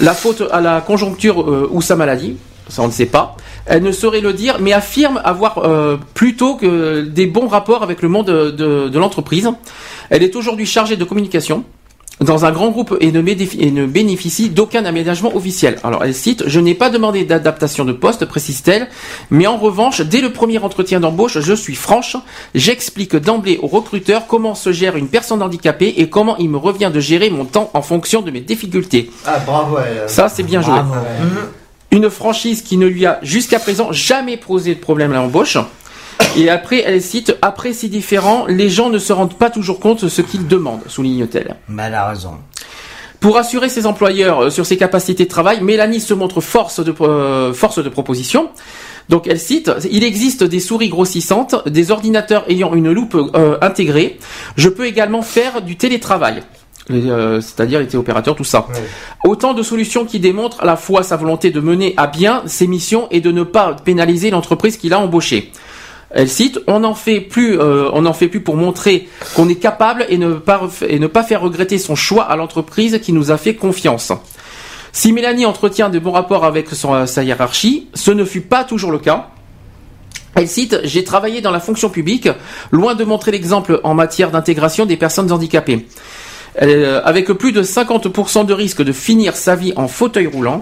la 0.00 0.12
faute 0.12 0.42
à 0.52 0.60
la 0.60 0.80
conjoncture 0.82 1.40
euh, 1.50 1.68
ou 1.70 1.80
sa 1.82 1.96
maladie. 1.96 2.36
Ça 2.68 2.82
on 2.82 2.86
ne 2.86 2.92
sait 2.92 3.06
pas. 3.06 3.36
Elle 3.66 3.82
ne 3.82 3.92
saurait 3.92 4.20
le 4.20 4.32
dire, 4.32 4.58
mais 4.60 4.72
affirme 4.72 5.20
avoir 5.24 5.58
euh, 5.58 5.96
plutôt 6.14 6.54
que 6.56 7.02
des 7.02 7.26
bons 7.26 7.48
rapports 7.48 7.82
avec 7.82 8.02
le 8.02 8.08
monde 8.08 8.26
de, 8.26 8.50
de- 8.50 8.88
de 8.88 8.98
l'entreprise. 8.98 9.50
Elle 10.10 10.22
est 10.22 10.34
aujourd'hui 10.36 10.64
chargée 10.66 10.96
de 10.96 11.04
communication 11.04 11.64
dans 12.20 12.44
un 12.44 12.50
grand 12.50 12.70
groupe 12.70 12.96
et 13.00 13.12
ne, 13.12 13.20
bénéficie- 13.22 13.60
et 13.60 13.70
ne 13.70 13.86
bénéficie 13.86 14.48
d'aucun 14.50 14.84
aménagement 14.86 15.36
officiel. 15.36 15.76
Alors 15.84 16.02
elle 16.02 16.14
cite, 16.14 16.42
je 16.48 16.58
n'ai 16.58 16.74
pas 16.74 16.90
demandé 16.90 17.24
d'adaptation 17.24 17.84
de 17.84 17.92
poste, 17.92 18.24
précise-t-elle, 18.24 18.88
mais 19.30 19.46
en 19.46 19.56
revanche, 19.56 20.00
dès 20.00 20.20
le 20.20 20.32
premier 20.32 20.58
entretien 20.58 20.98
d'embauche, 20.98 21.38
je 21.38 21.52
suis 21.52 21.76
franche, 21.76 22.16
j'explique 22.56 23.14
d'emblée 23.14 23.60
aux 23.62 23.68
recruteurs 23.68 24.26
comment 24.26 24.56
se 24.56 24.72
gère 24.72 24.96
une 24.96 25.06
personne 25.08 25.42
handicapée 25.42 25.94
et 25.98 26.08
comment 26.10 26.36
il 26.38 26.48
me 26.48 26.56
revient 26.56 26.90
de 26.92 26.98
gérer 26.98 27.30
mon 27.30 27.44
temps 27.44 27.70
en 27.72 27.82
fonction 27.82 28.20
de 28.22 28.32
mes 28.32 28.40
difficultés. 28.40 29.10
Ah, 29.24 29.38
bravo, 29.46 29.76
elle. 29.78 30.08
Ça, 30.10 30.28
c'est 30.28 30.42
bien 30.42 30.60
joué. 30.60 30.72
Bravo. 30.74 30.94
Une 31.90 32.10
franchise 32.10 32.62
qui 32.62 32.76
ne 32.76 32.86
lui 32.86 33.06
a 33.06 33.18
jusqu'à 33.22 33.58
présent 33.58 33.92
jamais 33.92 34.36
posé 34.36 34.74
de 34.74 34.80
problème 34.80 35.12
à 35.12 35.16
l'embauche. 35.16 35.56
Et 36.36 36.50
après, 36.50 36.82
elle 36.84 37.00
cite, 37.00 37.36
après 37.42 37.72
c'est 37.72 37.88
différent, 37.88 38.44
les 38.46 38.68
gens 38.68 38.90
ne 38.90 38.98
se 38.98 39.12
rendent 39.12 39.38
pas 39.38 39.50
toujours 39.50 39.80
compte 39.80 40.04
de 40.04 40.08
ce 40.08 40.20
qu'ils 40.20 40.46
demandent, 40.46 40.82
souligne-t-elle. 40.86 41.56
Mais 41.68 41.84
elle 41.84 41.94
a 41.94 42.08
raison. 42.08 42.32
Pour 43.20 43.36
assurer 43.36 43.68
ses 43.68 43.86
employeurs 43.86 44.44
euh, 44.44 44.50
sur 44.50 44.64
ses 44.64 44.76
capacités 44.76 45.24
de 45.24 45.28
travail, 45.28 45.60
Mélanie 45.60 46.00
se 46.00 46.14
montre 46.14 46.40
force 46.40 46.80
de, 46.80 46.94
euh, 47.00 47.52
force 47.52 47.82
de 47.82 47.88
proposition. 47.88 48.50
Donc 49.08 49.26
elle 49.26 49.40
cite, 49.40 49.70
il 49.90 50.04
existe 50.04 50.44
des 50.44 50.60
souris 50.60 50.88
grossissantes, 50.88 51.66
des 51.66 51.90
ordinateurs 51.90 52.44
ayant 52.48 52.74
une 52.74 52.92
loupe 52.92 53.16
euh, 53.16 53.58
intégrée. 53.60 54.18
Je 54.56 54.68
peux 54.68 54.86
également 54.86 55.22
faire 55.22 55.62
du 55.62 55.76
télétravail. 55.76 56.42
Euh, 56.90 57.40
c'est-à-dire 57.40 57.80
les 57.80 57.86
téléopérateurs, 57.86 58.34
tout 58.34 58.44
ça. 58.44 58.66
Autant 59.24 59.52
de 59.54 59.62
solutions 59.62 60.04
qui 60.04 60.20
démontrent 60.20 60.60
à 60.62 60.64
la 60.66 60.76
fois 60.76 61.02
sa 61.02 61.16
volonté 61.16 61.50
de 61.50 61.60
mener 61.60 61.94
à 61.96 62.06
bien 62.06 62.42
ses 62.46 62.66
missions 62.66 63.08
et 63.10 63.20
de 63.20 63.30
ne 63.30 63.42
pas 63.42 63.74
pénaliser 63.84 64.30
l'entreprise 64.30 64.76
qui 64.76 64.88
l'a 64.88 64.98
embauché. 64.98 65.52
Elle 66.10 66.30
cite 66.30 66.58
on 66.66 66.80
n'en 66.80 66.94
fait 66.94 67.20
plus, 67.20 67.58
euh, 67.60 67.90
on 67.92 68.02
n'en 68.02 68.14
fait 68.14 68.28
plus 68.28 68.40
pour 68.40 68.56
montrer 68.56 69.08
qu'on 69.36 69.46
est 69.50 69.56
capable 69.56 70.06
et 70.08 70.16
ne 70.16 70.32
pas 70.32 70.62
et 70.88 70.98
ne 70.98 71.06
pas 71.06 71.22
faire 71.22 71.42
regretter 71.42 71.76
son 71.76 71.94
choix 71.94 72.24
à 72.24 72.36
l'entreprise 72.36 72.98
qui 73.02 73.12
nous 73.12 73.30
a 73.30 73.36
fait 73.36 73.54
confiance. 73.54 74.10
Si 74.92 75.12
Mélanie 75.12 75.44
entretient 75.44 75.90
de 75.90 75.98
bons 75.98 76.12
rapports 76.12 76.46
avec 76.46 76.70
son- 76.70 77.06
sa 77.06 77.22
hiérarchie, 77.22 77.88
ce 77.92 78.10
ne 78.10 78.24
fut 78.24 78.40
pas 78.40 78.64
toujours 78.64 78.90
le 78.90 78.98
cas. 78.98 79.28
Elle 80.34 80.48
cite 80.48 80.80
J'ai 80.84 81.04
travaillé 81.04 81.42
dans 81.42 81.50
la 81.50 81.60
fonction 81.60 81.90
publique, 81.90 82.28
loin 82.70 82.94
de 82.94 83.04
montrer 83.04 83.30
l'exemple 83.30 83.80
en 83.84 83.92
matière 83.92 84.30
d'intégration 84.30 84.86
des 84.86 84.96
personnes 84.96 85.30
handicapées. 85.30 85.86
Euh, 86.60 87.00
avec 87.04 87.26
plus 87.32 87.52
de 87.52 87.62
50% 87.62 88.44
de 88.46 88.52
risque 88.52 88.82
de 88.82 88.92
finir 88.92 89.36
sa 89.36 89.54
vie 89.54 89.72
en 89.76 89.86
fauteuil 89.88 90.26
roulant, 90.26 90.60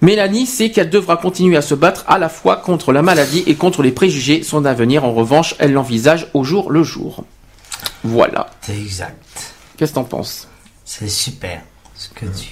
Mélanie 0.00 0.46
sait 0.46 0.70
qu'elle 0.70 0.90
devra 0.90 1.16
continuer 1.16 1.56
à 1.56 1.62
se 1.62 1.74
battre 1.74 2.04
à 2.08 2.18
la 2.18 2.28
fois 2.28 2.56
contre 2.56 2.92
la 2.92 3.02
maladie 3.02 3.44
et 3.46 3.54
contre 3.54 3.82
les 3.82 3.92
préjugés. 3.92 4.42
Son 4.42 4.64
avenir, 4.64 5.04
en 5.04 5.12
revanche, 5.12 5.54
elle 5.58 5.72
l'envisage 5.72 6.28
au 6.34 6.44
jour 6.44 6.70
le 6.70 6.82
jour. 6.82 7.24
Voilà. 8.04 8.50
C'est 8.62 8.76
exact. 8.76 9.54
Qu'est-ce 9.76 9.92
que 9.92 9.96
t'en 9.96 10.04
penses? 10.04 10.48
C'est 10.84 11.08
super. 11.08 11.62
Ce 11.94 12.08
que 12.08 12.26
tu. 12.26 12.50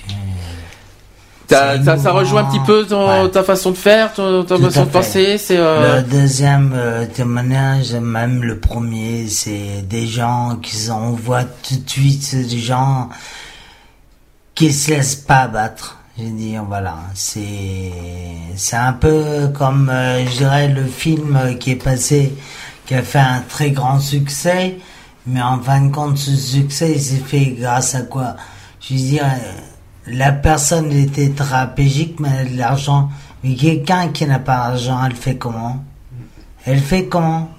T'as- 1.51 1.85
Ça 1.85 1.95
émouvant. 1.95 2.12
rejoint 2.15 2.43
un 2.43 2.51
petit 2.51 2.61
peu 2.61 2.87
ton- 2.87 3.29
ta 3.29 3.43
façon 3.43 3.73
de 3.73 3.77
faire, 3.77 4.12
ton- 4.15 4.45
ta 4.45 4.57
Tout 4.57 4.62
façon 4.65 4.85
de 4.85 4.91
penser. 4.91 5.37
C'est 5.39 5.57
euh, 5.59 5.97
Le 5.97 6.03
deuxième 6.09 6.73
euh, 6.75 7.07
témoignage, 7.07 7.93
même 7.93 8.43
le 8.43 8.59
premier, 8.59 9.27
c'est 9.29 9.83
des 9.83 10.07
gens 10.07 10.57
qui 10.62 10.77
on 10.91 11.11
voit 11.11 11.43
tout 11.45 11.77
de 11.85 11.91
suite, 11.91 12.35
des 12.49 12.59
gens 12.59 13.09
qui 14.55 14.73
se 14.73 14.91
laissent 14.91 15.17
pas 15.17 15.49
battre. 15.49 15.97
Je 16.19 16.25
veux 16.25 16.31
dire, 16.31 16.65
voilà, 16.67 16.97
c'est 17.15 17.91
c'est 18.57 18.77
un 18.77 18.93
peu 18.93 19.49
comme, 19.55 19.89
euh, 19.93 20.25
je 20.27 20.37
dirais, 20.39 20.69
le 20.69 20.85
film 20.85 21.39
qui 21.59 21.70
est 21.73 21.77
passé, 21.83 22.35
qui 22.87 22.95
a 22.95 23.03
fait 23.03 23.19
un 23.19 23.43
très 23.49 23.70
grand 23.70 23.99
succès, 24.01 24.79
mais 25.27 25.41
en 25.41 25.59
fin 25.61 25.81
de 25.81 25.91
compte, 25.93 26.19
ce 26.19 26.33
succès, 26.37 26.93
il 26.97 27.01
s'est 27.01 27.23
fait 27.25 27.57
grâce 27.59 27.95
à 27.95 28.03
quoi? 28.03 28.37
Je 28.83 28.95
veux 28.95 29.01
dire, 29.01 29.25
euh, 29.25 29.61
la 30.12 30.32
personne 30.32 30.92
était 30.92 31.30
trapégique, 31.30 32.20
mais 32.20 32.28
elle 32.40 32.47
a 32.47 32.50
de 32.50 32.58
l'argent. 32.58 33.10
Mais 33.42 33.55
quelqu'un 33.55 34.08
qui 34.08 34.26
n'a 34.26 34.39
pas 34.39 34.68
d'argent, 34.68 35.05
elle 35.05 35.16
fait 35.16 35.36
comment? 35.36 35.84
Elle 36.66 36.80
fait 36.80 37.06
comment? 37.06 37.50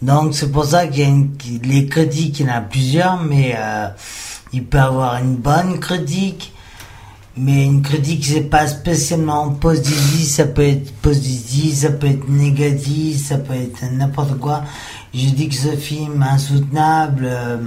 Donc 0.00 0.34
c'est 0.34 0.50
pour 0.50 0.64
ça 0.64 0.88
qu'il 0.88 1.02
y 1.02 1.04
a 1.04 1.08
une, 1.08 1.30
les 1.62 1.86
critiques, 1.86 2.40
il 2.40 2.46
y 2.46 2.50
en 2.50 2.54
a 2.54 2.60
plusieurs, 2.60 3.22
mais 3.22 3.54
euh, 3.56 3.88
il 4.52 4.64
peut 4.64 4.80
avoir 4.80 5.18
une 5.18 5.36
bonne 5.36 5.78
critique, 5.78 6.52
mais 7.36 7.64
une 7.64 7.82
critique 7.82 8.24
c'est 8.24 8.40
pas 8.50 8.66
spécialement 8.66 9.50
positive, 9.50 10.26
ça 10.26 10.46
peut 10.46 10.66
être 10.66 10.92
positif, 10.94 11.74
ça 11.76 11.90
peut 11.90 12.08
être 12.08 12.28
négatif, 12.28 13.24
ça 13.24 13.38
peut 13.38 13.54
être 13.54 13.84
n'importe 13.92 14.38
quoi. 14.40 14.64
Je 15.14 15.28
dis 15.28 15.48
que 15.48 15.54
ce 15.54 15.76
film 15.76 16.22
est 16.22 16.34
insoutenable. 16.34 17.24
euh, 17.24 17.58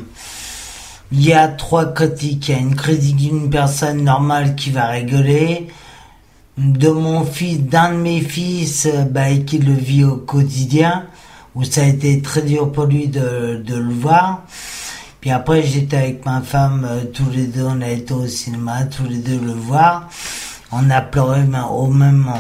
il 1.16 1.26
y 1.26 1.34
a 1.34 1.48
trois 1.48 1.94
critiques. 1.94 2.50
Il 2.50 2.56
y 2.56 2.58
a 2.58 2.62
une 2.62 2.76
critique 2.76 3.16
d'une 3.16 3.50
personne 3.50 4.04
normale 4.04 4.56
qui 4.56 4.70
va 4.72 4.88
rigoler, 4.88 5.68
de 6.58 6.90
mon 6.90 7.24
fils, 7.24 7.62
d'un 7.62 7.94
de 7.94 7.98
mes 7.98 8.20
fils, 8.20 8.86
euh, 8.86 9.04
bah, 9.04 9.34
qui 9.46 9.58
le 9.60 9.74
vit 9.74 10.04
au 10.04 10.18
quotidien, 10.18 11.06
où 11.54 11.64
ça 11.64 11.82
a 11.82 11.86
été 11.86 12.22
très 12.22 12.42
dur 12.42 12.72
pour 12.72 12.86
lui 12.86 13.08
de, 13.08 13.62
de 13.66 13.76
le 13.76 13.94
voir. 13.94 14.44
Puis 15.22 15.32
après, 15.32 15.64
j'étais 15.64 15.98
avec 15.98 16.26
ma 16.26 16.42
femme, 16.42 16.86
euh, 16.90 17.06
tous 17.14 17.30
les 17.32 17.48
deux, 17.48 17.64
on 17.64 17.82
a 17.82 17.90
été 17.90 18.14
au 18.14 18.28
cinéma, 18.28 18.84
tous 18.84 19.06
les 19.06 19.18
deux 19.18 19.40
le 19.40 19.54
voir. 19.54 20.10
On 20.72 20.90
a 20.90 21.02
pleuré 21.02 21.42
au 21.72 21.88
même 21.88 22.18
moment. 22.18 22.40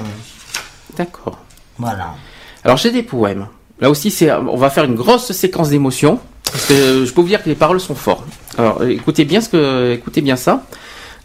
D'accord. 0.97 1.39
Voilà. 1.77 2.15
Alors 2.63 2.77
j'ai 2.77 2.91
des 2.91 3.03
poèmes. 3.03 3.47
Là 3.79 3.89
aussi, 3.89 4.11
c'est, 4.11 4.31
on 4.31 4.57
va 4.57 4.69
faire 4.69 4.85
une 4.85 4.95
grosse 4.95 5.31
séquence 5.31 5.69
d'émotions 5.69 6.19
parce 6.51 6.65
que 6.65 7.05
je 7.05 7.13
peux 7.13 7.21
vous 7.21 7.27
dire 7.27 7.43
que 7.43 7.49
les 7.49 7.55
paroles 7.55 7.79
sont 7.79 7.95
fortes. 7.95 8.23
Alors 8.57 8.83
écoutez 8.83 9.25
bien 9.25 9.41
ce 9.41 9.49
que, 9.49 9.91
écoutez 9.93 10.21
bien 10.21 10.35
ça. 10.35 10.63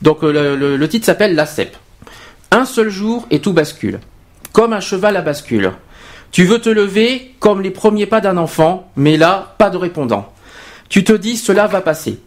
Donc 0.03 0.23
le, 0.23 0.87
titre 0.87 1.07
s'appelle 1.07 1.35
La 1.35 1.47
cèpe. 1.47 1.77
Un 2.51 2.65
seul 2.65 2.89
jour 2.89 3.27
et 3.31 3.39
tout 3.39 3.53
bascule, 3.53 4.01
comme 4.53 4.73
un 4.73 4.81
cheval 4.81 5.17
à 5.17 5.23
bascule. 5.23 5.73
Tu 6.33 6.45
veux 6.45 6.61
te 6.61 6.69
lever 6.69 7.35
comme 7.39 7.61
les 7.61 7.71
premiers 7.71 8.07
pas 8.07 8.21
d'un 8.21 8.37
enfant, 8.37 8.91
mais 8.97 9.17
là, 9.17 9.55
pas 9.59 9.71
de 9.71 9.77
répondant. 9.77 10.33
Tu 10.89 11.05
te 11.05 11.13
dis 11.13 11.37
cela 11.37 11.67
va 11.67 11.81
passer. 11.81 12.19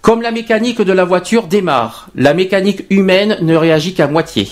Comme 0.00 0.22
la 0.22 0.30
mécanique 0.30 0.80
de 0.80 0.92
la 0.92 1.04
voiture 1.04 1.48
démarre, 1.48 2.08
la 2.14 2.34
mécanique 2.34 2.84
humaine 2.90 3.38
ne 3.40 3.56
réagit 3.56 3.94
qu'à 3.94 4.06
moitié. 4.06 4.48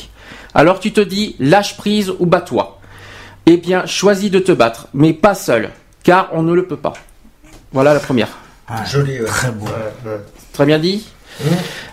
Alors 0.55 0.81
tu 0.81 0.93
te 0.93 1.01
dis 1.01 1.37
lâche 1.39 1.77
prise 1.77 2.13
ou 2.19 2.27
bats-toi. 2.27 2.81
Eh 3.47 3.59
bien, 3.59 3.87
choisis 3.87 4.31
de 4.31 4.41
te 4.41 4.51
battre, 4.51 4.89
mais 4.93 5.13
pas 5.13 5.37
seul, 5.37 5.71
car 6.03 6.31
on 6.33 6.43
ne 6.43 6.53
le 6.53 6.67
peut 6.67 6.77
pas. 6.77 6.95
Voilà 7.73 7.95
la 7.95 8.01
première. 8.01 8.46
Joli, 8.87 9.21
ouais. 9.21 9.27
Très 9.27 9.51
beau. 9.51 9.67
Très 10.53 10.67
bien 10.67 10.79
dit. 10.79 11.07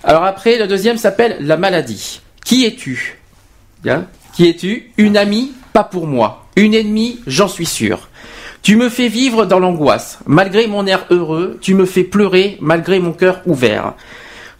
Alors 0.03 0.24
après, 0.24 0.58
le 0.58 0.68
deuxième 0.68 0.98
s'appelle 0.98 1.38
la 1.40 1.58
maladie. 1.58 2.22
Qui 2.43 2.66
es-tu? 2.66 3.19
Bien. 3.84 4.08
Qui 4.34 4.50
es-tu? 4.50 4.92
Une 4.98 5.18
amie, 5.18 5.53
pas 5.74 5.84
pour 5.84 6.08
moi. 6.08 6.45
Une 6.56 6.74
ennemie, 6.74 7.19
j'en 7.27 7.48
suis 7.48 7.66
sûr. 7.66 8.10
Tu 8.61 8.76
me 8.76 8.90
fais 8.90 9.10
vivre 9.10 9.45
dans 9.45 9.60
l'angoisse. 9.60 10.19
Malgré 10.26 10.68
mon 10.68 10.88
air 10.88 11.06
heureux, 11.10 11.58
tu 11.61 11.76
me 11.76 11.85
fais 11.85 12.03
pleurer 12.03 12.58
malgré 12.61 13.00
mon 13.00 13.11
cœur 13.11 13.42
ouvert. 13.45 13.93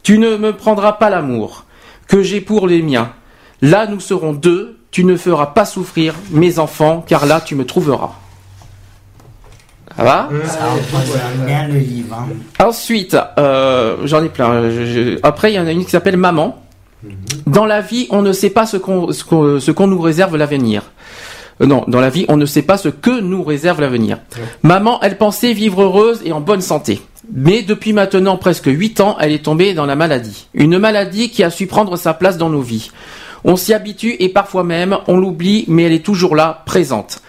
Tu 0.04 0.18
ne 0.18 0.36
me 0.36 0.54
prendras 0.54 0.94
pas 0.94 1.10
l'amour 1.10 1.66
que 2.08 2.22
j'ai 2.22 2.42
pour 2.42 2.68
les 2.68 2.82
miens. 2.82 3.14
Là, 3.62 3.88
nous 3.88 4.02
serons 4.02 4.34
deux. 4.34 4.78
Tu 4.92 5.06
ne 5.06 5.16
feras 5.16 5.48
pas 5.48 5.66
souffrir 5.66 6.14
mes 6.30 6.60
enfants, 6.60 7.04
car 7.08 7.26
là, 7.26 7.42
tu 7.42 7.56
me 7.56 7.66
trouveras. 7.66 8.14
Ça 9.98 10.04
va 10.04 10.30
Ça 10.46 10.66
représente 10.72 11.46
bien 11.46 11.68
le 11.68 11.78
livre. 11.80 12.16
hein. 12.18 12.28
Ensuite, 12.66 13.16
euh, 13.38 13.98
j'en 14.06 14.24
ai 14.24 14.30
plein. 14.30 14.70
Je- 14.70 14.86
je- 14.86 15.20
Après, 15.24 15.52
il 15.52 15.56
y 15.56 15.60
en 15.60 15.68
a 15.68 15.72
une 15.72 15.86
qui 15.86 15.92
s'appelle 15.92 16.18
Maman. 16.18 16.60
Dans 17.46 17.66
la 17.66 17.82
vie, 17.82 18.08
on 18.12 18.22
ne 18.22 18.32
sait 18.32 18.50
pas 18.50 18.66
ce 18.66 18.78
qu'on 18.78 19.12
ce 19.12 19.24
qu'on 19.24 19.60
ce 19.60 19.72
qu'on 19.72 19.88
nous 19.88 20.00
réserve 20.00 20.38
l'avenir. 20.38 20.84
Euh, 21.62 21.66
non, 21.66 21.84
dans 21.88 22.00
la 22.00 22.10
vie, 22.10 22.26
on 22.30 22.38
ne 22.38 22.46
sait 22.46 22.62
pas 22.62 22.78
ce 22.78 22.88
que 22.90 23.20
nous 23.20 23.44
réserve 23.44 23.82
l'avenir. 23.82 24.20
Maman, 24.64 25.00
elle 25.02 25.18
pensait 25.18 25.54
vivre 25.54 25.84
heureuse 25.84 26.22
et 26.26 26.32
en 26.32 26.40
bonne 26.42 26.62
santé. 26.62 27.02
Mais 27.34 27.62
depuis 27.62 27.94
maintenant 27.94 28.38
presque 28.38 28.66
8 28.68 29.00
ans, 29.02 29.18
elle 29.20 29.32
est 29.34 29.44
tombée 29.46 29.74
dans 29.74 29.86
la 29.86 29.96
maladie. 29.96 30.48
Une 30.54 30.78
maladie 30.80 31.30
qui 31.30 31.44
a 31.44 31.50
su 31.50 31.68
prendre 31.68 31.96
sa 31.98 32.14
place 32.14 32.38
dans 32.38 32.50
nos 32.50 32.62
vies. 32.62 32.90
On 33.46 33.58
s'y 33.58 33.74
habitue 33.74 34.16
et 34.20 34.30
parfois 34.30 34.64
même 34.64 34.98
on 35.08 35.18
l'oublie, 35.18 35.66
mais 35.68 35.84
elle 35.84 35.92
est 35.94 36.06
toujours 36.06 36.36
là, 36.36 36.64
présente. 36.66 37.22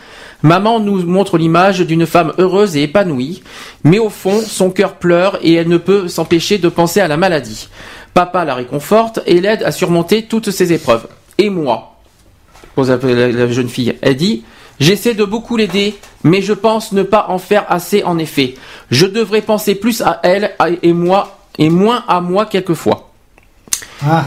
Maman 0.44 0.78
nous 0.78 1.04
montre 1.06 1.38
l'image 1.38 1.80
d'une 1.80 2.04
femme 2.04 2.34
heureuse 2.36 2.76
et 2.76 2.82
épanouie, 2.82 3.42
mais 3.82 3.98
au 3.98 4.10
fond, 4.10 4.42
son 4.46 4.70
cœur 4.70 4.96
pleure 4.96 5.38
et 5.42 5.54
elle 5.54 5.68
ne 5.68 5.78
peut 5.78 6.06
s'empêcher 6.06 6.58
de 6.58 6.68
penser 6.68 7.00
à 7.00 7.08
la 7.08 7.16
maladie. 7.16 7.68
Papa 8.12 8.44
la 8.44 8.54
réconforte 8.54 9.20
et 9.26 9.40
l'aide 9.40 9.62
à 9.62 9.72
surmonter 9.72 10.26
toutes 10.26 10.50
ces 10.50 10.74
épreuves. 10.74 11.08
Et 11.38 11.48
moi 11.48 11.94
pose 12.74 12.90
la, 12.90 13.48
jeune 13.50 13.68
fille. 13.68 13.94
Elle 14.02 14.16
dit 14.16 14.44
J'essaie 14.80 15.14
de 15.14 15.24
beaucoup 15.24 15.56
l'aider, 15.56 15.96
mais 16.24 16.42
je 16.42 16.52
pense 16.52 16.92
ne 16.92 17.02
pas 17.02 17.26
en 17.28 17.38
faire 17.38 17.64
assez 17.68 18.02
en 18.02 18.18
effet. 18.18 18.54
Je 18.90 19.06
devrais 19.06 19.40
penser 19.40 19.74
plus 19.74 20.02
à 20.02 20.20
elle 20.24 20.52
et 20.82 20.92
moi 20.92 21.38
et 21.58 21.70
moins 21.70 22.04
à 22.06 22.20
moi 22.20 22.44
quelquefois. 22.44 23.10
Ah. 24.04 24.24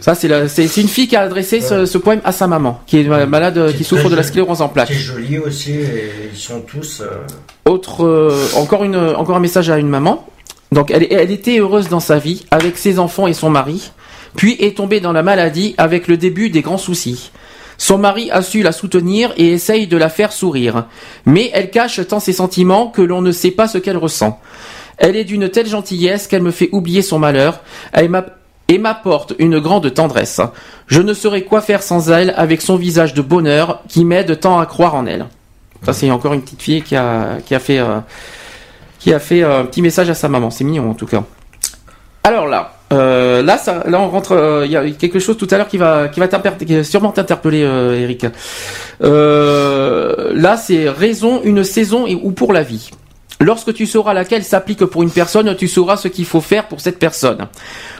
Ça, 0.00 0.14
c'est 0.14 0.28
la- 0.28 0.48
c'est 0.48 0.68
c'est 0.68 0.80
une 0.80 0.88
fille 0.88 1.08
qui 1.08 1.16
a 1.16 1.22
adressé 1.22 1.60
ce, 1.60 1.84
ce 1.86 1.98
poème 1.98 2.20
à 2.24 2.32
sa 2.32 2.46
maman, 2.46 2.80
qui 2.86 2.98
est 3.00 3.04
ma- 3.04 3.26
malade, 3.26 3.74
qui 3.76 3.84
souffre 3.84 4.08
de 4.08 4.14
la 4.14 4.22
sclérose 4.22 4.62
en 4.62 4.68
plaques. 4.68 4.88
C'est 4.88 4.94
joli 4.94 5.38
aussi, 5.38 5.72
et 5.72 6.10
ils 6.32 6.38
sont 6.38 6.60
tous. 6.60 7.00
euh, 7.02 7.24
Autre, 7.70 8.04
euh, 8.04 8.46
encore 8.56 8.84
une, 8.84 8.96
encore 8.96 9.36
un 9.36 9.40
message 9.40 9.70
à 9.70 9.78
une 9.78 9.88
maman. 9.88 10.26
Donc, 10.70 10.90
elle, 10.90 11.06
elle 11.10 11.30
était 11.30 11.58
heureuse 11.58 11.88
dans 11.88 12.00
sa 12.00 12.18
vie, 12.18 12.44
avec 12.50 12.78
ses 12.78 12.98
enfants 12.98 13.26
et 13.26 13.32
son 13.34 13.50
mari, 13.50 13.90
puis 14.36 14.56
est 14.60 14.76
tombée 14.76 15.00
dans 15.00 15.12
la 15.12 15.22
maladie 15.22 15.74
avec 15.78 16.06
le 16.08 16.16
début 16.16 16.48
des 16.50 16.60
grands 16.62 16.78
soucis. 16.78 17.30
Son 17.76 17.96
mari 17.98 18.30
a 18.30 18.42
su 18.42 18.62
la 18.62 18.72
soutenir 18.72 19.32
et 19.36 19.52
essaye 19.52 19.86
de 19.86 19.96
la 19.96 20.08
faire 20.08 20.32
sourire. 20.32 20.86
Mais 21.26 21.50
elle 21.54 21.70
cache 21.70 22.06
tant 22.06 22.20
ses 22.20 22.32
sentiments 22.32 22.88
que 22.88 23.02
l'on 23.02 23.22
ne 23.22 23.30
sait 23.32 23.50
pas 23.52 23.68
ce 23.68 23.78
qu'elle 23.78 23.96
ressent. 23.96 24.40
Elle 24.98 25.14
est 25.16 25.24
d'une 25.24 25.48
telle 25.48 25.68
gentillesse 25.68 26.26
qu'elle 26.26 26.42
me 26.42 26.50
fait 26.50 26.68
oublier 26.72 27.02
son 27.02 27.20
malheur 27.20 27.60
elle 27.92 28.08
m'a- 28.08 28.26
et 28.68 28.78
m'apporte 28.78 29.34
une 29.38 29.58
grande 29.58 29.92
tendresse. 29.92 30.40
Je 30.86 31.00
ne 31.00 31.14
saurais 31.14 31.42
quoi 31.42 31.60
faire 31.60 31.82
sans 31.82 32.10
elle 32.10 32.34
avec 32.36 32.60
son 32.60 32.76
visage 32.76 33.14
de 33.14 33.22
bonheur 33.22 33.82
qui 33.88 34.04
m'aide 34.04 34.38
tant 34.38 34.60
à 34.60 34.66
croire 34.66 34.94
en 34.94 35.06
elle. 35.06 35.26
Ça, 35.84 35.92
c'est 35.92 36.10
encore 36.10 36.34
une 36.34 36.42
petite 36.42 36.62
fille 36.62 36.82
qui 36.82 36.96
a, 36.96 37.38
qui 37.44 37.54
a 37.54 37.60
fait, 37.60 37.78
euh, 37.78 38.00
qui 38.98 39.12
a 39.12 39.18
fait 39.18 39.42
euh, 39.42 39.60
un 39.60 39.64
petit 39.64 39.80
message 39.80 40.10
à 40.10 40.14
sa 40.14 40.28
maman. 40.28 40.50
C'est 40.50 40.64
mignon, 40.64 40.90
en 40.90 40.94
tout 40.94 41.06
cas. 41.06 41.22
Alors 42.24 42.46
là, 42.46 42.72
euh, 42.92 43.42
là, 43.42 43.56
ça, 43.56 43.84
là, 43.86 44.00
on 44.00 44.08
rentre. 44.08 44.62
Il 44.66 44.70
y 44.70 44.76
a 44.76 44.90
quelque 44.90 45.18
chose 45.18 45.38
tout 45.38 45.48
à 45.50 45.56
l'heure 45.56 45.68
qui 45.68 45.78
va, 45.78 46.08
qui 46.08 46.20
va 46.20 46.28
qui 46.28 46.84
sûrement 46.84 47.12
t'interpeller, 47.12 47.62
euh, 47.62 48.00
Eric. 48.00 48.26
Là, 49.00 50.56
c'est 50.56 50.90
raison, 50.90 51.40
une 51.44 51.64
saison 51.64 52.06
et, 52.06 52.14
ou 52.14 52.32
pour 52.32 52.52
la 52.52 52.62
vie. 52.62 52.90
Lorsque 53.40 53.72
tu 53.72 53.86
sauras 53.86 54.14
laquelle 54.14 54.42
s'applique 54.42 54.84
pour 54.84 55.02
une 55.02 55.10
personne, 55.10 55.54
tu 55.54 55.68
sauras 55.68 55.96
ce 55.96 56.08
qu'il 56.08 56.24
faut 56.24 56.40
faire 56.40 56.66
pour 56.66 56.80
cette 56.80 56.98
personne. 56.98 57.46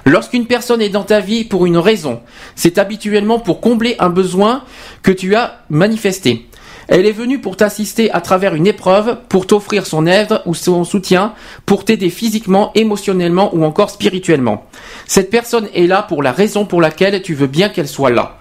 Lorsqu'une 0.05 0.47
personne 0.47 0.83
est 0.83 0.89
dans 0.89 1.05
ta 1.05 1.21
vie 1.21 1.45
pour 1.45 1.65
une 1.65 1.79
raison, 1.79 2.21
c'est 2.57 2.79
habituellement 2.79 3.39
pour 3.39 3.61
combler 3.61 3.95
un 4.01 4.11
besoin 4.11 4.65
que 5.03 5.13
tu 5.13 5.37
as 5.37 5.61
manifesté. 5.71 6.49
Elle 6.89 7.05
est 7.05 7.13
venue 7.13 7.39
pour 7.39 7.57
t'assister 7.57 8.11
à 8.13 8.23
travers 8.23 8.55
une 8.55 8.67
épreuve, 8.67 9.19
pour 9.29 9.47
t'offrir 9.47 9.87
son 9.87 10.07
aide 10.07 10.41
ou 10.47 10.55
son 10.55 10.85
soutien, 10.85 11.35
pour 11.67 11.85
t'aider 11.85 12.09
physiquement, 12.09 12.73
émotionnellement 12.75 13.55
ou 13.55 13.63
encore 13.65 13.91
spirituellement. 13.91 14.65
Cette 15.07 15.29
personne 15.29 15.69
est 15.75 15.87
là 15.87 16.03
pour 16.03 16.23
la 16.23 16.33
raison 16.33 16.65
pour 16.65 16.81
laquelle 16.81 17.21
tu 17.21 17.35
veux 17.35 17.47
bien 17.47 17.69
qu'elle 17.69 17.89
soit 17.89 18.11
là. 18.11 18.39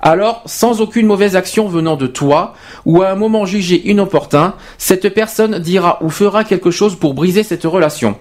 Alors, 0.00 0.42
sans 0.46 0.80
aucune 0.80 1.06
mauvaise 1.06 1.34
action 1.34 1.66
venant 1.66 1.96
de 1.96 2.06
toi, 2.06 2.54
ou 2.86 3.02
à 3.02 3.10
un 3.10 3.16
moment 3.16 3.46
jugé 3.46 3.82
inopportun, 3.88 4.54
cette 4.78 5.12
personne 5.12 5.58
dira 5.58 5.98
ou 6.02 6.08
fera 6.08 6.44
quelque 6.44 6.70
chose 6.70 6.94
pour 6.94 7.14
briser 7.14 7.42
cette 7.42 7.64
relation. 7.64 8.16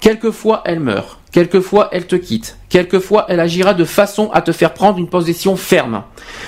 Quelquefois 0.00 0.62
elle 0.66 0.80
meurt, 0.80 1.18
quelquefois 1.32 1.88
elle 1.90 2.06
te 2.06 2.16
quitte, 2.16 2.58
quelquefois 2.68 3.24
elle 3.28 3.40
agira 3.40 3.72
de 3.72 3.84
façon 3.86 4.30
à 4.34 4.42
te 4.42 4.52
faire 4.52 4.74
prendre 4.74 4.98
une 4.98 5.08
position 5.08 5.56
ferme. 5.56 6.02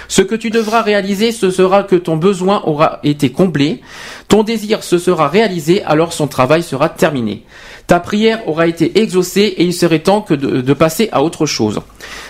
Ce 0.09 0.21
que 0.21 0.35
tu 0.35 0.51
devras 0.51 0.83
réaliser, 0.83 1.33
ce 1.33 1.51
sera 1.51 1.83
que 1.83 1.97
ton 1.97 2.17
besoin 2.17 2.63
aura 2.67 3.01
été 3.03 3.31
comblé, 3.33 3.81
ton 4.29 4.43
désir 4.43 4.85
se 4.85 4.99
sera 4.99 5.29
réalisé, 5.29 5.83
alors 5.85 6.13
son 6.13 6.27
travail 6.27 6.63
sera 6.63 6.91
terminé. 6.91 7.45
Ta 7.87 8.01
prière 8.01 8.49
aura 8.49 8.67
été 8.67 8.99
exaucée 9.01 9.55
et 9.59 9.65
il 9.65 9.73
serait 9.73 10.01
temps 10.01 10.21
que 10.21 10.35
de, 10.35 10.61
de 10.61 10.73
passer 10.73 11.09
à 11.13 11.23
autre 11.23 11.47
chose. 11.47 11.81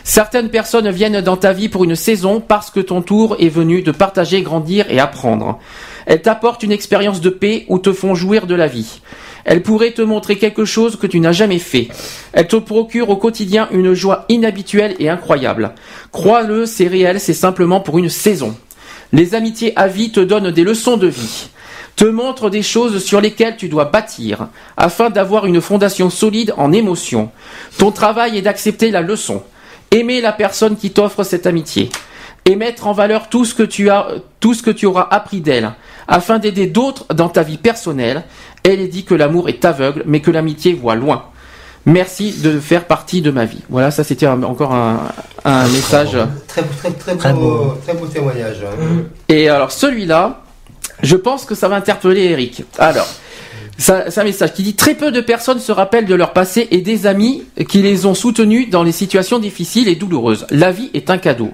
Certaines 0.05 0.51
personnes 0.51 0.91
viennent 0.91 1.23
dans 1.23 1.39
ta 1.39 1.53
vie 1.55 1.71
pour 1.71 1.85
une 1.85 1.97
saison 1.97 2.43
parce 2.47 2.71
que 2.71 2.81
ton 2.81 3.01
tour 3.01 3.37
est 3.39 3.49
venu 3.49 3.81
de 3.81 3.91
partager, 3.91 4.43
grandir 4.43 4.85
et 4.91 5.01
apprendre. 5.01 5.59
Elles 6.05 6.23
t'apportent 6.23 6.63
une 6.63 6.73
expérience 6.73 7.21
de 7.21 7.31
paix 7.31 7.65
ou 7.69 7.79
te 7.79 7.93
font 7.93 8.15
jouir 8.15 8.47
de 8.47 8.55
la 8.55 8.67
vie. 8.67 9.01
Elles 9.47 9.63
pourraient 9.63 9.93
te 9.93 10.03
montrer 10.03 10.37
quelque 10.37 10.65
chose 10.65 10.97
que 10.97 11.07
tu 11.07 11.21
n'as 11.21 11.33
jamais 11.33 11.61
fait. 11.61 11.89
Elles 12.33 12.49
te 12.49 12.57
procurent 12.57 13.11
au 13.11 13.17
quotidien 13.17 13.69
une 13.71 13.95
joie 13.95 14.25
inhabituelle 14.29 14.97
et 14.99 15.09
incroyable. 15.09 15.73
Crois-le, 16.13 16.67
c'est 16.67 16.89
réel, 16.89 17.19
c'est 17.21 17.33
simplement 17.33 17.81
pour 17.81 17.99
une 17.99 18.09
saison. 18.09 18.57
Les 19.13 19.35
amitiés 19.35 19.73
à 19.77 19.87
vie 19.87 20.11
te 20.11 20.21
donnent 20.21 20.51
des 20.51 20.65
leçons 20.65 20.97
de 20.97 21.07
vie 21.07 21.49
te 21.97 22.05
montrent 22.05 22.51
des 22.51 22.63
choses 22.63 23.03
sur 23.03 23.21
lesquelles 23.21 23.57
tu 23.57 23.69
dois 23.69 23.87
bâtir, 23.87 24.49
afin 24.77 25.09
d'avoir 25.11 25.47
une 25.47 25.61
fondation 25.63 26.11
solide 26.11 26.53
en 26.59 26.71
émotion. 26.73 27.31
Ton 27.79 27.91
travail 27.91 28.37
est 28.37 28.43
d'accepter 28.43 28.91
la 28.91 29.01
leçon, 29.01 29.43
aimer 29.91 30.21
la 30.21 30.33
personne 30.33 30.77
qui 30.77 30.91
t'offre 30.91 31.25
cette 31.25 31.47
amitié, 31.47 31.89
et 32.45 32.55
mettre 32.55 32.87
en 32.87 32.93
valeur 32.93 33.29
tout 33.31 33.45
ce 33.47 33.55
que 33.55 33.63
tu 33.63 33.89
as, 33.91 34.09
tout 34.41 34.53
ce 34.55 34.63
que 34.63 34.71
tu 34.71 34.85
auras 34.87 35.09
appris 35.11 35.41
d'elle, 35.41 35.73
afin 36.07 36.39
d'aider 36.39 36.67
d'autres 36.67 37.07
dans 37.15 37.29
ta 37.31 37.43
vie 37.43 37.57
personnelle. 37.59 38.25
Elle 38.63 38.81
est 38.81 38.89
dit 38.89 39.05
que 39.05 39.15
l'amour 39.15 39.49
est 39.49 39.65
aveugle, 39.65 40.03
mais 40.07 40.21
que 40.21 40.31
l'amitié 40.31 40.75
voit 40.75 40.95
loin. 40.97 41.25
Merci 41.87 42.33
de 42.43 42.59
faire 42.61 42.85
partie 42.85 43.23
de 43.23 43.31
ma 43.31 43.45
vie. 43.45 43.63
Voilà, 43.71 43.91
ça 43.93 44.03
c'était 44.05 44.27
un- 44.27 44.43
encore 44.43 44.75
un, 44.75 45.09
un 45.45 45.69
message. 45.69 46.17
Très, 46.49 46.63
très, 46.63 46.91
très, 46.91 47.17
Très 47.17 47.33
beau, 47.33 47.41
beau. 47.41 47.75
très 47.85 47.95
beau 47.95 48.07
témoignage. 48.07 48.65
Et 49.29 49.49
alors 49.49 49.71
celui-là, 49.71 50.43
je 51.03 51.17
pense 51.17 51.45
que 51.45 51.55
ça 51.55 51.69
va 51.69 51.77
interpeller 51.77 52.25
Eric. 52.25 52.63
Alors, 52.79 53.09
c'est 53.79 54.19
un 54.19 54.25
message 54.25 54.55
qui 54.55 54.63
dit 54.63 54.75
très 54.75 54.95
peu 54.95 55.11
de 55.11 55.21
personnes 55.21 55.59
se 55.59 55.71
rappellent 55.71 56.07
de 56.07 56.15
leur 56.15 56.33
passé 56.33 56.67
et 56.71 56.81
des 56.81 57.07
amis 57.07 57.45
qui 57.69 57.83
les 57.83 58.07
ont 58.07 58.15
soutenus 58.15 58.71
dans 58.71 58.83
les 58.83 58.93
situations 58.93 59.39
difficiles 59.39 59.89
et 59.89 59.97
douloureuses. 59.97 60.47
La 60.51 60.73
vie 60.73 60.91
est 60.95 61.11
un 61.11 61.19
cadeau. 61.19 61.51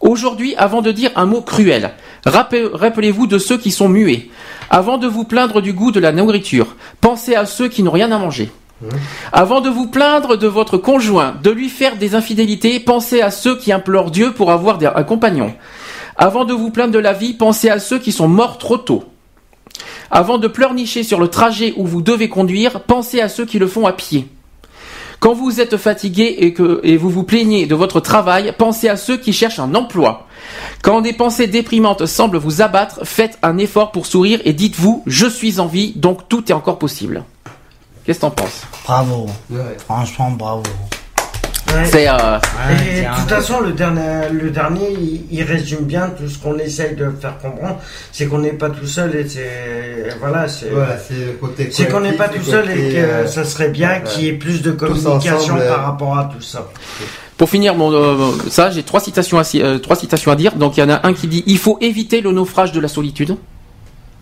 Aujourd'hui, 0.00 0.54
avant 0.56 0.82
de 0.82 0.92
dire 0.92 1.10
un 1.16 1.26
mot 1.26 1.40
cruel, 1.40 1.90
rappel- 2.24 2.70
rappelez-vous 2.72 3.26
de 3.26 3.38
ceux 3.38 3.58
qui 3.58 3.72
sont 3.72 3.88
muets. 3.88 4.28
Avant 4.70 4.98
de 4.98 5.08
vous 5.08 5.24
plaindre 5.24 5.60
du 5.60 5.72
goût 5.72 5.90
de 5.90 5.98
la 6.00 6.12
nourriture, 6.12 6.76
pensez 7.00 7.34
à 7.34 7.44
ceux 7.46 7.68
qui 7.68 7.82
n'ont 7.82 7.90
rien 7.90 8.12
à 8.12 8.18
manger. 8.18 8.50
Avant 9.32 9.60
de 9.60 9.70
vous 9.70 9.86
plaindre 9.86 10.36
de 10.36 10.46
votre 10.46 10.76
conjoint, 10.76 11.34
de 11.42 11.50
lui 11.50 11.68
faire 11.68 11.96
des 11.96 12.14
infidélités, 12.14 12.80
pensez 12.80 13.20
à 13.20 13.30
ceux 13.30 13.56
qui 13.56 13.72
implorent 13.72 14.10
Dieu 14.10 14.32
pour 14.32 14.50
avoir 14.50 14.78
un 14.94 15.02
compagnon. 15.04 15.54
Avant 16.16 16.44
de 16.44 16.52
vous 16.52 16.70
plaindre 16.70 16.92
de 16.92 16.98
la 16.98 17.12
vie, 17.12 17.34
pensez 17.34 17.68
à 17.68 17.78
ceux 17.78 17.98
qui 17.98 18.12
sont 18.12 18.28
morts 18.28 18.58
trop 18.58 18.78
tôt. 18.78 19.04
Avant 20.10 20.38
de 20.38 20.46
pleurnicher 20.46 21.02
sur 21.02 21.18
le 21.18 21.28
trajet 21.28 21.74
où 21.76 21.86
vous 21.86 22.02
devez 22.02 22.28
conduire, 22.28 22.82
pensez 22.82 23.20
à 23.20 23.28
ceux 23.28 23.44
qui 23.44 23.58
le 23.58 23.66
font 23.66 23.86
à 23.86 23.92
pied. 23.92 24.28
Quand 25.18 25.32
vous 25.32 25.60
êtes 25.60 25.76
fatigué 25.76 26.36
et 26.38 26.52
que 26.52 26.80
et 26.84 26.96
vous 26.96 27.08
vous 27.08 27.22
plaignez 27.24 27.66
de 27.66 27.74
votre 27.74 27.98
travail, 27.98 28.52
pensez 28.58 28.88
à 28.88 28.96
ceux 28.96 29.16
qui 29.16 29.32
cherchent 29.32 29.58
un 29.58 29.74
emploi. 29.74 30.26
Quand 30.82 31.00
des 31.00 31.14
pensées 31.14 31.46
déprimantes 31.46 32.04
semblent 32.06 32.36
vous 32.36 32.60
abattre, 32.60 33.00
faites 33.04 33.38
un 33.42 33.56
effort 33.56 33.90
pour 33.90 34.06
sourire 34.06 34.40
et 34.44 34.52
dites-vous 34.52 35.02
je 35.06 35.26
suis 35.26 35.60
en 35.60 35.66
vie, 35.66 35.94
donc 35.96 36.28
tout 36.28 36.50
est 36.50 36.54
encore 36.54 36.78
possible. 36.78 37.24
Qu'est-ce 38.04 38.18
que 38.18 38.26
t'en 38.26 38.30
penses? 38.30 38.62
Bravo. 38.84 39.26
Franchement, 39.86 40.30
bravo. 40.32 40.62
C'est 41.84 42.08
euh, 42.08 42.38
Et 42.70 43.02
de 43.02 43.20
toute 43.20 43.28
façon, 43.28 43.60
le 43.60 43.72
dernier, 43.72 44.28
le 44.32 44.50
dernier 44.50 44.90
il, 44.92 45.24
il 45.30 45.42
résume 45.42 45.84
bien 45.84 46.10
tout 46.16 46.28
ce 46.28 46.38
qu'on 46.38 46.58
essaye 46.58 46.94
de 46.94 47.10
faire 47.20 47.38
comprendre. 47.38 47.78
C'est 48.12 48.26
qu'on 48.26 48.38
n'est 48.38 48.52
pas 48.52 48.70
tout 48.70 48.86
seul 48.86 49.14
et 49.16 49.28
c'est. 49.28 50.16
Voilà, 50.20 50.48
c'est. 50.48 50.70
Voilà, 50.70 50.96
c'est 50.98 51.14
le 51.14 51.32
côté 51.40 51.68
C'est 51.70 51.88
qu'on 51.88 52.00
n'est 52.00 52.12
pas 52.12 52.28
tout 52.28 52.42
seul 52.42 52.70
et 52.70 52.92
que 52.92 52.96
euh, 52.96 53.26
ça 53.26 53.44
serait 53.44 53.68
bien 53.68 53.90
ouais. 53.90 54.02
qu'il 54.04 54.24
y 54.24 54.28
ait 54.28 54.32
plus 54.34 54.62
de 54.62 54.70
communication 54.70 55.36
ensemble, 55.36 55.60
euh, 55.60 55.74
par 55.74 55.84
rapport 55.84 56.18
à 56.18 56.30
tout 56.34 56.42
ça. 56.42 56.66
Pour 57.36 57.50
finir, 57.50 57.74
mon, 57.74 57.92
euh, 57.92 58.30
ça, 58.48 58.70
j'ai 58.70 58.84
trois 58.84 59.00
citations, 59.00 59.38
à, 59.38 59.44
euh, 59.56 59.78
trois 59.78 59.96
citations 59.96 60.30
à 60.30 60.36
dire. 60.36 60.54
Donc, 60.54 60.76
il 60.76 60.80
y 60.80 60.82
en 60.84 60.90
a 60.90 61.06
un 61.06 61.12
qui 61.12 61.26
dit 61.26 61.42
il 61.46 61.58
faut 61.58 61.78
éviter 61.80 62.20
le 62.20 62.30
naufrage 62.30 62.72
de 62.72 62.80
la 62.80 62.88
solitude. 62.88 63.36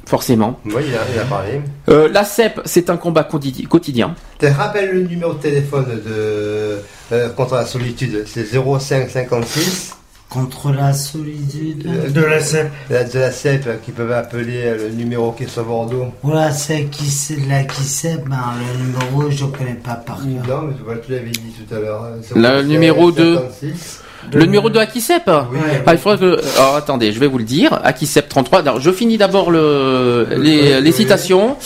Forcément. 0.06 0.58
Oui, 0.66 0.82
il 0.88 0.94
a, 0.94 0.98
il 1.14 1.18
a 1.20 1.24
parlé. 1.24 1.60
Euh, 1.88 2.08
la 2.12 2.24
CEP, 2.24 2.60
c'est 2.64 2.90
un 2.90 2.96
combat 2.96 3.22
quotidi- 3.22 3.66
quotidien. 3.66 4.14
Te 4.38 4.46
rappelle 4.46 4.90
le 4.92 5.02
numéro 5.06 5.32
de 5.34 5.38
téléphone 5.40 5.86
de 6.04 6.78
euh, 7.12 7.28
contre 7.36 7.54
la 7.54 7.64
solitude, 7.66 8.24
c'est 8.26 8.44
0556 8.44 9.96
Contre 10.28 10.72
la 10.72 10.94
solitude. 10.94 11.86
De 12.12 12.20
la 12.22 12.40
CEP. 12.40 12.70
De, 12.88 13.12
de 13.12 13.18
la 13.18 13.30
CEP 13.30 13.66
euh, 13.66 13.76
qui 13.84 13.90
peuvent 13.92 14.12
appeler 14.12 14.62
euh, 14.64 14.88
le 14.88 14.94
numéro 14.94 15.32
qui 15.32 15.44
est 15.44 15.46
sur 15.46 15.62
Bordeaux. 15.64 16.06
Voilà, 16.22 16.50
c'est 16.52 16.84
qui 16.84 17.04
c'est 17.10 17.36
là 17.46 17.64
qui 17.64 17.82
c'est, 17.82 18.16
ben 18.26 18.38
le 18.58 18.82
numéro 18.86 19.30
je 19.30 19.44
connais 19.44 19.74
pas 19.74 19.94
par 19.94 20.16
cœur. 20.16 20.26
Non, 20.48 20.62
mais 20.68 20.74
tu 20.74 20.82
vois, 20.84 20.96
tu 20.96 21.12
l'avais 21.12 21.28
dit 21.30 21.54
tout 21.68 21.74
à 21.74 21.78
l'heure. 21.78 22.02
hein, 22.04 22.18
Le 22.34 22.62
numéro 22.62 23.12
de. 23.12 23.34
56. 23.60 24.00
Le 24.32 24.44
numéro 24.44 24.70
de 24.70 24.78
Akisep 24.78 25.24
Ah, 25.26 25.48
il 25.92 25.98
faudrait 25.98 26.18
que. 26.18 26.40
Alors, 26.58 26.76
attendez, 26.76 27.12
je 27.12 27.18
vais 27.18 27.26
vous 27.26 27.38
le 27.38 27.44
dire. 27.44 27.80
Akisep 27.82 28.28
33. 28.28 28.60
Alors, 28.60 28.80
je 28.80 28.90
finis 28.90 29.18
d'abord 29.18 29.50
le, 29.50 30.28
les, 30.36 30.80
les 30.80 30.92
citations. 30.92 31.56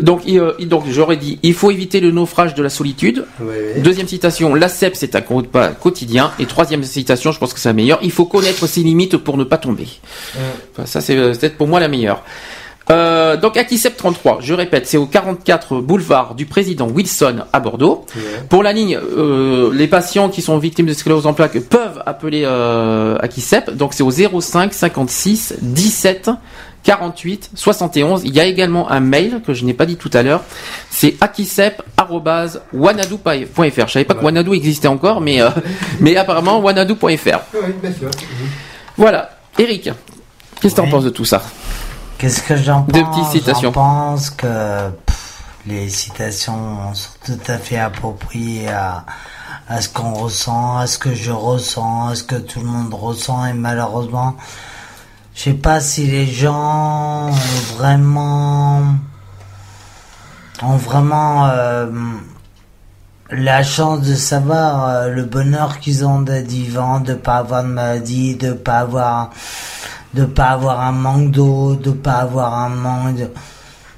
Donc, 0.00 0.22
euh, 0.28 0.52
donc 0.60 0.84
j'aurais 0.90 1.16
dit 1.16 1.38
il 1.42 1.54
faut 1.54 1.70
éviter 1.70 2.00
le 2.00 2.10
naufrage 2.10 2.54
de 2.54 2.62
la 2.62 2.68
solitude. 2.70 3.24
Oui, 3.40 3.54
oui. 3.76 3.82
Deuxième 3.82 4.08
citation 4.08 4.54
la 4.54 4.68
CEP, 4.68 4.96
c'est 4.96 5.16
un 5.16 5.20
combat 5.22 5.68
quotidien. 5.68 6.32
Et 6.38 6.46
troisième 6.46 6.82
citation, 6.84 7.32
je 7.32 7.38
pense 7.38 7.54
que 7.54 7.60
c'est 7.60 7.68
la 7.68 7.74
meilleure 7.74 8.00
il 8.02 8.10
faut 8.10 8.24
connaître 8.26 8.66
ses 8.66 8.80
limites 8.82 9.16
pour 9.16 9.36
ne 9.36 9.44
pas 9.44 9.58
tomber. 9.58 9.88
Enfin, 10.72 10.86
ça, 10.86 11.00
c'est 11.00 11.16
euh, 11.16 11.32
peut-être 11.32 11.56
pour 11.56 11.68
moi 11.68 11.80
la 11.80 11.88
meilleure. 11.88 12.22
Euh, 12.90 13.36
donc 13.36 13.56
Akisep 13.56 13.96
33, 13.96 14.38
je 14.40 14.54
répète, 14.54 14.86
c'est 14.86 14.96
au 14.96 15.06
44 15.06 15.80
boulevard 15.80 16.34
du 16.34 16.46
président 16.46 16.88
Wilson 16.88 17.44
à 17.52 17.60
Bordeaux. 17.60 18.06
Pour 18.48 18.62
la 18.62 18.72
ligne, 18.72 18.98
euh, 18.98 19.70
les 19.72 19.86
patients 19.86 20.28
qui 20.28 20.42
sont 20.42 20.58
victimes 20.58 20.86
de 20.86 20.94
sclérose 20.94 21.26
en 21.26 21.34
plaques 21.34 21.60
peuvent 21.60 22.02
appeler 22.06 22.42
euh, 22.44 23.16
Akisep. 23.20 23.70
Donc 23.70 23.94
c'est 23.94 24.02
au 24.02 24.10
05 24.10 24.72
56 24.72 25.54
17 25.60 26.30
48 26.82 27.50
71. 27.54 28.22
Il 28.24 28.34
y 28.34 28.40
a 28.40 28.44
également 28.44 28.90
un 28.90 29.00
mail 29.00 29.40
que 29.46 29.54
je 29.54 29.64
n'ai 29.64 29.74
pas 29.74 29.86
dit 29.86 29.96
tout 29.96 30.10
à 30.12 30.22
l'heure. 30.22 30.42
C'est 30.90 31.14
akisep@wanadoo.fr. 31.20 33.86
Je 33.86 33.92
savais 33.92 34.04
pas 34.04 34.14
que 34.14 34.24
Wanadoo 34.24 34.54
existait 34.54 34.88
encore, 34.88 35.20
mais 35.20 35.40
euh, 35.40 35.50
mais 36.00 36.16
apparemment 36.16 36.60
wanadoo.fr. 36.60 37.38
Voilà. 38.96 39.30
Eric, 39.58 39.90
qu'est-ce 40.60 40.74
que 40.74 40.80
tu 40.80 40.86
en 40.86 40.90
penses 40.90 41.04
de 41.04 41.10
tout 41.10 41.24
ça? 41.24 41.42
Qu'est-ce 42.22 42.40
que 42.40 42.54
j'en 42.54 42.82
pense 42.82 42.94
Deux 42.94 43.04
petites 43.04 43.32
citations. 43.32 43.62
J'en 43.62 43.72
pense 43.72 44.30
que 44.30 44.90
pff, 44.90 45.42
les 45.66 45.88
citations 45.88 46.94
sont 46.94 47.10
tout 47.24 47.40
à 47.48 47.58
fait 47.58 47.78
appropriées 47.78 48.68
à, 48.68 49.04
à 49.68 49.80
ce 49.80 49.88
qu'on 49.88 50.12
ressent, 50.12 50.78
à 50.78 50.86
ce 50.86 50.98
que 50.98 51.16
je 51.16 51.32
ressens, 51.32 52.10
à 52.10 52.14
ce 52.14 52.22
que 52.22 52.36
tout 52.36 52.60
le 52.60 52.66
monde 52.66 52.94
ressent. 52.94 53.44
Et 53.46 53.54
malheureusement, 53.54 54.36
je 55.34 55.42
sais 55.42 55.54
pas 55.54 55.80
si 55.80 56.06
les 56.06 56.26
gens 56.26 57.26
ont 57.26 57.74
vraiment 57.76 58.82
ont 60.62 60.76
vraiment 60.76 61.48
euh, 61.48 61.90
la 63.32 63.64
chance 63.64 64.02
de 64.02 64.14
savoir 64.14 64.88
euh, 64.88 65.08
le 65.08 65.24
bonheur 65.24 65.80
qu'ils 65.80 66.06
ont 66.06 66.20
d'être 66.20 66.46
vivants, 66.46 67.00
de 67.00 67.14
pas 67.14 67.38
avoir 67.38 67.64
de 67.64 67.68
maladie, 67.70 68.36
de 68.36 68.52
pas 68.52 68.78
avoir 68.78 69.30
de 70.14 70.24
pas 70.24 70.48
avoir 70.50 70.80
un 70.80 70.92
manque 70.92 71.30
d'eau, 71.30 71.74
de 71.74 71.90
pas 71.90 72.18
avoir 72.18 72.54
un 72.54 72.68
manque 72.68 73.16
de... 73.16 73.30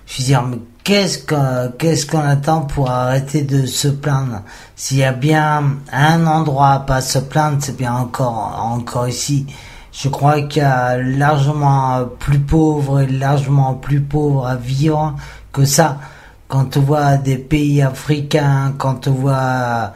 Je 0.06 0.18
veux 0.18 0.24
dire, 0.24 0.42
mais 0.42 0.58
qu'est-ce 0.84 1.18
qu'on 1.26 1.72
qu'est-ce 1.78 2.06
qu'on 2.06 2.20
attend 2.20 2.60
pour 2.62 2.90
arrêter 2.90 3.42
de 3.42 3.66
se 3.66 3.88
plaindre? 3.88 4.42
S'il 4.76 4.98
y 4.98 5.04
a 5.04 5.12
bien 5.12 5.76
un 5.92 6.26
endroit 6.26 6.72
à 6.72 6.80
pas 6.80 7.00
se 7.00 7.18
plaindre, 7.18 7.58
c'est 7.60 7.76
bien 7.76 7.94
encore 7.94 8.60
encore 8.62 9.08
ici. 9.08 9.46
Je 9.92 10.08
crois 10.08 10.42
qu'il 10.42 10.62
y 10.62 10.64
a 10.64 10.98
largement 10.98 12.04
plus 12.18 12.40
pauvre 12.40 13.00
et 13.00 13.06
largement 13.06 13.74
plus 13.74 14.00
pauvre 14.00 14.46
à 14.46 14.56
vivre 14.56 15.14
que 15.52 15.64
ça. 15.64 15.98
Quand 16.48 16.76
on 16.76 16.80
voit 16.80 17.16
des 17.16 17.38
pays 17.38 17.80
africains, 17.80 18.74
quand 18.76 19.08
on 19.08 19.12
voit 19.12 19.92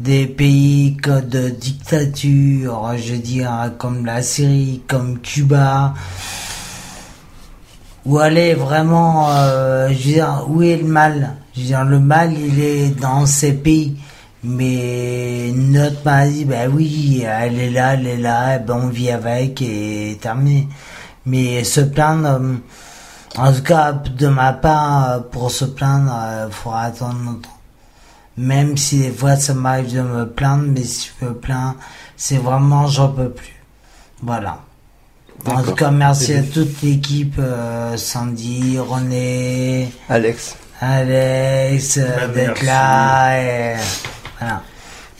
des 0.00 0.26
pays 0.26 0.96
de 1.06 1.48
dictature, 1.48 2.92
je 2.96 3.12
veux 3.12 3.18
dire, 3.18 3.72
comme 3.78 4.04
la 4.04 4.22
Syrie, 4.22 4.82
comme 4.88 5.20
Cuba, 5.20 5.94
où 8.04 8.18
aller 8.18 8.54
vraiment, 8.54 9.28
euh, 9.30 9.88
je 9.88 9.94
veux 9.94 10.12
dire, 10.14 10.44
où 10.48 10.62
est 10.62 10.76
le 10.76 10.86
mal? 10.86 11.36
Je 11.54 11.60
veux 11.60 11.66
dire, 11.66 11.84
le 11.84 12.00
mal, 12.00 12.32
il 12.32 12.60
est 12.60 13.00
dans 13.00 13.26
ces 13.26 13.52
pays. 13.52 13.96
Mais 14.44 15.52
notre 15.54 16.04
maladie, 16.04 16.44
ben 16.44 16.68
oui, 16.74 17.24
elle 17.24 17.60
est 17.60 17.70
là, 17.70 17.94
elle 17.94 18.06
est 18.08 18.16
là, 18.16 18.58
ben 18.58 18.74
on 18.74 18.88
vit 18.88 19.10
avec 19.10 19.62
et 19.62 20.18
terminé. 20.20 20.68
Mais 21.26 21.62
se 21.62 21.80
plaindre, 21.80 22.40
euh, 22.40 22.54
en 23.38 23.52
tout 23.52 23.62
cas, 23.62 23.92
de 23.92 24.26
ma 24.26 24.52
part, 24.52 25.10
euh, 25.10 25.20
pour 25.20 25.52
se 25.52 25.64
plaindre, 25.64 26.12
il 26.48 26.52
faudra 26.52 26.82
attendre 26.82 27.20
longtemps. 27.24 27.61
Même 28.36 28.76
si 28.76 28.98
des 29.00 29.10
fois 29.10 29.36
ça 29.36 29.52
m'arrive 29.54 29.94
de 29.94 30.00
me 30.00 30.26
plaindre, 30.26 30.64
mais 30.68 30.84
si 30.84 31.10
je 31.20 31.26
me 31.26 31.34
plains, 31.34 31.76
c'est 32.16 32.38
vraiment 32.38 32.86
j'en 32.86 33.08
peux 33.08 33.28
plus. 33.30 33.62
Voilà. 34.22 34.60
En 35.46 35.62
tout 35.62 35.72
cas, 35.74 35.90
merci 35.90 36.34
à 36.34 36.42
toute 36.42 36.80
l'équipe, 36.82 37.34
euh, 37.38 37.96
Sandy, 37.96 38.78
René, 38.78 39.90
Alex. 40.08 40.56
Alex, 40.80 41.98
euh, 41.98 42.02
Bah, 42.16 42.26
d'être 42.28 42.62
là. 42.62 43.42
Et, 43.42 43.76
voilà. 44.38 44.62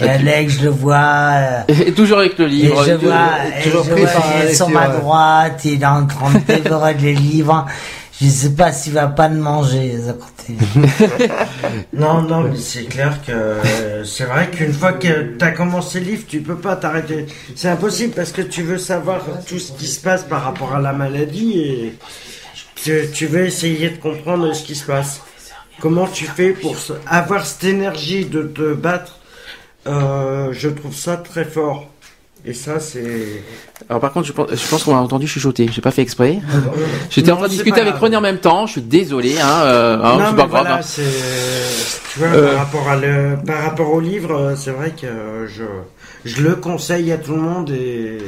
Et 0.00 0.08
Alex, 0.08 0.54
je 0.54 0.64
le 0.64 0.70
vois. 0.70 1.30
euh, 1.34 1.62
Et 1.68 1.92
toujours 1.92 2.18
avec 2.18 2.38
le 2.38 2.46
et 2.46 2.50
livre. 2.50 2.84
je 2.84 2.90
Et 2.92 2.96
vois, 2.96 3.28
et 3.58 3.62
toujours 3.64 3.84
je 3.84 3.90
vois, 3.94 4.10
il 4.44 4.48
est 4.48 4.54
sur 4.54 4.68
ma 4.68 4.88
droite, 4.88 5.60
il 5.64 5.82
est 5.82 5.86
en 5.86 6.06
train 6.06 6.32
de 6.34 6.38
dévorer 6.62 6.94
les 6.94 7.14
livres. 7.14 7.66
Je 8.22 8.28
sais 8.28 8.50
pas 8.50 8.70
s'il 8.72 8.92
va 8.92 9.08
pas 9.08 9.26
le 9.26 9.34
manger 9.34 9.96
à 10.08 10.12
côté. 10.12 10.54
Non, 11.92 12.22
non, 12.22 12.42
mais 12.42 12.56
c'est 12.56 12.84
clair 12.84 13.20
que 13.26 13.32
euh, 13.32 14.04
c'est 14.04 14.24
vrai 14.24 14.48
qu'une 14.48 14.72
fois 14.72 14.92
que 14.92 15.36
tu 15.36 15.44
as 15.44 15.50
commencé 15.50 15.98
le 15.98 16.06
livre, 16.06 16.24
tu 16.28 16.40
peux 16.40 16.56
pas 16.56 16.76
t'arrêter. 16.76 17.26
C'est 17.56 17.68
impossible 17.68 18.14
parce 18.14 18.30
que 18.30 18.42
tu 18.42 18.62
veux 18.62 18.78
savoir 18.78 19.22
tout 19.46 19.58
ce 19.58 19.72
qui 19.72 19.88
se 19.88 20.00
passe 20.00 20.22
par 20.22 20.44
rapport 20.44 20.72
à 20.72 20.80
la 20.80 20.92
maladie 20.92 21.58
et 21.58 21.98
tu, 22.76 23.08
tu 23.12 23.26
veux 23.26 23.44
essayer 23.44 23.90
de 23.90 23.96
comprendre 23.96 24.52
ce 24.54 24.62
qui 24.62 24.76
se 24.76 24.84
passe. 24.84 25.20
Comment 25.80 26.06
tu 26.06 26.26
fais 26.26 26.50
pour 26.50 26.76
avoir 27.06 27.44
cette 27.44 27.64
énergie 27.64 28.24
de 28.24 28.42
te 28.42 28.72
battre 28.72 29.18
euh, 29.88 30.52
Je 30.52 30.68
trouve 30.68 30.94
ça 30.94 31.16
très 31.16 31.44
fort. 31.44 31.91
Et 32.44 32.54
ça, 32.54 32.80
c'est. 32.80 33.42
Alors 33.88 34.00
par 34.00 34.12
contre, 34.12 34.26
je 34.26 34.32
pense, 34.32 34.48
je 34.52 34.68
pense 34.68 34.82
qu'on 34.82 34.94
m'a 34.94 35.00
entendu 35.00 35.28
chuchoter. 35.28 35.68
J'ai 35.72 35.80
pas 35.80 35.92
fait 35.92 36.02
exprès. 36.02 36.40
J'étais 37.10 37.30
en 37.30 37.36
train 37.36 37.46
de 37.46 37.52
discuter 37.52 37.80
avec. 37.80 37.94
René 37.94 38.16
en 38.16 38.20
même 38.20 38.38
temps. 38.38 38.66
Je 38.66 38.72
suis 38.72 38.80
désolé. 38.80 39.36
Hein, 39.40 39.60
euh, 39.64 39.98
hein, 40.02 40.16
non, 40.18 40.24
c'est 40.26 40.32
mais 40.32 40.36
pas 40.42 40.46
grave. 40.48 40.48
voilà, 40.50 40.74
hein. 40.78 40.82
c'est. 40.82 41.02
Tu 42.12 42.18
vois, 42.18 42.28
Euh. 42.28 42.50
par, 42.56 42.58
rapport 42.66 42.88
à 42.88 42.96
le, 42.96 43.36
par 43.46 43.62
rapport 43.62 43.92
au 43.92 44.00
livre, 44.00 44.34
euh, 44.34 44.54
c'est 44.56 44.72
vrai 44.72 44.90
que 44.90 45.06
euh, 45.06 45.46
je, 45.46 45.62
je 46.24 46.42
le 46.42 46.56
conseille 46.56 47.12
à 47.12 47.16
tout 47.18 47.32
le 47.34 47.40
monde 47.40 47.70
et. 47.70 48.18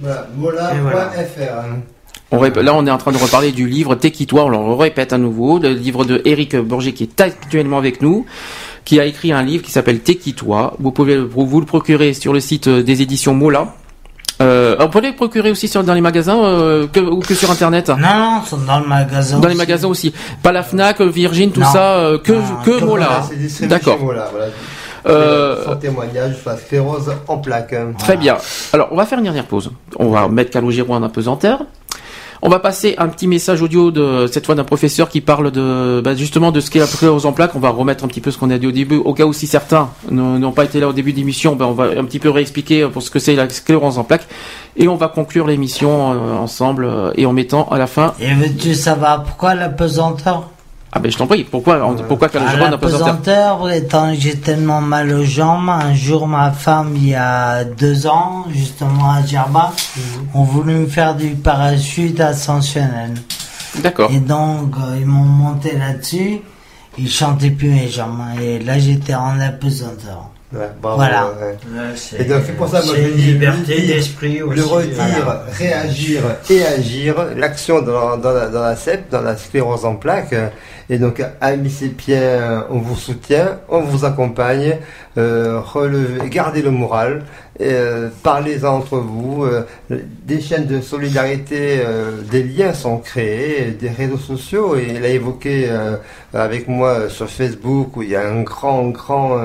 Voilà, 0.00 0.28
Et 0.74 0.78
voilà. 0.80 1.10
mola.fr. 1.14 1.64
On 2.32 2.38
rép- 2.40 2.58
Là, 2.60 2.74
on 2.74 2.86
est 2.86 2.90
en 2.90 2.98
train 2.98 3.12
de 3.12 3.16
reparler 3.18 3.52
du 3.52 3.66
livre 3.68 3.94
T'es-qui-toi 3.94 4.44
On 4.44 4.48
le 4.50 4.58
répète 4.74 5.12
à 5.14 5.18
nouveau. 5.18 5.58
Le 5.58 5.70
livre 5.70 6.04
de 6.04 6.20
Eric 6.26 6.56
Borgé 6.56 6.92
qui 6.92 7.04
est 7.04 7.20
actuellement 7.20 7.78
avec 7.78 8.02
nous, 8.02 8.26
qui 8.86 8.98
a 9.00 9.04
écrit 9.04 9.32
un 9.32 9.42
livre 9.42 9.62
qui 9.62 9.70
s'appelle 9.72 10.00
T'es-qui-toi 10.00 10.74
Vous 10.78 10.92
pouvez 10.92 11.18
vous 11.18 11.60
le 11.60 11.66
procurer 11.66 12.14
sur 12.14 12.32
le 12.32 12.40
site 12.40 12.68
euh, 12.68 12.82
des 12.82 13.02
éditions 13.02 13.34
Mola. 13.34 13.74
Euh, 14.40 14.76
on 14.80 14.88
peut 14.88 15.00
le 15.00 15.14
procurer 15.14 15.50
aussi 15.50 15.66
sur, 15.66 15.82
dans 15.82 15.94
les 15.94 16.00
magasins 16.02 16.38
euh, 16.38 16.86
que, 16.86 17.00
ou 17.00 17.20
que 17.20 17.34
sur 17.34 17.50
internet? 17.50 17.88
Non, 17.88 17.96
non, 17.96 18.42
sont 18.44 18.58
dans 18.58 18.80
le 18.80 18.86
magasin. 18.86 19.38
Dans 19.40 19.48
les 19.48 19.54
magasins 19.54 19.88
aussi. 19.88 20.12
Pas 20.42 20.52
la 20.52 20.62
Fnac, 20.62 21.00
Virgin, 21.00 21.50
tout 21.50 21.60
Non. 21.60 21.66
ça, 21.66 21.96
euh, 21.96 22.18
que, 22.18 22.32
Non, 22.32 22.42
que 22.64 22.78
que 22.78 22.84
Mola. 22.84 23.22
D'accord. 23.62 23.98
Mola, 23.98 24.28
voilà. 24.30 24.46
Euh, 25.08 25.64
Son 25.64 25.76
témoignage 25.76 26.36
la 26.44 26.56
sclérose 26.56 27.12
en 27.28 27.38
plaques. 27.38 27.74
Très 27.98 28.16
bien. 28.16 28.36
Alors, 28.72 28.88
on 28.90 28.96
va 28.96 29.06
faire 29.06 29.18
une 29.18 29.24
dernière 29.24 29.46
pause. 29.46 29.70
On 29.98 30.10
va 30.10 30.28
mettre 30.28 30.50
Calogero 30.50 30.94
en 30.94 31.02
apesanteur. 31.02 31.60
On 32.42 32.48
va 32.48 32.58
passer 32.58 32.94
un 32.98 33.08
petit 33.08 33.26
message 33.26 33.62
audio 33.62 33.90
de 33.90 34.26
cette 34.30 34.46
fois 34.46 34.54
d'un 34.54 34.64
professeur 34.64 35.08
qui 35.08 35.20
parle 35.20 35.50
de 35.50 36.00
bah, 36.04 36.14
justement 36.14 36.52
de 36.52 36.60
ce 36.60 36.70
qu'est 36.70 36.78
la 36.78 36.86
sclérose 36.86 37.26
en 37.26 37.32
plaques. 37.32 37.54
On 37.54 37.60
va 37.60 37.70
remettre 37.70 38.04
un 38.04 38.08
petit 38.08 38.20
peu 38.20 38.30
ce 38.30 38.38
qu'on 38.38 38.50
a 38.50 38.58
dit 38.58 38.66
au 38.66 38.72
début, 38.72 38.96
au 38.96 39.14
cas 39.14 39.24
où 39.24 39.32
si 39.32 39.46
certains 39.46 39.90
n'ont 40.10 40.52
pas 40.52 40.64
été 40.64 40.80
là 40.80 40.88
au 40.88 40.92
début 40.92 41.12
d'émission, 41.12 41.56
ben 41.56 41.66
on 41.66 41.72
va 41.72 41.84
un 41.84 42.04
petit 42.04 42.18
peu 42.18 42.30
réexpliquer 42.30 42.86
pour 42.88 43.02
ce 43.02 43.10
que 43.10 43.18
c'est 43.18 43.34
la 43.34 43.48
sclérose 43.48 43.98
en 43.98 44.04
plaques 44.04 44.26
et 44.76 44.88
on 44.88 44.96
va 44.96 45.08
conclure 45.08 45.46
l'émission 45.46 46.12
euh, 46.12 46.36
ensemble 46.36 46.84
euh, 46.84 47.12
et 47.16 47.26
en 47.26 47.32
mettant 47.32 47.68
à 47.68 47.78
la 47.78 47.86
fin. 47.86 48.14
Et 48.20 48.32
veux-tu 48.34 48.74
savoir 48.74 49.24
pourquoi 49.24 49.54
la 49.54 49.68
pesanteur? 49.68 50.50
Ah 50.96 50.98
ben 50.98 51.12
je 51.12 51.18
t'en 51.18 51.26
prie. 51.26 51.44
Pourquoi 51.44 51.94
pourquoi 52.08 52.28
À 52.28 52.30
Calogero 52.30 52.56
en 52.56 52.70
la 52.70 52.76
apesanteur 52.76 53.58
pesanteur, 53.58 53.70
étant 53.70 54.14
j'ai 54.14 54.34
tellement 54.36 54.80
mal 54.80 55.12
aux 55.12 55.24
jambes, 55.24 55.68
un 55.68 55.92
jour 55.94 56.26
ma 56.26 56.52
femme, 56.52 56.94
il 56.96 57.08
y 57.08 57.14
a 57.14 57.64
deux 57.64 58.06
ans, 58.06 58.46
justement 58.48 59.10
à 59.12 59.22
Gerba, 59.22 59.74
ont 60.32 60.44
voulu 60.44 60.72
me 60.72 60.86
faire 60.86 61.14
du 61.14 61.34
parachute 61.34 62.18
ascensionnel. 62.18 63.12
D'accord. 63.82 64.10
Et 64.10 64.20
donc, 64.20 64.74
euh, 64.78 64.96
ils 64.98 65.04
m'ont 65.04 65.26
monté 65.26 65.76
là-dessus, 65.76 66.40
ils 66.96 67.10
chantaient 67.10 67.50
plus 67.50 67.68
mes 67.68 67.88
jambes, 67.88 68.22
et 68.40 68.58
là 68.58 68.78
j'étais 68.78 69.14
en 69.14 69.38
apesanteur. 69.38 70.30
Ouais, 70.58 70.70
bravo, 70.80 70.96
Voilà. 70.96 71.26
ouais. 71.40 71.56
Et 72.18 72.24
donc 72.24 72.42
c'est 72.46 72.52
pour 72.56 72.68
ça 72.68 72.82
moi 72.84 72.94
je 72.96 73.02
une 73.08 73.14
dis 73.16 73.22
liberté 73.32 73.82
d'esprit 73.86 74.42
aussi, 74.42 74.56
Le 74.58 74.64
redire, 74.64 74.94
voilà. 75.24 75.44
réagir 75.52 76.22
et 76.50 76.64
agir, 76.64 77.14
l'action 77.36 77.82
dans, 77.82 78.16
dans, 78.16 78.32
la, 78.32 78.48
dans 78.48 78.62
la 78.62 78.76
CEP, 78.76 79.10
dans 79.10 79.20
la 79.22 79.36
sclérose 79.36 79.84
en 79.84 79.96
plaques. 79.96 80.34
Et 80.88 80.98
donc 80.98 81.20
amis 81.40 81.92
Pierre, 81.96 82.66
on 82.70 82.78
vous 82.78 82.94
soutient, 82.96 83.58
on 83.68 83.80
vous 83.80 84.04
accompagne, 84.04 84.76
euh, 85.18 85.60
relevez, 85.60 86.28
gardez 86.30 86.62
le 86.62 86.70
moral, 86.70 87.22
et, 87.22 87.45
euh, 87.60 88.08
parlez-en 88.22 88.76
entre 88.76 88.98
vous. 88.98 89.44
euh, 89.44 89.62
des 89.90 90.40
chaînes 90.40 90.66
de 90.66 90.80
solidarité, 90.80 91.80
euh, 91.84 92.20
des 92.30 92.42
liens 92.42 92.74
sont 92.74 92.98
créés, 92.98 93.70
des 93.70 93.88
réseaux 93.88 94.18
sociaux. 94.18 94.76
Et 94.76 94.94
il 94.96 95.04
a 95.04 95.08
évoqué 95.08 95.68
avec 96.34 96.68
moi 96.68 97.08
sur 97.08 97.28
Facebook 97.28 97.96
où 97.96 98.02
il 98.02 98.10
y 98.10 98.16
a 98.16 98.28
un 98.28 98.42
grand, 98.42 98.88
grand 98.88 99.38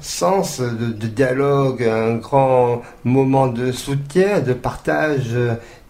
sens 0.00 0.60
de, 0.60 0.92
de 0.92 1.06
dialogue, 1.06 1.82
un 1.82 2.16
grand 2.16 2.82
moment 3.04 3.46
de 3.46 3.72
soutien, 3.72 4.40
de 4.40 4.52
partage 4.52 5.36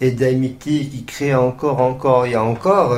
et 0.00 0.10
d'amitié 0.12 0.86
qui 0.86 1.04
crée 1.04 1.34
encore, 1.34 1.80
encore 1.80 2.26
et 2.26 2.36
encore. 2.36 2.96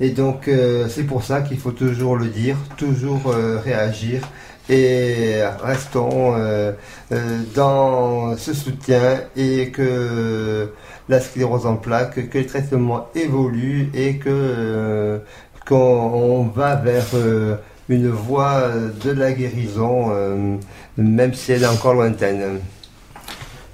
Et 0.00 0.10
donc 0.10 0.50
c'est 0.88 1.04
pour 1.04 1.22
ça 1.22 1.42
qu'il 1.42 1.58
faut 1.58 1.72
toujours 1.72 2.16
le 2.16 2.26
dire, 2.26 2.56
toujours 2.76 3.34
réagir. 3.64 4.22
Et 4.70 5.40
restons 5.62 6.34
euh, 6.36 6.72
euh, 7.12 7.40
dans 7.54 8.36
ce 8.36 8.52
soutien 8.52 9.20
et 9.36 9.70
que 9.70 10.70
la 11.08 11.20
sclérose 11.20 11.64
en 11.66 11.76
plaques, 11.76 12.28
que 12.28 12.38
le 12.38 12.46
traitement 12.46 13.08
évolue 13.14 13.90
et 13.94 14.16
que 14.16 14.28
euh, 14.28 15.18
qu'on 15.66 15.76
on 15.76 16.42
va 16.44 16.76
vers 16.76 17.06
euh, 17.14 17.56
une 17.88 18.08
voie 18.10 18.64
de 19.02 19.10
la 19.10 19.32
guérison, 19.32 20.10
euh, 20.12 20.56
même 20.98 21.32
si 21.32 21.52
elle 21.52 21.62
est 21.62 21.66
encore 21.66 21.94
lointaine. 21.94 22.60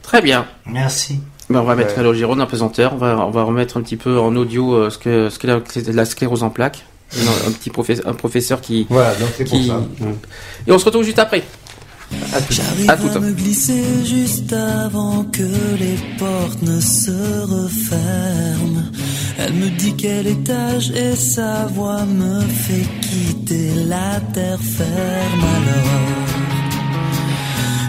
Très 0.02 0.22
bien. 0.22 0.46
Merci. 0.66 1.20
Ben, 1.50 1.60
on 1.60 1.64
va 1.64 1.74
mettre 1.74 1.90
Ouais. 1.90 1.96
Calogero 1.96 2.38
en 2.38 2.46
pesanteur. 2.46 2.94
On 2.94 2.98
va, 2.98 3.16
on 3.26 3.30
va 3.30 3.42
remettre 3.42 3.76
un 3.76 3.82
petit 3.82 3.96
peu 3.96 4.18
en 4.18 4.34
audio 4.36 4.74
euh, 4.74 4.90
ce 4.90 4.98
que, 4.98 5.28
ce 5.28 5.38
qu'est 5.38 5.48
la, 5.48 5.60
la 5.92 6.04
sclérose 6.04 6.42
en 6.42 6.50
plaques. 6.50 6.84
Un, 7.16 7.48
un 7.48 7.52
petit 7.52 7.70
professeur, 7.70 8.06
un 8.08 8.14
professeur 8.14 8.60
qui. 8.60 8.86
Voilà, 8.90 9.14
donc 9.16 9.28
c'est 9.36 9.44
pour 9.44 9.58
qui- 9.58 9.68
ça. 9.68 9.80
Et 10.66 10.72
on 10.72 10.78
se 10.78 10.84
retrouve 10.84 11.04
juste 11.04 11.18
après. 11.18 11.42
À 12.32 12.40
tout. 12.40 12.52
J'arrive 12.52 12.90
À 12.90 12.96
tout. 12.96 13.08
à 13.14 13.18
me 13.20 13.32
glisser 13.32 13.82
juste 14.04 14.52
avant 14.52 15.24
que 15.24 15.42
les 15.78 15.96
portes 16.18 16.62
ne 16.62 16.80
se 16.80 17.10
referment. 17.10 18.82
Elle 19.38 19.52
me 19.54 19.68
dit 19.70 19.94
quel 19.96 20.26
étage 20.26 20.90
et 20.90 21.14
sa 21.16 21.66
voix 21.66 22.04
me 22.04 22.40
fait 22.40 22.86
quitter 23.00 23.70
la 23.86 24.20
terre 24.32 24.58
ferme 24.60 25.44
alors. 25.44 26.10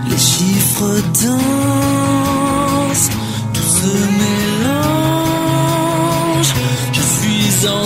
Les 0.09 0.17
chiffres 0.17 1.01
dansent, 1.23 3.09
tout 3.53 3.61
se 3.61 3.97
mélange. 4.75 6.53
Je 6.93 7.01
suis 7.01 7.67
en 7.67 7.85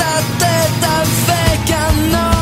à 0.00 0.20
tête 0.38 0.84
avec 0.84 1.70
un 1.70 2.18
ange. 2.18 2.33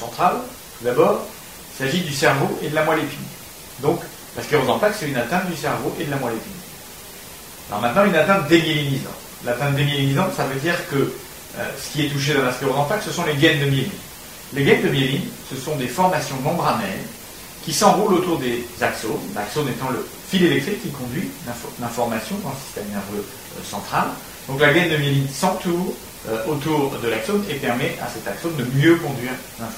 Système 0.00 0.10
nerveux 0.18 0.36
central, 0.36 0.36
tout 0.78 0.84
d'abord, 0.84 1.26
il 1.74 1.84
s'agit 1.84 2.00
du 2.00 2.12
cerveau 2.12 2.58
et 2.62 2.68
de 2.68 2.74
la 2.74 2.84
moelle 2.84 2.98
épinière. 3.00 3.28
Donc 3.80 4.00
la 4.36 4.42
sclérose 4.42 4.68
en 4.70 4.78
plaques, 4.78 4.94
c'est 4.98 5.08
une 5.08 5.16
atteinte 5.16 5.50
du 5.50 5.56
cerveau 5.56 5.94
et 6.00 6.04
de 6.04 6.10
la 6.10 6.16
moelle 6.16 6.34
épinière. 6.34 6.56
Alors 7.70 7.82
maintenant, 7.82 8.04
une 8.04 8.16
atteinte 8.16 8.48
démyélinisante. 8.48 9.14
L'atteinte 9.44 9.74
démyélinisante, 9.76 10.34
ça 10.36 10.44
veut 10.44 10.60
dire 10.60 10.74
que 10.90 10.96
euh, 10.96 11.68
ce 11.82 11.92
qui 11.92 12.06
est 12.06 12.08
touché 12.10 12.34
dans 12.34 12.42
la 12.44 12.52
sclérose 12.52 12.76
en 12.78 12.84
plaques, 12.84 13.02
ce 13.04 13.12
sont 13.12 13.24
les 13.24 13.34
gaines 13.34 13.60
de 13.60 13.66
myéline. 13.66 13.90
Les 14.52 14.64
gaines 14.64 14.82
de 14.82 14.88
myéline, 14.88 15.22
ce 15.50 15.56
sont 15.56 15.76
des 15.76 15.86
formations 15.88 16.36
membranaires 16.42 16.88
qui 17.64 17.72
s'enroulent 17.72 18.14
autour 18.14 18.38
des 18.38 18.64
axones, 18.80 19.20
l'axone 19.34 19.68
étant 19.68 19.90
le 19.90 20.06
fil 20.30 20.44
électrique 20.44 20.82
qui 20.82 20.90
conduit 20.90 21.28
l'info- 21.46 21.72
l'information 21.80 22.36
dans 22.42 22.50
le 22.50 22.56
système 22.64 22.88
nerveux 22.90 23.24
euh, 23.24 23.64
central. 23.68 24.08
Donc 24.48 24.60
la 24.60 24.72
gaine 24.72 24.90
de 24.90 24.96
myéline 24.96 25.28
s'entoure 25.28 25.94
autour 26.48 26.92
de 27.02 27.08
l'axone 27.08 27.44
et 27.48 27.54
permet 27.54 27.96
à 28.02 28.08
cet 28.08 28.26
axone 28.26 28.54
de 28.56 28.64
mieux 28.74 28.96
conduire 28.96 29.32
nerveux. 29.58 29.74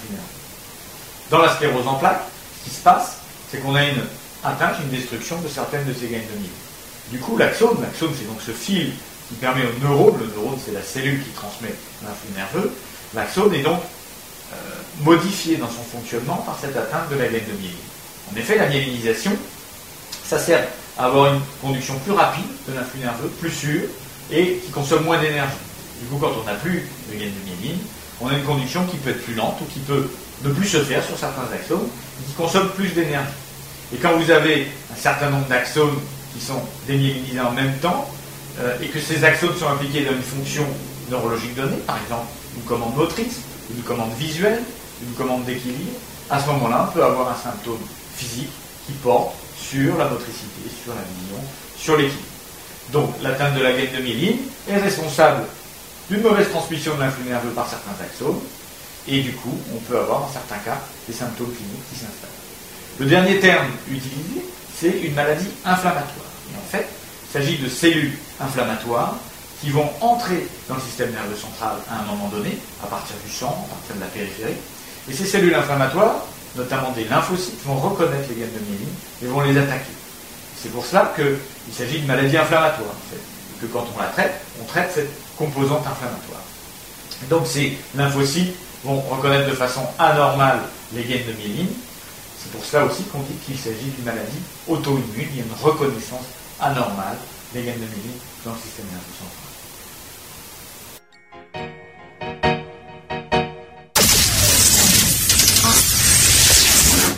Dans 1.30 1.38
la 1.38 1.54
sclérose 1.54 1.86
en 1.86 1.94
plaques, 1.94 2.22
ce 2.58 2.68
qui 2.68 2.74
se 2.74 2.82
passe, 2.82 3.18
c'est 3.50 3.58
qu'on 3.58 3.74
a 3.74 3.84
une 3.84 4.02
atteinte, 4.44 4.76
une 4.82 4.90
destruction 4.90 5.40
de 5.40 5.48
certaines 5.48 5.84
de 5.84 5.92
ces 5.92 6.08
gaines 6.08 6.26
de 6.32 6.38
myéline. 6.38 6.50
Du 7.10 7.18
coup, 7.18 7.36
l'axone, 7.36 7.80
l'axone 7.80 8.12
c'est 8.18 8.26
donc 8.26 8.40
ce 8.44 8.52
fil 8.52 8.92
qui 9.28 9.34
permet 9.34 9.62
au 9.62 9.86
neurone, 9.86 10.14
le 10.20 10.26
neurone 10.26 10.58
c'est 10.64 10.72
la 10.72 10.82
cellule 10.82 11.22
qui 11.22 11.30
transmet 11.30 11.74
l'influx 12.02 12.34
nerveux, 12.36 12.72
l'axone 13.14 13.54
est 13.54 13.62
donc 13.62 13.80
euh, 14.52 14.56
modifié 15.04 15.56
dans 15.56 15.68
son 15.68 15.82
fonctionnement 15.82 16.36
par 16.36 16.58
cette 16.60 16.76
atteinte 16.76 17.08
de 17.10 17.16
la 17.16 17.28
gaine 17.28 17.44
de 17.46 17.58
myéline. 17.58 17.76
En 18.32 18.36
effet, 18.36 18.56
la 18.56 18.66
myélinisation, 18.66 19.32
ça 20.24 20.38
sert 20.38 20.66
à 20.98 21.06
avoir 21.06 21.34
une 21.34 21.40
conduction 21.60 21.98
plus 22.00 22.12
rapide 22.12 22.44
de 22.68 22.74
l'influx 22.74 23.00
nerveux, 23.00 23.28
plus 23.40 23.50
sûre, 23.50 23.88
et 24.30 24.60
qui 24.64 24.70
consomme 24.70 25.04
moins 25.04 25.20
d'énergie. 25.20 25.52
Du 26.02 26.08
coup, 26.08 26.18
quand 26.18 26.32
on 26.40 26.44
n'a 26.44 26.54
plus 26.54 26.82
de 27.10 27.16
gaine 27.16 27.30
de 27.30 27.50
myéline, 27.50 27.78
on 28.20 28.28
a 28.28 28.34
une 28.34 28.42
conduction 28.42 28.84
qui 28.86 28.96
peut 28.96 29.10
être 29.10 29.22
plus 29.22 29.34
lente 29.34 29.60
ou 29.60 29.64
qui 29.72 29.78
peut 29.78 30.10
ne 30.44 30.52
plus 30.52 30.66
se 30.66 30.78
faire 30.78 31.04
sur 31.04 31.16
certains 31.16 31.46
axones, 31.54 31.86
et 32.20 32.24
qui 32.26 32.32
consomme 32.32 32.70
plus 32.70 32.88
d'énergie. 32.88 33.30
Et 33.94 33.98
quand 33.98 34.16
vous 34.16 34.30
avez 34.30 34.66
un 34.92 34.96
certain 34.96 35.30
nombre 35.30 35.46
d'axones 35.46 35.98
qui 36.34 36.44
sont 36.44 36.60
démyélinisés 36.88 37.40
en 37.40 37.52
même 37.52 37.76
temps, 37.78 38.10
euh, 38.60 38.76
et 38.82 38.88
que 38.88 38.98
ces 38.98 39.22
axones 39.22 39.56
sont 39.56 39.68
impliqués 39.68 40.04
dans 40.04 40.12
une 40.12 40.22
fonction 40.22 40.66
neurologiques 41.08 41.54
données, 41.54 41.78
par 41.86 41.98
exemple 42.02 42.26
une 42.56 42.62
commande 42.62 42.96
motrice, 42.96 43.40
une 43.70 43.82
commande 43.82 44.12
visuelle, 44.18 44.60
une 45.06 45.14
commande 45.14 45.44
d'équilibre, 45.44 45.98
à 46.30 46.40
ce 46.40 46.46
moment-là, 46.48 46.88
on 46.88 46.92
peut 46.92 47.04
avoir 47.04 47.30
un 47.30 47.36
symptôme 47.36 47.80
physique 48.16 48.50
qui 48.86 48.92
porte 48.94 49.34
sur 49.56 49.96
la 49.96 50.08
motricité, 50.08 50.68
sur 50.82 50.94
la 50.94 51.02
vision, 51.02 51.48
sur 51.76 51.96
l'équilibre. 51.96 52.26
Donc, 52.92 53.10
l'atteinte 53.22 53.54
de 53.54 53.62
la 53.62 53.72
gaine 53.72 53.94
de 53.96 54.02
myéline 54.02 54.38
est 54.68 54.76
responsable 54.76 55.44
d'une 56.10 56.22
mauvaise 56.22 56.50
transmission 56.50 56.94
de 56.96 57.00
l'influx 57.00 57.28
nerveux 57.28 57.50
par 57.50 57.68
certains 57.68 57.92
axomes, 58.02 58.40
et 59.08 59.20
du 59.20 59.32
coup, 59.32 59.58
on 59.74 59.78
peut 59.78 59.98
avoir, 59.98 60.20
dans 60.20 60.32
certains 60.32 60.58
cas, 60.58 60.78
des 61.08 61.14
symptômes 61.14 61.52
cliniques 61.52 61.88
qui 61.90 61.98
s'installent. 61.98 62.30
Le 62.98 63.06
dernier 63.06 63.40
terme 63.40 63.66
utilisé, 63.90 64.44
c'est 64.78 65.00
une 65.00 65.14
maladie 65.14 65.48
inflammatoire. 65.64 66.30
Et 66.52 66.56
en 66.56 66.70
fait, 66.70 66.86
il 67.26 67.32
s'agit 67.32 67.58
de 67.58 67.68
cellules 67.68 68.12
inflammatoires 68.40 69.16
qui 69.60 69.70
vont 69.70 69.88
entrer 70.00 70.46
dans 70.68 70.74
le 70.74 70.80
système 70.80 71.12
nerveux 71.12 71.36
central 71.36 71.76
à 71.90 72.00
un 72.00 72.04
moment 72.04 72.28
donné, 72.28 72.58
à 72.82 72.86
partir 72.86 73.16
du 73.24 73.32
sang, 73.32 73.66
à 73.66 73.74
partir 73.74 73.96
de 73.96 74.00
la 74.00 74.06
périphérie. 74.06 74.56
Et 75.08 75.12
ces 75.12 75.24
cellules 75.24 75.54
inflammatoires, 75.54 76.26
notamment 76.56 76.90
des 76.92 77.04
lymphocytes, 77.04 77.64
vont 77.64 77.76
reconnaître 77.76 78.28
les 78.28 78.34
gaines 78.34 78.52
de 78.52 78.70
myéline 78.70 78.94
et 79.22 79.26
vont 79.26 79.40
les 79.40 79.56
attaquer. 79.56 79.92
C'est 80.60 80.70
pour 80.70 80.84
cela 80.84 81.12
qu'il 81.16 81.74
s'agit 81.74 81.98
d'une 81.98 82.06
maladie 82.06 82.36
inflammatoire, 82.36 82.90
en 82.90 83.10
fait. 83.10 83.16
Et 83.16 83.66
que 83.66 83.72
quand 83.72 83.86
on 83.96 84.00
la 84.00 84.08
traite, 84.08 84.34
on 84.60 84.64
traite 84.64 84.92
cette 84.94 85.10
composante 85.36 85.86
inflammatoire. 85.86 86.42
Donc 87.30 87.46
ces 87.46 87.76
lymphocytes 87.94 88.54
vont 88.84 89.00
reconnaître 89.00 89.48
de 89.48 89.54
façon 89.54 89.82
anormale 89.98 90.60
les 90.94 91.04
gaines 91.04 91.26
de 91.26 91.32
myéline. 91.32 91.68
C'est 92.38 92.50
pour 92.50 92.64
cela 92.64 92.84
aussi 92.86 93.04
qu'on 93.04 93.20
dit 93.20 93.34
qu'il 93.46 93.56
s'agit 93.56 93.90
d'une 93.96 94.04
maladie 94.04 94.40
auto-immune. 94.66 95.28
Il 95.32 95.38
y 95.38 95.40
a 95.40 95.44
une 95.44 95.62
reconnaissance 95.62 96.26
anormale 96.60 97.16
des 97.54 97.62
gaines 97.62 97.80
de 97.80 97.86
myéline 97.86 98.18
dans 98.44 98.52
le 98.52 98.58
système 98.58 98.86
nerveux 98.86 99.04
central. 99.18 99.52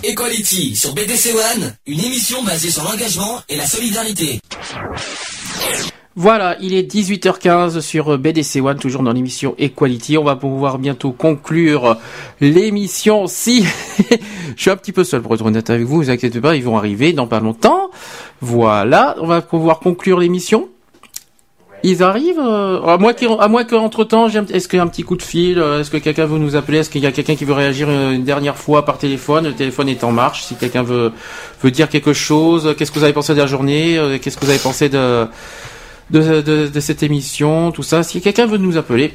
Equality 0.06 0.76
sur 0.76 0.92
BDC 0.92 1.34
One, 1.34 1.74
une 1.86 2.00
émission 2.00 2.42
basée 2.44 2.70
sur 2.70 2.84
l'engagement 2.84 3.40
et 3.48 3.56
la 3.56 3.66
solidarité. 3.66 4.38
Voilà, 6.16 6.56
il 6.60 6.74
est 6.74 6.88
18h15 6.88 7.80
sur 7.80 8.16
BDC 8.18 8.60
One, 8.60 8.78
toujours 8.78 9.02
dans 9.02 9.12
l'émission 9.12 9.56
Equality. 9.58 10.16
On 10.16 10.22
va 10.22 10.36
pouvoir 10.36 10.78
bientôt 10.78 11.10
conclure 11.10 11.96
l'émission. 12.40 13.26
Si 13.26 13.64
je 14.56 14.62
suis 14.62 14.70
un 14.70 14.76
petit 14.76 14.92
peu 14.92 15.02
seul 15.02 15.22
pour 15.22 15.34
être 15.34 15.44
honnête 15.44 15.70
avec 15.70 15.84
vous, 15.84 15.96
vous 15.96 16.10
inquiétez 16.10 16.40
pas, 16.40 16.54
ils 16.54 16.62
vont 16.62 16.76
arriver 16.76 17.12
dans 17.12 17.26
pas 17.26 17.40
longtemps. 17.40 17.90
Voilà, 18.40 19.16
on 19.20 19.26
va 19.26 19.42
pouvoir 19.42 19.80
conclure 19.80 20.20
l'émission. 20.20 20.68
Ils 21.82 22.02
arrivent, 22.04 22.40
euh, 22.40 22.80
à 22.80 22.96
moins 23.48 23.64
qu'entre 23.64 24.04
temps, 24.04 24.28
est-ce 24.28 24.68
qu'il 24.68 24.76
y 24.78 24.80
a 24.80 24.84
un 24.84 24.86
petit 24.86 25.02
coup 25.02 25.16
de 25.16 25.22
fil, 25.22 25.58
euh, 25.58 25.80
est-ce 25.80 25.90
que 25.90 25.98
quelqu'un 25.98 26.26
veut 26.26 26.38
nous 26.38 26.56
appeler, 26.56 26.78
est-ce 26.78 26.88
qu'il 26.88 27.02
y 27.02 27.06
a 27.06 27.12
quelqu'un 27.12 27.34
qui 27.34 27.44
veut 27.44 27.52
réagir 27.52 27.90
une 27.90 28.24
dernière 28.24 28.56
fois 28.56 28.86
par 28.86 28.96
téléphone, 28.96 29.44
le 29.44 29.52
téléphone 29.52 29.90
est 29.90 30.02
en 30.02 30.10
marche, 30.10 30.44
si 30.44 30.54
quelqu'un 30.54 30.82
veut, 30.82 31.12
veut 31.62 31.70
dire 31.70 31.90
quelque 31.90 32.14
chose, 32.14 32.74
qu'est-ce 32.78 32.90
que 32.90 32.98
vous 32.98 33.04
avez 33.04 33.12
pensé 33.12 33.34
de 33.34 33.38
la 33.38 33.46
journée, 33.46 33.98
euh, 33.98 34.16
qu'est-ce 34.18 34.38
que 34.38 34.44
vous 34.46 34.50
avez 34.50 34.60
pensé 34.60 34.88
de, 34.88 35.26
de, 36.10 36.40
de, 36.40 36.68
de 36.68 36.80
cette 36.80 37.02
émission, 37.02 37.70
tout 37.72 37.82
ça, 37.82 38.02
si 38.02 38.20
quelqu'un 38.20 38.46
veut 38.46 38.58
nous 38.58 38.76
appeler, 38.76 39.14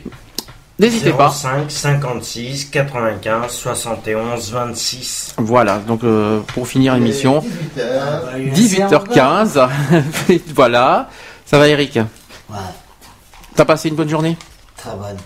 n'hésitez 0.79 1.11
pas. 1.11 1.29
05 1.31 1.69
56 1.69 2.65
95 2.71 3.51
71 3.51 4.51
26. 4.51 5.35
Voilà, 5.37 5.77
donc 5.79 6.03
euh, 6.03 6.39
pour 6.53 6.67
finir 6.67 6.95
l'émission, 6.95 7.43
bah, 7.75 8.31
18h15, 8.37 9.67
voilà, 10.55 11.09
ça 11.45 11.57
va 11.59 11.67
Eric? 11.67 11.97
Ouais, 12.49 12.55
T'as 13.55 13.65
passé 13.65 13.89
une 13.89 13.95
bonne 13.95 14.09
journée? 14.09 14.37
Très 14.77 14.91
bonne. 14.91 15.17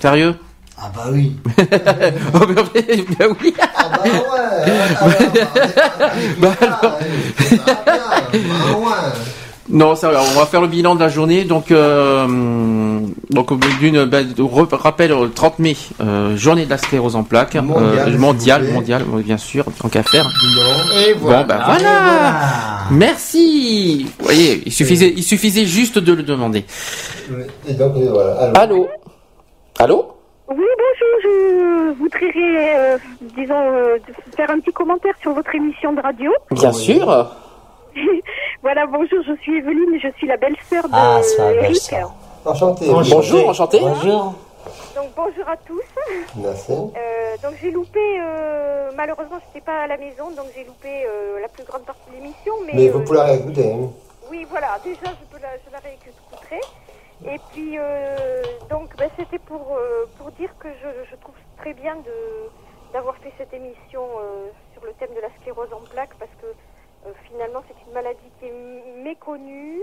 Sérieux? 0.00 0.36
Ah 0.78 0.90
bah 0.94 1.06
oui. 1.10 1.36
Oh, 2.34 2.46
ben 2.46 2.64
oui. 3.42 3.54
Ah 3.60 3.88
bah 3.90 4.02
ouais. 4.04 5.26
Bah 6.38 6.52
alors. 6.60 6.98
Non, 9.68 9.96
ça, 9.96 10.10
va, 10.10 10.20
on 10.22 10.38
va 10.38 10.46
faire 10.46 10.60
le 10.60 10.68
bilan 10.68 10.94
de 10.94 11.00
la 11.00 11.08
journée. 11.08 11.44
Donc, 11.44 11.70
euh, 11.72 12.26
donc 13.30 13.52
d'une 13.80 14.04
bah, 14.04 14.22
de 14.22 14.42
re- 14.42 14.72
rappel 14.74 15.12
au 15.12 15.26
30 15.28 15.58
mai, 15.58 15.76
euh, 16.00 16.36
journée 16.36 16.64
de 16.66 16.70
la 16.70 16.78
sclérose 16.78 17.16
en 17.16 17.24
plaques, 17.24 17.56
Mondiale, 17.56 18.64
s'il 18.64 18.72
mondiale, 18.74 19.04
oui, 19.10 19.22
bien 19.22 19.36
sûr, 19.38 19.64
tant 19.80 19.88
qu'à 19.88 20.02
faire. 20.04 20.24
Et 21.08 21.14
Bon, 21.14 21.28
ben 21.28 21.44
voilà. 21.64 22.86
Merci. 22.92 24.06
Vous 24.18 24.24
voyez, 24.24 24.62
il 24.66 24.72
suffisait, 24.72 25.12
il 25.16 25.22
suffisait 25.24 25.64
juste 25.66 25.98
de 25.98 26.12
le 26.12 26.22
demander. 26.22 26.64
Et 27.68 27.72
donc, 27.74 27.96
euh, 27.96 28.08
voilà. 28.10 28.52
Allô. 28.60 28.88
Allô. 29.78 30.12
Oui, 30.48 30.56
bonjour, 30.58 31.14
je 31.24 31.92
voudrais, 31.98 32.32
euh, 32.76 32.98
disons, 33.36 33.54
euh, 33.74 33.96
faire 34.36 34.48
un 34.50 34.60
petit 34.60 34.72
commentaire 34.72 35.14
sur 35.20 35.32
votre 35.32 35.52
émission 35.54 35.92
de 35.92 36.00
radio. 36.00 36.30
Bien 36.52 36.72
sûr. 36.72 37.30
voilà, 38.62 38.86
bonjour, 38.86 39.22
je 39.26 39.34
suis 39.42 39.58
Evelyne, 39.58 39.98
je 40.02 40.08
suis 40.16 40.26
la 40.26 40.36
belle-sœur 40.36 40.84
de 40.84 40.90
Ah, 40.92 41.20
c'est 41.22 41.38
ma 41.38 41.52
Eric. 41.52 41.62
belle-sœur. 41.68 42.12
Enchanté. 42.44 42.86
Bonjour, 42.90 43.48
enchanté. 43.48 43.78
Bonjour. 43.80 44.34
Donc 44.94 45.10
bonjour 45.14 45.48
à 45.48 45.56
tous. 45.58 45.82
Merci. 46.36 46.72
Euh, 46.72 47.36
donc 47.42 47.54
j'ai 47.60 47.70
loupé, 47.70 48.00
euh, 48.20 48.90
malheureusement 48.96 49.36
j'étais 49.46 49.64
pas 49.64 49.82
à 49.82 49.86
la 49.86 49.96
maison, 49.96 50.30
donc 50.30 50.46
j'ai 50.54 50.64
loupé 50.64 51.04
euh, 51.06 51.40
la 51.40 51.48
plus 51.48 51.64
grande 51.64 51.82
partie 51.84 52.08
de 52.10 52.16
l'émission. 52.16 52.54
Mais, 52.66 52.72
Mais 52.74 52.88
vous 52.88 53.00
euh, 53.00 53.04
pouvez 53.04 53.18
la 53.18 53.24
réécouter. 53.24 53.72
hein. 53.72 53.90
Oui, 54.30 54.46
voilà, 54.50 54.78
déjà 54.82 55.04
je, 55.04 55.24
peux 55.36 55.40
la, 55.42 55.50
je 55.64 55.70
la 55.70 55.78
réécouterai. 55.78 56.60
Et 57.26 57.38
puis, 57.52 57.78
euh, 57.78 58.42
donc, 58.68 58.94
ben, 58.98 59.08
c'était 59.18 59.38
pour, 59.38 59.76
euh, 59.78 60.04
pour 60.18 60.30
dire 60.32 60.50
que 60.58 60.68
je, 60.68 61.08
je 61.10 61.16
trouve 61.16 61.34
très 61.58 61.72
bien 61.74 61.96
de 61.96 62.12
d'avoir 62.92 63.16
fait 63.16 63.32
cette 63.38 63.52
émission 63.52 64.02
euh, 64.20 64.48
sur 64.72 64.84
le 64.84 64.92
thème 64.98 65.14
de 65.14 65.20
la 65.20 65.28
sclérose 65.40 65.68
en 65.72 65.80
plaques 65.92 66.14
parce 66.18 66.30
que 66.40 66.46
euh, 66.46 66.52
finalement 67.24 67.62
c'est 67.68 67.86
une 67.86 67.92
maladie 67.92 68.30
qui 68.38 68.46
est 68.46 68.52
méconnue 69.02 69.82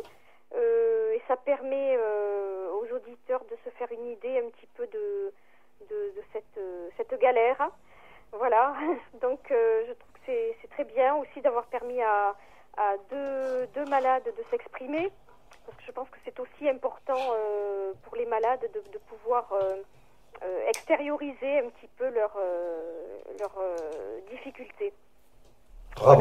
euh, 0.56 1.14
et 1.14 1.22
ça 1.28 1.36
permet 1.38 1.96
euh, 1.98 2.70
aux 2.72 2.96
auditeurs 2.96 3.44
de 3.46 3.56
se 3.64 3.70
faire 3.72 3.92
une 3.92 4.06
idée 4.08 4.38
un 4.40 4.50
petit 4.50 4.68
peu 4.76 4.86
de, 4.88 5.34
de, 5.90 6.22
cette, 6.32 6.58
euh, 6.58 6.90
cette 6.98 7.20
galère. 7.20 7.70
Voilà, 8.32 8.76
donc 9.22 9.52
euh, 9.52 9.84
je 9.88 9.94
trouve 9.94 10.12
que 10.14 10.20
c'est 10.26 10.70
très 10.72 10.84
bien 10.86 11.16
aussi 11.16 11.42
d'avoir 11.42 11.66
permis 11.68 12.02
à, 12.02 12.36
à 12.78 12.96
deux, 13.10 13.68
deux 13.76 13.86
malades 13.86 14.26
de 14.26 14.44
s'exprimer, 14.50 15.12
parce 15.66 15.78
que 15.78 15.84
je 15.86 15.92
pense 15.92 16.10
que 16.10 16.18
c'est 16.26 16.40
aussi 16.40 16.70
important 16.70 17.20
euh, 17.36 17.94
pour 18.04 18.16
les 18.16 18.26
malades 18.26 18.68
de, 18.74 18.92
de 18.92 18.98
pouvoir 19.00 19.52
euh, 19.54 19.76
euh, 20.44 20.68
extérioriser 20.68 21.60
un 21.60 21.70
petit 21.70 21.90
peu 21.98 22.10
leurs 22.10 22.38
euh, 22.38 23.04
euh, 23.58 24.20
difficultés. 24.30 24.94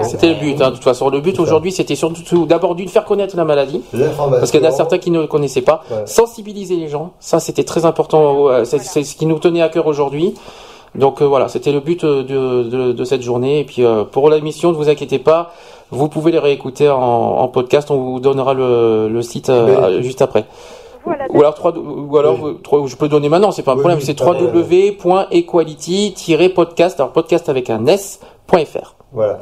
C'était 0.03 0.29
le 0.29 0.35
but, 0.39 0.61
hein, 0.63 0.71
de 0.71 0.75
toute 0.77 0.85
façon. 0.85 1.09
Le 1.09 1.21
but 1.21 1.39
aujourd'hui, 1.41 1.73
c'était 1.73 1.97
surtout 1.97 2.47
d'abord 2.47 2.75
d'une 2.75 2.89
faire 2.89 3.05
connaître 3.05 3.37
la 3.37 3.45
maladie. 3.45 3.83
Parce 4.17 4.51
qu'il 4.51 4.63
y 4.63 4.65
en 4.65 4.69
a 4.69 4.73
certains 4.73 4.99
qui 4.99 5.11
ne 5.11 5.21
le 5.21 5.27
connaissaient 5.27 5.63
pas. 5.63 5.83
Ouais. 5.91 6.03
Sensibiliser 6.07 6.77
les 6.77 6.89
gens, 6.89 7.13
ça 7.21 7.41
c'était 7.41 7.65
très 7.65 7.85
important. 7.85 8.49
euh, 8.49 8.65
C'est 8.65 8.79
ce 9.05 9.15
qui 9.17 9.27
nous 9.27 9.39
tenait 9.39 9.61
à 9.63 9.69
cœur 9.69 9.87
aujourd'hui. 9.87 10.35
Donc 10.95 11.23
euh, 11.23 11.25
voilà, 11.25 11.49
c'était 11.49 11.73
le 11.73 11.81
but 11.81 12.05
euh, 12.05 12.23
de, 12.23 12.65
de, 12.69 12.93
de 12.93 13.05
cette 13.05 13.23
journée. 13.23 13.61
Et 13.61 13.65
puis 13.65 13.83
euh, 13.83 14.05
pour 14.05 14.29
l'émission, 14.29 14.73
ne 14.73 14.77
vous 14.77 14.91
inquiétez 14.91 15.19
pas, 15.19 15.53
vous 15.91 16.09
pouvez 16.09 16.31
les 16.33 16.39
réécouter 16.39 16.89
en, 16.91 17.01
en 17.01 17.49
podcast. 17.49 17.91
On 17.91 17.97
vous 17.97 18.21
donnera 18.21 18.53
le, 18.55 19.09
le 19.09 19.23
site 19.23 19.49
euh, 19.49 19.97
Mais- 19.97 20.03
juste 20.03 20.21
après. 20.23 20.45
Ou 21.31 21.41
alors, 21.41 21.55
trois- 21.55 21.75
ou 21.77 22.17
alors 22.19 22.37
vous- 22.37 22.53
trois- 22.53 22.87
je 22.87 22.95
peux 22.95 23.09
donner 23.09 23.29
maintenant, 23.29 23.51
c'est 23.51 23.63
pas 23.65 23.73
un 23.73 23.77
Oui, 23.77 23.81
problème. 23.81 23.99
oui, 23.99 24.05
C'est 24.05 24.21
www.equality-podcast, 24.21 27.01
alors 27.01 27.11
podcast 27.13 27.49
avec 27.49 27.71
un 27.71 27.85
s.fr. 27.87 28.95
Voilà. 29.13 29.39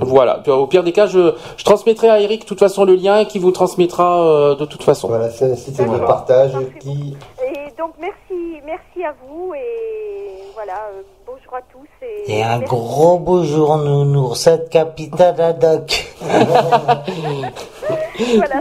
Voilà. 0.00 0.40
Puis, 0.42 0.50
Au 0.50 0.66
pire 0.66 0.82
des 0.82 0.92
cas, 0.92 1.06
je, 1.06 1.34
je 1.56 1.64
transmettrai 1.64 2.08
à 2.10 2.20
Eric 2.20 2.42
de 2.42 2.46
toute 2.46 2.58
façon 2.58 2.84
le 2.84 2.94
lien 2.94 3.24
qui 3.24 3.38
vous 3.38 3.52
transmettra 3.52 4.22
euh, 4.22 4.54
de 4.56 4.64
toute 4.64 4.82
façon. 4.82 5.08
Voilà, 5.08 5.30
c'est 5.30 5.52
un 5.52 5.56
site 5.56 5.80
de 5.80 5.98
partage 5.98 6.52
qui. 6.80 7.16
Et 7.42 7.70
donc 7.78 7.92
merci, 8.00 8.60
merci 8.64 9.04
à 9.04 9.14
vous 9.26 9.52
et 9.54 10.42
voilà, 10.54 10.72
euh, 10.92 11.02
bonjour 11.26 11.54
à 11.54 11.60
tous. 11.72 11.86
Et, 12.26 12.38
Et 12.38 12.42
un 12.42 12.58
merci. 12.58 12.74
gros 12.74 13.18
bonjour, 13.18 13.76
nounours, 13.78 14.40
cette 14.40 14.68
capitale 14.70 15.40
Haddock. 15.40 16.06
voilà, 16.22 17.04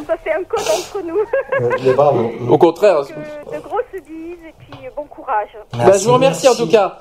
ça 0.06 0.16
c'est 0.24 0.34
un 0.34 0.44
code 0.44 0.60
entre 0.62 1.02
nous. 1.06 1.18
Mais 1.84 1.94
bravo. 1.94 2.30
Au 2.50 2.58
contraire. 2.58 3.02
de 3.02 3.60
grosses 3.60 4.02
bises 4.08 4.38
et 4.48 4.54
puis 4.60 4.86
euh, 4.86 4.90
bon 4.96 5.06
courage. 5.06 5.58
Bah, 5.72 5.98
je 5.98 6.06
vous 6.08 6.14
remercie 6.14 6.48
en 6.48 6.56
tout 6.56 6.68
cas. 6.70 7.00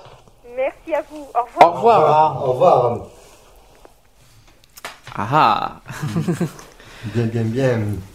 Merci 0.56 0.94
à 0.94 1.02
vous. 1.10 1.26
Au 1.34 1.44
revoir. 1.44 1.68
Au 1.68 1.72
revoir. 1.76 2.48
Au 2.48 2.52
revoir. 2.52 2.98
Ah. 5.14 5.82
Bien, 7.14 7.26
bien, 7.26 7.44
bien. 7.50 8.11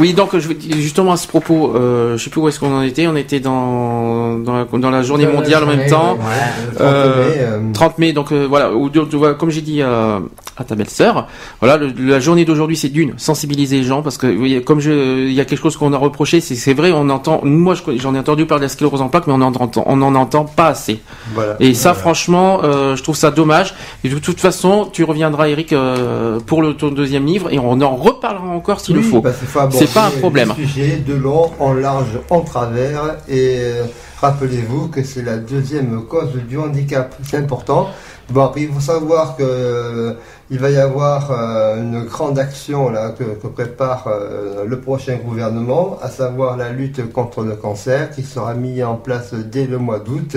Oui, 0.00 0.14
donc 0.14 0.36
je, 0.36 0.48
justement 0.78 1.12
à 1.12 1.16
ce 1.16 1.28
propos, 1.28 1.74
euh, 1.76 2.16
je 2.16 2.24
sais 2.24 2.30
plus 2.30 2.40
où 2.40 2.48
est-ce 2.48 2.58
qu'on 2.58 2.74
en 2.74 2.82
était. 2.82 3.06
On 3.06 3.16
était 3.16 3.38
dans 3.40 4.38
dans 4.38 4.54
la, 4.56 4.64
dans 4.78 4.90
la 4.90 5.02
journée 5.02 5.26
la 5.26 5.32
mondiale 5.32 5.62
en 5.64 5.66
même 5.66 5.88
temps. 5.88 6.14
ouais, 6.14 6.18
ouais. 6.18 6.70
Le 6.70 6.74
30 6.76 6.86
Euh, 6.86 7.28
mai, 7.28 7.36
euh. 7.38 7.72
30 7.72 7.98
mai, 7.98 8.12
donc 8.12 8.32
euh, 8.32 8.46
voilà. 8.48 8.72
Où, 8.74 8.90
comme 9.38 9.50
j'ai 9.50 9.60
dit 9.60 9.82
euh, 9.82 10.18
à 10.56 10.64
ta 10.64 10.74
belle-sœur. 10.74 11.26
Voilà, 11.60 11.76
le- 11.76 11.92
la 11.98 12.20
journée 12.20 12.44
d'aujourd'hui, 12.44 12.76
c'est 12.76 12.88
d'une 12.88 13.12
sensibiliser 13.18 13.78
les 13.78 13.84
gens 13.84 14.02
parce 14.02 14.18
que 14.18 14.58
comme 14.60 14.80
je, 14.80 15.26
il 15.26 15.32
y 15.34 15.40
a 15.40 15.44
quelque 15.44 15.62
chose 15.62 15.76
qu'on 15.76 15.92
a 15.92 15.98
reproché, 15.98 16.40
c'est 16.40 16.54
c'est 16.54 16.74
vrai, 16.74 16.92
on 16.92 17.08
entend, 17.10 17.40
moi 17.44 17.74
je- 17.74 17.98
j'en 17.98 18.14
ai 18.14 18.18
entendu 18.18 18.46
parler 18.46 18.60
de 18.62 18.64
la 18.64 18.68
sclérose 18.70 19.02
en 19.02 19.08
plaques, 19.08 19.26
mais 19.26 19.32
on 19.32 19.42
en 19.42 19.54
entend, 19.54 19.84
on 19.86 20.00
en 20.02 20.14
entend 20.14 20.44
pas 20.44 20.68
assez. 20.68 21.00
Voilà. 21.34 21.56
Et 21.60 21.74
ça, 21.74 21.90
Voilà. 21.90 22.00
franchement, 22.00 22.60
euh, 22.64 22.96
je 22.96 23.02
trouve 23.02 23.16
ça 23.16 23.30
dommage. 23.30 23.74
Et 24.04 24.08
de 24.08 24.18
toute 24.18 24.40
façon, 24.40 24.88
tu 24.92 25.04
reviendras, 25.04 25.48
Eric, 25.48 25.72
euh, 25.72 26.38
pour 26.40 26.62
le 26.62 26.74
ton 26.74 26.88
deuxième 26.90 27.26
livre, 27.26 27.52
et 27.52 27.58
on 27.58 27.80
en 27.80 27.96
reparlera 27.96 28.46
encore 28.48 28.80
s'il 28.80 28.94
le 28.96 29.00
Oui, 29.02 29.06
faut. 29.08 29.22
C'est 29.70 29.89
pas 29.94 30.06
un 30.06 30.10
problème. 30.10 30.54
sujet 30.54 30.96
de 30.96 31.14
long 31.14 31.50
en 31.58 31.72
large, 31.72 32.18
en 32.30 32.40
travers. 32.40 33.16
Et 33.28 33.58
euh, 33.58 33.84
rappelez-vous 34.20 34.88
que 34.88 35.02
c'est 35.02 35.22
la 35.22 35.36
deuxième 35.36 36.04
cause 36.06 36.34
du 36.48 36.58
handicap. 36.58 37.14
C'est 37.22 37.38
important. 37.38 37.90
Bon, 38.30 38.44
après, 38.44 38.62
il 38.62 38.72
faut 38.72 38.80
savoir 38.80 39.36
que 39.36 40.16
il 40.52 40.58
va 40.58 40.70
y 40.70 40.78
avoir 40.78 41.30
euh, 41.30 41.76
une 41.80 42.04
grande 42.04 42.38
action 42.38 42.90
là 42.90 43.10
que, 43.10 43.22
que 43.22 43.46
prépare 43.46 44.08
euh, 44.08 44.64
le 44.66 44.80
prochain 44.80 45.16
gouvernement, 45.16 45.96
à 46.02 46.08
savoir 46.08 46.56
la 46.56 46.70
lutte 46.70 47.12
contre 47.12 47.44
le 47.44 47.54
cancer, 47.54 48.10
qui 48.10 48.22
sera 48.22 48.54
mise 48.54 48.82
en 48.82 48.96
place 48.96 49.32
dès 49.34 49.66
le 49.66 49.78
mois 49.78 50.00
d'août. 50.00 50.36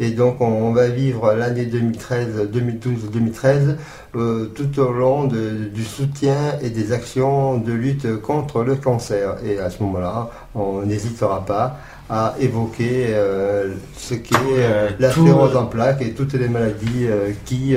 Et 0.00 0.10
donc, 0.10 0.40
on, 0.40 0.46
on 0.46 0.72
va 0.72 0.88
vivre 0.88 1.32
l'année 1.34 1.66
2013, 1.66 2.48
2012-2013 2.52 3.76
euh, 4.16 4.46
tout 4.54 4.78
au 4.80 4.90
long 4.92 5.24
de- 5.24 5.68
du 5.72 5.84
soutien 5.84 6.36
et 6.60 6.70
des 6.70 6.92
actions 6.92 7.56
de 7.58 7.72
lutte 7.72 8.20
contre 8.20 8.62
le 8.64 8.74
cancer. 8.74 9.36
Et 9.44 9.58
à 9.60 9.70
ce 9.70 9.82
moment-là, 9.84 10.28
on 10.54 10.82
n'hésitera 10.82 11.44
pas 11.46 11.76
à 12.10 12.34
évoquer 12.40 13.06
euh, 13.10 13.74
ce 13.96 14.14
qu'est 14.14 14.34
euh, 14.58 14.90
la 14.98 15.10
sclérose 15.22 15.56
en 15.56 15.66
plaques 15.66 16.02
et 16.02 16.10
toutes 16.12 16.34
les 16.34 16.48
maladies 16.48 17.06
euh, 17.06 17.30
qui 17.46 17.74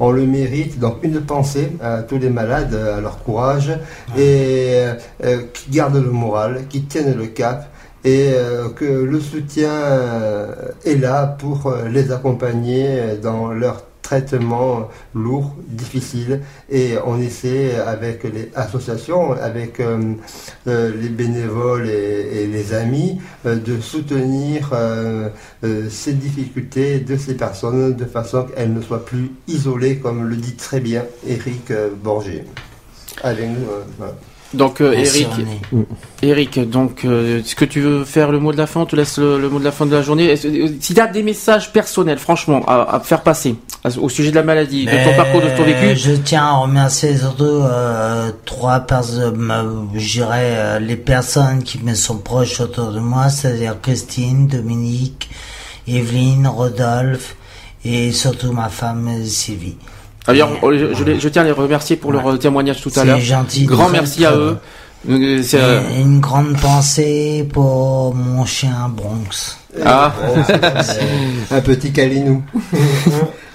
ont 0.00 0.10
le 0.10 0.26
mérite. 0.26 0.78
Donc 0.78 0.98
une 1.02 1.20
pensée 1.20 1.72
à 1.82 2.02
tous 2.02 2.18
les 2.18 2.30
malades, 2.30 2.74
à 2.74 3.00
leur 3.00 3.22
courage, 3.22 3.72
et 4.16 4.84
euh, 5.24 5.42
qui 5.52 5.70
gardent 5.70 6.02
le 6.02 6.10
moral, 6.10 6.66
qui 6.68 6.82
tiennent 6.82 7.16
le 7.16 7.26
cap. 7.26 7.70
Et 8.04 8.30
euh, 8.32 8.68
que 8.68 8.84
le 8.84 9.20
soutien 9.20 9.72
euh, 9.72 10.54
est 10.84 10.94
là 10.94 11.26
pour 11.26 11.74
les 11.90 12.12
accompagner 12.12 13.16
dans 13.20 13.48
leur 13.48 13.87
traitement 14.08 14.88
lourd, 15.14 15.54
difficile, 15.68 16.40
et 16.70 16.94
on 17.04 17.20
essaie 17.20 17.76
avec 17.94 18.24
les 18.24 18.48
associations, 18.54 19.32
avec 19.32 19.80
euh, 19.80 20.14
euh, 20.66 20.90
les 21.02 21.10
bénévoles 21.10 21.88
et, 21.90 22.42
et 22.42 22.46
les 22.46 22.72
amis, 22.72 23.18
euh, 23.44 23.56
de 23.56 23.78
soutenir 23.80 24.70
euh, 24.72 25.28
ces 25.90 26.14
difficultés 26.14 27.00
de 27.00 27.16
ces 27.18 27.34
personnes 27.34 27.94
de 27.94 28.04
façon 28.06 28.44
qu'elles 28.44 28.72
ne 28.72 28.80
soient 28.80 29.04
plus 29.04 29.30
isolées, 29.46 29.96
comme 29.98 30.24
le 30.26 30.36
dit 30.36 30.54
très 30.56 30.80
bien 30.80 31.04
Eric 31.26 31.70
Borgé. 32.02 32.44
Allez, 33.22 33.46
nous, 33.46 33.66
euh, 33.70 33.82
voilà. 33.98 34.14
Donc 34.54 34.80
euh, 34.80 34.92
Eric. 34.92 35.28
Eric, 36.22 36.70
donc 36.70 37.04
euh, 37.04 37.40
est-ce 37.40 37.54
que 37.54 37.66
tu 37.66 37.80
veux 37.82 38.04
faire 38.04 38.32
le 38.32 38.38
mot 38.40 38.50
de 38.50 38.56
la 38.56 38.66
fin? 38.66 38.80
On 38.80 38.86
te 38.86 38.96
laisse 38.96 39.18
le, 39.18 39.38
le 39.38 39.48
mot 39.50 39.58
de 39.58 39.64
la 39.64 39.72
fin 39.72 39.84
de 39.84 39.92
la 39.94 40.00
journée? 40.00 40.24
Est-ce- 40.32 40.48
euh, 40.48 40.68
Si 40.80 40.94
tu 40.94 41.00
as 41.00 41.06
des 41.06 41.22
messages 41.22 41.70
personnels, 41.70 42.16
franchement, 42.18 42.64
à, 42.66 42.96
à 42.96 43.00
faire 43.00 43.22
passer 43.22 43.56
au 43.96 44.08
sujet 44.08 44.30
de 44.30 44.36
la 44.36 44.42
maladie, 44.42 44.84
de 44.86 44.90
ton 44.90 44.96
Mais 44.96 45.16
parcours, 45.16 45.40
de 45.40 45.48
ton 45.56 45.64
vécu, 45.64 45.96
Je 45.96 46.12
tiens 46.12 46.44
à 46.44 46.52
remercier 46.58 47.16
surtout 47.16 47.44
euh, 47.44 48.30
trois 48.44 48.80
personnes, 48.80 49.50
euh, 49.50 50.78
les 50.80 50.96
personnes 50.96 51.62
qui 51.62 51.78
me 51.82 51.94
sont 51.94 52.18
proches 52.18 52.60
autour 52.60 52.92
de 52.92 53.00
moi, 53.00 53.28
c'est-à-dire 53.28 53.76
Christine, 53.80 54.46
Dominique, 54.46 55.30
Evelyne, 55.86 56.46
Rodolphe 56.46 57.36
et 57.84 58.12
surtout 58.12 58.52
ma 58.52 58.68
femme 58.68 59.08
Sylvie. 59.24 59.76
D'ailleurs, 60.26 60.50
je, 60.62 61.18
je 61.18 61.28
tiens 61.28 61.42
à 61.42 61.44
les 61.46 61.52
remercier 61.52 61.96
pour 61.96 62.12
leur 62.12 62.26
euh, 62.30 62.36
témoignage 62.36 62.82
tout 62.82 62.90
à 62.90 63.00
C'est 63.00 63.04
l'heure. 63.06 63.18
gentil, 63.20 63.64
Grand 63.64 63.88
merci 63.88 64.26
à 64.26 64.34
eux. 64.34 64.58
Euh, 65.08 65.42
c'est, 65.42 65.58
euh, 65.60 65.80
une 65.98 66.20
grande 66.20 66.56
pensée 66.60 67.48
pour 67.50 68.14
mon 68.14 68.44
chien 68.44 68.90
Bronx. 68.90 69.57
Ah. 69.84 70.12
un 71.50 71.60
petit 71.60 71.92
câlinou. 71.92 72.42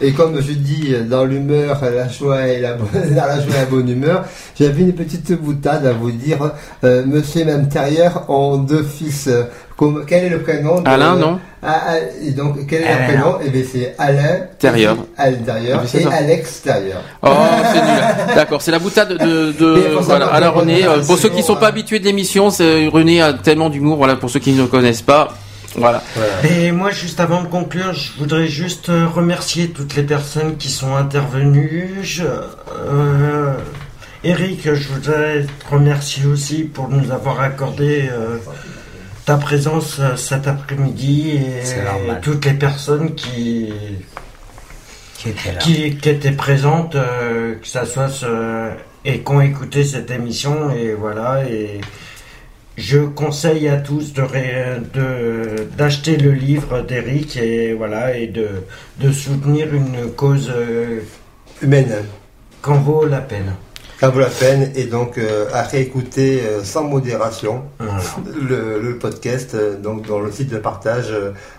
et 0.02 0.12
comme 0.14 0.40
je 0.42 0.52
dis, 0.54 0.94
dans 1.10 1.26
l'humeur, 1.26 1.80
la 1.82 2.08
joie 2.08 2.48
et 2.48 2.60
la, 2.60 2.74
bonne- 2.74 3.10
dans 3.16 3.26
la 3.26 3.42
joie 3.42 3.56
et 3.56 3.60
la 3.60 3.66
bonne 3.66 3.90
humeur, 3.90 4.24
j'avais 4.60 4.82
une 4.84 4.94
petite 4.94 5.32
boutade 5.34 5.86
à 5.86 5.94
vous 5.94 6.12
dire. 6.12 6.52
Euh, 6.84 7.04
monsieur 7.06 7.46
l'intérieur 7.46 8.26
ont 8.30 8.58
deux 8.58 8.84
fils. 8.84 9.28
Euh, 9.28 9.44
Comme, 9.76 10.06
quel 10.08 10.26
est 10.26 10.30
le 10.30 10.42
prénom 10.44 10.82
de- 10.82 10.88
Alain, 10.88 11.16
non 11.16 11.40
Ah, 11.64 11.82
ah, 11.88 11.94
et 12.24 12.30
donc, 12.32 12.68
quel 12.68 12.84
est 12.84 12.88
Alain. 12.88 13.00
le 13.08 13.14
prénom 13.14 13.38
Eh 13.44 13.50
bien, 13.50 13.64
c'est 13.72 13.96
Alain. 13.98 14.36
Intérieur. 14.54 14.98
À 15.18 15.32
l'intérieur 15.32 15.80
Ah, 15.84 15.88
c'est 15.88 16.02
et 16.02 16.04
ça. 16.04 16.12
à 16.14 16.22
l'extérieur. 16.22 17.02
Oh, 17.24 17.30
c'est 17.74 17.82
nul. 17.82 18.36
D'accord, 18.36 18.62
c'est 18.62 18.72
la 18.72 18.78
boutade 18.80 19.10
de, 19.18 19.52
de 19.52 19.96
voilà. 20.00 20.28
Alors 20.28 20.54
René, 20.54 20.86
euh, 20.86 21.02
pour 21.04 21.18
ceux 21.18 21.30
qui 21.30 21.42
bon, 21.42 21.48
sont 21.48 21.56
pas 21.56 21.68
habitués 21.70 21.98
de 21.98 22.06
l'émission, 22.06 22.52
c'est 22.52 22.88
René 22.88 23.20
a 23.24 23.34
tellement 23.34 23.72
d'humour. 23.72 23.98
Voilà, 23.98 24.16
pour 24.16 24.30
ceux 24.30 24.40
qui 24.40 24.52
ne 24.52 24.62
le 24.62 24.68
connaissent 24.68 25.02
pas, 25.02 25.30
voilà. 25.76 26.04
Et 26.50 26.72
moi, 26.72 26.92
juste 26.92 27.20
avant 27.20 27.42
de 27.44 27.48
conclure, 27.48 27.94
je 27.94 28.12
voudrais 28.20 28.48
juste 28.48 28.90
euh, 28.90 29.08
remercier 29.08 29.70
toutes 29.70 29.96
les 29.96 30.04
personnes 30.04 30.58
qui 30.58 30.70
sont 30.70 30.96
intervenues. 30.96 31.90
Je, 32.04 32.24
euh, 32.24 33.54
Eric, 34.24 34.74
je 34.74 34.88
voudrais 34.90 35.44
te 35.44 35.74
remercier 35.74 36.26
aussi 36.26 36.64
pour 36.64 36.90
nous 36.90 37.12
avoir 37.12 37.42
accordé 37.42 38.10
euh, 38.12 38.38
ta 39.26 39.38
présence 39.38 40.00
cet 40.16 40.48
après-midi 40.48 41.32
et 41.32 41.62
toutes 42.22 42.46
les 42.46 42.54
personnes 42.54 43.16
qui 43.16 43.74
Qui 45.18 45.30
était 45.30 45.52
là. 45.54 45.58
qui, 45.60 45.96
qui 45.98 46.10
étaient 46.10 46.32
présentes, 46.32 46.96
euh, 46.96 47.56
que 47.56 47.68
ça 47.68 47.86
soit 47.86 48.10
ce- 48.10 48.70
et 49.06 49.20
qui 49.20 49.32
ont 49.32 49.42
écouté 49.42 49.84
cette 49.84 50.12
émission 50.12 50.72
et 50.72 50.94
voilà 50.94 51.44
et 51.50 51.82
je 52.78 53.00
conseille 53.00 53.68
à 53.68 53.78
tous 53.78 54.14
de 54.14 55.68
d'acheter 55.78 56.18
le 56.18 56.32
livre 56.32 56.82
d'Eric 56.82 57.38
et 57.38 57.74
voilà 57.74 58.18
et 58.18 58.28
de 58.28 58.48
de 59.00 59.12
soutenir 59.12 59.74
une 59.74 60.12
cause 60.12 60.52
euh, 60.54 61.02
humaine 61.62 61.94
qu'en 62.62 62.80
vaut 62.80 63.06
la 63.06 63.22
peine. 63.22 63.54
Ça 64.00 64.10
vaut 64.10 64.20
la 64.20 64.26
peine 64.28 64.72
et 64.76 64.86
donc 64.86 65.18
euh, 65.18 65.46
à 65.54 65.64
réécouter 65.64 66.42
euh, 66.42 66.64
sans 66.64 66.84
modération 66.84 67.64
le, 67.80 68.82
le 68.82 68.98
podcast 68.98 69.56
donc 69.82 70.08
dans 70.08 70.20
le 70.20 70.32
site 70.32 70.50
de 70.50 70.58
partage 70.58 71.14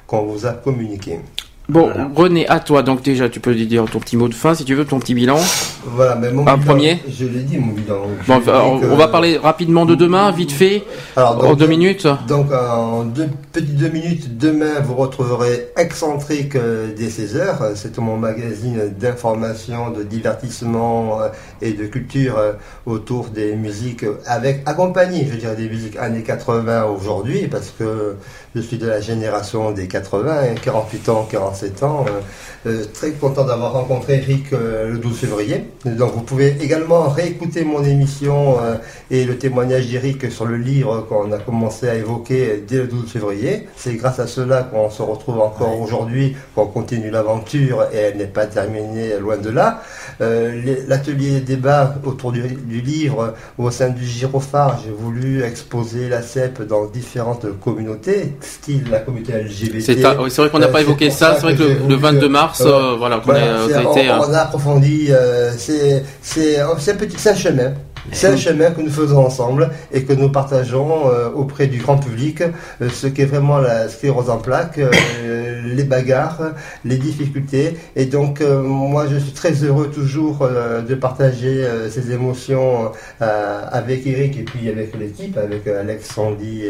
qu'on 0.06 0.22
vous 0.24 0.46
a 0.46 0.52
communiqué. 0.52 1.20
Bon, 1.66 1.90
René, 2.14 2.46
à 2.48 2.60
toi. 2.60 2.82
Donc 2.82 3.02
déjà, 3.02 3.30
tu 3.30 3.40
peux 3.40 3.54
dire 3.54 3.86
ton 3.90 3.98
petit 3.98 4.18
mot 4.18 4.28
de 4.28 4.34
fin 4.34 4.54
si 4.54 4.64
tu 4.66 4.74
veux, 4.74 4.84
ton 4.84 4.98
petit 4.98 5.14
bilan. 5.14 5.38
Voilà, 5.86 6.14
mais 6.14 6.30
mon 6.30 6.46
Un 6.46 6.56
bilan, 6.58 6.66
premier. 6.66 6.98
Je 7.08 7.24
l'ai 7.24 7.40
dit 7.40 7.56
mon 7.56 7.72
bilan. 7.72 8.00
Bon, 8.26 8.40
Je 8.44 8.50
alors, 8.50 8.74
dis 8.76 8.82
que- 8.82 8.86
on 8.92 8.96
va 8.96 9.08
parler 9.08 9.38
rapidement 9.38 9.86
de 9.86 9.94
demain, 9.94 10.30
vite 10.30 10.52
fait, 10.52 10.84
Alors, 11.16 11.42
en 11.42 11.54
deux 11.54 11.66
minutes. 11.66 12.06
Donc 12.28 12.52
en 12.52 13.04
deux 13.04 13.28
petites 13.52 13.76
deux 13.76 13.88
minutes, 13.88 14.36
demain 14.36 14.80
vous 14.84 14.94
retrouverez 14.94 15.68
Excentrique 15.78 16.54
euh, 16.56 16.88
dès 16.94 17.08
16h. 17.08 17.74
C'est 17.76 17.96
mon 17.98 18.18
magazine 18.18 18.92
d'information, 18.98 19.90
de 19.90 20.02
divertissement 20.02 21.20
euh, 21.22 21.28
et 21.62 21.72
de 21.72 21.86
culture 21.86 22.36
euh, 22.38 22.52
autour 22.84 23.28
des 23.28 23.56
musiques 23.56 24.04
avec 24.26 24.62
accompagné, 24.66 25.26
je 25.30 25.36
dirais, 25.38 25.56
des 25.56 25.68
musiques 25.70 25.96
années 25.96 26.22
80 26.22 26.84
aujourd'hui 26.84 27.46
parce 27.48 27.72
que 27.78 28.16
je 28.54 28.60
suis 28.60 28.76
de 28.78 28.86
la 28.86 29.00
génération 29.00 29.70
des 29.72 29.88
80, 29.88 30.30
hein, 30.30 30.54
48 30.62 31.08
ans, 31.08 31.26
47 31.54 31.82
ans. 31.82 32.04
euh, 32.08 32.20
euh, 32.66 32.84
très 32.94 33.10
content 33.10 33.44
d'avoir 33.44 33.72
rencontré 33.72 34.14
Eric 34.14 34.52
euh, 34.54 34.88
le 34.92 34.98
12 34.98 35.18
février. 35.18 35.64
Donc 35.84 36.14
vous 36.14 36.22
pouvez 36.22 36.56
également 36.62 37.10
réécouter 37.10 37.62
mon 37.62 37.84
émission 37.84 38.56
euh, 38.62 38.76
et 39.10 39.24
le 39.24 39.36
témoignage 39.36 39.86
d'Eric 39.88 40.32
sur 40.32 40.46
le 40.46 40.56
livre 40.56 41.02
qu'on 41.06 41.30
a 41.32 41.38
commencé 41.38 41.88
à 41.90 41.94
évoquer 41.94 42.64
dès 42.66 42.78
le 42.78 42.86
12 42.86 43.10
février. 43.10 43.68
C'est 43.76 43.94
grâce 43.96 44.18
à 44.18 44.26
cela 44.26 44.62
qu'on 44.62 44.88
se 44.88 45.02
retrouve 45.02 45.40
encore 45.40 45.78
aujourd'hui, 45.78 46.36
qu'on 46.54 46.66
continue 46.66 47.10
l'aventure 47.10 47.84
et 47.92 47.96
elle 47.98 48.16
n'est 48.16 48.24
pas 48.24 48.46
terminée 48.46 49.18
loin 49.20 49.36
de 49.36 49.50
là. 49.50 49.82
L'atelier 50.20 51.40
débat 51.40 51.96
autour 52.04 52.32
du, 52.32 52.42
du 52.42 52.80
livre 52.80 53.34
au 53.58 53.70
sein 53.70 53.90
du 53.90 54.04
Girophare, 54.06 54.80
j'ai 54.84 54.90
voulu 54.92 55.42
exposer 55.42 56.08
la 56.08 56.22
CEP 56.22 56.62
dans 56.62 56.86
différentes 56.86 57.46
communautés, 57.60 58.32
style 58.40 58.84
la 58.90 59.00
communauté 59.00 59.32
LGBT. 59.34 59.82
C'est 59.84 60.36
vrai 60.38 60.50
qu'on 60.50 60.58
n'a 60.58 60.68
pas 60.68 60.80
évoqué 60.80 61.10
ça, 61.10 61.36
c'est 61.48 61.54
vrai 61.54 61.64
que 61.64 61.68
le- 61.68 61.74
le 61.74 61.80
voulu 61.84 61.96
22 61.96 62.28
mars, 62.28 62.62
euh, 62.66 62.94
voilà, 62.98 63.18
qu'on 63.18 63.66
c'est- 63.68 63.72
ça 63.74 63.80
a 63.80 63.82
on, 63.82 63.94
euh, 64.08 64.26
on 64.28 64.34
a 64.34 64.38
approfondi, 64.40 65.06
euh, 65.10 65.50
c'est 65.56 66.90
un 66.92 66.94
petit 66.96 67.16
chemin. 67.34 67.72
C'est 68.12 68.28
un 68.28 68.36
chemin 68.36 68.70
que 68.70 68.80
nous 68.80 68.90
faisons 68.90 69.24
ensemble 69.24 69.70
et 69.92 70.04
que 70.04 70.12
nous 70.12 70.30
partageons 70.30 71.08
euh, 71.08 71.30
auprès 71.30 71.66
du 71.66 71.78
grand 71.78 71.96
public 71.96 72.42
euh, 72.80 72.88
ce 72.90 73.06
qu'est 73.06 73.24
vraiment 73.24 73.58
la 73.58 73.88
sclérose 73.88 74.30
en 74.30 74.38
plaques, 74.38 74.78
euh, 74.78 75.62
les 75.74 75.84
bagarres, 75.84 76.52
les 76.84 76.96
difficultés. 76.96 77.76
Et 77.96 78.06
donc, 78.06 78.40
euh, 78.40 78.62
moi, 78.62 79.06
je 79.10 79.16
suis 79.16 79.32
très 79.32 79.52
heureux 79.64 79.90
toujours 79.90 80.48
de 80.88 80.94
partager 80.94 81.66
ces 81.90 82.12
émotions 82.12 82.92
avec 83.20 84.06
Eric 84.06 84.38
et 84.38 84.42
puis 84.42 84.68
avec 84.68 84.96
l'équipe, 84.98 85.36
avec 85.36 85.66
Alex, 85.66 86.08
Sandy 86.14 86.64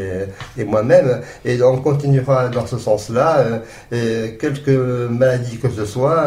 et, 0.58 0.64
moi-même. 0.64 1.20
Et 1.44 1.62
on 1.62 1.78
continuera 1.78 2.48
dans 2.48 2.66
ce 2.66 2.78
sens-là. 2.78 3.44
quelques 3.90 4.68
maladies 4.68 5.58
que 5.58 5.70
ce 5.70 5.84
soit 5.84 6.26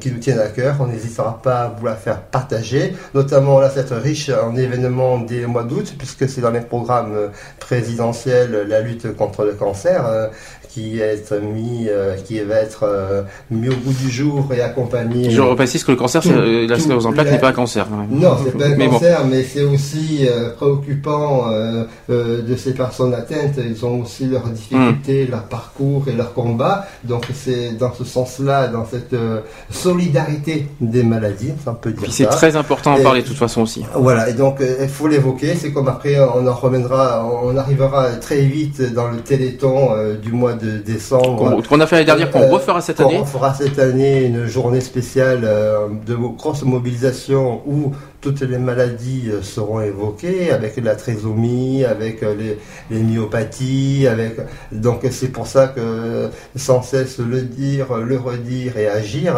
qui 0.00 0.10
nous 0.10 0.18
tiennent 0.18 0.40
à 0.40 0.48
cœur, 0.48 0.76
on 0.80 0.86
n'hésitera 0.86 1.40
pas 1.42 1.62
à 1.62 1.68
vous 1.68 1.86
la 1.86 1.96
faire 1.96 2.20
partager. 2.22 2.94
Notamment 3.14 3.60
là, 3.60 3.70
cette 3.70 3.90
riche 3.90 4.30
en 4.42 4.56
événements 4.56 5.18
des 5.18 5.46
mois 5.46 5.64
d'août, 5.64 5.94
puisque 5.98 6.28
c'est 6.28 6.40
dans 6.40 6.50
les 6.50 6.60
programmes 6.60 7.14
euh, 7.14 7.28
présidentiels 7.58 8.66
la 8.68 8.80
lutte 8.80 9.16
contre 9.16 9.44
le 9.44 9.54
cancer. 9.54 10.30
Euh, 10.76 10.82
qui 10.82 10.98
va 10.98 11.04
être 11.06 11.40
mis, 11.40 11.86
euh, 11.88 12.14
qui 12.24 12.40
va 12.40 12.56
être 12.56 12.84
euh, 12.84 13.22
mis 13.50 13.68
au 13.68 13.72
goût 13.74 13.92
du 14.00 14.10
jour 14.10 14.48
et 14.56 14.60
accompagné. 14.60 15.30
Je 15.30 15.40
reprécise 15.40 15.84
que 15.84 15.90
le 15.92 15.96
cancer, 15.96 16.22
Tout- 16.22 16.30
euh, 16.30 16.66
la 16.66 16.78
sclérose 16.78 17.06
en 17.06 17.12
plaques 17.12 17.26
la- 17.26 17.32
n'est 17.32 17.38
pas 17.38 17.48
un 17.48 17.52
cancer. 17.52 17.86
non, 18.10 18.36
c'est 18.44 18.56
pas 18.56 18.66
un 18.66 18.76
Mais 18.76 18.86
bon. 18.86 18.92
cancer, 18.94 19.24
mais 19.26 19.42
c'est 19.42 19.62
aussi 19.64 20.26
euh, 20.28 20.50
préoccupant 20.54 21.50
euh, 21.50 21.84
euh, 22.10 22.42
de 22.42 22.56
ces 22.56 22.74
personnes 22.74 23.14
atteintes. 23.14 23.58
Ils 23.58 23.84
ont 23.84 24.02
aussi 24.02 24.26
leurs 24.26 24.48
difficultés, 24.48 25.26
leur 25.26 25.44
parcours 25.44 26.04
et 26.08 26.12
leur 26.12 26.32
combat. 26.34 26.86
Donc 27.04 27.26
c'est 27.34 27.72
dans 27.78 27.92
ce 27.92 28.04
sens-là, 28.04 28.68
dans 28.68 28.86
cette 28.86 29.12
euh, 29.12 29.40
solidarité 29.70 30.66
des 30.80 31.02
maladies, 31.02 31.52
on 31.66 31.74
peut 31.74 31.90
dire 31.90 32.02
Puis 32.02 32.12
c'est 32.12 32.26
très 32.26 32.56
important 32.56 32.96
d'en 32.96 33.02
parler 33.02 33.22
de 33.22 33.26
toute 33.26 33.36
façon 33.36 33.62
aussi. 33.62 33.84
Voilà, 33.94 34.28
et 34.30 34.32
donc 34.32 34.60
euh, 34.60 34.76
il 34.82 34.88
faut 34.88 35.08
l'évoquer. 35.08 35.54
C'est 35.56 35.72
comme 35.72 35.88
après, 35.88 36.16
on 36.20 36.46
en 36.46 36.54
reviendra, 36.54 37.26
on 37.44 37.56
arrivera 37.56 38.10
très 38.20 38.40
vite 38.42 38.80
dans 38.94 39.08
le 39.08 39.18
téléthon 39.18 39.90
euh, 39.92 40.16
du 40.16 40.32
mois 40.32 40.54
de 40.54 40.61
décembre. 40.70 41.62
Qu'on- 41.68 41.80
a 41.80 41.86
fait 41.86 41.96
l'année 41.96 42.06
dernière, 42.06 42.30
qu'on 42.30 42.48
refera 42.48 42.80
cette 42.80 43.00
année. 43.00 43.18
refera 43.18 43.54
cette 43.54 43.78
année 43.78 44.24
une 44.24 44.46
journée 44.46 44.80
spéciale 44.80 45.40
euh, 45.44 45.88
de 46.06 46.14
grosse 46.14 46.62
mobilisation 46.62 47.62
où 47.66 47.92
toutes 48.20 48.40
les 48.42 48.58
maladies 48.58 49.30
euh, 49.32 49.42
seront 49.42 49.80
évoquées, 49.80 50.52
avec 50.52 50.76
la 50.76 50.94
trisomie, 50.94 51.84
avec 51.84 52.22
euh, 52.22 52.34
les, 52.36 52.58
les 52.90 53.02
myopathies, 53.02 54.06
avec 54.06 54.36
donc 54.70 55.00
c'est 55.10 55.28
pour 55.28 55.46
ça 55.48 55.68
que 55.68 56.28
sans 56.54 56.82
cesse 56.82 57.18
le 57.18 57.42
dire, 57.42 57.94
le 57.96 58.16
redire 58.18 58.76
et 58.76 58.86
agir. 58.88 59.34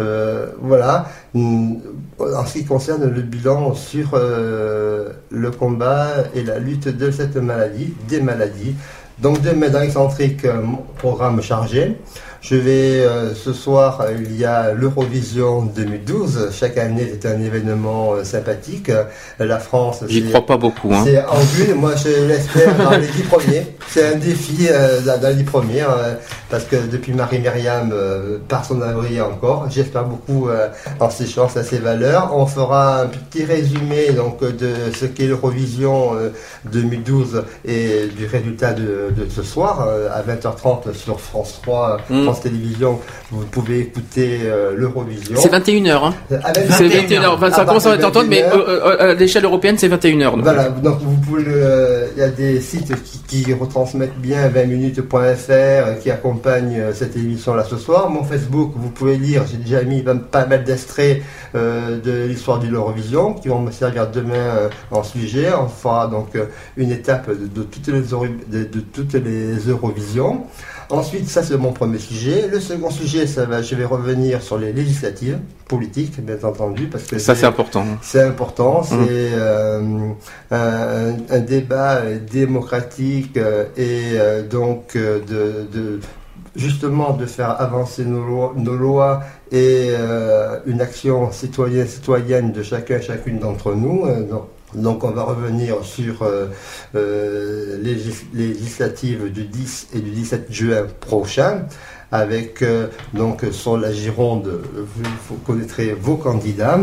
euh, 0.00 0.46
voilà. 0.60 1.06
En 1.36 2.46
ce 2.46 2.52
qui 2.54 2.64
concerne 2.64 3.08
le 3.08 3.22
bilan 3.22 3.74
sur 3.74 4.10
euh, 4.14 5.10
le 5.30 5.50
combat 5.50 6.08
et 6.34 6.42
la 6.42 6.58
lutte 6.58 6.88
de 6.88 7.10
cette 7.10 7.36
maladie, 7.36 7.94
des 8.08 8.20
maladies. 8.20 8.74
Donc 9.18 9.40
demain 9.42 9.68
dans 9.68 9.80
Excentrique, 9.80 10.44
euh, 10.44 10.62
programme 10.98 11.40
chargé. 11.40 11.96
Je 12.46 12.56
vais 12.56 13.00
euh, 13.00 13.34
ce 13.34 13.54
soir, 13.54 14.02
euh, 14.02 14.12
il 14.22 14.36
y 14.38 14.44
a 14.44 14.72
l'Eurovision 14.74 15.62
2012. 15.62 16.50
Chaque 16.52 16.76
année, 16.76 17.10
c'est 17.18 17.26
un 17.26 17.40
événement 17.40 18.12
euh, 18.12 18.22
sympathique. 18.24 18.90
Euh, 18.90 19.04
La 19.38 19.58
France, 19.58 20.04
J'y 20.08 20.20
c'est- 20.20 20.28
crois 20.28 20.44
pas 20.44 20.58
beaucoup. 20.58 20.92
Hein. 20.92 21.04
c'est 21.06 21.24
en 21.24 21.38
vue, 21.40 21.72
moi 21.72 21.92
je 21.96 22.26
l'espère 22.28 22.76
dans 22.76 22.90
les 22.98 23.06
dix 23.06 23.22
premiers. 23.22 23.66
C'est 23.88 24.12
un 24.12 24.16
défi 24.16 24.66
euh, 24.68 25.00
dans 25.00 25.26
les 25.26 25.36
dix 25.36 25.44
premiers, 25.44 25.84
parce 26.50 26.64
que 26.64 26.76
depuis 26.92 27.14
Marie-Myriam, 27.14 27.90
euh, 27.94 28.36
personne 28.46 28.80
n'a 28.80 28.92
brillé 28.92 29.22
encore. 29.22 29.66
J'espère 29.70 30.04
beaucoup 30.04 30.48
euh, 30.50 30.68
en 31.00 31.08
ses 31.08 31.26
chances, 31.26 31.56
à 31.56 31.64
ses 31.64 31.78
valeurs. 31.78 32.32
On 32.36 32.44
fera 32.44 33.02
un 33.02 33.06
petit 33.06 33.44
résumé 33.46 34.12
donc 34.12 34.40
de 34.40 34.70
ce 34.94 35.06
qu'est 35.06 35.26
l'Eurovision 35.28 36.14
euh, 36.16 36.28
2012 36.70 37.42
et 37.64 38.08
du 38.14 38.26
résultat 38.26 38.74
de, 38.74 39.08
de 39.16 39.30
ce 39.30 39.42
soir 39.42 39.86
euh, 39.88 40.08
à 40.12 40.20
20h30 40.22 40.92
sur 40.92 41.18
France 41.20 41.60
3, 41.62 41.96
Mm. 42.10 42.24
France 42.24 42.33
Télévisions. 42.40 42.98
Vous 43.30 43.44
pouvez 43.46 43.80
écouter 43.80 44.40
euh, 44.44 44.72
l'Eurovision. 44.76 45.36
C'est 45.38 45.52
21h. 45.52 45.90
Hein. 46.04 46.14
Ah 46.42 46.52
ben, 46.54 46.62
C'est 46.70 46.88
21 46.88 47.20
21h. 47.22 47.28
Enfin, 47.34 47.50
ça 47.50 47.64
commence 47.64 47.86
à 47.86 47.94
être 47.94 48.00
de 48.00 48.04
entendu, 48.06 48.28
mais 48.28 48.42
21. 48.42 48.56
euh, 48.58 48.66
euh, 48.68 49.10
à 49.12 49.14
l'échelle 49.14 49.44
européenne, 49.44 49.76
c'est 49.78 49.88
21h. 49.88 50.40
Voilà, 50.42 50.68
donc 50.68 50.98
vous 51.00 51.16
pouvez 51.16 51.44
il 52.16 52.20
y 52.20 52.22
a 52.22 52.28
des 52.28 52.60
sites 52.60 52.92
qui, 53.26 53.42
qui 53.44 53.52
retransmettent 53.54 54.18
bien 54.18 54.48
20minutes.fr 54.48 55.50
euh, 55.50 55.94
qui 55.94 56.10
accompagnent 56.10 56.78
euh, 56.80 56.92
cette 56.92 57.16
émission 57.16 57.54
là 57.54 57.64
ce 57.64 57.76
soir. 57.76 58.08
Mon 58.10 58.24
Facebook, 58.24 58.72
vous 58.76 58.90
pouvez 58.90 59.16
lire, 59.16 59.42
j'ai 59.50 59.56
déjà 59.58 59.82
mis 59.82 60.02
pas- 60.02 60.46
mal 60.46 60.64
d'extraits 60.64 61.22
euh, 61.54 61.98
de 62.00 62.26
l'histoire 62.26 62.58
de 62.60 62.66
l'Eurovision 62.68 63.34
qui 63.34 63.48
vont 63.48 63.60
me 63.60 63.70
servir 63.70 64.10
demain 64.10 64.34
euh, 64.34 64.68
en 64.90 65.02
sujet. 65.02 65.48
On 65.58 65.68
fera 65.68 66.06
donc 66.08 66.34
euh, 66.36 66.44
une 66.76 66.90
étape 66.90 67.28
de, 67.30 67.46
de 67.46 67.62
toutes 67.62 67.88
les 67.88 68.00
de 68.02 68.80
toutes 68.92 69.14
les 69.14 69.56
Eurovisions. 69.68 70.42
Ensuite, 70.98 71.28
ça 71.28 71.42
c'est 71.42 71.56
mon 71.56 71.72
premier 71.72 71.98
sujet. 71.98 72.48
Le 72.50 72.60
second 72.60 72.90
sujet, 72.90 73.26
ça 73.26 73.44
va, 73.44 73.62
je 73.62 73.74
vais 73.74 73.84
revenir 73.84 74.42
sur 74.42 74.58
les 74.58 74.72
législatives 74.72 75.38
politiques, 75.68 76.20
bien 76.24 76.36
entendu, 76.42 76.86
parce 76.86 77.04
que 77.04 77.18
Ça, 77.18 77.34
c'est 77.34 77.46
important. 77.46 77.84
c'est 78.02 78.22
important, 78.22 78.82
c'est 78.82 78.94
Mhm. 78.94 79.06
euh, 79.34 79.80
un, 80.50 81.16
un 81.30 81.40
débat 81.40 81.96
euh, 81.96 82.18
démocratique 82.30 83.36
euh, 83.36 83.64
et 83.76 84.18
donc 84.48 84.96
de, 84.96 85.66
de- 85.72 86.00
justement 86.56 87.12
de 87.14 87.26
faire 87.26 87.60
avancer 87.60 88.04
nos 88.04 88.24
lois, 88.24 88.52
nos 88.56 88.76
lois 88.76 89.20
et 89.50 89.88
euh, 89.90 90.58
une 90.66 90.80
action 90.80 91.32
citoyenne 91.32 91.88
citoyenne 91.88 92.52
de 92.52 92.62
chacun 92.62 93.00
chacune 93.00 93.38
d'entre 93.40 93.74
nous. 93.74 94.04
Euh, 94.06 94.22
donc, 94.22 94.44
donc 94.74 95.04
on 95.04 95.10
va 95.10 95.22
revenir 95.22 95.84
sur 95.84 96.22
euh, 96.22 96.46
euh, 96.94 97.78
les 97.82 97.94
légis- 97.94 98.24
les 98.32 98.48
législatives 98.48 99.30
du 99.32 99.44
10 99.44 99.88
et 99.94 100.00
du 100.00 100.10
17 100.10 100.46
juin 100.50 100.86
prochain 101.00 101.66
avec 102.12 102.62
euh, 102.62 102.88
donc 103.12 103.44
sur 103.50 103.76
la 103.76 103.92
Gironde, 103.92 104.60
vous, 104.74 105.36
connaîtrez 105.46 105.92
vos 105.94 106.16
candidats. 106.16 106.78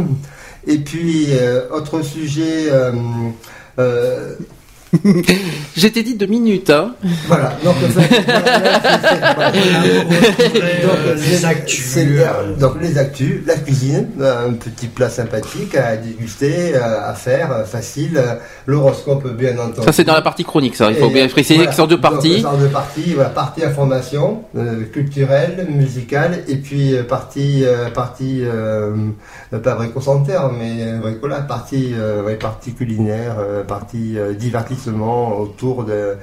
Et 0.68 0.78
puis, 0.80 1.28
autre 1.72 2.02
sujet. 2.04 2.70
J'étais 5.78 6.04
dit 6.04 6.16
deux 6.16 6.26
minutes. 6.26 6.70
Hein. 6.70 6.96
voilà, 7.28 7.56
donc, 7.64 7.76
donc, 7.80 8.04
les 11.18 11.46
actus, 11.46 11.86
c'est- 11.86 12.60
donc 12.60 12.74
les 12.82 12.98
actus, 12.98 13.42
la 13.46 13.56
cuisine, 13.56 14.08
un 14.22 14.54
petit 14.54 14.88
plat 14.88 15.10
sympathique 15.10 15.76
à 15.76 15.96
déguster, 15.98 16.76
euh, 16.76 17.10
à 17.10 17.14
faire, 17.14 17.52
euh, 17.52 17.64
facile, 17.64 18.22
l'horoscope 18.68 19.28
bien 19.36 19.58
entendu. 19.58 19.86
Ça, 19.86 19.92
c'est 19.92 20.04
dans 20.04 20.14
la 20.14 20.22
partie 20.22 20.44
chronique, 20.44 20.76
ça. 20.76 20.92
Il 20.92 20.98
faut 20.98 21.10
Et 21.10 21.14
bien 21.14 21.28
préciser 21.28 21.56
voilà, 21.56 21.70
que 21.70 21.76
c'est 21.76 21.82
en 21.82 21.88
deux 21.88 21.96
donc, 21.96 22.02
parties. 22.12 22.46
en 22.46 22.58
deux 22.58 22.68
parties. 22.68 23.14
Voilà, 23.14 23.30
partie 23.30 23.64
information 23.64 24.44
euh, 24.58 24.84
culturelle, 24.92 25.68
musicale, 25.70 26.44
et 26.48 26.56
puis 26.58 26.96
euh, 26.96 27.04
partie 27.04 27.64
euh, 27.66 27.90
partie 27.90 28.44
pas 29.64 29.76
mais 30.58 30.94
bricolage, 31.02 31.48
partie 31.48 31.92
euh, 31.94 32.24
ouais, 32.24 32.36
partie 32.36 32.74
culinaire, 32.74 33.36
euh, 33.40 33.64
partie 33.64 34.18
euh, 34.18 34.34
autour 34.90 35.84
de 35.84 36.16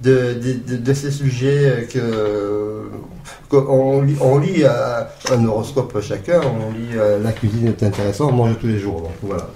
de, 0.00 0.34
de, 0.34 0.52
de- 0.72 0.76
de 0.76 0.94
ces 0.94 1.10
sujets 1.10 1.88
que 1.92 2.82
qu'on 3.48 4.02
lit, 4.02 4.16
on 4.20 4.38
lit 4.38 4.62
euh, 4.64 5.02
un 5.32 5.44
horoscope 5.46 5.98
chacun, 6.02 6.40
on 6.42 6.72
lit 6.72 6.96
euh, 6.96 7.18
la 7.22 7.32
cuisine 7.32 7.68
est 7.68 7.82
intéressant, 7.82 8.28
on 8.28 8.32
mange 8.32 8.58
tous 8.60 8.66
les 8.66 8.78
jours, 8.78 9.00
donc 9.02 9.12
voilà. 9.22 9.48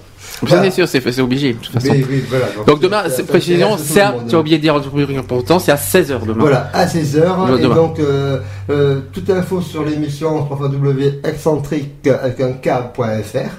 C'est 0.47 0.71
sûr, 0.71 0.87
c'est 0.87 1.21
obligé, 1.21 1.53
de 1.53 1.57
toute 1.59 1.73
façon. 1.73 1.89
Oui, 1.91 2.05
oui, 2.09 2.23
voilà, 2.29 2.45
donc 2.65 2.79
demain, 2.79 3.03
monde. 4.13 4.27
tu 4.29 4.35
as 4.35 4.39
oublié 4.39 4.57
de 4.57 4.61
dire 4.61 4.75
un 4.75 4.79
truc 4.79 5.15
important, 5.17 5.59
c'est 5.59 5.71
à 5.71 5.75
16h 5.75 6.25
demain. 6.25 6.39
Voilà, 6.39 6.69
à 6.73 6.85
16h. 6.85 7.59
Et 7.59 7.61
donc, 7.75 7.99
euh, 7.99 8.39
euh, 8.69 9.01
toute 9.13 9.29
info 9.29 9.61
sur 9.61 9.83
l'émission 9.83 10.47
www.excentrique 10.49 12.07
avec 12.07 12.39
un 12.39 12.53
K.fr. 12.53 13.49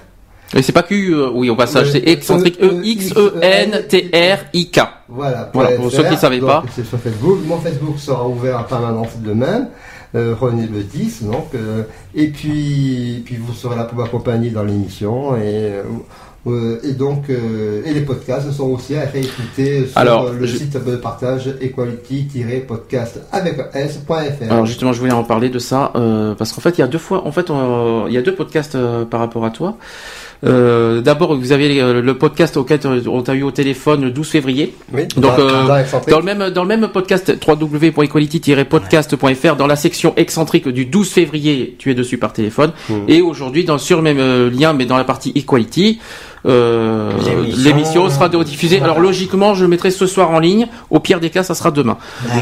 Et 0.55 0.63
c'est 0.63 0.73
pas 0.73 0.83
Q, 0.83 1.15
euh, 1.15 1.31
oui, 1.33 1.49
au 1.51 1.57
passage, 1.57 1.91
c'est 1.93 2.07
excentrique 2.07 2.59
E- 2.63 2.81
E-X-E-N-T-R-I-K. 2.83 4.81
Voilà, 5.09 5.51
Voilà, 5.55 5.71
pour 5.77 5.91
.fr. 5.91 5.97
ceux 5.97 6.03
qui 6.05 6.11
ne 6.13 6.17
savaient 6.17 6.41
Donc, 6.41 6.49
pas. 6.49 6.63
C'est 6.75 6.85
sur 6.87 6.99
Facebook. 6.99 7.39
Mon 7.47 7.59
Facebook 7.59 7.99
sera 7.99 8.27
ouvert 8.29 8.59
en 8.61 8.65
permanence 8.65 9.09
demain. 9.25 9.69
Euh, 10.15 10.35
René 10.39 10.67
le 10.71 10.83
10, 10.83 11.23
donc. 11.25 11.47
euh, 11.55 11.85
et 12.15 12.27
puis, 12.29 13.23
puis 13.25 13.37
vous 13.37 13.55
serez 13.55 13.77
là 13.77 13.85
pour 13.85 13.97
m'accompagner 13.99 14.51
dans 14.51 14.63
l'émission. 14.63 15.35
Et, 15.37 15.41
euh, 15.43 15.83
euh, 16.47 16.79
et 16.85 16.93
donc, 16.93 17.31
euh, 17.31 17.81
et 17.87 17.95
les 17.95 18.03
podcasts 18.03 18.51
sont 18.53 18.69
aussi 18.73 18.95
à 18.95 19.07
réécouter 19.07 19.87
sur 19.87 19.97
Alors, 19.97 20.27
euh, 20.27 20.35
le 20.39 20.47
je- 20.47 20.59
site 20.59 20.73
de 20.85 20.97
partage 20.97 21.49
equality-podcast 21.63 23.21
avec 23.33 23.59
s.fr. 23.73 24.13
Alors 24.51 24.67
justement, 24.67 24.93
je 24.93 25.01
voulais 25.01 25.13
en 25.13 25.25
parler 25.25 25.49
de 25.49 25.59
ça 25.59 25.93
euh, 25.95 26.35
parce 26.35 26.53
qu'en 26.53 26.61
fait, 26.61 26.77
il 26.77 26.81
y 26.83 26.85
a 26.85 26.89
deux 26.89 26.99
fois, 26.99 27.27
en 27.27 27.33
fait, 27.33 27.49
on- 27.51 28.07
il 28.07 28.13
y 28.13 28.19
a 28.19 28.23
deux 28.23 28.35
podcasts 28.35 28.75
euh, 28.75 29.07
par 29.07 29.21
rapport 29.21 29.47
à 29.47 29.51
toi. 29.51 29.77
Euh, 30.45 31.01
D'abord, 31.01 31.37
vous 31.37 31.53
avez 31.53 31.81
euh, 31.81 32.03
le 32.03 32.19
podcast 32.19 32.57
auquel 32.57 32.81
on 33.07 33.23
t'a 33.23 33.35
eu 33.35 33.43
au 33.43 33.51
téléphone 33.53 34.03
le 34.03 34.11
12 34.11 34.29
février. 34.29 34.75
Oui, 34.93 35.07
Donc 35.17 35.37
dans- 35.37 35.39
euh, 35.39 35.83
dans 36.09 36.19
le 36.19 36.25
même 36.25 36.51
dans 36.51 36.63
le 36.63 36.69
même 36.69 36.89
podcast 36.89 37.33
www.equality-podcast.fr 37.47 39.57
dans 39.57 39.67
la 39.67 39.77
section 39.77 40.15
excentrique 40.17 40.69
du 40.69 40.85
12 40.87 41.11
février, 41.11 41.77
tu 41.79 41.91
es 41.91 41.95
dessus 41.95 42.19
par 42.19 42.33
téléphone. 42.33 42.73
Mmh. 42.89 42.95
Et 43.09 43.21
aujourd'hui, 43.23 43.65
dans 43.65 43.79
sur 43.79 43.97
le 43.99 44.03
même 44.03 44.49
lien, 44.49 44.73
mais 44.73 44.87
dans 44.87 44.97
la 44.97 45.05
partie 45.05 45.33
equality, 45.35 46.01
euh, 46.47 47.11
L'émission. 47.65 48.09
sera 48.11 48.29
rediffusée. 48.29 48.81
Alors 48.81 49.01
logiquement, 49.01 49.55
je 49.55 49.63
le 49.65 49.69
mettrai 49.69 49.91
ce 49.91 50.07
soir 50.07 50.31
en 50.31 50.39
ligne. 50.39 50.67
Au 50.91 51.01
pire 51.01 51.21
des 51.21 51.31
cas, 51.31 51.43
ça 51.43 51.55
sera 51.55 51.71
demain. 51.71 51.97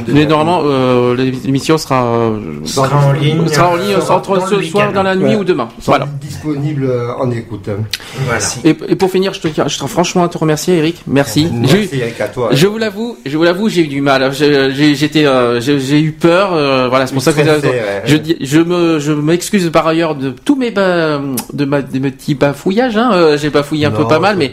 Mais 0.08 0.26
normalement, 0.26 0.62
euh, 0.64 1.14
l'émission 1.16 1.78
sera 1.78 2.04
euh, 2.04 2.38
Sera 2.64 3.06
en 3.08 3.12
ligne. 3.12 3.46
sera 3.48 3.70
en 3.70 3.76
ligne 3.76 4.00
Sera 4.00 4.16
entre 4.16 4.48
ce 4.48 4.62
soir, 4.62 4.92
dans 4.92 5.02
la 5.02 5.14
nuit 5.16 5.30
Ouais. 5.30 5.36
ou 5.36 5.44
demain. 5.44 5.68
Voilà. 5.84 6.06
disponibles 6.20 6.84
euh, 6.84 7.12
en 7.18 7.30
écoute. 7.30 7.68
Voilà. 8.24 8.40
Et, 8.64 8.70
et 8.70 8.96
pour 8.96 9.10
finir, 9.10 9.32
je 9.34 9.40
te, 9.40 9.48
je 9.48 9.52
tiens 9.76 9.86
franchement 9.86 10.24
à 10.24 10.28
te 10.28 10.38
remercier, 10.38 10.76
Eric. 10.78 11.02
Merci. 11.06 11.48
Merci, 11.52 11.88
J'ai- 11.92 11.98
Eric, 11.98 12.20
à 12.20 12.28
toi. 12.28 12.48
Je 12.52 12.66
vous 12.66 12.78
l'avoue, 12.78 13.16
je 13.26 13.36
vous 13.36 13.44
l'avoue, 13.44 13.68
j'ai 13.68 13.82
eu 13.82 13.86
du 13.88 14.00
mal. 14.00 14.32
Je- 14.32 14.70
J'ai 14.74 14.94
j'étais, 14.94 15.26
euh, 15.26 15.60
j'ai 15.60 16.00
eu 16.00 16.12
peur. 16.12 16.52
euh, 16.52 16.88
voilà, 16.88 17.06
c'est 17.06 17.12
pour 17.14 17.22
ça 17.22 17.32
que 17.32 17.40
ouais. 17.40 18.02
je, 18.06 18.16
je 18.40 18.60
me, 18.60 18.98
je 18.98 19.12
m'excuse 19.12 19.70
par 19.70 19.86
ailleurs 19.86 20.14
de 20.14 20.30
tous 20.30 20.56
mes, 20.56 20.70
ba- 20.70 21.20
de, 21.52 21.64
ma, 21.64 21.82
de 21.82 21.98
mes 21.98 22.10
petits 22.10 22.34
bafouillages. 22.34 22.96
Hein. 22.96 23.36
J'ai 23.36 23.50
bafouillé 23.50 23.86
un 23.90 23.96
peu 23.96 24.06
pas 24.08 24.18
mal, 24.18 24.36
mais. 24.36 24.52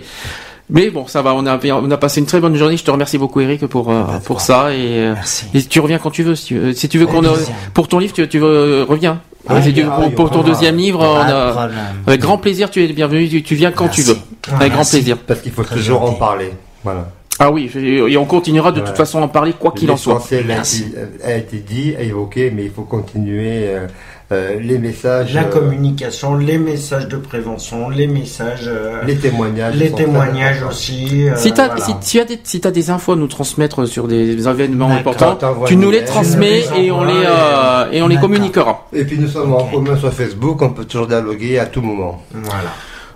Mais 0.69 0.89
bon, 0.89 1.07
ça 1.07 1.21
va. 1.21 1.33
On 1.33 1.45
a, 1.45 1.57
on 1.81 1.91
a 1.91 1.97
passé 1.97 2.19
une 2.19 2.25
très 2.25 2.41
bonne 2.41 2.55
journée. 2.57 2.75
Je 2.75 2.83
te 2.83 2.91
remercie 2.91 3.17
beaucoup, 3.17 3.39
Eric, 3.39 3.65
pour 3.67 3.89
euh, 3.89 4.03
pour 4.25 4.41
ça. 4.41 4.73
Et, 4.73 4.99
euh, 4.99 5.15
et 5.53 5.63
tu 5.63 5.79
reviens 5.79 5.97
quand 5.97 6.11
tu 6.11 6.23
veux. 6.23 6.35
Si 6.35 6.45
tu 6.47 6.57
veux, 6.59 6.73
si 6.73 6.89
tu 6.89 6.99
veux 6.99 7.05
qu'on 7.05 7.23
Avec 7.23 7.39
euh, 7.39 7.51
pour 7.73 7.87
ton 7.87 7.99
livre, 7.99 8.11
tu, 8.13 8.27
tu 8.27 8.37
veux 8.39 8.83
reviens. 8.83 9.21
Ah, 9.47 9.61
Si 9.61 9.73
tu 9.73 9.83
veux, 9.83 9.89
ah, 9.89 10.09
pour, 10.13 10.29
ton 10.29 10.43
deuxième 10.43 10.75
livre, 10.75 10.99
on 11.01 11.19
a, 11.21 11.69
avec 12.05 12.19
grand 12.19 12.37
plaisir. 12.37 12.69
Tu 12.69 12.83
es 12.83 12.87
bienvenu. 12.87 13.29
Tu, 13.29 13.43
tu 13.43 13.55
viens 13.55 13.71
quand 13.71 13.87
tu 13.87 14.01
veux. 14.01 14.17
Avec 14.59 14.73
grand 14.73 14.83
plaisir. 14.83 15.17
Parce 15.25 15.39
qu'il 15.39 15.53
faut 15.53 15.63
Très 15.63 15.77
toujours 15.77 16.01
en 16.03 16.11
parler. 16.13 16.51
Voilà. 16.83 17.07
Ah 17.39 17.51
oui, 17.51 17.71
et 17.75 18.17
on 18.17 18.25
continuera 18.25 18.71
de 18.71 18.79
Ouais. 18.81 18.87
toute 18.87 18.97
façon 18.97 19.19
à 19.19 19.21
en 19.21 19.27
parler 19.27 19.53
quoi 19.53 19.71
qu'il 19.71 19.91
en 19.91 19.95
soit. 19.95 20.15
L'essentiel 20.15 20.51
a 20.51 20.57
été, 20.63 21.23
a 21.23 21.37
été 21.37 21.57
dit, 21.59 21.95
a 21.95 22.01
évoqué, 22.01 22.51
mais 22.53 22.65
il 22.65 22.71
faut 22.71 22.81
continuer 22.81 23.67
euh, 23.67 23.85
euh, 24.31 24.59
les 24.59 24.77
messages, 24.77 25.33
La 25.33 25.43
euh, 25.43 25.49
communication, 25.49 26.35
les 26.35 26.57
messages 26.57 27.07
de 27.07 27.15
prévention, 27.17 27.89
les 27.89 28.07
messages, 28.07 28.65
euh, 28.67 29.01
les 29.05 29.15
témoignages. 29.15 29.75
les 29.75 29.91
témoignages 29.91 30.63
aussi. 30.63 31.29
euh, 31.29 31.35
Si 31.37 31.53
tu 31.53 31.61
as, 31.61 31.67
voilà. 31.67 31.85
si, 31.85 31.93
tu 32.11 32.19
as 32.19 32.25
des, 32.25 32.39
si 32.43 32.59
t'as 32.59 32.71
des 32.71 32.89
infos 32.89 33.13
à 33.13 33.15
nous 33.15 33.27
transmettre 33.27 33.85
sur 33.87 34.07
des 34.07 34.45
événements 34.47 34.89
importants, 34.91 35.37
tu 35.65 35.77
nous 35.77 35.91
les 35.91 36.03
transmets 36.03 36.61
Tu 36.63 36.69
nous 36.73 36.75
les 36.77 36.85
et 36.87 36.91
on 36.91 37.03
les, 37.05 37.23
euh, 37.25 37.91
et 37.91 38.01
on 38.01 38.07
les 38.07 38.17
communiquera. 38.17 38.87
Et 38.91 39.05
puis 39.05 39.17
nous 39.17 39.29
sommes 39.29 39.53
en 39.53 39.63
commun 39.63 39.95
sur 39.97 40.13
Facebook, 40.13 40.61
on 40.61 40.71
peut 40.71 40.85
toujours 40.85 41.07
dialoguer 41.07 41.59
à 41.59 41.65
tout 41.65 41.81
moment. 41.81 42.21
Voilà. 42.33 42.73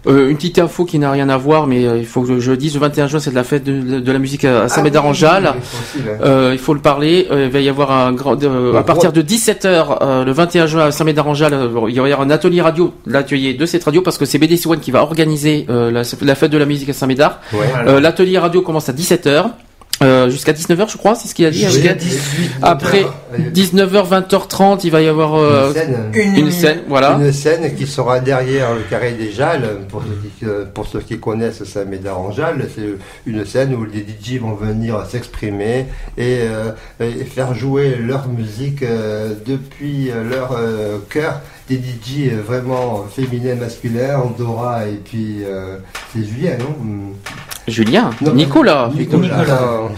Euh, 0.07 0.30
une 0.30 0.35
petite 0.35 0.57
info 0.57 0.83
qui 0.83 0.97
n'a 0.97 1.11
rien 1.11 1.30
à 1.30 1.38
voir, 1.38 1.67
mais 1.67 1.85
euh, 1.85 1.97
il 1.99 2.05
faut 2.07 2.21
que 2.23 2.39
je 2.39 2.49
le 2.51 2.57
dise, 2.57 2.73
le 2.73 2.80
21 2.80 3.05
juin 3.07 3.19
c'est 3.19 3.30
de 3.30 3.35
la 3.35 3.43
fête 3.43 3.63
de, 3.63 3.99
de 3.99 4.11
la 4.11 4.17
musique 4.17 4.45
à 4.45 4.67
Saint-Médard-en-Jalles. 4.67 5.45
Ah 5.49 5.55
oui, 5.55 5.61
oui, 5.95 6.01
oui, 6.07 6.11
Euh, 6.23 6.49
il 6.53 6.57
faut 6.59 6.73
le 6.73 6.80
parler. 6.80 7.27
Euh, 7.30 7.45
il 7.45 7.51
va 7.51 7.59
y 7.59 7.69
avoir 7.69 7.91
un 7.91 8.11
grand, 8.11 8.41
euh, 8.43 8.73
à 8.75 8.81
partir 8.83 9.13
de 9.13 9.21
17h 9.21 10.23
le 10.25 10.31
21 10.31 10.65
juin 10.65 10.85
à 10.85 10.91
Saint-Médard-en-Jalles, 10.91 11.69
il 11.89 12.01
va 12.01 12.07
y 12.09 12.11
avoir 12.11 12.21
un 12.21 12.31
atelier 12.31 12.61
radio, 12.61 12.93
l'atelier 13.05 13.53
de 13.53 13.65
cette 13.67 13.83
radio, 13.83 14.01
parce 14.01 14.17
que 14.17 14.25
c'est 14.25 14.39
BDC 14.39 14.65
One 14.67 14.80
qui 14.80 14.89
va 14.91 15.03
organiser 15.03 15.67
euh, 15.69 15.91
la, 15.91 16.01
la 16.21 16.35
fête 16.35 16.51
de 16.51 16.57
la 16.57 16.65
musique 16.65 16.89
à 16.89 16.93
Saint-Médard. 16.93 17.39
Ouais. 17.53 17.59
Euh, 17.85 17.99
l'atelier 17.99 18.39
radio 18.39 18.61
commence 18.63 18.89
à 18.89 18.93
17h. 18.93 19.51
Euh, 20.01 20.30
jusqu'à 20.30 20.53
19h 20.53 20.91
je 20.91 20.97
crois 20.97 21.15
c'est 21.15 21.27
ce 21.27 21.35
qu'il 21.35 21.45
a 21.45 21.51
dit 21.51 21.59
Jusqu'à 21.61 21.91
hein. 21.91 21.95
18. 21.97 22.51
après 22.61 23.05
19h 23.53 24.09
20h30 24.27 24.81
il 24.83 24.91
va 24.91 25.01
y 25.01 25.07
avoir 25.07 25.35
euh, 25.35 25.67
Une 25.67 25.73
scène. 25.73 25.97
Une, 26.13 26.35
une 26.38 26.51
scène 26.51 26.80
voilà 26.88 27.17
Une 27.19 27.31
scène 27.31 27.75
qui 27.75 27.85
sera 27.88 28.19
derrière 28.19 28.73
le 28.73 28.81
carré 28.89 29.11
des 29.13 29.31
Jalles, 29.31 29.67
pour 29.89 30.01
ceux 30.03 30.30
qui, 30.39 30.45
euh, 30.45 30.65
pour 30.73 30.88
ceux 30.88 30.99
qui 31.01 31.19
connaissent 31.19 31.63
Saint-Médard 31.63 32.19
en 32.19 32.31
Jalles, 32.31 32.67
c'est 32.75 32.81
une 33.25 33.45
scène 33.45 33.73
où 33.75 33.85
les 33.85 33.99
DJ 34.01 34.39
vont 34.39 34.53
venir 34.53 35.05
s'exprimer 35.05 35.85
et, 36.17 36.39
euh, 36.41 36.71
et 36.99 37.23
faire 37.25 37.53
jouer 37.53 37.95
leur 37.95 38.27
musique 38.27 38.83
euh, 38.83 39.33
depuis 39.45 40.11
leur 40.30 40.53
euh, 40.57 40.97
cœur. 41.09 41.41
Des 41.69 41.77
DJ 41.77 42.31
vraiment 42.45 43.05
féminins, 43.05 43.55
masculins, 43.55 44.17
Andorra 44.19 44.88
et 44.88 44.99
puis 45.05 45.38
euh, 45.45 45.77
c'est 46.11 46.25
Julien, 46.25 46.57
non? 46.59 47.13
Julien 47.67 48.09
Non, 48.22 48.33
Nicolas 48.33 48.90
Nicolas. 48.95 49.27
Nicolas. 49.27 49.90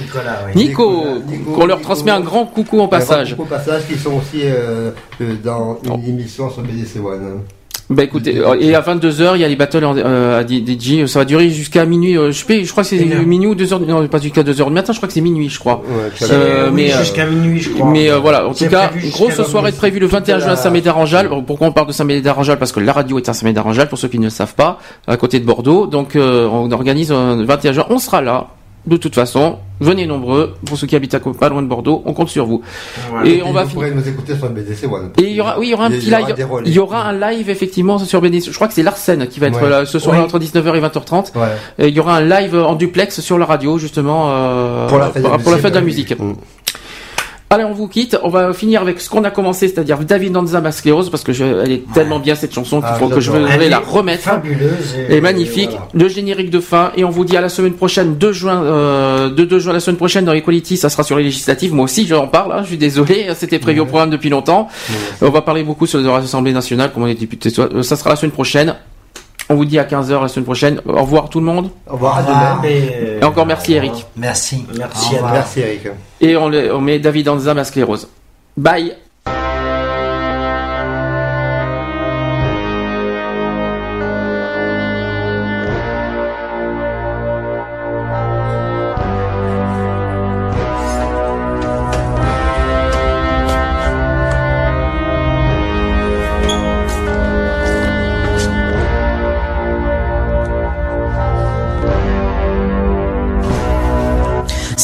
Nicolas, 0.00 0.38
oui. 0.46 0.52
Nico, 0.54 1.04
Nico, 1.26 1.52
qu'on 1.52 1.66
leur 1.66 1.78
Nico. 1.78 1.88
transmet 1.88 2.10
un 2.12 2.20
grand 2.20 2.46
coucou 2.46 2.80
en 2.80 2.88
passage. 2.88 3.34
Au 3.38 3.44
passage, 3.44 3.82
qui 3.86 3.98
sont 3.98 4.12
aussi 4.14 4.42
euh, 4.44 4.92
euh, 5.20 5.34
dans 5.42 5.78
une 5.84 6.08
émission 6.08 6.48
sur 6.50 6.62
BDC 6.62 7.00
One. 7.04 7.40
Bah 7.92 8.04
écoutez, 8.04 8.38
euh, 8.38 8.56
et 8.60 8.74
à 8.74 8.80
22h, 8.80 9.32
il 9.34 9.40
y 9.40 9.44
a 9.44 9.48
les 9.48 9.56
battles 9.56 9.84
euh, 9.84 10.40
à 10.40 10.46
DJ, 10.46 11.06
ça 11.06 11.18
va 11.20 11.24
durer 11.24 11.50
jusqu'à 11.50 11.84
minuit, 11.84 12.16
euh, 12.16 12.30
je, 12.32 12.44
sais, 12.44 12.64
je 12.64 12.70
crois 12.70 12.82
que 12.82 12.88
c'est 12.88 13.04
minuit 13.04 13.46
ou 13.46 13.54
2h, 13.54 13.84
non 13.86 14.06
pas 14.08 14.18
jusqu'à 14.18 14.42
2h 14.42 14.66
du 14.66 14.72
matin, 14.72 14.92
je 14.92 14.98
crois 14.98 15.08
que 15.08 15.12
c'est 15.12 15.20
minuit, 15.20 15.48
je 15.48 15.58
crois. 15.58 15.82
Ouais, 15.86 16.10
Euh, 16.30 16.66
oui, 16.68 16.72
mais, 16.74 16.90
jusqu'à 16.90 17.26
minuit, 17.26 17.60
je 17.60 17.70
crois. 17.70 17.90
Mais 17.90 18.10
euh, 18.10 18.18
voilà, 18.18 18.48
en 18.48 18.54
tout 18.54 18.66
cas, 18.66 18.90
grosse 19.10 19.42
soirée 19.46 19.70
est 19.70 19.76
prévue 19.76 19.98
le 19.98 20.06
21 20.06 20.38
juin 20.38 20.48
à 20.52 20.56
Saint-Médard-en-Jalles. 20.56 21.28
Pourquoi 21.46 21.68
on 21.68 21.72
parle 21.72 21.88
de 21.88 21.92
Saint-Médard-en-Jalles 21.92 22.58
Parce 22.58 22.72
que 22.72 22.80
la 22.80 22.92
radio 22.92 23.18
est 23.18 23.28
à 23.28 23.32
Saint-Médard-en-Jalles, 23.32 23.88
pour 23.88 23.98
ceux 23.98 24.08
qui 24.08 24.18
ne 24.18 24.24
le 24.24 24.30
savent 24.30 24.54
pas, 24.54 24.78
à 25.06 25.16
côté 25.16 25.40
de 25.40 25.44
Bordeaux. 25.44 25.86
Donc 25.86 26.16
euh, 26.16 26.48
on 26.50 26.70
organise 26.70 27.12
un 27.12 27.44
21 27.44 27.72
juin, 27.72 27.86
on 27.90 27.98
sera 27.98 28.22
là. 28.22 28.46
De 28.84 28.96
toute 28.96 29.14
façon, 29.14 29.58
venez 29.80 30.06
nombreux. 30.06 30.54
Pour 30.66 30.76
ceux 30.76 30.88
qui 30.88 30.96
habitent 30.96 31.14
à 31.14 31.20
pas 31.20 31.48
loin 31.48 31.62
de 31.62 31.68
Bordeaux, 31.68 32.02
on 32.04 32.12
compte 32.14 32.28
sur 32.30 32.46
vous. 32.46 32.62
Voilà. 33.10 33.28
Et 33.28 33.40
on 33.42 33.52
va 33.52 33.62
vous 33.62 33.68
finir. 33.70 33.74
pourrez 33.86 33.90
nous 33.94 34.08
écouter 34.08 34.34
sur 34.36 34.50
BDC 34.50 34.92
One. 34.92 35.10
Et 35.18 35.22
il 35.22 35.36
y 35.36 35.40
aura, 35.40 35.56
oui, 35.58 35.68
il 35.68 35.70
y 35.70 35.74
aura 35.74 35.86
un 35.86 35.90
Il 35.90 35.96
y 35.96 36.00
petit 36.00 36.10
aura 36.12 36.20
live. 36.28 36.46
Il 36.66 36.72
y 36.72 36.78
aura 36.80 37.04
un 37.06 37.12
live 37.30 37.48
effectivement 37.48 37.98
sur 38.00 38.20
BD. 38.20 38.40
Je 38.40 38.50
crois 38.52 38.66
que 38.66 38.74
c'est 38.74 38.82
Larsen 38.82 39.28
qui 39.28 39.38
va 39.38 39.46
être 39.46 39.62
Ouais. 39.62 39.68
là 39.70 39.86
ce 39.86 40.00
soir 40.00 40.16
Oui. 40.16 40.22
entre 40.24 40.40
19h 40.40 40.74
et 40.76 40.80
20h30. 40.80 41.32
Ouais. 41.36 41.46
Et 41.78 41.88
il 41.88 41.94
y 41.94 42.00
aura 42.00 42.16
un 42.16 42.22
live 42.22 42.56
en 42.56 42.74
duplex 42.74 43.20
sur 43.20 43.38
la 43.38 43.46
radio 43.46 43.78
justement 43.78 44.30
euh, 44.30 44.88
Pour 44.88 44.98
la 44.98 45.10
fête 45.10 45.22
de 45.22 45.28
la 45.28 45.38
pour 45.38 45.52
la 45.52 45.58
musique. 45.58 45.62
fête 45.62 45.72
de 45.74 45.78
la 45.78 45.84
musique. 45.84 46.18
Mm. 46.18 46.32
Allez, 47.54 47.64
on 47.64 47.74
vous 47.74 47.86
quitte. 47.86 48.18
On 48.22 48.30
va 48.30 48.54
finir 48.54 48.80
avec 48.80 48.98
ce 48.98 49.10
qu'on 49.10 49.24
a 49.24 49.30
commencé, 49.30 49.68
c'est-à-dire 49.68 49.98
David 49.98 50.32
Danza 50.32 50.62
Masclérose, 50.62 51.10
parce 51.10 51.22
que 51.22 51.34
je- 51.34 51.44
elle 51.44 51.70
est 51.72 51.82
tellement 51.92 52.18
bien 52.18 52.34
cette 52.34 52.54
chanson 52.54 52.78
qu'il 52.80 52.88
Ah, 52.90 52.94
faut 52.94 53.08
que 53.08 53.20
je 53.20 53.30
vais 53.30 53.40
Elle 53.50 53.68
la 53.68 53.76
est 53.76 53.84
remettre. 53.84 54.22
Fabuleuse. 54.22 54.96
Et 55.10 55.20
magnifique, 55.20 55.68
voilà. 55.70 55.86
le 55.92 56.08
générique 56.08 56.48
de 56.48 56.60
fin, 56.60 56.92
et 56.96 57.04
on 57.04 57.10
vous 57.10 57.26
dit 57.26 57.36
à 57.36 57.42
la 57.42 57.50
semaine 57.50 57.74
prochaine, 57.74 58.14
2 58.16 58.32
juin, 58.32 58.62
euh, 58.64 59.28
de 59.28 59.44
2 59.44 59.58
juin 59.58 59.74
la 59.74 59.80
semaine 59.80 59.98
prochaine 59.98 60.24
dans 60.24 60.32
Equality, 60.32 60.78
ça 60.78 60.88
sera 60.88 61.02
sur 61.02 61.18
les 61.18 61.24
législatives. 61.24 61.74
Moi 61.74 61.84
aussi, 61.84 62.06
j'en 62.06 62.26
parle, 62.26 62.52
hein, 62.52 62.60
je 62.62 62.68
suis 62.68 62.78
désolé, 62.78 63.26
c'était 63.36 63.58
prévu 63.58 63.80
au 63.80 63.84
programme 63.86 64.08
depuis 64.08 64.30
longtemps. 64.30 64.68
On 65.20 65.28
va 65.28 65.42
parler 65.42 65.62
beaucoup 65.62 65.84
sur 65.86 66.00
l'Assemblée 66.00 66.54
nationale, 66.54 66.90
comment 66.94 67.04
les 67.04 67.14
députés, 67.14 67.50
euh, 67.58 67.82
ça 67.82 67.96
sera 67.96 68.08
la 68.08 68.16
semaine 68.16 68.32
prochaine. 68.32 68.76
On 69.52 69.56
vous 69.56 69.64
dit 69.66 69.78
à 69.78 69.84
15h 69.84 70.22
la 70.22 70.28
semaine 70.28 70.44
prochaine. 70.46 70.80
Au 70.86 71.02
revoir 71.02 71.28
tout 71.28 71.38
le 71.38 71.44
monde. 71.44 71.70
Au 71.86 71.92
revoir, 71.92 72.16
à 72.16 72.20
Au 72.22 72.24
revoir. 72.26 72.60
demain. 72.62 72.68
Et, 72.68 73.18
Et 73.20 73.24
encore 73.24 73.44
merci 73.44 73.74
Eric. 73.74 74.06
Merci. 74.16 74.64
Merci 74.78 75.10
Au 75.10 75.12
à 75.12 75.16
revoir. 75.16 75.32
Merci 75.34 75.60
Eric. 75.60 75.88
Et 76.22 76.36
on, 76.36 76.48
le- 76.48 76.74
on 76.74 76.80
met 76.80 76.98
David 76.98 77.26
Danza 77.26 77.52
Masclérose. 77.52 78.08
Bye. 78.56 78.94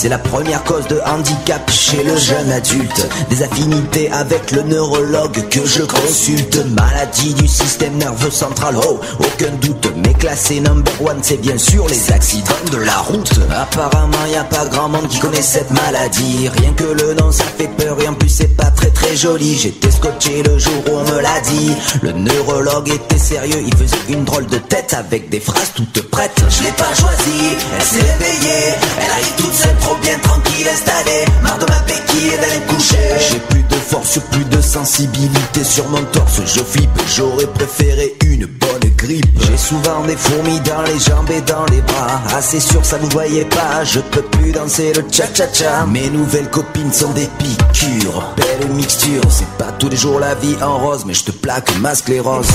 C'est 0.01 0.09
la 0.09 0.19
première 0.19 0.63
cause 0.63 0.87
de 0.87 1.01
handicap 1.05 1.69
chez 1.69 2.05
le 2.05 2.17
jeune 2.17 2.53
adulte. 2.53 3.09
Des 3.31 3.43
affinités 3.43 4.09
avec 4.13 4.53
le 4.53 4.63
neurologue 4.63 5.49
que 5.49 5.67
je 5.67 5.83
consulte. 5.83 6.65
Maladie 6.67 7.35
du 7.35 7.49
système 7.49 7.97
nerveux 7.97 8.31
central, 8.31 8.77
oh, 8.77 9.01
aucun 9.19 9.51
doute. 9.61 9.93
Mais 9.97 10.15
classé 10.15 10.61
number 10.61 10.93
one, 11.05 11.19
c'est 11.23 11.41
bien 11.41 11.59
sûr 11.59 11.89
les 11.89 12.13
accidents 12.13 12.55
de 12.71 12.77
la 12.77 12.97
route. 12.99 13.41
Apparemment, 13.51 14.25
y 14.33 14.37
a 14.37 14.45
pas 14.45 14.67
grand 14.67 14.89
monde 14.89 15.09
qui 15.09 15.19
connaît 15.19 15.43
cette 15.43 15.73
maladie. 15.73 16.49
Rien 16.49 16.73
que 16.75 16.85
le 16.85 17.15
nom, 17.15 17.33
ça 17.33 17.43
fait 17.43 17.67
peur 17.67 18.01
et 18.01 18.07
en 18.07 18.15
plus, 18.15 18.29
c'est 18.29 18.57
pas 18.57 18.71
très 18.71 18.91
très 18.91 19.17
joli. 19.17 19.59
J'étais 19.59 19.91
scotché 19.91 20.45
le 20.45 20.59
jour 20.59 20.81
où 20.89 20.93
on 20.93 21.13
me 21.13 21.21
l'a 21.21 21.41
dit. 21.41 21.73
Le 22.03 22.13
neurologue 22.13 22.89
était 22.89 23.19
sérieux, 23.19 23.65
il 23.67 23.75
faisait 23.75 23.97
une 24.11 24.23
drôle 24.23 24.47
de 24.47 24.59
tête 24.59 24.95
avec 24.97 25.29
des 25.29 25.41
phrases 25.41 25.73
toutes 25.75 26.09
prêtes. 26.09 26.41
Je 26.49 26.63
l'ai 26.63 26.71
pas 26.71 26.95
choisi, 26.95 27.57
elle 27.77 27.83
s'est 27.83 28.13
réveillée. 28.13 28.75
Elle 29.01 29.11
arrive 29.11 29.35
toute 29.37 29.55
seule, 29.55 29.77
trop 29.89 29.97
bien 30.03 30.19
tranquille, 30.19 30.69
installée. 30.69 31.25
Marre 31.43 31.59
de 31.59 31.67
ma 31.67 31.81
béquille 31.81 32.35
et 32.35 32.39
d'aller 32.39 32.61
me 32.61 32.73
coucher. 32.73 32.99
J'ai 33.31 33.41
plus 33.41 33.63
de 33.63 33.75
force, 33.75 34.19
plus 34.31 34.45
de 34.45 34.61
sensibilité 34.61 35.65
sur 35.65 35.89
mon 35.89 36.03
torse. 36.13 36.41
Je 36.45 36.63
flippe, 36.63 37.01
j'aurais 37.07 37.47
préféré 37.47 38.15
une 38.25 38.47
bonne 38.47 38.91
grippe. 38.97 39.27
J'ai 39.41 39.57
souvent 39.57 40.05
des 40.07 40.17
fourmis 40.17 40.61
dans 40.61 40.83
les 40.83 40.99
jambes 40.99 41.31
et 41.31 41.41
dans 41.41 41.65
les 41.67 41.81
bras. 41.81 42.21
Ah, 42.29 42.41
c'est 42.43 42.61
sûr, 42.61 42.85
ça 42.85 42.99
vous 42.99 43.09
voyez 43.11 43.45
pas. 43.47 43.85
Je 43.85 44.01
peux 44.01 44.23
plus 44.23 44.53
danser 44.53 44.93
le 44.95 45.05
cha-cha-cha. 45.11 45.87
Mes 45.87 46.11
nouvelles 46.11 46.51
copines 46.51 46.93
sont 46.93 47.13
des 47.13 47.29
piqûres. 47.39 48.35
Belle 48.37 48.69
mixture, 48.71 49.23
c'est 49.31 49.51
pas 49.57 49.73
tous 49.79 49.89
les 49.89 49.97
jours 49.97 50.21
la 50.21 50.35
vie 50.35 50.57
en 50.63 50.79
rose, 50.79 51.05
mais 51.07 51.15
je 51.15 51.25
te 51.25 51.31
plaque 51.31 51.75
ma 51.79 51.95
sclérose. 51.95 52.49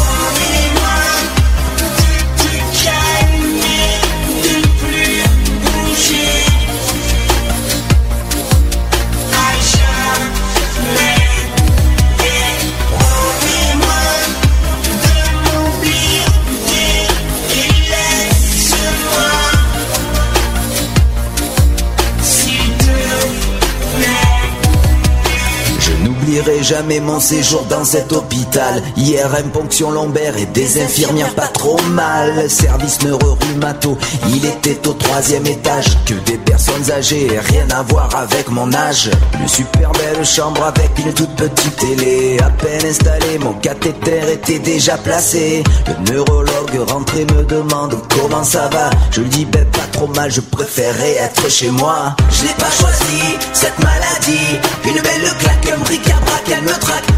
J'oublierai 26.33 26.63
jamais 26.63 26.99
mon 26.99 27.19
séjour 27.19 27.63
dans 27.69 27.83
cet 27.83 28.11
hôpital. 28.11 28.81
IRM, 28.97 29.51
ponction 29.51 29.91
lombaire 29.91 30.35
et 30.37 30.45
des 30.47 30.81
infirmières 30.81 31.33
pas 31.35 31.47
trop 31.47 31.79
mal. 31.91 32.49
Service 32.49 33.01
neuro-rhumato, 33.03 33.97
il 34.29 34.45
était 34.45 34.87
au 34.87 34.93
troisième 34.93 35.45
étage. 35.45 35.97
Que 36.05 36.13
des 36.25 36.37
personnes 36.37 36.89
âgées, 36.91 37.27
rien 37.49 37.67
à 37.69 37.83
voir 37.83 38.09
avec 38.15 38.49
mon 38.49 38.73
âge. 38.73 39.11
Une 39.39 39.47
super 39.47 39.91
belle 39.91 40.25
chambre 40.25 40.63
avec 40.63 40.91
une 40.97 41.13
toute 41.13 41.35
petite 41.35 41.75
télé. 41.75 42.37
À 42.39 42.49
peine 42.49 42.85
installée, 42.85 43.37
mon 43.39 43.53
cathéter 43.53 44.21
était 44.31 44.59
déjà 44.59 44.97
placé. 44.97 45.63
Le 45.87 46.11
neurologue 46.13 46.89
rentré 46.89 47.25
me 47.25 47.43
demande 47.43 47.95
comment 48.17 48.43
ça 48.43 48.69
va. 48.69 48.89
Je 49.11 49.21
lui 49.21 49.29
dis, 49.29 49.45
ben 49.45 49.65
pas 49.65 49.87
trop 49.91 50.07
mal, 50.07 50.31
je 50.31 50.41
préférais 50.41 51.15
être 51.15 51.49
chez 51.49 51.69
moi. 51.69 52.15
Je 52.31 52.43
n'ai 52.43 52.53
pas 52.53 52.71
choisi 52.71 53.37
cette 53.53 53.77
maladie. 53.79 54.57
Une 54.85 55.01
belle 55.01 55.31
claque, 55.39 55.73
un 55.77 55.83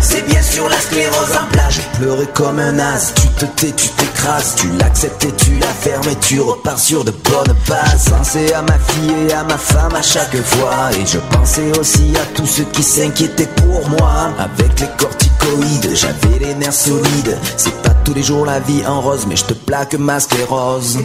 C'est 0.01 0.25
bien 0.27 0.41
sûr 0.41 0.69
la 0.69 0.79
sclérose 0.79 1.35
en 1.35 1.45
plat. 1.51 1.69
Je 1.69 1.81
pleurais 1.97 2.27
comme 2.33 2.59
un 2.59 2.79
as. 2.79 3.13
Tu 3.15 3.27
te 3.27 3.45
tais, 3.45 3.71
tu 3.71 3.89
t'écrases. 3.89 4.55
Tu 4.55 4.69
l'acceptes 4.77 5.25
et 5.25 5.31
tu 5.33 5.57
la 5.59 5.67
fermes 5.67 6.07
et 6.09 6.15
tu 6.17 6.39
repars 6.39 6.79
sur 6.79 7.03
de 7.03 7.11
bonnes 7.11 7.55
bases. 7.67 8.09
Pensais 8.09 8.53
à 8.53 8.61
ma 8.61 8.77
fille 8.79 9.13
et 9.27 9.33
à 9.33 9.43
ma 9.43 9.57
femme 9.57 9.95
à 9.95 10.01
chaque 10.01 10.35
fois. 10.43 10.89
Et 10.97 11.05
je 11.05 11.19
pensais 11.35 11.77
aussi 11.79 12.13
à 12.15 12.25
tous 12.35 12.45
ceux 12.45 12.65
qui 12.65 12.83
s'inquiétaient 12.83 13.49
pour 13.57 13.89
moi. 13.89 14.31
Avec 14.39 14.79
les 14.79 14.89
corticoïdes, 14.97 15.95
j'avais 15.95 16.39
les 16.39 16.55
nerfs 16.55 16.73
solides. 16.73 17.37
C'est 17.57 17.81
pas 17.81 17.95
tous 18.03 18.13
les 18.13 18.23
jours 18.23 18.45
la 18.45 18.59
vie 18.59 18.85
en 18.85 19.01
rose, 19.01 19.25
mais 19.27 19.35
je 19.35 19.45
te 19.45 19.53
plaque 19.53 19.95
ma 19.95 20.19
sclérose. 20.19 20.99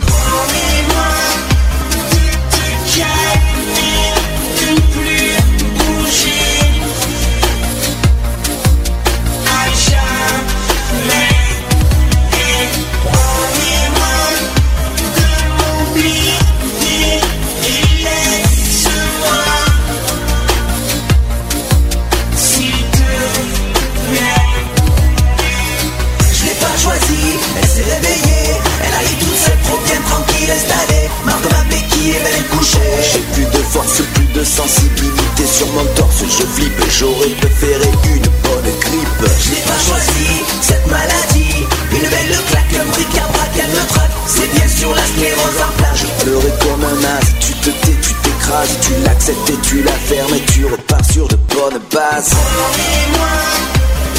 Force, 33.70 34.02
plus 34.14 34.26
de 34.34 34.44
sensibilité 34.44 35.46
sur 35.46 35.66
mon 35.68 35.84
torse. 35.94 36.22
Je 36.22 36.44
flippe, 36.54 36.82
j'aurais 36.98 37.34
préféré 37.40 37.88
une 38.04 38.28
bonne 38.42 38.70
grippe. 38.80 39.30
Je 39.40 39.50
l'ai 39.50 39.62
pas 39.62 39.80
choisi, 39.86 40.42
cette 40.60 40.86
maladie 40.86 41.66
Une 41.92 42.08
belle 42.08 42.38
claque, 42.50 42.74
un 42.80 42.86
bric-à-brac, 42.90 43.50
elle 43.62 43.70
me 43.70 43.86
traque 43.88 44.10
C'est 44.26 44.50
bien 44.54 44.68
sûr 44.68 44.94
la 44.94 45.04
sclérose 45.06 45.60
en 45.60 45.72
plage 45.78 46.04
Je 46.04 46.24
pleurais 46.24 46.54
comme 46.62 46.84
un 46.84 47.04
as, 47.04 47.20
tu 47.40 47.52
te 47.54 47.70
tais, 47.70 47.96
tu 48.02 48.14
t'écrases, 48.14 48.78
tu 48.82 48.92
l'acceptes 49.04 49.50
et 49.50 49.58
tu 49.62 49.82
la 49.82 49.92
fermes 49.92 50.34
et 50.34 50.52
tu 50.52 50.66
repars 50.66 51.04
sur 51.04 51.28
de 51.28 51.36
bonnes 51.36 51.80
bases. 51.92 52.34